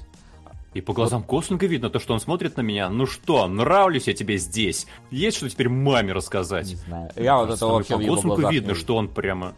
И 0.74 0.82
по 0.82 0.92
глазам 0.92 1.22
Гослинга 1.22 1.66
видно 1.66 1.88
то, 1.88 1.98
что 1.98 2.12
он 2.12 2.20
смотрит 2.20 2.58
на 2.58 2.60
меня. 2.60 2.90
Ну 2.90 3.06
что, 3.06 3.48
нравлюсь 3.48 4.08
я 4.08 4.12
тебе 4.12 4.36
здесь? 4.36 4.86
Есть 5.10 5.38
что 5.38 5.48
теперь 5.48 5.70
маме 5.70 6.12
рассказать? 6.12 6.68
Не 6.68 6.74
знаю. 6.74 7.10
Я 7.16 7.38
вот 7.38 7.50
это 7.50 7.66
вообще 7.66 7.94
по 7.94 7.98
в 7.98 8.00
его 8.02 8.14
Гослингу 8.14 8.36
глазах 8.36 8.52
видно, 8.52 8.68
не 8.72 8.74
что 8.74 8.96
он 8.96 9.08
прямо... 9.08 9.54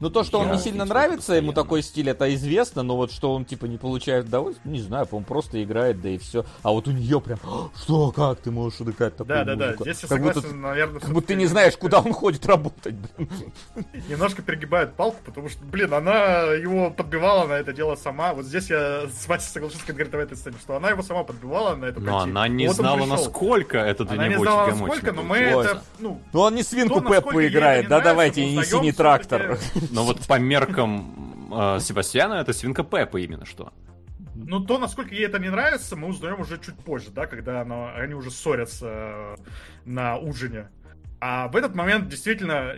Ну, 0.00 0.10
то, 0.10 0.22
что 0.22 0.38
он 0.38 0.48
Я 0.48 0.54
не 0.54 0.60
сильно 0.60 0.84
нравится, 0.84 1.34
ему 1.34 1.48
постоянно. 1.48 1.52
такой 1.54 1.82
стиль, 1.82 2.08
это 2.10 2.32
известно, 2.34 2.82
но 2.84 2.96
вот 2.96 3.10
что 3.12 3.34
он, 3.34 3.44
типа, 3.44 3.64
не 3.66 3.78
получает 3.78 4.26
удовольствия, 4.26 4.70
не 4.70 4.80
знаю, 4.80 5.06
по-моему, 5.06 5.26
просто 5.26 5.62
играет, 5.62 6.00
да 6.00 6.08
и 6.10 6.18
все. 6.18 6.44
А 6.62 6.70
вот 6.70 6.86
у 6.86 6.92
нее 6.92 7.20
прям, 7.20 7.38
«А, 7.44 7.68
что, 7.76 8.12
как 8.12 8.38
ты 8.40 8.50
можешь 8.52 8.80
играть 8.80 9.16
такую 9.16 9.26
Да, 9.26 9.44
да, 9.44 9.56
да. 9.56 9.64
музыку?» 9.66 9.84
Здесь 9.84 10.02
я 10.02 10.08
как 10.08 10.18
согласен, 10.18 10.40
будто, 10.42 10.54
наверное, 10.54 11.00
как 11.00 11.10
будто 11.10 11.26
ты 11.28 11.34
не 11.34 11.46
знаешь, 11.46 11.76
куда 11.78 11.98
он 12.00 12.12
ходит 12.12 12.46
работать, 12.46 12.94
блин. 12.94 13.28
немножко 14.08 14.42
перегибает 14.42 14.94
палку, 14.94 15.18
потому 15.24 15.48
что, 15.48 15.64
блин, 15.64 15.92
она 15.92 16.42
его 16.52 16.90
подбивала 16.90 17.46
на 17.48 17.54
это 17.54 17.72
дело 17.72 17.96
сама. 17.96 18.34
Вот 18.34 18.44
здесь 18.44 18.70
я 18.70 19.06
с 19.08 19.26
Васей 19.26 19.48
соглашусь 19.52 19.82
конкретно 19.82 20.18
в 20.18 20.20
этой 20.20 20.36
сцене, 20.36 20.56
что 20.60 20.76
она 20.76 20.90
его 20.90 21.02
сама 21.02 21.24
подбивала 21.24 21.74
на 21.74 21.86
это 21.86 21.98
Но 22.00 22.12
пойти. 22.18 22.30
она 22.30 22.46
не 22.48 22.68
Вот 22.68 22.78
он 22.78 22.84
знала, 22.84 23.06
насколько 23.06 23.78
это 23.78 24.04
для 24.04 24.14
Она 24.14 24.28
не 24.28 24.34
него 24.34 24.44
знала, 24.44 24.66
насколько, 24.70 25.12
но 25.12 25.22
мы 25.22 25.38
Ой. 25.38 25.64
это, 25.64 25.82
ну, 25.98 26.20
Ну, 26.32 26.40
он 26.40 26.54
не 26.54 26.62
свинку 26.62 27.00
Пеппу 27.00 27.40
играет, 27.44 27.88
да, 27.88 28.00
давайте, 28.00 28.42
и 28.42 28.54
не 28.56 28.62
синий 28.64 28.92
трактор. 28.92 29.58
Но 29.90 30.04
вот 30.04 30.26
по 30.26 30.38
меркам 30.38 31.50
э, 31.52 31.80
Себастьяна 31.80 32.34
это 32.34 32.52
свинка 32.52 32.84
Пеппа 32.84 33.18
именно 33.18 33.44
что. 33.44 33.72
Ну, 34.34 34.60
то, 34.60 34.78
насколько 34.78 35.14
ей 35.14 35.26
это 35.26 35.38
не 35.38 35.50
нравится, 35.50 35.96
мы 35.96 36.08
узнаем 36.08 36.40
уже 36.40 36.58
чуть 36.58 36.76
позже, 36.76 37.10
да, 37.10 37.26
когда 37.26 37.62
она, 37.62 37.92
они 37.94 38.14
уже 38.14 38.30
ссорятся 38.30 38.86
э, 38.86 39.36
на 39.84 40.16
ужине. 40.16 40.68
А 41.20 41.48
в 41.48 41.56
этот 41.56 41.74
момент 41.74 42.08
действительно, 42.08 42.74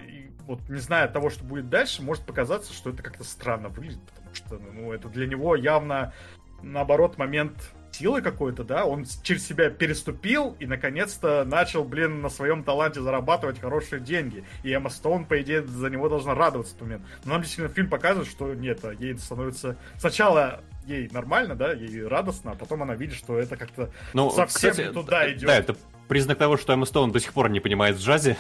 вот 0.47 0.67
не 0.71 0.79
зная 0.79 1.07
того, 1.09 1.29
что 1.29 1.45
будет 1.45 1.69
дальше, 1.69 2.03
может 2.03 2.25
показаться, 2.25 2.73
что 2.73 2.91
это 2.91 3.03
как-то 3.03 3.25
странно 3.25 3.69
выглядит, 3.69 4.01
потому 4.07 4.35
что, 4.35 4.59
ну, 4.59 4.93
это 4.93 5.09
для 5.09 5.27
него 5.27 5.55
явно, 5.55 6.15
наоборот, 6.63 7.19
момент 7.19 7.73
силы 7.93 8.23
какой-то, 8.23 8.65
да, 8.65 8.85
он 8.85 9.05
через 9.23 9.47
себя 9.47 9.71
переступил 9.71 10.57
и, 10.59 10.67
наконец-то, 10.67 11.45
начал, 11.45 11.85
блин, 11.85 12.21
на 12.23 12.29
своем 12.29 12.65
таланте 12.65 13.01
зарабатывать 13.01 13.61
хорошие 13.61 14.01
деньги. 14.01 14.45
И 14.63 14.73
Эмма 14.73 14.91
Стоун, 14.91 15.25
по 15.25 15.41
идее, 15.41 15.67
за 15.67 15.91
него 15.91 16.09
должна 16.09 16.35
радоваться 16.35 16.73
в 16.73 16.77
этот 16.77 16.89
момент. 16.89 17.05
Но 17.25 17.33
нам 17.33 17.43
действительно 17.43 17.73
фильм 17.73 17.89
показывает, 17.89 18.29
что 18.29 18.55
нет, 18.55 18.85
а 18.85 18.93
ей 18.93 19.17
становится... 19.19 19.77
Сначала 19.99 20.63
ей 20.87 21.09
нормально, 21.13 21.55
да, 21.55 21.73
ей 21.73 22.07
радостно, 22.07 22.53
а 22.53 22.55
потом 22.55 22.83
она 22.83 22.95
видит, 22.95 23.17
что 23.17 23.39
это 23.39 23.57
как-то 23.57 23.91
Ну, 24.15 24.31
совсем 24.31 24.71
кстати, 24.71 24.89
не 24.89 24.93
туда 24.93 25.31
идет. 25.33 25.47
Да, 25.47 25.57
это 25.57 25.77
признак 26.11 26.39
того, 26.39 26.57
что 26.57 26.73
Эмма 26.73 26.87
Стоун 26.87 27.13
до 27.13 27.21
сих 27.21 27.33
пор 27.33 27.49
не 27.51 27.61
понимает 27.61 27.97
в 27.97 28.01
джазе. 28.01 28.37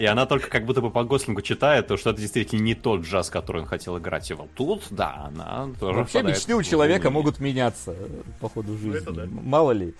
И 0.00 0.04
она 0.04 0.26
только 0.26 0.50
как 0.50 0.66
будто 0.66 0.80
бы 0.80 0.90
по 0.90 1.04
Гослингу 1.04 1.40
читает, 1.40 1.86
то, 1.86 1.96
что 1.96 2.10
это 2.10 2.20
действительно 2.20 2.60
не 2.62 2.74
тот 2.74 3.02
джаз, 3.02 3.30
который 3.30 3.62
он 3.62 3.68
хотел 3.68 3.96
играть. 3.98 4.28
И 4.28 4.34
вот 4.34 4.50
тут, 4.54 4.82
да, 4.90 5.26
она 5.28 5.70
тоже 5.78 6.00
Вообще 6.00 6.22
мечты 6.24 6.56
у 6.56 6.62
человека 6.64 7.10
могут 7.10 7.38
меняться 7.38 7.92
э, 7.96 8.22
по 8.40 8.48
ходу 8.48 8.76
жизни. 8.76 9.24
Мало 9.40 9.70
ли. 9.70 9.94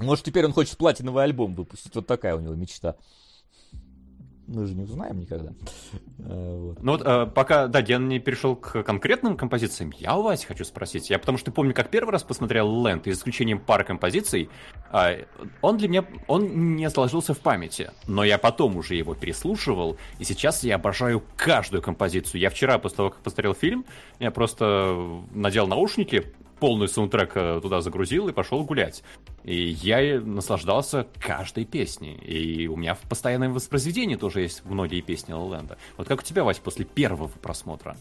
Может, 0.00 0.24
теперь 0.24 0.44
он 0.44 0.52
хочет 0.52 0.76
платиновый 0.76 1.22
альбом 1.22 1.54
выпустить. 1.54 1.94
Вот 1.94 2.08
такая 2.08 2.34
у 2.34 2.40
него 2.40 2.56
мечта. 2.56 2.96
Мы 4.46 4.66
же 4.66 4.74
не 4.74 4.82
узнаем 4.82 5.20
никогда. 5.20 5.52
Э, 6.18 6.56
вот. 6.58 6.82
Ну 6.82 6.92
вот, 6.92 7.02
э, 7.04 7.26
пока, 7.26 7.68
да, 7.68 7.80
Ген 7.80 8.08
не 8.08 8.18
перешел 8.18 8.56
к 8.56 8.82
конкретным 8.82 9.36
композициям, 9.36 9.92
я 9.98 10.16
у 10.16 10.22
Васи 10.22 10.46
хочу 10.46 10.64
спросить. 10.64 11.10
Я 11.10 11.18
потому 11.18 11.38
что 11.38 11.52
помню, 11.52 11.74
как 11.74 11.90
первый 11.90 12.10
раз 12.10 12.22
посмотрел 12.22 12.68
Лэнд, 12.68 13.06
и 13.06 13.10
исключением 13.12 13.60
пары 13.60 13.84
композиций, 13.84 14.50
а, 14.90 15.16
он 15.60 15.76
для 15.76 15.88
меня, 15.88 16.04
он 16.26 16.76
не 16.76 16.90
сложился 16.90 17.34
в 17.34 17.38
памяти, 17.38 17.90
но 18.08 18.24
я 18.24 18.36
потом 18.36 18.76
уже 18.76 18.94
его 18.96 19.14
переслушивал, 19.14 19.96
и 20.18 20.24
сейчас 20.24 20.64
я 20.64 20.74
обожаю 20.74 21.22
каждую 21.36 21.82
композицию. 21.82 22.40
Я 22.40 22.50
вчера, 22.50 22.78
после 22.78 22.96
того, 22.96 23.10
как 23.10 23.20
посмотрел 23.20 23.54
фильм, 23.54 23.84
я 24.18 24.30
просто 24.30 25.22
надел 25.32 25.66
наушники, 25.66 26.32
полный 26.62 26.86
саундтрек 26.86 27.32
э, 27.34 27.58
туда 27.60 27.80
загрузил 27.80 28.28
и 28.28 28.32
пошел 28.32 28.62
гулять. 28.62 29.02
И 29.42 29.70
я 29.82 30.20
наслаждался 30.20 31.08
каждой 31.18 31.64
песней. 31.64 32.14
И 32.14 32.68
у 32.68 32.76
меня 32.76 32.94
в 32.94 33.00
постоянном 33.00 33.52
воспроизведении 33.52 34.14
тоже 34.14 34.42
есть 34.42 34.64
многие 34.64 35.00
песни 35.00 35.32
Лэнда. 35.32 35.76
Вот 35.96 36.06
как 36.06 36.20
у 36.20 36.22
тебя, 36.22 36.44
Вась, 36.44 36.60
после 36.60 36.84
первого 36.84 37.26
просмотра? 37.26 37.96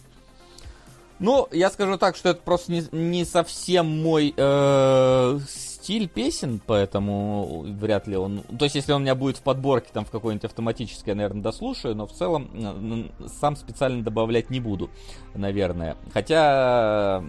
Ну, 1.17 1.47
я 1.51 1.71
скажу 1.71 1.97
так, 1.97 2.15
что 2.15 2.29
это 2.29 2.41
просто 2.41 2.71
не, 2.71 2.83
не 2.91 3.25
совсем 3.25 3.87
мой 3.87 4.31
э, 4.37 5.39
стиль 5.47 6.07
песен, 6.07 6.61
поэтому 6.63 7.63
вряд 7.79 8.05
ли 8.05 8.15
он... 8.15 8.41
То 8.59 8.65
есть, 8.65 8.75
если 8.75 8.91
он 8.91 9.01
у 9.01 9.03
меня 9.03 9.15
будет 9.15 9.37
в 9.37 9.41
подборке, 9.41 9.89
там, 9.91 10.05
в 10.05 10.11
какой-нибудь 10.11 10.45
автоматической, 10.45 11.13
я, 11.13 11.15
наверное, 11.15 11.41
дослушаю, 11.41 11.95
но 11.95 12.05
в 12.05 12.11
целом 12.11 12.51
э, 12.53 13.27
сам 13.39 13.55
специально 13.55 14.03
добавлять 14.03 14.51
не 14.51 14.59
буду, 14.59 14.91
наверное. 15.33 15.97
Хотя 16.13 17.23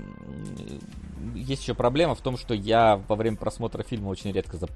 есть 1.34 1.62
еще 1.62 1.74
проблема 1.74 2.14
в 2.14 2.20
том, 2.20 2.36
что 2.36 2.54
я 2.54 2.96
во 3.08 3.16
время 3.16 3.36
просмотра 3.36 3.82
фильма 3.82 4.08
очень 4.08 4.32
редко 4.32 4.56
зап- 4.56 4.72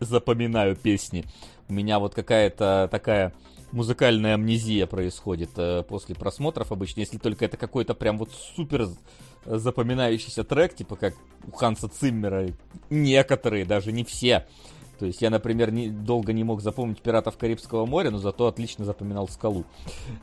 запоминаю 0.00 0.76
песни. 0.76 1.24
У 1.68 1.72
меня 1.72 1.98
вот 1.98 2.14
какая-то 2.14 2.88
такая 2.90 3.32
музыкальная 3.72 4.34
амнезия 4.34 4.86
происходит 4.86 5.50
э, 5.56 5.82
после 5.82 6.14
просмотров 6.14 6.72
обычно, 6.72 7.00
если 7.00 7.18
только 7.18 7.44
это 7.44 7.56
какой-то 7.56 7.94
прям 7.94 8.18
вот 8.18 8.30
супер 8.56 8.88
запоминающийся 9.44 10.44
трек, 10.44 10.74
типа 10.74 10.96
как 10.96 11.14
у 11.46 11.52
Ханса 11.52 11.88
Циммера, 11.88 12.48
некоторые, 12.90 13.64
даже 13.64 13.92
не 13.92 14.04
все. 14.04 14.46
То 14.98 15.06
есть 15.06 15.22
я, 15.22 15.30
например, 15.30 15.72
не, 15.72 15.88
долго 15.88 16.34
не 16.34 16.44
мог 16.44 16.60
запомнить 16.60 17.00
«Пиратов 17.00 17.38
Карибского 17.38 17.86
моря», 17.86 18.10
но 18.10 18.18
зато 18.18 18.46
отлично 18.46 18.84
запоминал 18.84 19.28
«Скалу». 19.28 19.64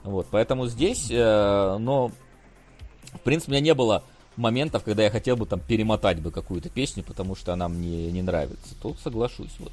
Вот, 0.03 0.27
поэтому 0.29 0.67
здесь, 0.67 1.09
э, 1.09 1.77
но, 1.79 2.11
в 3.13 3.19
принципе, 3.21 3.51
у 3.51 3.55
меня 3.55 3.63
не 3.63 3.73
было 3.73 4.03
моментов, 4.37 4.83
когда 4.83 5.03
я 5.03 5.09
хотел 5.09 5.35
бы 5.35 5.45
там 5.45 5.59
перемотать 5.59 6.21
бы 6.21 6.31
какую-то 6.31 6.69
песню, 6.69 7.03
потому 7.03 7.35
что 7.35 7.53
она 7.53 7.67
мне 7.67 8.11
не 8.11 8.21
нравится. 8.21 8.75
Тут 8.81 8.99
соглашусь. 8.99 9.55
Вот. 9.59 9.71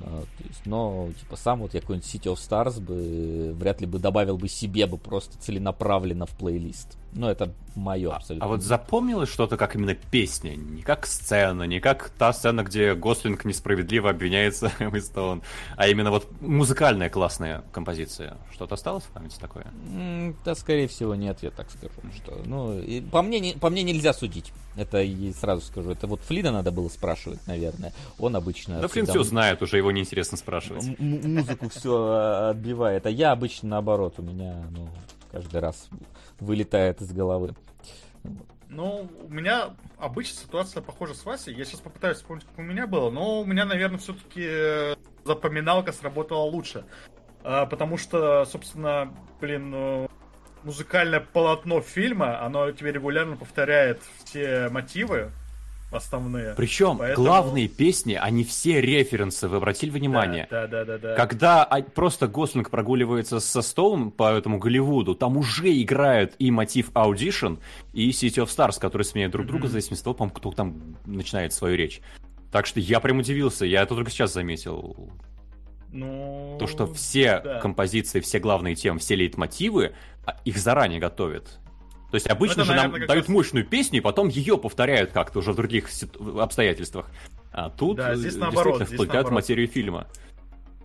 А, 0.00 0.22
то 0.22 0.44
есть, 0.44 0.66
но, 0.66 1.08
типа, 1.18 1.36
сам 1.36 1.60
вот 1.60 1.74
я 1.74 1.80
какой-нибудь 1.80 2.08
City 2.08 2.32
of 2.32 2.36
Stars 2.36 2.80
бы 2.80 3.52
вряд 3.54 3.80
ли 3.80 3.86
бы 3.86 3.98
добавил 3.98 4.36
бы 4.36 4.48
себе 4.48 4.86
бы 4.86 4.98
просто 4.98 5.38
целенаправленно 5.38 6.26
в 6.26 6.30
плейлист. 6.30 6.98
Ну, 7.14 7.28
это 7.28 7.52
мое 7.74 8.10
А, 8.10 8.16
абсолютно. 8.16 8.44
а 8.46 8.48
вот 8.48 8.62
запомнилось 8.62 9.28
что-то 9.30 9.56
как 9.58 9.74
именно 9.76 9.94
песня, 9.94 10.54
не 10.56 10.80
как 10.82 11.06
сцена, 11.06 11.64
не 11.64 11.78
как 11.80 12.08
та 12.10 12.32
сцена, 12.32 12.62
где 12.62 12.94
Гослинг 12.94 13.44
несправедливо 13.44 14.10
обвиняется 14.10 14.72
Эмми 14.78 14.98
Стоун, 14.98 15.42
а 15.76 15.88
именно 15.88 16.10
вот 16.10 16.26
музыкальная 16.40 17.10
классная 17.10 17.64
композиция. 17.72 18.36
Что-то 18.52 18.74
осталось 18.76 19.04
в 19.04 19.08
памяти 19.08 19.38
такое? 19.38 19.66
Да, 20.44 20.54
скорее 20.54 20.88
всего, 20.88 21.14
нет, 21.14 21.38
я 21.42 21.50
так 21.50 21.70
скажу. 21.70 21.92
Что, 22.16 22.40
ну, 22.46 22.78
и 22.78 23.00
по, 23.02 23.20
мне, 23.22 23.40
не- 23.40 23.54
по 23.54 23.68
мне 23.68 23.82
нельзя 23.82 24.14
судить. 24.14 24.52
Это 24.76 25.02
и 25.02 25.32
сразу 25.34 25.60
скажу. 25.62 25.90
Это 25.90 26.06
вот 26.06 26.20
Флина 26.22 26.50
надо 26.50 26.72
было 26.72 26.88
спрашивать, 26.88 27.46
наверное. 27.46 27.92
Он 28.18 28.36
обычно... 28.36 28.80
Да, 28.80 28.88
Флинн 28.88 29.04
всегда 29.06 29.20
все 29.20 29.28
знает, 29.28 29.60
уже 29.60 29.76
его 29.76 29.90
неинтересно 29.92 30.38
спрашивать. 30.38 30.84
м- 30.86 30.96
м- 30.98 31.34
музыку 31.36 31.68
все 31.68 32.48
отбивает. 32.50 33.04
А 33.04 33.10
я 33.10 33.32
обычно 33.32 33.68
наоборот. 33.68 34.14
У 34.18 34.22
меня, 34.22 34.54
ну, 34.70 34.88
каждый 35.30 35.60
раз 35.60 35.88
вылетает 36.42 37.00
из 37.00 37.12
головы. 37.12 37.54
Ну, 38.68 39.08
у 39.22 39.28
меня 39.28 39.76
обычно 39.98 40.40
ситуация 40.40 40.82
похожа 40.82 41.14
с 41.14 41.24
Васей. 41.24 41.54
Я 41.54 41.64
сейчас 41.64 41.80
попытаюсь 41.80 42.18
вспомнить, 42.18 42.44
как 42.46 42.58
у 42.58 42.62
меня 42.62 42.86
было, 42.86 43.10
но 43.10 43.40
у 43.40 43.44
меня, 43.44 43.64
наверное, 43.64 43.98
все-таки 43.98 44.96
запоминалка 45.24 45.92
сработала 45.92 46.42
лучше. 46.42 46.84
А, 47.44 47.66
потому 47.66 47.98
что, 47.98 48.44
собственно, 48.46 49.12
блин, 49.40 49.70
ну, 49.70 50.10
музыкальное 50.62 51.20
полотно 51.20 51.80
фильма, 51.80 52.42
оно 52.42 52.70
тебе 52.72 52.92
регулярно 52.92 53.36
повторяет 53.36 54.00
все 54.24 54.68
мотивы 54.70 55.32
основные. 55.92 56.54
Причем 56.54 56.98
Поэтому- 56.98 57.26
главные 57.26 57.68
песни, 57.68 58.14
они 58.14 58.44
все 58.44 58.80
референсы, 58.80 59.48
вы 59.48 59.56
обратили 59.58 59.90
внимание? 59.90 60.46
Да, 60.50 60.66
да, 60.66 60.84
да, 60.84 60.98
да. 60.98 61.14
Когда 61.14 61.64
а, 61.64 61.82
просто 61.82 62.26
Гослинг 62.28 62.70
прогуливается 62.70 63.40
со 63.40 63.62
Стоун 63.62 64.10
по 64.10 64.32
этому 64.32 64.58
Голливуду, 64.58 65.14
там 65.14 65.36
уже 65.36 65.72
играют 65.80 66.34
и 66.38 66.50
мотив 66.50 66.90
Audition, 66.92 67.58
и 67.92 68.10
City 68.10 68.44
of 68.44 68.46
Stars, 68.46 68.80
которые 68.80 69.04
сменяют 69.04 69.32
друг 69.32 69.46
друга 69.46 69.66
в 69.66 69.70
зависимости 69.70 70.02
от 70.02 70.04
того, 70.04 70.14
по-моему, 70.14 70.34
кто 70.34 70.50
там 70.52 70.96
начинает 71.06 71.52
свою 71.52 71.76
речь. 71.76 72.00
Так 72.50 72.66
что 72.66 72.80
я 72.80 73.00
прям 73.00 73.18
удивился, 73.18 73.64
я 73.64 73.82
это 73.82 73.94
только 73.94 74.10
сейчас 74.10 74.32
заметил. 74.34 75.10
Ну, 75.90 76.56
То, 76.58 76.66
что 76.66 76.86
все 76.92 77.40
да. 77.40 77.60
композиции, 77.60 78.20
все 78.20 78.38
главные 78.38 78.74
темы, 78.74 78.98
все 78.98 79.14
лейтмотивы, 79.14 79.92
а, 80.24 80.36
их 80.44 80.56
заранее 80.56 81.00
готовят. 81.00 81.58
То 82.12 82.16
есть 82.16 82.28
обычно 82.28 82.58
Ну, 82.58 82.62
это, 82.64 82.64
же 82.64 82.68
нам 82.72 82.76
наверное, 82.76 83.00
как 83.00 83.08
дают 83.08 83.24
раз- 83.24 83.34
мощную 83.34 83.64
песню, 83.66 83.98
и 83.98 84.00
потом 84.02 84.28
ее 84.28 84.58
повторяют 84.58 85.12
как-то 85.12 85.38
уже 85.38 85.52
в 85.52 85.56
других 85.56 85.88
обстоятельствах. 86.38 87.06
А 87.52 87.70
тут 87.70 87.96
Да, 87.96 88.12
э, 88.12 88.16
здесь 88.16 88.36
наоборот, 88.36 88.86
здесь 88.86 88.98
наоборот. 88.98 89.30
материю 89.32 89.66
фильма. 89.66 90.06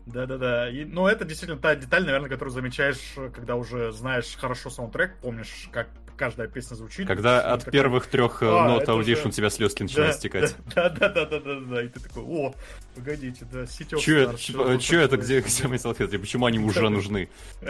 Да-да-да. 0.06 0.70
Ну, 0.86 1.06
это 1.06 1.26
действительно 1.26 1.60
та 1.60 1.76
деталь, 1.76 2.06
наверное, 2.06 2.30
которую 2.30 2.54
замечаешь, 2.54 3.02
когда 3.36 3.58
уже 3.58 3.92
знаешь 3.92 4.38
хорошо 4.40 4.70
саундтрек, 4.70 5.18
помнишь, 5.22 5.68
как 5.74 5.90
каждая 6.18 6.48
песня 6.48 6.76
звучит. 6.76 7.08
Когда 7.08 7.40
от 7.54 7.60
такой, 7.62 7.72
первых 7.72 8.08
трех 8.08 8.42
э, 8.44 8.48
«А, 8.48 8.68
нот 8.68 8.84
Audition 8.88 9.24
же- 9.24 9.28
у 9.30 9.32
тебя 9.32 9.50
слезки 9.50 9.80
Да, 9.80 9.84
начинают 9.86 10.16
стекать. 10.16 10.56
Да, 10.76 10.90
да, 10.90 11.10
да, 11.10 11.26
да, 11.26 11.40
да, 11.40 11.60
да. 11.62 11.84
И 11.84 11.88
ты 11.88 12.00
такой, 12.00 12.24
о, 12.24 12.54
погодите, 12.96 13.46
да, 13.52 13.60
of 13.64 14.00
Че 14.00 14.24
Stars, 14.24 14.38
че- 14.38 14.80
че 14.80 15.02
это, 15.02 15.16
вот 15.16 15.26
где, 15.26 15.40
где 15.42 15.68
мои 15.68 15.78
салфетки? 15.78 16.18
Почему 16.18 16.46
они 16.46 16.60
уже 16.60 16.90
нужны? 16.90 17.30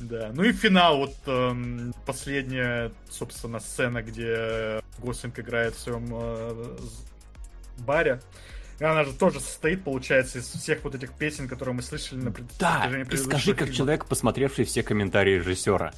Да, 0.00 0.30
ну 0.32 0.44
и 0.44 0.52
финал, 0.52 0.98
вот 0.98 1.14
эм, 1.26 1.92
последняя, 2.06 2.92
собственно, 3.10 3.58
сцена, 3.58 4.00
где 4.00 4.80
Гослинг 4.98 5.40
играет 5.40 5.74
в 5.74 5.80
своем 5.80 6.08
э, 6.12 6.76
баре. 7.78 8.20
И 8.78 8.84
она 8.84 9.02
же 9.02 9.12
тоже 9.12 9.40
состоит, 9.40 9.82
получается, 9.82 10.38
из 10.38 10.46
всех 10.50 10.84
вот 10.84 10.94
этих 10.94 11.12
песен, 11.14 11.48
которые 11.48 11.74
мы 11.74 11.82
слышали 11.82 12.20
на 12.20 12.30
пред- 12.30 12.46
Да, 12.60 12.82
протяжении 12.82 13.12
и 13.12 13.16
скажи, 13.16 13.50
как 13.54 13.64
фильма. 13.66 13.74
человек, 13.76 14.04
посмотревший 14.06 14.64
все 14.66 14.84
комментарии 14.84 15.34
режиссера. 15.34 15.92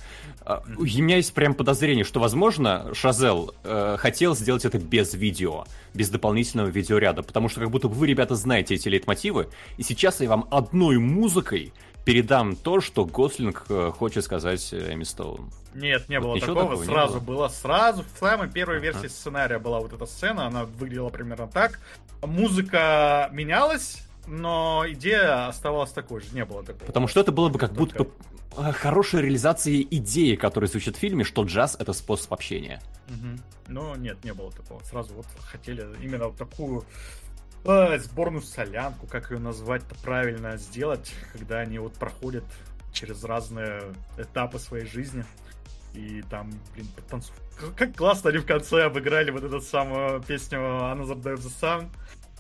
А, 0.45 0.63
У 0.79 0.83
меня 0.85 1.17
есть 1.17 1.33
прям 1.35 1.55
подозрение, 1.55 2.05
что, 2.05 2.19
возможно, 2.21 2.93
Шазел 2.95 3.55
э, 3.63 3.97
хотел 3.99 4.35
сделать 4.35 4.65
это 4.65 4.79
без 4.79 5.15
видео, 5.15 5.65
без 5.95 6.09
дополнительного 6.11 6.69
видеоряда, 6.69 7.23
потому 7.23 7.49
что 7.49 7.61
как 7.61 7.71
будто 7.71 7.89
бы 7.89 7.95
вы, 7.95 8.07
ребята, 8.07 8.35
знаете 8.35 8.75
эти 8.75 8.89
лейтмотивы, 8.89 9.49
и 9.77 9.83
сейчас 9.83 10.21
я 10.21 10.29
вам 10.29 10.47
одной 10.51 10.99
музыкой 10.99 11.73
передам 12.05 12.57
то, 12.57 12.81
что 12.81 13.05
Гослинг 13.05 13.67
э, 13.69 13.93
хочет 13.97 14.25
сказать 14.25 14.73
Эми 14.73 15.05
Стоун. 15.05 15.51
Нет, 15.75 16.09
не 16.09 16.19
Вот 16.19 16.27
было 16.27 16.41
такого. 16.41 16.63
такого 16.63 16.81
не 16.83 16.87
сразу 16.87 17.21
было? 17.21 17.37
было. 17.37 17.49
Сразу 17.49 18.03
в 18.15 18.19
самой 18.19 18.49
первой 18.49 18.81
версии 18.81 19.07
сценария 19.07 19.59
была 19.59 19.79
вот 19.81 19.93
эта 19.93 20.07
сцена. 20.07 20.47
Она 20.47 20.65
выглядела 20.65 21.11
примерно 21.11 21.47
так. 21.47 21.79
Музыка 22.23 23.29
менялась, 23.33 23.99
но 24.27 24.85
идея 24.89 25.49
оставалась 25.49 25.91
такой 25.93 26.21
же. 26.23 26.29
Не 26.33 26.45
было 26.45 26.63
такого. 26.65 26.87
Потому 26.87 27.07
что 27.07 27.21
это 27.21 27.33
было 27.33 27.49
бы 27.51 27.59
как 27.59 27.73
будто 27.73 28.05
бы 28.05 28.11
э, 28.57 28.73
хорошая 28.73 29.23
реализация 29.23 29.81
идеи, 29.83 30.35
которая 30.35 30.69
звучит 30.69 30.97
в 30.97 30.99
фильме, 30.99 31.25
что 31.25 31.45
джаз— 31.45 31.77
это 31.79 31.93
способ 31.93 32.33
общения. 32.33 32.81
Мгм. 33.09 33.41
Но 33.69 33.97
нет, 33.97 34.23
не 34.25 34.33
было 34.33 34.51
такого. 34.53 34.83
Сразу 34.85 35.15
вот 35.15 35.27
хотели 35.41 35.87
именно 36.03 36.27
вот 36.27 36.37
такую 36.37 36.85
э, 37.65 37.99
сборную 37.99 38.43
солянку, 38.43 39.07
как 39.07 39.31
ее 39.31 39.39
назвать-то 39.39 39.95
правильно 39.97 40.57
сделать, 40.57 41.13
когда 41.33 41.61
они 41.61 41.79
вот 41.79 41.95
проходят 41.95 42.45
через 42.93 43.23
разные 43.25 43.83
этапы 44.19 44.59
своей 44.59 44.87
жизни. 44.87 45.25
И 45.95 46.23
там, 46.31 46.51
блин, 46.75 46.87
танцуют. 47.09 47.41
Как 47.77 47.97
классно 47.97 48.31
они 48.31 48.39
в 48.39 48.47
конце 48.47 48.85
обыграли 48.85 49.31
вот 49.31 49.43
эту 49.43 49.61
самую 49.61 50.23
песню 50.23 50.59
Another 50.61 51.21
Day 51.21 51.35
of 51.35 51.41
the 51.41 51.53
Sun, 51.61 51.89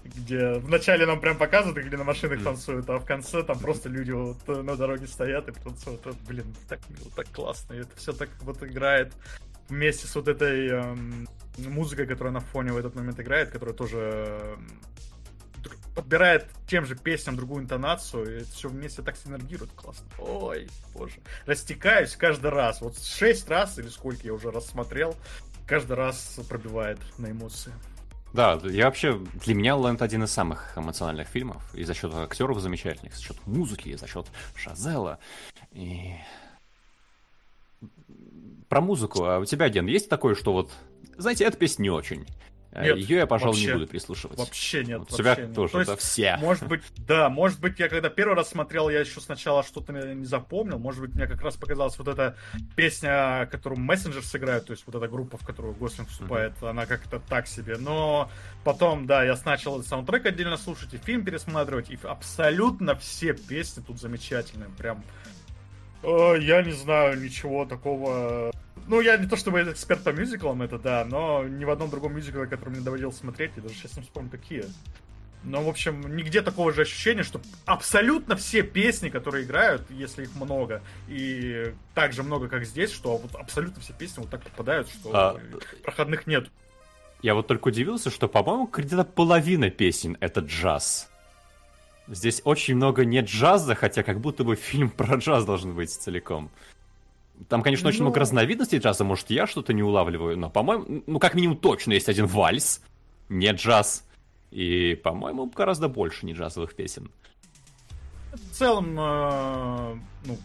где 0.05 0.55
вначале 0.55 1.07
нам 1.07 1.21
прям 1.21 1.37
показывают, 1.37 1.87
где 1.87 1.97
на 1.97 2.05
машинах 2.05 2.43
танцуют, 2.43 2.89
а 2.89 2.99
в 2.99 3.05
конце 3.05 3.43
там 3.43 3.59
просто 3.59 3.89
люди 3.89 4.13
вот 4.13 4.39
э, 4.49 4.63
на 4.63 4.77
дороге 4.77 5.07
стоят 5.07 5.49
и 5.49 5.53
танцуют. 5.53 6.07
Блин, 6.27 6.55
так 6.69 6.81
мило, 6.89 7.11
так 7.15 7.29
классно. 7.31 7.75
И 7.75 7.81
это 7.81 7.97
все 7.97 8.13
так 8.13 8.31
вот 8.41 8.63
играет 8.63 9.13
вместе 9.69 10.07
с 10.07 10.15
вот 10.15 10.29
этой 10.29 10.69
эм, 10.69 11.29
музыкой, 11.59 12.07
которая 12.07 12.33
на 12.33 12.41
фоне 12.41 12.73
в 12.73 12.77
этот 12.77 12.95
момент 12.95 13.21
играет, 13.21 13.51
которая 13.51 13.75
тоже 13.75 13.99
эм, 13.99 14.81
подбирает 15.95 16.47
тем 16.67 16.87
же 16.87 16.97
песням 16.97 17.37
другую 17.37 17.63
интонацию, 17.63 18.39
и 18.39 18.43
это 18.43 18.51
все 18.51 18.69
вместе 18.69 19.03
так 19.03 19.17
синергирует 19.17 19.73
классно. 19.73 20.07
Ой, 20.19 20.69
боже. 20.95 21.17
Растекаюсь 21.47 22.17
каждый 22.17 22.51
раз. 22.51 22.81
Вот 22.81 22.99
шесть 22.99 23.49
раз 23.49 23.79
или 23.79 23.89
сколько 23.89 24.23
я 24.23 24.33
уже 24.33 24.51
рассмотрел, 24.51 25.15
каждый 25.67 25.97
раз 25.97 26.41
пробивает 26.49 26.99
на 27.19 27.31
эмоции. 27.31 27.73
Да, 28.33 28.61
я 28.65 28.85
вообще, 28.87 29.21
для 29.45 29.55
меня 29.55 29.75
Лэнд 29.75 30.03
один 30.03 30.23
из 30.23 30.31
самых 30.31 30.77
эмоциональных 30.77 31.29
фильмов, 31.29 31.75
и 31.75 31.83
за 31.83 31.95
счет 31.95 32.15
актеров 32.15 32.61
замечательных, 32.61 33.15
за 33.17 33.23
счет 33.23 33.37
музыки, 33.47 33.89
и 33.89 33.97
за 33.97 34.07
счет 34.07 34.27
Шазела. 34.55 35.19
И... 35.73 36.15
Про 38.69 38.81
музыку, 38.81 39.25
а 39.25 39.41
у 39.41 39.45
тебя, 39.45 39.69
Ген, 39.69 39.87
есть 39.87 40.09
такое, 40.09 40.37
что 40.37 40.53
вот, 40.53 40.71
знаете, 41.17 41.45
эта 41.45 41.57
песня 41.57 41.83
не 41.83 41.91
очень. 41.91 42.25
Нет, 42.73 42.99
Ее 42.99 43.17
я, 43.17 43.27
пожалуй, 43.27 43.55
вообще. 43.55 43.67
не 43.67 43.73
буду 43.73 43.87
прислушиваться. 43.89 44.45
Вообще 44.45 44.85
нет. 44.85 45.01
Вот 45.01 45.13
у 45.13 45.17
тебя 45.17 45.31
вообще 45.31 45.47
нет. 45.47 45.55
тоже, 45.55 45.73
То 45.73 45.79
есть, 45.81 45.91
да, 45.91 45.97
все. 45.97 46.37
Может 46.37 46.69
быть, 46.69 46.83
да, 46.99 47.29
может 47.29 47.59
быть, 47.59 47.79
я 47.81 47.89
когда 47.89 48.11
первый 48.11 48.37
раз 48.37 48.51
смотрел, 48.51 48.89
я 48.89 49.01
еще 49.01 49.21
сначала 49.21 49.65
что-то 49.65 49.93
не 49.93 50.25
запомнил. 50.25 50.79
Может 50.79 51.01
быть, 51.01 51.15
мне 51.15 51.27
как 51.27 51.43
раз 51.43 51.57
показалась 51.57 51.99
вот 51.99 52.07
эта 52.07 52.37
песня, 52.77 53.49
которую 53.51 53.81
Messenger 53.81 54.23
сыграют, 54.23 54.67
то 54.67 54.73
есть 54.73 54.85
вот 54.87 54.95
эта 54.95 55.09
группа, 55.09 55.37
в 55.37 55.45
которую 55.45 55.75
Гослинг 55.75 56.09
вступает, 56.11 56.53
она 56.63 56.87
как-то 56.87 57.19
так 57.19 57.49
себе. 57.49 57.77
Но 57.77 58.31
потом, 58.63 59.07
да, 59.07 59.25
я 59.25 59.37
начал 59.45 59.83
саундтрек 59.83 60.27
отдельно 60.27 60.57
слушать 60.57 60.95
и 60.95 60.99
фильм 60.99 61.25
пересматривать, 61.25 61.91
и 61.91 61.99
абсолютно 62.05 62.95
все 62.95 63.33
песни 63.33 63.83
тут 63.85 63.99
замечательные. 63.99 64.71
Прям 64.79 65.03
Э, 65.03 65.40
Я 66.03 66.63
не 66.63 66.73
знаю 66.73 67.21
ничего 67.21 67.67
такого. 67.67 68.53
Ну, 68.87 69.01
я 69.01 69.17
не 69.17 69.29
то 69.29 69.37
чтобы 69.37 69.63
эксперт 69.63 70.03
по 70.03 70.11
мюзиклам, 70.11 70.63
это 70.63 70.79
да, 70.79 71.05
но 71.05 71.45
ни 71.45 71.65
в 71.65 71.71
одном 71.71 71.91
другом 71.91 72.15
мюзикле, 72.15 72.47
который 72.47 72.71
мне 72.71 72.81
доводилось 72.81 73.17
смотреть, 73.17 73.53
я 73.57 73.63
даже 73.63 73.75
сейчас 73.75 73.97
не 73.97 74.03
вспомню, 74.03 74.31
какие. 74.31 74.65
Но, 75.43 75.63
в 75.63 75.69
общем, 75.69 76.17
нигде 76.17 76.43
такого 76.43 76.73
же 76.73 76.83
ощущения, 76.83 77.23
что 77.23 77.41
абсолютно 77.65 78.37
все 78.37 78.63
песни, 78.63 79.09
которые 79.09 79.45
играют, 79.45 79.83
если 79.91 80.25
их 80.25 80.35
много, 80.35 80.83
и 81.09 81.73
так 81.95 82.13
же 82.13 82.23
много, 82.23 82.49
как 82.49 82.65
здесь, 82.65 82.93
что 82.93 83.17
вот 83.17 83.35
абсолютно 83.35 83.81
все 83.81 83.95
песни 83.95 84.21
вот 84.21 84.31
так 84.31 84.43
попадают, 84.43 84.89
что 84.89 85.11
А, 85.15 85.41
проходных 85.83 86.27
нет. 86.27 86.49
Я 87.23 87.35
вот 87.35 87.47
только 87.47 87.69
удивился, 87.69 88.11
что, 88.11 88.29
по-моему, 88.29 88.67
где-то 88.67 89.05
половина 89.05 89.71
песен— 89.71 90.17
это 90.21 90.41
джаз. 90.41 91.10
Здесь 92.09 92.43
очень 92.45 92.77
много 92.77 93.05
не 93.05 93.21
джаза, 93.21 93.75
хотя 93.75 94.03
как 94.03 94.21
будто 94.21 94.45
бы 94.45 94.57
фильм 94.57 94.91
про 94.97 95.17
джаз 95.17 95.45
должен 95.45 95.75
быть 95.75 95.91
целиком. 95.91 96.51
Там, 97.49 97.63
конечно, 97.63 97.89
очень 97.89 98.01
Ну. 98.01 98.07
много 98.07 98.21
разновидностей 98.21 98.79
джаза, 98.79 99.05
может, 99.05 99.31
я 99.31 99.47
что-то 99.47 99.73
не 99.73 99.83
улавливаю, 99.83 100.37
но, 100.37 100.51
по-моему, 100.51 101.03
ну, 101.07 101.19
как 101.19 101.35
минимум 101.35 101.57
точно 101.57 101.93
есть 101.95 102.09
один 102.09 102.27
вальс, 102.27 102.83
не 103.29 103.51
джаз. 103.53 104.07
И, 104.51 105.01
по-моему, 105.03 105.47
гораздо 105.47 105.89
больше 105.89 106.27
не 106.27 106.33
джазовых 106.35 106.75
песен. 106.75 107.11
В 108.33 108.55
целом, 108.55 108.99
э, 108.99 109.95
ну, 110.27 110.39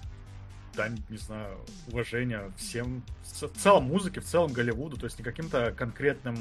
да, 0.76 0.90
не 1.10 1.18
знаю, 1.18 1.58
уважение 1.92 2.52
всем, 2.58 3.04
в 3.24 3.58
целом 3.58 3.86
музыке, 3.86 4.22
в 4.22 4.26
целом 4.26 4.54
Голливуду, 4.54 4.98
то 4.98 5.06
есть 5.06 5.18
не 5.18 5.26
каким-то 5.26 5.72
конкретным 5.72 6.38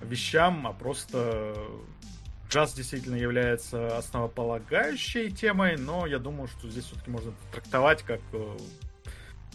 вещам, 0.00 0.66
а 0.66 0.72
просто 0.72 1.54
джаз 2.50 2.74
действительно 2.74 3.16
является 3.16 3.96
основополагающей 3.96 5.30
темой, 5.30 5.76
но 5.76 6.06
я 6.06 6.18
думаю, 6.18 6.48
что 6.48 6.68
здесь 6.68 6.84
все-таки 6.84 7.10
можно 7.10 7.32
трактовать 7.52 8.02
как 8.02 8.20
э, 8.32 8.56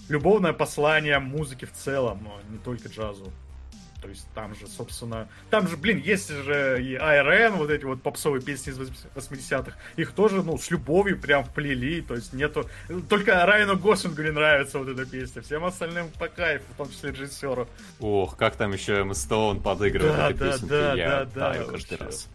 любовное 0.10 0.54
послание 0.54 1.20
музыки 1.20 1.66
в 1.66 1.74
целом, 1.74 2.22
но 2.24 2.40
не 2.50 2.58
только 2.58 2.88
джазу. 2.90 3.32
То 4.02 4.10
есть 4.10 4.28
там 4.36 4.54
же, 4.54 4.68
собственно, 4.68 5.28
там 5.50 5.68
же, 5.68 5.78
блин, 5.78 5.98
есть 5.98 6.30
же 6.30 6.80
и 6.84 6.94
АРН, 6.96 7.54
вот 7.56 7.72
эти 7.72 7.86
вот 7.86 8.04
попсовые 8.04 8.40
песни 8.40 8.72
из 8.72 8.78
80-х, 8.78 9.76
их 9.96 10.12
тоже, 10.12 10.44
ну, 10.44 10.60
с 10.60 10.70
любовью 10.70 11.20
прям 11.20 11.44
вплели, 11.44 12.02
то 12.02 12.14
есть 12.14 12.32
нету... 12.32 12.70
Только 13.10 13.44
Райану 13.48 13.78
Гослингу 13.78 14.22
не 14.22 14.30
нравится 14.30 14.78
вот 14.78 14.90
эта 14.90 15.06
песня, 15.08 15.42
всем 15.42 15.66
остальным 15.66 16.10
по 16.20 16.28
кайфу, 16.28 16.66
в 16.74 16.78
том 16.78 16.92
числе 16.92 17.12
режиссеру. 17.14 17.68
Ох, 18.00 18.38
как 18.38 18.56
там 18.58 18.74
еще 18.74 18.94
Эмма 19.00 19.16
Стоун 19.16 19.60
подыгрывает 19.60 20.16
Да, 20.16 20.30
этой 20.30 20.38
да, 20.40 20.52
песенке, 20.52 20.70
да, 20.70 20.94
я 20.94 21.10
да, 21.10 21.26
да, 21.26 21.54
каждый 21.54 21.72
вообще. 21.72 21.96
раз. 21.96 22.30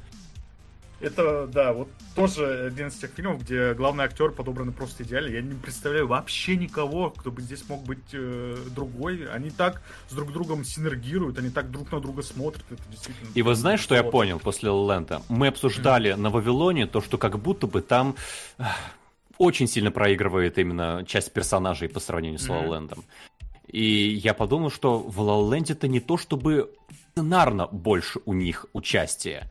Это, 1.00 1.46
да, 1.46 1.72
вот 1.72 1.88
тоже 2.14 2.66
один 2.66 2.88
из 2.88 2.94
тех 2.96 3.10
фильмов, 3.10 3.40
где 3.42 3.72
главный 3.72 4.04
актер 4.04 4.32
подобран 4.32 4.72
просто 4.72 5.02
идеально. 5.02 5.30
Я 5.30 5.40
не 5.40 5.54
представляю 5.54 6.06
вообще 6.06 6.56
никого, 6.56 7.10
кто 7.10 7.30
бы 7.30 7.40
здесь 7.40 7.66
мог 7.68 7.82
быть 7.84 7.98
э, 8.12 8.56
другой. 8.74 9.26
Они 9.32 9.50
так 9.50 9.80
с 10.10 10.14
друг 10.14 10.32
другом 10.32 10.62
синергируют, 10.62 11.38
они 11.38 11.48
так 11.48 11.70
друг 11.70 11.90
на 11.90 12.00
друга 12.00 12.22
смотрят. 12.22 12.64
Это 12.70 12.82
действительно... 12.90 13.30
И 13.34 13.42
вот 13.42 13.56
знаешь, 13.56 13.80
что 13.80 13.94
я 13.94 14.02
понял 14.02 14.38
после 14.38 14.70
Ленда? 14.70 15.22
Мы 15.28 15.48
обсуждали 15.48 16.12
на 16.12 16.28
Вавилоне 16.28 16.86
то, 16.86 17.00
что 17.00 17.16
как 17.16 17.38
будто 17.38 17.66
бы 17.66 17.80
там 17.80 18.14
очень 19.38 19.66
сильно 19.66 19.90
проигрывает 19.90 20.58
именно 20.58 21.02
часть 21.06 21.32
персонажей 21.32 21.88
по 21.88 21.98
сравнению 21.98 22.38
с 22.38 22.46
Мгм. 22.46 22.68
Лолендом. 22.68 23.04
И 23.68 24.20
я 24.22 24.34
подумал, 24.34 24.70
что 24.70 24.98
в 24.98 25.18
Лоленде-то 25.20 25.88
не 25.88 26.00
то, 26.00 26.18
чтобы 26.18 26.74
сценарно 27.12 27.66
больше 27.68 28.20
у 28.26 28.34
них 28.34 28.66
участия. 28.74 29.48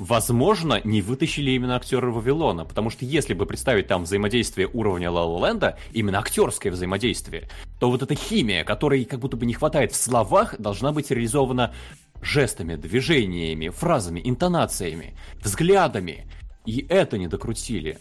Возможно, 0.00 0.80
не 0.82 1.02
вытащили 1.02 1.50
именно 1.50 1.76
актеры 1.76 2.10
Вавилона, 2.10 2.64
потому 2.64 2.88
что 2.88 3.04
если 3.04 3.34
бы 3.34 3.44
представить 3.44 3.86
там 3.86 4.04
взаимодействие 4.04 4.66
уровня 4.66 5.10
Ла 5.10 5.46
Ленда, 5.46 5.78
именно 5.92 6.20
актерское 6.20 6.72
взаимодействие, 6.72 7.50
то 7.78 7.90
вот 7.90 8.02
эта 8.02 8.14
химия, 8.14 8.64
которой 8.64 9.04
как 9.04 9.20
будто 9.20 9.36
бы 9.36 9.44
не 9.44 9.52
хватает 9.52 9.92
в 9.92 9.96
словах, 9.96 10.58
должна 10.58 10.92
быть 10.92 11.10
реализована 11.10 11.74
жестами, 12.22 12.76
движениями, 12.76 13.68
фразами, 13.68 14.22
интонациями, 14.24 15.18
взглядами. 15.44 16.26
И 16.64 16.86
это 16.88 17.18
не 17.18 17.28
докрутили. 17.28 17.98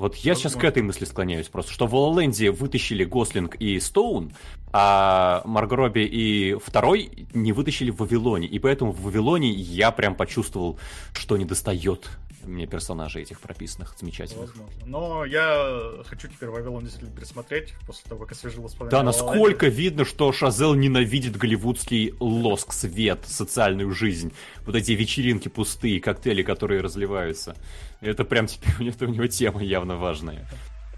Вот 0.00 0.16
я 0.16 0.34
сейчас 0.34 0.54
к 0.54 0.64
этой 0.64 0.82
мысли 0.82 1.04
склоняюсь 1.04 1.48
просто, 1.48 1.72
что 1.72 1.86
в 1.86 1.94
«Ла 1.94 2.22
Ленде 2.22 2.50
вытащили 2.50 3.04
Гослинг 3.04 3.56
и 3.56 3.78
Стоун, 3.80 4.32
а 4.72 5.42
Марго 5.44 5.76
Робби 5.76 6.08
и 6.10 6.54
второй 6.54 7.26
не 7.34 7.52
вытащили 7.52 7.90
в 7.90 7.96
Вавилоне. 7.96 8.46
И 8.46 8.58
поэтому 8.58 8.92
в 8.92 9.02
Вавилоне 9.02 9.50
я 9.50 9.90
прям 9.90 10.14
почувствовал, 10.14 10.78
что 11.12 11.36
не 11.36 11.44
достает 11.44 12.08
мне 12.44 12.66
персонажей 12.66 13.22
этих 13.22 13.40
прописанных, 13.40 13.94
замечательных. 13.98 14.50
Возможно. 14.56 14.86
Но 14.86 15.24
я 15.24 16.02
хочу 16.04 16.28
теперь 16.28 16.48
Вавилон 16.48 16.84
действительно 16.84 17.14
пересмотреть, 17.14 17.74
после 17.86 18.08
того, 18.08 18.24
как 18.24 18.32
освежил 18.32 18.62
воспоминания. 18.62 18.90
Да, 18.90 19.02
насколько 19.02 19.64
Ла-Ла-Ленде. 19.64 19.82
видно, 19.82 20.04
что 20.04 20.32
Шазел 20.32 20.74
ненавидит 20.74 21.36
голливудский 21.36 22.14
лоск, 22.20 22.72
свет, 22.72 23.20
социальную 23.26 23.90
жизнь. 23.92 24.32
Вот 24.66 24.74
эти 24.74 24.92
вечеринки 24.92 25.48
пустые, 25.48 26.00
коктейли, 26.00 26.42
которые 26.42 26.80
разливаются. 26.80 27.56
Это 28.00 28.24
прям 28.24 28.46
теперь 28.46 28.88
это 28.88 29.06
у 29.06 29.08
него 29.08 29.26
тема 29.26 29.62
явно 29.62 29.96
важная. 29.96 30.46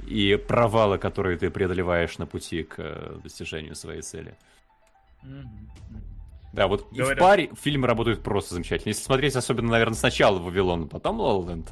И 0.06 0.36
провалы, 0.36 0.98
которые 0.98 1.38
ты 1.38 1.50
преодолеваешь 1.50 2.18
на 2.18 2.26
пути 2.26 2.64
к 2.64 2.74
э, 2.78 3.20
достижению 3.22 3.74
своей 3.74 4.02
цели. 4.02 4.34
Мгм. 5.22 5.70
Да, 6.52 6.66
вот 6.68 6.86
и 6.92 6.96
в 6.96 6.98
Говорят- 6.98 7.18
паре 7.18 7.50
фильмы 7.60 7.86
работают 7.86 8.22
просто 8.22 8.54
замечательно. 8.54 8.90
Если 8.90 9.02
смотреть, 9.02 9.34
особенно, 9.36 9.70
наверное, 9.70 9.96
сначала 9.96 10.38
Вавилон, 10.38 10.88
потом 10.88 11.20
Лоланд. 11.20 11.70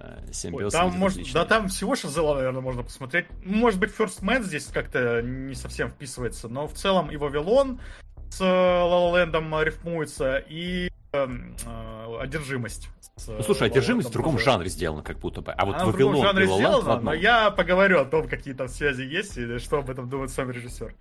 Ой, 0.00 0.34
Симбиоз 0.34 0.72
там 0.72 0.90
может, 0.98 1.18
отличный. 1.18 1.34
да 1.40 1.44
там 1.46 1.68
всего 1.68 1.94
Шазела, 1.94 2.34
наверное, 2.34 2.60
можно 2.60 2.82
посмотреть. 2.82 3.26
Ну, 3.44 3.56
Может 3.58 3.78
быть, 3.78 3.90
First 3.96 4.22
Man 4.22 4.42
здесь 4.42 4.66
как-то 4.66 5.22
не 5.22 5.54
совсем 5.54 5.90
вписывается, 5.90 6.48
но 6.48 6.66
в 6.66 6.72
целом 6.74 7.10
и 7.10 7.16
Вавилон 7.16 7.80
с 8.30 8.40
La 8.40 9.10
Лэндом 9.12 9.54
рифмуется, 9.62 10.38
и 10.38 10.90
эм, 11.12 11.54
э, 11.64 12.18
одержимость. 12.20 12.88
с, 13.16 13.28
Ну, 13.28 13.42
слушай, 13.42 13.66
одержимость 13.68 14.08
в 14.08 14.12
другом 14.12 14.32
тоже. 14.34 14.44
жанре 14.46 14.68
сделана, 14.70 15.02
как 15.02 15.18
будто 15.18 15.40
бы. 15.42 15.52
А 15.52 15.66
вот 15.66 15.76
Она 15.76 15.84
в 15.86 15.92
другом 15.96 16.14
Вавилон 16.16 16.26
жанре 16.26 16.44
и 16.44 16.48
Лоланд 16.48 16.82
сделана, 16.82 17.00
но 17.00 17.12
я 17.14 17.50
поговорю 17.50 18.00
о 18.00 18.04
том, 18.06 18.26
какие 18.26 18.54
там 18.54 18.68
связи 18.68 19.02
есть, 19.02 19.36
и 19.38 19.58
что 19.58 19.78
об 19.78 19.90
этом 19.90 20.08
думает 20.08 20.30
сам 20.30 20.50
режиссер. 20.50 20.94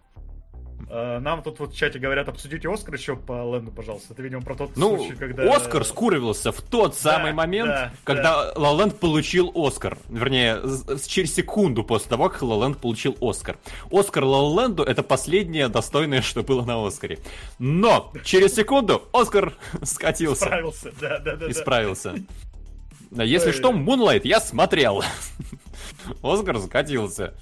Э, 0.90 1.20
Нам 1.20 1.42
тут 1.44 1.60
вот 1.60 1.74
в 1.74 1.78
чате 1.78 2.00
говорят, 2.00 2.28
обсудите 2.30 2.72
Оскар 2.72 2.96
еще 2.96 3.16
по 3.16 3.34
Лэнду, 3.44 3.72
пожалуйста. 3.72 4.14
Это, 4.14 4.22
видимо, 4.22 4.42
про 4.42 4.56
тот 4.56 4.76
Ну, 4.76 4.98
случай, 4.98 5.16
когда... 5.16 5.56
Оскар 5.56 5.86
скуривался 5.86 6.52
в 6.52 6.62
тот 6.62 6.96
самый 6.96 7.34
момент, 7.34 7.70
да, 7.70 7.94
когда 8.04 8.52
Ла 8.56 8.74
Ленд 8.80 9.00
получил 9.00 9.52
Оскар. 9.56 9.98
Вернее, 10.10 10.62
через 11.08 11.34
секунду 11.34 11.84
после 11.84 12.10
того, 12.10 12.30
как 12.30 12.42
Ла 12.42 12.66
Ленд 12.66 12.78
получил 12.78 13.18
Оскар. 13.22 13.58
Оскар 13.92 14.24
Ла 14.24 14.64
Ленду 14.64 14.84
это 14.84 15.04
последнее 15.04 15.68
достойное, 15.68 16.22
что 16.22 16.44
было 16.44 16.64
на 16.64 16.86
Оскаре. 16.86 17.20
Но 17.60 18.12
через 18.24 18.56
секунду 18.56 19.04
Оскар 19.14 19.54
скатился. 19.84 20.46
Справился, 20.46 20.92
да, 21.00 21.20
да, 21.20 21.36
да. 21.36 21.36
да. 21.36 21.52
Исправился. 21.52 22.16
Да, 23.12 23.24
Если 23.24 23.52
что, 23.52 23.74
Мунлайт 23.74 24.24
я 24.24 24.40
смотрел. 24.40 25.04
Оскар 26.24 26.58
закатился. 26.60 27.34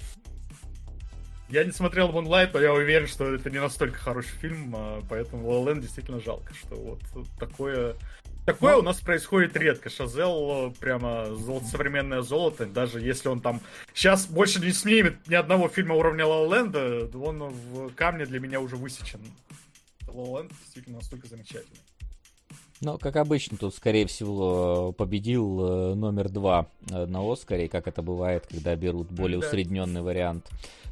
Я 1.50 1.64
не 1.64 1.72
смотрел 1.72 2.10
Moonlight, 2.10 2.50
но 2.52 2.60
я 2.60 2.72
уверен, 2.72 3.08
что 3.08 3.34
это 3.34 3.50
не 3.50 3.60
настолько 3.60 3.98
хороший 3.98 4.30
фильм, 4.40 4.72
а, 4.76 5.02
поэтому 5.08 5.50
La 5.50 5.64
La 5.64 5.72
Land 5.74 5.80
действительно 5.80 6.20
жалко, 6.20 6.54
что 6.54 6.76
вот 6.76 7.00
такое... 7.38 7.96
Такое 8.46 8.76
у 8.76 8.82
нас 8.82 8.98
происходит 9.00 9.54
редко. 9.56 9.90
Шазел 9.90 10.70
э, 10.70 10.80
прямо 10.80 11.26
золото, 11.36 11.66
современное 11.66 12.22
золото, 12.22 12.64
даже 12.66 13.00
если 13.00 13.28
он 13.28 13.40
там 13.40 13.60
сейчас 13.92 14.26
больше 14.26 14.60
не 14.60 14.72
снимет 14.72 15.28
ни 15.28 15.34
одного 15.34 15.68
фильма 15.68 15.94
уровня 15.94 16.24
La 16.24 16.48
La 16.48 16.72
Land, 16.72 17.16
он 17.22 17.50
в 17.50 17.94
камне 17.94 18.24
для 18.24 18.40
меня 18.40 18.60
уже 18.60 18.76
высечен. 18.76 19.20
La 20.06 20.14
La 20.14 20.26
Land 20.32 20.52
действительно 20.62 20.96
настолько 20.98 21.28
замечательный. 21.28 21.78
Ну, 22.80 22.96
как 22.96 23.16
обычно, 23.16 23.58
тут, 23.58 23.74
скорее 23.74 24.06
всего, 24.06 24.92
победил 24.92 25.90
э, 25.92 25.94
номер 25.94 26.30
два 26.30 26.66
э, 26.90 27.04
на 27.04 27.20
Оскаре, 27.30 27.68
как 27.68 27.86
это 27.86 28.00
бывает, 28.00 28.46
когда 28.50 28.74
берут 28.74 29.10
более 29.12 29.38
Да. 29.38 29.46
усредненный 29.46 30.00
вариант. 30.00 30.48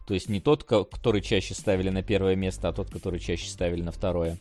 То 0.09 0.15
есть 0.15 0.31
не 0.31 0.41
тот, 0.41 0.65
ко- 0.65 0.85
который 0.85 1.21
чаще 1.21 1.53
ставили 1.53 1.91
на 1.91 2.03
первое 2.03 2.35
место, 2.35 2.71
а 2.71 2.73
тот, 2.73 2.91
который 2.91 3.21
чаще 3.21 3.47
ставили 3.47 3.83
на 3.83 3.93
второе. 3.93 4.39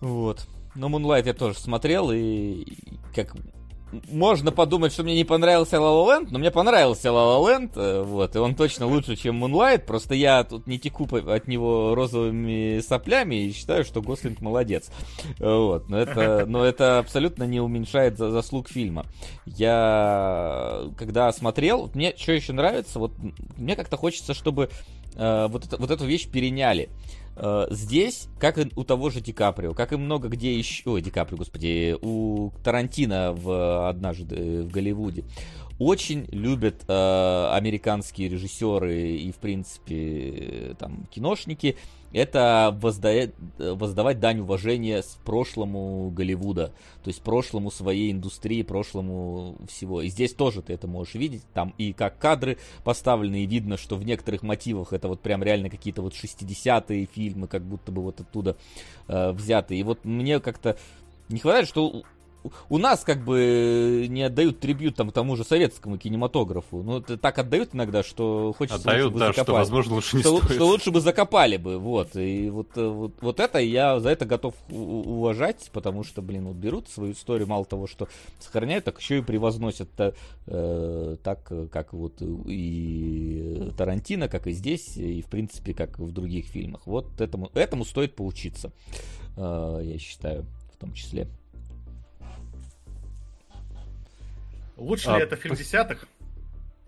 Вот. 0.00 0.46
Но 0.74 0.88
Moonlight 0.88 1.26
я 1.26 1.34
тоже 1.34 1.58
смотрел, 1.58 2.10
и 2.10 2.64
как 3.14 3.36
можно 4.10 4.52
подумать, 4.52 4.92
что 4.92 5.02
мне 5.02 5.14
не 5.16 5.24
понравился 5.24 5.76
La 5.76 5.80
La 5.80 6.06
Land, 6.22 6.28
но 6.30 6.38
мне 6.38 6.50
понравился 6.50 7.08
La 7.08 7.12
La 7.12 7.40
Land, 7.44 7.72
э, 7.76 8.02
вот, 8.02 8.36
и 8.36 8.38
он 8.38 8.54
точно 8.54 8.86
лучше, 8.86 9.16
чем 9.16 9.42
Moonlight, 9.44 9.84
просто 9.86 10.14
я 10.14 10.44
тут 10.44 10.66
не 10.66 10.78
теку 10.78 11.08
от 11.16 11.48
него 11.48 11.94
розовыми 11.94 12.80
соплями 12.80 13.46
и 13.46 13.52
считаю, 13.52 13.84
что 13.84 14.00
Гослинг 14.02 14.40
молодец. 14.40 14.90
Вот, 15.38 15.88
но 15.88 15.98
это, 15.98 16.44
но 16.46 16.64
это 16.64 16.98
абсолютно 16.98 17.44
не 17.44 17.60
уменьшает 17.60 18.16
за- 18.18 18.30
заслуг 18.30 18.68
фильма. 18.68 19.06
Я, 19.46 20.82
когда 20.96 21.32
смотрел, 21.32 21.90
мне 21.94 22.14
что 22.16 22.32
еще 22.32 22.52
нравится, 22.52 22.98
вот 22.98 23.12
мне 23.56 23.76
как-то 23.76 23.96
хочется, 23.96 24.34
чтобы 24.34 24.70
э, 25.16 25.46
вот, 25.50 25.66
это- 25.66 25.76
вот 25.76 25.90
эту 25.90 26.04
вещь 26.04 26.28
переняли. 26.28 26.88
Э, 27.42 27.66
Здесь, 27.70 28.28
как 28.38 28.58
и 28.58 28.70
у 28.76 28.84
того 28.84 29.10
же 29.10 29.20
Ди 29.20 29.32
Каприо, 29.32 29.72
как 29.72 29.92
и 29.92 29.96
много 29.96 30.28
где 30.28 30.56
еще... 30.56 30.90
Ой, 30.90 31.00
Ди 31.00 31.10
Каприо, 31.10 31.38
господи, 31.38 31.96
у 32.00 32.50
Тарантино 32.62 33.32
в 33.32 33.88
«Однажды 33.88 34.36
э, 34.36 34.62
в 34.62 34.70
Голливуде», 34.70 35.24
очень 35.78 36.26
любят 36.30 36.84
э, 36.86 37.48
американские 37.52 38.28
режиссеры 38.28 39.12
и, 39.12 39.32
в 39.32 39.36
принципе, 39.36 40.30
э, 40.30 40.74
там, 40.78 41.06
киношники, 41.10 41.76
это 42.12 42.76
возда- 42.80 43.32
воздавать 43.58 44.20
дань 44.20 44.40
уважения 44.40 45.02
с 45.02 45.18
прошлому 45.24 46.10
Голливуда, 46.10 46.72
то 47.02 47.08
есть 47.08 47.22
прошлому 47.22 47.70
своей 47.70 48.12
индустрии, 48.12 48.62
прошлому 48.62 49.56
всего. 49.68 50.02
И 50.02 50.08
здесь 50.08 50.34
тоже 50.34 50.62
ты 50.62 50.72
это 50.72 50.86
можешь 50.86 51.14
видеть, 51.14 51.42
там 51.54 51.74
и 51.78 51.92
как 51.92 52.18
кадры 52.18 52.58
поставлены, 52.84 53.44
и 53.44 53.46
видно, 53.46 53.76
что 53.76 53.96
в 53.96 54.04
некоторых 54.04 54.42
мотивах 54.42 54.92
это 54.92 55.08
вот 55.08 55.20
прям 55.20 55.42
реально 55.42 55.70
какие-то 55.70 56.02
вот 56.02 56.14
60-е 56.14 57.06
фильмы, 57.06 57.46
как 57.46 57.62
будто 57.62 57.92
бы 57.92 58.02
вот 58.02 58.20
оттуда 58.20 58.56
э, 59.08 59.32
взяты. 59.32 59.76
И 59.76 59.82
вот 59.82 60.04
мне 60.04 60.40
как-то 60.40 60.76
не 61.28 61.38
хватает, 61.38 61.68
что 61.68 62.02
у- 62.68 62.78
нас 62.78 63.04
как 63.04 63.24
бы 63.24 64.06
не 64.08 64.22
отдают 64.22 64.60
трибют 64.60 64.96
там 64.96 65.10
тому 65.10 65.36
же 65.36 65.44
советскому 65.44 65.98
кинематографу. 65.98 66.82
Ну, 66.82 66.98
это 66.98 67.16
так 67.16 67.38
отдают 67.38 67.74
иногда, 67.74 68.02
что 68.02 68.54
хочется 68.56 68.80
Отдают, 68.80 69.12
лучше 69.12 69.14
бы 69.14 69.18
да, 69.20 69.32
что, 69.32 69.40
закопать. 69.42 69.58
возможно, 69.60 69.94
лучше 69.96 70.16
не 70.16 70.22
что, 70.22 70.38
стоит. 70.38 70.52
что 70.54 70.66
лучше 70.66 70.90
бы 70.90 71.00
закопали 71.00 71.56
бы, 71.56 71.78
вот. 71.78 72.16
И 72.16 72.50
вот, 72.50 72.68
э, 72.76 72.86
вот, 72.86 73.14
вот 73.20 73.40
это 73.40 73.58
я 73.58 74.00
за 74.00 74.10
это 74.10 74.24
готов 74.26 74.54
уважать, 74.70 75.70
потому 75.72 76.04
что, 76.04 76.22
блин, 76.22 76.46
вот 76.46 76.56
берут 76.56 76.88
свою 76.88 77.12
историю, 77.12 77.46
мало 77.48 77.64
того, 77.64 77.86
что 77.86 78.08
сохраняют, 78.38 78.84
так 78.84 78.98
еще 79.00 79.18
и 79.18 79.22
превозносят 79.22 79.88
э, 79.98 81.16
так, 81.22 81.46
э, 81.50 81.68
как 81.70 81.92
вот 81.92 82.14
и 82.20 83.70
Тарантино, 83.76 84.28
как 84.28 84.46
и 84.46 84.52
здесь, 84.52 84.96
и 84.96 85.22
в 85.22 85.26
принципе, 85.26 85.74
как 85.74 85.98
в 85.98 86.10
других 86.12 86.46
фильмах. 86.46 86.82
Вот 86.86 87.20
этому, 87.20 87.50
этому 87.54 87.84
стоит 87.84 88.14
поучиться, 88.16 88.72
э, 89.36 89.80
я 89.84 89.98
считаю, 89.98 90.46
в 90.74 90.76
том 90.78 90.92
числе. 90.92 91.28
Лучше 94.80 95.10
А, 95.10 95.18
ли 95.18 95.22
это 95.24 95.36
фильм 95.36 95.54
десятых? 95.54 96.06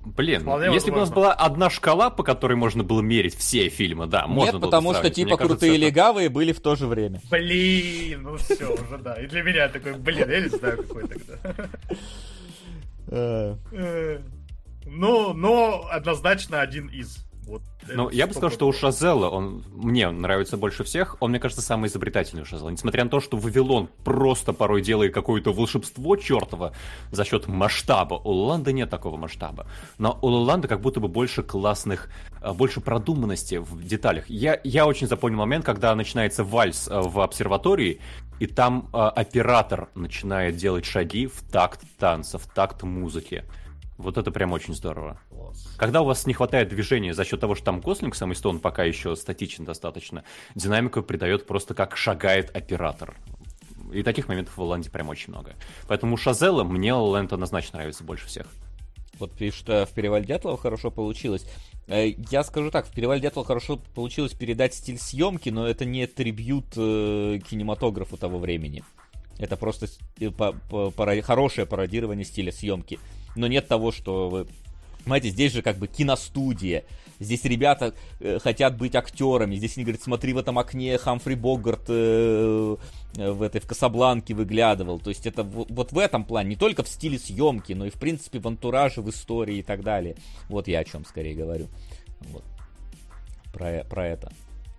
Блин, 0.04 0.40
Вполне 0.40 0.72
если 0.74 0.90
бы 0.90 0.96
у 0.96 1.00
нас 1.00 1.10
была 1.10 1.32
одна 1.32 1.70
шкала, 1.70 2.10
по 2.10 2.24
которой 2.24 2.54
можно 2.54 2.82
было 2.82 3.00
мерить 3.02 3.36
все 3.36 3.68
фильмы, 3.68 4.06
да, 4.06 4.26
можно 4.26 4.52
Нет, 4.52 4.60
было 4.60 4.70
потому 4.70 4.94
что 4.94 5.10
типа 5.10 5.28
Мне 5.28 5.36
кажется, 5.36 5.56
крутые 5.58 5.76
это- 5.76 5.86
легавые 5.86 6.28
были 6.28 6.50
в 6.52 6.60
то 6.60 6.74
же 6.74 6.88
время. 6.88 7.20
Блин, 7.30 8.22
ну 8.22 8.36
все, 8.36 8.66
уже 8.74 8.98
да. 8.98 9.14
И 9.22 9.28
для 9.28 9.42
меня 9.44 9.68
такой, 9.68 9.92
блин, 9.94 10.28
я 10.28 10.40
не 10.40 10.48
знаю, 10.48 10.78
какой 10.78 11.06
тогда. 11.06 11.68
Э, 13.08 13.56
Э, 13.72 14.18
Ну, 14.86 15.32
но 15.34 15.86
однозначно 15.90 16.60
один 16.60 16.88
из. 16.88 17.24
Вот, 17.46 17.62
Ну, 17.92 18.08
я 18.10 18.26
бы 18.26 18.32
сказал, 18.32 18.50
что 18.50 18.68
у 18.68 18.70
100%. 18.70 18.74
Шазела 18.74 19.28
он 19.28 19.64
мне 19.72 20.08
нравится 20.10 20.56
больше 20.56 20.84
всех. 20.84 21.16
Он, 21.20 21.30
мне 21.30 21.40
кажется, 21.40 21.62
самый 21.62 21.88
изобретательный 21.88 22.42
у 22.42 22.44
Шазела. 22.44 22.70
Несмотря 22.70 23.04
на 23.04 23.10
то, 23.10 23.20
что 23.20 23.36
Вавилон 23.36 23.88
просто 24.04 24.52
порой 24.52 24.80
делает 24.82 25.12
какое-то 25.12 25.52
волшебство 25.52 26.16
чертово 26.16 26.72
за 27.10 27.24
счет 27.24 27.48
масштаба. 27.48 28.14
У 28.14 28.30
Лоланда 28.30 28.72
нет 28.72 28.90
такого 28.90 29.16
масштаба. 29.16 29.66
Но 29.98 30.18
у 30.22 30.28
Лоланда 30.28 30.68
как 30.68 30.80
будто 30.80 31.00
бы 31.00 31.08
больше 31.08 31.42
классных, 31.42 32.08
э, 32.40 32.52
больше 32.52 32.80
продуманности 32.80 33.56
в 33.56 33.84
деталях. 33.84 34.30
Я, 34.30 34.60
я 34.62 34.86
очень 34.86 35.08
запомнил 35.08 35.38
момент, 35.38 35.64
когда 35.64 35.94
начинается 35.94 36.44
вальс 36.44 36.88
э, 36.88 37.00
в 37.00 37.20
обсерватории, 37.20 38.00
и 38.38 38.46
там 38.46 38.88
э, 38.92 38.96
оператор 38.96 39.88
начинает 39.94 40.56
делать 40.56 40.84
шаги 40.84 41.26
в 41.26 41.42
такт 41.50 41.80
танца, 41.98 42.38
в 42.38 42.46
такт 42.46 42.82
музыки. 42.84 43.44
Вот 43.98 44.16
это 44.16 44.30
прям 44.30 44.52
очень 44.52 44.74
здорово. 44.74 45.20
Когда 45.76 46.02
у 46.02 46.04
вас 46.04 46.26
не 46.26 46.34
хватает 46.34 46.68
движения 46.68 47.14
за 47.14 47.24
счет 47.24 47.40
того, 47.40 47.54
что 47.54 47.64
там 47.64 47.80
Гослинг 47.80 48.14
самый 48.14 48.34
стон 48.34 48.60
пока 48.60 48.84
еще 48.84 49.16
статичен 49.16 49.64
достаточно, 49.64 50.24
динамику 50.54 51.02
придает 51.02 51.46
просто 51.46 51.74
как 51.74 51.96
шагает 51.96 52.54
оператор. 52.56 53.16
И 53.92 54.02
таких 54.02 54.28
моментов 54.28 54.56
в 54.56 54.60
Лоланде 54.60 54.90
прям 54.90 55.08
очень 55.08 55.32
много. 55.32 55.54
Поэтому 55.86 56.16
Шазела 56.16 56.64
мне 56.64 56.94
Лоланд 56.94 57.32
однозначно 57.32 57.78
нравится 57.78 58.04
больше 58.04 58.26
всех. 58.26 58.46
Вот 59.18 59.32
пишет, 59.32 59.68
в 59.68 59.88
перевале 59.94 60.24
Дятлова 60.24 60.56
хорошо 60.56 60.90
получилось. 60.90 61.46
Э, 61.86 62.08
Я 62.30 62.42
скажу 62.42 62.70
так, 62.70 62.86
в 62.86 62.92
перевале 62.92 63.20
Дятлова 63.20 63.46
хорошо 63.46 63.78
получилось 63.94 64.32
передать 64.32 64.74
стиль 64.74 64.98
съемки, 64.98 65.50
но 65.50 65.66
это 65.66 65.84
не 65.84 66.06
трибют 66.06 66.66
э, 66.76 67.38
кинематографу 67.48 68.16
того 68.16 68.38
времени. 68.38 68.82
Это 69.38 69.56
просто 69.56 69.86
э, 70.20 71.22
хорошее 71.22 71.66
пародирование 71.66 72.24
стиля 72.24 72.52
съемки. 72.52 72.98
Но 73.36 73.46
нет 73.46 73.68
того, 73.68 73.92
что 73.92 74.28
вы... 74.28 74.46
Понимаете, 75.04 75.30
здесь 75.30 75.52
же 75.52 75.62
как 75.62 75.76
бы 75.78 75.86
киностудия. 75.88 76.84
Здесь 77.18 77.44
ребята 77.44 77.94
э, 78.20 78.38
хотят 78.40 78.76
быть 78.76 78.94
актерами. 78.96 79.56
Здесь 79.56 79.76
они 79.76 79.84
говорят, 79.84 80.02
смотри, 80.02 80.32
в 80.32 80.38
этом 80.38 80.58
окне 80.58 80.98
Хамфри 80.98 81.34
Богарт 81.36 81.84
э, 81.88 82.76
э, 83.16 83.30
в 83.30 83.42
этой 83.42 83.60
в 83.60 83.66
Касабланке 83.66 84.34
выглядывал. 84.34 84.98
То 84.98 85.10
есть 85.10 85.26
это 85.26 85.42
в- 85.44 85.66
вот 85.68 85.92
в 85.92 85.98
этом 85.98 86.24
плане, 86.24 86.50
не 86.50 86.56
только 86.56 86.82
в 86.82 86.88
стиле 86.88 87.18
съемки, 87.18 87.72
но 87.74 87.86
и 87.86 87.90
в 87.90 87.94
принципе 87.94 88.38
в 88.40 88.48
антураже, 88.48 89.02
в 89.02 89.10
истории 89.10 89.58
и 89.58 89.62
так 89.62 89.82
далее. 89.82 90.16
Вот 90.48 90.66
я 90.68 90.80
о 90.80 90.84
чем 90.84 91.04
скорее 91.04 91.34
говорю. 91.34 91.68
Вот. 92.32 92.44
Про, 93.52 93.84
про 93.84 94.06
это. 94.08 94.32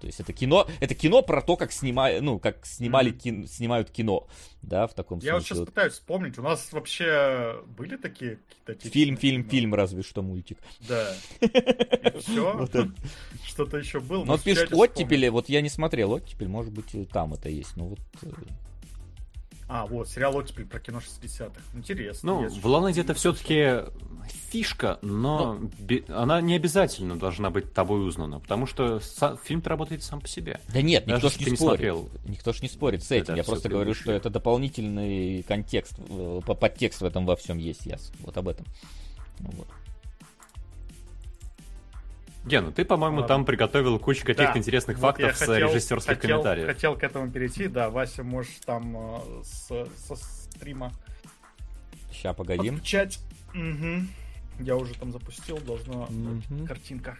То 0.03 0.07
есть 0.07 0.19
это 0.19 0.33
кино, 0.33 0.67
это 0.82 0.95
кино 0.95 1.22
про 1.22 1.41
то, 1.41 1.56
как 1.56 1.72
снимали, 1.72 2.19
ну, 2.19 2.38
как 2.38 2.65
снимали 2.65 3.11
кин- 3.11 3.48
снимают 3.48 3.90
кино, 3.90 4.27
да, 4.61 4.85
в 4.85 4.93
таком 4.93 5.19
Я 5.19 5.35
вот 5.35 5.43
смысле. 5.43 5.48
сейчас 5.48 5.57
Вот 5.59 5.67
пытаюсь 5.69 5.93
вспомнить, 5.93 6.38
у 6.38 6.41
нас 6.41 6.73
вообще 6.73 7.64
были 7.77 7.95
такие 7.95 8.40
какие-то... 8.65 8.90
Фильм, 8.90 9.15
фильм, 9.15 9.43
фильмы? 9.43 9.49
фильм, 9.49 9.73
разве 9.73 10.03
что 10.03 10.22
мультик. 10.22 10.57
Да. 10.82 11.15
Все. 12.19 12.67
Что-то 13.45 13.77
еще 13.77 14.01
было. 14.01 14.25
В 14.25 14.43
пишет 14.43 14.73
оттепели, 14.73 15.30
вот 15.30 15.48
я 15.48 15.61
не 15.61 15.69
смотрел 15.69 16.11
оттепель, 16.11 16.49
может 16.49 16.73
быть, 16.73 17.09
там 17.09 17.33
это 17.33 17.48
есть. 17.48 17.77
Ну 17.77 17.85
вот 17.85 17.99
э, 18.23 18.27
А, 19.76 19.88
вот, 19.88 20.08
сериал 20.08 20.35
«Оттепель» 20.38 20.68
про 20.68 20.80
кино 20.80 21.00
60-х. 21.00 21.60
Интересно. 21.74 22.34
Ну, 22.34 22.48
в 22.48 22.52
что-то. 22.52 23.02
это 23.02 23.14
все-таки 23.16 23.80
фишка, 24.52 25.00
но 25.02 25.58
бе- 25.80 26.03
она 26.10 26.42
не 26.42 26.53
обязательно 26.56 27.18
должна 27.18 27.50
быть 27.50 27.74
тобой 27.74 28.08
узнана, 28.08 28.40
потому 28.40 28.68
что 28.68 28.98
са- 28.98 29.35
фильм-то 29.43 29.72
работает 29.72 30.03
сам 30.03 30.22
по 30.22 30.27
себе. 30.27 30.60
Да 30.72 30.84
нет, 30.84 31.06
Даже 31.06 31.26
никто 31.26 31.30
ж 31.30 31.40
если 31.40 31.50
не 31.50 31.56
спорит. 31.58 31.72
смотрел. 31.72 32.10
Никто 32.27 32.53
ж 32.53 32.61
не 32.61 32.69
спорит 32.69 33.03
с 33.03 33.10
этим. 33.10 33.24
Это 33.24 33.35
я 33.38 33.43
просто 33.43 33.68
говорю, 33.68 33.95
что 33.95 34.11
это 34.11 34.30
дополнительный 34.30 35.42
контекст, 35.42 35.95
по- 36.45 36.53
подтекст 36.53 37.02
в 37.02 37.06
этом 37.06 37.26
во 37.26 37.35
всем 37.35 37.58
есть. 37.58 37.88
Я 37.88 37.98
вот 38.19 38.38
об 38.38 38.50
этом. 38.50 38.68
Ну 39.40 39.50
вот. 39.58 39.68
Гена, 42.45 42.72
ты, 42.73 42.83
по-моему, 42.83 43.17
Ладно. 43.17 43.27
там 43.27 43.45
приготовил 43.45 43.97
кучу 43.99 44.22
каких-то 44.25 44.51
Да, 44.53 44.59
интересных 44.59 44.97
вот 44.97 45.17
я 45.19 45.27
фактов 45.30 45.38
с 45.38 45.49
хотел- 45.49 45.69
режиссерских 45.69 46.15
хотел- 46.15 46.30
комментариев. 46.41 46.67
Хотел 46.67 46.97
к 46.97 47.03
этому 47.03 47.31
перейти, 47.31 47.67
да, 47.67 47.89
Вася, 47.89 48.23
можешь 48.23 48.55
там 48.65 48.97
э, 48.97 49.43
с- 49.43 49.88
со 49.97 50.15
стрима 50.15 50.91
Ща 52.11 52.33
погодим. 52.33 52.75
подключать. 52.75 53.19
Мгм. 53.53 54.09
Я 54.59 54.75
уже 54.75 54.93
там 54.95 55.11
запустил, 55.13 55.57
должна 55.59 56.05
Мгм. 56.09 56.43
быть 56.49 56.67
картинка. 56.67 57.17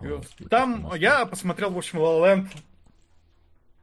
О, 0.00 0.20
Там 0.50 0.92
я 0.94 1.26
посмотрел, 1.26 1.70
в 1.70 1.78
общем, 1.78 1.98
La 1.98 2.20
La 2.20 2.36
Land 2.38 2.48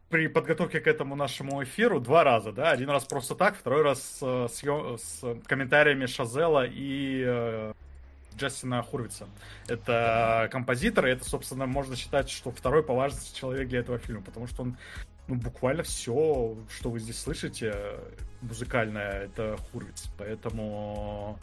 при 0.10 0.28
подготовке 0.28 0.80
к 0.80 0.88
этому 0.88 1.16
нашему 1.16 1.64
эфиру 1.64 2.00
два 2.00 2.24
раза, 2.24 2.52
да, 2.52 2.70
один 2.72 2.90
раз 2.90 3.04
просто 3.06 3.34
так, 3.36 3.58
второй 3.58 3.82
раз 3.82 4.20
э, 4.22 4.48
с, 4.52 4.62
ё- 4.64 4.98
с 4.98 5.22
комментариями 5.48 6.06
Шазела 6.06 6.66
и 6.68 7.24
э, 7.26 7.74
Джастина 8.38 8.82
Хурвица. 8.84 9.28
Это 9.68 10.48
композитор, 10.52 11.08
и 11.08 11.12
это, 11.12 11.26
собственно, 11.26 11.66
можно 11.66 11.96
считать, 11.96 12.30
что 12.30 12.52
второй 12.52 12.84
по 12.84 12.94
важности 12.94 13.38
человек 13.38 13.70
для 13.70 13.80
этого 13.80 13.98
фильма, 13.98 14.22
потому 14.22 14.48
что 14.48 14.64
он 14.64 14.78
ну, 15.28 15.36
буквально 15.36 15.84
все, 15.84 16.58
что 16.70 16.90
вы 16.90 17.00
здесь 17.00 17.20
слышите, 17.20 18.00
музыкальное, 18.42 19.24
это 19.24 19.58
Хурвиц. 19.72 20.10
Поэтому 20.18 21.40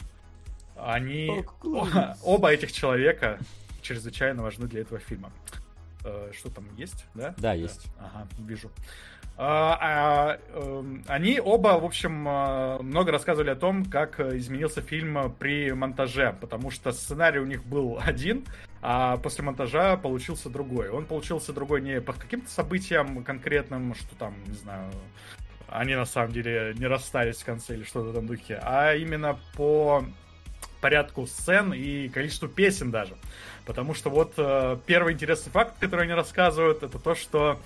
они, 0.75 1.43
оба 2.23 2.51
этих 2.51 2.71
человека 2.71 3.39
чрезвычайно 3.81 4.43
важны 4.43 4.67
для 4.67 4.81
этого 4.81 4.99
фильма. 4.99 5.31
Э, 6.03 6.31
Что 6.33 6.49
там 6.49 6.65
есть, 6.75 7.05
да? 7.13 7.33
Да, 7.37 7.53
есть. 7.53 7.87
Ага, 7.99 8.27
вижу. 8.39 8.71
А, 9.43 9.77
а, 9.81 10.39
эм, 10.53 11.03
они 11.07 11.39
оба, 11.39 11.79
в 11.79 11.83
общем, 11.83 12.27
э, 12.27 12.77
много 12.83 13.11
рассказывали 13.11 13.49
о 13.49 13.55
том, 13.55 13.85
как 13.85 14.19
изменился 14.19 14.83
фильм 14.83 15.33
при 15.39 15.71
монтаже, 15.71 16.37
потому 16.39 16.69
что 16.69 16.91
сценарий 16.91 17.39
у 17.39 17.47
них 17.47 17.65
был 17.65 17.99
один, 18.05 18.45
а 18.83 19.17
после 19.17 19.43
монтажа 19.43 19.97
получился 19.97 20.51
другой. 20.51 20.89
Он 20.89 21.07
получился 21.07 21.53
другой 21.53 21.81
не 21.81 22.01
по 22.01 22.13
каким-то 22.13 22.51
событиям 22.51 23.23
конкретным, 23.23 23.95
что 23.95 24.15
там, 24.15 24.35
не 24.45 24.53
знаю, 24.53 24.91
они 25.69 25.95
на 25.95 26.05
самом 26.05 26.33
деле 26.33 26.75
не 26.77 26.85
расстались 26.85 27.37
в 27.37 27.45
конце 27.45 27.73
или 27.73 27.83
что-то 27.83 28.09
в 28.09 28.11
этом 28.11 28.27
духе, 28.27 28.59
а 28.61 28.93
именно 28.93 29.39
по 29.55 30.05
порядку 30.81 31.25
сцен 31.25 31.73
и 31.73 32.09
количеству 32.09 32.47
песен 32.47 32.91
даже. 32.91 33.15
Потому 33.65 33.95
что 33.95 34.11
вот 34.11 34.33
э, 34.37 34.77
первый 34.85 35.13
интересный 35.13 35.51
факт, 35.51 35.79
который 35.79 36.03
они 36.03 36.13
рассказывают, 36.13 36.83
это 36.83 36.99
то, 36.99 37.15
что 37.15 37.59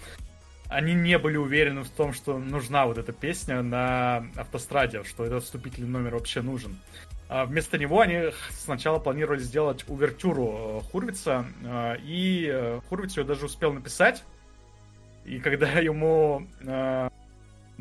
они 0.69 0.93
не 0.93 1.17
были 1.17 1.37
уверены 1.37 1.83
в 1.83 1.89
том, 1.89 2.13
что 2.13 2.37
нужна 2.37 2.85
вот 2.85 2.97
эта 2.97 3.11
песня 3.11 3.61
на 3.61 4.27
автостраде, 4.35 5.03
что 5.03 5.25
этот 5.25 5.43
вступительный 5.43 5.89
номер 5.89 6.15
вообще 6.15 6.41
нужен. 6.41 6.77
А 7.27 7.45
вместо 7.45 7.77
него 7.77 8.01
они 8.01 8.31
сначала 8.51 8.99
планировали 8.99 9.39
сделать 9.39 9.83
увертюру 9.87 10.81
э, 10.83 10.91
Хурвица, 10.91 11.45
э, 11.63 11.97
и 12.03 12.47
э, 12.51 12.81
Хурвиц 12.87 13.17
ее 13.17 13.23
даже 13.23 13.45
успел 13.45 13.73
написать. 13.73 14.23
И 15.25 15.39
когда 15.39 15.67
ему 15.79 16.47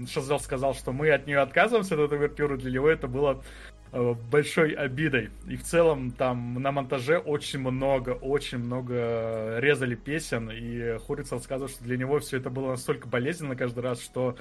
Шазел 0.09 0.41
сказал, 0.41 0.75
что 0.75 0.93
мы 0.93 1.11
от 1.11 1.27
нее 1.27 1.41
отказываемся, 1.41 1.95
от 1.95 2.01
этой 2.01 2.19
увертюры, 2.19 2.57
для 2.57 2.71
него 2.71 2.89
это 2.89 3.07
было 3.07 3.43
большой 4.31 4.73
обидой. 4.73 5.31
И 5.48 5.56
в 5.56 5.62
целом 5.62 6.10
там 6.10 6.55
на 6.60 6.73
монтаже 6.73 7.18
очень 7.18 7.60
много, 7.60 8.10
очень 8.10 8.58
много 8.58 9.58
резали 9.60 9.94
песен, 9.94 10.50
и 10.50 10.98
Хуриц 10.98 11.31
рассказывал, 11.32 11.68
что 11.68 11.84
для 11.84 11.97
него 11.97 12.18
все 12.18 12.39
это 12.39 12.50
было 12.50 12.70
настолько 12.70 13.06
болезненно 13.08 13.56
каждый 13.56 13.81
раз, 13.81 14.02
что 14.02 14.36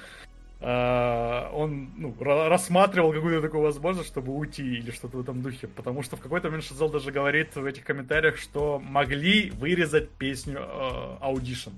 э, 0.60 1.48
он 1.52 1.90
ну, 1.96 2.14
ра- 2.18 2.48
рассматривал 2.48 3.12
какую-то 3.12 3.42
такую 3.42 3.62
возможность, 3.62 4.08
чтобы 4.08 4.32
уйти 4.32 4.78
или 4.78 4.90
что-то 4.90 5.18
в 5.18 5.20
этом 5.20 5.40
духе. 5.42 5.68
Потому 5.68 6.02
что 6.02 6.16
в 6.16 6.20
какой-то 6.20 6.48
момент 6.48 6.64
Шазел 6.64 6.88
даже 6.88 7.12
говорит 7.12 7.54
в 7.54 7.64
этих 7.64 7.84
комментариях, 7.84 8.38
что 8.38 8.80
могли 8.80 9.50
вырезать 9.50 10.10
песню 10.10 10.58
э, 10.58 11.16
Audition. 11.20 11.72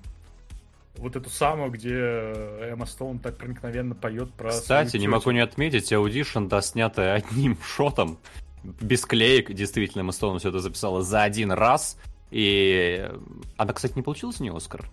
Вот 0.99 1.15
эту 1.16 1.28
самую, 1.31 1.70
где 1.70 1.92
э, 1.94 2.70
Эмма 2.73 2.86
Стоун 2.86 3.18
так 3.18 3.36
проникновенно 3.36 3.94
поет 3.94 4.33
про 4.33 4.50
Кстати, 4.50 4.97
не 4.97 5.08
могу 5.08 5.31
не 5.31 5.41
отметить, 5.41 5.92
Audition, 5.92 6.47
да, 6.47 6.62
снятый 6.62 7.15
одним 7.15 7.58
шотом, 7.62 8.18
без 8.62 9.05
клеек, 9.05 9.52
действительно, 9.52 10.00
Эмма 10.02 10.12
Стоун 10.12 10.39
все 10.39 10.49
это 10.49 10.60
записала 10.60 11.02
за 11.02 11.23
один 11.23 11.52
раз, 11.52 11.99
и 12.31 13.07
э, 13.08 13.18
она, 13.57 13.73
кстати, 13.73 13.92
не 13.97 14.02
получила 14.02 14.33
за 14.33 14.42
нее 14.42 14.57
Оскар? 14.57 14.89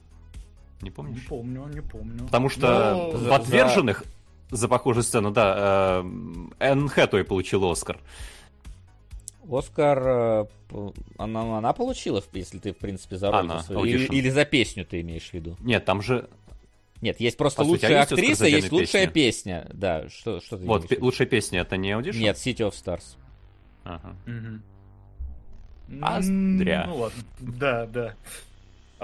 Не 0.82 0.86
Не 0.86 0.92
помнишь? 0.92 1.26
помню, 1.28 1.66
не 1.74 1.82
помну. 1.82 2.26
Потому 2.26 2.50
что 2.50 3.12
Ну, 3.14 3.18
в 3.18 3.22
за- 3.24 3.36
«Отверженных» 3.36 4.04
за 4.52 4.68
похожую 4.68 5.04
сцену, 5.04 5.32
да, 5.32 6.02
э, 6.04 6.06
Энн 6.60 6.90
Хэтэуэй 6.90 7.24
получила 7.24 7.72
Оскар. 7.72 7.98
Оскар, 9.50 10.00
э, 10.06 10.46
она, 11.18 11.58
она 11.58 11.74
получила, 11.74 12.24
если 12.34 12.60
ты, 12.60 12.74
в 12.74 12.78
принципе, 12.78 13.18
за 13.18 13.32
роль 13.32 13.50
свою. 13.62 13.84
Или, 13.86 14.06
или 14.06 14.30
за 14.30 14.46
песню 14.46 14.86
ты 14.86 15.02
имеешь 15.02 15.30
в 15.30 15.34
виду? 15.34 15.58
Нет, 15.60 15.86
там 15.86 16.02
же... 16.02 16.30
Нет, 17.02 17.20
есть 17.20 17.36
просто 17.36 17.58
По 17.62 17.66
сути, 17.66 17.86
а 17.86 17.88
лучшая 17.88 18.00
есть 18.00 18.12
актриса, 18.14 18.48
есть 18.48 18.72
лучшая 18.72 19.08
песня. 19.08 19.68
Да, 19.74 20.08
что, 20.08 20.40
что 20.40 20.58
ты 20.58 20.66
Вот, 20.66 20.88
пе- 20.88 21.00
лучшая 21.00 21.28
песня, 21.28 21.62
это 21.62 21.76
не 21.76 21.92
Audition? 21.92 22.20
Нет, 22.20 22.38
City 22.38 22.60
of 22.60 22.72
Stars. 22.72 23.18
Ага. 23.84 24.16
Мгм. 24.26 24.64
А 26.02 26.22
зря. 26.22 26.86
Ну 26.88 26.96
ладно. 26.96 27.24
Да, 27.40 27.86
да. 27.88 28.16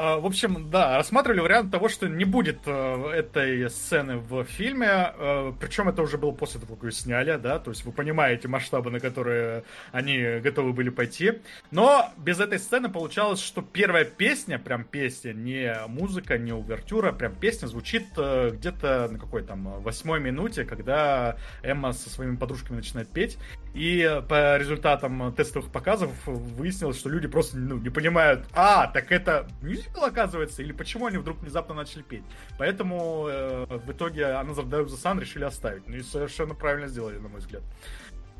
А, 0.01 0.17
В 0.17 0.25
общем, 0.25 0.69
да, 0.69 0.95
рассматривали 0.95 1.41
вариант 1.41 1.71
того, 1.71 1.89
что 1.89 2.07
не 2.07 2.23
будет 2.23 2.59
э, 2.65 3.11
этой 3.11 3.69
сцены 3.69 4.15
в 4.15 4.45
фильме, 4.45 5.13
причем 5.59 5.89
это 5.89 6.01
уже 6.01 6.17
было 6.17 6.31
после 6.31 6.61
того, 6.61 6.75
как 6.75 6.85
ее 6.85 6.93
сняли, 6.93 7.35
да, 7.35 7.59
то 7.59 7.71
есть 7.71 7.83
вы 7.83 7.91
понимаете 7.91 8.47
масштабы, 8.47 8.91
на 8.91 9.01
которые 9.01 9.65
они 9.91 10.39
готовы 10.39 10.71
были 10.71 10.87
пойти. 10.87 11.41
Но 11.71 12.13
без 12.15 12.39
этой 12.39 12.59
сцены 12.59 12.87
получалось, 12.87 13.41
что 13.41 13.61
первая 13.61 14.05
песня, 14.05 14.57
прям 14.57 14.85
песня, 14.85 15.33
не 15.33 15.75
музыка, 15.89 16.37
не 16.37 16.53
увертюра, 16.53 17.11
прям 17.11 17.35
песня 17.35 17.67
звучит 17.67 18.05
э, 18.15 18.51
где-то 18.53 19.09
на 19.11 19.19
какой 19.19 19.43
там 19.43 19.67
э, 19.67 19.79
восьмой 19.79 20.21
минуте, 20.21 20.63
когда 20.63 21.35
Эмма 21.61 21.91
со 21.91 22.09
своими 22.09 22.37
подружками 22.37 22.77
начинает 22.77 23.09
петь. 23.09 23.37
И 23.73 24.21
по 24.29 24.57
результатам 24.57 25.33
тестовых 25.33 25.71
показов 25.71 26.11
выяснилось, 26.25 26.97
что 26.97 27.09
люди 27.09 27.27
просто 27.27 27.57
ну, 27.57 27.77
не 27.77 27.89
понимают, 27.89 28.45
а, 28.53 28.87
так 28.87 29.11
это 29.11 29.47
мюзикл, 29.61 29.88
оказывается, 29.95 30.61
или 30.61 30.71
почему 30.71 31.07
они 31.07 31.17
вдруг 31.17 31.39
внезапно 31.39 31.73
начали 31.73 32.01
петь. 32.01 32.23
Поэтому 32.57 33.27
э, 33.27 33.65
в 33.65 33.91
итоге 33.91 34.21
Another 34.23 34.65
Day 34.65 34.83
of 34.83 34.87
the 34.87 35.01
Sun 35.01 35.19
решили 35.19 35.43
оставить. 35.43 35.87
Ну 35.87 35.95
и 35.95 36.01
совершенно 36.01 36.55
правильно 36.55 36.87
сделали, 36.87 37.17
на 37.17 37.29
мой 37.29 37.39
взгляд. 37.39 37.63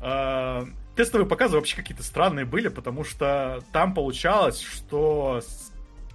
Э, 0.00 0.64
тестовые 0.96 1.28
показы 1.28 1.56
вообще 1.56 1.76
какие-то 1.76 2.02
странные 2.02 2.44
были, 2.44 2.68
потому 2.68 3.04
что 3.04 3.62
там 3.72 3.94
получалось, 3.94 4.60
что 4.60 5.40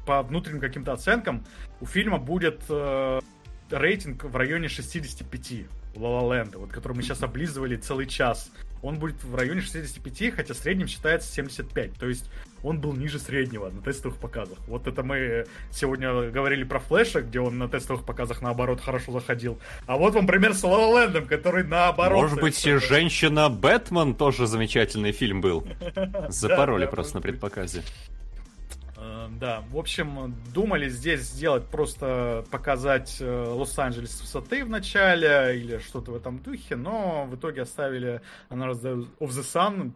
по 0.05 0.21
внутренним 0.21 0.59
каким-то 0.59 0.93
оценкам 0.93 1.45
у 1.81 1.85
фильма 1.85 2.17
будет 2.17 2.63
э, 2.69 3.19
рейтинг 3.71 4.23
в 4.23 4.35
районе 4.35 4.67
65 4.67 5.51
у 5.95 5.99
La 5.99 6.21
La 6.21 6.43
Land, 6.43 6.57
вот, 6.57 6.71
который 6.71 6.93
мы 6.93 7.01
сейчас 7.01 7.23
облизывали 7.23 7.75
целый 7.75 8.07
час. 8.07 8.51
Он 8.85 8.99
будет 8.99 9.23
в 9.23 9.33
районе 9.33 9.61
65, 9.61 10.35
хотя 10.35 10.53
средним 10.53 10.87
считается 10.87 11.33
75. 11.33 11.93
То 11.93 12.07
есть 12.07 12.29
он 12.61 12.79
был 12.79 12.93
ниже 12.93 13.17
среднего 13.17 13.69
на 13.71 13.81
тестовых 13.81 14.17
показах. 14.17 14.59
Вот 14.67 14.85
это 14.85 15.01
мы 15.01 15.45
сегодня 15.71 16.29
говорили 16.29 16.63
про 16.63 16.79
Флэша, 16.79 17.21
где 17.21 17.39
он 17.39 17.57
на 17.57 17.67
тестовых 17.67 18.05
показах 18.05 18.43
наоборот 18.43 18.81
хорошо 18.81 19.11
заходил. 19.11 19.57
А 19.87 19.97
вот 19.97 20.13
вам 20.13 20.27
пример 20.27 20.53
с 20.53 20.63
Land, 20.63 21.25
который 21.25 21.63
наоборот... 21.63 22.21
Может 22.21 22.39
быть, 22.39 22.63
«Женщина 22.63 23.49
Бэтмен» 23.49 24.13
тоже 24.13 24.45
замечательный 24.45 25.11
фильм 25.11 25.41
был. 25.41 25.65
Запороли 26.29 26.85
просто 26.85 27.15
на 27.15 27.21
предпоказе. 27.21 27.81
Э, 29.05 29.27
Да, 29.39 29.63
в 29.71 29.77
общем, 29.77 30.35
думали 30.53 30.89
здесь 30.89 31.21
сделать 31.21 31.65
просто 31.65 32.43
показать 32.51 33.17
э, 33.19 33.45
Лос-Анджелес 33.47 34.11
с 34.11 34.21
высоты 34.21 34.65
в 34.65 34.69
начале 34.69 35.59
или 35.59 35.77
что-то 35.79 36.11
в 36.11 36.15
этом 36.15 36.39
духе, 36.39 36.75
но 36.75 37.25
в 37.25 37.35
итоге 37.35 37.61
оставили 37.61 38.21
Day 38.49 39.07
of 39.19 39.29
the 39.29 39.43
Sun. 39.43 39.91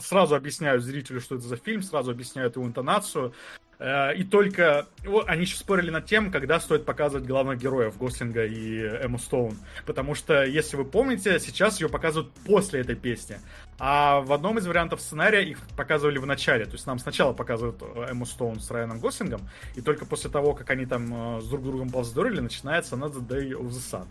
Сразу 0.00 0.34
объясняют 0.34 0.82
зрителю, 0.82 1.20
что 1.20 1.36
это 1.36 1.44
за 1.44 1.56
фильм, 1.56 1.82
сразу 1.82 2.10
объясняют 2.10 2.56
его 2.56 2.66
интонацию. 2.66 3.32
Э, 3.78 4.14
И 4.14 4.24
только 4.24 4.86
они 5.26 5.42
еще 5.42 5.56
спорили 5.56 5.90
над 5.90 6.04
тем, 6.06 6.30
когда 6.30 6.60
стоит 6.60 6.84
показывать 6.84 7.26
главных 7.26 7.58
героев 7.58 7.96
Гослинга 7.96 8.44
и 8.44 8.78
Эмму 8.78 9.18
Стоун. 9.18 9.56
Потому 9.86 10.14
что, 10.14 10.44
если 10.44 10.76
вы 10.76 10.84
помните, 10.84 11.38
сейчас 11.40 11.80
ее 11.80 11.88
показывают 11.88 12.32
после 12.44 12.80
этой 12.80 12.96
песни. 12.96 13.38
А 13.82 14.20
в 14.20 14.32
одном 14.34 14.58
из 14.58 14.66
вариантов 14.66 15.00
сценария 15.00 15.42
их 15.42 15.58
показывали 15.74 16.18
в 16.18 16.26
начале. 16.26 16.66
То 16.66 16.72
есть 16.72 16.86
нам 16.86 16.98
сначала 16.98 17.32
показывают 17.32 17.80
э, 17.80 18.08
Эмму 18.10 18.26
Стоун 18.26 18.60
с 18.60 18.70
Райаном 18.70 19.00
Гослингом, 19.00 19.40
и 19.74 19.80
только 19.80 20.04
после 20.04 20.28
того, 20.28 20.52
как 20.52 20.68
они 20.68 20.84
там 20.84 21.38
э, 21.38 21.40
с 21.40 21.48
друг 21.48 21.64
другом 21.64 21.88
повздорили, 21.88 22.40
начинается 22.40 22.94
Another 22.96 23.26
Day 23.26 23.52
of 23.52 23.68
the 23.68 23.70
Sun. 23.70 24.06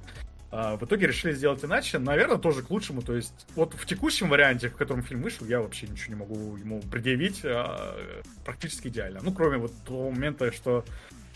А, 0.51 0.75
В 0.77 0.83
итоге 0.85 1.05
решили 1.05 1.33
сделать 1.33 1.63
иначе, 1.63 1.99
наверное, 1.99 2.37
тоже 2.37 2.63
к 2.63 2.71
лучшему. 2.71 3.03
То 3.03 3.15
есть, 3.15 3.45
вот 3.55 3.75
в 3.75 3.85
текущем 3.85 4.29
варианте, 4.29 4.69
в 4.69 4.75
котором 4.75 5.03
фильм 5.03 5.21
вышел, 5.21 5.45
я 5.45 5.61
вообще 5.61 5.87
ничего 5.87 6.15
не 6.15 6.19
могу 6.19 6.57
ему 6.57 6.81
предъявить. 6.81 7.41
а, 7.43 7.95
Практически 8.43 8.87
идеально. 8.87 9.19
Ну, 9.21 9.31
кроме 9.31 9.57
вот 9.57 9.71
того 9.85 10.09
момента, 10.09 10.51
что 10.51 10.83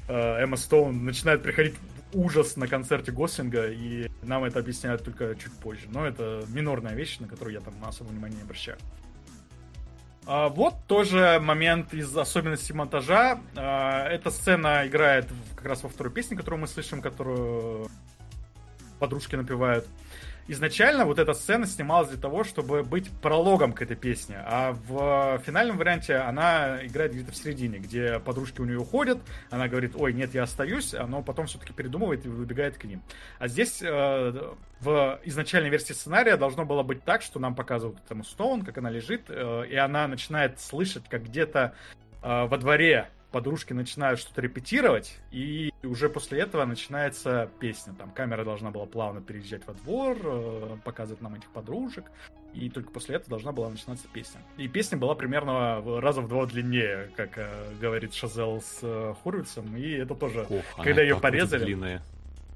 Эмма 0.07 0.57
Стоун 0.57 1.06
начинает 1.06 1.43
приходить 1.43 1.75
ужас 2.14 2.57
на 2.57 2.67
концерте 2.67 3.11
Гослинга, 3.11 3.67
и 3.72 4.09
нам 4.22 4.43
это 4.43 4.59
объясняют 4.59 5.03
только 5.03 5.35
чуть 5.35 5.53
позже. 5.53 5.88
Но 5.90 6.06
это 6.06 6.43
минорная 6.49 6.93
вещь, 6.93 7.19
на 7.19 7.27
которую 7.27 7.53
я 7.53 7.61
там 7.61 7.73
особо 7.85 8.09
внимания 8.09 8.35
не 8.35 8.41
обращаю. 8.43 8.77
А, 10.25 10.49
вот 10.49 10.75
тоже 10.88 11.40
момент 11.41 11.93
из 11.93 12.15
особенностей 12.15 12.73
монтажа. 12.73 13.40
А, 13.56 14.07
эта 14.07 14.30
сцена 14.32 14.88
играет 14.88 15.27
как 15.56 15.65
раз 15.65 15.83
во 15.83 15.90
второй 15.90 16.14
песне, 16.14 16.38
которую 16.38 16.61
мы 16.61 16.67
слышим, 16.67 17.01
которую 17.01 17.90
подружки 18.99 19.35
напевают. 19.35 19.88
Изначально 20.47 21.05
вот 21.05 21.19
эта 21.19 21.33
сцена 21.33 21.65
снималась 21.65 22.09
для 22.09 22.19
того, 22.19 22.43
чтобы 22.43 22.83
быть 22.83 23.09
прологом 23.22 23.72
к 23.72 23.81
этой 23.81 23.95
песне, 23.95 24.38
а 24.45 24.75
в 24.88 25.41
финальном 25.45 25.77
варианте 25.77 26.17
она 26.17 26.85
играет 26.85 27.13
где-то 27.13 27.31
в 27.31 27.35
середине, 27.35 27.80
где 27.80 28.19
подружки 28.19 28.59
у 28.59 28.65
нее 28.65 28.80
уходят, 28.80 29.19
она 29.49 29.69
говорит, 29.69 29.93
ой, 29.95 30.13
нет, 30.13 30.33
я 30.33 30.43
остаюсь, 30.43 30.93
но 30.93 31.22
потом 31.22 31.45
все-таки 31.45 31.72
передумывает 31.72 32.25
и 32.25 32.30
выбегает 32.30 32.77
к 32.77 32.83
ним. 32.83 33.01
А 33.39 33.47
здесь 33.47 33.81
э, 33.81 34.53
в 34.81 35.19
изначальной 35.23 35.69
версии 35.69 35.93
сценария 35.93 36.35
должно 36.35 36.65
было 36.65 36.83
быть 36.83 37.03
так, 37.03 37.22
что 37.22 37.39
нам 37.39 37.55
показывают 37.55 37.99
этому 38.05 38.25
Стоун, 38.25 38.63
как 38.63 38.77
она 38.77 38.89
лежит, 38.89 39.25
э, 39.30 39.65
и 39.69 39.75
она 39.75 40.07
начинает 40.07 40.59
слышать, 40.59 41.03
как 41.09 41.23
где-то 41.23 41.73
э, 42.22 42.45
во 42.45 42.57
дворе 42.57 43.09
подружки 43.33 43.73
начинают 43.73 44.19
что-то 44.19 44.41
репетировать, 44.41 45.17
и 45.31 45.73
уже 45.83 46.07
после 46.07 46.39
этого 46.39 46.63
начинается 46.63 47.49
песня. 47.59 47.93
Там 47.97 48.11
камера 48.11 48.45
должна 48.45 48.71
была 48.71 48.85
плавно 48.85 49.21
переезжать 49.21 49.65
во 49.67 49.73
двор, 49.73 50.17
э, 50.23 50.77
показывать 50.85 51.21
нам 51.21 51.35
этих 51.35 51.49
подружек, 51.49 52.05
и 52.53 52.69
только 52.69 52.91
после 52.91 53.15
этого 53.15 53.31
должна 53.31 53.51
была 53.51 53.69
начинаться 53.69 54.07
песня. 54.13 54.39
И 54.57 54.67
песня 54.67 54.97
была 54.97 55.15
примерно 55.15 55.81
раза 55.99 56.21
в 56.21 56.27
два 56.27 56.45
длиннее, 56.45 57.09
как 57.17 57.37
э, 57.37 57.49
говорит 57.81 58.13
Шазел 58.13 58.61
с 58.61 58.79
э, 58.83 59.13
Хуровицем, 59.23 59.75
и 59.75 59.89
это 59.91 60.13
тоже... 60.15 60.45
Ох, 60.49 60.83
Когда 60.83 61.03
вот 61.13 61.21
порезали, 61.21 61.65
длинная. 61.65 62.01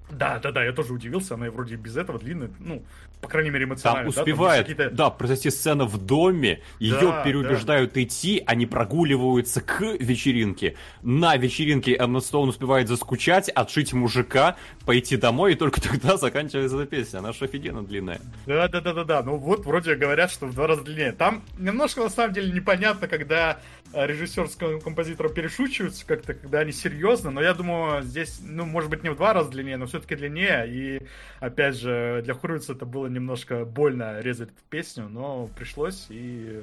Да, 0.10 0.40
да, 0.40 0.52
да, 0.52 0.64
я 0.64 0.72
тоже 0.72 0.94
удивился, 0.94 1.34
она 1.34 1.50
вроде 1.52 1.76
без 1.76 1.98
этого 1.98 2.18
длинная, 2.18 2.50
ну, 2.60 2.84
по 3.22 3.27
крайней 3.27 3.50
мере, 3.50 3.66
эмоционально. 3.66 4.11
Там 4.11 4.14
да, 4.16 4.22
успевает, 4.22 4.68
есть 4.68 4.77
какие-то- 4.77 4.95
да, 4.95 5.10
произойти 5.10 5.50
сцена 5.50 5.86
в 5.86 5.98
доме, 5.98 6.61
ее 6.80 7.00
Да, 7.00 7.24
переубеждают 7.24 7.98
идти, 7.98 8.42
они 8.45 8.66
прогуливаются 8.66 9.60
к 9.60 9.82
вечеринке. 10.00 10.76
На 11.02 11.36
вечеринке 11.36 11.95
Эмма 11.95 12.22
Стоун 12.22 12.50
успевает 12.50 12.88
заскучать, 12.88 13.50
отшить 13.50 13.92
мужика, 13.94 14.56
пойти 14.86 15.18
домой, 15.18 15.53
и 15.53 15.56
только 15.56 15.82
тогда 15.82 16.16
заканчивается 16.18 16.77
эта 16.77 16.86
песня. 16.86 17.19
Она 17.19 17.34
же 17.34 17.45
офигенно 17.45 17.84
длинная. 17.84 18.22
Да, 18.45 18.68
да, 18.68 18.82
да, 18.82 18.94
да, 18.94 19.03
да. 19.03 19.24
Ну 19.24 19.38
вот 19.38 19.66
вроде 19.66 19.95
говорят, 19.95 20.32
что 20.32 20.45
в 20.45 20.53
два 20.53 20.68
раза 20.68 20.84
длиннее. 20.84 21.11
Там 21.11 21.44
немножко 21.58 22.02
на 22.02 22.10
самом 22.10 22.34
деле 22.34 22.52
непонятно, 22.52 23.08
когда 23.08 23.60
э, 23.93 24.06
режиссер 24.07 24.48
с 24.48 24.56
ком- 24.56 24.82
композитором 24.82 25.33
перешучиваются 25.33 26.06
как-то, 26.06 26.33
когда 26.33 26.59
они 26.59 26.72
серьезно. 26.72 27.32
Но 27.32 27.41
я 27.41 27.53
думаю, 27.53 28.03
здесь, 28.03 28.40
ну, 28.41 28.66
может 28.66 28.90
быть, 28.90 29.03
не 29.03 29.09
в 29.09 29.16
два 29.16 29.33
раза 29.33 29.49
длиннее, 29.49 29.77
но 29.77 29.85
все-таки 29.85 30.16
длиннее. 30.16 30.66
И 30.67 31.07
опять 31.40 31.75
же, 31.75 32.22
для 32.24 32.33
Хуровица 32.33 32.74
это 32.74 32.85
было 32.85 33.07
немножко 33.07 33.66
больно 33.66 34.19
резать 34.22 34.49
эту 34.49 34.61
песню, 34.69 35.07
но 35.09 35.48
пришлось 35.57 36.07
и 36.09 36.61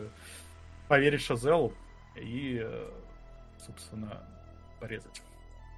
поверить 0.88 1.22
Шазелу 1.22 1.72
и, 2.16 2.60
э, 2.62 2.90
собственно, 3.64 4.22
порезать. 4.80 5.22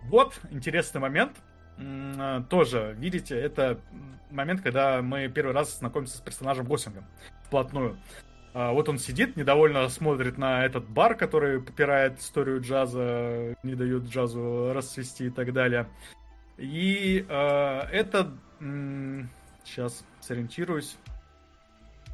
Вот 0.05 0.39
интересный 0.50 1.00
момент. 1.00 1.36
Э, 1.78 2.42
Тоже, 2.49 2.94
видите, 2.99 3.39
это 3.39 3.78
момент, 4.31 4.62
когда 4.62 5.02
мы 5.02 5.28
первый 5.28 5.52
раз 5.55 5.78
знакомимся 5.78 6.16
с 6.16 6.20
персонажем 6.20 6.66
Госсингом 6.66 7.05
вплотную. 7.44 7.97
А, 8.59 8.73
Вот 8.73 8.89
он 8.89 8.99
сидит, 8.99 9.36
недовольно 9.36 9.86
смотрит 9.91 10.39
на 10.39 10.65
этот 10.65 10.89
бар, 10.89 11.15
который 11.15 11.60
попирает 11.60 12.20
историю 12.20 12.62
джаза, 12.62 13.55
не 13.62 13.75
дает 13.75 14.05
джазу 14.05 14.73
расцвести 14.73 15.26
и 15.26 15.31
так 15.31 15.52
далее. 15.52 15.86
И 16.57 17.26
э, 17.28 17.81
это... 17.93 18.33
сейчас 19.62 20.02
сориентируюсь. 20.23 20.97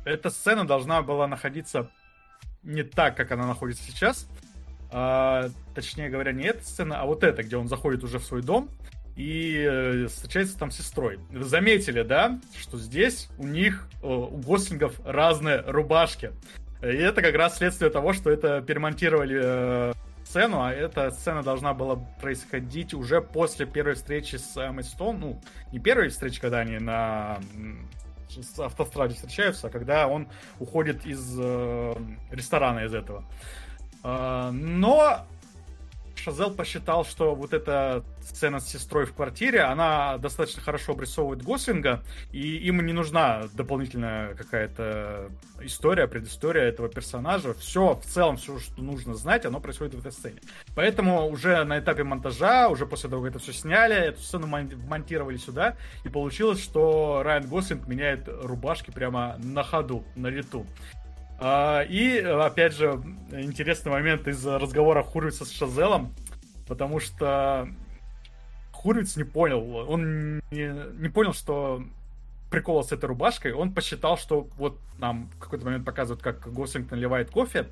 Эта 0.04 0.30
сцена 0.30 0.66
должна 0.66 1.00
была 1.02 1.28
находиться 1.28 1.88
не 2.64 2.82
так, 2.82 3.16
как 3.16 3.30
она 3.30 3.46
находится 3.46 3.84
сейчас. 3.84 4.26
А, 4.90 5.48
точнее 5.76 6.10
говоря, 6.10 6.32
не 6.32 6.42
эта 6.42 6.64
сцена, 6.64 7.02
а 7.02 7.06
вот 7.06 7.22
эта, 7.22 7.44
где 7.44 7.56
он 7.56 7.68
заходит 7.68 8.02
уже 8.02 8.18
в 8.18 8.24
свой 8.24 8.42
дом 8.42 8.68
и 9.16 9.66
э, 9.68 10.06
встречается 10.06 10.58
там 10.58 10.70
с 10.70 10.76
сестрой. 10.76 11.18
Вы 11.30 11.44
заметили, 11.44 12.02
да, 12.02 12.40
что 12.58 12.78
здесь 12.78 13.28
у 13.38 13.46
них, 13.46 13.88
э, 14.02 14.06
у 14.06 14.38
Гослингов 14.38 15.00
разные 15.04 15.60
рубашки. 15.66 16.32
И 16.82 16.86
это 16.86 17.22
как 17.22 17.34
раз 17.34 17.58
следствие 17.58 17.90
того, 17.90 18.12
что 18.12 18.30
это 18.30 18.62
перемонтировали 18.62 19.40
э, 19.42 19.92
сцену, 20.24 20.62
а 20.62 20.72
эта 20.72 21.10
сцена 21.10 21.42
должна 21.42 21.74
была 21.74 21.96
происходить 21.96 22.94
уже 22.94 23.20
после 23.20 23.66
первой 23.66 23.94
встречи 23.94 24.36
с 24.36 24.56
Эммой 24.56 24.84
Стоун. 24.84 25.20
Ну, 25.20 25.40
не 25.72 25.78
первой 25.78 26.08
встречи, 26.08 26.40
когда 26.40 26.60
они 26.60 26.78
на 26.78 27.38
автостраде 28.58 29.14
встречаются, 29.14 29.66
а 29.66 29.70
когда 29.70 30.08
он 30.08 30.26
уходит 30.58 31.04
из 31.06 31.36
э, 31.38 31.94
ресторана 32.30 32.80
из 32.80 32.94
этого. 32.94 33.24
А, 34.02 34.50
но 34.52 35.26
Шазел 36.22 36.52
посчитал, 36.52 37.04
что 37.04 37.34
вот 37.34 37.52
эта 37.52 38.04
сцена 38.20 38.60
с 38.60 38.68
сестрой 38.68 39.06
в 39.06 39.14
квартире, 39.14 39.62
она 39.62 40.18
достаточно 40.18 40.62
хорошо 40.62 40.92
обрисовывает 40.92 41.42
Гослинга, 41.42 42.04
и 42.30 42.58
им 42.58 42.84
не 42.86 42.92
нужна 42.92 43.44
дополнительная 43.54 44.34
какая-то 44.34 45.30
история, 45.60 46.06
предыстория 46.06 46.64
этого 46.64 46.88
персонажа. 46.88 47.54
Все, 47.54 47.94
в 47.94 48.04
целом, 48.04 48.36
все, 48.36 48.58
что 48.60 48.80
нужно 48.80 49.14
знать, 49.14 49.44
оно 49.46 49.58
происходит 49.58 49.94
в 49.94 49.98
этой 49.98 50.12
сцене. 50.12 50.40
Поэтому 50.76 51.28
уже 51.28 51.64
на 51.64 51.80
этапе 51.80 52.04
монтажа, 52.04 52.68
уже 52.68 52.86
после 52.86 53.10
того, 53.10 53.22
как 53.22 53.32
это 53.32 53.38
все 53.40 53.52
сняли, 53.52 53.96
эту 53.96 54.20
сцену 54.20 54.46
монтировали 54.46 55.36
сюда, 55.36 55.76
и 56.04 56.08
получилось, 56.08 56.62
что 56.62 57.22
Райан 57.24 57.48
Гослинг 57.48 57.88
меняет 57.88 58.28
рубашки 58.28 58.92
прямо 58.92 59.36
на 59.38 59.64
ходу, 59.64 60.04
на 60.14 60.28
лету. 60.28 60.66
А, 61.44 61.82
и, 61.82 62.20
опять 62.20 62.72
же, 62.72 63.02
интересный 63.32 63.90
момент 63.90 64.28
из 64.28 64.46
разговора 64.46 65.02
Хурвица 65.02 65.44
с 65.44 65.50
Шазелом, 65.50 66.14
потому 66.68 67.00
что 67.00 67.68
Хурвиц 68.70 69.16
не 69.16 69.24
понял, 69.24 69.90
он 69.90 70.36
не, 70.52 71.00
не 71.00 71.08
понял, 71.08 71.32
что 71.32 71.82
прикол 72.48 72.84
с 72.84 72.92
этой 72.92 73.06
рубашкой, 73.06 73.54
он 73.54 73.74
посчитал, 73.74 74.16
что 74.16 74.46
вот 74.56 74.78
нам 74.98 75.30
в 75.34 75.40
какой-то 75.40 75.64
момент 75.64 75.84
показывают, 75.84 76.22
как 76.22 76.52
Гослинг 76.52 76.92
наливает 76.92 77.32
кофе, 77.32 77.66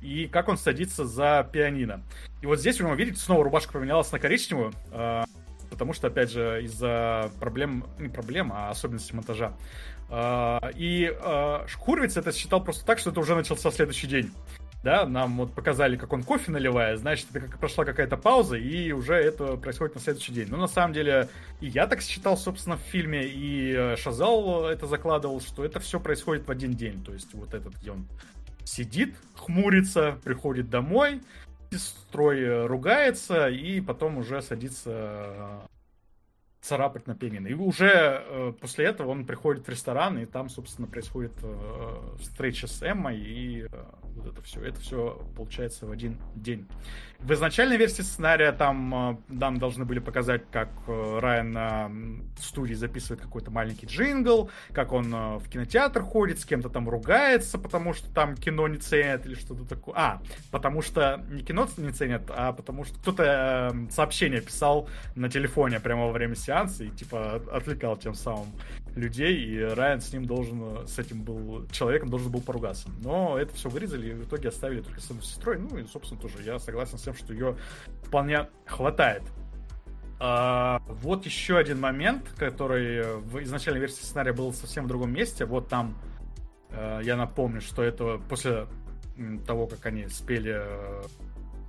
и 0.00 0.26
как 0.26 0.48
он 0.48 0.58
садится 0.58 1.04
за 1.04 1.48
пианино. 1.52 2.02
И 2.40 2.46
вот 2.46 2.58
здесь, 2.58 2.80
вы 2.80 2.92
видите, 2.96 3.20
снова 3.20 3.44
рубашка 3.44 3.74
поменялась 3.74 4.10
на 4.10 4.18
коричневую, 4.18 4.72
а, 4.90 5.26
потому 5.70 5.92
что, 5.92 6.08
опять 6.08 6.32
же, 6.32 6.64
из-за 6.64 7.30
проблем, 7.38 7.84
не 8.00 8.08
проблем, 8.08 8.52
а 8.52 8.70
особенностей 8.70 9.14
монтажа. 9.14 9.54
А, 10.14 10.70
и 10.74 11.10
а, 11.22 11.64
Шкурвиц 11.66 12.18
это 12.18 12.32
считал 12.32 12.62
просто 12.62 12.84
так, 12.84 12.98
что 12.98 13.10
это 13.10 13.20
уже 13.20 13.34
начался 13.34 13.70
следующий 13.70 14.06
день. 14.06 14.30
Да, 14.84 15.06
нам 15.06 15.38
вот 15.38 15.54
показали, 15.54 15.96
как 15.96 16.12
он 16.12 16.22
кофе 16.22 16.50
наливает, 16.50 16.98
значит, 16.98 17.28
это 17.30 17.40
как 17.46 17.58
прошла 17.58 17.84
какая-то 17.84 18.16
пауза, 18.18 18.56
и 18.56 18.92
уже 18.92 19.14
это 19.14 19.56
происходит 19.56 19.94
на 19.94 20.00
следующий 20.00 20.32
день. 20.32 20.48
Но 20.50 20.58
на 20.58 20.66
самом 20.66 20.92
деле 20.92 21.30
и 21.60 21.68
я 21.68 21.86
так 21.86 22.02
считал, 22.02 22.36
собственно, 22.36 22.76
в 22.76 22.80
фильме, 22.80 23.24
и 23.24 23.72
э, 23.72 23.96
Шазал 23.96 24.66
это 24.66 24.86
закладывал, 24.86 25.40
что 25.40 25.64
это 25.64 25.80
все 25.80 25.98
происходит 25.98 26.46
в 26.46 26.50
один 26.50 26.72
день. 26.72 27.02
То 27.02 27.14
есть 27.14 27.32
вот 27.32 27.54
этот, 27.54 27.74
где 27.76 27.92
он 27.92 28.06
сидит, 28.64 29.14
хмурится, 29.34 30.18
приходит 30.24 30.68
домой, 30.68 31.22
сестрой 31.70 32.42
э, 32.42 32.66
ругается, 32.66 33.48
и 33.48 33.80
потом 33.80 34.18
уже 34.18 34.42
садится 34.42 34.90
э, 34.90 35.60
царапать 36.62 37.08
на 37.08 37.16
пианино. 37.16 37.48
И 37.48 37.54
уже 37.54 37.90
э, 38.24 38.52
после 38.60 38.86
этого 38.86 39.10
он 39.10 39.26
приходит 39.26 39.66
в 39.66 39.68
ресторан, 39.68 40.16
и 40.18 40.26
там, 40.26 40.48
собственно, 40.48 40.86
происходит 40.86 41.32
э, 41.42 42.16
встреча 42.20 42.68
с 42.68 42.82
Эммой, 42.82 43.18
и 43.18 43.62
э, 43.62 43.68
вот 44.14 44.32
это 44.32 44.40
все. 44.42 44.64
Это 44.64 44.78
все 44.80 45.20
получается 45.36 45.86
в 45.86 45.90
один 45.90 46.18
день. 46.36 46.68
В 47.22 47.32
изначальной 47.32 47.76
версии 47.76 48.02
сценария 48.02 48.52
там 48.52 48.94
э, 49.10 49.16
нам 49.28 49.58
должны 49.58 49.84
были 49.84 49.98
показать, 49.98 50.42
как 50.50 50.68
э, 50.86 51.18
Райан 51.20 51.52
на 51.52 51.90
студии 52.38 52.74
записывает 52.74 53.20
какой-то 53.20 53.50
маленький 53.50 53.86
джингл, 53.86 54.50
как 54.72 54.92
он 54.92 55.14
э, 55.14 55.38
в 55.38 55.48
кинотеатр 55.48 56.02
ходит, 56.02 56.40
с 56.40 56.44
кем-то 56.44 56.68
там 56.68 56.88
ругается, 56.88 57.58
потому 57.58 57.92
что 57.92 58.12
там 58.12 58.36
кино 58.36 58.66
не 58.68 58.78
ценят 58.78 59.26
или 59.26 59.34
что-то 59.34 59.64
такое. 59.64 59.94
А, 59.96 60.22
потому 60.50 60.82
что 60.82 61.24
не 61.30 61.42
кино 61.42 61.68
не 61.76 61.92
ценят, 61.92 62.22
а 62.28 62.52
потому 62.52 62.84
что 62.84 62.98
кто-то 62.98 63.70
э, 63.72 63.90
сообщение 63.90 64.40
писал 64.40 64.88
на 65.14 65.28
телефоне 65.28 65.80
прямо 65.80 66.06
во 66.06 66.12
время 66.12 66.34
сеанса, 66.34 66.52
сеанс 66.52 66.80
и 66.80 66.90
типа 66.90 67.42
отвлекал 67.52 67.96
тем 67.96 68.14
самым 68.14 68.48
людей, 68.94 69.36
и 69.36 69.60
Райан 69.60 70.00
с 70.00 70.12
ним 70.12 70.24
должен, 70.26 70.86
с 70.86 70.98
этим 70.98 71.22
был 71.22 71.66
человеком 71.68 72.10
должен 72.10 72.30
был 72.30 72.40
поругаться. 72.40 72.88
Но 73.02 73.38
это 73.38 73.54
все 73.54 73.68
вырезали 73.68 74.10
и 74.10 74.12
в 74.12 74.24
итоге 74.24 74.48
оставили 74.48 74.82
только 74.82 75.00
сыну 75.00 75.22
с 75.22 75.28
сестрой. 75.28 75.58
Ну 75.58 75.78
и, 75.78 75.84
собственно, 75.84 76.20
тоже 76.20 76.42
я 76.42 76.58
согласен 76.58 76.98
с 76.98 77.02
тем, 77.02 77.14
что 77.14 77.32
ее 77.32 77.56
вполне 78.02 78.48
хватает. 78.66 79.22
А, 80.20 80.80
вот 80.86 81.26
еще 81.26 81.56
один 81.56 81.80
момент, 81.80 82.28
который 82.36 83.16
в 83.18 83.42
изначальной 83.42 83.80
версии 83.80 84.02
сценария 84.02 84.32
был 84.32 84.52
совсем 84.52 84.84
в 84.84 84.88
другом 84.88 85.12
месте. 85.12 85.44
Вот 85.44 85.68
там 85.68 85.98
э, 86.70 87.00
я 87.02 87.16
напомню, 87.16 87.60
что 87.60 87.82
это 87.82 88.20
после 88.28 88.66
того, 89.46 89.66
как 89.66 89.84
они 89.86 90.06
спели 90.06 90.54
э, 90.54 91.02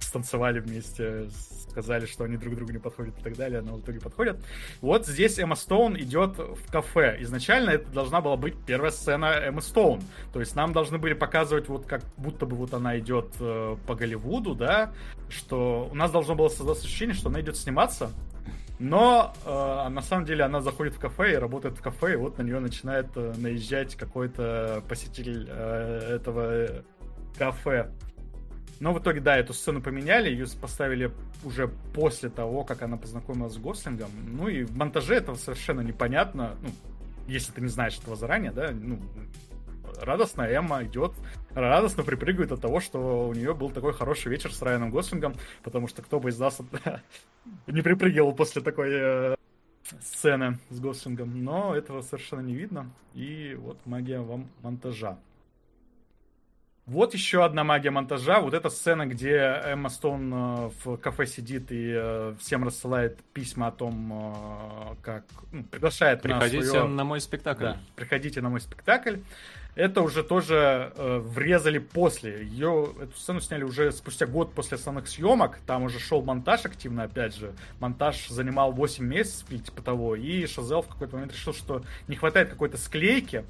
станцевали 0.03 0.59
вместе, 0.59 1.29
сказали, 1.69 2.05
что 2.05 2.23
они 2.23 2.37
друг 2.37 2.55
другу 2.55 2.71
не 2.71 2.79
подходят 2.79 3.17
и 3.19 3.23
так 3.23 3.35
далее, 3.35 3.61
но 3.61 3.75
в 3.75 3.81
итоге 3.81 3.99
подходят. 3.99 4.39
Вот 4.81 5.07
здесь 5.07 5.39
Эмма 5.39 5.55
Стоун 5.55 5.97
идет 5.97 6.37
в 6.37 6.71
кафе. 6.71 7.17
Изначально 7.21 7.71
это 7.71 7.89
должна 7.91 8.21
была 8.21 8.37
быть 8.37 8.55
первая 8.65 8.91
сцена 8.91 9.25
Эммы 9.25 9.61
Стоун. 9.61 10.01
То 10.31 10.39
есть 10.39 10.55
нам 10.55 10.73
должны 10.73 10.97
были 10.97 11.13
показывать 11.13 11.67
вот 11.69 11.85
как 11.85 12.01
будто 12.17 12.45
бы 12.45 12.55
вот 12.55 12.73
она 12.73 12.99
идет 12.99 13.33
э, 13.39 13.75
по 13.87 13.95
Голливуду, 13.95 14.55
да, 14.55 14.93
что 15.29 15.89
у 15.91 15.95
нас 15.95 16.11
должно 16.11 16.35
было 16.35 16.49
создаться 16.49 16.85
ощущение, 16.85 17.15
что 17.15 17.29
она 17.29 17.41
идет 17.41 17.57
сниматься, 17.57 18.11
но 18.79 19.33
э, 19.45 19.89
на 19.89 20.01
самом 20.01 20.25
деле 20.25 20.43
она 20.43 20.61
заходит 20.61 20.95
в 20.95 20.99
кафе 20.99 21.33
и 21.33 21.35
работает 21.35 21.77
в 21.77 21.81
кафе, 21.81 22.13
и 22.13 22.15
вот 22.15 22.37
на 22.37 22.41
нее 22.41 22.59
начинает 22.59 23.07
э, 23.15 23.33
наезжать 23.37 23.95
какой-то 23.95 24.83
посетитель 24.89 25.47
э, 25.49 26.15
этого 26.15 26.83
кафе. 27.37 27.91
Но 28.83 28.91
в 28.91 28.99
итоге, 28.99 29.21
да, 29.21 29.37
эту 29.37 29.53
сцену 29.53 29.81
поменяли, 29.81 30.29
ее 30.29 30.45
поставили 30.59 31.09
уже 31.45 31.69
после 31.93 32.27
того, 32.29 32.65
как 32.65 32.81
она 32.81 32.97
познакомилась 32.97 33.53
с 33.53 33.57
Гослингом. 33.57 34.09
Ну 34.27 34.49
и 34.49 34.63
в 34.63 34.75
монтаже 34.75 35.15
этого 35.15 35.37
совершенно 35.37 35.79
непонятно. 35.79 36.57
Ну, 36.61 36.67
если 37.25 37.53
ты 37.53 37.61
не 37.61 37.69
знаешь 37.69 37.97
этого 37.97 38.17
заранее, 38.17 38.51
да, 38.51 38.71
ну, 38.73 38.99
радостно 40.01 40.41
Эмма 40.41 40.83
идет, 40.83 41.13
радостно 41.51 42.03
припрыгивает 42.03 42.51
от 42.51 42.59
того, 42.59 42.81
что 42.81 43.29
у 43.29 43.33
нее 43.33 43.53
был 43.53 43.69
такой 43.69 43.93
хороший 43.93 44.29
вечер 44.29 44.53
с 44.53 44.61
Райаном 44.61 44.91
Гослингом, 44.91 45.35
потому 45.63 45.87
что 45.87 46.01
кто 46.01 46.19
бы 46.19 46.31
из 46.31 46.37
нас 46.37 46.59
не 47.67 47.81
припрыгивал 47.81 48.33
после 48.33 48.61
такой 48.61 48.89
э, 48.91 49.35
сцены 50.01 50.59
с 50.69 50.81
Гослингом, 50.81 51.41
но 51.41 51.73
этого 51.73 52.01
совершенно 52.01 52.41
не 52.41 52.53
видно, 52.53 52.91
и 53.13 53.55
вот 53.57 53.77
магия 53.85 54.19
вам 54.19 54.49
монтажа. 54.61 55.17
Вот 56.85 57.13
еще 57.13 57.45
одна 57.45 57.63
магия 57.63 57.91
монтажа. 57.91 58.41
Вот 58.41 58.53
эта 58.53 58.69
сцена, 58.69 59.05
где 59.05 59.61
Эмма 59.65 59.87
Стоун 59.87 60.33
э, 60.33 60.69
в 60.83 60.97
кафе 60.97 61.25
сидит 61.25 61.71
и 61.71 61.93
э, 61.95 62.35
всем 62.41 62.65
рассылает 62.65 63.23
письма 63.33 63.67
о 63.67 63.71
том, 63.71 64.11
э, 64.11 64.95
как 65.01 65.23
ну, 65.53 65.63
приглашает 65.63 66.21
Приходите 66.21 66.57
на 66.57 66.63
свое... 66.65 66.87
на 66.87 67.03
мой 67.05 67.21
спектакль. 67.21 67.63
Да, 67.63 67.77
приходите 67.95 68.41
на 68.41 68.49
мой 68.49 68.59
спектакль. 68.59 69.19
Это 69.75 70.01
уже 70.01 70.23
тоже 70.23 70.91
э, 70.95 71.19
врезали 71.19 71.79
после. 71.79 72.43
Ее, 72.43 72.93
эту 73.01 73.17
сцену 73.17 73.39
сняли 73.39 73.63
уже 73.63 73.91
спустя 73.93 74.25
год 74.25 74.53
после 74.53 74.75
основных 74.75 75.07
съемок. 75.07 75.59
Там 75.65 75.83
уже 75.83 75.99
шел 75.99 76.21
монтаж 76.21 76.65
активно, 76.65 77.03
опять 77.03 77.33
же. 77.35 77.53
Монтаж 77.79 78.27
занимал 78.27 78.73
8 78.73 79.03
месяцев 79.03 79.47
типа 79.47 79.81
того. 79.81 80.15
И 80.15 80.45
Шазел 80.45 80.81
в 80.81 80.89
какой-то 80.89 81.15
момент 81.15 81.31
решил, 81.31 81.53
что 81.53 81.81
не 82.07 82.17
хватает 82.17 82.49
какой-то 82.49 82.77
склейки. 82.77 83.45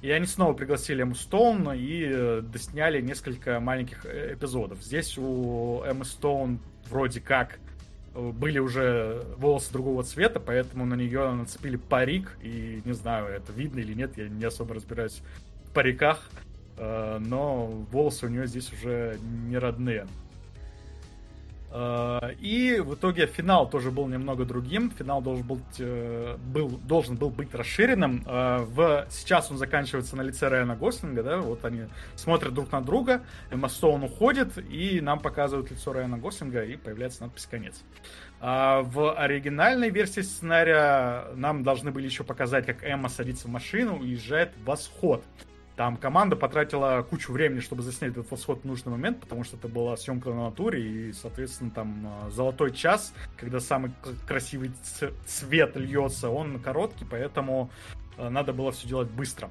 И 0.00 0.10
они 0.12 0.26
снова 0.26 0.52
пригласили 0.52 1.02
Эмму 1.02 1.16
Стоун 1.16 1.72
и 1.72 2.04
э, 2.08 2.40
досняли 2.42 3.00
несколько 3.00 3.58
маленьких 3.58 4.06
э, 4.06 4.34
эпизодов. 4.34 4.80
Здесь 4.80 5.18
у 5.18 5.82
Эммы 5.84 6.04
Стоун 6.04 6.60
вроде 6.88 7.20
как 7.20 7.58
э, 8.14 8.30
были 8.30 8.60
уже 8.60 9.24
волосы 9.38 9.72
другого 9.72 10.04
цвета, 10.04 10.38
поэтому 10.38 10.86
на 10.86 10.94
нее 10.94 11.32
нацепили 11.32 11.76
парик. 11.76 12.38
И 12.42 12.80
не 12.84 12.92
знаю, 12.92 13.26
это 13.26 13.52
видно 13.52 13.80
или 13.80 13.92
нет, 13.92 14.16
я 14.16 14.28
не 14.28 14.44
особо 14.44 14.74
разбираюсь 14.74 15.20
в 15.64 15.72
париках. 15.72 16.28
Но 16.80 17.66
волосы 17.90 18.26
у 18.26 18.28
нее 18.28 18.46
здесь 18.46 18.72
уже 18.72 19.18
не 19.48 19.58
родные. 19.58 20.06
Э, 21.70 22.32
и 22.40 22.80
в 22.80 22.94
итоге 22.94 23.26
финал 23.26 23.68
тоже 23.68 23.90
был 23.90 24.06
немного 24.06 24.44
другим. 24.44 24.90
Финал 24.90 25.20
должен 25.20 25.46
был, 25.46 25.60
э, 25.78 26.36
был, 26.38 26.68
должен 26.68 27.16
был 27.16 27.30
быть 27.30 27.54
расширенным. 27.54 28.24
Э, 28.26 28.58
в, 28.60 29.06
сейчас 29.10 29.50
он 29.50 29.58
заканчивается 29.58 30.16
на 30.16 30.22
лице 30.22 30.48
Райана 30.48 30.76
Гослинга, 30.76 31.22
да, 31.22 31.38
вот 31.38 31.64
они 31.64 31.82
смотрят 32.16 32.54
друг 32.54 32.72
на 32.72 32.80
друга, 32.80 33.22
Эмма 33.50 33.68
Стоун 33.68 34.02
уходит, 34.02 34.56
и 34.70 35.00
нам 35.00 35.20
показывают 35.20 35.70
лицо 35.70 35.92
Райана 35.92 36.18
Гослинга, 36.18 36.64
и 36.64 36.76
появляется 36.76 37.22
надпись 37.22 37.46
«Конец». 37.50 37.82
А 38.40 38.82
в 38.82 39.14
оригинальной 39.14 39.90
версии 39.90 40.20
сценария 40.20 41.34
нам 41.34 41.64
должны 41.64 41.90
были 41.90 42.06
еще 42.06 42.22
показать, 42.22 42.66
как 42.66 42.84
Эмма 42.84 43.08
садится 43.08 43.48
в 43.48 43.50
машину 43.50 43.96
и 43.96 44.10
уезжает 44.10 44.52
в 44.56 44.64
восход. 44.64 45.24
Там 45.78 45.96
команда 45.96 46.34
потратила 46.34 47.06
кучу 47.08 47.32
времени, 47.32 47.60
чтобы 47.60 47.82
заснять 47.82 48.10
этот 48.10 48.28
восход 48.32 48.62
в 48.62 48.64
нужный 48.64 48.90
момент, 48.90 49.20
потому 49.20 49.44
что 49.44 49.56
это 49.56 49.68
была 49.68 49.96
съемка 49.96 50.30
на 50.30 50.46
натуре, 50.46 50.82
и, 50.82 51.12
соответственно, 51.12 51.70
там 51.70 52.04
э, 52.26 52.30
золотой 52.32 52.72
час, 52.72 53.14
когда 53.36 53.60
самый 53.60 53.92
красивый 54.26 54.72
цвет 55.24 55.76
льется, 55.76 56.30
он 56.30 56.58
короткий, 56.58 57.04
поэтому 57.08 57.70
э, 58.16 58.28
надо 58.28 58.52
было 58.52 58.72
все 58.72 58.88
делать 58.88 59.08
быстро. 59.08 59.50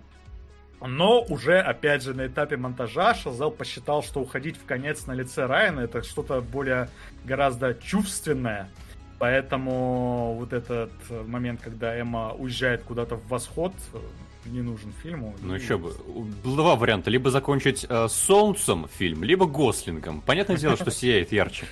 Но 0.81 1.21
уже, 1.21 1.61
опять 1.61 2.03
же, 2.03 2.13
на 2.13 2.27
этапе 2.27 2.57
монтажа 2.57 3.13
Шазел 3.15 3.49
посчитал, 3.49 4.03
что 4.03 4.19
уходить 4.19 4.57
в 4.57 4.65
конец 4.65 5.05
на 5.07 5.13
лице 5.13 5.45
Райана 5.45 5.79
это 5.79 6.03
что-то 6.03 6.41
более 6.41 6.89
гораздо 7.23 7.73
чувственное, 7.73 8.69
Поэтому 9.19 10.35
вот 10.35 10.53
этот 10.53 10.91
момент, 11.09 11.61
когда 11.63 11.95
Эмма 11.97 12.33
уезжает 12.33 12.83
куда-то 12.83 13.15
в 13.15 13.27
восход, 13.29 13.73
не 14.47 14.61
нужен 14.61 14.91
фильму. 15.03 15.35
Ну 15.41 15.55
И- 15.55 15.59
еще 15.59 15.77
бы. 15.77 15.93
Было 16.43 16.55
Два 16.55 16.75
варианта. 16.75 17.09
Либо 17.09 17.29
закончить 17.29 17.85
э, 17.87 18.07
солнцем 18.07 18.87
фильм, 18.87 19.23
либо 19.23 19.45
Гослингом. 19.45 20.21
Понятное 20.21 20.57
дело, 20.57 20.75
что 20.75 20.91
сияет 20.91 21.31
ярче. 21.31 21.65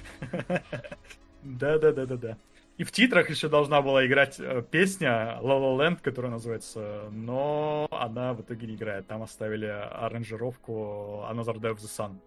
Да, 1.44 1.78
да, 1.78 1.92
да, 1.92 2.06
да, 2.06 2.16
да. 2.18 2.38
И 2.78 2.84
в 2.84 2.92
титрах 2.92 3.30
еще 3.30 3.48
должна 3.48 3.82
была 3.82 4.06
играть 4.06 4.36
э, 4.40 4.64
песня 4.70 5.40
La 5.42 5.60
La 5.60 5.78
Land, 5.78 6.00
которая 6.02 6.32
называется, 6.32 7.08
но 7.12 7.88
она 7.92 8.34
в 8.34 8.42
итоге 8.42 8.68
не 8.68 8.76
играет. 8.76 9.08
Там 9.08 9.24
оставили 9.24 9.66
аранжировку 9.66 11.24
Another 11.32 11.56
Day 11.56 11.74
of 11.74 11.78
the 11.78 11.88
Sun. 11.88 12.18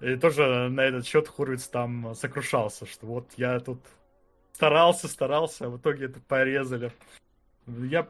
И 0.00 0.16
тоже 0.16 0.68
на 0.70 0.80
этот 0.80 1.06
счет 1.06 1.28
Хурвиц 1.28 1.68
там 1.68 2.14
сокрушался, 2.14 2.86
что 2.86 3.06
вот 3.06 3.28
я 3.36 3.60
тут 3.60 3.80
старался, 4.52 5.08
старался, 5.08 5.66
а 5.66 5.68
в 5.68 5.76
итоге 5.78 6.06
это 6.06 6.20
порезали. 6.20 6.90
Я, 7.66 8.06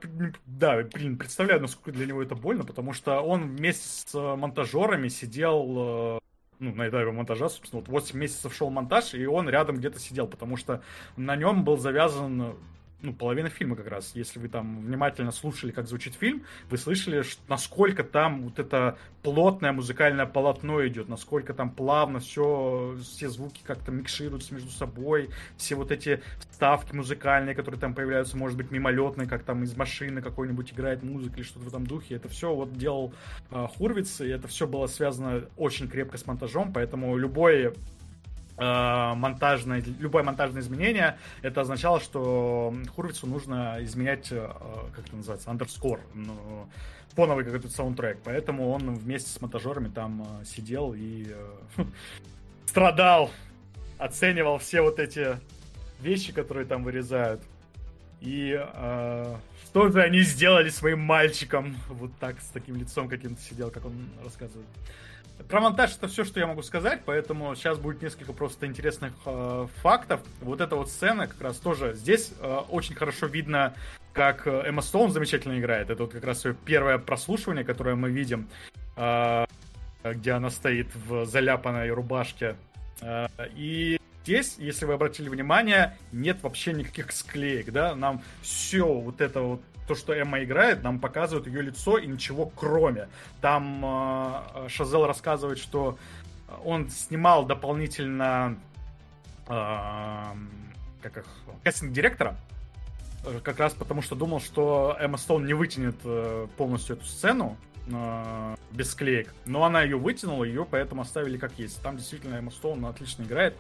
да, 0.47 0.83
блин, 0.83 1.17
представляю, 1.17 1.61
насколько 1.61 1.93
для 1.93 2.07
него 2.07 2.23
это 2.23 2.35
больно, 2.35 2.65
потому 2.65 2.93
что 2.93 3.21
он 3.21 3.57
вместе 3.57 3.87
с 3.87 4.15
э, 4.15 4.37
монтажерами 4.37 5.07
сидел 5.07 6.17
э, 6.17 6.19
ну, 6.59 6.75
на 6.75 6.89
этапе 6.89 7.11
монтажа, 7.13 7.49
собственно, 7.49 7.81
вот 7.81 7.89
8 7.89 8.19
месяцев 8.19 8.53
шел 8.53 8.71
монтаж, 8.71 9.15
и 9.15 9.27
он 9.27 9.49
рядом 9.49 9.77
где-то 9.77 10.01
сидел, 10.01 10.27
потому 10.27 10.57
что 10.57 10.83
на 11.17 11.37
нем 11.37 11.65
был 11.65 11.79
завязан, 11.79 12.57
ну, 13.05 13.13
половина 13.13 13.51
фильма 13.51 13.77
как 13.77 13.89
раз. 13.89 14.13
Если 14.15 14.39
вы 14.39 14.49
там 14.49 14.81
внимательно 14.81 15.31
слушали, 15.31 15.71
как 15.71 15.87
звучит 15.87 16.15
фильм, 16.15 16.45
вы 16.71 16.79
слышали, 16.79 17.23
насколько 17.49 18.03
там 18.03 18.45
вот 18.45 18.59
это 18.59 18.99
плотное 19.23 19.73
музыкальное 19.73 20.27
полотно 20.27 20.87
идет, 20.87 21.09
насколько 21.09 21.55
там 21.55 21.71
плавно 21.71 22.19
все, 22.19 22.97
все 23.03 23.29
звуки 23.29 23.61
как-то 23.63 23.93
микшируются 23.93 24.55
между 24.55 24.71
собой, 24.71 25.31
все 25.57 25.75
вот 25.75 25.91
эти 25.91 26.23
вставки 26.51 26.95
музыкальные, 26.95 27.55
которые 27.55 27.81
там 27.81 27.95
появляются, 27.95 28.37
может 28.37 28.57
быть, 28.57 28.71
мимолетные, 28.71 29.29
как 29.29 29.45
там 29.45 29.63
из 29.63 29.77
машины 29.77 30.23
какой-нибудь 30.23 30.73
играет 30.73 31.03
музыка 31.03 31.37
или 31.37 31.43
что-то 31.43 31.67
в 31.67 31.69
этом 31.69 31.87
духе. 31.87 32.17
Это 32.17 32.29
все 32.29 32.55
вот 32.55 32.77
делал 32.77 33.13
э, 33.51 33.67
Хурвиц, 33.77 34.21
и 34.23 34.29
это 34.29 34.49
все 34.49 34.67
было 34.67 34.87
связано 34.87 35.45
очень 35.57 35.89
крепко 35.89 36.17
с 36.17 36.27
монтажом, 36.27 36.73
поэтому 36.73 37.17
любой 37.17 37.67
э, 37.67 37.73
монтажное, 38.57 39.83
любое 39.99 40.23
монтажное 40.23 40.63
изменение, 40.63 41.19
это 41.43 41.63
означало, 41.63 42.01
что 42.01 42.73
Хурвицу 42.95 43.27
нужно 43.27 43.79
изменять, 43.81 44.29
э, 44.31 44.49
как 44.95 45.07
это 45.07 45.17
называется, 45.17 45.51
underscore, 45.51 46.01
ну, 46.15 46.69
фоновый 47.15 47.45
какой-то 47.45 47.69
саундтрек. 47.69 48.19
Поэтому 48.25 48.71
он 48.71 48.95
вместе 48.95 49.31
с 49.31 49.41
монтажерами 49.41 49.89
там 49.89 50.23
э, 50.23 50.45
сидел 50.45 50.95
и 50.95 51.27
э, 51.29 51.85
страдал, 52.67 53.31
оценивал 53.99 54.59
все 54.59 54.83
вот 54.83 54.99
эти 54.99 55.39
вещи, 56.01 56.33
которые 56.33 56.67
там 56.67 56.85
вырезают. 56.85 57.43
И 58.21 58.59
э, 58.59 59.37
что 59.67 59.89
же 59.89 60.01
они 60.03 60.21
сделали 60.21 60.69
своим 60.71 61.01
мальчиком? 61.01 61.77
Вот 61.89 62.11
так, 62.19 62.41
с 62.41 62.47
таким 62.47 62.77
лицом 62.77 63.09
каким-то 63.09 63.41
сидел, 63.43 63.71
как 63.71 63.85
он 63.85 64.09
рассказывает. 64.23 64.69
Про 65.49 65.61
монтаж 65.61 65.97
это 65.97 66.09
все, 66.09 66.25
что 66.25 66.41
я 66.41 66.47
могу 66.47 66.63
сказать, 66.63 67.03
поэтому 67.05 67.55
сейчас 67.55 67.79
будет 67.79 68.01
несколько 68.01 68.33
просто 68.33 68.67
интересных 68.67 69.13
э, 69.27 69.67
фактов. 69.83 70.21
Вот 70.41 70.61
эта 70.61 70.77
вот 70.77 70.89
сцена 70.89 71.27
как 71.27 71.41
раз 71.41 71.57
тоже 71.59 71.95
здесь 71.95 72.33
э, 72.41 72.61
очень 72.71 72.95
хорошо 72.95 73.27
видно, 73.27 73.75
как 74.13 74.47
э, 74.47 74.63
Эмма 74.67 74.81
Стоун 74.81 75.11
замечательно 75.11 75.59
играет. 75.59 75.91
Это 75.91 76.05
вот 76.05 76.13
как 76.13 76.25
раз 76.25 76.45
ее 76.45 76.55
первое 76.65 76.99
прослушивание, 76.99 77.65
которое 77.65 77.97
мы 77.97 78.11
видим, 78.11 78.49
э, 78.97 79.47
где 80.05 80.33
она 80.33 80.51
стоит 80.51 80.89
в 80.95 81.27
заляпанной 81.27 81.91
рубашке. 81.91 82.57
Э, 83.03 83.27
и 83.55 84.01
здесь, 84.23 84.57
если 84.59 84.87
вы 84.87 84.95
обратили 84.95 85.29
внимание, 85.29 85.99
нет 86.13 86.43
вообще 86.43 86.73
никаких 86.73 87.13
склеек, 87.13 87.71
да, 87.73 87.95
нам 87.95 88.23
все 88.41 88.87
вот 88.87 89.21
это 89.21 89.41
вот 89.41 89.61
то, 89.87 89.95
что 89.95 90.13
Эмма 90.13 90.43
играет, 90.43 90.83
нам 90.83 90.99
показывают 90.99 91.47
ее 91.47 91.63
лицо 91.63 91.99
и 91.99 92.07
ничего 92.07 92.47
кроме. 92.47 93.09
Там 93.41 93.85
э, 93.85 94.69
Шазел 94.69 95.07
рассказывает, 95.07 95.59
что 95.59 95.99
он 96.65 96.91
снимал 96.91 97.45
дополнительно 97.45 98.57
э, 99.49 100.23
как 101.03 101.19
их, 101.19 101.27
кастинг-директора, 101.63 102.37
э, 103.25 103.41
как 103.43 103.59
раз 103.59 103.75
потому, 103.75 104.03
что 104.03 104.15
думал, 104.15 104.41
что 104.41 104.97
Эмма 104.99 105.19
Стоун 105.19 105.47
не 105.47 105.55
вытянет 105.55 105.97
э, 106.05 106.47
полностью 106.57 106.97
эту 106.97 107.05
сцену 107.05 107.57
э, 107.87 108.57
без 108.73 108.91
склеек, 108.91 109.35
но 109.45 109.65
она 109.65 109.83
ее 109.83 109.99
вытянула, 109.99 110.45
ее 110.45 110.65
поэтому 110.65 111.03
оставили 111.03 111.37
как 111.37 111.53
есть. 111.59 111.83
Там 111.83 111.97
действительно 111.97 112.37
Эмма 112.37 112.51
Стоун 112.51 112.85
отлично 112.87 113.23
играет. 113.23 113.55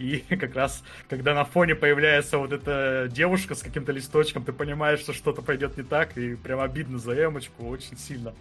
И 0.00 0.24
как 0.36 0.56
раз, 0.56 0.82
когда 1.08 1.34
на 1.34 1.44
фоне 1.44 1.74
появляется 1.74 2.38
вот 2.38 2.52
эта 2.52 3.08
девушка 3.10 3.54
с 3.54 3.62
каким-то 3.62 3.92
листочком, 3.92 4.44
ты 4.44 4.52
понимаешь, 4.52 5.00
что 5.00 5.12
что-то 5.12 5.42
пойдет 5.42 5.76
не 5.76 5.84
так, 5.84 6.16
и 6.16 6.34
прям 6.34 6.60
обидно 6.60 6.98
за 6.98 7.12
Эмочку 7.22 7.68
очень 7.68 7.98
сильно. 7.98 8.34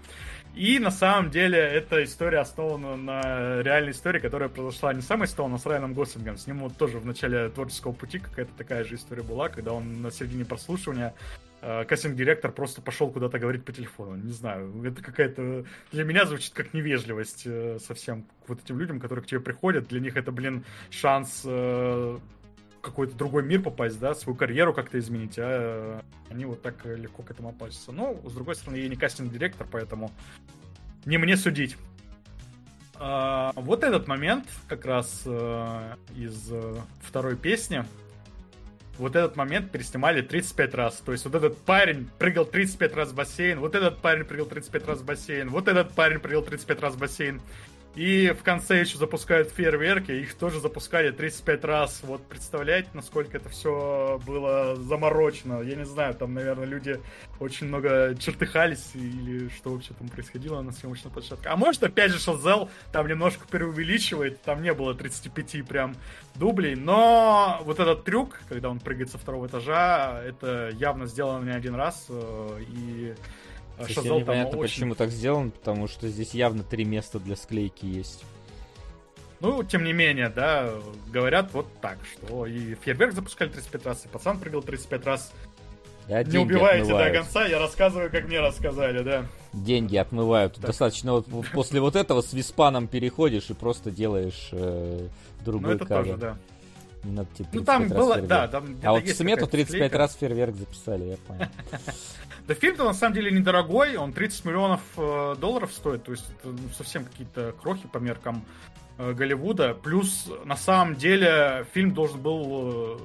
И 0.56 0.80
на 0.80 0.90
самом 0.90 1.30
деле 1.30 1.60
эта 1.60 2.04
история 2.04 2.40
основана 2.40 2.96
на 2.96 3.62
реальной 3.62 3.92
истории, 3.92 4.20
которая 4.20 4.50
произошла 4.50 4.94
не 4.94 5.02
с 5.02 5.12
Эммой 5.12 5.28
Стоун, 5.28 5.54
а 5.54 5.60
с 5.60 5.66
Райаном 5.66 5.94
Гослингом. 5.94 6.38
С 6.38 6.48
ним 6.48 6.60
вот 6.60 6.76
тоже 6.78 6.98
в 6.98 7.06
начале 7.06 7.50
творческого 7.50 7.92
пути 7.92 8.20
какая-то 8.20 8.52
такая 8.58 8.84
же 8.84 8.96
история 8.96 9.22
была, 9.22 9.50
когда 9.50 9.74
он 9.74 10.02
на 10.02 10.12
середине 10.12 10.46
прослушивания 10.46 11.14
кастинг-директор 11.62 12.52
просто 12.52 12.82
пошел 12.82 13.12
куда-то 13.12 13.40
говорить 13.40 13.66
по 13.66 13.72
телефону. 13.72 14.16
Не 14.16 14.32
знаю, 14.32 14.84
это 14.84 15.04
какая-то... 15.04 15.66
Для 15.92 16.04
меня 16.04 16.26
звучит 16.26 16.54
как 16.54 16.74
невежливость 16.74 17.44
э, 17.46 17.80
совсем 17.80 18.24
к 18.46 18.50
вот 18.50 18.64
этим 18.64 18.80
людям, 18.80 19.00
которые 19.00 19.24
к 19.24 19.28
тебе 19.28 19.40
приходят. 19.40 19.88
Для 19.88 20.00
них 20.00 20.16
это, 20.16 20.32
блин, 20.32 20.64
шанс 20.90 21.44
э, 21.46 22.18
какой-то 22.82 23.16
другой 23.16 23.44
мир 23.44 23.62
попасть, 23.62 24.00
да, 24.00 24.16
свою 24.16 24.38
карьеру 24.38 24.74
как-то 24.74 25.00
изменить, 25.00 25.36
а 25.38 26.02
они 26.30 26.46
вот 26.46 26.62
так 26.62 26.86
э, 26.86 26.96
легко 26.96 27.24
к 27.24 27.32
этому 27.32 27.50
относятся. 27.50 27.92
Ну, 27.92 28.22
с 28.26 28.34
другой 28.34 28.56
стороны, 28.56 28.78
я 28.78 28.88
не 28.88 28.96
кастинг-директор, 28.96 29.68
поэтому 29.70 30.12
не 31.06 31.18
мне 31.18 31.36
судить. 31.36 31.76
А, 32.96 33.54
вот 33.56 33.84
этот 33.84 34.08
момент 34.08 34.46
как 34.68 34.86
раз 34.86 35.26
из 35.26 36.52
второй 37.02 37.36
песни. 37.36 37.86
Вот 39.00 39.16
этот 39.16 39.36
момент 39.36 39.72
переснимали 39.72 40.22
35 40.22 40.74
раз. 40.76 41.02
То 41.06 41.14
есть 41.14 41.26
вот 41.26 41.34
этот 41.34 41.58
парень 41.58 42.10
прыгал 42.20 42.46
35 42.46 42.96
раз 42.96 43.10
в 43.10 43.16
бассейн, 43.16 43.60
вот 43.60 43.74
этот 43.74 43.98
парень 44.00 44.26
прыгал 44.26 44.46
35 44.46 44.88
раз 44.88 45.00
в 45.00 45.06
бассейн, 45.06 45.50
вот 45.50 45.68
этот 45.68 45.94
парень 45.94 46.20
прыгал 46.20 46.44
35 46.44 46.82
раз 46.82 46.94
в 46.96 47.00
бассейн. 47.00 47.42
И 47.96 48.30
в 48.40 48.44
конце 48.44 48.80
еще 48.80 48.98
запускают 48.98 49.50
фейерверки, 49.50 50.12
их 50.12 50.36
тоже 50.36 50.60
запускали 50.60 51.10
35 51.10 51.64
раз. 51.66 52.02
Вот 52.04 52.26
представляете, 52.28 52.90
насколько 52.94 53.38
это 53.38 53.50
все 53.50 54.22
было 54.26 54.76
заморочено. 54.76 55.62
Я 55.62 55.76
не 55.76 55.86
знаю, 55.86 56.14
там, 56.14 56.34
наверное, 56.34 56.66
люди 56.66 57.00
очень 57.40 57.68
много 57.68 58.16
чертыхались 58.20 58.92
или 58.94 59.50
что 59.50 59.72
вообще 59.72 59.94
там 59.96 60.08
происходило 60.08 60.62
на 60.62 60.72
съемочной 60.72 61.12
площадке. 61.12 61.50
А 61.50 61.56
может, 61.56 61.84
опять 61.84 62.12
же, 62.12 62.20
Шазел 62.20 62.70
там 62.92 63.08
немножко 63.08 63.48
преувеличивает, 63.48 64.42
там 64.44 64.62
не 64.62 64.74
было 64.74 64.94
35 64.94 65.68
прям 65.68 65.96
дублей, 66.36 66.76
но 66.76 67.60
вот 67.64 67.80
этот 67.80 68.06
трюк, 68.06 68.40
когда 68.48 68.70
он 68.70 68.80
прыгает 68.80 69.10
со 69.10 69.18
второго 69.18 69.48
этажа, 69.48 70.22
это 70.24 70.70
явно 70.74 71.08
сделано 71.08 71.44
не 71.44 71.56
один 71.56 71.76
раз, 71.76 72.06
э, 72.10 72.62
и 72.70 73.16
Шазел 73.88 74.04
там 74.16 74.20
непонятно, 74.20 74.58
очень 74.60 74.74
почему 74.74 74.96
так 74.96 75.10
сделано, 75.12 75.52
потому 75.52 75.88
что 75.88 76.08
здесь 76.08 76.34
явно 76.34 76.64
три 76.64 76.84
места 76.86 77.20
для 77.20 77.36
склейки 77.36 77.86
есть. 77.86 78.24
Ну, 79.40 79.64
тем 79.64 79.86
не 79.86 79.94
менее, 79.94 80.30
да, 80.30 80.70
говорят 81.14 81.54
вот 81.54 81.66
так, 81.82 81.98
что 82.06 82.46
и 82.46 82.76
фейерверк 82.76 83.14
запускали 83.14 83.50
35 83.50 83.86
раз, 83.86 84.06
и 84.06 84.10
пацан 84.10 84.38
прыгал 84.40 84.62
35 84.62 85.06
раз. 85.06 85.32
Да, 86.10 86.24
Не 86.24 86.40
убивайте 86.40 86.80
до 86.90 86.96
отмывают. 86.98 87.18
конца, 87.18 87.46
я 87.46 87.60
рассказываю, 87.60 88.10
как 88.12 88.26
мне 88.28 88.40
рассказали, 88.42 89.02
да. 89.04 89.26
Деньги 89.54 89.96
отмывают. 89.96 90.56
Так. 90.56 90.66
Достаточно 90.66 91.14
вот 91.14 91.28
после 91.54 91.80
вот 91.80 91.96
этого 91.96 92.22
с 92.22 92.34
виспаном 92.34 92.88
переходишь 92.88 93.50
и 93.50 93.54
просто 93.54 93.92
делаешь 93.92 94.50
э, 94.52 95.08
Ну, 95.40 95.46
другой 95.46 95.76
это 95.76 95.86
кадр. 95.86 96.04
тоже, 96.06 96.18
да. 96.18 96.38
Не 97.04 97.12
надо 97.12 97.30
тебе 97.34 97.48
Ну, 97.54 97.62
35 97.62 97.66
там 97.66 97.88
было, 97.88 98.18
да, 98.22 98.48
там 98.50 98.78
А 98.84 98.92
вот 98.92 99.04
в 99.04 99.08
смету 99.16 99.46
какая-то 99.46 99.52
35 99.52 99.68
склейка. 99.70 99.98
раз 100.00 100.16
фейерверк 100.16 100.56
записали, 100.56 101.04
я 101.06 101.18
понял. 101.18 101.46
Да 102.50 102.56
фильм-то 102.56 102.84
на 102.84 102.94
самом 102.94 103.14
деле 103.14 103.30
недорогой, 103.30 103.96
он 103.96 104.12
30 104.12 104.46
миллионов 104.46 104.82
э, 104.98 105.36
долларов 105.40 105.72
стоит, 105.72 106.04
то 106.04 106.14
есть 106.14 106.26
это 106.32 106.48
ну, 106.48 106.70
совсем 106.76 107.06
какие-то 107.06 107.54
крохи 107.62 107.88
по 107.88 108.00
меркам 108.00 108.44
э, 108.98 109.14
Голливуда. 109.14 109.76
Плюс 109.76 110.28
на 110.46 110.58
самом 110.58 110.96
деле 110.96 111.68
фильм 111.76 111.94
должен 111.94 112.20
был 112.20 112.98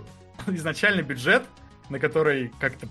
э, 0.47 0.53
изначальный 0.53 1.03
бюджет, 1.03 1.43
на 1.91 1.99
который 1.99 2.55
как-то 2.59 2.89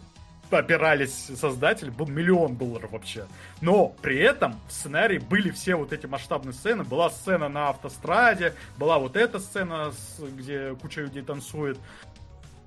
опирались 0.52 1.32
создатели, 1.36 1.90
был 1.90 2.06
миллион 2.06 2.56
долларов 2.56 2.92
вообще. 2.92 3.26
Но 3.62 3.88
при 3.88 4.20
этом 4.20 4.60
в 4.68 4.74
сценарии 4.74 5.18
были 5.18 5.50
все 5.50 5.74
вот 5.74 5.92
эти 5.92 6.06
масштабные 6.06 6.54
сцены. 6.54 6.84
Была 6.84 7.10
сцена 7.10 7.50
на 7.50 7.70
автостраде, 7.70 8.54
была 8.78 9.00
вот 9.00 9.18
эта 9.18 9.40
сцена, 9.40 9.92
где 10.20 10.76
куча 10.76 11.02
людей 11.02 11.24
танцует. 11.24 11.80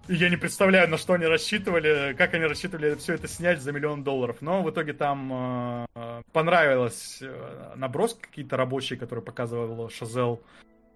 И 0.09 0.15
я 0.15 0.31
не 0.31 0.37
представляю, 0.37 0.89
на 0.89 0.99
что 0.99 1.15
они 1.15 1.27
рассчитывали, 1.27 2.15
как 2.17 2.35
они 2.35 2.45
рассчитывали 2.45 2.95
все 2.95 3.15
это 3.15 3.27
снять 3.27 3.61
за 3.61 3.73
миллион 3.73 4.05
долларов. 4.05 4.37
Но 4.41 4.63
в 4.63 4.71
итоге 4.71 4.93
там 4.93 5.87
э, 5.95 6.23
понравилось 6.33 7.19
э, 7.23 7.73
наброски 7.77 8.21
какие-то 8.21 8.57
рабочие, 8.57 8.99
которые 8.99 9.25
показывал 9.25 9.89
Шазел. 9.91 10.41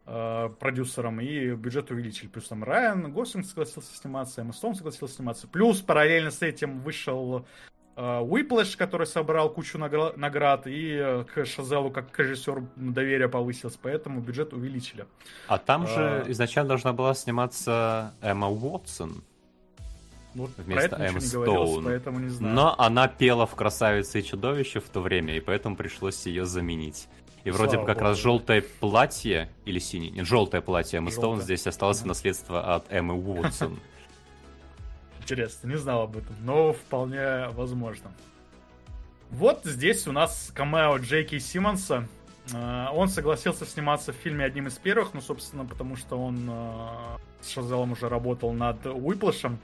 э, 0.06 0.50
продюсером, 0.58 1.20
и 1.20 1.54
бюджет 1.54 1.90
увеличили. 1.90 2.28
Плюс 2.28 2.48
там 2.48 2.64
Райан 2.64 3.12
Гослинг 3.12 3.46
согласился 3.46 3.94
сниматься, 3.96 4.40
Эмма 4.40 4.52
Стоун 4.52 4.74
согласился 4.74 5.16
сниматься. 5.16 5.48
Плюс 5.48 5.80
параллельно 5.80 6.30
с 6.30 6.42
этим 6.42 6.80
вышел 6.80 7.46
Whiplash, 7.96 8.76
который 8.76 9.06
собрал 9.06 9.50
кучу 9.50 9.76
награ- 9.78 10.16
наград, 10.16 10.66
и 10.66 10.92
э, 10.98 11.24
к 11.24 11.44
Шазелу 11.44 11.90
как 11.90 12.10
к 12.10 12.18
режиссеру 12.18 12.66
доверие 12.76 13.28
повысилось, 13.28 13.78
поэтому 13.80 14.20
бюджет 14.20 14.52
увеличили. 14.54 15.04
А 15.48 15.58
там 15.58 15.86
же 15.86 16.22
А. 16.26 16.30
изначально 16.30 16.68
должна 16.68 16.92
была 16.92 17.12
сниматься 17.14 18.14
Эмма 18.22 18.48
Уотсон, 18.48 19.22
Вот 20.34 20.50
Вместо 20.56 20.96
говорилось, 20.96 21.28
Стоун. 21.28 21.84
поэтому 21.84 22.20
не 22.20 22.28
знаю. 22.28 22.54
но 22.54 22.74
она 22.78 23.08
пела 23.08 23.46
в 23.46 23.54
«Красавице 23.56 24.20
и 24.20 24.24
чудовище» 24.24 24.78
в 24.80 24.88
то 24.88 25.00
время, 25.00 25.36
и 25.36 25.40
поэтому 25.40 25.76
пришлось 25.76 26.24
ее 26.26 26.46
заменить. 26.46 27.08
И 27.42 27.50
вроде 27.50 27.70
Слава 27.72 27.82
бы 27.82 27.86
как 27.86 27.96
богу. 27.96 28.08
раз 28.10 28.18
желтое 28.18 28.62
платье, 28.62 29.50
или 29.64 29.78
синее, 29.78 30.10
нет, 30.10 30.26
желтое 30.26 30.62
платье 30.62 30.98
Эммы 30.98 31.10
Стоун 31.10 31.40
здесь 31.40 31.66
осталось 31.66 32.00
в 32.02 32.06
наследство 32.06 32.74
от 32.76 32.90
Эммы 32.92 33.14
Уотсон. 33.14 33.78
Интересно, 35.30 35.68
не 35.68 35.76
знал 35.76 36.02
об 36.02 36.16
этом, 36.16 36.34
но 36.40 36.72
вполне 36.72 37.46
возможно. 37.50 38.10
Вот 39.30 39.60
здесь 39.62 40.08
у 40.08 40.12
нас 40.12 40.50
камео 40.52 40.96
Джейки 40.96 41.38
Симмонса. 41.38 42.08
Э, 42.52 42.86
Он 42.92 43.08
согласился 43.08 43.64
сниматься 43.64 44.12
в 44.12 44.16
фильме 44.16 44.44
одним 44.44 44.66
из 44.66 44.74
первых, 44.74 45.14
ну, 45.14 45.20
собственно, 45.20 45.64
потому 45.64 45.94
что 45.94 46.20
он 46.20 46.48
э, 46.50 47.16
с 47.42 47.50
Шазелом 47.50 47.92
уже 47.92 48.08
работал 48.08 48.52
над 48.52 48.84
Уиплэшем. 48.86 49.60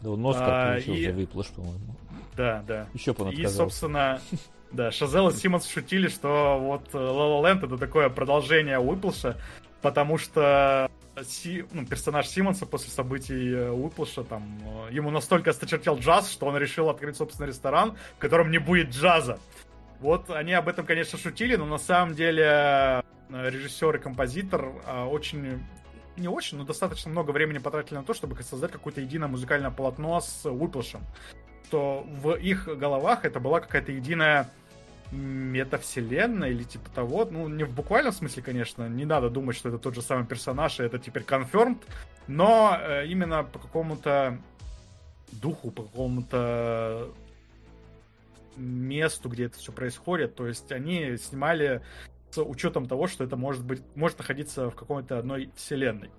Да 0.00 0.10
он 0.12 0.24
Оскар 0.26 0.48
А, 0.48 0.72
получил 0.72 0.94
и- 0.94 1.04
за 1.04 1.12
выплыш, 1.12 1.48
по-моему. 1.48 1.94
Да, 2.34 2.64
да. 2.66 2.86
Еще 2.94 3.14
он 3.18 3.28
И, 3.32 3.46
собственно, 3.48 4.18
да, 4.72 4.90
Шазел 4.92 5.28
и 5.28 5.34
Симмонс 5.34 5.68
шутили, 5.68 6.08
что 6.08 6.58
вот 6.58 6.88
La 6.94 7.42
La 7.42 7.42
Land 7.60 7.66
это 7.66 7.76
такое 7.76 8.08
продолжение 8.08 8.78
Уиплша, 8.78 9.36
потому 9.82 10.16
что 10.16 10.90
Си- 11.22 11.64
ну, 11.72 11.84
персонаж 11.86 12.26
Симмонса 12.26 12.64
после 12.64 12.90
событий 12.90 13.52
э, 13.52 13.70
Уиплша, 13.70 14.24
там, 14.24 14.42
э, 14.88 14.94
ему 14.94 15.10
настолько 15.10 15.50
осточертел 15.50 15.98
джаз, 15.98 16.30
что 16.30 16.46
он 16.46 16.56
решил 16.56 16.88
открыть 16.88 17.16
собственный 17.16 17.48
ресторан, 17.48 17.96
в 18.16 18.18
котором 18.18 18.50
не 18.50 18.58
будет 18.58 18.90
джаза. 18.90 19.38
Вот 20.00 20.30
они 20.30 20.54
об 20.54 20.68
этом, 20.68 20.86
конечно, 20.86 21.18
шутили, 21.18 21.56
но 21.56 21.66
на 21.66 21.78
самом 21.78 22.14
деле 22.14 22.44
э, 22.44 23.02
режиссер 23.28 23.96
и 23.96 23.98
композитор 23.98 24.72
очень 25.10 25.62
не 26.16 26.28
очень, 26.28 26.58
но 26.58 26.64
достаточно 26.64 27.10
много 27.10 27.30
времени 27.30 27.58
потратили 27.58 27.96
на 27.96 28.04
то, 28.04 28.12
чтобы 28.12 28.40
создать 28.42 28.72
какое-то 28.72 29.00
единое 29.00 29.28
музыкальное 29.28 29.70
полотно 29.70 30.20
с 30.20 30.44
Уиплшем 30.44 31.02
что 31.72 32.06
в 32.06 32.34
их 32.34 32.66
головах 32.66 33.24
это 33.24 33.40
была 33.40 33.60
какая-то 33.60 33.92
единая 33.92 34.50
метавселенная 35.12 36.50
или 36.50 36.64
типа 36.64 36.90
того. 36.90 37.26
Ну, 37.30 37.48
не 37.48 37.64
в 37.64 37.74
буквальном 37.74 38.12
смысле, 38.12 38.42
конечно, 38.42 38.88
не 38.88 39.04
надо 39.04 39.30
думать, 39.30 39.56
что 39.56 39.68
это 39.68 39.78
тот 39.78 39.94
же 39.94 40.02
самый 40.02 40.26
персонаж, 40.26 40.80
и 40.80 40.82
это 40.82 40.98
теперь 40.98 41.22
confirmed, 41.22 41.82
но 42.26 42.76
э, 42.80 43.06
именно 43.06 43.44
по 43.44 43.58
какому-то 43.58 44.38
духу, 45.32 45.70
по 45.70 45.82
какому-то 45.82 47.12
месту, 48.56 49.28
где 49.28 49.44
это 49.44 49.58
все 49.58 49.72
происходит. 49.72 50.34
То 50.34 50.46
есть 50.46 50.72
они 50.72 51.16
снимали 51.16 51.82
с 52.30 52.42
учетом 52.42 52.86
того, 52.86 53.06
что 53.06 53.24
это 53.24 53.36
может 53.36 53.64
быть, 53.64 53.82
может 53.94 54.18
находиться 54.18 54.70
в 54.70 54.74
какой-то 54.74 55.18
одной 55.18 55.50
вселенной. 55.56 56.10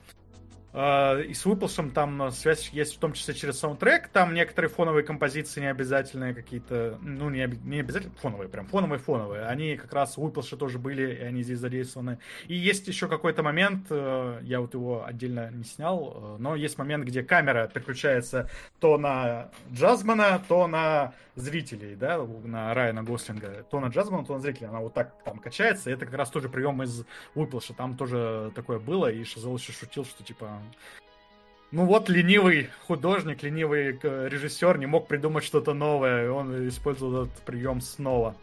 А, 0.73 1.19
И 1.21 1.33
с 1.33 1.45
выпуском 1.45 1.91
там 1.91 2.31
связь 2.31 2.69
есть 2.69 2.95
в 2.95 2.99
том 2.99 3.13
числе 3.13 3.35
через 3.35 3.59
саундтрек. 3.59 4.07
Там 4.07 4.33
некоторые 4.33 4.69
фоновые 4.69 5.03
композиции 5.03 5.61
не 5.61 5.67
обязательные 5.67 6.33
какие-то, 6.33 6.97
ну 7.01 7.29
не, 7.29 7.47
не 7.63 7.79
обязательно 7.79 8.13
фоновые, 8.15 8.49
прям 8.49 8.65
фоновые-фоновые. 8.65 9.45
Они 9.45 9.77
как 9.77 9.93
раз 9.93 10.17
в 10.17 10.21
выпуше 10.21 10.57
тоже 10.57 10.79
были, 10.79 11.13
и 11.13 11.21
они 11.21 11.43
здесь 11.43 11.59
задействованы. 11.59 12.17
И 12.47 12.55
есть 12.55 12.87
еще 12.87 13.07
какой-то 13.07 13.43
момент, 13.43 13.85
э, 13.91 14.39
я 14.41 14.61
вот 14.61 14.73
его 14.73 15.05
отдельно 15.05 15.51
не 15.51 15.63
снял, 15.63 16.13
э, 16.15 16.35
но 16.39 16.55
есть 16.55 16.77
момент, 16.79 17.05
где 17.05 17.23
камера 17.23 17.67
переключается 17.67 18.49
то 18.79 18.97
на 18.97 19.51
Джазмана, 19.71 20.41
то 20.47 20.67
на 20.67 21.13
зрителей, 21.35 21.95
да, 21.95 22.23
на 22.43 22.73
Райана 22.73 23.03
Гослинга, 23.03 23.65
то 23.69 23.79
на 23.79 23.87
Джазмана, 23.87 24.25
то 24.25 24.33
на 24.33 24.39
зрителей. 24.39 24.67
Она 24.67 24.79
вот 24.79 24.93
так 24.93 25.23
там 25.23 25.39
качается. 25.39 25.89
И 25.89 25.93
это 25.93 26.05
как 26.05 26.15
раз 26.15 26.29
тоже 26.29 26.49
прием 26.49 26.81
из 26.83 27.05
Выплыша. 27.35 27.73
Там 27.73 27.97
тоже 27.97 28.51
такое 28.55 28.79
было, 28.79 29.11
и 29.11 29.23
Шазел 29.23 29.55
еще 29.55 29.71
шутил, 29.71 30.05
что 30.05 30.23
типа 30.23 30.62
ну 31.71 31.85
вот 31.85 32.07
ленивый 32.07 32.69
художник, 32.87 33.41
ленивый 33.41 33.99
э, 34.01 34.27
режиссер 34.29 34.77
не 34.77 34.85
мог 34.85 35.07
придумать 35.07 35.43
что-то 35.43 35.73
новое, 35.73 36.25
и 36.25 36.27
он 36.27 36.67
использовал 36.67 37.25
этот 37.25 37.41
прием 37.41 37.81
снова. 37.81 38.35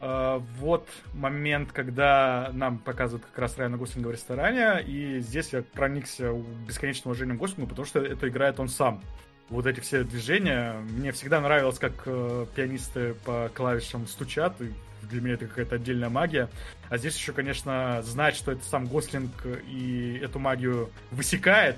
А, 0.00 0.42
Вот 0.58 0.88
момент, 1.14 1.72
когда 1.72 2.50
нам 2.52 2.78
показывают 2.78 3.24
как 3.26 3.38
раз 3.38 3.56
Райана 3.56 3.76
Гослинга 3.76 4.08
в 4.08 4.12
ресторане, 4.12 4.82
и 4.82 5.20
здесь 5.20 5.52
я 5.52 5.62
проникся 5.62 6.32
бесконечным 6.66 7.12
уважением 7.12 7.38
Гослингу, 7.38 7.68
потому 7.68 7.86
что 7.86 8.00
это 8.00 8.28
играет 8.28 8.60
он 8.60 8.68
сам. 8.68 9.02
Вот 9.48 9.66
эти 9.66 9.78
все 9.80 10.02
движения. 10.02 10.74
Мне 10.90 11.12
всегда 11.12 11.40
нравилось, 11.40 11.78
как 11.78 11.92
э, 12.06 12.46
пианисты 12.54 13.14
по 13.24 13.48
клавишам 13.54 14.06
стучат, 14.06 14.60
и 14.60 14.72
для 15.08 15.20
меня 15.20 15.34
это 15.34 15.46
какая-то 15.46 15.76
отдельная 15.76 16.08
магия. 16.08 16.48
А 16.88 16.98
здесь 16.98 17.16
еще, 17.16 17.32
конечно, 17.32 18.02
знать, 18.02 18.36
что 18.36 18.52
это 18.52 18.64
сам 18.64 18.86
Гослинг 18.86 19.30
и 19.68 20.20
эту 20.22 20.38
магию 20.38 20.90
высекает, 21.10 21.76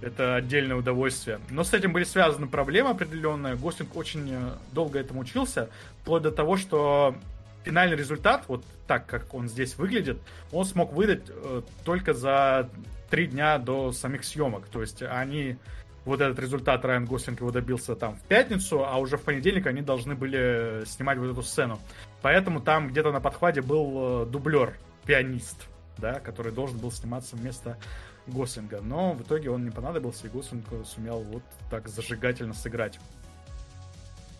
это 0.00 0.36
отдельное 0.36 0.76
удовольствие. 0.76 1.40
Но 1.50 1.64
с 1.64 1.72
этим 1.72 1.92
были 1.92 2.04
связаны 2.04 2.46
проблемы 2.46 2.90
определенные. 2.90 3.56
Гослинг 3.56 3.96
очень 3.96 4.28
э, 4.30 4.52
долго 4.72 4.98
этому 4.98 5.20
учился, 5.20 5.70
вплоть 6.02 6.22
до 6.22 6.30
того, 6.30 6.56
что 6.56 7.16
финальный 7.64 7.96
результат, 7.96 8.44
вот 8.48 8.64
так, 8.86 9.06
как 9.06 9.32
он 9.34 9.48
здесь 9.48 9.76
выглядит, 9.76 10.18
он 10.52 10.64
смог 10.64 10.92
выдать 10.92 11.22
э, 11.28 11.62
только 11.84 12.12
за 12.12 12.68
три 13.10 13.26
дня 13.26 13.58
до 13.58 13.92
самих 13.92 14.24
съемок. 14.24 14.66
То 14.66 14.82
есть 14.82 15.02
они 15.02 15.56
вот 16.04 16.20
этот 16.20 16.38
результат 16.38 16.84
Райан 16.84 17.06
Гослинг 17.06 17.40
его 17.40 17.50
добился 17.50 17.96
там 17.96 18.16
в 18.16 18.20
пятницу, 18.22 18.84
а 18.84 18.98
уже 18.98 19.16
в 19.16 19.22
понедельник 19.22 19.66
они 19.66 19.80
должны 19.82 20.14
были 20.14 20.84
снимать 20.86 21.18
вот 21.18 21.30
эту 21.30 21.42
сцену. 21.42 21.78
Поэтому 22.22 22.60
там 22.60 22.88
где-то 22.88 23.10
на 23.12 23.20
подхвате 23.20 23.62
был 23.62 24.22
э, 24.22 24.26
дублер, 24.26 24.74
пианист, 25.06 25.66
да, 25.98 26.20
который 26.20 26.52
должен 26.52 26.78
был 26.78 26.90
сниматься 26.90 27.36
вместо 27.36 27.78
Гослинга. 28.26 28.80
Но 28.82 29.12
в 29.12 29.22
итоге 29.22 29.50
он 29.50 29.64
не 29.64 29.70
понадобился, 29.70 30.26
и 30.26 30.30
Гослинг 30.30 30.64
сумел 30.86 31.20
вот 31.20 31.42
так 31.70 31.88
зажигательно 31.88 32.54
сыграть. 32.54 32.98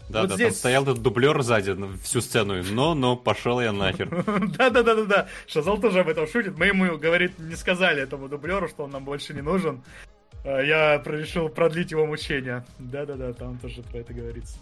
Да, 0.08 0.20
Вот 0.22 0.30
да, 0.30 0.34
здесь- 0.34 0.48
там 0.48 0.56
стоял 0.56 0.82
этот 0.82 1.00
дублер 1.00 1.40
сзади 1.42 1.74
всю 2.02 2.20
сцену. 2.20 2.62
Но, 2.62 2.94
но, 2.94 3.16
пошел 3.16 3.60
я 3.60 3.72
нахер. 3.72 4.08
Да-да-да-да-да. 4.58 5.28
Шазал 5.46 5.78
тоже 5.78 6.00
об 6.00 6.08
этом 6.08 6.26
шутит. 6.26 6.58
Мы 6.58 6.66
ему, 6.66 6.98
говорит, 6.98 7.38
не 7.38 7.56
сказали 7.56 8.02
этому 8.02 8.28
дублеру, 8.28 8.68
что 8.68 8.84
он 8.84 8.90
нам 8.90 9.04
больше 9.04 9.32
не 9.32 9.40
нужен. 9.40 9.82
А 10.44 10.60
Я 10.60 11.02
решил 11.04 11.48
продлить 11.48 11.90
его 11.90 12.06
мучения. 12.06 12.64
Да-да-да, 12.78 13.32
там 13.32 13.58
тоже 13.58 13.82
про 13.82 13.98
это 13.98 14.12
говорится. 14.12 14.58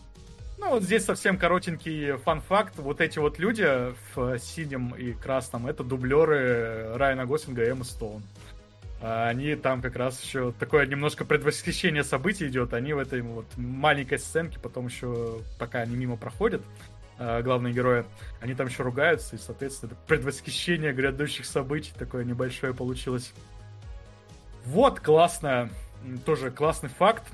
Ну, 0.58 0.70
вот 0.70 0.84
здесь 0.84 1.04
совсем 1.04 1.38
коротенький 1.38 2.16
фан-факт. 2.18 2.74
Вот 2.76 3.00
эти 3.00 3.18
вот 3.18 3.38
люди 3.40 3.66
в 4.14 4.38
синем 4.38 4.94
и 4.94 5.12
красном, 5.12 5.66
это 5.66 5.82
дублеры 5.82 6.94
Райана 6.94 7.26
Гослинга 7.26 7.64
и 7.64 7.68
Эммы 7.68 7.84
Стоун. 7.84 8.22
А 9.00 9.28
Они 9.28 9.56
там 9.56 9.82
как 9.82 9.96
раз 9.96 10.22
еще 10.22 10.52
такое 10.52 10.86
немножко 10.86 11.24
предвосхищение 11.24 12.04
событий 12.04 12.46
идет. 12.46 12.72
Они 12.74 12.92
в 12.92 12.98
этой 12.98 13.22
вот 13.22 13.46
маленькой 13.56 14.20
сценке, 14.20 14.60
потом 14.60 14.86
еще, 14.86 15.40
пока 15.58 15.80
они 15.80 15.96
мимо 15.96 16.16
проходят, 16.16 16.62
а, 17.18 17.42
главные 17.42 17.74
герои, 17.74 18.04
они 18.40 18.54
там 18.54 18.68
еще 18.68 18.84
ругаются, 18.84 19.34
и, 19.34 19.40
соответственно, 19.40 19.92
это 19.92 20.00
предвосхищение 20.06 20.92
грядущих 20.92 21.46
событий 21.46 21.92
такое 21.98 22.24
небольшое 22.24 22.72
получилось. 22.72 23.32
Вот, 24.64 25.00
классно, 25.00 25.68
м, 26.04 26.18
тоже 26.18 26.50
классный 26.50 26.88
факт. 26.88 27.24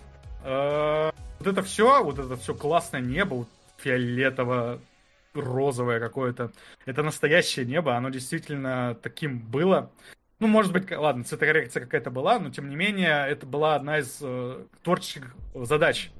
А, 0.44 1.12
Вот 1.38 1.46
это 1.46 1.62
все, 1.62 2.02
вот 2.02 2.18
это 2.18 2.36
все 2.36 2.52
классное 2.52 3.00
небо, 3.00 3.34
вот 3.34 3.48
фиолетово-розовое 3.76 6.00
какое-то, 6.00 6.50
это 6.84 7.04
настоящее 7.04 7.64
небо, 7.64 7.94
оно 7.96 8.08
действительно 8.08 8.96
таким 9.02 9.38
было. 9.38 9.92
Ну, 10.40 10.48
может 10.48 10.72
быть, 10.72 10.90
ладно, 10.90 11.22
цветокоррекция 11.22 11.84
какая-то 11.84 12.10
была, 12.10 12.40
но 12.40 12.50
тем 12.50 12.68
не 12.70 12.76
менее, 12.76 13.24
это 13.28 13.46
была 13.46 13.76
одна 13.76 14.00
из 14.00 14.18
э, 14.20 14.64
творческих 14.82 15.32
задач 15.54 16.10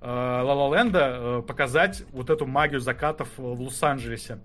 Ла 0.00 0.54
Ла 0.54 0.76
Ленда 0.76 1.42
показать 1.46 2.04
вот 2.12 2.30
эту 2.30 2.46
магию 2.46 2.80
закатов 2.80 3.28
в 3.36 3.60
Лос-Анджелесе. 3.60 4.38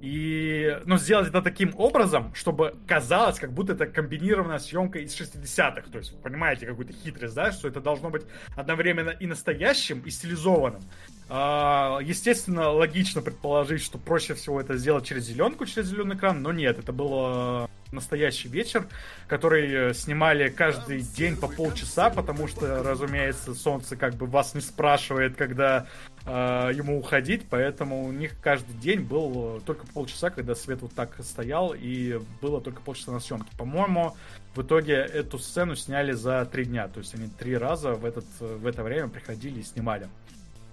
И, 0.00 0.78
ну, 0.84 0.98
сделать 0.98 1.28
это 1.28 1.40
таким 1.40 1.72
образом, 1.76 2.34
чтобы 2.34 2.74
казалось, 2.86 3.38
как 3.38 3.52
будто 3.52 3.72
это 3.72 3.86
комбинированная 3.86 4.58
съемка 4.58 4.98
из 4.98 5.18
60-х. 5.18 5.90
То 5.90 5.98
есть, 5.98 6.20
понимаете, 6.22 6.66
какую-то 6.66 6.92
хитрость, 6.92 7.34
да, 7.34 7.50
что 7.50 7.68
это 7.68 7.80
должно 7.80 8.10
быть 8.10 8.22
одновременно 8.56 9.10
и 9.10 9.26
настоящим, 9.26 10.00
и 10.00 10.10
стилизованным. 10.10 10.82
А, 11.28 11.98
Естественно, 12.02 12.70
логично 12.70 13.22
предположить, 13.22 13.82
что 13.82 13.98
проще 13.98 14.34
всего 14.34 14.60
это 14.60 14.76
сделать 14.76 15.06
через 15.06 15.24
зеленку, 15.24 15.64
через 15.64 15.88
зеленый 15.88 16.16
экран, 16.16 16.42
но 16.42 16.52
нет, 16.52 16.78
это 16.78 16.92
было 16.92 17.68
настоящий 17.90 18.48
вечер, 18.48 18.86
который 19.26 19.90
э, 19.90 19.94
снимали 19.94 20.48
каждый 20.48 21.00
день 21.00 21.36
по 21.36 21.48
полчаса, 21.48 22.10
потому 22.10 22.48
что, 22.48 22.82
разумеется, 22.82 23.54
солнце 23.54 23.96
как 23.96 24.14
бы 24.14 24.26
вас 24.26 24.54
не 24.54 24.60
спрашивает, 24.60 25.36
когда 25.36 25.86
э, 26.26 26.72
ему 26.74 26.98
уходить, 26.98 27.46
поэтому 27.48 28.04
у 28.04 28.12
них 28.12 28.36
каждый 28.40 28.74
день 28.74 29.00
был 29.00 29.56
э, 29.56 29.60
только 29.64 29.86
полчаса, 29.86 30.30
когда 30.30 30.54
свет 30.54 30.82
вот 30.82 30.92
так 30.92 31.16
стоял, 31.22 31.74
и 31.74 32.20
было 32.42 32.60
только 32.60 32.82
полчаса 32.82 33.12
на 33.12 33.20
съемке. 33.20 33.50
По-моему, 33.56 34.14
в 34.54 34.62
итоге 34.62 34.94
эту 34.94 35.38
сцену 35.38 35.76
сняли 35.76 36.12
за 36.12 36.44
три 36.46 36.64
дня, 36.64 36.88
то 36.88 37.00
есть 37.00 37.14
они 37.14 37.28
три 37.28 37.56
раза 37.56 37.94
в, 37.94 38.04
этот, 38.04 38.26
в 38.40 38.66
это 38.66 38.82
время 38.82 39.08
приходили 39.08 39.60
и 39.60 39.62
снимали. 39.62 40.08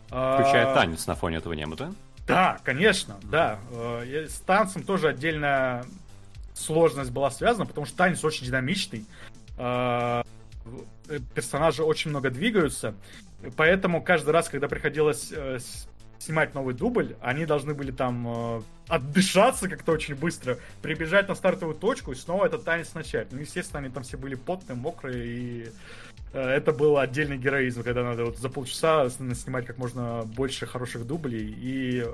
Включая 0.07 0.71
а... 0.71 0.75
танец 0.75 1.07
на 1.07 1.15
фоне 1.15 1.37
этого 1.37 1.53
неба, 1.53 1.75
да? 1.75 1.93
Да, 2.27 2.59
конечно, 2.63 3.15
да. 3.23 3.59
Э, 3.71 4.27
с 4.29 4.39
танцем 4.39 4.83
тоже 4.83 5.09
отдельная 5.09 5.85
сложность 6.53 7.11
была 7.11 7.31
связана, 7.31 7.65
потому 7.65 7.85
что 7.85 7.97
танец 7.97 8.23
очень 8.23 8.45
динамичный. 8.45 9.05
Э, 11.07 11.19
персонажи 11.33 11.83
очень 11.83 12.09
много 12.09 12.29
двигаются. 12.29 12.95
Поэтому 13.55 14.01
каждый 14.01 14.31
раз, 14.31 14.49
когда 14.49 14.67
приходилось 14.67 15.31
э, 15.31 15.59
снимать 16.19 16.53
новый 16.53 16.73
дубль, 16.73 17.15
они 17.21 17.45
должны 17.45 17.73
были 17.73 17.91
там 17.91 18.63
отдышаться 18.87 19.67
как-то 19.67 19.91
очень 19.91 20.15
быстро, 20.15 20.57
прибежать 20.81 21.27
на 21.27 21.35
стартовую 21.35 21.75
точку 21.75 22.13
и 22.13 22.15
снова 22.15 22.45
этот 22.45 22.63
танец 22.63 22.93
начать. 22.93 23.27
Ну, 23.31 23.39
естественно, 23.39 23.79
они 23.79 23.89
там 23.89 24.03
все 24.03 24.17
были 24.17 24.35
потные, 24.35 24.77
мокрые, 24.77 25.25
и 25.25 25.71
это 26.31 26.71
был 26.71 26.97
отдельный 26.97 27.37
героизм, 27.37 27.83
когда 27.83 28.03
надо 28.03 28.23
вот 28.23 28.37
за 28.37 28.47
полчаса 28.47 29.09
снимать 29.09 29.65
как 29.65 29.77
можно 29.77 30.23
больше 30.23 30.65
хороших 30.65 31.05
дублей, 31.05 31.53
и 31.57 32.05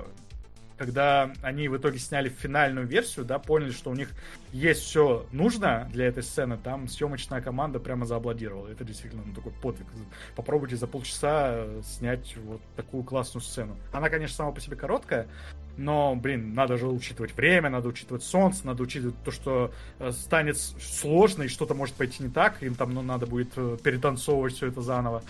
когда 0.80 1.30
они 1.42 1.68
в 1.68 1.76
итоге 1.76 1.98
сняли 1.98 2.30
финальную 2.30 2.86
версию, 2.86 3.26
да, 3.26 3.38
поняли, 3.38 3.70
что 3.70 3.90
у 3.90 3.94
них 3.94 4.12
есть 4.50 4.80
все 4.80 5.26
нужно 5.30 5.86
для 5.92 6.06
этой 6.06 6.22
сцены, 6.22 6.56
там 6.56 6.88
съемочная 6.88 7.42
команда 7.42 7.78
прямо 7.78 8.06
зааплодировала. 8.06 8.66
Это 8.68 8.82
действительно 8.82 9.22
ну, 9.26 9.34
такой 9.34 9.52
подвиг. 9.52 9.86
Попробуйте 10.34 10.76
за 10.76 10.86
полчаса 10.86 11.66
снять 11.82 12.34
вот 12.46 12.62
такую 12.76 13.04
классную 13.04 13.42
сцену. 13.42 13.76
Она, 13.92 14.08
конечно, 14.08 14.34
сама 14.34 14.52
по 14.52 14.60
себе 14.62 14.74
короткая, 14.74 15.28
но, 15.76 16.16
блин, 16.16 16.54
надо 16.54 16.78
же 16.78 16.86
учитывать 16.86 17.36
время, 17.36 17.68
надо 17.68 17.88
учитывать 17.88 18.22
солнце, 18.22 18.66
надо 18.66 18.82
учитывать 18.82 19.16
то, 19.22 19.30
что 19.30 19.72
э, 19.98 20.12
станет 20.12 20.56
сложно 20.56 21.42
и 21.42 21.48
что-то 21.48 21.74
может 21.74 21.94
пойти 21.94 22.22
не 22.22 22.30
так, 22.30 22.62
им 22.62 22.74
там 22.74 22.94
ну, 22.94 23.02
надо 23.02 23.26
будет 23.26 23.52
э, 23.56 23.76
перетанцовывать 23.84 24.54
все 24.54 24.68
это 24.68 24.80
заново. 24.80 25.22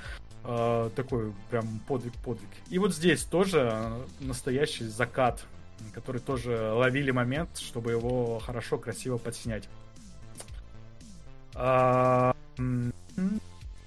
Э, 0.45 0.91
такой 0.97 1.33
прям 1.51 1.81
подвиг-подвиг. 1.87 2.49
И 2.71 2.79
вот 2.79 2.95
здесь 2.95 3.25
тоже 3.25 3.93
настоящий 4.21 4.85
закат, 4.85 5.45
который 5.93 6.21
тоже 6.21 6.73
ловили 6.73 7.11
момент, 7.11 7.59
чтобы 7.59 7.93
его 7.93 8.39
хорошо, 8.39 8.79
красиво 8.79 9.19
подснять. 9.19 9.69
А, 11.55 12.35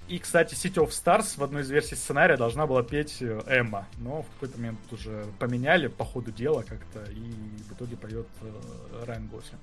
и, 0.06 0.18
кстати, 0.18 0.54
City 0.54 0.84
of 0.84 0.90
Stars 0.90 1.38
в 1.38 1.42
одной 1.42 1.62
из 1.62 1.70
версий 1.70 1.96
сценария 1.96 2.36
должна 2.36 2.66
была 2.66 2.82
петь 2.82 3.16
э, 3.20 3.40
Эмма, 3.46 3.88
но 3.98 4.22
в 4.22 4.26
какой-то 4.34 4.58
момент 4.58 4.78
уже 4.92 5.26
поменяли 5.40 5.88
по 5.88 6.04
ходу 6.04 6.30
дела 6.30 6.62
как-то, 6.62 7.10
и 7.10 7.32
в 7.68 7.72
итоге 7.72 7.96
поет 7.96 8.28
э, 8.42 9.04
Райан 9.06 9.26
Гослинг. 9.26 9.60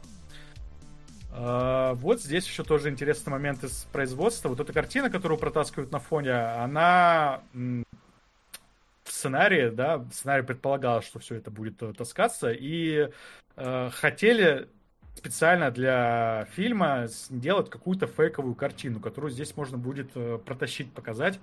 А, 1.33 1.93
вот 1.95 2.21
здесь 2.21 2.45
еще 2.45 2.63
тоже 2.63 2.89
интересный 2.89 3.31
момент 3.31 3.63
из 3.63 3.85
производства. 3.91 4.49
Вот 4.49 4.59
эта 4.59 4.73
картина, 4.73 5.09
которую 5.09 5.39
протаскивают 5.39 5.91
на 5.91 5.99
фоне, 5.99 6.33
она 6.33 7.41
в 7.53 9.11
сценарии, 9.11 9.69
да, 9.69 10.05
сценарий 10.11 10.43
предполагал, 10.43 11.01
что 11.01 11.19
все 11.19 11.35
это 11.35 11.51
будет 11.51 11.81
э, 11.83 11.93
таскаться, 11.93 12.51
и 12.51 13.09
э, 13.55 13.89
хотели 13.91 14.67
специально 15.15 15.69
для 15.71 16.47
фильма 16.53 17.07
сделать 17.07 17.69
какую-то 17.69 18.07
фейковую 18.07 18.55
картину, 18.55 18.99
которую 18.99 19.31
здесь 19.31 19.55
можно 19.55 19.77
будет 19.77 20.11
э, 20.15 20.39
протащить, 20.43 20.91
показать, 20.93 21.39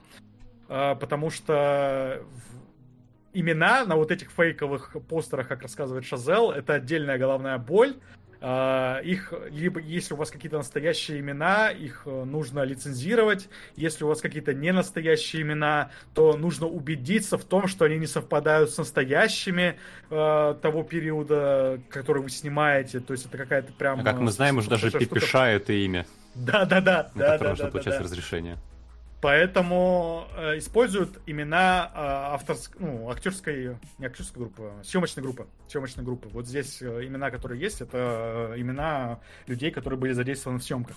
э, 0.69 0.97
потому 0.99 1.31
что 1.31 2.23
имена 3.33 3.85
на 3.85 3.97
вот 3.97 4.11
этих 4.11 4.31
фейковых 4.31 4.97
постерах, 5.09 5.49
как 5.49 5.63
рассказывает 5.63 6.05
Шазел, 6.05 6.51
это 6.51 6.75
отдельная 6.75 7.19
головная 7.19 7.59
боль, 7.59 7.97
их, 8.41 9.33
либо 9.51 9.81
если 9.81 10.15
у 10.15 10.17
вас 10.17 10.31
какие-то 10.31 10.59
настоящие 10.59 11.21
имена, 11.21 11.71
их 11.71 12.03
э, 12.07 12.25
нужно 12.25 12.63
лицензировать. 12.63 13.49
Если 13.75 14.05
у 14.05 14.09
вас 14.09 14.21
какие-то 14.21 14.55
не 14.55 14.73
настоящие 14.73 15.43
имена, 15.43 15.91
то 16.15 16.37
нужно 16.37 16.67
убедиться 16.67 17.37
в 17.37 17.45
том, 17.45 17.67
что 17.67 17.85
они 17.85 17.99
не 17.99 18.07
совпадают 18.07 18.71
с 18.71 18.79
настоящими 18.79 19.79
uh, 20.11 20.59
того 20.61 20.83
периода, 20.85 21.81
который 21.91 22.23
вы 22.23 22.31
снимаете. 22.31 23.01
То 23.01 23.13
есть 23.13 23.27
это 23.27 23.37
какая-то 23.37 23.73
прям... 23.73 24.01
А 24.01 24.05
как 24.05 24.19
мы 24.19 24.31
знаем, 24.31 24.59
уже 24.59 24.71
даже 24.71 24.91
Пепеша 24.91 25.49
это 25.49 25.73
имя. 25.73 26.07
Да-да-да. 26.35 27.11
На 27.15 27.33
которое 27.33 27.51
нужно 27.51 27.71
получать 27.71 28.01
разрешение. 28.01 28.57
Поэтому 29.21 30.29
э, 30.37 30.59
используют 30.59 31.19
имена 31.27 31.91
э, 31.93 31.99
авторск... 32.35 32.77
ну, 32.79 33.11
актерской, 33.11 33.77
не 33.99 34.07
актерской 34.07 34.43
группы, 34.43 34.73
а 34.81 34.85
съемочной 34.85 35.25
группы. 35.25 35.49
Съемочной 35.67 36.05
группы. 36.05 36.29
Вот 36.29 36.47
здесь 36.47 36.81
э, 36.81 37.05
имена, 37.05 37.31
которые 37.31 37.61
есть, 37.61 37.81
это 37.81 38.53
э, 38.55 38.61
имена 38.61 39.19
людей, 39.49 39.73
которые 39.73 39.99
были 39.99 40.13
задействованы 40.13 40.61
в 40.61 40.65
съемках. 40.65 40.97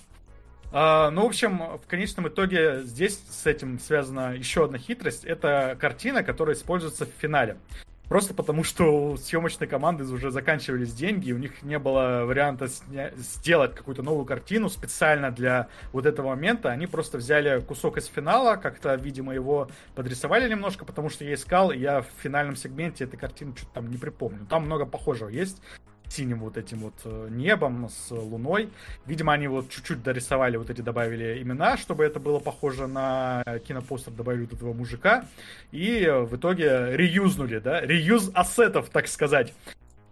Uh, 0.72 1.10
ну, 1.10 1.24
в 1.24 1.26
общем, 1.26 1.58
в 1.58 1.86
конечном 1.86 2.28
итоге 2.28 2.80
здесь 2.84 3.22
с 3.28 3.46
этим 3.46 3.78
связана 3.78 4.34
еще 4.34 4.64
одна 4.64 4.78
хитрость. 4.78 5.22
Это 5.22 5.76
картина, 5.78 6.22
которая 6.22 6.56
используется 6.56 7.04
в 7.04 7.10
финале. 7.10 7.58
Просто 8.12 8.34
потому, 8.34 8.62
что 8.62 9.12
у 9.12 9.16
съемочной 9.16 9.66
команды 9.66 10.04
уже 10.04 10.30
заканчивались 10.30 10.92
деньги, 10.92 11.30
и 11.30 11.32
у 11.32 11.38
них 11.38 11.62
не 11.62 11.78
было 11.78 12.24
варианта 12.26 12.66
сня- 12.66 13.10
сделать 13.16 13.74
какую-то 13.74 14.02
новую 14.02 14.26
картину 14.26 14.68
специально 14.68 15.30
для 15.30 15.68
вот 15.94 16.04
этого 16.04 16.28
момента. 16.28 16.68
Они 16.68 16.86
просто 16.86 17.16
взяли 17.16 17.62
кусок 17.62 17.96
из 17.96 18.04
финала, 18.04 18.56
как-то, 18.56 18.94
видимо, 18.96 19.32
его 19.32 19.70
подрисовали 19.94 20.46
немножко, 20.46 20.84
потому 20.84 21.08
что 21.08 21.24
я 21.24 21.32
искал, 21.32 21.70
и 21.70 21.78
я 21.78 22.02
в 22.02 22.06
финальном 22.22 22.54
сегменте 22.54 23.04
этой 23.04 23.16
картины 23.16 23.56
что-то 23.56 23.72
там 23.72 23.90
не 23.90 23.96
припомню. 23.96 24.44
Там 24.44 24.66
много 24.66 24.84
похожего 24.84 25.30
есть 25.30 25.62
синим 26.12 26.40
вот 26.40 26.56
этим 26.56 26.78
вот 26.78 26.94
э, 27.04 27.28
небом, 27.30 27.88
с 27.88 28.10
луной. 28.10 28.68
Видимо, 29.06 29.32
они 29.32 29.48
вот 29.48 29.70
чуть-чуть 29.70 30.02
дорисовали, 30.02 30.56
вот 30.56 30.70
эти 30.70 30.80
добавили 30.80 31.42
имена, 31.42 31.76
чтобы 31.76 32.04
это 32.04 32.20
было 32.20 32.38
похоже 32.38 32.86
на 32.86 33.42
кинопостер, 33.66 34.12
добавили 34.12 34.42
вот 34.42 34.52
этого 34.52 34.72
мужика. 34.72 35.24
И 35.72 36.06
в 36.06 36.36
итоге 36.36 36.96
реюзнули, 36.96 37.58
да, 37.58 37.80
реюз 37.80 38.30
ассетов, 38.34 38.90
так 38.90 39.08
сказать. 39.08 39.54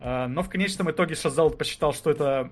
А, 0.01 0.29
но 0.29 0.43
в 0.43 0.49
конечном 0.49 0.91
итоге 0.91 1.15
Шазал 1.15 1.51
посчитал, 1.51 1.93
что 1.93 2.11
это 2.11 2.51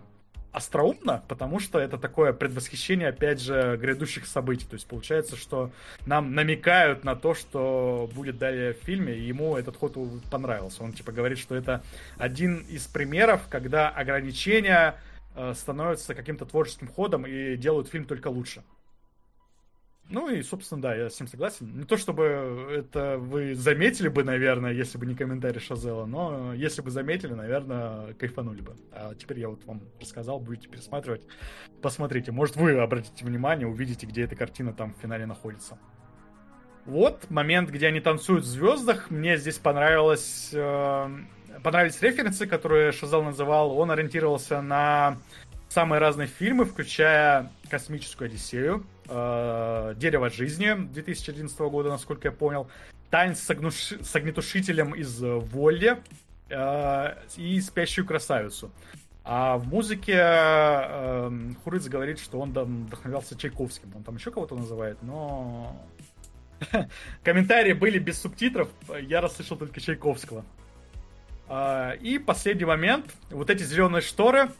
остроумно, 0.52 1.22
потому 1.28 1.60
что 1.60 1.78
это 1.78 1.98
такое 1.98 2.32
предвосхищение, 2.32 3.08
опять 3.08 3.40
же, 3.40 3.76
грядущих 3.80 4.26
событий. 4.26 4.66
То 4.66 4.74
есть 4.74 4.86
получается, 4.86 5.36
что 5.36 5.70
нам 6.06 6.34
намекают 6.34 7.04
на 7.04 7.16
то, 7.16 7.34
что 7.34 8.10
будет 8.14 8.38
далее 8.38 8.72
в 8.72 8.78
фильме, 8.78 9.14
и 9.14 9.22
ему 9.22 9.56
этот 9.56 9.76
ход 9.76 9.96
понравился. 10.30 10.82
Он 10.82 10.92
типа 10.92 11.12
говорит, 11.12 11.38
что 11.38 11.54
это 11.54 11.82
один 12.16 12.58
из 12.68 12.86
примеров, 12.86 13.42
когда 13.48 13.88
ограничения 13.88 14.96
э, 15.34 15.54
становятся 15.54 16.14
каким-то 16.14 16.46
творческим 16.46 16.88
ходом 16.88 17.26
и 17.26 17.56
делают 17.56 17.88
фильм 17.88 18.04
только 18.04 18.28
лучше. 18.28 18.62
Ну 20.10 20.30
и, 20.30 20.42
собственно, 20.42 20.80
да, 20.80 20.94
я 20.94 21.10
с 21.10 21.20
ним 21.20 21.28
согласен. 21.28 21.76
Не 21.76 21.84
то 21.84 21.98
чтобы 21.98 22.72
это 22.74 23.18
вы 23.18 23.54
заметили 23.54 24.08
бы, 24.08 24.24
наверное, 24.24 24.72
если 24.72 24.96
бы 24.96 25.04
не 25.04 25.14
комментарий 25.14 25.60
Шазела, 25.60 26.06
но 26.06 26.54
если 26.54 26.80
бы 26.80 26.90
заметили, 26.90 27.34
наверное, 27.34 28.14
кайфанули 28.14 28.62
бы. 28.62 28.74
А 28.92 29.14
теперь 29.14 29.40
я 29.40 29.50
вот 29.50 29.64
вам 29.66 29.82
рассказал, 30.00 30.40
будете 30.40 30.68
пересматривать. 30.68 31.26
Посмотрите, 31.82 32.32
может 32.32 32.56
вы 32.56 32.78
обратите 32.78 33.22
внимание, 33.22 33.66
увидите, 33.66 34.06
где 34.06 34.22
эта 34.22 34.34
картина 34.34 34.72
там 34.72 34.94
в 34.94 35.02
финале 35.02 35.26
находится. 35.26 35.78
Вот 36.86 37.28
момент, 37.30 37.68
где 37.68 37.88
они 37.88 38.00
танцуют 38.00 38.44
в 38.44 38.46
звездах. 38.46 39.10
Мне 39.10 39.36
здесь 39.36 39.58
понравилось, 39.58 40.48
э, 40.54 41.18
понравились 41.62 42.00
референсы, 42.00 42.46
которые 42.46 42.92
Шазел 42.92 43.22
называл. 43.22 43.78
Он 43.78 43.90
ориентировался 43.90 44.62
на 44.62 45.18
самые 45.68 46.00
разные 46.00 46.28
фильмы, 46.28 46.64
включая 46.64 47.52
«Космическую 47.68 48.28
Одиссею», 48.28 48.86
э, 49.08 49.94
«Дерево 49.96 50.30
жизни» 50.30 50.74
2011 50.74 51.58
года, 51.58 51.88
насколько 51.88 52.28
я 52.28 52.32
понял, 52.32 52.68
«Танец 53.10 53.40
с, 53.40 53.50
огнуш... 53.50 53.92
огнетушителем» 54.14 54.94
из 54.94 55.20
«Волли» 55.20 55.96
э, 56.50 57.14
и 57.36 57.60
«Спящую 57.60 58.06
красавицу». 58.06 58.70
А 59.24 59.58
в 59.58 59.68
музыке 59.68 60.14
э, 60.16 61.30
Хурыц 61.62 61.86
говорит, 61.88 62.18
что 62.18 62.40
он 62.40 62.52
там 62.52 62.86
вдохновлялся 62.86 63.36
Чайковским. 63.36 63.92
Он 63.94 64.02
там 64.02 64.16
еще 64.16 64.30
кого-то 64.30 64.54
называет, 64.54 64.98
но... 65.02 65.76
Комментарии 67.22 67.74
были 67.74 67.98
без 67.98 68.20
субтитров, 68.20 68.68
я 69.02 69.20
расслышал 69.20 69.56
только 69.56 69.80
Чайковского. 69.80 70.44
Uh, 71.48 71.96
и 71.98 72.18
последний 72.18 72.66
момент. 72.66 73.06
Вот 73.30 73.48
эти 73.48 73.62
зеленые 73.62 74.02
шторы, 74.02 74.40
а, 74.40 74.52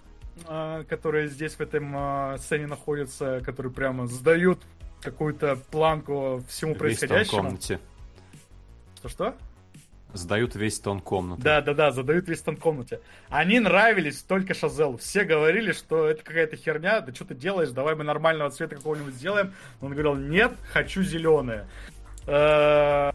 которые 0.88 1.28
здесь 1.28 1.54
в 1.54 1.60
этом 1.60 1.92
а, 1.96 2.36
сцене 2.38 2.66
находятся, 2.66 3.40
которые 3.44 3.72
прямо 3.72 4.06
сдают 4.06 4.60
какую-то 5.00 5.56
планку 5.70 6.42
всему 6.48 6.74
происходящему. 6.74 7.42
комнате. 7.42 7.80
Что-что? 8.96 9.34
Сдают 10.14 10.54
весь 10.56 10.80
тон 10.80 11.00
комнаты. 11.00 11.42
Да, 11.42 11.60
да, 11.60 11.74
да, 11.74 11.90
задают 11.90 12.28
весь 12.28 12.40
тон 12.40 12.56
комнате. 12.56 13.00
Они 13.28 13.60
нравились 13.60 14.22
только 14.22 14.54
Шазелу. 14.54 14.96
Все 14.96 15.24
говорили, 15.24 15.72
что 15.72 16.08
это 16.08 16.24
какая-то 16.24 16.56
херня, 16.56 17.00
да 17.02 17.12
что 17.14 17.26
ты 17.26 17.34
делаешь, 17.34 17.70
давай 17.70 17.94
мы 17.94 18.04
нормального 18.04 18.50
цвета 18.50 18.76
какого-нибудь 18.76 19.14
сделаем. 19.14 19.52
Он 19.82 19.90
говорил, 19.92 20.14
нет, 20.14 20.52
хочу 20.72 21.02
зеленые. 21.02 21.68
Э, 22.26 23.12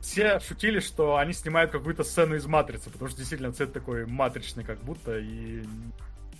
Все 0.00 0.40
шутили, 0.40 0.80
что 0.80 1.16
они 1.16 1.32
снимают 1.32 1.70
какую-то 1.70 2.02
сцену 2.02 2.34
из 2.34 2.46
Матрицы, 2.46 2.90
потому 2.90 3.08
что 3.08 3.18
действительно 3.18 3.52
цвет 3.52 3.72
такой 3.72 4.04
матричный, 4.04 4.64
как 4.64 4.78
будто, 4.78 5.18
и 5.18 5.62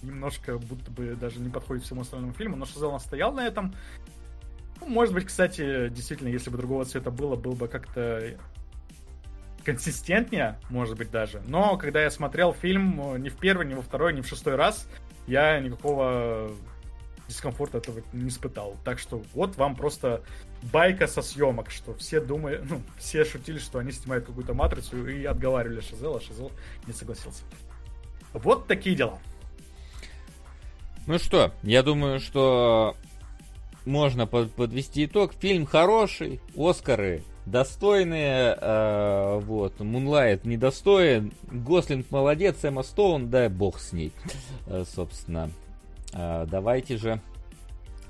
немножко 0.06 0.58
будто 0.58 0.90
бы 0.90 1.14
даже 1.14 1.40
не 1.40 1.50
подходит 1.50 1.84
всему 1.84 2.02
остальному 2.02 2.32
фильму, 2.32 2.56
но 2.56 2.66
Шазел 2.66 2.92
настоял 2.92 3.32
на 3.32 3.46
этом. 3.46 3.74
Ну, 4.80 4.88
может 4.88 5.14
быть, 5.14 5.26
кстати, 5.26 5.88
действительно, 5.88 6.28
если 6.28 6.50
бы 6.50 6.58
другого 6.58 6.84
цвета 6.84 7.10
было, 7.10 7.36
был 7.36 7.52
бы 7.52 7.68
как-то 7.68 8.36
консистентнее, 9.64 10.58
может 10.70 10.96
быть, 10.96 11.10
даже. 11.10 11.42
Но 11.46 11.76
когда 11.76 12.02
я 12.02 12.10
смотрел 12.10 12.52
фильм 12.52 13.14
э, 13.14 13.18
ни 13.18 13.28
в 13.28 13.36
первый, 13.36 13.66
ни 13.66 13.74
во 13.74 13.82
второй, 13.82 14.12
ни 14.12 14.20
в 14.20 14.28
шестой 14.28 14.54
раз, 14.54 14.88
я 15.26 15.58
никакого 15.58 16.52
дискомфорта 17.28 17.78
этого 17.78 18.02
не 18.12 18.28
испытал. 18.28 18.76
Так 18.84 19.00
что 19.00 19.22
вот 19.34 19.56
вам 19.56 19.74
просто 19.74 20.22
байка 20.72 21.06
со 21.06 21.22
съемок, 21.22 21.70
что 21.70 21.94
все 21.94 22.20
думали, 22.20 22.62
ну, 22.70 22.80
все 22.96 23.24
шутили, 23.24 23.58
что 23.58 23.78
они 23.78 23.92
снимают 23.92 24.26
какую-то 24.26 24.54
матрицу 24.54 25.08
и 25.08 25.24
отговаривали 25.24 25.80
Шазела, 25.80 26.18
а 26.18 26.20
Шазел 26.20 26.52
не 26.86 26.92
согласился. 26.92 27.42
Вот 28.32 28.66
такие 28.66 28.94
дела. 28.94 29.18
Ну 31.06 31.18
что, 31.18 31.52
я 31.62 31.82
думаю, 31.82 32.20
что 32.20 32.96
можно 33.84 34.26
под- 34.26 34.52
подвести 34.52 35.04
итог. 35.04 35.32
Фильм 35.34 35.66
хороший, 35.66 36.40
Оскары 36.56 37.22
достойные, 37.46 38.58
э, 38.60 39.40
вот, 39.44 39.78
Мунлайт 39.78 40.44
недостоин, 40.44 41.32
Гослинг 41.44 42.10
молодец, 42.10 42.64
Эмма 42.64 42.82
Стоун, 42.82 43.30
дай 43.30 43.48
бог 43.48 43.78
с 43.78 43.92
ней, 43.92 44.12
Э, 44.66 44.84
собственно. 44.94 45.50
Э, 46.12 46.44
давайте 46.50 46.96
же 46.96 47.20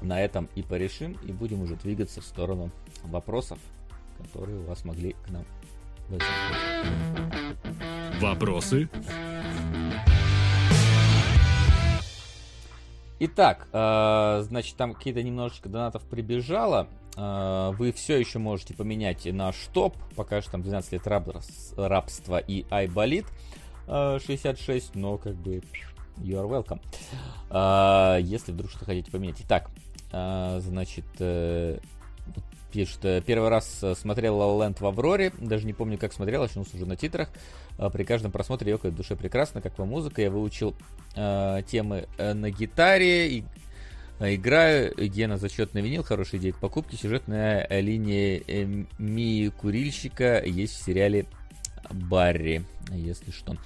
на 0.00 0.22
этом 0.22 0.48
и 0.54 0.62
порешим, 0.62 1.18
и 1.22 1.32
будем 1.32 1.60
уже 1.60 1.74
двигаться 1.76 2.22
в 2.22 2.24
сторону 2.24 2.70
вопросов, 3.04 3.58
которые 4.32 4.58
у 4.58 4.62
вас 4.64 4.86
могли 4.86 5.12
к 5.12 5.28
нам 5.30 5.44
возникнуть. 6.08 8.22
Вопросы? 8.22 8.88
Итак, 13.18 13.68
э, 13.72 14.42
значит, 14.42 14.76
там 14.76 14.92
какие-то 14.92 15.22
немножечко 15.22 15.68
донатов 15.70 16.02
прибежало. 16.04 16.88
Э, 17.16 17.72
вы 17.76 17.92
все 17.92 18.18
еще 18.18 18.38
можете 18.38 18.74
поменять 18.74 19.24
наш 19.24 19.56
топ. 19.72 19.96
Пока 20.16 20.42
что 20.42 20.52
там 20.52 20.62
12 20.62 20.92
лет 20.92 21.06
рабс- 21.06 21.74
рабства 21.76 22.36
и 22.38 22.66
Айболит 22.70 23.24
э, 23.88 24.18
66, 24.24 24.94
но 24.94 25.16
как 25.16 25.34
бы 25.34 25.62
you 26.18 26.34
are 26.34 26.46
welcome. 26.48 26.80
Э, 27.50 28.20
если 28.20 28.52
вдруг 28.52 28.70
что 28.70 28.84
хотите 28.84 29.10
поменять. 29.10 29.40
Итак, 29.40 29.70
значит, 30.10 31.04
пишет, 32.76 33.02
э, 33.06 33.22
первый 33.24 33.48
раз 33.48 33.78
э, 33.82 33.94
смотрел 33.94 34.36
La 34.38 34.44
La 34.44 34.68
Land 34.68 34.80
в 34.80 34.86
Авроре, 34.86 35.32
даже 35.38 35.64
не 35.64 35.72
помню, 35.72 35.96
как 35.96 36.12
смотрел, 36.12 36.42
очнулся 36.42 36.76
уже 36.76 36.84
на 36.84 36.94
титрах. 36.94 37.30
Э, 37.78 37.88
При 37.90 38.04
каждом 38.04 38.32
просмотре 38.32 38.70
ёкает 38.70 38.92
в 38.92 38.96
душе 38.98 39.16
прекрасно, 39.16 39.62
как 39.62 39.78
вам 39.78 39.88
музыка. 39.88 40.20
Я 40.20 40.30
выучил 40.30 40.74
э, 41.14 41.62
темы 41.66 42.06
на 42.18 42.50
гитаре, 42.50 43.30
и, 43.30 43.44
играю, 44.20 44.94
Гена 44.94 45.38
зачетный 45.38 45.80
винил, 45.80 46.02
хорошая 46.02 46.38
идея 46.38 46.52
к 46.52 46.58
покупке. 46.58 46.98
Сюжетная 46.98 47.66
линия 47.80 48.42
э, 48.46 48.84
Мии 48.98 49.48
Курильщика 49.48 50.42
есть 50.44 50.74
в 50.74 50.84
сериале 50.84 51.24
Барри, 51.90 52.62
если 52.90 53.30
что. 53.30 53.56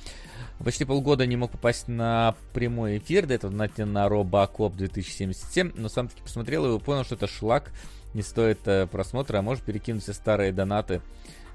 Почти 0.63 0.85
полгода 0.85 1.27
не 1.27 1.37
мог 1.37 1.51
попасть 1.51 1.89
на 1.89 2.37
прямой 2.53 2.99
эфир, 2.99 3.27
до 3.27 3.35
этого 3.35 3.51
на, 3.51 3.69
на 3.77 4.09
Робокоп 4.09 4.77
2077, 4.77 5.73
но 5.75 5.89
сам 5.89 6.07
таки 6.09 6.23
посмотрел 6.23 6.77
и 6.77 6.79
понял, 6.79 7.03
что 7.03 7.15
это 7.15 7.27
шлак, 7.27 7.73
не 8.15 8.23
стоит 8.23 8.61
э, 8.67 8.87
просмотра, 8.87 9.39
а 9.39 9.43
может 9.43 9.65
перекинуть 9.65 10.03
все 10.03 10.13
старые 10.13 10.53
донаты 10.53 11.01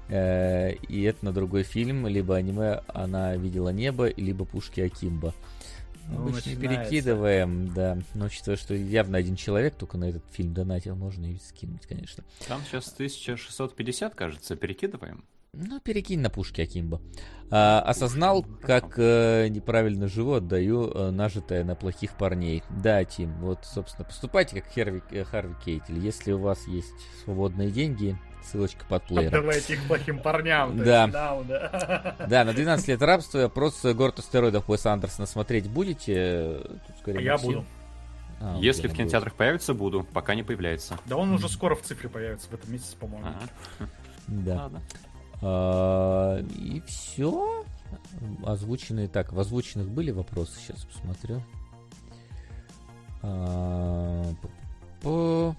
Э, 0.08 0.72
и 0.88 1.02
это 1.02 1.24
на 1.24 1.32
другой 1.32 1.62
фильм, 1.62 2.06
либо 2.06 2.36
аниме 2.36 2.82
«Она 2.88 3.36
видела 3.36 3.70
небо», 3.70 4.08
либо 4.08 4.44
«Пушки 4.44 4.80
Акимба». 4.80 5.34
Ну, 6.08 6.28
Обычно 6.28 6.52
начинается. 6.52 6.84
перекидываем, 6.84 7.74
да. 7.74 7.98
Но 8.14 8.26
учитывая, 8.26 8.56
что 8.56 8.74
явно 8.74 9.18
один 9.18 9.34
человек 9.34 9.74
только 9.74 9.98
на 9.98 10.04
этот 10.04 10.22
фильм 10.30 10.54
донатил, 10.54 10.94
можно 10.94 11.26
и 11.26 11.36
скинуть, 11.38 11.84
конечно. 11.86 12.22
Там 12.46 12.62
сейчас 12.64 12.92
1650, 12.92 14.14
кажется, 14.14 14.54
перекидываем. 14.54 15.24
Ну, 15.58 15.80
перекинь 15.80 16.20
на 16.20 16.28
пушки 16.30 16.60
Акимба. 16.60 17.00
А, 17.50 17.80
осознал, 17.80 18.44
как 18.62 18.98
э, 18.98 19.48
неправильно 19.48 20.06
живу, 20.08 20.34
отдаю 20.34 20.90
э, 20.90 21.10
нажитое 21.10 21.64
на 21.64 21.74
плохих 21.74 22.12
парней. 22.16 22.62
Да, 22.68 23.04
Тим, 23.04 23.32
вот, 23.40 23.60
собственно, 23.64 24.04
поступайте 24.04 24.60
как 24.60 24.70
Херви, 24.70 25.02
э, 25.10 25.24
Харви 25.24 25.54
Кейтель. 25.64 25.98
Если 25.98 26.32
у 26.32 26.38
вас 26.38 26.66
есть 26.66 26.92
свободные 27.24 27.70
деньги, 27.70 28.18
ссылочка 28.42 28.84
под 28.86 29.04
плеером. 29.04 29.28
Отдавайте 29.28 29.74
их 29.74 29.86
плохим 29.86 30.18
парням. 30.18 30.76
Да. 30.76 31.06
да, 31.06 31.42
да. 31.42 32.16
Да, 32.28 32.44
на 32.44 32.52
12 32.52 32.88
лет 32.88 33.00
рабства 33.02 33.38
вопрос 33.38 33.82
город 33.84 34.18
астероидов 34.18 34.68
Уэса 34.68 34.92
Андерсона 34.92 35.26
смотреть 35.26 35.70
будете? 35.70 36.60
Тут 36.86 36.98
скорее 36.98 37.24
Я 37.24 37.32
Максим. 37.32 37.48
буду. 37.52 37.64
А, 38.40 38.58
Если 38.60 38.82
в 38.82 38.90
будет. 38.90 38.96
кинотеатрах 38.98 39.34
появится, 39.34 39.72
буду, 39.72 40.04
пока 40.12 40.34
не 40.34 40.42
появляется. 40.42 40.98
Да 41.06 41.16
он 41.16 41.32
уже 41.32 41.48
скоро 41.48 41.74
в 41.74 41.82
цифре 41.82 42.08
появится, 42.10 42.48
в 42.50 42.54
этом 42.54 42.70
месяце, 42.72 42.94
по-моему. 42.96 43.28
Ага, 43.28 43.88
Да. 44.26 44.56
ладно. 44.64 44.82
А, 45.42 46.38
и 46.40 46.80
все. 46.86 47.64
Озвученные. 48.44 49.08
Так, 49.08 49.32
в 49.32 49.38
озвученных 49.40 49.88
были 49.88 50.10
вопросы? 50.10 50.58
Сейчас 50.58 50.84
посмотрю. 50.84 51.42
А, 53.22 54.24
по- 55.02 55.54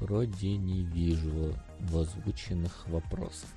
Вроде 0.00 0.56
не 0.56 0.82
вижу 0.84 1.54
в 1.80 1.98
озвученных 1.98 2.86
вопросов. 2.88 3.48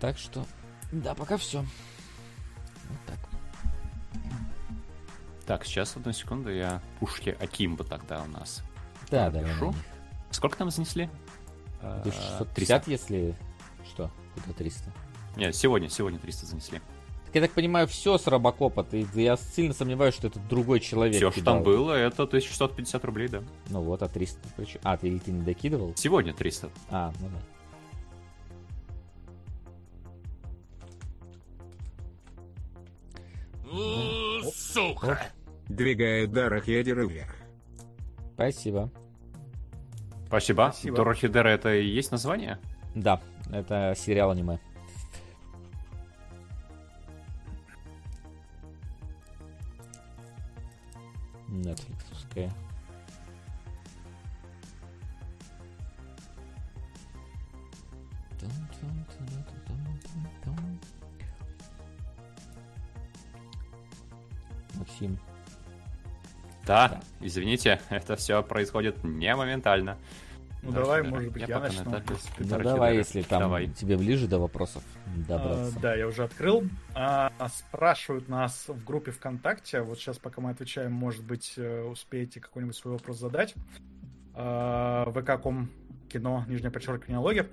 Так 0.00 0.16
что, 0.18 0.46
да, 0.90 1.14
пока 1.14 1.36
все. 1.36 1.60
Вот 1.60 2.98
так. 3.06 3.18
Так, 5.46 5.64
сейчас, 5.66 5.96
одну 5.96 6.12
секунду, 6.12 6.50
я 6.50 6.80
пушки 6.98 7.36
Акимба 7.38 7.84
тогда 7.84 8.22
у 8.22 8.26
нас. 8.28 8.62
Да, 9.10 9.30
да. 9.30 9.44
Сколько 10.30 10.56
там 10.56 10.70
занесли? 10.70 11.10
А, 11.84 12.00
1650, 12.00 12.88
если... 12.88 13.34
Что? 13.86 14.10
Куда 14.34 14.54
300? 14.56 14.92
Нет, 15.36 15.54
сегодня, 15.54 15.90
сегодня 15.90 16.18
300 16.18 16.46
занесли. 16.46 16.80
Так 17.26 17.34
я 17.34 17.40
так 17.42 17.50
понимаю, 17.50 17.86
все 17.86 18.16
с 18.16 18.26
Робокопа. 18.26 18.84
Ты, 18.84 19.06
я 19.14 19.36
сильно 19.36 19.74
сомневаюсь, 19.74 20.14
что 20.14 20.28
это 20.28 20.38
другой 20.40 20.80
человек. 20.80 21.16
Все, 21.16 21.30
что 21.30 21.44
там 21.44 21.62
было, 21.62 21.92
это 21.92 22.22
1650 22.22 23.04
рублей, 23.04 23.28
да. 23.28 23.42
Ну 23.68 23.82
вот, 23.82 24.02
а 24.02 24.08
300 24.08 24.40
причем. 24.56 24.80
А, 24.82 24.96
ты, 24.96 25.18
ты 25.18 25.32
не 25.32 25.42
докидывал? 25.42 25.92
Сегодня 25.96 26.32
300. 26.32 26.70
А, 26.90 27.12
ну 27.20 27.28
да. 27.28 27.38
Сука! 34.52 35.20
Двигает 35.68 36.32
Дарах 36.32 36.68
ядеры 36.68 37.06
вверх. 37.06 37.34
Спасибо. 38.34 38.90
Спасибо. 40.34 40.70
Спасибо. 40.72 40.96
Дорохи 40.96 41.28
Дера 41.28 41.48
это 41.48 41.72
и 41.72 41.86
есть 41.86 42.10
название? 42.10 42.58
Да, 42.96 43.20
это 43.52 43.94
сериал 43.96 44.32
аниме. 44.32 44.58
Netflixская. 51.48 52.50
Максим. 64.74 65.16
Да, 66.66 67.00
извините, 67.20 67.80
это 67.88 68.16
все 68.16 68.42
происходит 68.42 69.04
не 69.04 69.32
моментально. 69.36 69.96
Ну 70.64 70.72
Дорохи 70.72 70.86
давай, 70.86 71.02
может 71.02 71.32
быть, 71.32 71.46
я 71.46 71.58
на 71.58 71.64
начну. 71.64 71.90
этапе 71.90 72.14
Ну 72.38 72.58
давай, 72.58 72.96
если 72.96 73.22
там 73.22 73.40
Давай. 73.42 73.68
тебе 73.68 73.96
ближе 73.98 74.26
до 74.26 74.38
вопросов 74.38 74.82
А, 75.06 75.28
добраться. 75.28 75.78
Да, 75.80 75.94
я 75.94 76.06
уже 76.06 76.24
открыл. 76.24 76.64
А, 76.94 77.30
спрашивают 77.52 78.28
нас 78.28 78.64
в 78.68 78.82
группе 78.84 79.10
ВКонтакте. 79.10 79.82
Вот 79.82 79.98
сейчас, 79.98 80.18
пока 80.18 80.40
мы 80.40 80.50
отвечаем, 80.50 80.92
может 80.92 81.22
быть, 81.22 81.54
э, 81.56 81.82
успеете 81.82 82.40
какой-нибудь 82.40 82.76
свой 82.76 82.94
вопрос 82.94 83.18
задать. 83.18 83.54
А, 84.34 85.04
vk.com 85.10 85.70
кино, 86.08 86.44
нижнее 86.48 86.70
подчеркивание 86.70 87.18
логи. 87.18 87.46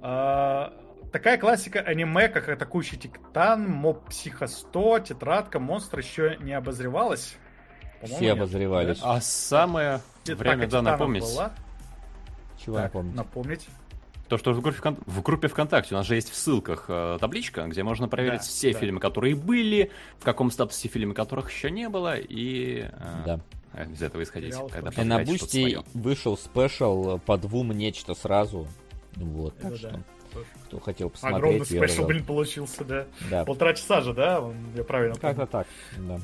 А, 0.00 0.72
Такая 1.12 1.38
классика 1.38 1.80
аниме, 1.80 2.28
как 2.28 2.48
Атакующий 2.50 2.98
Титан, 2.98 3.66
Моб 3.70 4.08
Психо 4.10 4.46
100, 4.46 4.98
Тетрадка, 5.00 5.58
Монстр 5.58 6.00
еще 6.00 6.36
не 6.40 6.52
обозревалась. 6.52 7.36
Все 8.04 8.20
нет. 8.20 8.36
обозревались. 8.36 9.00
А 9.02 9.20
самое 9.20 10.00
время, 10.26 10.68
да, 10.68 10.82
напомнить. 10.82 11.22
была. 11.22 11.52
Чего 12.64 12.76
Так, 12.76 12.84
напомнить? 12.86 13.14
напомнить. 13.14 13.66
То, 14.28 14.36
что 14.36 14.52
в 14.52 14.60
группе, 14.60 14.78
Вкон- 14.78 14.98
в 15.06 15.22
группе 15.22 15.48
ВКонтакте 15.48 15.94
у 15.94 15.98
нас 15.98 16.06
же 16.06 16.14
есть 16.14 16.30
в 16.30 16.34
ссылках 16.34 16.84
э, 16.88 17.16
табличка, 17.18 17.66
где 17.66 17.82
можно 17.82 18.08
проверить 18.08 18.40
Да, 18.40 18.44
все 18.46 18.72
да. 18.74 18.78
фильмы, 18.78 19.00
которые 19.00 19.34
были, 19.34 19.90
в 20.18 20.24
каком 20.24 20.50
статусе 20.50 20.88
фильмы, 20.88 21.14
которых 21.14 21.50
еще 21.50 21.70
не 21.70 21.88
было, 21.88 22.14
и 22.18 22.80
э, 22.92 23.22
Да. 23.24 23.40
э, 23.72 23.90
из 23.90 24.02
этого 24.02 24.22
исходить, 24.22 24.52
Сериал 24.52 24.68
когда. 24.68 24.90
И 25.02 25.04
на 25.06 25.20
Бусти 25.24 25.78
вышел 25.94 26.36
special 26.36 27.18
по 27.20 27.38
двум 27.38 27.72
нечто 27.72 28.14
сразу. 28.14 28.66
Вот, 29.16 29.56
так 29.56 29.66
Это 29.72 29.76
что, 29.78 29.90
да. 29.90 30.00
Кто 30.66 30.78
хотел 30.80 31.10
Огромный 31.22 31.60
посмотреть, 31.60 31.70
я 31.70 31.88
special, 31.88 32.06
блин, 32.06 32.24
получился, 32.24 32.84
да. 32.84 33.06
Да, 33.30 33.44
Полтора 33.46 33.72
часа 33.72 34.02
же, 34.02 34.12
да? 34.12 34.44
Я 34.76 34.84
правильно 34.84 35.14
как-то 35.16 35.46
так, 35.46 35.66
да. 35.96 36.20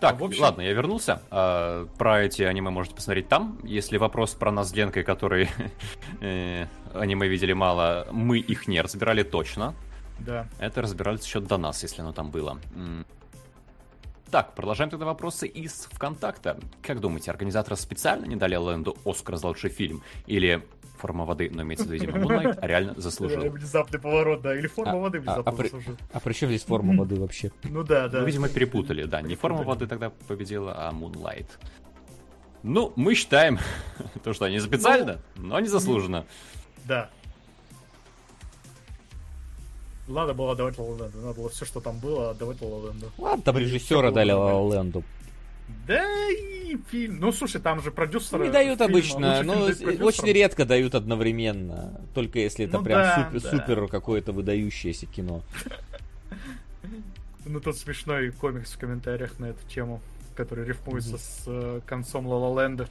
Так, 0.00 0.18
в 0.20 0.24
общем- 0.24 0.42
ладно, 0.42 0.62
я 0.62 0.72
вернулся. 0.72 1.22
А, 1.30 1.86
про 1.98 2.22
эти 2.22 2.42
аниме 2.42 2.70
можете 2.70 2.94
посмотреть 2.94 3.28
там. 3.28 3.58
Если 3.62 3.98
вопрос 3.98 4.34
про 4.34 4.50
нас 4.50 4.70
с 4.70 4.74
Ленкой, 4.74 5.04
которые 5.04 5.48
э, 6.20 6.66
аниме 6.94 7.28
видели 7.28 7.52
мало, 7.52 8.06
мы 8.10 8.38
их 8.38 8.66
не 8.66 8.80
разбирали 8.80 9.22
точно. 9.22 9.74
Да. 10.18 10.46
Это 10.58 10.82
разбирались 10.82 11.24
еще 11.24 11.40
до 11.40 11.56
нас, 11.56 11.82
если 11.82 12.02
оно 12.02 12.12
там 12.12 12.30
было. 12.30 12.58
Так, 14.30 14.54
продолжаем 14.54 14.90
тогда 14.90 15.06
вопросы 15.06 15.48
из 15.48 15.88
ВКонтакта. 15.92 16.56
Как 16.82 17.00
думаете, 17.00 17.32
организаторы 17.32 17.76
специально 17.76 18.26
не 18.26 18.36
дали 18.36 18.54
Лэнду 18.54 18.96
Оскар 19.04 19.36
за 19.36 19.48
лучший 19.48 19.70
фильм? 19.70 20.02
Или 20.26 20.62
форма 21.00 21.24
воды, 21.24 21.50
но 21.52 21.62
имеется 21.62 21.86
в 21.86 21.90
виду, 21.90 22.04
видимо, 22.06 22.18
Moonlight, 22.24 22.58
реально 22.62 22.94
заслужил? 22.96 23.40
Внезапный 23.50 23.98
поворот, 23.98 24.42
да. 24.42 24.56
Или 24.56 24.66
форма 24.66 24.92
А- 24.92 24.96
воды 24.96 25.18
а- 25.18 25.20
внезапно 25.22 25.52
а 25.52 25.52
при- 25.56 25.64
заслужил. 25.64 25.96
А 26.12 26.20
при 26.20 26.32
чем 26.32 26.48
здесь 26.50 26.62
форма 26.62 26.96
воды 26.96 27.16
вообще? 27.20 27.50
Ну 27.64 27.82
да, 27.82 28.08
да. 28.08 28.20
Ну, 28.20 28.26
видимо, 28.26 28.48
перепутали, 28.48 29.04
да. 29.04 29.20
Не 29.22 29.34
форма 29.34 29.62
воды 29.62 29.86
тогда 29.86 30.10
победила, 30.10 30.74
а 30.76 30.92
Moonlight. 30.92 31.46
Ну, 32.62 32.92
мы 32.96 33.14
считаем, 33.14 33.58
то, 34.22 34.32
что 34.34 34.44
они 34.44 34.60
специально, 34.60 35.18
но 35.36 35.58
не 35.60 35.68
заслуженно. 35.68 36.26
Да. 36.84 37.10
Надо 40.06 40.34
было 40.34 40.52
отдавать 40.52 40.76
Ла 40.76 40.84
Ла 40.86 40.96
Ленду. 40.98 41.18
Надо 41.20 41.34
было 41.34 41.48
все, 41.50 41.64
что 41.64 41.80
там 41.80 41.98
было, 42.00 42.30
отдавать 42.30 42.60
Ла 42.60 42.68
Ла 42.68 42.86
Ленду. 42.88 43.10
Ладно, 43.16 43.42
там 43.42 43.56
режиссера 43.56 44.10
дали 44.10 44.32
Ла 44.32 44.74
Ленду. 44.74 45.04
Да 45.86 46.04
и 46.30 46.76
фильм. 46.90 47.18
Ну, 47.18 47.32
слушай, 47.32 47.60
там 47.60 47.82
же 47.82 47.90
продюсеры... 47.90 48.46
Не 48.46 48.52
дают 48.52 48.78
фильма, 48.78 48.92
обычно, 48.92 49.42
но 49.42 49.54
дают 49.54 49.78
продюсерам. 49.78 50.06
очень 50.06 50.32
редко 50.32 50.64
дают 50.64 50.94
одновременно. 50.94 52.00
Только 52.14 52.38
если 52.38 52.66
это 52.66 52.78
Ну 52.78 52.84
прям 52.84 53.00
да, 53.00 53.24
супер, 53.24 53.42
да. 53.42 53.50
супер 53.50 53.88
какое-то 53.88 54.32
выдающееся 54.32 55.06
кино. 55.06 55.42
Ну, 57.46 57.60
тут 57.60 57.76
смешной 57.76 58.30
комикс 58.30 58.72
в 58.72 58.78
комментариях 58.78 59.38
на 59.38 59.46
эту 59.46 59.66
тему, 59.68 60.00
который 60.36 60.64
рифмуется 60.64 61.18
с 61.18 61.44
э, 61.46 61.80
концом 61.86 62.26
Ла 62.26 62.62
Ленда. 62.62 62.88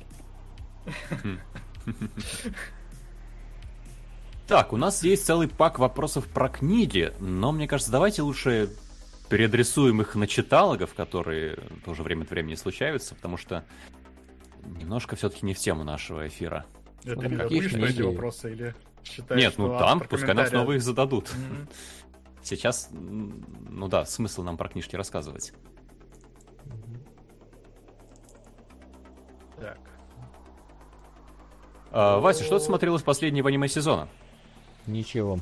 Так, 4.48 4.74
у 4.74 4.78
нас 4.78 5.04
есть 5.04 5.26
целый 5.26 5.48
пак 5.48 5.78
вопросов 5.78 6.26
про 6.26 6.50
книги, 6.50 7.14
но 7.20 7.52
мне 7.52 7.68
кажется, 7.68 7.92
давайте 7.92 8.24
лучше 8.24 8.70
переадресуем 9.30 10.02
их 10.02 10.16
на 10.16 10.28
читалогов, 10.28 10.94
которые 10.94 11.58
тоже 11.86 12.04
время 12.04 12.24
от 12.24 12.32
времени 12.32 12.56
случаются, 12.56 13.16
потому 13.16 13.38
что 13.38 13.64
немножко 14.64 15.16
все-таки 15.16 15.46
не 15.46 15.54
в 15.54 15.60
тему 15.60 15.84
нашего 15.84 16.28
эфира. 16.28 16.66
Это 17.04 17.30
какие 17.30 17.60
будешь 17.60 17.74
на 17.74 17.86
эти 17.86 18.02
вопросы 18.02 18.52
или 18.52 18.76
считаешь, 19.04 19.42
Нет, 19.42 19.54
ну 19.58 19.78
там, 19.78 20.02
пускай 20.02 20.34
нам 20.34 20.48
снова 20.48 20.74
их 20.74 20.82
зададут. 20.82 21.32
Мгм. 21.34 21.70
Сейчас, 22.42 22.90
ну 22.92 23.88
да, 23.88 24.06
смысл 24.06 24.44
нам 24.44 24.58
про 24.58 24.70
книжки 24.70 24.96
рассказывать. 24.96 25.54
Так. 29.58 29.80
А, 31.92 32.20
Вася, 32.20 32.44
что 32.44 32.60
ты 32.60 32.66
смотрел 32.66 32.96
из 32.96 33.04
последнего 33.04 33.50
аниме 33.50 33.68
сезона? 33.68 34.08
Ничего. 34.88 35.40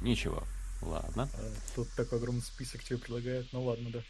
Ничего. 0.00 0.42
Ладно. 0.82 1.28
э, 1.34 1.50
Тут 1.74 1.88
такой 1.96 2.18
огромный 2.18 2.42
список 2.42 2.82
тебе 2.84 2.98
предлагают. 2.98 3.48
Ну 3.52 3.62
ладно, 3.64 3.90
да. 3.90 4.00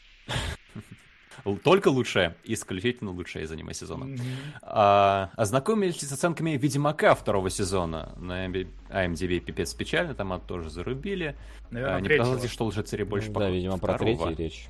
Только 1.62 1.88
лучшее, 1.88 2.34
исключительно 2.42 3.12
лучшее 3.12 3.44
из 3.44 3.52
аниме 3.52 3.72
сезона. 3.72 4.06
Мгм. 4.06 4.20
А, 4.62 5.30
ознакомились 5.36 6.00
с 6.00 6.12
оценками 6.12 6.50
Ведьмака 6.56 7.14
второго 7.14 7.48
сезона 7.48 8.12
на 8.16 8.46
IMDb 8.48 9.38
пипец 9.38 9.72
печально, 9.72 10.14
там 10.14 10.32
от 10.32 10.46
тоже 10.46 10.68
зарубили. 10.68 11.36
Наверное, 11.70 11.96
А, 11.96 12.00
не 12.00 12.08
показалось, 12.08 12.50
что 12.50 12.66
лжецари 12.66 13.04
больше 13.04 13.28
Ну 13.28 13.34
похож 13.34 13.48
да, 13.50 13.54
видимо, 13.54 13.78
про 13.78 13.94
второго. 13.94 14.26
третий 14.26 14.42
речь. 14.42 14.68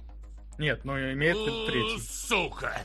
Нет, 0.58 0.84
ну 0.84 0.92
имеет 0.98 1.36
третий. 1.36 2.00
Сука! 2.02 2.76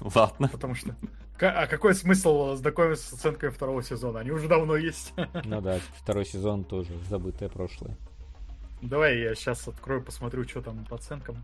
Ладно. 0.00 0.48
Потому 0.48 0.74
что... 0.74 0.94
А 1.40 1.66
какой 1.66 1.94
смысл 1.94 2.56
знакомиться 2.56 3.08
с 3.10 3.12
оценкой 3.14 3.50
второго 3.50 3.82
сезона? 3.82 4.18
Они 4.20 4.32
уже 4.32 4.48
давно 4.48 4.76
есть. 4.76 5.14
Ну 5.44 5.60
да, 5.62 5.78
второй 5.96 6.26
сезон 6.26 6.64
тоже 6.64 6.90
забытое 7.08 7.48
прошлое. 7.48 7.96
Давай 8.80 9.18
я 9.18 9.34
сейчас 9.34 9.66
открою, 9.66 10.02
посмотрю, 10.02 10.46
что 10.48 10.62
там 10.62 10.84
по 10.84 10.96
оценкам. 10.96 11.36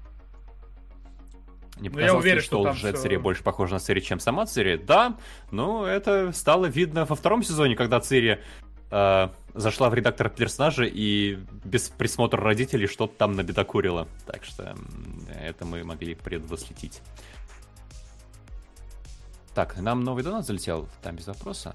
Не 1.80 1.88
Ну, 1.88 1.98
я 1.98 2.06
показалось, 2.06 2.22
уверен, 2.22 2.38
ли, 2.38 2.42
что 2.44 2.56
что 2.56 2.64
там 2.64 2.72
лжецари 2.74 3.14
всё- 3.14 3.20
больше 3.20 3.42
похожа 3.42 3.74
на 3.74 3.80
Цири, 3.80 4.00
чем 4.00 4.20
сама 4.20 4.46
Цири. 4.46 4.76
Да, 4.76 5.16
ну 5.50 5.84
это 5.84 6.30
стало 6.32 6.66
видно 6.66 7.04
во 7.04 7.16
втором 7.16 7.42
сезоне, 7.42 7.74
когда 7.74 7.98
Цири 8.00 8.40
э, 8.90 9.28
зашла 9.54 9.90
в 9.90 9.94
редактор 9.94 10.28
персонажа 10.30 10.84
и 10.84 11.36
без 11.64 11.88
присмотра 11.88 12.40
родителей 12.40 12.86
что-то 12.86 13.14
там 13.16 13.32
набедокурила. 13.32 14.06
Так 14.26 14.44
что 14.44 14.76
это 15.42 15.64
мы 15.64 15.82
могли 15.82 16.14
предвосхитить. 16.14 17.02
Так, 19.52 19.76
нам 19.78 20.04
новый 20.04 20.22
донат 20.22 20.46
залетел, 20.46 20.88
там 21.02 21.16
без 21.16 21.26
вопроса. 21.26 21.74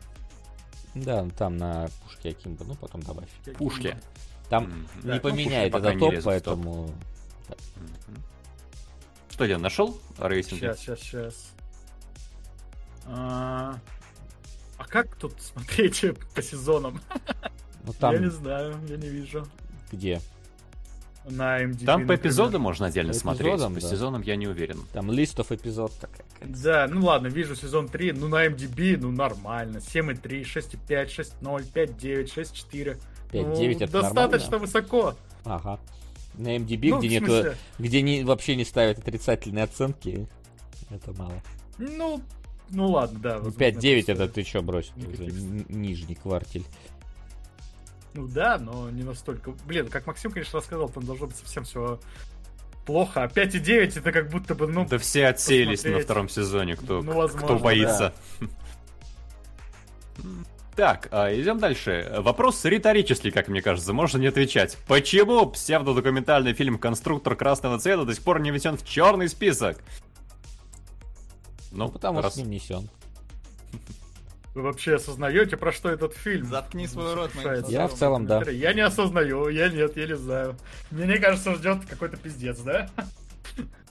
Да, 0.96 1.28
там 1.38 1.58
на 1.58 1.88
пушке 2.04 2.30
Акимба, 2.30 2.64
ну 2.66 2.76
потом 2.76 3.02
добавь. 3.02 3.30
Пушки. 3.58 3.98
Там. 4.50 4.88
Да, 5.04 5.10
не 5.10 5.16
ну, 5.16 5.22
поменяет 5.22 5.72
пушки 5.72 5.84
пока 5.84 5.94
это 5.94 5.96
не 5.96 6.00
топ, 6.00 6.12
в 6.12 6.16
топ. 6.16 6.26
поэтому... 6.26 6.84
Мгм. 7.76 8.24
Что, 9.30 9.46
Ден, 9.46 9.62
нашел 9.62 10.00
рейтинг? 10.18 10.60
Сейчас, 10.60 10.80
сейчас, 10.80 11.00
сейчас. 11.00 11.54
А 13.06 13.80
а 14.80 14.86
как 14.86 15.16
тут 15.16 15.34
смотреть 15.42 16.06
по 16.34 16.42
сезонам? 16.42 17.02
Ну 17.84 17.94
Я 18.02 18.10
не 18.12 18.30
там 18.30 18.32
знаю, 18.32 18.76
я 18.88 18.98
не 18.98 19.10
вижу. 19.10 19.46
где? 19.92 20.22
На 21.26 21.62
MDB, 21.64 21.86
Там 21.86 22.08
по 22.08 22.16
эпизодам 22.16 22.62
можно 22.62 22.88
отдельно 22.88 23.12
По 23.12 23.20
смотреть, 23.20 23.54
эпизодам, 23.54 23.76
по 23.76 23.82
да. 23.82 23.88
сезонам 23.88 24.22
я 24.22 24.36
не 24.38 24.48
уверен. 24.48 24.80
Там 24.94 25.12
листов 25.12 25.52
эпизод 25.52 25.92
такая. 26.00 26.26
Да, 26.42 26.88
ну 26.90 27.06
ладно, 27.06 27.28
вижу 27.28 27.56
сезон 27.56 27.90
3, 27.90 28.14
ну 28.14 28.30
на 28.30 28.48
MDB, 28.48 28.98
ну 28.98 29.12
нормально. 29.12 29.78
7,3, 29.78 30.42
6,5, 30.44 31.08
6,0, 31.08 31.74
5,9, 31.74 32.24
6,4. 32.34 32.98
5-9 33.32 33.78
ну, 33.80 33.86
это 33.86 33.88
достаточно 33.88 34.52
нормально? 34.52 34.58
высоко. 34.60 35.16
Ага. 35.46 35.80
На 36.36 36.56
MDB, 36.58 36.90
Ну, 36.90 37.00
где 37.00 37.20
нету, 37.20 37.56
где 37.80 38.02
не, 38.02 38.24
вообще 38.24 38.56
не 38.56 38.64
ставят 38.66 39.00
отрицательные 39.00 39.64
оценки, 39.66 40.28
это 40.90 41.12
мало. 41.14 41.34
Ну, 41.78 42.22
ну 42.70 42.88
ладно, 42.92 43.20
да. 43.20 43.30
Ну, 43.38 43.46
возможно, 43.46 43.60
5-9 43.60 44.06
просто- 44.06 44.12
это 44.24 44.28
ты 44.34 44.62
брось, 44.62 44.92
это 44.98 45.10
уже 45.10 45.26
нижний 45.70 46.16
квартель. 46.16 46.64
Ну 48.14 48.28
да, 48.28 48.58
но 48.58 48.90
не 48.90 49.04
настолько. 49.04 49.52
Блин, 49.66 49.88
как 49.88 50.08
Максим, 50.08 50.32
конечно, 50.32 50.60
рассказал, 50.60 50.90
там 50.90 51.04
должно 51.06 51.28
быть 51.28 51.36
совсем 51.36 51.64
все 51.64 52.00
плохо. 52.86 53.24
А 53.24 53.28
5,9 53.28 53.98
это 53.98 54.12
как 54.12 54.30
будто 54.30 54.56
бы, 54.56 54.68
ну, 54.68 54.86
Да 54.90 54.98
все 54.98 55.28
отсеялись 55.28 55.80
на 55.84 55.90
посмотреть. 55.90 56.06
втором 56.06 56.30
сезоне, 56.30 56.76
кто, 56.76 57.02
Ну, 57.02 57.14
возможно, 57.14 57.48
кто 57.48 57.60
боится. 57.60 58.14
Так, 60.80 61.10
а, 61.12 61.30
идем 61.34 61.60
дальше. 61.60 62.10
Вопрос 62.20 62.64
риторический, 62.64 63.32
как 63.32 63.50
мне 63.50 63.62
кажется, 63.62 63.92
можно 63.92 64.18
не 64.18 64.28
отвечать. 64.28 64.78
Почему 64.88 65.46
псевдодокументальный 65.46 66.54
фильм 66.54 66.78
«Конструктор 66.80 67.36
красного 67.36 67.78
цвета» 67.80 68.06
до 68.06 68.14
сих 68.16 68.24
пор 68.24 68.40
не 68.40 68.50
внесен 68.50 68.78
в 68.78 68.86
черный 68.88 69.28
список? 69.28 69.80
Ну, 71.74 71.88
Ну, 71.88 71.90
потому 71.90 72.22
раз- 72.22 72.32
что 72.32 72.44
не 72.44 72.48
внесен. 72.48 72.90
вы 74.56 74.62
вообще 74.62 74.96
осознаете, 74.96 75.58
про 75.58 75.74
что 75.74 75.90
этот 75.90 76.14
фильм? 76.14 76.46
Заткни 76.46 76.88
свой 76.88 77.14
рот. 77.14 77.32
Я 77.68 77.90
в 77.90 77.94
целом, 77.96 78.26
да. 78.26 78.42
Я 78.50 78.72
не 78.72 78.80
осознаю, 78.80 79.50
я 79.50 79.68
нет, 79.68 79.98
я 79.98 80.08
не 80.08 80.16
знаю. 80.16 80.56
Мне 80.92 81.18
кажется, 81.18 81.56
ждет 81.56 81.86
какой-то 81.90 82.16
пиздец, 82.16 82.58
да? 82.60 82.90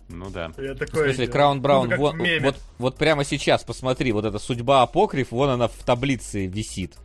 Ну 0.09 0.31
да. 0.31 0.53
Я 0.57 0.75
В 0.75 0.79
такой... 0.79 1.05
смысле, 1.05 1.27
э, 1.27 1.29
Краун 1.29 1.57
ну, 1.59 1.63
Браун, 1.63 1.89
как 1.89 1.99
вот, 1.99 2.15
в 2.15 2.41
вот, 2.43 2.57
вот 2.79 2.97
прямо 2.97 3.25
сейчас, 3.25 3.63
посмотри, 3.63 4.13
вот 4.13 4.25
эта 4.25 4.39
судьба 4.39 4.83
апокриф, 4.83 5.33
вон 5.33 5.51
она 5.51 5.69
в 5.69 5.77
таблице 5.85 6.47
висит. 6.47 6.97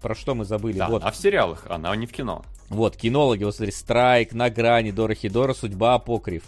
Про 0.00 0.14
что 0.14 0.34
мы 0.34 0.44
забыли? 0.44 0.78
Да, 0.78 0.88
вот, 0.88 1.04
а 1.04 1.10
в 1.10 1.16
сериалах, 1.16 1.66
она 1.68 1.94
не 1.94 2.06
в 2.06 2.12
кино. 2.12 2.44
вот, 2.68 2.96
кинологи, 2.96 3.44
вот 3.44 3.54
смотри, 3.54 3.72
Страйк, 3.72 4.32
На 4.32 4.50
грани, 4.50 4.90
Дора 4.90 5.14
Хидора, 5.14 5.52
судьба 5.54 5.94
апокриф. 5.94 6.44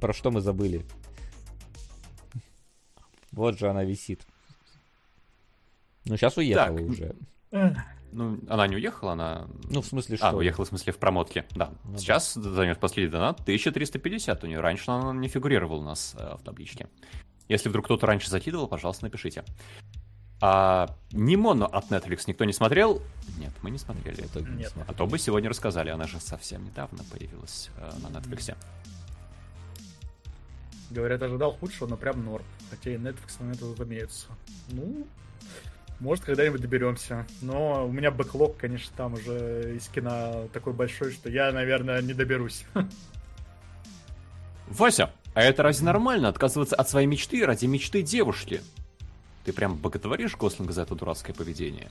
Про 0.00 0.12
что 0.12 0.30
мы 0.30 0.40
забыли? 0.40 0.84
Вот 3.32 3.58
же 3.58 3.68
она 3.68 3.82
висит. 3.82 4.22
Ну, 6.04 6.16
сейчас 6.16 6.36
уехала 6.36 6.78
Так. 6.78 6.88
уже. 6.88 7.14
Ну, 8.14 8.38
она 8.48 8.68
не 8.68 8.76
уехала, 8.76 9.12
она... 9.12 9.48
Ну, 9.64 9.82
в 9.82 9.86
смысле, 9.86 10.16
что? 10.16 10.28
А, 10.28 10.32
уехала 10.32 10.64
в 10.64 10.68
смысле 10.68 10.92
в 10.92 10.98
промотке, 10.98 11.46
да. 11.56 11.72
Ну 11.82 11.94
да. 11.94 11.98
Сейчас 11.98 12.34
займет 12.34 12.78
последний 12.78 13.10
донат 13.10 13.40
1350 13.40 14.44
у 14.44 14.46
нее. 14.46 14.60
Раньше 14.60 14.88
она 14.92 15.12
не 15.12 15.26
фигурировала 15.26 15.80
у 15.80 15.84
нас 15.84 16.14
э, 16.16 16.36
в 16.38 16.42
табличке. 16.44 16.88
Если 17.48 17.68
вдруг 17.68 17.86
кто-то 17.86 18.06
раньше 18.06 18.30
закидывал, 18.30 18.68
пожалуйста, 18.68 19.04
напишите. 19.06 19.42
А 20.40 20.96
Нимоно 21.10 21.66
от 21.66 21.90
Netflix 21.90 22.22
никто 22.28 22.44
не 22.44 22.52
смотрел? 22.52 23.02
Нет, 23.36 23.52
мы 23.62 23.70
не 23.70 23.78
смотрели. 23.78 24.28
Не 24.36 24.58
Нет. 24.58 24.72
А 24.86 24.94
то 24.94 25.06
бы 25.08 25.18
сегодня 25.18 25.50
рассказали, 25.50 25.90
она 25.90 26.06
же 26.06 26.20
совсем 26.20 26.64
недавно 26.64 27.02
появилась 27.10 27.70
э, 27.78 27.90
на 28.00 28.16
Netflix. 28.16 28.56
Говорят, 30.90 31.20
ожидал 31.20 31.50
худшего, 31.50 31.88
но 31.88 31.96
прям 31.96 32.24
норм. 32.24 32.44
Хотя 32.70 32.92
и 32.92 32.96
Netflix 32.96 33.42
на 33.42 33.50
это 33.50 33.60
тут 33.60 33.80
имеются. 33.80 34.28
Ну, 34.68 35.04
может, 36.00 36.24
когда-нибудь 36.24 36.60
доберемся. 36.60 37.26
Но 37.40 37.86
у 37.86 37.92
меня 37.92 38.10
бэклог, 38.10 38.56
конечно, 38.56 38.92
там 38.96 39.14
уже 39.14 39.74
из 39.76 39.88
кино 39.88 40.48
такой 40.52 40.72
большой, 40.72 41.12
что 41.12 41.28
я, 41.30 41.52
наверное, 41.52 42.02
не 42.02 42.12
доберусь. 42.14 42.64
Вася, 44.68 45.12
а 45.34 45.42
это 45.42 45.62
разве 45.62 45.84
нормально 45.86 46.28
отказываться 46.28 46.76
от 46.76 46.88
своей 46.88 47.06
мечты 47.06 47.44
ради 47.44 47.66
мечты 47.66 48.02
девушки? 48.02 48.60
Ты 49.44 49.52
прям 49.52 49.76
боготворишь 49.76 50.36
Гослинга 50.36 50.72
за 50.72 50.82
это 50.82 50.94
дурацкое 50.94 51.34
поведение? 51.34 51.90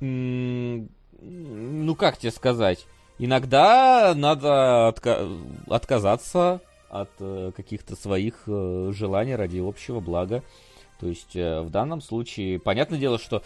Ну, 0.00 1.94
как 1.96 2.18
тебе 2.18 2.30
сказать? 2.30 2.86
Иногда 3.18 4.12
надо 4.14 4.88
отка- 4.88 5.40
отказаться 5.68 6.60
от 6.90 7.10
э, 7.20 7.52
каких-то 7.56 7.96
своих 7.96 8.42
э, 8.46 8.90
желаний 8.92 9.36
ради 9.36 9.58
общего 9.58 10.00
блага. 10.00 10.42
То 11.04 11.08
есть 11.08 11.36
э, 11.36 11.60
в 11.60 11.68
данном 11.68 12.00
случае, 12.00 12.58
понятное 12.58 12.98
дело, 12.98 13.18
что, 13.18 13.36
э, 13.36 13.42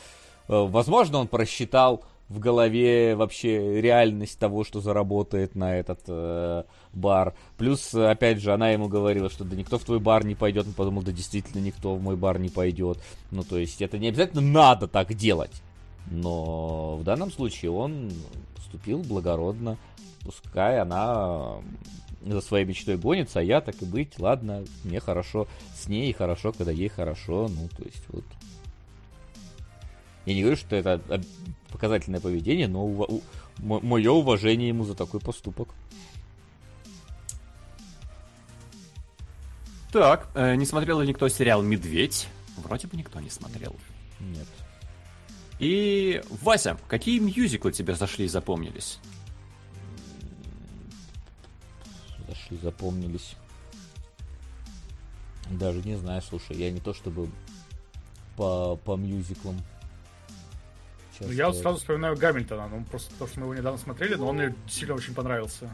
возможно, 0.47 1.19
он 1.19 1.27
просчитал 1.27 2.05
в 2.29 2.39
голове 2.39 3.17
вообще 3.17 3.81
реальность 3.81 4.39
того, 4.39 4.63
что 4.63 4.81
заработает 4.81 5.57
на 5.57 5.77
этот 5.77 6.03
э, 6.07 6.63
бар. 6.93 7.35
Плюс, 7.57 7.93
опять 7.93 8.41
же, 8.41 8.53
она 8.53 8.71
ему 8.71 8.87
говорила, 8.87 9.29
что 9.29 9.43
да 9.43 9.57
никто 9.57 9.77
в 9.77 9.83
твой 9.83 9.99
бар 9.99 10.25
не 10.25 10.37
пойдет. 10.37 10.69
Он 10.69 10.73
подумал, 10.73 11.03
да 11.03 11.11
действительно 11.11 11.61
никто 11.61 11.97
в 11.97 12.01
мой 12.01 12.15
бар 12.15 12.39
не 12.39 12.49
пойдет. 12.49 12.99
Ну, 13.33 13.43
то 13.43 13.59
есть 13.59 13.83
это 13.83 13.99
не 13.99 14.07
обязательно 14.07 14.43
надо 14.43 14.87
так 14.87 15.13
делать. 15.15 15.61
Но 16.13 16.97
в 16.97 17.03
данном 17.03 17.33
случае 17.33 17.73
он 17.73 18.13
поступил 18.55 19.01
благородно. 19.01 19.79
Пускай 20.25 20.79
она 20.79 21.57
за 22.25 22.41
своей 22.41 22.65
мечтой 22.65 22.97
гонится, 22.97 23.41
а 23.41 23.43
я 23.43 23.61
так 23.61 23.81
и 23.83 23.85
быть, 23.85 24.19
ладно, 24.19 24.65
мне 24.85 25.01
хорошо 25.01 25.47
с 25.75 25.89
ней, 25.89 26.13
хорошо, 26.13 26.53
когда 26.53 26.73
ей 26.73 26.89
хорошо. 26.89 27.49
Ну, 27.49 27.69
то 27.69 27.85
есть 27.85 28.03
вот. 28.09 28.25
Я 30.27 30.35
не 30.35 30.43
говорю, 30.43 30.57
что 30.57 30.77
это 30.77 31.01
показательное 31.71 32.21
поведение, 32.21 32.69
но 32.69 33.23
мое 33.59 34.11
уважение 34.11 34.69
ему 34.69 34.85
за 34.85 34.95
такой 34.95 35.21
поступок. 35.21 35.69
Так, 39.91 40.29
э, 40.35 40.55
не 40.57 40.67
смотрел 40.67 41.01
ли 41.01 41.09
никто 41.09 41.29
сериал 41.29 41.63
«Медведь»? 41.63 42.29
Вроде 42.59 42.87
бы 42.89 42.97
никто 42.97 43.21
не 43.21 43.31
смотрел. 43.31 43.75
Нет. 44.21 44.47
И, 45.59 46.23
Вася, 46.43 46.77
какие 46.89 47.19
мюзиклы 47.21 47.73
тебе 47.73 47.95
зашли 47.95 48.27
и 48.27 48.29
запомнились? 48.29 48.99
Зашли, 52.49 52.59
запомнились. 52.59 53.37
Даже 55.51 55.83
не 55.83 55.97
знаю, 55.97 56.23
слушай, 56.23 56.57
я 56.57 56.71
не 56.71 56.81
то 56.81 56.93
чтобы 56.93 57.29
по, 58.37 58.77
по 58.77 58.97
мюзиклам. 58.97 59.57
Ну, 61.21 61.33
я 61.33 61.49
вот 61.49 61.57
сразу 61.57 61.79
вспоминаю 61.79 62.17
Гамильтона. 62.17 62.69
Ну, 62.69 62.85
просто 62.85 63.13
то, 63.19 63.27
что 63.27 63.41
мы 63.41 63.47
его 63.47 63.55
недавно 63.55 63.79
смотрели, 63.79 64.15
но 64.15 64.29
он 64.29 64.37
мне 64.37 64.55
сильно 64.69 64.95
очень 64.95 65.15
понравился. 65.15 65.69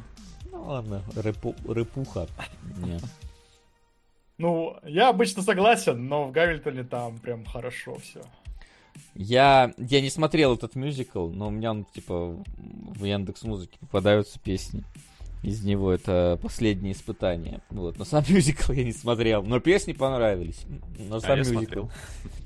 Ну 0.51 0.65
ладно, 0.65 1.03
рэпу- 1.15 1.57
рэпуха. 1.71 2.29
Ну, 4.39 4.79
я 4.85 5.11
обычно 5.11 5.43
согласен, 5.43 6.09
но 6.09 6.27
в 6.27 6.33
Гамильтоне 6.33 6.85
там 6.85 7.19
прям 7.19 7.45
хорошо 7.45 7.97
все. 7.99 8.23
Я, 9.15 9.75
я 9.77 10.01
не 10.01 10.11
смотрел 10.11 10.55
этот 10.55 10.77
мюзикл, 10.77 11.29
но 11.29 11.49
у 11.49 11.51
меня 11.51 11.73
он, 11.73 11.85
типа, 11.85 12.43
в 12.57 13.05
Яндекс 13.05 13.43
Музыке 13.43 13.79
попадаются 13.81 14.39
песни. 14.39 14.85
Из 15.45 15.63
него 15.63 15.93
это 15.93 16.39
последнее 16.41 16.95
испытание. 16.95 17.61
Вот. 17.69 17.99
Но 17.99 18.07
сам 18.07 18.25
мюзикл 18.29 18.73
я 18.73 18.83
не 18.83 18.93
смотрел. 18.93 19.43
Но 19.43 19.61
песни 19.61 19.93
понравились. 19.93 20.65
Но 20.99 21.21
сам 21.21 21.33
я 21.33 21.37
мюзикл. 21.39 21.59
смотрел. 21.59 21.91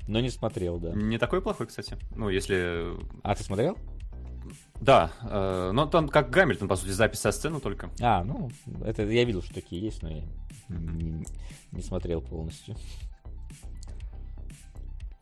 Но 0.07 0.19
не 0.19 0.29
смотрел, 0.29 0.79
да. 0.79 0.91
Не 0.91 1.17
такой 1.17 1.41
плохой, 1.41 1.67
кстати. 1.67 1.97
Ну, 2.13 2.27
если... 2.27 2.93
А, 3.23 3.35
ты 3.35 3.43
смотрел? 3.43 3.77
Да, 4.81 5.11
э, 5.21 5.71
но 5.73 5.85
там 5.85 6.09
как 6.09 6.29
Гамильтон, 6.29 6.67
по 6.67 6.75
сути, 6.75 6.89
запись 6.89 7.19
со 7.19 7.31
сцены 7.31 7.59
только. 7.59 7.89
А, 8.01 8.23
ну, 8.23 8.49
это 8.83 9.03
я 9.03 9.23
видел, 9.23 9.41
что 9.41 9.53
такие 9.53 9.81
есть, 9.81 10.01
но 10.01 10.09
я 10.09 10.23
не, 10.69 11.25
не 11.71 11.81
смотрел 11.81 12.21
полностью. 12.21 12.75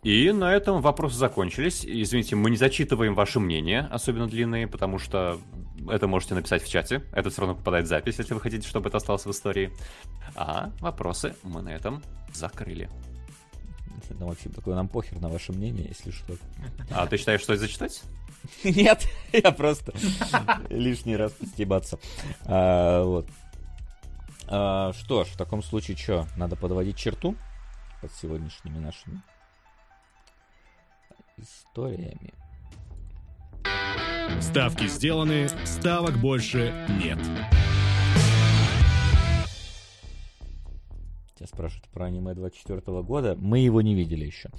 И 0.04 0.32
на 0.32 0.54
этом 0.54 0.82
вопросы 0.82 1.18
закончились. 1.18 1.84
Извините, 1.86 2.36
мы 2.36 2.50
не 2.50 2.58
зачитываем 2.58 3.16
ваши 3.16 3.40
мнения, 3.40 3.88
особенно 3.92 4.28
длинные, 4.28 4.68
потому 4.68 5.00
что 5.00 5.40
это 5.90 6.08
можете 6.08 6.36
написать 6.36 6.64
в 6.64 6.70
чате. 6.70 7.04
Это 7.12 7.30
все 7.30 7.42
равно 7.42 7.56
попадает 7.56 7.86
в 7.86 7.90
запись, 7.90 8.16
если 8.18 8.34
вы 8.34 8.40
хотите, 8.40 8.68
чтобы 8.68 8.90
это 8.90 8.98
осталось 8.98 9.26
в 9.26 9.32
истории. 9.32 9.72
А 10.36 10.72
вопросы 10.80 11.36
мы 11.44 11.62
на 11.62 11.70
этом 11.70 12.04
закрыли. 12.34 12.90
Ну, 14.12 14.28
Максим, 14.28 14.54
такой 14.54 14.76
нам 14.76 14.88
похер 14.88 15.20
на 15.20 15.28
ваше 15.28 15.52
мнение, 15.52 15.88
если 15.90 16.12
что. 16.12 16.36
А 16.92 17.08
ты 17.08 17.18
считаешь, 17.18 17.44
стоит 17.44 17.60
зачитать? 17.60 18.04
Нет, 18.64 19.06
я 19.34 19.52
просто 19.52 19.94
лишний 20.70 21.18
раз 21.18 21.34
постебаться. 21.34 22.00
А, 22.46 23.04
вот. 23.04 23.28
А, 24.48 24.94
что 24.94 25.26
ж, 25.26 25.30
в 25.30 25.38
таком 25.38 25.62
случае 25.62 25.98
что, 25.98 26.28
надо 26.38 26.56
подводить 26.56 26.96
черту 26.96 27.36
под 28.02 28.14
сегодняшними 28.14 28.78
нашими 28.78 29.22
историями. 31.38 32.34
Ставки 34.42 34.88
сделаны, 34.88 35.48
ставок 35.66 36.18
больше 36.18 36.74
нет. 37.02 37.20
Тебя 41.36 41.48
спрашивают 41.48 41.88
про 41.90 42.06
аниме 42.06 42.34
24 42.34 42.82
года. 43.04 43.36
Мы 43.40 43.60
его 43.60 43.82
не 43.82 43.94
видели 43.94 44.26
еще. 44.26 44.50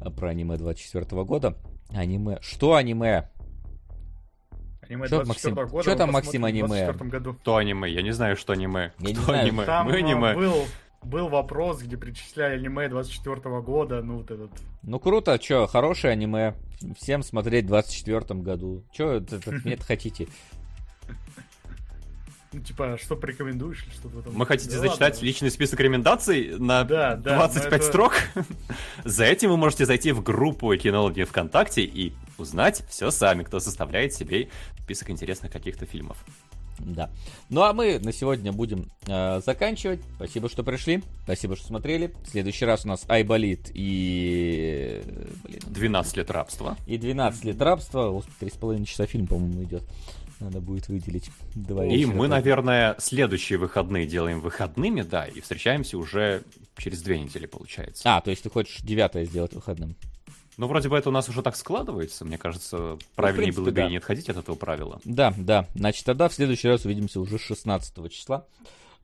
А 0.00 0.10
Про 0.10 0.30
аниме 0.30 0.56
24 0.56 1.24
года. 1.24 1.56
Аниме. 1.94 2.38
Что 2.42 2.74
аниме? 2.74 3.30
Аниме 4.88 5.08
24 5.08 5.24
Максим, 5.26 5.54
года. 5.72 5.90
мы 5.90 5.96
там, 5.96 6.12
Максим, 6.12 6.42
в 6.42 6.44
аниме? 6.44 6.66
24 6.68 7.10
году. 7.10 7.34
Кто 7.34 7.56
аниме? 7.56 7.90
Я 7.90 8.02
не 8.02 8.12
знаю, 8.12 8.36
что 8.36 8.52
аниме. 8.52 8.92
Я 8.98 9.06
не 9.08 9.14
Кто 9.14 9.22
знаю. 9.24 9.42
аниме? 9.42 9.64
Там 9.64 9.86
Мы 9.86 9.96
аниме. 9.96 10.34
был, 10.34 10.54
был 11.02 11.28
вопрос, 11.28 11.82
где 11.82 11.96
перечисляли 11.96 12.56
аниме 12.56 12.88
24 12.88 13.40
года, 13.60 14.02
ну 14.02 14.18
вот 14.18 14.30
этот. 14.30 14.50
Ну 14.82 14.98
круто, 14.98 15.40
что, 15.42 15.66
хорошее 15.66 16.12
аниме. 16.12 16.54
Всем 16.98 17.22
смотреть 17.22 17.64
в 17.64 17.68
24 17.68 18.40
году. 18.40 18.84
Че 18.92 19.12
это, 19.18 19.36
это, 19.36 19.60
нет 19.64 19.82
хотите? 19.86 20.28
Ну, 22.52 22.60
типа, 22.62 22.96
что 23.02 23.16
порекомендуешь 23.16 23.84
или 23.84 23.92
что-то 23.92 24.20
этом? 24.20 24.32
Вы 24.32 24.46
хотите 24.46 24.70
Да 24.76 24.78
зачитать 24.78 25.14
ладно. 25.14 25.26
личный 25.26 25.50
список 25.50 25.78
рекомендаций 25.80 26.58
на 26.58 26.84
Да, 26.84 27.14
да, 27.16 27.36
25 27.36 27.70
но 27.70 27.76
это- 27.76 27.84
строк? 27.86 28.14
За 29.04 29.24
этим 29.24 29.50
вы 29.50 29.56
можете 29.56 29.84
зайти 29.84 30.12
в 30.12 30.22
группу 30.22 30.74
кинологи 30.76 31.24
ВКонтакте 31.24 31.82
и 31.82 32.14
узнать 32.38 32.84
все 32.88 33.10
сами, 33.10 33.42
кто 33.42 33.60
составляет 33.60 34.14
себе 34.14 34.48
список 34.82 35.10
интересных 35.10 35.52
каких-то 35.52 35.84
фильмов. 35.86 36.24
Да. 36.78 37.10
Ну 37.48 37.62
а 37.62 37.72
мы 37.72 37.98
на 37.98 38.12
сегодня 38.12 38.52
будем 38.52 38.90
э, 39.06 39.40
заканчивать. 39.44 40.00
Спасибо, 40.16 40.48
что 40.48 40.62
пришли. 40.62 41.02
Спасибо, 41.24 41.56
что 41.56 41.66
смотрели. 41.66 42.12
В 42.24 42.28
следующий 42.30 42.64
раз 42.64 42.84
у 42.84 42.88
нас 42.88 43.04
Айболит 43.08 43.70
и... 43.74 45.02
Блин, 45.44 45.60
12 45.66 46.16
лет 46.16 46.30
рабства. 46.30 46.76
и 46.86 46.98
12 46.98 47.44
лет 47.44 47.60
рабства. 47.60 48.10
Господи, 48.10 48.52
3,5 48.52 48.84
часа 48.84 49.06
фильм, 49.06 49.26
по-моему, 49.26 49.64
идет. 49.64 49.84
Надо 50.38 50.60
будет 50.60 50.88
выделить 50.88 51.30
два 51.54 51.86
И 51.86 51.96
вечера. 51.96 52.12
мы, 52.12 52.28
наверное, 52.28 52.94
следующие 52.98 53.58
выходные 53.58 54.06
делаем 54.06 54.40
выходными, 54.40 55.00
да, 55.00 55.24
и 55.24 55.40
встречаемся 55.40 55.96
уже 55.96 56.42
через 56.76 57.00
две 57.00 57.18
недели, 57.18 57.46
получается. 57.46 58.02
А, 58.04 58.20
то 58.20 58.30
есть 58.30 58.42
ты 58.42 58.50
хочешь 58.50 58.82
девятое 58.82 59.24
сделать 59.24 59.54
выходным? 59.54 59.96
Ну, 60.56 60.66
вроде 60.68 60.88
бы 60.88 60.96
это 60.96 61.10
у 61.10 61.12
нас 61.12 61.28
уже 61.28 61.42
так 61.42 61.54
складывается. 61.56 62.24
Мне 62.24 62.38
кажется, 62.38 62.98
правильнее 63.14 63.52
принципе, 63.52 63.62
было 63.62 63.70
бы 63.70 63.72
да. 63.72 63.86
и 63.86 63.90
не 63.90 63.96
отходить 63.98 64.28
от 64.30 64.38
этого 64.38 64.56
правила. 64.56 65.00
Да, 65.04 65.34
да. 65.36 65.66
Значит, 65.74 66.04
тогда 66.04 66.28
в 66.28 66.34
следующий 66.34 66.68
раз 66.68 66.84
увидимся 66.84 67.20
уже 67.20 67.38
16 67.38 68.10
числа. 68.10 68.46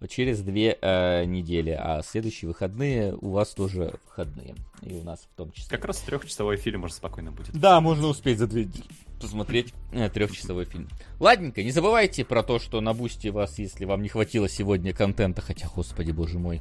Через 0.09 0.41
две 0.43 0.79
э, 0.81 1.25
недели. 1.25 1.71
А 1.71 2.03
следующие 2.03 2.49
выходные 2.49 3.15
у 3.21 3.31
вас 3.31 3.51
тоже 3.51 3.95
выходные. 4.07 4.55
И 4.83 4.95
у 4.95 5.03
нас 5.03 5.21
в 5.21 5.37
том 5.37 5.53
числе. 5.53 5.77
Как 5.77 5.85
раз 5.85 6.01
трехчасовой 6.01 6.57
фильм 6.57 6.85
уже 6.85 6.95
спокойно 6.95 7.33
будет. 7.33 7.53
Да, 7.53 7.81
можно 7.81 8.09
успеть 8.09 8.39
за 8.39 8.47
две 8.47 8.65
недели 8.65 8.87
посмотреть 9.23 9.73
э, 9.93 10.11
трехчасовой 10.11 10.65
фильм. 10.65 10.89
Ладненько, 11.21 11.63
не 11.63 11.71
забывайте 11.71 12.25
про 12.25 12.43
то, 12.43 12.59
что 12.59 12.81
на 12.81 12.93
бусте 12.93 13.31
вас, 13.31 13.59
если 13.59 13.85
вам 13.85 14.03
не 14.03 14.09
хватило 14.09 14.49
сегодня 14.49 14.93
контента, 14.93 15.41
хотя, 15.41 15.69
господи, 15.75 16.11
боже 16.11 16.39
мой, 16.39 16.61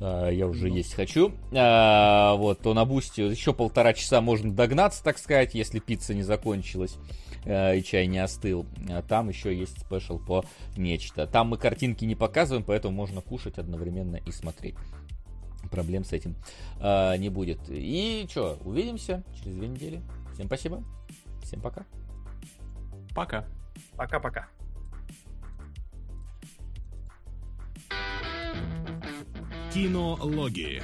э, 0.00 0.30
я 0.32 0.46
уже 0.46 0.68
есть 0.68 0.94
хочу, 0.94 1.32
э, 1.52 2.34
вот, 2.36 2.60
то 2.60 2.72
на 2.72 2.84
бусте 2.86 3.26
еще 3.26 3.52
полтора 3.52 3.92
часа 3.92 4.20
можно 4.20 4.52
догнаться, 4.52 5.04
так 5.04 5.18
сказать, 5.18 5.54
если 5.54 5.78
пицца 5.78 6.14
не 6.14 6.22
закончилась 6.22 6.96
Э, 7.44 7.76
и 7.76 7.82
чай 7.82 8.06
не 8.06 8.18
остыл. 8.18 8.66
А 8.88 9.02
там 9.02 9.28
еще 9.28 9.56
есть 9.56 9.80
спешл 9.80 10.18
по 10.18 10.44
нечто. 10.76 11.26
Там 11.26 11.48
мы 11.48 11.58
картинки 11.58 12.04
не 12.04 12.14
показываем, 12.14 12.64
поэтому 12.64 12.94
можно 12.94 13.20
кушать 13.20 13.58
одновременно 13.58 14.16
и 14.16 14.30
смотреть. 14.32 14.76
Проблем 15.70 16.04
с 16.04 16.12
этим 16.12 16.36
э, 16.80 17.16
не 17.18 17.28
будет. 17.28 17.60
И 17.68 18.26
что, 18.30 18.58
увидимся 18.64 19.24
через 19.34 19.56
две 19.56 19.68
недели. 19.68 20.02
Всем 20.34 20.46
спасибо. 20.46 20.82
Всем 21.42 21.60
пока. 21.60 21.84
Пока. 23.14 23.44
Пока-пока. 23.96 24.48
Кинологии. 29.72 30.82